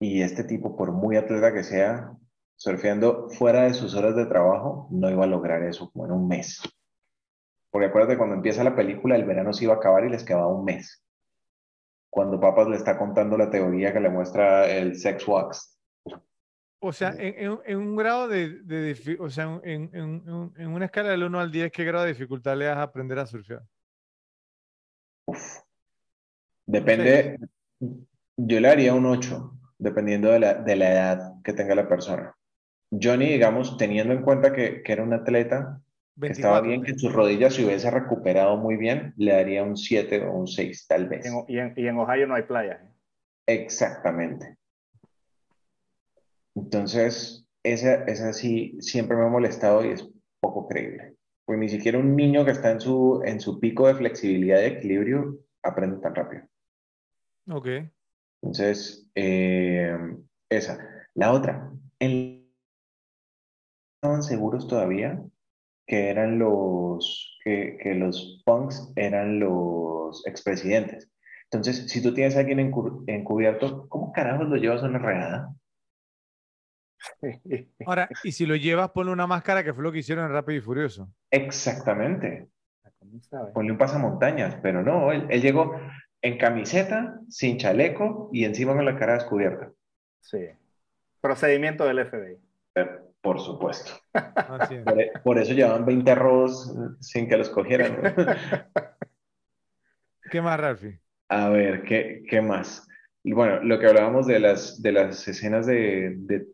y 0.00 0.22
este 0.22 0.44
tipo, 0.44 0.76
por 0.76 0.92
muy 0.92 1.16
atleta 1.16 1.52
que 1.52 1.64
sea, 1.64 2.12
surfeando 2.58 3.30
fuera 3.30 3.62
de 3.62 3.74
sus 3.74 3.94
horas 3.94 4.16
de 4.16 4.26
trabajo, 4.26 4.88
no 4.90 5.08
iba 5.08 5.24
a 5.24 5.28
lograr 5.28 5.62
eso 5.62 5.90
como 5.92 6.06
en 6.06 6.12
un 6.12 6.28
mes. 6.28 6.60
Porque 7.70 7.86
acuérdate, 7.86 8.18
cuando 8.18 8.34
empieza 8.34 8.64
la 8.64 8.74
película, 8.74 9.14
el 9.14 9.24
verano 9.24 9.52
se 9.52 9.64
iba 9.64 9.74
a 9.74 9.76
acabar 9.76 10.04
y 10.04 10.10
les 10.10 10.24
quedaba 10.24 10.48
un 10.48 10.64
mes. 10.64 11.04
Cuando 12.10 12.40
Papas 12.40 12.68
le 12.68 12.76
está 12.76 12.98
contando 12.98 13.38
la 13.38 13.50
teoría 13.50 13.92
que 13.92 14.00
le 14.00 14.10
muestra 14.10 14.68
el 14.68 14.96
sex 14.96 15.26
wax. 15.28 15.78
O 16.80 16.92
sea, 16.92 17.14
en, 17.16 17.60
en, 17.64 17.78
un 17.78 17.96
grado 17.96 18.28
de, 18.28 18.62
de, 18.62 19.16
o 19.20 19.30
sea, 19.30 19.60
en, 19.62 19.90
en, 19.92 20.66
una 20.68 20.84
escala 20.84 21.10
del 21.10 21.24
1 21.24 21.40
al 21.40 21.52
10, 21.52 21.70
¿qué 21.70 21.84
grado 21.84 22.04
de 22.04 22.12
dificultad 22.12 22.56
le 22.56 22.64
das 22.64 22.78
a 22.78 22.82
aprender 22.82 23.18
a 23.18 23.26
surfear? 23.26 23.62
Uf. 25.26 25.60
Depende, 26.66 27.38
yo 28.36 28.60
le 28.60 28.68
haría 28.68 28.94
un 28.94 29.06
8 29.06 29.52
dependiendo 29.78 30.30
de 30.30 30.40
la, 30.40 30.54
de 30.54 30.76
la 30.76 30.92
edad 30.92 31.32
que 31.42 31.52
tenga 31.52 31.74
la 31.74 31.88
persona. 31.88 32.37
Johnny, 32.90 33.26
digamos, 33.26 33.76
teniendo 33.76 34.14
en 34.14 34.22
cuenta 34.22 34.52
que, 34.52 34.82
que 34.82 34.92
era 34.92 35.02
un 35.02 35.12
atleta, 35.12 35.80
que 36.20 36.28
estaba 36.28 36.60
bien, 36.60 36.82
que 36.82 36.98
sus 36.98 37.12
rodillas 37.12 37.54
se 37.54 37.64
hubiese 37.64 37.90
recuperado 37.90 38.56
muy 38.56 38.76
bien, 38.76 39.14
le 39.16 39.32
daría 39.32 39.62
un 39.62 39.76
7 39.76 40.26
o 40.26 40.32
un 40.32 40.46
6 40.46 40.86
tal 40.88 41.08
vez. 41.08 41.26
y, 41.46 41.58
en, 41.58 41.74
y, 41.76 41.86
en, 41.86 41.98
Ohio 41.98 42.26
no 42.26 42.34
hay 42.34 42.42
playa. 42.42 42.80
¿eh? 42.82 42.92
Exactamente. 43.46 44.56
Entonces, 46.54 47.46
esa, 47.62 48.04
esa 48.04 48.32
sí 48.32 48.76
siempre 48.80 49.16
me 49.16 49.24
ha 49.24 49.28
molestado 49.28 49.84
y 49.84 49.90
es 49.90 50.08
poco 50.40 50.66
creíble. 50.66 51.14
Pues 51.44 51.58
ni 51.58 51.68
siquiera 51.68 51.98
un 51.98 52.16
niño 52.16 52.44
que 52.44 52.50
está 52.50 52.72
en 52.72 52.80
su, 52.80 53.22
en 53.24 53.40
su 53.40 53.60
pico 53.60 53.86
de 53.86 53.94
flexibilidad 53.94 54.60
y 54.60 54.66
equilibrio 54.66 55.38
aprende 55.62 56.00
tan 56.00 56.14
rápido. 56.14 56.42
Ok. 57.50 57.68
Entonces, 58.42 59.08
eh, 59.14 59.96
esa. 60.48 60.78
La 61.14 61.32
otra, 61.32 61.70
en 61.98 62.37
estaban 63.98 64.22
seguros 64.22 64.68
todavía 64.68 65.20
que 65.86 66.10
eran 66.10 66.38
los, 66.38 67.38
que, 67.42 67.78
que 67.82 67.94
los 67.94 68.42
punks 68.44 68.92
eran 68.94 69.40
los 69.40 70.24
expresidentes. 70.26 71.10
Entonces, 71.50 71.90
si 71.90 72.02
tú 72.02 72.12
tienes 72.12 72.36
a 72.36 72.40
alguien 72.40 72.60
encubierto, 72.60 73.88
¿cómo 73.88 74.12
carajos 74.12 74.48
lo 74.48 74.56
llevas 74.56 74.82
a 74.82 74.86
una 74.86 74.98
regada? 74.98 75.54
Ahora, 77.86 78.08
y 78.22 78.32
si 78.32 78.44
lo 78.44 78.54
llevas, 78.54 78.90
ponle 78.90 79.12
una 79.12 79.26
máscara 79.26 79.64
que 79.64 79.72
fue 79.72 79.82
lo 79.82 79.90
que 79.90 80.00
hicieron 80.00 80.26
en 80.26 80.32
Rápido 80.32 80.58
y 80.58 80.62
Furioso. 80.62 81.08
Exactamente. 81.30 82.48
Ponle 83.54 83.72
un 83.72 83.78
pasamontañas, 83.78 84.56
pero 84.62 84.82
no, 84.82 85.10
él, 85.10 85.26
llegó 85.40 85.74
en 86.20 86.36
camiseta, 86.36 87.18
sin 87.28 87.56
chaleco 87.56 88.28
y 88.32 88.44
encima 88.44 88.74
con 88.74 88.84
la 88.84 88.98
cara 88.98 89.14
descubierta. 89.14 89.72
Sí. 90.20 90.48
Procedimiento 91.22 91.86
del 91.86 92.04
FBI. 92.06 92.36
Por 93.20 93.40
supuesto. 93.40 93.92
Por, 95.24 95.38
eso 95.38 95.52
llevaban 95.52 95.84
20 95.84 96.14
robos 96.14 96.74
sin 97.00 97.28
que 97.28 97.36
los 97.36 97.50
cogieran. 97.50 98.14
¿Qué 100.30 100.40
más, 100.40 100.60
Ralfi? 100.60 100.98
A 101.28 101.48
ver, 101.48 101.82
¿qué, 101.82 102.22
qué 102.28 102.40
más? 102.40 102.86
Bueno, 103.24 103.62
lo 103.62 103.78
que 103.78 103.86
hablábamos 103.86 104.26
de 104.26 104.40
las, 104.40 104.80
de 104.82 104.92
las 104.92 105.26
escenas 105.26 105.66
de, 105.66 106.14
de, 106.16 106.46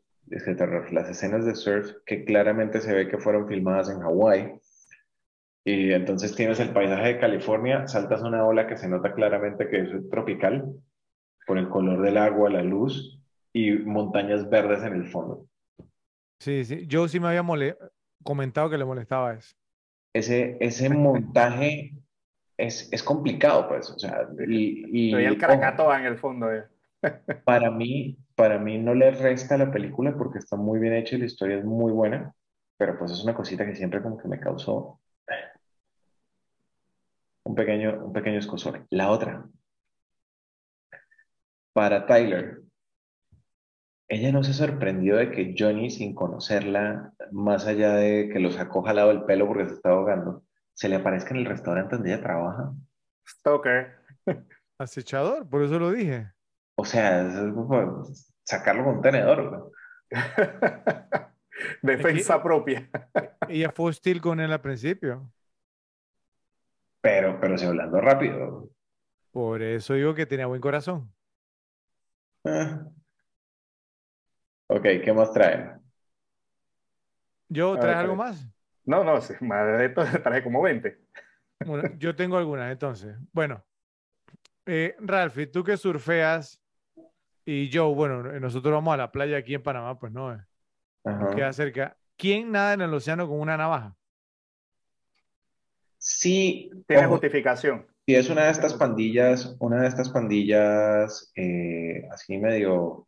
terror, 0.56 0.92
las 0.92 1.08
escenas 1.08 1.44
de 1.44 1.54
surf 1.54 1.92
que 2.06 2.24
claramente 2.24 2.80
se 2.80 2.92
ve 2.92 3.08
que 3.08 3.18
fueron 3.18 3.46
filmadas 3.46 3.90
en 3.90 4.00
Hawái. 4.00 4.60
Y 5.64 5.92
entonces 5.92 6.34
tienes 6.34 6.60
el 6.60 6.70
paisaje 6.70 7.14
de 7.14 7.18
California, 7.20 7.86
saltas 7.86 8.22
una 8.22 8.44
ola 8.44 8.66
que 8.66 8.76
se 8.76 8.88
nota 8.88 9.14
claramente 9.14 9.68
que 9.68 9.80
es 9.80 10.10
tropical, 10.10 10.74
por 11.46 11.58
el 11.58 11.68
color 11.68 12.02
del 12.02 12.18
agua, 12.18 12.50
la 12.50 12.62
luz 12.62 13.20
y 13.52 13.72
montañas 13.72 14.48
verdes 14.50 14.82
en 14.82 14.94
el 14.94 15.06
fondo. 15.06 15.46
Sí, 16.38 16.64
sí, 16.64 16.86
yo 16.86 17.08
sí 17.08 17.20
me 17.20 17.28
había 17.28 17.76
comentado 18.22 18.70
que 18.70 18.78
le 18.78 18.84
molestaba 18.84 19.34
eso. 19.34 19.54
Ese, 20.12 20.56
ese 20.60 20.88
montaje 20.88 21.94
es, 22.56 22.92
es 22.92 23.02
complicado, 23.02 23.68
pues, 23.68 23.90
o 23.90 23.98
sea, 23.98 24.28
y, 24.48 25.10
y 25.10 25.14
el 25.14 25.38
Krakatoa 25.38 26.00
en 26.00 26.06
el 26.06 26.18
fondo. 26.18 26.52
Eh. 26.52 26.64
Para 27.44 27.70
mí, 27.70 28.16
para 28.34 28.58
mí 28.58 28.78
no 28.78 28.94
le 28.94 29.10
resta 29.10 29.58
la 29.58 29.70
película 29.70 30.16
porque 30.16 30.38
está 30.38 30.56
muy 30.56 30.78
bien 30.80 30.94
hecha 30.94 31.16
y 31.16 31.18
la 31.18 31.26
historia 31.26 31.58
es 31.58 31.64
muy 31.64 31.92
buena, 31.92 32.34
pero 32.76 32.98
pues 32.98 33.12
es 33.12 33.22
una 33.22 33.34
cosita 33.34 33.66
que 33.66 33.76
siempre 33.76 34.02
como 34.02 34.16
que 34.16 34.26
me 34.28 34.40
causó 34.40 35.00
un 37.44 37.54
pequeño, 37.54 38.06
un 38.06 38.12
pequeño 38.12 38.38
escosor. 38.38 38.86
La 38.90 39.10
otra, 39.10 39.46
para 41.72 42.06
Tyler, 42.06 42.63
ella 44.08 44.32
no 44.32 44.44
se 44.44 44.52
sorprendió 44.52 45.16
de 45.16 45.30
que 45.30 45.54
Johnny, 45.58 45.90
sin 45.90 46.14
conocerla, 46.14 47.12
más 47.32 47.66
allá 47.66 47.94
de 47.94 48.28
que 48.32 48.38
lo 48.38 48.50
sacó 48.50 48.82
jalado 48.82 49.10
el 49.10 49.24
pelo 49.24 49.46
porque 49.46 49.66
se 49.66 49.74
estaba 49.74 49.96
ahogando, 49.96 50.44
se 50.74 50.88
le 50.88 50.96
aparezca 50.96 51.30
en 51.30 51.38
el 51.38 51.46
restaurante 51.46 51.96
donde 51.96 52.12
ella 52.12 52.22
trabaja. 52.22 52.72
Stalker. 53.26 53.96
Acechador, 54.78 55.48
por 55.48 55.62
eso 55.62 55.78
lo 55.78 55.90
dije. 55.92 56.32
O 56.76 56.84
sea, 56.84 57.30
sacarlo 58.42 58.84
con 58.84 58.96
un 58.96 59.02
tenedor. 59.02 59.72
Defensa 61.82 62.42
propia. 62.42 62.90
Ella 63.48 63.70
fue 63.70 63.90
hostil 63.90 64.20
con 64.20 64.40
él 64.40 64.52
al 64.52 64.60
principio. 64.60 65.30
Pero, 67.00 67.38
pero 67.40 67.56
se 67.56 67.66
hablando 67.66 68.00
rápido. 68.00 68.70
Por 69.30 69.62
eso 69.62 69.94
digo 69.94 70.14
que 70.14 70.26
tenía 70.26 70.46
buen 70.46 70.60
corazón. 70.60 71.12
Ah. 72.44 72.88
Ok, 74.66 74.82
¿qué 75.04 75.12
más 75.12 75.32
traen? 75.32 75.80
¿Yo 77.48 77.78
trae 77.78 77.94
algo 77.94 78.16
más? 78.16 78.46
No, 78.84 79.04
no, 79.04 79.14
más 79.40 79.78
de 79.78 79.86
esto 79.86 80.04
trae 80.22 80.42
como 80.42 80.62
20. 80.62 80.98
Bueno, 81.66 81.90
yo 81.98 82.14
tengo 82.14 82.36
algunas 82.36 82.70
entonces. 82.72 83.16
Bueno, 83.32 83.64
eh, 84.66 84.96
Ralphie, 84.98 85.46
tú 85.46 85.62
que 85.64 85.76
surfeas 85.76 86.60
y 87.44 87.68
yo, 87.68 87.94
bueno, 87.94 88.22
nosotros 88.40 88.72
vamos 88.72 88.94
a 88.94 88.96
la 88.96 89.12
playa 89.12 89.36
aquí 89.36 89.54
en 89.54 89.62
Panamá, 89.62 89.98
pues 89.98 90.12
no, 90.12 90.34
eh, 90.34 90.40
queda 91.34 91.52
cerca. 91.52 91.96
¿Quién 92.16 92.52
nada 92.52 92.74
en 92.74 92.80
el 92.80 92.94
océano 92.94 93.28
con 93.28 93.38
una 93.40 93.56
navaja? 93.56 93.94
Sí. 95.98 96.70
Tiene 96.86 97.06
justificación. 97.06 97.86
Si 98.06 98.14
es 98.14 98.28
una 98.28 98.44
de 98.44 98.50
estas 98.50 98.74
pandillas, 98.74 99.56
una 99.58 99.80
de 99.80 99.88
estas 99.88 100.10
pandillas 100.10 101.32
eh, 101.36 102.06
así 102.10 102.36
medio 102.36 103.06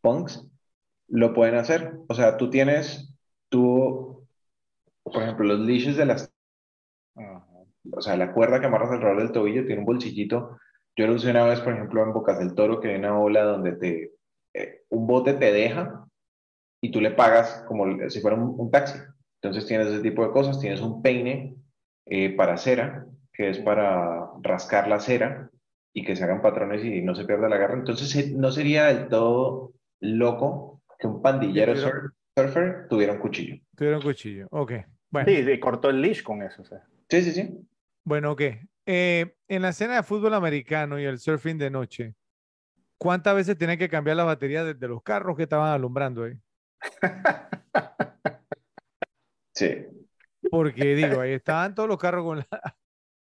punks, 0.00 0.46
lo 1.08 1.34
pueden 1.34 1.56
hacer. 1.56 1.94
O 2.08 2.14
sea, 2.14 2.36
tú 2.36 2.50
tienes, 2.50 3.14
tú 3.48 4.16
por 5.12 5.22
ejemplo, 5.22 5.44
los 5.44 5.60
leashes 5.60 5.96
de 5.96 6.06
las... 6.06 6.32
O 7.92 8.00
sea, 8.00 8.16
la 8.16 8.32
cuerda 8.32 8.58
que 8.60 8.66
amarras 8.66 8.90
alrededor 8.90 9.18
del 9.18 9.32
tobillo 9.32 9.64
tiene 9.64 9.80
un 9.80 9.86
bolsillito. 9.86 10.58
Yo 10.96 11.06
lo 11.06 11.14
usé 11.14 11.30
una 11.30 11.44
vez, 11.44 11.60
por 11.60 11.72
ejemplo, 11.72 12.02
en 12.02 12.12
Bocas 12.12 12.38
del 12.38 12.54
Toro, 12.54 12.80
que 12.80 12.88
hay 12.88 12.96
una 12.96 13.18
ola 13.18 13.44
donde 13.44 13.72
te, 13.72 14.12
eh, 14.54 14.82
un 14.88 15.06
bote 15.06 15.34
te 15.34 15.52
deja 15.52 16.04
y 16.80 16.90
tú 16.90 17.00
le 17.00 17.12
pagas 17.12 17.64
como 17.68 17.86
si 18.08 18.20
fuera 18.20 18.36
un, 18.36 18.70
taxi. 18.70 18.98
Entonces 19.40 19.66
tienes 19.66 19.86
ese 19.88 20.02
tipo 20.02 20.26
de 20.26 20.32
cosas. 20.32 20.58
Tienes 20.58 20.80
un 20.80 21.00
peine 21.00 21.54
eh, 22.06 22.34
para 22.34 22.56
cera, 22.56 23.06
que 23.32 23.50
es 23.50 23.58
para 23.58 24.28
rascar 24.42 24.88
la 24.88 24.98
cera 24.98 25.50
y 25.92 26.04
que 26.04 26.16
se 26.16 26.24
hagan 26.24 26.42
patrones 26.42 26.84
y 26.84 27.00
no 27.02 27.14
se 27.14 27.24
pierda 27.24 27.48
la 27.48 27.58
garra. 27.58 27.74
Entonces 27.74 28.32
no 28.32 28.50
sería 28.50 28.86
del 28.86 29.08
todo 29.08 29.72
loco 30.00 30.75
que 30.98 31.06
un 31.06 31.22
pandillero 31.22 31.74
surfer 32.36 32.86
tuviera 32.88 33.12
un 33.12 33.18
cuchillo. 33.18 33.60
Tuviera 33.76 33.96
un 33.96 34.02
cuchillo, 34.02 34.48
ok. 34.50 34.72
Sí, 35.24 35.60
cortó 35.60 35.90
el 35.90 36.00
leash 36.00 36.22
con 36.22 36.42
eso. 36.42 36.62
Sí, 37.08 37.22
sí, 37.22 37.32
sí. 37.32 37.66
Bueno, 38.04 38.32
ok. 38.32 38.42
Eh, 38.86 39.36
en 39.48 39.62
la 39.62 39.70
escena 39.70 39.96
de 39.96 40.02
fútbol 40.02 40.34
americano 40.34 40.98
y 40.98 41.04
el 41.04 41.18
surfing 41.18 41.58
de 41.58 41.70
noche, 41.70 42.14
¿cuántas 42.98 43.34
veces 43.34 43.56
tiene 43.58 43.78
que 43.78 43.88
cambiar 43.88 44.16
la 44.16 44.24
batería 44.24 44.64
de, 44.64 44.88
los 44.88 45.02
carros 45.02 45.36
que 45.36 45.44
estaban 45.44 45.72
alumbrando 45.72 46.24
ahí? 46.24 46.34
Sí. 49.56 49.86
Porque 50.50 50.94
digo, 50.94 51.18
ahí 51.18 51.32
estaban 51.32 51.74
todos 51.74 51.88
los 51.88 51.96
carros 51.96 52.24
con 52.26 52.38
la, 52.40 52.46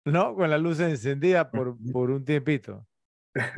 ¿no? 0.06 0.34
con 0.36 0.50
la 0.50 0.58
luz 0.58 0.80
encendida 0.80 1.52
por, 1.52 1.76
por 1.92 2.12
un 2.12 2.24
tiempito. 2.24 2.88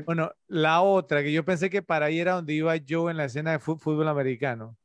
Bueno, 0.06 0.32
la 0.48 0.82
otra 0.82 1.24
que 1.24 1.34
yo 1.34 1.44
pensé 1.44 1.70
que 1.70 1.82
para 1.82 2.08
ahí 2.08 2.20
era 2.20 2.34
donde 2.34 2.54
iba 2.54 2.76
yo 2.78 3.10
en 3.10 3.18
la 3.18 3.26
escena 3.26 3.52
de 3.52 3.60
fútbol 3.60 4.08
americano 4.08 4.78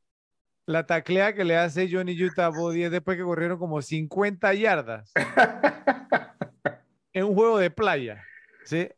la 0.65 0.85
taclea 0.85 1.33
que 1.33 1.43
le 1.43 1.57
hace 1.57 1.89
Johnny 1.91 2.21
Utah 2.23 2.49
Body 2.49 2.89
después 2.89 3.17
que 3.17 3.23
corrieron 3.23 3.57
como 3.57 3.81
50 3.81 4.53
yardas 4.53 5.11
en 7.13 7.25
un 7.25 7.35
juego 7.35 7.57
de 7.57 7.69
playa. 7.69 8.23
¿Sí? 8.65 8.89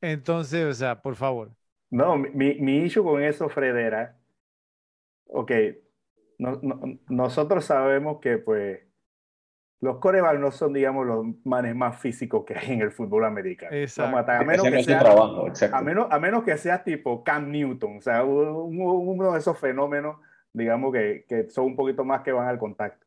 Entonces, 0.00 0.64
o 0.64 0.72
sea, 0.74 1.00
por 1.00 1.16
favor. 1.16 1.52
No, 1.90 2.16
mi, 2.16 2.54
mi 2.54 2.78
issue 2.78 3.02
con 3.02 3.22
eso, 3.22 3.48
Fredera, 3.48 4.18
ok, 5.26 5.52
nosotros 7.08 7.64
sabemos 7.64 8.20
que 8.20 8.38
pues 8.38 8.80
los 9.80 9.98
corebacks 9.98 10.40
no 10.40 10.50
son, 10.50 10.72
digamos, 10.72 11.06
los 11.06 11.26
manes 11.44 11.76
más 11.76 11.98
físicos 12.00 12.44
que 12.44 12.54
hay 12.54 12.72
en 12.72 12.80
el 12.80 12.92
fútbol 12.92 13.24
americano. 13.24 13.76
Exacto. 13.76 14.32
A 14.32 14.42
menos, 14.42 14.66
que 14.68 14.82
sea, 14.82 15.00
a, 15.72 15.82
menos, 15.82 16.06
a 16.10 16.18
menos 16.18 16.44
que 16.44 16.56
sea 16.56 16.82
tipo 16.82 17.22
Cam 17.22 17.50
Newton, 17.50 17.98
o 17.98 18.00
sea, 18.00 18.24
uno 18.24 19.32
de 19.32 19.38
esos 19.38 19.58
fenómenos 19.58 20.16
digamos 20.56 20.90
que, 20.92 21.26
que, 21.28 21.50
son 21.50 21.66
un 21.66 21.76
poquito 21.76 22.04
más 22.04 22.22
que 22.22 22.32
van 22.32 22.48
al 22.48 22.58
contacto. 22.58 23.06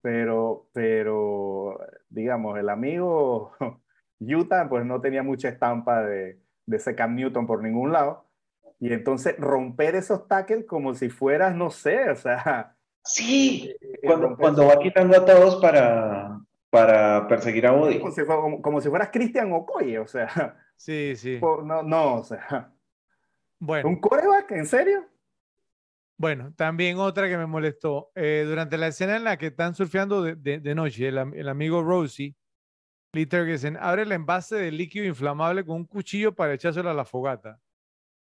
Pero, 0.00 0.68
pero 0.72 1.80
digamos, 2.08 2.58
el 2.58 2.68
amigo 2.68 3.52
Utah 4.20 4.68
pues 4.68 4.84
no 4.86 5.00
tenía 5.00 5.22
mucha 5.22 5.48
estampa 5.48 6.02
de, 6.04 6.38
de 6.66 6.76
ese 6.76 6.94
Cam 6.94 7.16
Newton 7.16 7.46
por 7.46 7.62
ningún 7.62 7.92
lado. 7.92 8.28
Y 8.78 8.92
entonces 8.92 9.36
romper 9.38 9.96
esos 9.96 10.28
tackles 10.28 10.66
como 10.66 10.94
si 10.94 11.08
fueras, 11.08 11.54
no 11.54 11.70
sé, 11.70 12.10
o 12.10 12.16
sea... 12.16 12.73
Sí, 13.04 13.70
eh, 13.70 13.76
eh, 13.80 14.00
cuando, 14.02 14.36
cuando 14.36 14.66
va 14.66 14.78
quitando 14.78 15.16
a 15.16 15.24
todos 15.24 15.56
para, 15.56 16.40
para 16.70 17.28
perseguir 17.28 17.66
a 17.66 17.72
Body. 17.72 17.98
Como 17.98 18.12
si, 18.12 18.22
como, 18.62 18.80
si 18.80 18.88
fueras 18.88 19.10
Christian 19.12 19.52
Okoye, 19.52 19.98
o 19.98 20.06
sea... 20.06 20.56
Sí, 20.76 21.14
sí. 21.16 21.38
No, 21.64 21.82
no, 21.82 22.16
o 22.16 22.24
sea... 22.24 22.72
Bueno. 23.58 23.88
¿Un 23.88 24.00
coreback? 24.00 24.50
¿En 24.52 24.66
serio? 24.66 25.06
Bueno, 26.16 26.52
también 26.56 26.98
otra 26.98 27.28
que 27.28 27.36
me 27.36 27.46
molestó. 27.46 28.10
Eh, 28.14 28.44
durante 28.46 28.78
la 28.78 28.88
escena 28.88 29.16
en 29.16 29.24
la 29.24 29.36
que 29.36 29.46
están 29.46 29.74
surfeando 29.74 30.22
de, 30.22 30.74
noche, 30.74 31.08
el, 31.08 31.48
amigo 31.48 31.82
Rosie, 31.82 32.36
Lee 33.12 33.26
Tergesen, 33.26 33.76
abre 33.76 34.02
el 34.02 34.12
envase 34.12 34.56
de 34.56 34.70
líquido 34.70 35.06
inflamable 35.06 35.64
con 35.64 35.76
un 35.76 35.86
cuchillo 35.86 36.34
para 36.34 36.54
echárselo 36.54 36.90
a 36.90 36.94
la 36.94 37.04
fogata. 37.04 37.60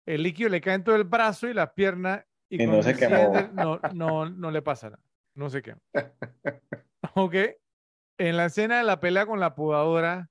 El 0.07 0.23
líquido 0.23 0.51
le 0.51 0.61
cae 0.61 0.75
en 0.75 0.85
todo 0.85 0.97
el 0.97 1.05
brazo 1.05 1.49
y 1.49 1.55
las 1.55 1.71
piernas 1.71 2.25
y, 2.63 2.67
no, 2.67 2.83
se 2.83 3.09
no, 3.55 3.81
no, 3.93 4.31
no, 4.31 4.51
le 4.51 4.63
pasa 4.63 4.91
nada. 4.91 5.03
No 5.35 5.51
sé 5.51 5.63
qué. 5.63 5.77
ok. 7.15 7.35
En 8.19 8.37
la 8.37 8.47
escena 8.47 8.79
de 8.79 8.85
la 8.85 9.01
pelea 9.01 9.27
con 9.27 9.41
la 9.41 9.55
podadora, 9.55 10.31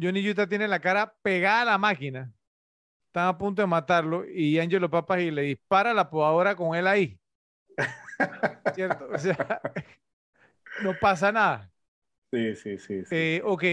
Johnny 0.00 0.28
Utah 0.28 0.46
tiene 0.46 0.68
la 0.68 0.80
cara 0.80 1.14
pegada 1.22 1.62
a 1.62 1.66
la 1.66 1.78
máquina 1.78 2.32
están 3.12 3.28
a 3.28 3.36
punto 3.36 3.60
de 3.60 3.68
matarlo 3.68 4.24
y 4.26 4.58
Angelo 4.58 4.88
Papas 4.88 5.20
y 5.20 5.30
le 5.30 5.42
dispara 5.42 5.92
la 5.92 6.08
podadora 6.08 6.56
con 6.56 6.74
él 6.74 6.86
ahí. 6.86 7.20
¿cierto? 8.74 9.06
O 9.12 9.18
sea, 9.18 9.60
no 10.82 10.94
pasa 10.98 11.30
nada. 11.30 11.70
Sí, 12.32 12.54
sí, 12.54 12.78
sí. 12.78 13.04
sí. 13.04 13.14
Eh, 13.14 13.42
ok. 13.44 13.64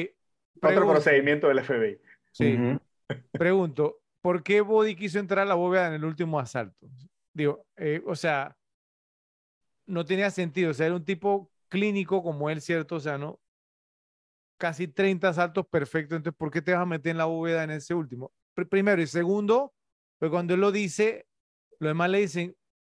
Otro 0.62 0.90
procedimiento 0.90 1.48
del 1.48 1.64
FBI. 1.64 2.02
Sí, 2.34 2.60
pregunto, 3.32 4.02
¿por 4.22 4.44
qué 4.44 4.60
Body 4.60 4.94
quiso 4.94 5.20
entrar 5.20 5.46
a 5.46 5.50
la 5.50 5.56
bóveda 5.56 5.88
en 5.88 5.94
el 5.94 6.04
último 6.04 6.38
asalto? 6.38 6.90
Eh, 7.78 8.02
o 8.06 8.16
sea, 8.16 8.56
no 9.88 10.06
tenía 10.06 10.30
sentido. 10.32 10.72
O 10.72 10.74
sea, 10.74 10.94
un 10.94 11.04
tipo 11.06 11.52
clínico 11.70 12.24
como 12.24 12.50
él, 12.50 12.62
¿cierto? 12.62 12.96
O 12.96 13.00
sea, 13.00 13.18
¿no? 13.18 13.40
Casi 14.58 14.88
30 14.90 15.30
asaltos 15.30 15.66
perfectos. 15.68 16.18
Entonces, 16.18 16.38
¿por 16.38 16.52
qué 16.52 16.62
te 16.62 16.74
vas 16.74 16.82
a 16.82 16.86
meter 16.86 17.12
en 17.12 17.18
la 17.18 17.26
bóveda 17.26 17.64
en 17.64 17.72
ese 17.72 17.94
último? 17.94 18.32
Pr- 18.56 18.68
primero. 18.68 19.02
Y 19.02 19.08
segundo, 19.08 19.74
pues 20.18 20.30
cuando 20.32 20.54
él 20.54 20.60
lo 20.62 20.72
dice, 20.72 21.26
los 21.80 21.90
demás 21.92 22.10
le 22.10 22.20
dicen, 22.22 22.56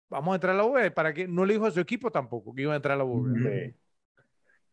vamos 0.10 0.34
a 0.34 0.36
entrar 0.36 0.56
a 0.56 0.58
la 0.60 0.64
bóveda. 0.64 0.94
¿Para 0.94 1.14
qué? 1.14 1.28
No 1.28 1.46
le 1.46 1.54
dijo 1.56 1.68
a 1.68 1.72
su 1.72 1.80
equipo 1.82 2.12
tampoco 2.12 2.54
que 2.56 2.64
iba 2.64 2.74
a 2.74 2.78
entrar 2.78 2.96
a 2.96 3.00
la 3.00 3.04
bóveda. 3.06 3.40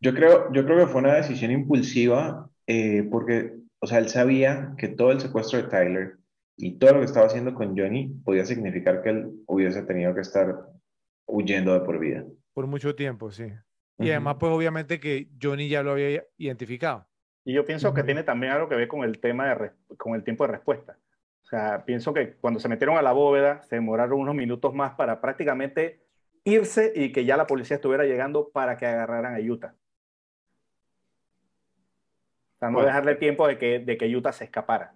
Yo 0.01 0.13
creo, 0.13 0.51
yo 0.53 0.65
creo 0.65 0.77
que 0.85 0.91
fue 0.91 1.01
una 1.01 1.15
decisión 1.15 1.51
impulsiva 1.51 2.49
eh, 2.67 3.03
porque, 3.11 3.57
o 3.79 3.87
sea, 3.87 3.99
él 3.99 4.09
sabía 4.09 4.73
que 4.77 4.87
todo 4.89 5.11
el 5.11 5.19
secuestro 5.21 5.61
de 5.61 5.67
Tyler 5.69 6.18
y 6.61 6.77
todo 6.77 6.93
lo 6.93 6.99
que 6.99 7.05
estaba 7.05 7.25
haciendo 7.25 7.53
con 7.53 7.77
Johnny 7.77 8.09
podía 8.25 8.45
significar 8.45 9.01
que 9.01 9.09
él 9.11 9.31
hubiese 9.47 9.81
tenido 9.83 10.13
que 10.13 10.19
estar 10.21 10.55
huyendo 11.25 11.73
de 11.73 11.79
por 11.85 11.99
vida. 11.99 12.25
Por 12.53 12.67
mucho 12.67 12.95
tiempo, 12.95 13.31
sí. 13.31 13.45
Y 13.97 14.11
además, 14.11 14.35
pues 14.39 14.51
obviamente 14.51 14.99
que 14.99 15.29
Johnny 15.41 15.69
ya 15.69 15.83
lo 15.83 15.91
había 15.91 16.25
identificado. 16.37 17.07
Y 17.45 17.53
yo 17.53 17.65
pienso 17.65 17.93
que 17.93 18.03
tiene 18.03 18.23
también 18.23 18.51
algo 18.51 18.67
que 18.67 18.75
ver 18.75 18.89
con 18.89 19.03
el 19.03 19.19
tema 19.19 19.47
de 19.55 19.71
con 19.97 20.15
el 20.15 20.23
tiempo 20.23 20.45
de 20.45 20.51
respuesta. 20.51 20.97
O 21.43 21.45
sea, 21.45 21.85
pienso 21.85 22.13
que 22.13 22.33
cuando 22.35 22.59
se 22.59 22.67
metieron 22.67 22.97
a 22.97 23.01
la 23.01 23.13
bóveda 23.13 23.63
se 23.63 23.77
demoraron 23.77 24.19
unos 24.19 24.35
minutos 24.35 24.73
más 24.73 24.95
para 24.95 25.21
prácticamente 25.21 26.01
irse 26.43 26.91
y 26.93 27.13
que 27.13 27.23
ya 27.23 27.37
la 27.37 27.47
policía 27.47 27.75
estuviera 27.75 28.03
llegando 28.03 28.49
para 28.49 28.75
que 28.77 28.85
agarraran 28.85 29.35
a 29.35 29.39
Utah. 29.39 29.75
O 32.55 32.59
sea, 32.59 32.67
no 32.69 32.73
Bueno. 32.75 32.87
dejarle 32.87 33.15
tiempo 33.15 33.47
de 33.47 33.57
que, 33.57 33.79
de 33.79 33.97
que 33.97 34.13
Utah 34.13 34.33
se 34.33 34.43
escapara. 34.43 34.93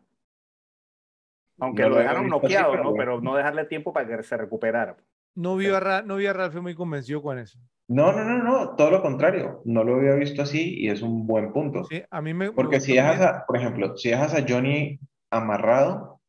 Aunque 1.59 1.83
No 1.83 1.89
lo 1.89 1.95
dejaron 1.97 2.21
así, 2.23 2.31
noqueado, 2.31 2.71
pero 2.71 2.83
¿no? 2.83 2.93
Pero 2.95 3.21
no 3.21 3.35
dejarle 3.35 3.65
tiempo 3.65 3.93
para 3.93 4.07
que 4.07 4.23
se 4.23 4.37
recuperara. 4.37 4.97
No 5.35 5.55
vio 5.55 5.75
a, 5.77 5.79
Ra- 5.79 6.01
no 6.01 6.17
vi 6.17 6.25
a 6.27 6.33
Ralph 6.33 6.55
muy 6.55 6.75
convencido 6.75 7.21
con 7.21 7.39
eso. 7.39 7.57
No, 7.87 8.11
no, 8.11 8.23
no, 8.23 8.37
no, 8.43 8.75
todo 8.75 8.91
lo 8.91 9.01
contrario. 9.01 9.61
No 9.65 9.83
lo 9.83 9.95
había 9.95 10.15
visto 10.15 10.41
así 10.41 10.79
y 10.79 10.89
es 10.89 11.01
un 11.01 11.27
buen 11.27 11.51
punto. 11.51 11.83
Sí, 11.85 12.01
a 12.09 12.21
mí 12.21 12.33
me. 12.33 12.45
me 12.47 12.51
Porque 12.53 12.79
si 12.79 12.93
dejas 12.93 13.17
bien. 13.17 13.27
a, 13.29 13.45
por 13.45 13.57
ejemplo, 13.57 13.97
si 13.97 14.09
dejas 14.09 14.33
a 14.33 14.45
Johnny 14.47 14.99
amarrado, 15.31 16.21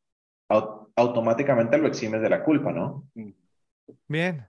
au- 0.49 0.89
automáticamente 0.97 1.79
lo 1.79 1.87
eximes 1.89 2.23
de 2.23 2.31
la 2.31 2.43
culpa, 2.43 2.73
¿no? 2.73 3.09
Bien. 4.09 4.47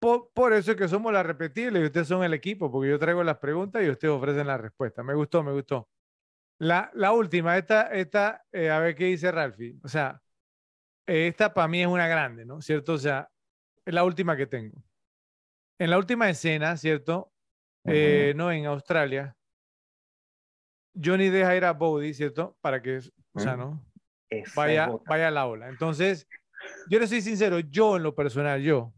Por, 0.00 0.30
por 0.32 0.52
eso 0.52 0.72
es 0.72 0.76
que 0.76 0.88
somos 0.88 1.12
la 1.12 1.22
repetible 1.22 1.80
y 1.80 1.84
ustedes 1.84 2.08
son 2.08 2.24
el 2.24 2.34
equipo, 2.34 2.70
porque 2.72 2.90
yo 2.90 2.98
traigo 2.98 3.22
las 3.22 3.38
preguntas 3.38 3.82
y 3.84 3.90
ustedes 3.90 4.12
ofrecen 4.14 4.46
la 4.46 4.58
respuesta. 4.58 5.02
Me 5.02 5.14
gustó, 5.14 5.42
me 5.42 5.52
gustó. 5.52 5.88
La, 6.62 6.92
la 6.94 7.10
última, 7.10 7.58
esta, 7.58 7.88
esta 7.88 8.44
eh, 8.52 8.70
a 8.70 8.78
ver 8.78 8.94
qué 8.94 9.06
dice 9.06 9.32
Ralphie. 9.32 9.80
O 9.82 9.88
sea, 9.88 10.22
eh, 11.08 11.26
esta 11.26 11.52
para 11.52 11.66
mí 11.66 11.80
es 11.80 11.88
una 11.88 12.06
grande, 12.06 12.44
¿no? 12.44 12.62
¿Cierto? 12.62 12.92
O 12.92 12.98
sea, 12.98 13.28
es 13.84 13.92
la 13.92 14.04
última 14.04 14.36
que 14.36 14.46
tengo. 14.46 14.80
En 15.80 15.90
la 15.90 15.98
última 15.98 16.30
escena, 16.30 16.76
¿cierto? 16.76 17.32
Eh, 17.84 18.32
no, 18.36 18.52
en 18.52 18.66
Australia, 18.66 19.36
Johnny 20.94 21.30
deja 21.30 21.56
ir 21.56 21.64
a 21.64 21.72
Bodhi, 21.72 22.14
¿cierto? 22.14 22.56
Para 22.60 22.80
que, 22.80 22.98
o 23.32 23.40
sea, 23.40 23.56
Ujú. 23.56 23.64
¿no? 23.64 23.92
Esa 24.30 24.52
vaya, 24.54 24.88
vaya 25.06 25.28
a 25.28 25.32
la 25.32 25.46
ola. 25.46 25.68
Entonces, 25.68 26.28
yo 26.88 27.00
le 27.00 27.08
soy 27.08 27.22
sincero, 27.22 27.58
yo 27.58 27.96
en 27.96 28.04
lo 28.04 28.14
personal, 28.14 28.62
yo, 28.62 28.94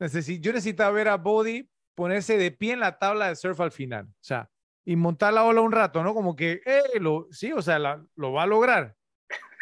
yo 0.00 0.52
necesitaba 0.54 0.90
ver 0.90 1.08
a 1.08 1.18
Body 1.18 1.68
ponerse 1.94 2.38
de 2.38 2.50
pie 2.50 2.72
en 2.72 2.80
la 2.80 2.98
tabla 2.98 3.28
de 3.28 3.36
surf 3.36 3.60
al 3.60 3.72
final, 3.72 4.06
o 4.06 4.24
sea, 4.24 4.48
y 4.84 4.96
montar 4.96 5.32
la 5.32 5.44
ola 5.44 5.60
un 5.60 5.72
rato, 5.72 6.02
¿no? 6.02 6.14
Como 6.14 6.34
que, 6.36 6.60
eh, 6.64 6.98
lo, 7.00 7.28
sí, 7.30 7.52
o 7.52 7.62
sea, 7.62 7.78
la- 7.78 8.04
lo 8.16 8.32
va 8.32 8.42
a 8.44 8.46
lograr. 8.46 8.96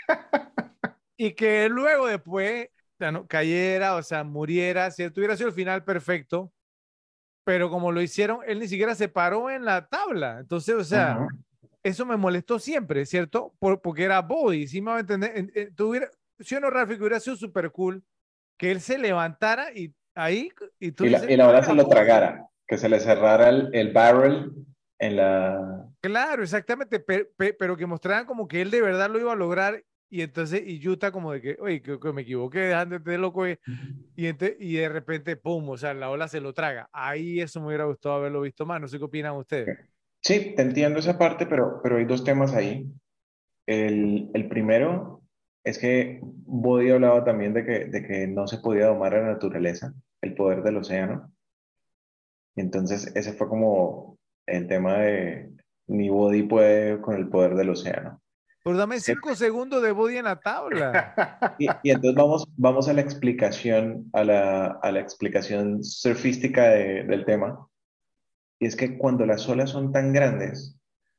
y 1.16 1.32
que 1.34 1.68
luego 1.68 2.06
después, 2.06 2.68
o 2.68 2.96
sea, 2.98 3.12
¿no? 3.12 3.26
cayera, 3.26 3.96
o 3.96 4.02
sea, 4.02 4.24
muriera, 4.24 4.90
si 4.90 5.04
hubiera 5.06 5.36
sido 5.36 5.48
el 5.48 5.54
final 5.54 5.84
perfecto, 5.84 6.52
pero 7.44 7.70
como 7.70 7.92
lo 7.92 8.00
hicieron, 8.02 8.40
él 8.46 8.58
ni 8.60 8.68
siquiera 8.68 8.94
se 8.94 9.08
paró 9.08 9.50
en 9.50 9.64
la 9.64 9.86
tabla. 9.86 10.38
Entonces, 10.40 10.74
o 10.74 10.84
sea, 10.84 11.16
Ujú. 11.16 11.28
eso 11.82 12.06
me 12.06 12.16
molestó 12.16 12.58
siempre, 12.58 13.06
¿cierto? 13.06 13.54
Por- 13.58 13.80
porque 13.80 14.04
era 14.04 14.20
Body, 14.22 14.68
¿sí 14.68 14.80
me 14.80 14.90
va 14.92 14.98
a 14.98 15.00
entender? 15.00 15.32
En- 15.36 15.52
en- 15.54 15.74
tuviera, 15.74 16.10
si 16.38 16.54
o 16.54 16.60
no, 16.60 16.70
Rafi, 16.70 16.94
hubiera 16.94 17.20
sido 17.20 17.36
súper 17.36 17.70
cool 17.72 18.02
que 18.58 18.70
él 18.70 18.80
se 18.80 18.98
levantara 18.98 19.72
y 19.72 19.94
ahí, 20.14 20.50
y 20.78 20.92
tú 20.92 21.04
Y 21.06 21.10
la, 21.10 21.18
dices, 21.18 21.30
y 21.34 21.36
la 21.36 21.48
"Ah, 21.48 21.62
se 21.64 21.74
lo 21.74 21.84
Body". 21.84 21.94
tragara, 21.94 22.46
que 22.66 22.78
se 22.78 22.88
le 22.88 23.00
cerrara 23.00 23.48
el, 23.48 23.70
el 23.74 23.92
barrel 23.92 24.52
en 25.00 25.16
la... 25.16 25.88
Claro, 26.00 26.42
exactamente, 26.42 27.00
pe- 27.00 27.26
pe- 27.36 27.54
pero, 27.54 27.76
que 27.76 27.86
mostraran 27.86 28.26
como 28.26 28.48
que 28.48 28.62
él 28.62 28.70
de 28.70 28.80
verdad 28.82 29.10
lo 29.10 29.18
iba 29.20 29.32
a 29.32 29.36
lograr 29.36 29.84
y 30.08 30.22
entonces, 30.22 30.62
y 30.66 30.86
Utah 30.88 31.12
como 31.12 31.32
de 31.32 31.40
que, 31.40 31.56
oye, 31.60 31.82
que, 31.82 31.98
que 32.00 32.12
me 32.12 32.22
equivoqué, 32.22 32.60
dejándote 32.60 33.10
de 33.10 33.18
loco, 33.18 33.46
eh", 33.46 33.60
y, 34.16 34.26
ente- 34.28 34.56
y 34.60 34.76
de 34.76 34.88
repente, 34.88 35.36
pum, 35.36 35.68
o 35.70 35.76
sea, 35.78 35.94
la 35.94 36.10
ola 36.10 36.28
se 36.28 36.40
lo 36.40 36.52
traga. 36.54 36.88
Ahí 36.92 37.40
eso 37.40 37.60
me 37.60 37.68
hubiera 37.68 37.84
gustado 37.84 38.16
haberlo 38.16 38.42
visto 38.42 38.66
más, 38.66 38.80
no 38.80 38.88
sé 38.88 38.98
qué 38.98 39.04
opinan 39.04 39.36
ustedes. 39.36 39.78
Sí, 40.22 40.54
te 40.56 40.62
entiendo 40.62 40.98
esa 41.00 41.18
parte, 41.18 41.46
pero, 41.46 41.80
pero 41.82 41.96
hay 41.98 42.04
dos 42.04 42.24
temas 42.24 42.54
ahí. 42.54 42.86
El, 43.66 44.30
el 44.34 44.48
primero 44.48 45.22
es 45.64 45.78
que 45.78 46.20
Bodhi 46.22 46.90
hablaba 46.90 47.24
también 47.24 47.54
de 47.54 47.64
que, 47.64 47.86
de 47.86 48.06
que 48.06 48.26
no 48.26 48.46
se 48.46 48.58
podía 48.58 48.86
domar 48.86 49.14
a 49.14 49.22
la 49.22 49.32
naturaleza, 49.32 49.94
el 50.22 50.34
poder 50.34 50.62
del 50.62 50.78
océano. 50.78 51.32
Y 52.56 52.60
entonces 52.60 53.12
ese 53.16 53.32
fue 53.32 53.48
como 53.48 54.19
el 54.46 54.66
tema 54.66 54.98
de 54.98 55.50
ni 55.86 56.08
Bodhi 56.08 56.42
puede 56.44 57.00
con 57.00 57.16
el 57.16 57.28
poder 57.28 57.54
del 57.54 57.70
océano. 57.70 58.20
Pero 58.62 58.76
dame 58.76 59.00
cinco 59.00 59.34
segundos 59.34 59.82
de 59.82 59.90
Body 59.92 60.18
en 60.18 60.24
la 60.26 60.36
tabla. 60.38 61.54
Y, 61.58 61.66
y 61.82 61.90
entonces 61.90 62.14
vamos, 62.14 62.46
vamos 62.56 62.88
a 62.88 62.92
la 62.92 63.00
explicación, 63.00 64.04
a 64.12 64.22
la, 64.22 64.66
a 64.82 64.92
la 64.92 65.00
explicación 65.00 65.82
surfística 65.82 66.68
de- 66.68 67.04
del 67.04 67.24
tema. 67.24 67.66
Y 68.58 68.66
es 68.66 68.76
que 68.76 68.98
cuando 68.98 69.24
las 69.24 69.48
olas 69.48 69.70
son 69.70 69.92
tan 69.92 70.12
grandes, 70.12 70.76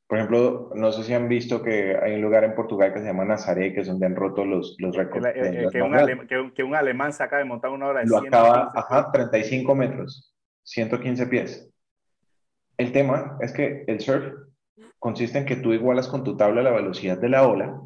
por 0.08 0.20
ejemplo, 0.20 0.70
no 0.76 0.92
sé 0.92 1.04
si 1.04 1.14
han 1.14 1.28
visto 1.30 1.64
que 1.64 1.98
hay 1.98 2.14
un 2.16 2.22
lugar 2.22 2.44
en 2.44 2.54
Portugal 2.54 2.94
que 2.94 3.00
se 3.00 3.06
llama 3.06 3.26
Nazaré, 3.26 3.74
que 3.74 3.82
es 3.82 3.88
donde 3.88 4.06
han 4.06 4.16
roto 4.16 4.46
los, 4.46 4.76
los 4.78 4.96
récords 4.96 5.26
olas 5.82 6.06
que, 6.14 6.28
que 6.28 6.38
un- 6.40 6.52
que 6.54 6.64
un 6.64 6.76
alemán 6.76 7.12
se 7.12 7.24
acaba 7.24 7.40
de 7.42 7.46
montar 7.48 7.72
una 7.72 7.88
hora 7.88 8.02
de 8.02 8.06
Lo 8.08 8.20
115 8.20 8.38
acaba, 8.38 8.72
ajá, 8.76 9.12
35 9.12 9.74
metros, 9.74 10.36
115 10.64 11.26
pies. 11.28 11.68
El 12.82 12.92
tema 12.92 13.38
es 13.42 13.52
que 13.54 13.84
el 13.86 14.00
surf 14.00 14.34
consiste 14.98 15.38
en 15.38 15.46
que 15.46 15.56
tú 15.56 15.72
igualas 15.72 16.08
con 16.08 16.24
tu 16.24 16.36
tabla 16.36 16.64
la 16.64 16.72
velocidad 16.72 17.16
de 17.16 17.30
la 17.30 17.48
ola 17.48 17.80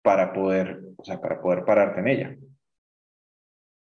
para 0.00 0.32
poder, 0.32 0.80
o 0.96 1.04
sea, 1.04 1.20
para 1.20 1.42
poder 1.42 1.66
pararte 1.66 2.00
en 2.00 2.08
ella. 2.08 2.36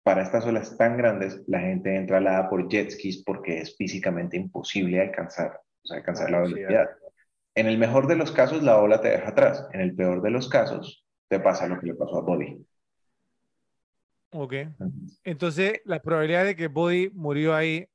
Para 0.03 0.23
estas 0.23 0.47
olas 0.47 0.74
tan 0.78 0.97
grandes, 0.97 1.45
la 1.47 1.61
gente 1.61 1.95
entra 1.95 2.16
alada 2.16 2.49
por 2.49 2.70
jet 2.70 2.91
skis 2.91 3.23
porque 3.23 3.59
es 3.59 3.77
físicamente 3.77 4.39
imposible 4.39 4.99
alcanzar, 4.99 5.61
o 5.85 5.87
sea, 5.87 5.99
alcanzar 5.99 6.31
la 6.31 6.39
velocidad. 6.39 6.69
velocidad. 6.69 6.97
En 7.55 7.66
el 7.66 7.77
mejor 7.77 8.07
de 8.07 8.16
los 8.16 8.33
casos, 8.33 8.62
la 8.62 8.78
ola 8.78 9.03
te 9.03 9.09
deja 9.09 9.28
atrás. 9.28 9.69
En 9.74 9.83
el 9.83 9.95
peor 9.95 10.23
de 10.23 10.31
los 10.31 10.49
casos, 10.49 11.05
te 11.28 11.39
pasa 11.39 11.69
lo 11.69 11.78
que 11.78 11.89
le 11.89 11.95
pasó 11.97 12.16
a 12.16 12.23
Bobby. 12.23 12.65
Ok. 14.31 14.55
Entonces, 15.23 15.83
la 15.85 16.01
probabilidad 16.01 16.47
de 16.47 16.57
que 16.57 16.69
Body 16.69 17.11
murió 17.12 17.55
ahí, 17.55 17.87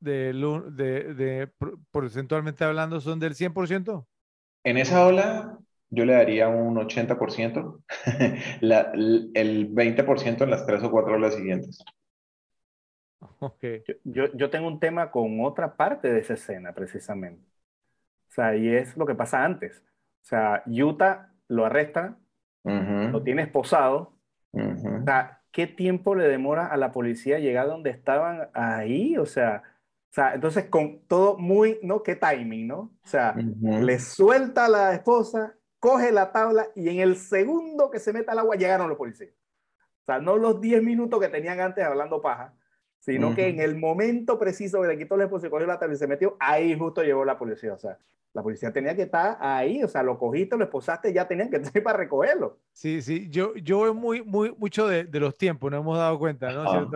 de, 0.00 0.32
de, 0.72 1.14
de 1.14 1.46
por- 1.48 1.78
porcentualmente 1.90 2.64
hablando, 2.64 3.00
son 3.00 3.18
del 3.20 3.34
100%. 3.34 4.06
En 4.64 4.76
esa 4.76 5.04
ola, 5.06 5.58
yo 5.90 6.04
le 6.04 6.12
daría 6.14 6.48
un 6.48 6.78
80%, 6.78 7.82
la- 8.60 8.92
el 9.34 9.68
20% 9.70 10.44
en 10.44 10.50
las 10.50 10.64
tres 10.66 10.82
o 10.84 10.90
cuatro 10.90 11.14
olas 11.14 11.34
siguientes. 11.34 11.84
Ok. 13.40 13.64
Yo, 13.86 13.94
yo, 14.04 14.32
yo 14.36 14.50
tengo 14.50 14.68
un 14.68 14.80
tema 14.80 15.10
con 15.10 15.40
otra 15.44 15.76
parte 15.76 16.12
de 16.12 16.20
esa 16.20 16.34
escena, 16.34 16.74
precisamente. 16.74 17.42
O 18.30 18.32
sea, 18.32 18.56
y 18.56 18.68
es 18.74 18.96
lo 18.96 19.06
que 19.06 19.14
pasa 19.14 19.44
antes. 19.44 19.80
O 20.22 20.26
sea, 20.26 20.64
Utah 20.66 21.32
lo 21.48 21.66
arresta, 21.66 22.18
lo 23.10 23.22
Ujú, 23.22 23.24
tiene 23.24 23.42
esposado. 23.42 24.14
ujú. 24.52 24.90
O 25.06 25.10
sea, 25.10 25.42
¿qué 25.52 25.66
tiempo 25.66 26.14
le 26.14 26.28
demora 26.28 26.66
a 26.68 26.76
la 26.76 26.92
policía 26.92 27.38
llegar 27.38 27.68
donde 27.68 27.90
estaban 27.90 28.50
ahí? 28.54 29.16
O 29.18 29.26
sea, 29.26 29.62
o 30.10 30.14
sea, 30.14 30.34
entonces 30.34 30.66
con 30.66 31.00
todo 31.06 31.36
muy, 31.36 31.78
¿no? 31.82 32.02
¿Qué 32.02 32.16
timing, 32.16 32.66
no? 32.66 32.78
O 32.78 33.08
sea, 33.08 33.34
le 33.34 33.98
suelta 33.98 34.64
a 34.64 34.68
la 34.68 34.94
esposa, 34.94 35.54
coge 35.78 36.12
la 36.12 36.32
tabla 36.32 36.68
y 36.74 36.88
en 36.88 37.00
el 37.00 37.16
segundo 37.16 37.90
que 37.90 37.98
se 37.98 38.14
mete 38.14 38.30
al 38.30 38.38
agua 38.38 38.56
llegaron 38.56 38.88
los 38.88 38.96
policías. 38.96 39.30
O 39.30 40.04
sea, 40.06 40.18
no 40.18 40.38
los 40.38 40.62
10 40.62 40.82
minutos 40.82 41.20
que 41.20 41.28
tenían 41.28 41.60
antes 41.60 41.84
hablando 41.84 42.22
paja, 42.22 42.54
sino 42.98 43.34
que 43.34 43.48
en 43.48 43.60
el 43.60 43.76
momento 43.76 44.38
preciso 44.38 44.80
que 44.80 44.88
le 44.88 44.98
quitó 44.98 45.16
la 45.16 45.24
esposa 45.24 45.46
y 45.46 45.50
cogió 45.50 45.66
la 45.66 45.78
tabla 45.78 45.94
y 45.94 45.98
se 45.98 46.06
metió, 46.06 46.36
ahí 46.40 46.76
justo 46.76 47.02
llegó 47.02 47.26
la 47.26 47.38
policía. 47.38 47.74
O 47.74 47.78
sea, 47.78 47.98
la 48.32 48.42
policía 48.42 48.72
tenía 48.72 48.96
que 48.96 49.02
estar 49.02 49.36
ahí, 49.40 49.82
o 49.82 49.88
sea, 49.88 50.02
lo 50.02 50.18
cogiste, 50.18 50.56
lo 50.56 50.64
esposaste, 50.64 51.12
ya 51.12 51.28
tenían 51.28 51.50
que 51.50 51.56
estar 51.56 51.82
para 51.82 51.98
recogerlo. 51.98 52.58
Sí, 52.72 53.02
sí. 53.02 53.28
Yo, 53.28 53.54
yo 53.56 53.82
veo 53.82 53.94
muy, 53.94 54.22
muy, 54.22 54.54
mucho 54.56 54.88
de, 54.88 55.04
de 55.04 55.20
los 55.20 55.36
tiempos, 55.36 55.70
nos 55.70 55.80
hemos 55.80 55.98
dado 55.98 56.18
cuenta, 56.18 56.50
¿no? 56.50 56.90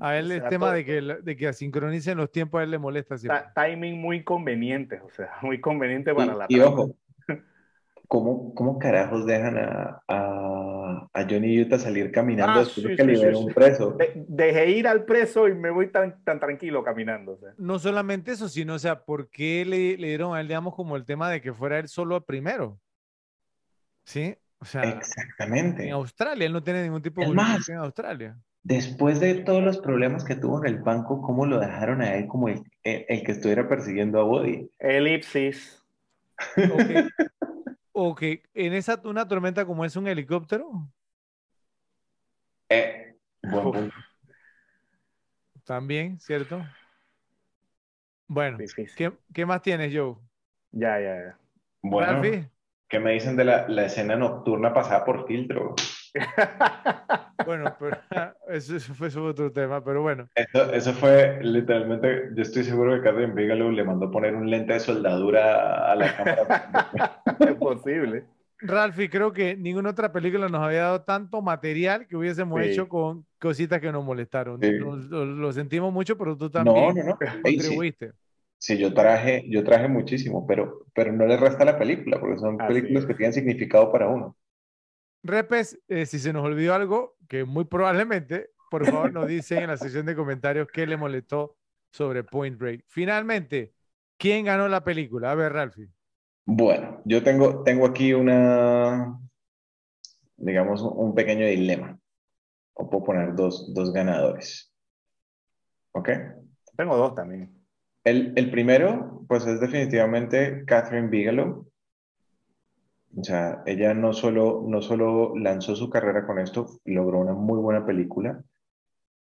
A 0.00 0.16
él 0.16 0.30
O 0.30 0.34
el 0.34 0.42
tema 0.48 0.66
todo- 0.66 0.72
de 0.74 0.84
que, 0.84 1.00
de 1.02 1.36
que 1.36 1.52
sincronicen 1.52 2.18
los 2.18 2.30
tiempos 2.30 2.60
a 2.60 2.64
él 2.64 2.70
le 2.70 2.78
molesta 2.78 3.16
siempre. 3.18 3.44
timing 3.54 4.00
muy 4.00 4.24
conveniente, 4.24 5.00
o 5.00 5.10
sea, 5.10 5.32
muy 5.42 5.60
conveniente 5.60 6.14
para 6.14 6.34
la 6.34 6.46
Y, 6.48 6.54
y 6.56 6.58
trama. 6.58 6.76
ojo, 6.76 6.96
¿cómo, 8.08 8.54
cómo 8.54 8.78
carajos 8.78 9.26
dejan 9.26 9.58
a, 9.58 10.02
a, 10.08 11.08
a 11.12 11.22
Johnny 11.28 11.60
Utah 11.60 11.78
salir 11.78 12.12
caminando 12.12 12.60
Ah, 12.60 12.64
después 12.64 12.84
de 12.84 12.90
sí, 12.90 12.96
que 12.96 13.02
sí, 13.16 13.16
sí, 13.16 13.26
un 13.36 13.48
preso? 13.54 13.92
De- 13.92 14.12
dejé 14.28 14.70
ir 14.70 14.86
al 14.86 15.04
preso 15.04 15.48
y 15.48 15.54
me 15.54 15.70
voy 15.70 15.90
tan, 15.90 16.22
tan 16.24 16.38
tranquilo 16.40 16.84
caminando. 16.84 17.32
o 17.32 17.38
sea. 17.38 17.52
No 17.58 17.78
solamente 17.78 18.32
eso, 18.32 18.48
sino, 18.48 18.74
o 18.74 18.78
sea, 18.78 19.04
¿por 19.04 19.28
qué 19.30 19.64
le, 19.64 19.96
le 19.96 20.08
dieron 20.08 20.34
a 20.36 20.40
él, 20.40 20.48
digamos, 20.48 20.74
como 20.74 20.96
el 20.96 21.04
tema 21.04 21.30
de 21.30 21.40
que 21.40 21.52
fuera 21.52 21.78
él 21.78 21.88
solo 21.88 22.24
primero? 22.24 22.78
¿Sí? 24.04 24.36
O 24.58 24.64
sea, 24.64 24.88
Exactamente. 24.88 25.84
en 25.84 25.92
Australia, 25.92 26.46
él 26.46 26.52
no 26.52 26.62
tiene 26.62 26.82
ningún 26.82 27.02
tipo 27.02 27.22
de 27.22 27.34
más, 27.34 27.68
en 27.68 27.76
Australia. 27.78 28.38
Después 28.66 29.20
de 29.20 29.34
todos 29.44 29.62
los 29.62 29.78
problemas 29.78 30.24
que 30.24 30.34
tuvo 30.34 30.58
en 30.58 30.74
el 30.74 30.82
banco, 30.82 31.22
¿cómo 31.22 31.46
lo 31.46 31.60
dejaron 31.60 32.02
a 32.02 32.16
él 32.16 32.26
como 32.26 32.48
el, 32.48 32.64
el- 32.82 33.04
el 33.08 33.22
que 33.22 33.30
estuviera 33.30 33.68
persiguiendo 33.68 34.18
a 34.18 34.24
Woody? 34.24 34.68
Elipsis. 34.80 35.80
Ok. 36.72 36.90
Ok, 37.92 38.22
en 38.54 38.72
esa 38.74 39.00
una 39.04 39.26
tormenta 39.28 39.64
como 39.64 39.84
es 39.84 39.94
un 39.94 40.08
helicóptero, 40.08 40.68
Eh, 42.68 43.14
buen 43.44 43.66
Uf. 43.68 43.76
punto. 43.76 43.94
también, 45.64 46.18
¿cierto? 46.18 46.60
Bueno. 48.26 48.58
¿qué, 48.96 49.12
qué 49.32 49.46
más 49.46 49.62
tienes, 49.62 49.94
Joe? 49.94 50.16
Ya, 50.72 50.98
ya, 50.98 51.14
ya. 51.14 51.38
Bueno? 51.82 52.20
¿qué 52.88 52.98
me 52.98 53.12
dicen 53.12 53.36
de 53.36 53.44
la, 53.44 53.68
la 53.68 53.84
escena 53.86 54.16
nocturna 54.16 54.74
pasada 54.74 55.04
por 55.04 55.24
filtro? 55.28 55.76
Bueno, 57.44 57.76
pero 57.78 57.96
eso, 58.48 58.76
eso 58.76 58.94
fue 58.94 59.10
sobre 59.10 59.30
otro 59.30 59.52
tema, 59.52 59.82
pero 59.84 60.02
bueno. 60.02 60.28
Eso, 60.34 60.72
eso 60.72 60.92
fue 60.94 61.38
literalmente, 61.42 62.30
yo 62.34 62.42
estoy 62.42 62.64
seguro 62.64 62.94
que 62.96 63.02
Catherine 63.02 63.34
Bigelow 63.34 63.70
le 63.70 63.84
mandó 63.84 64.10
poner 64.10 64.34
un 64.34 64.50
lente 64.50 64.72
de 64.72 64.80
soldadura 64.80 65.92
a 65.92 65.94
la 65.94 66.16
cámara. 66.16 67.22
es 67.40 67.54
posible. 67.54 68.24
Ralphie, 68.58 69.10
creo 69.10 69.32
que 69.32 69.54
ninguna 69.54 69.90
otra 69.90 70.10
película 70.12 70.48
nos 70.48 70.62
había 70.62 70.82
dado 70.82 71.02
tanto 71.02 71.42
material 71.42 72.06
que 72.06 72.16
hubiésemos 72.16 72.60
Sí. 72.62 72.70
hecho 72.70 72.88
con 72.88 73.26
cositas 73.38 73.80
que 73.80 73.92
nos 73.92 74.02
molestaron. 74.02 74.58
Sí. 74.60 74.72
Lo, 74.72 74.96
lo- 74.96 75.26
lo 75.26 75.52
sentimos 75.52 75.92
mucho, 75.92 76.16
pero 76.16 76.36
tú 76.36 76.46
No, 76.46 76.50
también 76.50 76.96
no, 76.96 77.04
no. 77.04 77.18
Sí, 77.20 77.56
contribuiste. 77.58 78.12
sí, 78.58 78.78
yo 78.78 78.94
traje, 78.94 79.44
yo 79.48 79.62
traje 79.62 79.88
muchísimo, 79.88 80.46
pero, 80.46 80.86
pero 80.94 81.12
no 81.12 81.26
le 81.26 81.36
resta 81.36 81.64
a 81.64 81.66
la 81.66 81.78
película, 81.78 82.18
porque 82.18 82.38
son 82.38 82.58
Así 82.60 82.72
películas 82.72 83.02
es. 83.02 83.06
que 83.08 83.14
tienen 83.14 83.34
significado 83.34 83.92
para 83.92 84.08
uno. 84.08 84.34
Repes, 85.26 85.78
eh, 85.88 86.06
si 86.06 86.18
se 86.18 86.32
nos 86.32 86.44
olvidó 86.44 86.74
algo, 86.74 87.16
que 87.28 87.44
muy 87.44 87.64
probablemente, 87.64 88.50
por 88.70 88.84
favor 88.86 89.12
nos 89.12 89.28
dicen 89.28 89.58
en 89.58 89.68
la 89.68 89.76
sección 89.76 90.06
de 90.06 90.16
comentarios 90.16 90.68
qué 90.72 90.86
le 90.86 90.96
molestó 90.96 91.56
sobre 91.90 92.24
Point 92.24 92.58
Break. 92.58 92.84
Finalmente, 92.86 93.72
¿quién 94.16 94.44
ganó 94.44 94.68
la 94.68 94.84
película? 94.84 95.30
A 95.30 95.34
ver, 95.34 95.52
Ralphie. 95.52 95.88
Bueno, 96.44 97.02
yo 97.04 97.22
tengo, 97.22 97.62
tengo 97.64 97.86
aquí 97.86 98.12
una, 98.12 99.18
digamos, 100.36 100.82
un 100.82 101.14
pequeño 101.14 101.46
dilema. 101.46 101.98
O 102.74 102.90
puedo 102.90 103.04
poner 103.04 103.34
dos, 103.34 103.72
dos 103.74 103.92
ganadores. 103.92 104.72
¿Ok? 105.92 106.10
Tengo 106.76 106.96
dos 106.96 107.14
también. 107.14 107.52
El, 108.04 108.32
el 108.36 108.50
primero, 108.50 109.24
pues 109.26 109.46
es 109.46 109.60
definitivamente 109.60 110.64
Catherine 110.66 111.08
Bigelow. 111.08 111.66
O 113.14 113.24
sea, 113.24 113.62
ella 113.66 113.94
no 113.94 114.12
solo, 114.12 114.62
no 114.66 114.82
solo 114.82 115.36
lanzó 115.36 115.74
su 115.76 115.88
carrera 115.90 116.26
con 116.26 116.38
esto, 116.38 116.80
logró 116.84 117.20
una 117.20 117.32
muy 117.34 117.58
buena 117.60 117.84
película 117.86 118.42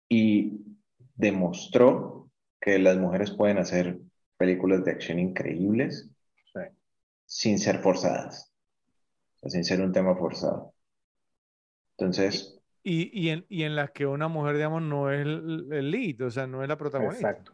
y 0.08 0.60
demostró 1.14 2.30
que 2.60 2.78
las 2.78 2.97
mujeres 2.98 3.30
pueden 3.30 3.58
hacer 3.58 3.98
películas 4.36 4.84
de 4.84 4.92
acción 4.92 5.18
increíbles 5.18 6.10
Sí. 6.52 6.60
sin 7.26 7.58
ser 7.58 7.80
forzadas, 7.80 8.52
o 9.36 9.38
sea, 9.40 9.50
sin 9.50 9.64
ser 9.64 9.80
un 9.82 9.92
tema 9.92 10.16
forzado. 10.16 10.74
Entonces, 11.98 12.58
Y, 12.82 13.10
y, 13.12 13.30
en, 13.30 13.44
y 13.48 13.64
en 13.64 13.76
las 13.76 13.90
que 13.90 14.06
una 14.06 14.28
mujer, 14.28 14.55
digamos, 14.56 14.82
no 14.82 15.10
es 15.10 15.20
el, 15.20 15.68
el 15.72 15.90
lead, 15.90 16.22
o 16.22 16.30
sea, 16.30 16.47
no 16.47 16.62
es 16.62 16.68
la 16.68 16.78
protagonista. 16.78 17.28
Exacto. 17.30 17.52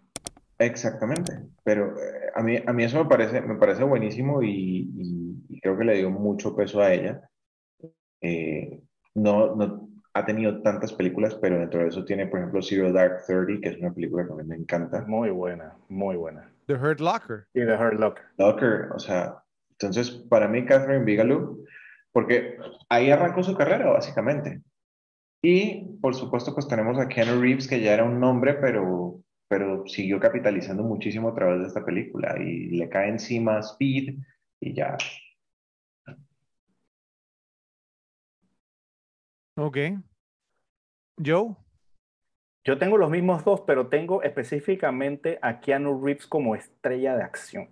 Exactamente, 0.58 1.32
pero 1.64 1.96
eh, 1.98 2.30
a 2.34 2.42
mí, 2.42 2.56
a 2.64 2.72
mí 2.72 2.84
eso 2.84 3.02
me 3.02 3.08
parece, 3.08 3.40
me 3.40 3.56
parece 3.56 3.82
buenísimo 3.84 4.42
y, 4.42 4.88
y- 4.96 5.44
y 5.48 5.60
creo 5.60 5.76
que 5.76 5.84
le 5.84 5.96
dio 5.96 6.10
mucho 6.10 6.54
peso 6.56 6.80
a 6.80 6.92
ella. 6.92 7.20
Eh, 8.20 8.80
no, 9.14 9.54
no 9.56 9.88
ha 10.14 10.24
tenido 10.24 10.62
tantas 10.62 10.92
películas, 10.92 11.34
pero 11.34 11.58
dentro 11.58 11.80
de 11.80 11.88
eso 11.88 12.04
tiene, 12.04 12.26
por 12.26 12.38
ejemplo, 12.38 12.62
Zero 12.62 12.92
Dark 12.92 13.26
Thirty, 13.26 13.60
que 13.60 13.70
es 13.70 13.78
una 13.78 13.92
película 13.92 14.26
que 14.26 14.32
a 14.32 14.36
mí 14.36 14.44
me 14.44 14.56
encanta. 14.56 15.04
Muy 15.06 15.30
buena, 15.30 15.74
muy 15.88 16.16
buena. 16.16 16.50
The 16.66 16.74
Hurt 16.74 17.00
Locker. 17.00 17.46
Y 17.52 17.60
The 17.66 17.74
Hurt 17.74 17.98
Locker. 17.98 18.24
Locker, 18.38 18.88
o 18.94 18.98
sea, 18.98 19.42
entonces 19.72 20.10
para 20.10 20.48
mí 20.48 20.64
Catherine 20.64 21.04
Bigelow, 21.04 21.64
porque 22.12 22.56
ahí 22.88 23.10
arrancó 23.10 23.42
su 23.42 23.56
carrera 23.56 23.90
básicamente. 23.90 24.62
Y 25.42 25.98
por 26.00 26.14
supuesto 26.14 26.54
pues 26.54 26.66
tenemos 26.68 26.98
a 26.98 27.08
Keanu 27.08 27.40
Reeves 27.40 27.68
que 27.68 27.80
ya 27.80 27.92
era 27.92 28.04
un 28.04 28.18
nombre, 28.20 28.54
pero, 28.54 29.20
pero 29.56 29.86
siguió 29.86 30.18
capitalizando 30.18 30.82
muchísimo 30.82 31.28
a 31.28 31.34
través 31.36 31.60
de 31.60 31.68
esta 31.68 31.84
película 31.84 32.36
y 32.42 32.70
le 32.70 32.88
cae 32.88 33.08
encima 33.08 33.60
Speed 33.60 34.16
y 34.58 34.74
ya. 34.74 34.96
Ok. 39.56 39.78
Joe. 41.24 41.54
Yo 42.64 42.78
tengo 42.78 42.98
los 42.98 43.10
mismos 43.10 43.44
dos, 43.44 43.60
pero 43.60 43.86
tengo 43.86 44.24
específicamente 44.24 45.38
a 45.40 45.60
Keanu 45.60 46.04
Reeves 46.04 46.26
como 46.26 46.56
estrella 46.56 47.16
de 47.16 47.22
acción. 47.22 47.68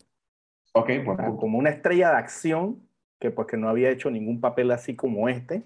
Ok, 0.74 0.86
buen 1.04 1.08
O 1.08 1.16
sea, 1.16 1.26
punto. 1.26 1.40
como 1.40 1.58
una 1.58 1.70
estrella 1.70 2.10
de 2.10 2.16
acción 2.18 2.88
que 3.18 3.32
pues 3.32 3.48
que 3.48 3.56
no 3.56 3.68
había 3.68 3.90
hecho 3.90 4.08
ningún 4.08 4.40
papel 4.40 4.70
así 4.70 4.94
como 4.94 5.28
este. 5.28 5.64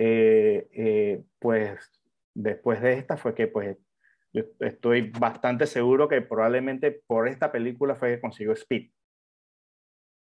Eh, 0.00 0.68
eh, 0.72 1.24
pues 1.38 2.02
después 2.34 2.80
de 2.82 2.94
esta 2.94 3.16
fue 3.16 3.36
que 3.36 3.46
pues 3.46 3.76
yo 4.34 4.42
estoy 4.60 5.10
bastante 5.10 5.66
seguro 5.66 6.08
que 6.08 6.20
probablemente 6.20 7.02
por 7.06 7.28
esta 7.28 7.52
película 7.52 7.94
fue 7.94 8.16
que 8.16 8.20
consiguió 8.20 8.52
Speed. 8.52 8.90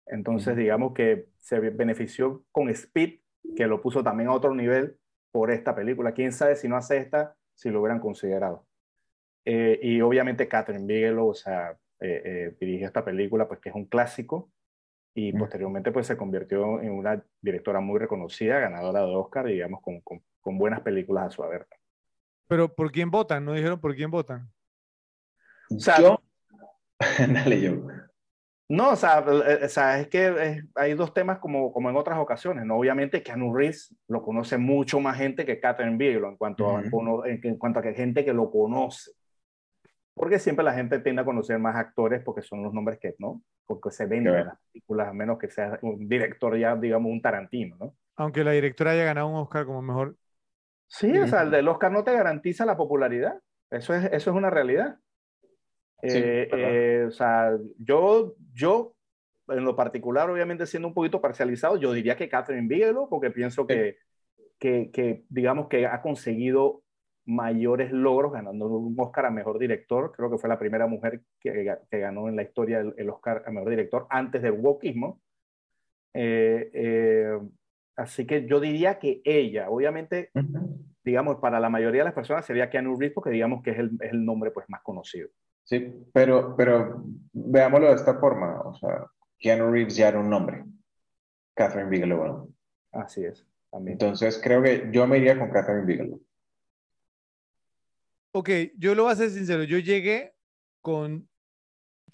Entonces 0.06 0.56
digamos 0.56 0.94
que 0.94 1.26
se 1.38 1.58
benefició 1.58 2.44
con 2.52 2.70
Speed, 2.70 3.20
que 3.56 3.66
lo 3.66 3.82
puso 3.82 4.04
también 4.04 4.28
a 4.28 4.34
otro 4.34 4.54
nivel 4.54 4.96
por 5.32 5.50
esta 5.50 5.74
película. 5.74 6.12
Quién 6.12 6.32
sabe 6.32 6.54
si 6.54 6.68
no 6.68 6.76
hace 6.76 6.98
esta, 6.98 7.36
si 7.54 7.70
lo 7.70 7.80
hubieran 7.80 8.00
considerado. 8.00 8.66
Eh, 9.44 9.80
y 9.82 10.00
obviamente 10.00 10.46
Catherine 10.46 10.86
Bigelow, 10.86 11.28
o 11.28 11.34
sea, 11.34 11.72
eh, 12.00 12.22
eh, 12.24 12.56
dirigió 12.60 12.86
esta 12.86 13.04
película, 13.04 13.48
pues 13.48 13.60
que 13.60 13.70
es 13.70 13.74
un 13.74 13.86
clásico, 13.86 14.52
y 15.14 15.32
posteriormente 15.32 15.90
pues 15.90 16.06
se 16.06 16.16
convirtió 16.16 16.80
en 16.80 16.92
una 16.92 17.24
directora 17.40 17.80
muy 17.80 17.98
reconocida, 17.98 18.60
ganadora 18.60 19.00
de 19.00 19.16
Oscar, 19.16 19.46
digamos, 19.46 19.82
con, 19.82 20.00
con, 20.02 20.22
con 20.40 20.58
buenas 20.58 20.82
películas 20.82 21.26
a 21.26 21.30
su 21.30 21.42
haber. 21.42 21.66
Pero 22.48 22.74
¿por 22.74 22.90
quién 22.90 23.10
votan? 23.10 23.44
No 23.44 23.52
dijeron 23.52 23.80
por 23.80 23.94
quién 23.94 24.10
votan. 24.10 24.50
sea, 25.78 26.00
Yo, 26.00 26.22
dale 27.28 27.60
yo. 27.60 27.72
No, 28.70 28.90
o 28.90 28.96
sea, 28.96 29.24
eh, 29.46 29.64
o 29.64 29.68
sea, 29.68 29.98
es 30.00 30.08
que 30.08 30.26
eh, 30.26 30.62
hay 30.74 30.92
dos 30.94 31.14
temas 31.14 31.38
como, 31.38 31.72
como 31.72 31.88
en 31.88 31.96
otras 31.96 32.18
ocasiones, 32.18 32.66
¿no? 32.66 32.76
Obviamente 32.78 33.22
Keanu 33.22 33.54
Reeves 33.54 33.94
lo 34.08 34.22
conoce 34.22 34.58
mucho 34.58 35.00
más 35.00 35.16
gente 35.16 35.46
que 35.46 35.58
Catherine 35.58 35.96
Bigelow 35.96 36.30
en 36.30 36.36
cuanto, 36.36 36.68
a, 36.68 36.80
Ujú. 36.80 36.90
cono- 36.90 37.24
en, 37.26 37.40
en 37.42 37.56
cuanto 37.56 37.78
a 37.80 37.82
que 37.82 37.94
gente 37.94 38.24
que 38.24 38.34
lo 38.34 38.50
conoce. 38.50 39.12
Porque 40.14 40.38
siempre 40.38 40.64
la 40.64 40.74
gente 40.74 40.98
tiende 40.98 41.22
a 41.22 41.24
conocer 41.24 41.58
más 41.58 41.76
actores 41.76 42.22
porque 42.24 42.42
son 42.42 42.62
los 42.62 42.74
nombres 42.74 42.98
que, 42.98 43.14
¿no? 43.18 43.42
Porque 43.66 43.90
se 43.90 44.04
venden 44.04 44.32
Claro. 44.34 44.40
en 44.40 44.46
las 44.48 44.58
películas, 44.72 45.08
a 45.08 45.12
menos 45.12 45.38
que 45.38 45.48
sea 45.48 45.78
un 45.82 46.08
director 46.08 46.56
ya, 46.58 46.74
digamos, 46.76 47.10
un 47.10 47.22
Tarantino, 47.22 47.76
¿no? 47.78 47.94
Aunque 48.16 48.42
la 48.44 48.50
directora 48.50 48.90
haya 48.90 49.04
ganado 49.04 49.28
un 49.28 49.36
Oscar 49.36 49.64
como 49.64 49.80
mejor. 49.80 50.16
Sí, 50.88 51.16
o 51.18 51.26
sea, 51.26 51.42
el 51.42 51.50
del 51.50 51.68
Oscar 51.68 51.92
no 51.92 52.02
te 52.02 52.12
garantiza 52.12 52.64
la 52.64 52.76
popularidad. 52.76 53.38
Eso 53.70 53.94
es, 53.94 54.06
eso 54.06 54.30
es 54.30 54.36
una 54.36 54.50
realidad. 54.50 54.96
Sí, 56.02 56.18
Eh, 56.18 56.48
eh, 56.52 57.04
o 57.06 57.10
sea, 57.10 57.56
yo, 57.78 58.34
yo, 58.52 58.94
en 59.48 59.64
lo 59.64 59.76
particular, 59.76 60.30
obviamente 60.30 60.66
siendo 60.66 60.88
un 60.88 60.94
poquito 60.94 61.20
parcializado, 61.20 61.76
yo 61.76 61.92
diría 61.92 62.16
que 62.16 62.28
Catherine 62.28 62.68
Bigelow, 62.68 63.08
porque 63.08 63.30
pienso 63.30 63.66
que, 63.66 63.98
que, 64.58 64.90
que, 64.90 65.24
digamos 65.28 65.68
que 65.68 65.86
ha 65.86 66.00
conseguido 66.00 66.82
mayores 67.26 67.92
logros 67.92 68.32
ganando 68.32 68.66
un 68.66 68.94
Oscar 68.98 69.26
a 69.26 69.30
Mejor 69.30 69.58
Director. 69.58 70.12
Creo 70.16 70.30
que 70.30 70.38
fue 70.38 70.48
la 70.48 70.58
primera 70.58 70.86
mujer 70.86 71.20
que, 71.38 71.76
que 71.90 71.98
ganó 71.98 72.28
en 72.28 72.36
la 72.36 72.42
historia 72.42 72.80
el, 72.80 72.94
el 72.96 73.10
Oscar 73.10 73.44
a 73.46 73.50
Mejor 73.50 73.70
Director 73.70 74.06
antes 74.08 74.40
del 74.40 74.52
wokismo. 74.52 75.20
Eh, 76.14 76.70
eh, 76.72 77.38
así 77.98 78.26
que 78.26 78.46
yo 78.46 78.60
diría 78.60 78.98
que 78.98 79.20
ella, 79.24 79.68
obviamente, 79.68 80.30
digamos, 81.04 81.36
para 81.36 81.60
la 81.60 81.68
mayoría 81.68 82.02
de 82.02 82.06
las 82.06 82.14
personas 82.14 82.46
sería 82.46 82.70
Keanu 82.70 82.96
Reeves 82.96 83.14
porque 83.14 83.30
digamos 83.30 83.62
que 83.62 83.72
es 83.72 83.78
el, 83.78 83.90
es 84.00 84.12
el 84.12 84.24
nombre 84.24 84.50
pues 84.50 84.66
más 84.68 84.82
conocido. 84.82 85.28
Sí, 85.64 85.92
pero, 86.12 86.56
pero 86.56 87.02
veámoslo 87.32 87.88
de 87.88 87.94
esta 87.96 88.18
forma, 88.18 88.60
o 88.62 88.74
sea, 88.74 89.04
Keanu 89.38 89.70
Reeves 89.70 89.96
ya 89.96 90.08
era 90.08 90.20
un 90.20 90.30
nombre, 90.30 90.64
Catherine 91.54 91.90
Bigelow 91.90 92.24
no. 92.24 92.48
Así 92.92 93.24
es, 93.24 93.46
también. 93.70 93.94
Entonces 93.94 94.40
creo 94.42 94.62
que 94.62 94.88
yo 94.92 95.06
me 95.06 95.18
iría 95.18 95.38
con 95.38 95.50
Catherine 95.50 95.84
Bigelow. 95.84 96.22
ok, 98.32 98.50
yo 98.78 98.94
lo 98.94 99.04
voy 99.04 99.12
a 99.12 99.16
ser 99.16 99.30
sincero, 99.30 99.64
yo 99.64 99.78
llegué 99.78 100.34
con 100.80 101.28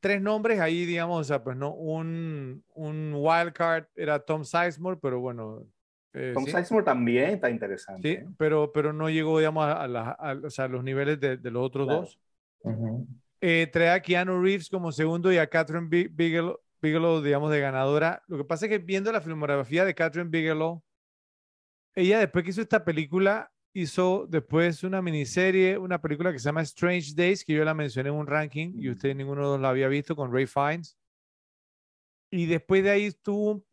tres 0.04 0.20
nombres 0.20 0.60
ahí, 0.60 0.84
digamos, 0.84 1.18
o 1.18 1.24
sea, 1.24 1.42
pues 1.42 1.56
no, 1.56 1.72
un, 1.72 2.62
un 2.74 3.14
wild 3.16 3.54
card 3.54 3.86
era 3.96 4.18
Tom 4.18 4.44
Sizemore, 4.44 4.98
pero 5.00 5.18
bueno. 5.18 5.66
Eh, 6.12 6.32
Tom 6.34 6.44
Sizemore 6.44 6.84
también 6.84 7.30
está 7.30 7.48
interesante. 7.48 8.20
Sí, 8.20 8.34
pero, 8.36 8.70
pero 8.70 8.92
no 8.92 9.08
llegó, 9.08 9.38
digamos, 9.38 9.64
a, 9.66 10.38
o 10.44 10.50
sea, 10.50 10.68
los 10.68 10.84
niveles 10.84 11.18
de, 11.20 11.38
de 11.38 11.50
los 11.50 11.64
otros 11.64 11.88
dos. 11.88 12.20
eh, 13.40 13.66
trae 13.72 13.88
a 13.92 14.00
Keanu 14.02 14.42
Reeves 14.42 14.68
como 14.68 14.92
segundo 14.92 15.32
y 15.32 15.38
a 15.38 15.46
Catherine 15.46 15.88
Bigelow, 15.88 16.60
Bigelow, 16.82 17.22
digamos, 17.22 17.50
de 17.50 17.60
ganadora. 17.60 18.22
Lo 18.28 18.36
que 18.36 18.44
pasa 18.44 18.66
es 18.66 18.70
que 18.72 18.78
viendo 18.78 19.10
la 19.10 19.22
filmografía 19.22 19.86
de 19.86 19.94
Catherine 19.94 20.28
Bigelow, 20.28 20.82
ella 21.94 22.18
después 22.18 22.44
que 22.44 22.50
hizo 22.50 22.60
esta 22.60 22.84
película, 22.84 23.50
hizo 23.74 24.26
después 24.28 24.84
una 24.84 25.02
miniserie, 25.02 25.76
una 25.76 26.00
película 26.00 26.32
que 26.32 26.38
se 26.38 26.44
llama 26.44 26.62
Strange 26.62 27.12
Days, 27.14 27.44
que 27.44 27.52
yo 27.52 27.64
la 27.64 27.74
mencioné 27.74 28.08
en 28.08 28.14
un 28.14 28.26
ranking 28.26 28.72
y 28.76 28.88
usted 28.88 29.14
ninguno 29.14 29.42
de 29.42 29.48
los 29.48 29.60
la 29.60 29.70
había 29.70 29.88
visto 29.88 30.14
con 30.14 30.32
Ray 30.32 30.46
Fiennes. 30.46 30.96
Y 32.30 32.46
después 32.46 32.82
de 32.82 32.90
ahí 32.90 33.12
tuvo 33.12 33.64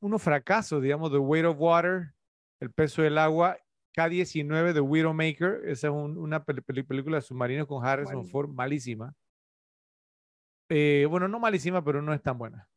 unos 0.00 0.22
fracasos, 0.22 0.82
digamos, 0.82 1.10
The 1.12 1.18
Weight 1.18 1.46
of 1.46 1.56
Water, 1.58 2.14
El 2.60 2.72
peso 2.72 3.02
del 3.02 3.18
agua, 3.18 3.58
K-19, 3.94 4.72
The 4.72 4.80
Widowmaker, 4.80 5.62
esa 5.66 5.88
es 5.88 5.92
una 5.92 6.44
película 6.44 7.16
de 7.16 7.22
submarinos 7.22 7.66
con 7.66 7.84
Harrison 7.84 8.26
Ford, 8.26 8.48
malísima. 8.48 9.14
Eh, 10.70 11.06
bueno, 11.08 11.28
no 11.28 11.38
malísima, 11.38 11.84
pero 11.84 12.00
no 12.00 12.14
es 12.14 12.22
tan 12.22 12.38
buena. 12.38 12.68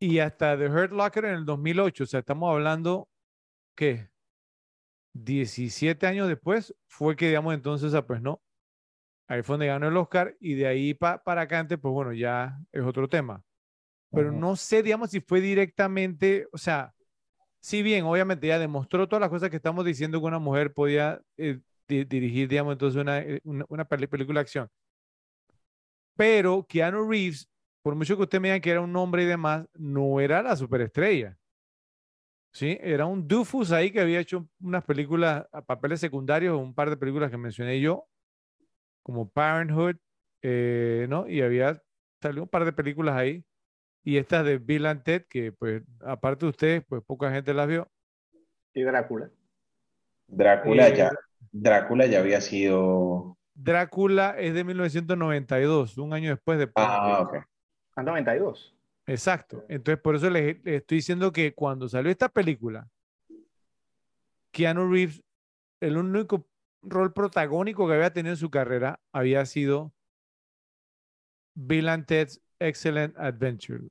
Y 0.00 0.18
hasta 0.18 0.58
The 0.58 0.68
Hurt 0.68 0.92
Locker 0.92 1.24
en 1.26 1.34
el 1.34 1.44
2008, 1.44 2.04
o 2.04 2.06
sea, 2.06 2.20
estamos 2.20 2.52
hablando, 2.52 3.08
¿qué? 3.76 4.10
17 5.24 6.06
años 6.06 6.28
después 6.28 6.74
fue 6.86 7.16
que, 7.16 7.28
digamos, 7.28 7.54
entonces, 7.54 7.92
pues 8.06 8.20
no, 8.20 8.42
ahí 9.28 9.42
fue 9.42 9.54
donde 9.54 9.66
ganó 9.66 9.88
el 9.88 9.96
Oscar 9.96 10.36
y 10.40 10.54
de 10.54 10.66
ahí 10.66 10.94
para 10.94 11.40
acá 11.40 11.58
antes, 11.58 11.78
pues 11.78 11.92
bueno, 11.92 12.12
ya 12.12 12.58
es 12.72 12.82
otro 12.82 13.08
tema. 13.08 13.42
Pero 14.10 14.32
no 14.32 14.56
sé, 14.56 14.82
digamos, 14.82 15.10
si 15.10 15.20
fue 15.20 15.40
directamente, 15.40 16.46
o 16.52 16.58
sea, 16.58 16.94
si 17.60 17.82
bien 17.82 18.04
obviamente 18.04 18.46
ya 18.46 18.58
demostró 18.58 19.08
todas 19.08 19.20
las 19.20 19.30
cosas 19.30 19.50
que 19.50 19.56
estamos 19.56 19.84
diciendo 19.84 20.20
que 20.20 20.26
una 20.26 20.38
mujer 20.38 20.72
podía 20.72 21.20
eh, 21.36 21.58
dirigir, 21.88 22.48
digamos, 22.48 22.72
entonces 22.72 23.00
una, 23.00 23.18
eh, 23.18 23.40
una, 23.44 23.64
una 23.68 23.84
película 23.84 24.38
de 24.38 24.40
acción. 24.40 24.68
Pero 26.16 26.64
Keanu 26.66 27.08
Reeves, 27.10 27.48
por 27.82 27.94
mucho 27.94 28.16
que 28.16 28.22
usted 28.22 28.40
me 28.40 28.48
diga 28.48 28.60
que 28.60 28.70
era 28.70 28.80
un 28.80 28.96
hombre 28.96 29.24
y 29.24 29.26
demás, 29.26 29.66
no 29.74 30.20
era 30.20 30.42
la 30.42 30.56
superestrella. 30.56 31.36
¿Sí? 32.56 32.78
Era 32.80 33.04
un 33.04 33.28
Dufus 33.28 33.70
ahí 33.70 33.90
que 33.90 34.00
había 34.00 34.18
hecho 34.18 34.48
unas 34.60 34.82
películas, 34.82 35.46
a 35.52 35.60
papeles 35.60 36.00
secundarios, 36.00 36.58
un 36.58 36.74
par 36.74 36.88
de 36.88 36.96
películas 36.96 37.30
que 37.30 37.36
mencioné 37.36 37.80
yo, 37.80 38.08
como 39.02 39.28
Parenthood, 39.28 39.96
eh, 40.40 41.06
¿no? 41.10 41.28
Y 41.28 41.42
había 41.42 41.82
salido 42.22 42.44
un 42.44 42.48
par 42.48 42.64
de 42.64 42.72
películas 42.72 43.14
ahí. 43.14 43.44
Y 44.02 44.16
estas 44.16 44.44
de 44.46 44.56
Bill 44.56 44.86
and 44.86 45.02
Ted, 45.02 45.26
que 45.28 45.52
pues, 45.52 45.82
aparte 46.00 46.46
de 46.46 46.50
ustedes, 46.50 46.84
pues 46.88 47.02
poca 47.04 47.30
gente 47.30 47.52
las 47.52 47.68
vio. 47.68 47.88
Y 48.72 48.82
Drácula. 48.82 49.30
Drácula 50.26 50.88
ya, 50.88 51.08
eh, 51.08 51.10
Drácula 51.52 52.06
ya 52.06 52.20
había 52.20 52.40
sido. 52.40 53.36
Drácula 53.52 54.34
es 54.38 54.54
de 54.54 54.64
1992, 54.64 55.98
un 55.98 56.14
año 56.14 56.30
después 56.30 56.58
de. 56.58 56.70
Ah, 56.76 57.20
ok. 57.20 57.36
Ah, 57.96 58.02
92. 58.02 58.75
Exacto. 59.06 59.64
Entonces, 59.68 60.02
por 60.02 60.16
eso 60.16 60.28
les, 60.30 60.56
estoy 60.64 60.98
diciendo 60.98 61.32
que 61.32 61.54
cuando 61.54 61.88
salió 61.88 62.10
esta 62.10 62.28
película, 62.28 62.88
Keanu 64.50 64.90
Reeves, 64.90 65.22
el 65.80 65.96
único 65.96 66.48
rol 66.82 67.12
protagónico 67.12 67.86
que 67.86 67.94
había 67.94 68.12
tenido 68.12 68.32
en 68.32 68.38
su 68.38 68.50
carrera 68.50 69.00
había 69.12 69.44
sido 69.46 69.92
Bill 71.54 71.88
and 71.88 72.06
Ted's 72.06 72.40
Excellent 72.58 73.16
Adventure. 73.18 73.88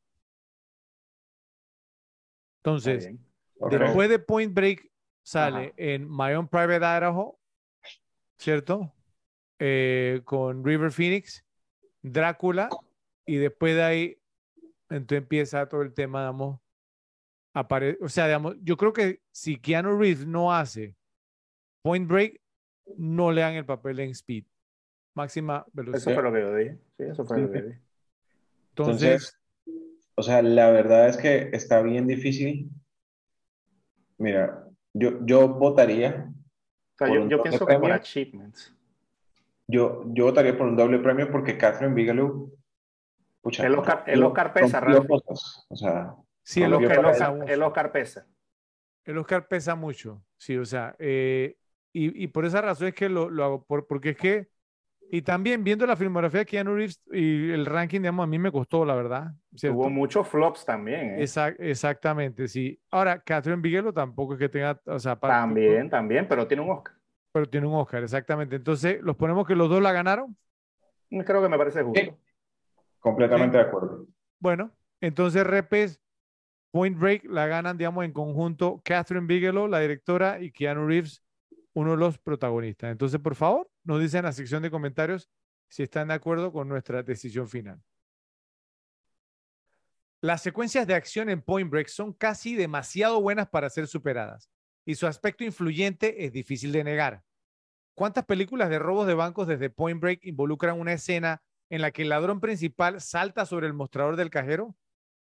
Entonces, 2.63 3.11
después 3.69 4.09
de 4.09 4.19
Point 4.19 4.53
Break 4.53 4.91
sale 5.23 5.73
en 5.77 6.09
My 6.09 6.33
Own 6.33 6.47
Private 6.47 6.77
Idaho, 6.77 7.39
¿cierto? 8.37 8.91
Eh, 9.59 10.21
con 10.25 10.65
River 10.65 10.91
Phoenix, 10.91 11.45
Drácula, 12.01 12.69
y 13.25 13.37
después 13.37 13.75
de 13.75 13.83
ahí 13.83 14.17
entonces 14.89 15.19
empieza 15.19 15.67
todo 15.67 15.81
el 15.81 15.93
tema, 15.93 16.21
digamos, 16.21 16.59
o 18.01 18.09
sea, 18.09 18.25
digamos, 18.25 18.57
yo 18.61 18.75
creo 18.75 18.91
que 18.91 19.21
si 19.31 19.57
Keanu 19.57 19.97
Reeves 19.97 20.25
no 20.25 20.53
hace 20.53 20.95
Point 21.81 22.07
Break, 22.07 22.41
no 22.97 23.31
le 23.31 23.41
dan 23.41 23.53
el 23.53 23.65
papel 23.65 23.99
en 23.99 24.09
Speed. 24.09 24.45
Máxima 25.15 25.65
velocidad. 25.71 26.01
Eso 26.01 26.13
fue 26.13 26.23
lo 26.23 26.33
que 26.33 26.41
yo 26.41 26.55
dije. 26.55 26.77
Sí, 26.97 27.03
eso 27.03 27.25
fue 27.25 27.39
lo 27.39 27.51
que 27.51 27.61
dije. 27.61 27.81
Entonces, 28.69 29.39
o 30.15 30.23
sea, 30.23 30.41
la 30.41 30.69
verdad 30.71 31.07
es 31.07 31.17
que 31.17 31.49
está 31.53 31.81
bien 31.81 32.07
difícil. 32.07 32.69
Mira, 34.17 34.67
yo, 34.93 35.25
yo 35.25 35.47
votaría. 35.47 36.29
O 36.95 36.97
sea, 36.97 37.07
yo, 37.07 37.27
yo 37.29 37.41
pienso 37.41 37.65
que 37.65 37.79
por 37.79 37.91
achievements. 37.91 38.75
Yo, 39.67 40.03
yo 40.07 40.25
votaría 40.25 40.57
por 40.57 40.67
un 40.67 40.75
doble 40.75 40.99
premio 40.99 41.31
porque 41.31 41.57
Catherine 41.57 41.95
Bigelow 41.95 42.54
el, 43.45 43.75
Oscar, 43.75 44.03
el 44.07 44.23
Oscar 44.23 44.53
pesa, 44.53 44.83
O 45.69 45.75
sea, 45.75 46.15
sí, 46.43 46.63
el 46.63 46.73
Oscar, 46.73 46.99
el, 47.47 47.63
Oscar, 47.63 47.91
pesa. 47.91 48.27
El 49.03 49.17
Oscar 49.17 49.47
pesa 49.47 49.75
mucho, 49.75 50.23
sí, 50.37 50.57
o 50.57 50.65
sea, 50.65 50.95
eh, 50.99 51.57
y, 51.93 52.23
y, 52.23 52.27
por 52.27 52.45
esa 52.45 52.61
razón 52.61 52.87
es 52.87 52.93
que 52.93 53.07
lo, 53.07 53.29
lo 53.29 53.43
hago, 53.43 53.65
por, 53.65 53.87
porque 53.87 54.09
es 54.09 54.17
que, 54.17 54.47
y 55.11 55.21
también 55.21 55.63
viendo 55.63 55.85
la 55.85 55.95
filmografía 55.95 56.39
de 56.39 56.45
Keanu 56.45 56.75
Reeves 56.75 57.01
y 57.11 57.51
el 57.51 57.65
ranking, 57.65 57.99
digamos, 57.99 58.23
a 58.23 58.27
mí 58.27 58.39
me 58.39 58.51
costó, 58.51 58.83
la 58.83 58.95
verdad. 58.95 59.31
Hubo 59.63 59.89
muchos 59.89 60.27
flops 60.27 60.65
también. 60.65 61.19
¿eh? 61.19 61.25
exactamente, 61.59 62.47
sí. 62.47 62.79
Ahora, 62.89 63.19
Catherine 63.21 63.61
Bigelow 63.61 63.93
tampoco 63.93 64.33
es 64.33 64.39
que 64.39 64.49
tenga, 64.49 64.79
o 64.85 64.99
sea, 64.99 65.15
también, 65.15 65.89
también, 65.89 66.27
pero 66.27 66.47
tiene 66.47 66.63
un 66.63 66.71
Oscar. 66.71 66.95
Pero 67.31 67.49
tiene 67.49 67.67
un 67.67 67.75
Oscar, 67.75 68.03
exactamente. 68.03 68.55
Entonces, 68.55 69.01
¿los 69.01 69.15
ponemos 69.15 69.45
que 69.45 69.55
los 69.55 69.69
dos 69.69 69.81
la 69.81 69.91
ganaron? 69.91 70.35
Creo 71.09 71.41
que 71.41 71.49
me 71.49 71.57
parece 71.57 71.83
justo. 71.83 72.17
Completamente 73.05 73.57
de 73.57 73.63
acuerdo. 73.63 74.07
Bueno, 74.39 74.75
entonces 74.99 75.45
Repes, 75.45 76.01
Point 76.71 76.97
Break 76.97 77.25
la 77.25 77.45
ganan, 77.45 77.77
digamos, 77.77 78.03
en 78.03 78.11
conjunto 78.11 78.81
Catherine 78.83 79.27
Bigelow, 79.27 79.67
la 79.67 79.79
directora, 79.79 80.41
y 80.41 80.51
Keanu 80.51 80.87
Reeves, 80.87 81.23
uno 81.75 81.91
de 81.91 81.97
los 81.97 82.17
protagonistas. 82.17 82.91
Entonces, 82.91 83.21
por 83.21 83.35
favor, 83.35 83.69
nos 83.83 84.01
dicen 84.01 84.21
en 84.21 84.25
la 84.25 84.31
sección 84.31 84.63
de 84.63 84.71
comentarios 84.71 85.29
si 85.69 85.83
están 85.83 86.07
de 86.07 86.15
acuerdo 86.15 86.51
con 86.51 86.67
nuestra 86.67 87.03
decisión 87.03 87.47
final. 87.47 87.79
Las 90.19 90.41
secuencias 90.41 90.87
de 90.87 90.95
acción 90.95 91.29
en 91.29 91.43
Point 91.43 91.69
Break 91.69 91.89
son 91.89 92.11
casi 92.11 92.55
demasiado 92.55 93.21
buenas 93.21 93.47
para 93.49 93.69
ser 93.69 93.85
superadas, 93.85 94.49
y 94.83 94.95
su 94.95 95.05
aspecto 95.05 95.43
influyente 95.43 96.25
es 96.25 96.31
difícil 96.31 96.71
de 96.71 96.83
negar. 96.83 97.23
¿Cuántas 97.93 98.25
películas 98.25 98.71
de 98.71 98.79
robos 98.79 99.05
de 99.05 99.13
bancos 99.13 99.47
desde 99.47 99.69
Point 99.69 100.01
Break 100.01 100.25
involucran 100.25 100.79
una 100.79 100.93
escena 100.93 101.43
en 101.69 101.81
la 101.81 101.91
que 101.91 102.03
el 102.03 102.09
ladrón 102.09 102.39
principal 102.39 103.01
salta 103.01 103.45
sobre 103.45 103.67
el 103.67 103.73
mostrador 103.73 104.15
del 104.15 104.29
cajero, 104.29 104.75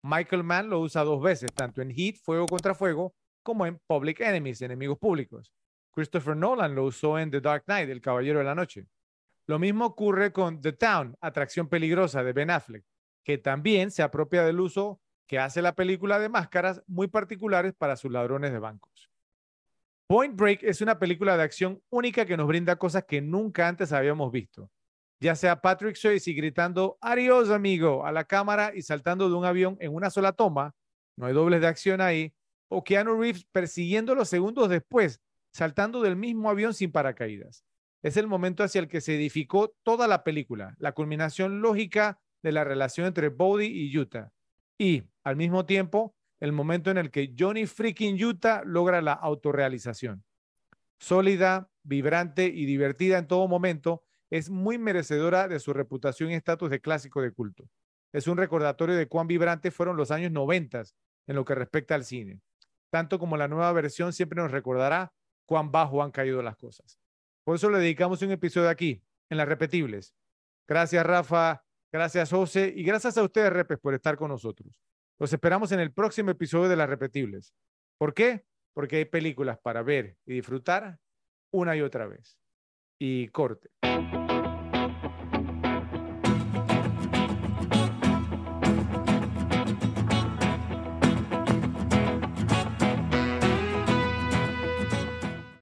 Michael 0.02 0.44
Mann 0.44 0.68
lo 0.68 0.80
usa 0.80 1.02
dos 1.02 1.22
veces, 1.22 1.52
tanto 1.52 1.82
en 1.82 1.90
Heat, 1.90 2.16
Fuego 2.16 2.46
contra 2.46 2.74
Fuego, 2.74 3.14
como 3.42 3.66
en 3.66 3.80
Public 3.86 4.20
Enemies, 4.20 4.62
Enemigos 4.62 4.98
Públicos. 4.98 5.52
Christopher 5.92 6.36
Nolan 6.36 6.74
lo 6.74 6.84
usó 6.84 7.18
en 7.18 7.30
The 7.30 7.40
Dark 7.40 7.64
Knight, 7.64 7.88
El 7.88 8.00
Caballero 8.00 8.38
de 8.38 8.44
la 8.44 8.54
Noche. 8.54 8.86
Lo 9.46 9.58
mismo 9.58 9.86
ocurre 9.86 10.32
con 10.32 10.60
The 10.60 10.72
Town, 10.72 11.16
Atracción 11.20 11.68
Peligrosa 11.68 12.22
de 12.22 12.32
Ben 12.32 12.50
Affleck, 12.50 12.84
que 13.24 13.38
también 13.38 13.90
se 13.90 14.02
apropia 14.02 14.44
del 14.44 14.60
uso 14.60 15.00
que 15.26 15.38
hace 15.38 15.62
la 15.62 15.74
película 15.74 16.18
de 16.18 16.28
máscaras 16.28 16.82
muy 16.86 17.08
particulares 17.08 17.74
para 17.74 17.96
sus 17.96 18.12
ladrones 18.12 18.52
de 18.52 18.58
bancos. 18.58 19.10
Point 20.06 20.36
Break 20.36 20.62
es 20.62 20.80
una 20.82 20.98
película 21.00 21.36
de 21.36 21.42
acción 21.42 21.82
única 21.88 22.26
que 22.26 22.36
nos 22.36 22.46
brinda 22.46 22.76
cosas 22.76 23.04
que 23.04 23.20
nunca 23.20 23.66
antes 23.66 23.92
habíamos 23.92 24.30
visto 24.30 24.70
ya 25.20 25.34
sea 25.34 25.60
Patrick 25.60 25.96
Swayze 25.96 26.32
gritando 26.32 26.98
adiós 27.00 27.50
amigo 27.50 28.04
a 28.04 28.12
la 28.12 28.24
cámara 28.24 28.72
y 28.74 28.82
saltando 28.82 29.28
de 29.28 29.34
un 29.34 29.44
avión 29.44 29.76
en 29.80 29.94
una 29.94 30.10
sola 30.10 30.32
toma, 30.32 30.74
no 31.16 31.26
hay 31.26 31.32
dobles 31.32 31.60
de 31.60 31.66
acción 31.66 32.00
ahí, 32.00 32.34
o 32.68 32.84
Keanu 32.84 33.20
Reeves 33.20 33.44
persiguiendo 33.52 34.14
los 34.14 34.28
segundos 34.28 34.68
después, 34.68 35.20
saltando 35.52 36.02
del 36.02 36.16
mismo 36.16 36.50
avión 36.50 36.74
sin 36.74 36.92
paracaídas. 36.92 37.64
Es 38.02 38.16
el 38.16 38.26
momento 38.26 38.62
hacia 38.62 38.80
el 38.80 38.88
que 38.88 39.00
se 39.00 39.16
edificó 39.16 39.74
toda 39.82 40.06
la 40.06 40.22
película, 40.22 40.76
la 40.78 40.92
culminación 40.92 41.60
lógica 41.60 42.20
de 42.42 42.52
la 42.52 42.64
relación 42.64 43.06
entre 43.06 43.30
Bodhi 43.30 43.66
y 43.66 43.96
Utah. 43.98 44.30
Y, 44.78 45.04
al 45.24 45.36
mismo 45.36 45.64
tiempo, 45.64 46.14
el 46.38 46.52
momento 46.52 46.90
en 46.90 46.98
el 46.98 47.10
que 47.10 47.34
Johnny 47.36 47.66
freaking 47.66 48.22
Utah 48.22 48.62
logra 48.64 49.00
la 49.00 49.14
autorrealización. 49.14 50.22
Sólida, 50.98 51.70
vibrante 51.82 52.46
y 52.46 52.66
divertida 52.66 53.18
en 53.18 53.26
todo 53.26 53.48
momento, 53.48 54.04
es 54.30 54.50
muy 54.50 54.78
merecedora 54.78 55.48
de 55.48 55.60
su 55.60 55.72
reputación 55.72 56.30
y 56.30 56.34
estatus 56.34 56.70
de 56.70 56.80
clásico 56.80 57.22
de 57.22 57.32
culto. 57.32 57.68
Es 58.12 58.26
un 58.26 58.36
recordatorio 58.36 58.96
de 58.96 59.08
cuán 59.08 59.26
vibrantes 59.26 59.74
fueron 59.74 59.96
los 59.96 60.10
años 60.10 60.32
90 60.32 60.82
en 61.26 61.36
lo 61.36 61.44
que 61.44 61.54
respecta 61.54 61.94
al 61.94 62.04
cine. 62.04 62.40
Tanto 62.90 63.18
como 63.18 63.36
la 63.36 63.48
nueva 63.48 63.72
versión 63.72 64.12
siempre 64.12 64.40
nos 64.40 64.50
recordará 64.50 65.12
cuán 65.44 65.70
bajo 65.70 66.02
han 66.02 66.10
caído 66.10 66.42
las 66.42 66.56
cosas. 66.56 66.98
Por 67.44 67.56
eso 67.56 67.70
le 67.70 67.78
dedicamos 67.78 68.22
un 68.22 68.32
episodio 68.32 68.68
aquí, 68.68 69.02
en 69.30 69.38
las 69.38 69.48
repetibles. 69.48 70.14
Gracias, 70.66 71.04
Rafa. 71.04 71.64
Gracias, 71.92 72.30
José. 72.30 72.72
Y 72.74 72.82
gracias 72.82 73.16
a 73.16 73.22
ustedes, 73.22 73.52
Repes, 73.52 73.78
por 73.78 73.94
estar 73.94 74.16
con 74.16 74.30
nosotros. 74.30 74.82
Los 75.18 75.32
esperamos 75.32 75.72
en 75.72 75.80
el 75.80 75.92
próximo 75.92 76.30
episodio 76.30 76.68
de 76.68 76.76
las 76.76 76.88
repetibles. 76.88 77.54
¿Por 77.98 78.14
qué? 78.14 78.44
Porque 78.74 78.96
hay 78.96 79.04
películas 79.06 79.58
para 79.58 79.82
ver 79.82 80.16
y 80.26 80.34
disfrutar 80.34 80.98
una 81.50 81.76
y 81.76 81.80
otra 81.80 82.06
vez. 82.06 82.38
Y 82.98 83.28
corte. 83.28 83.68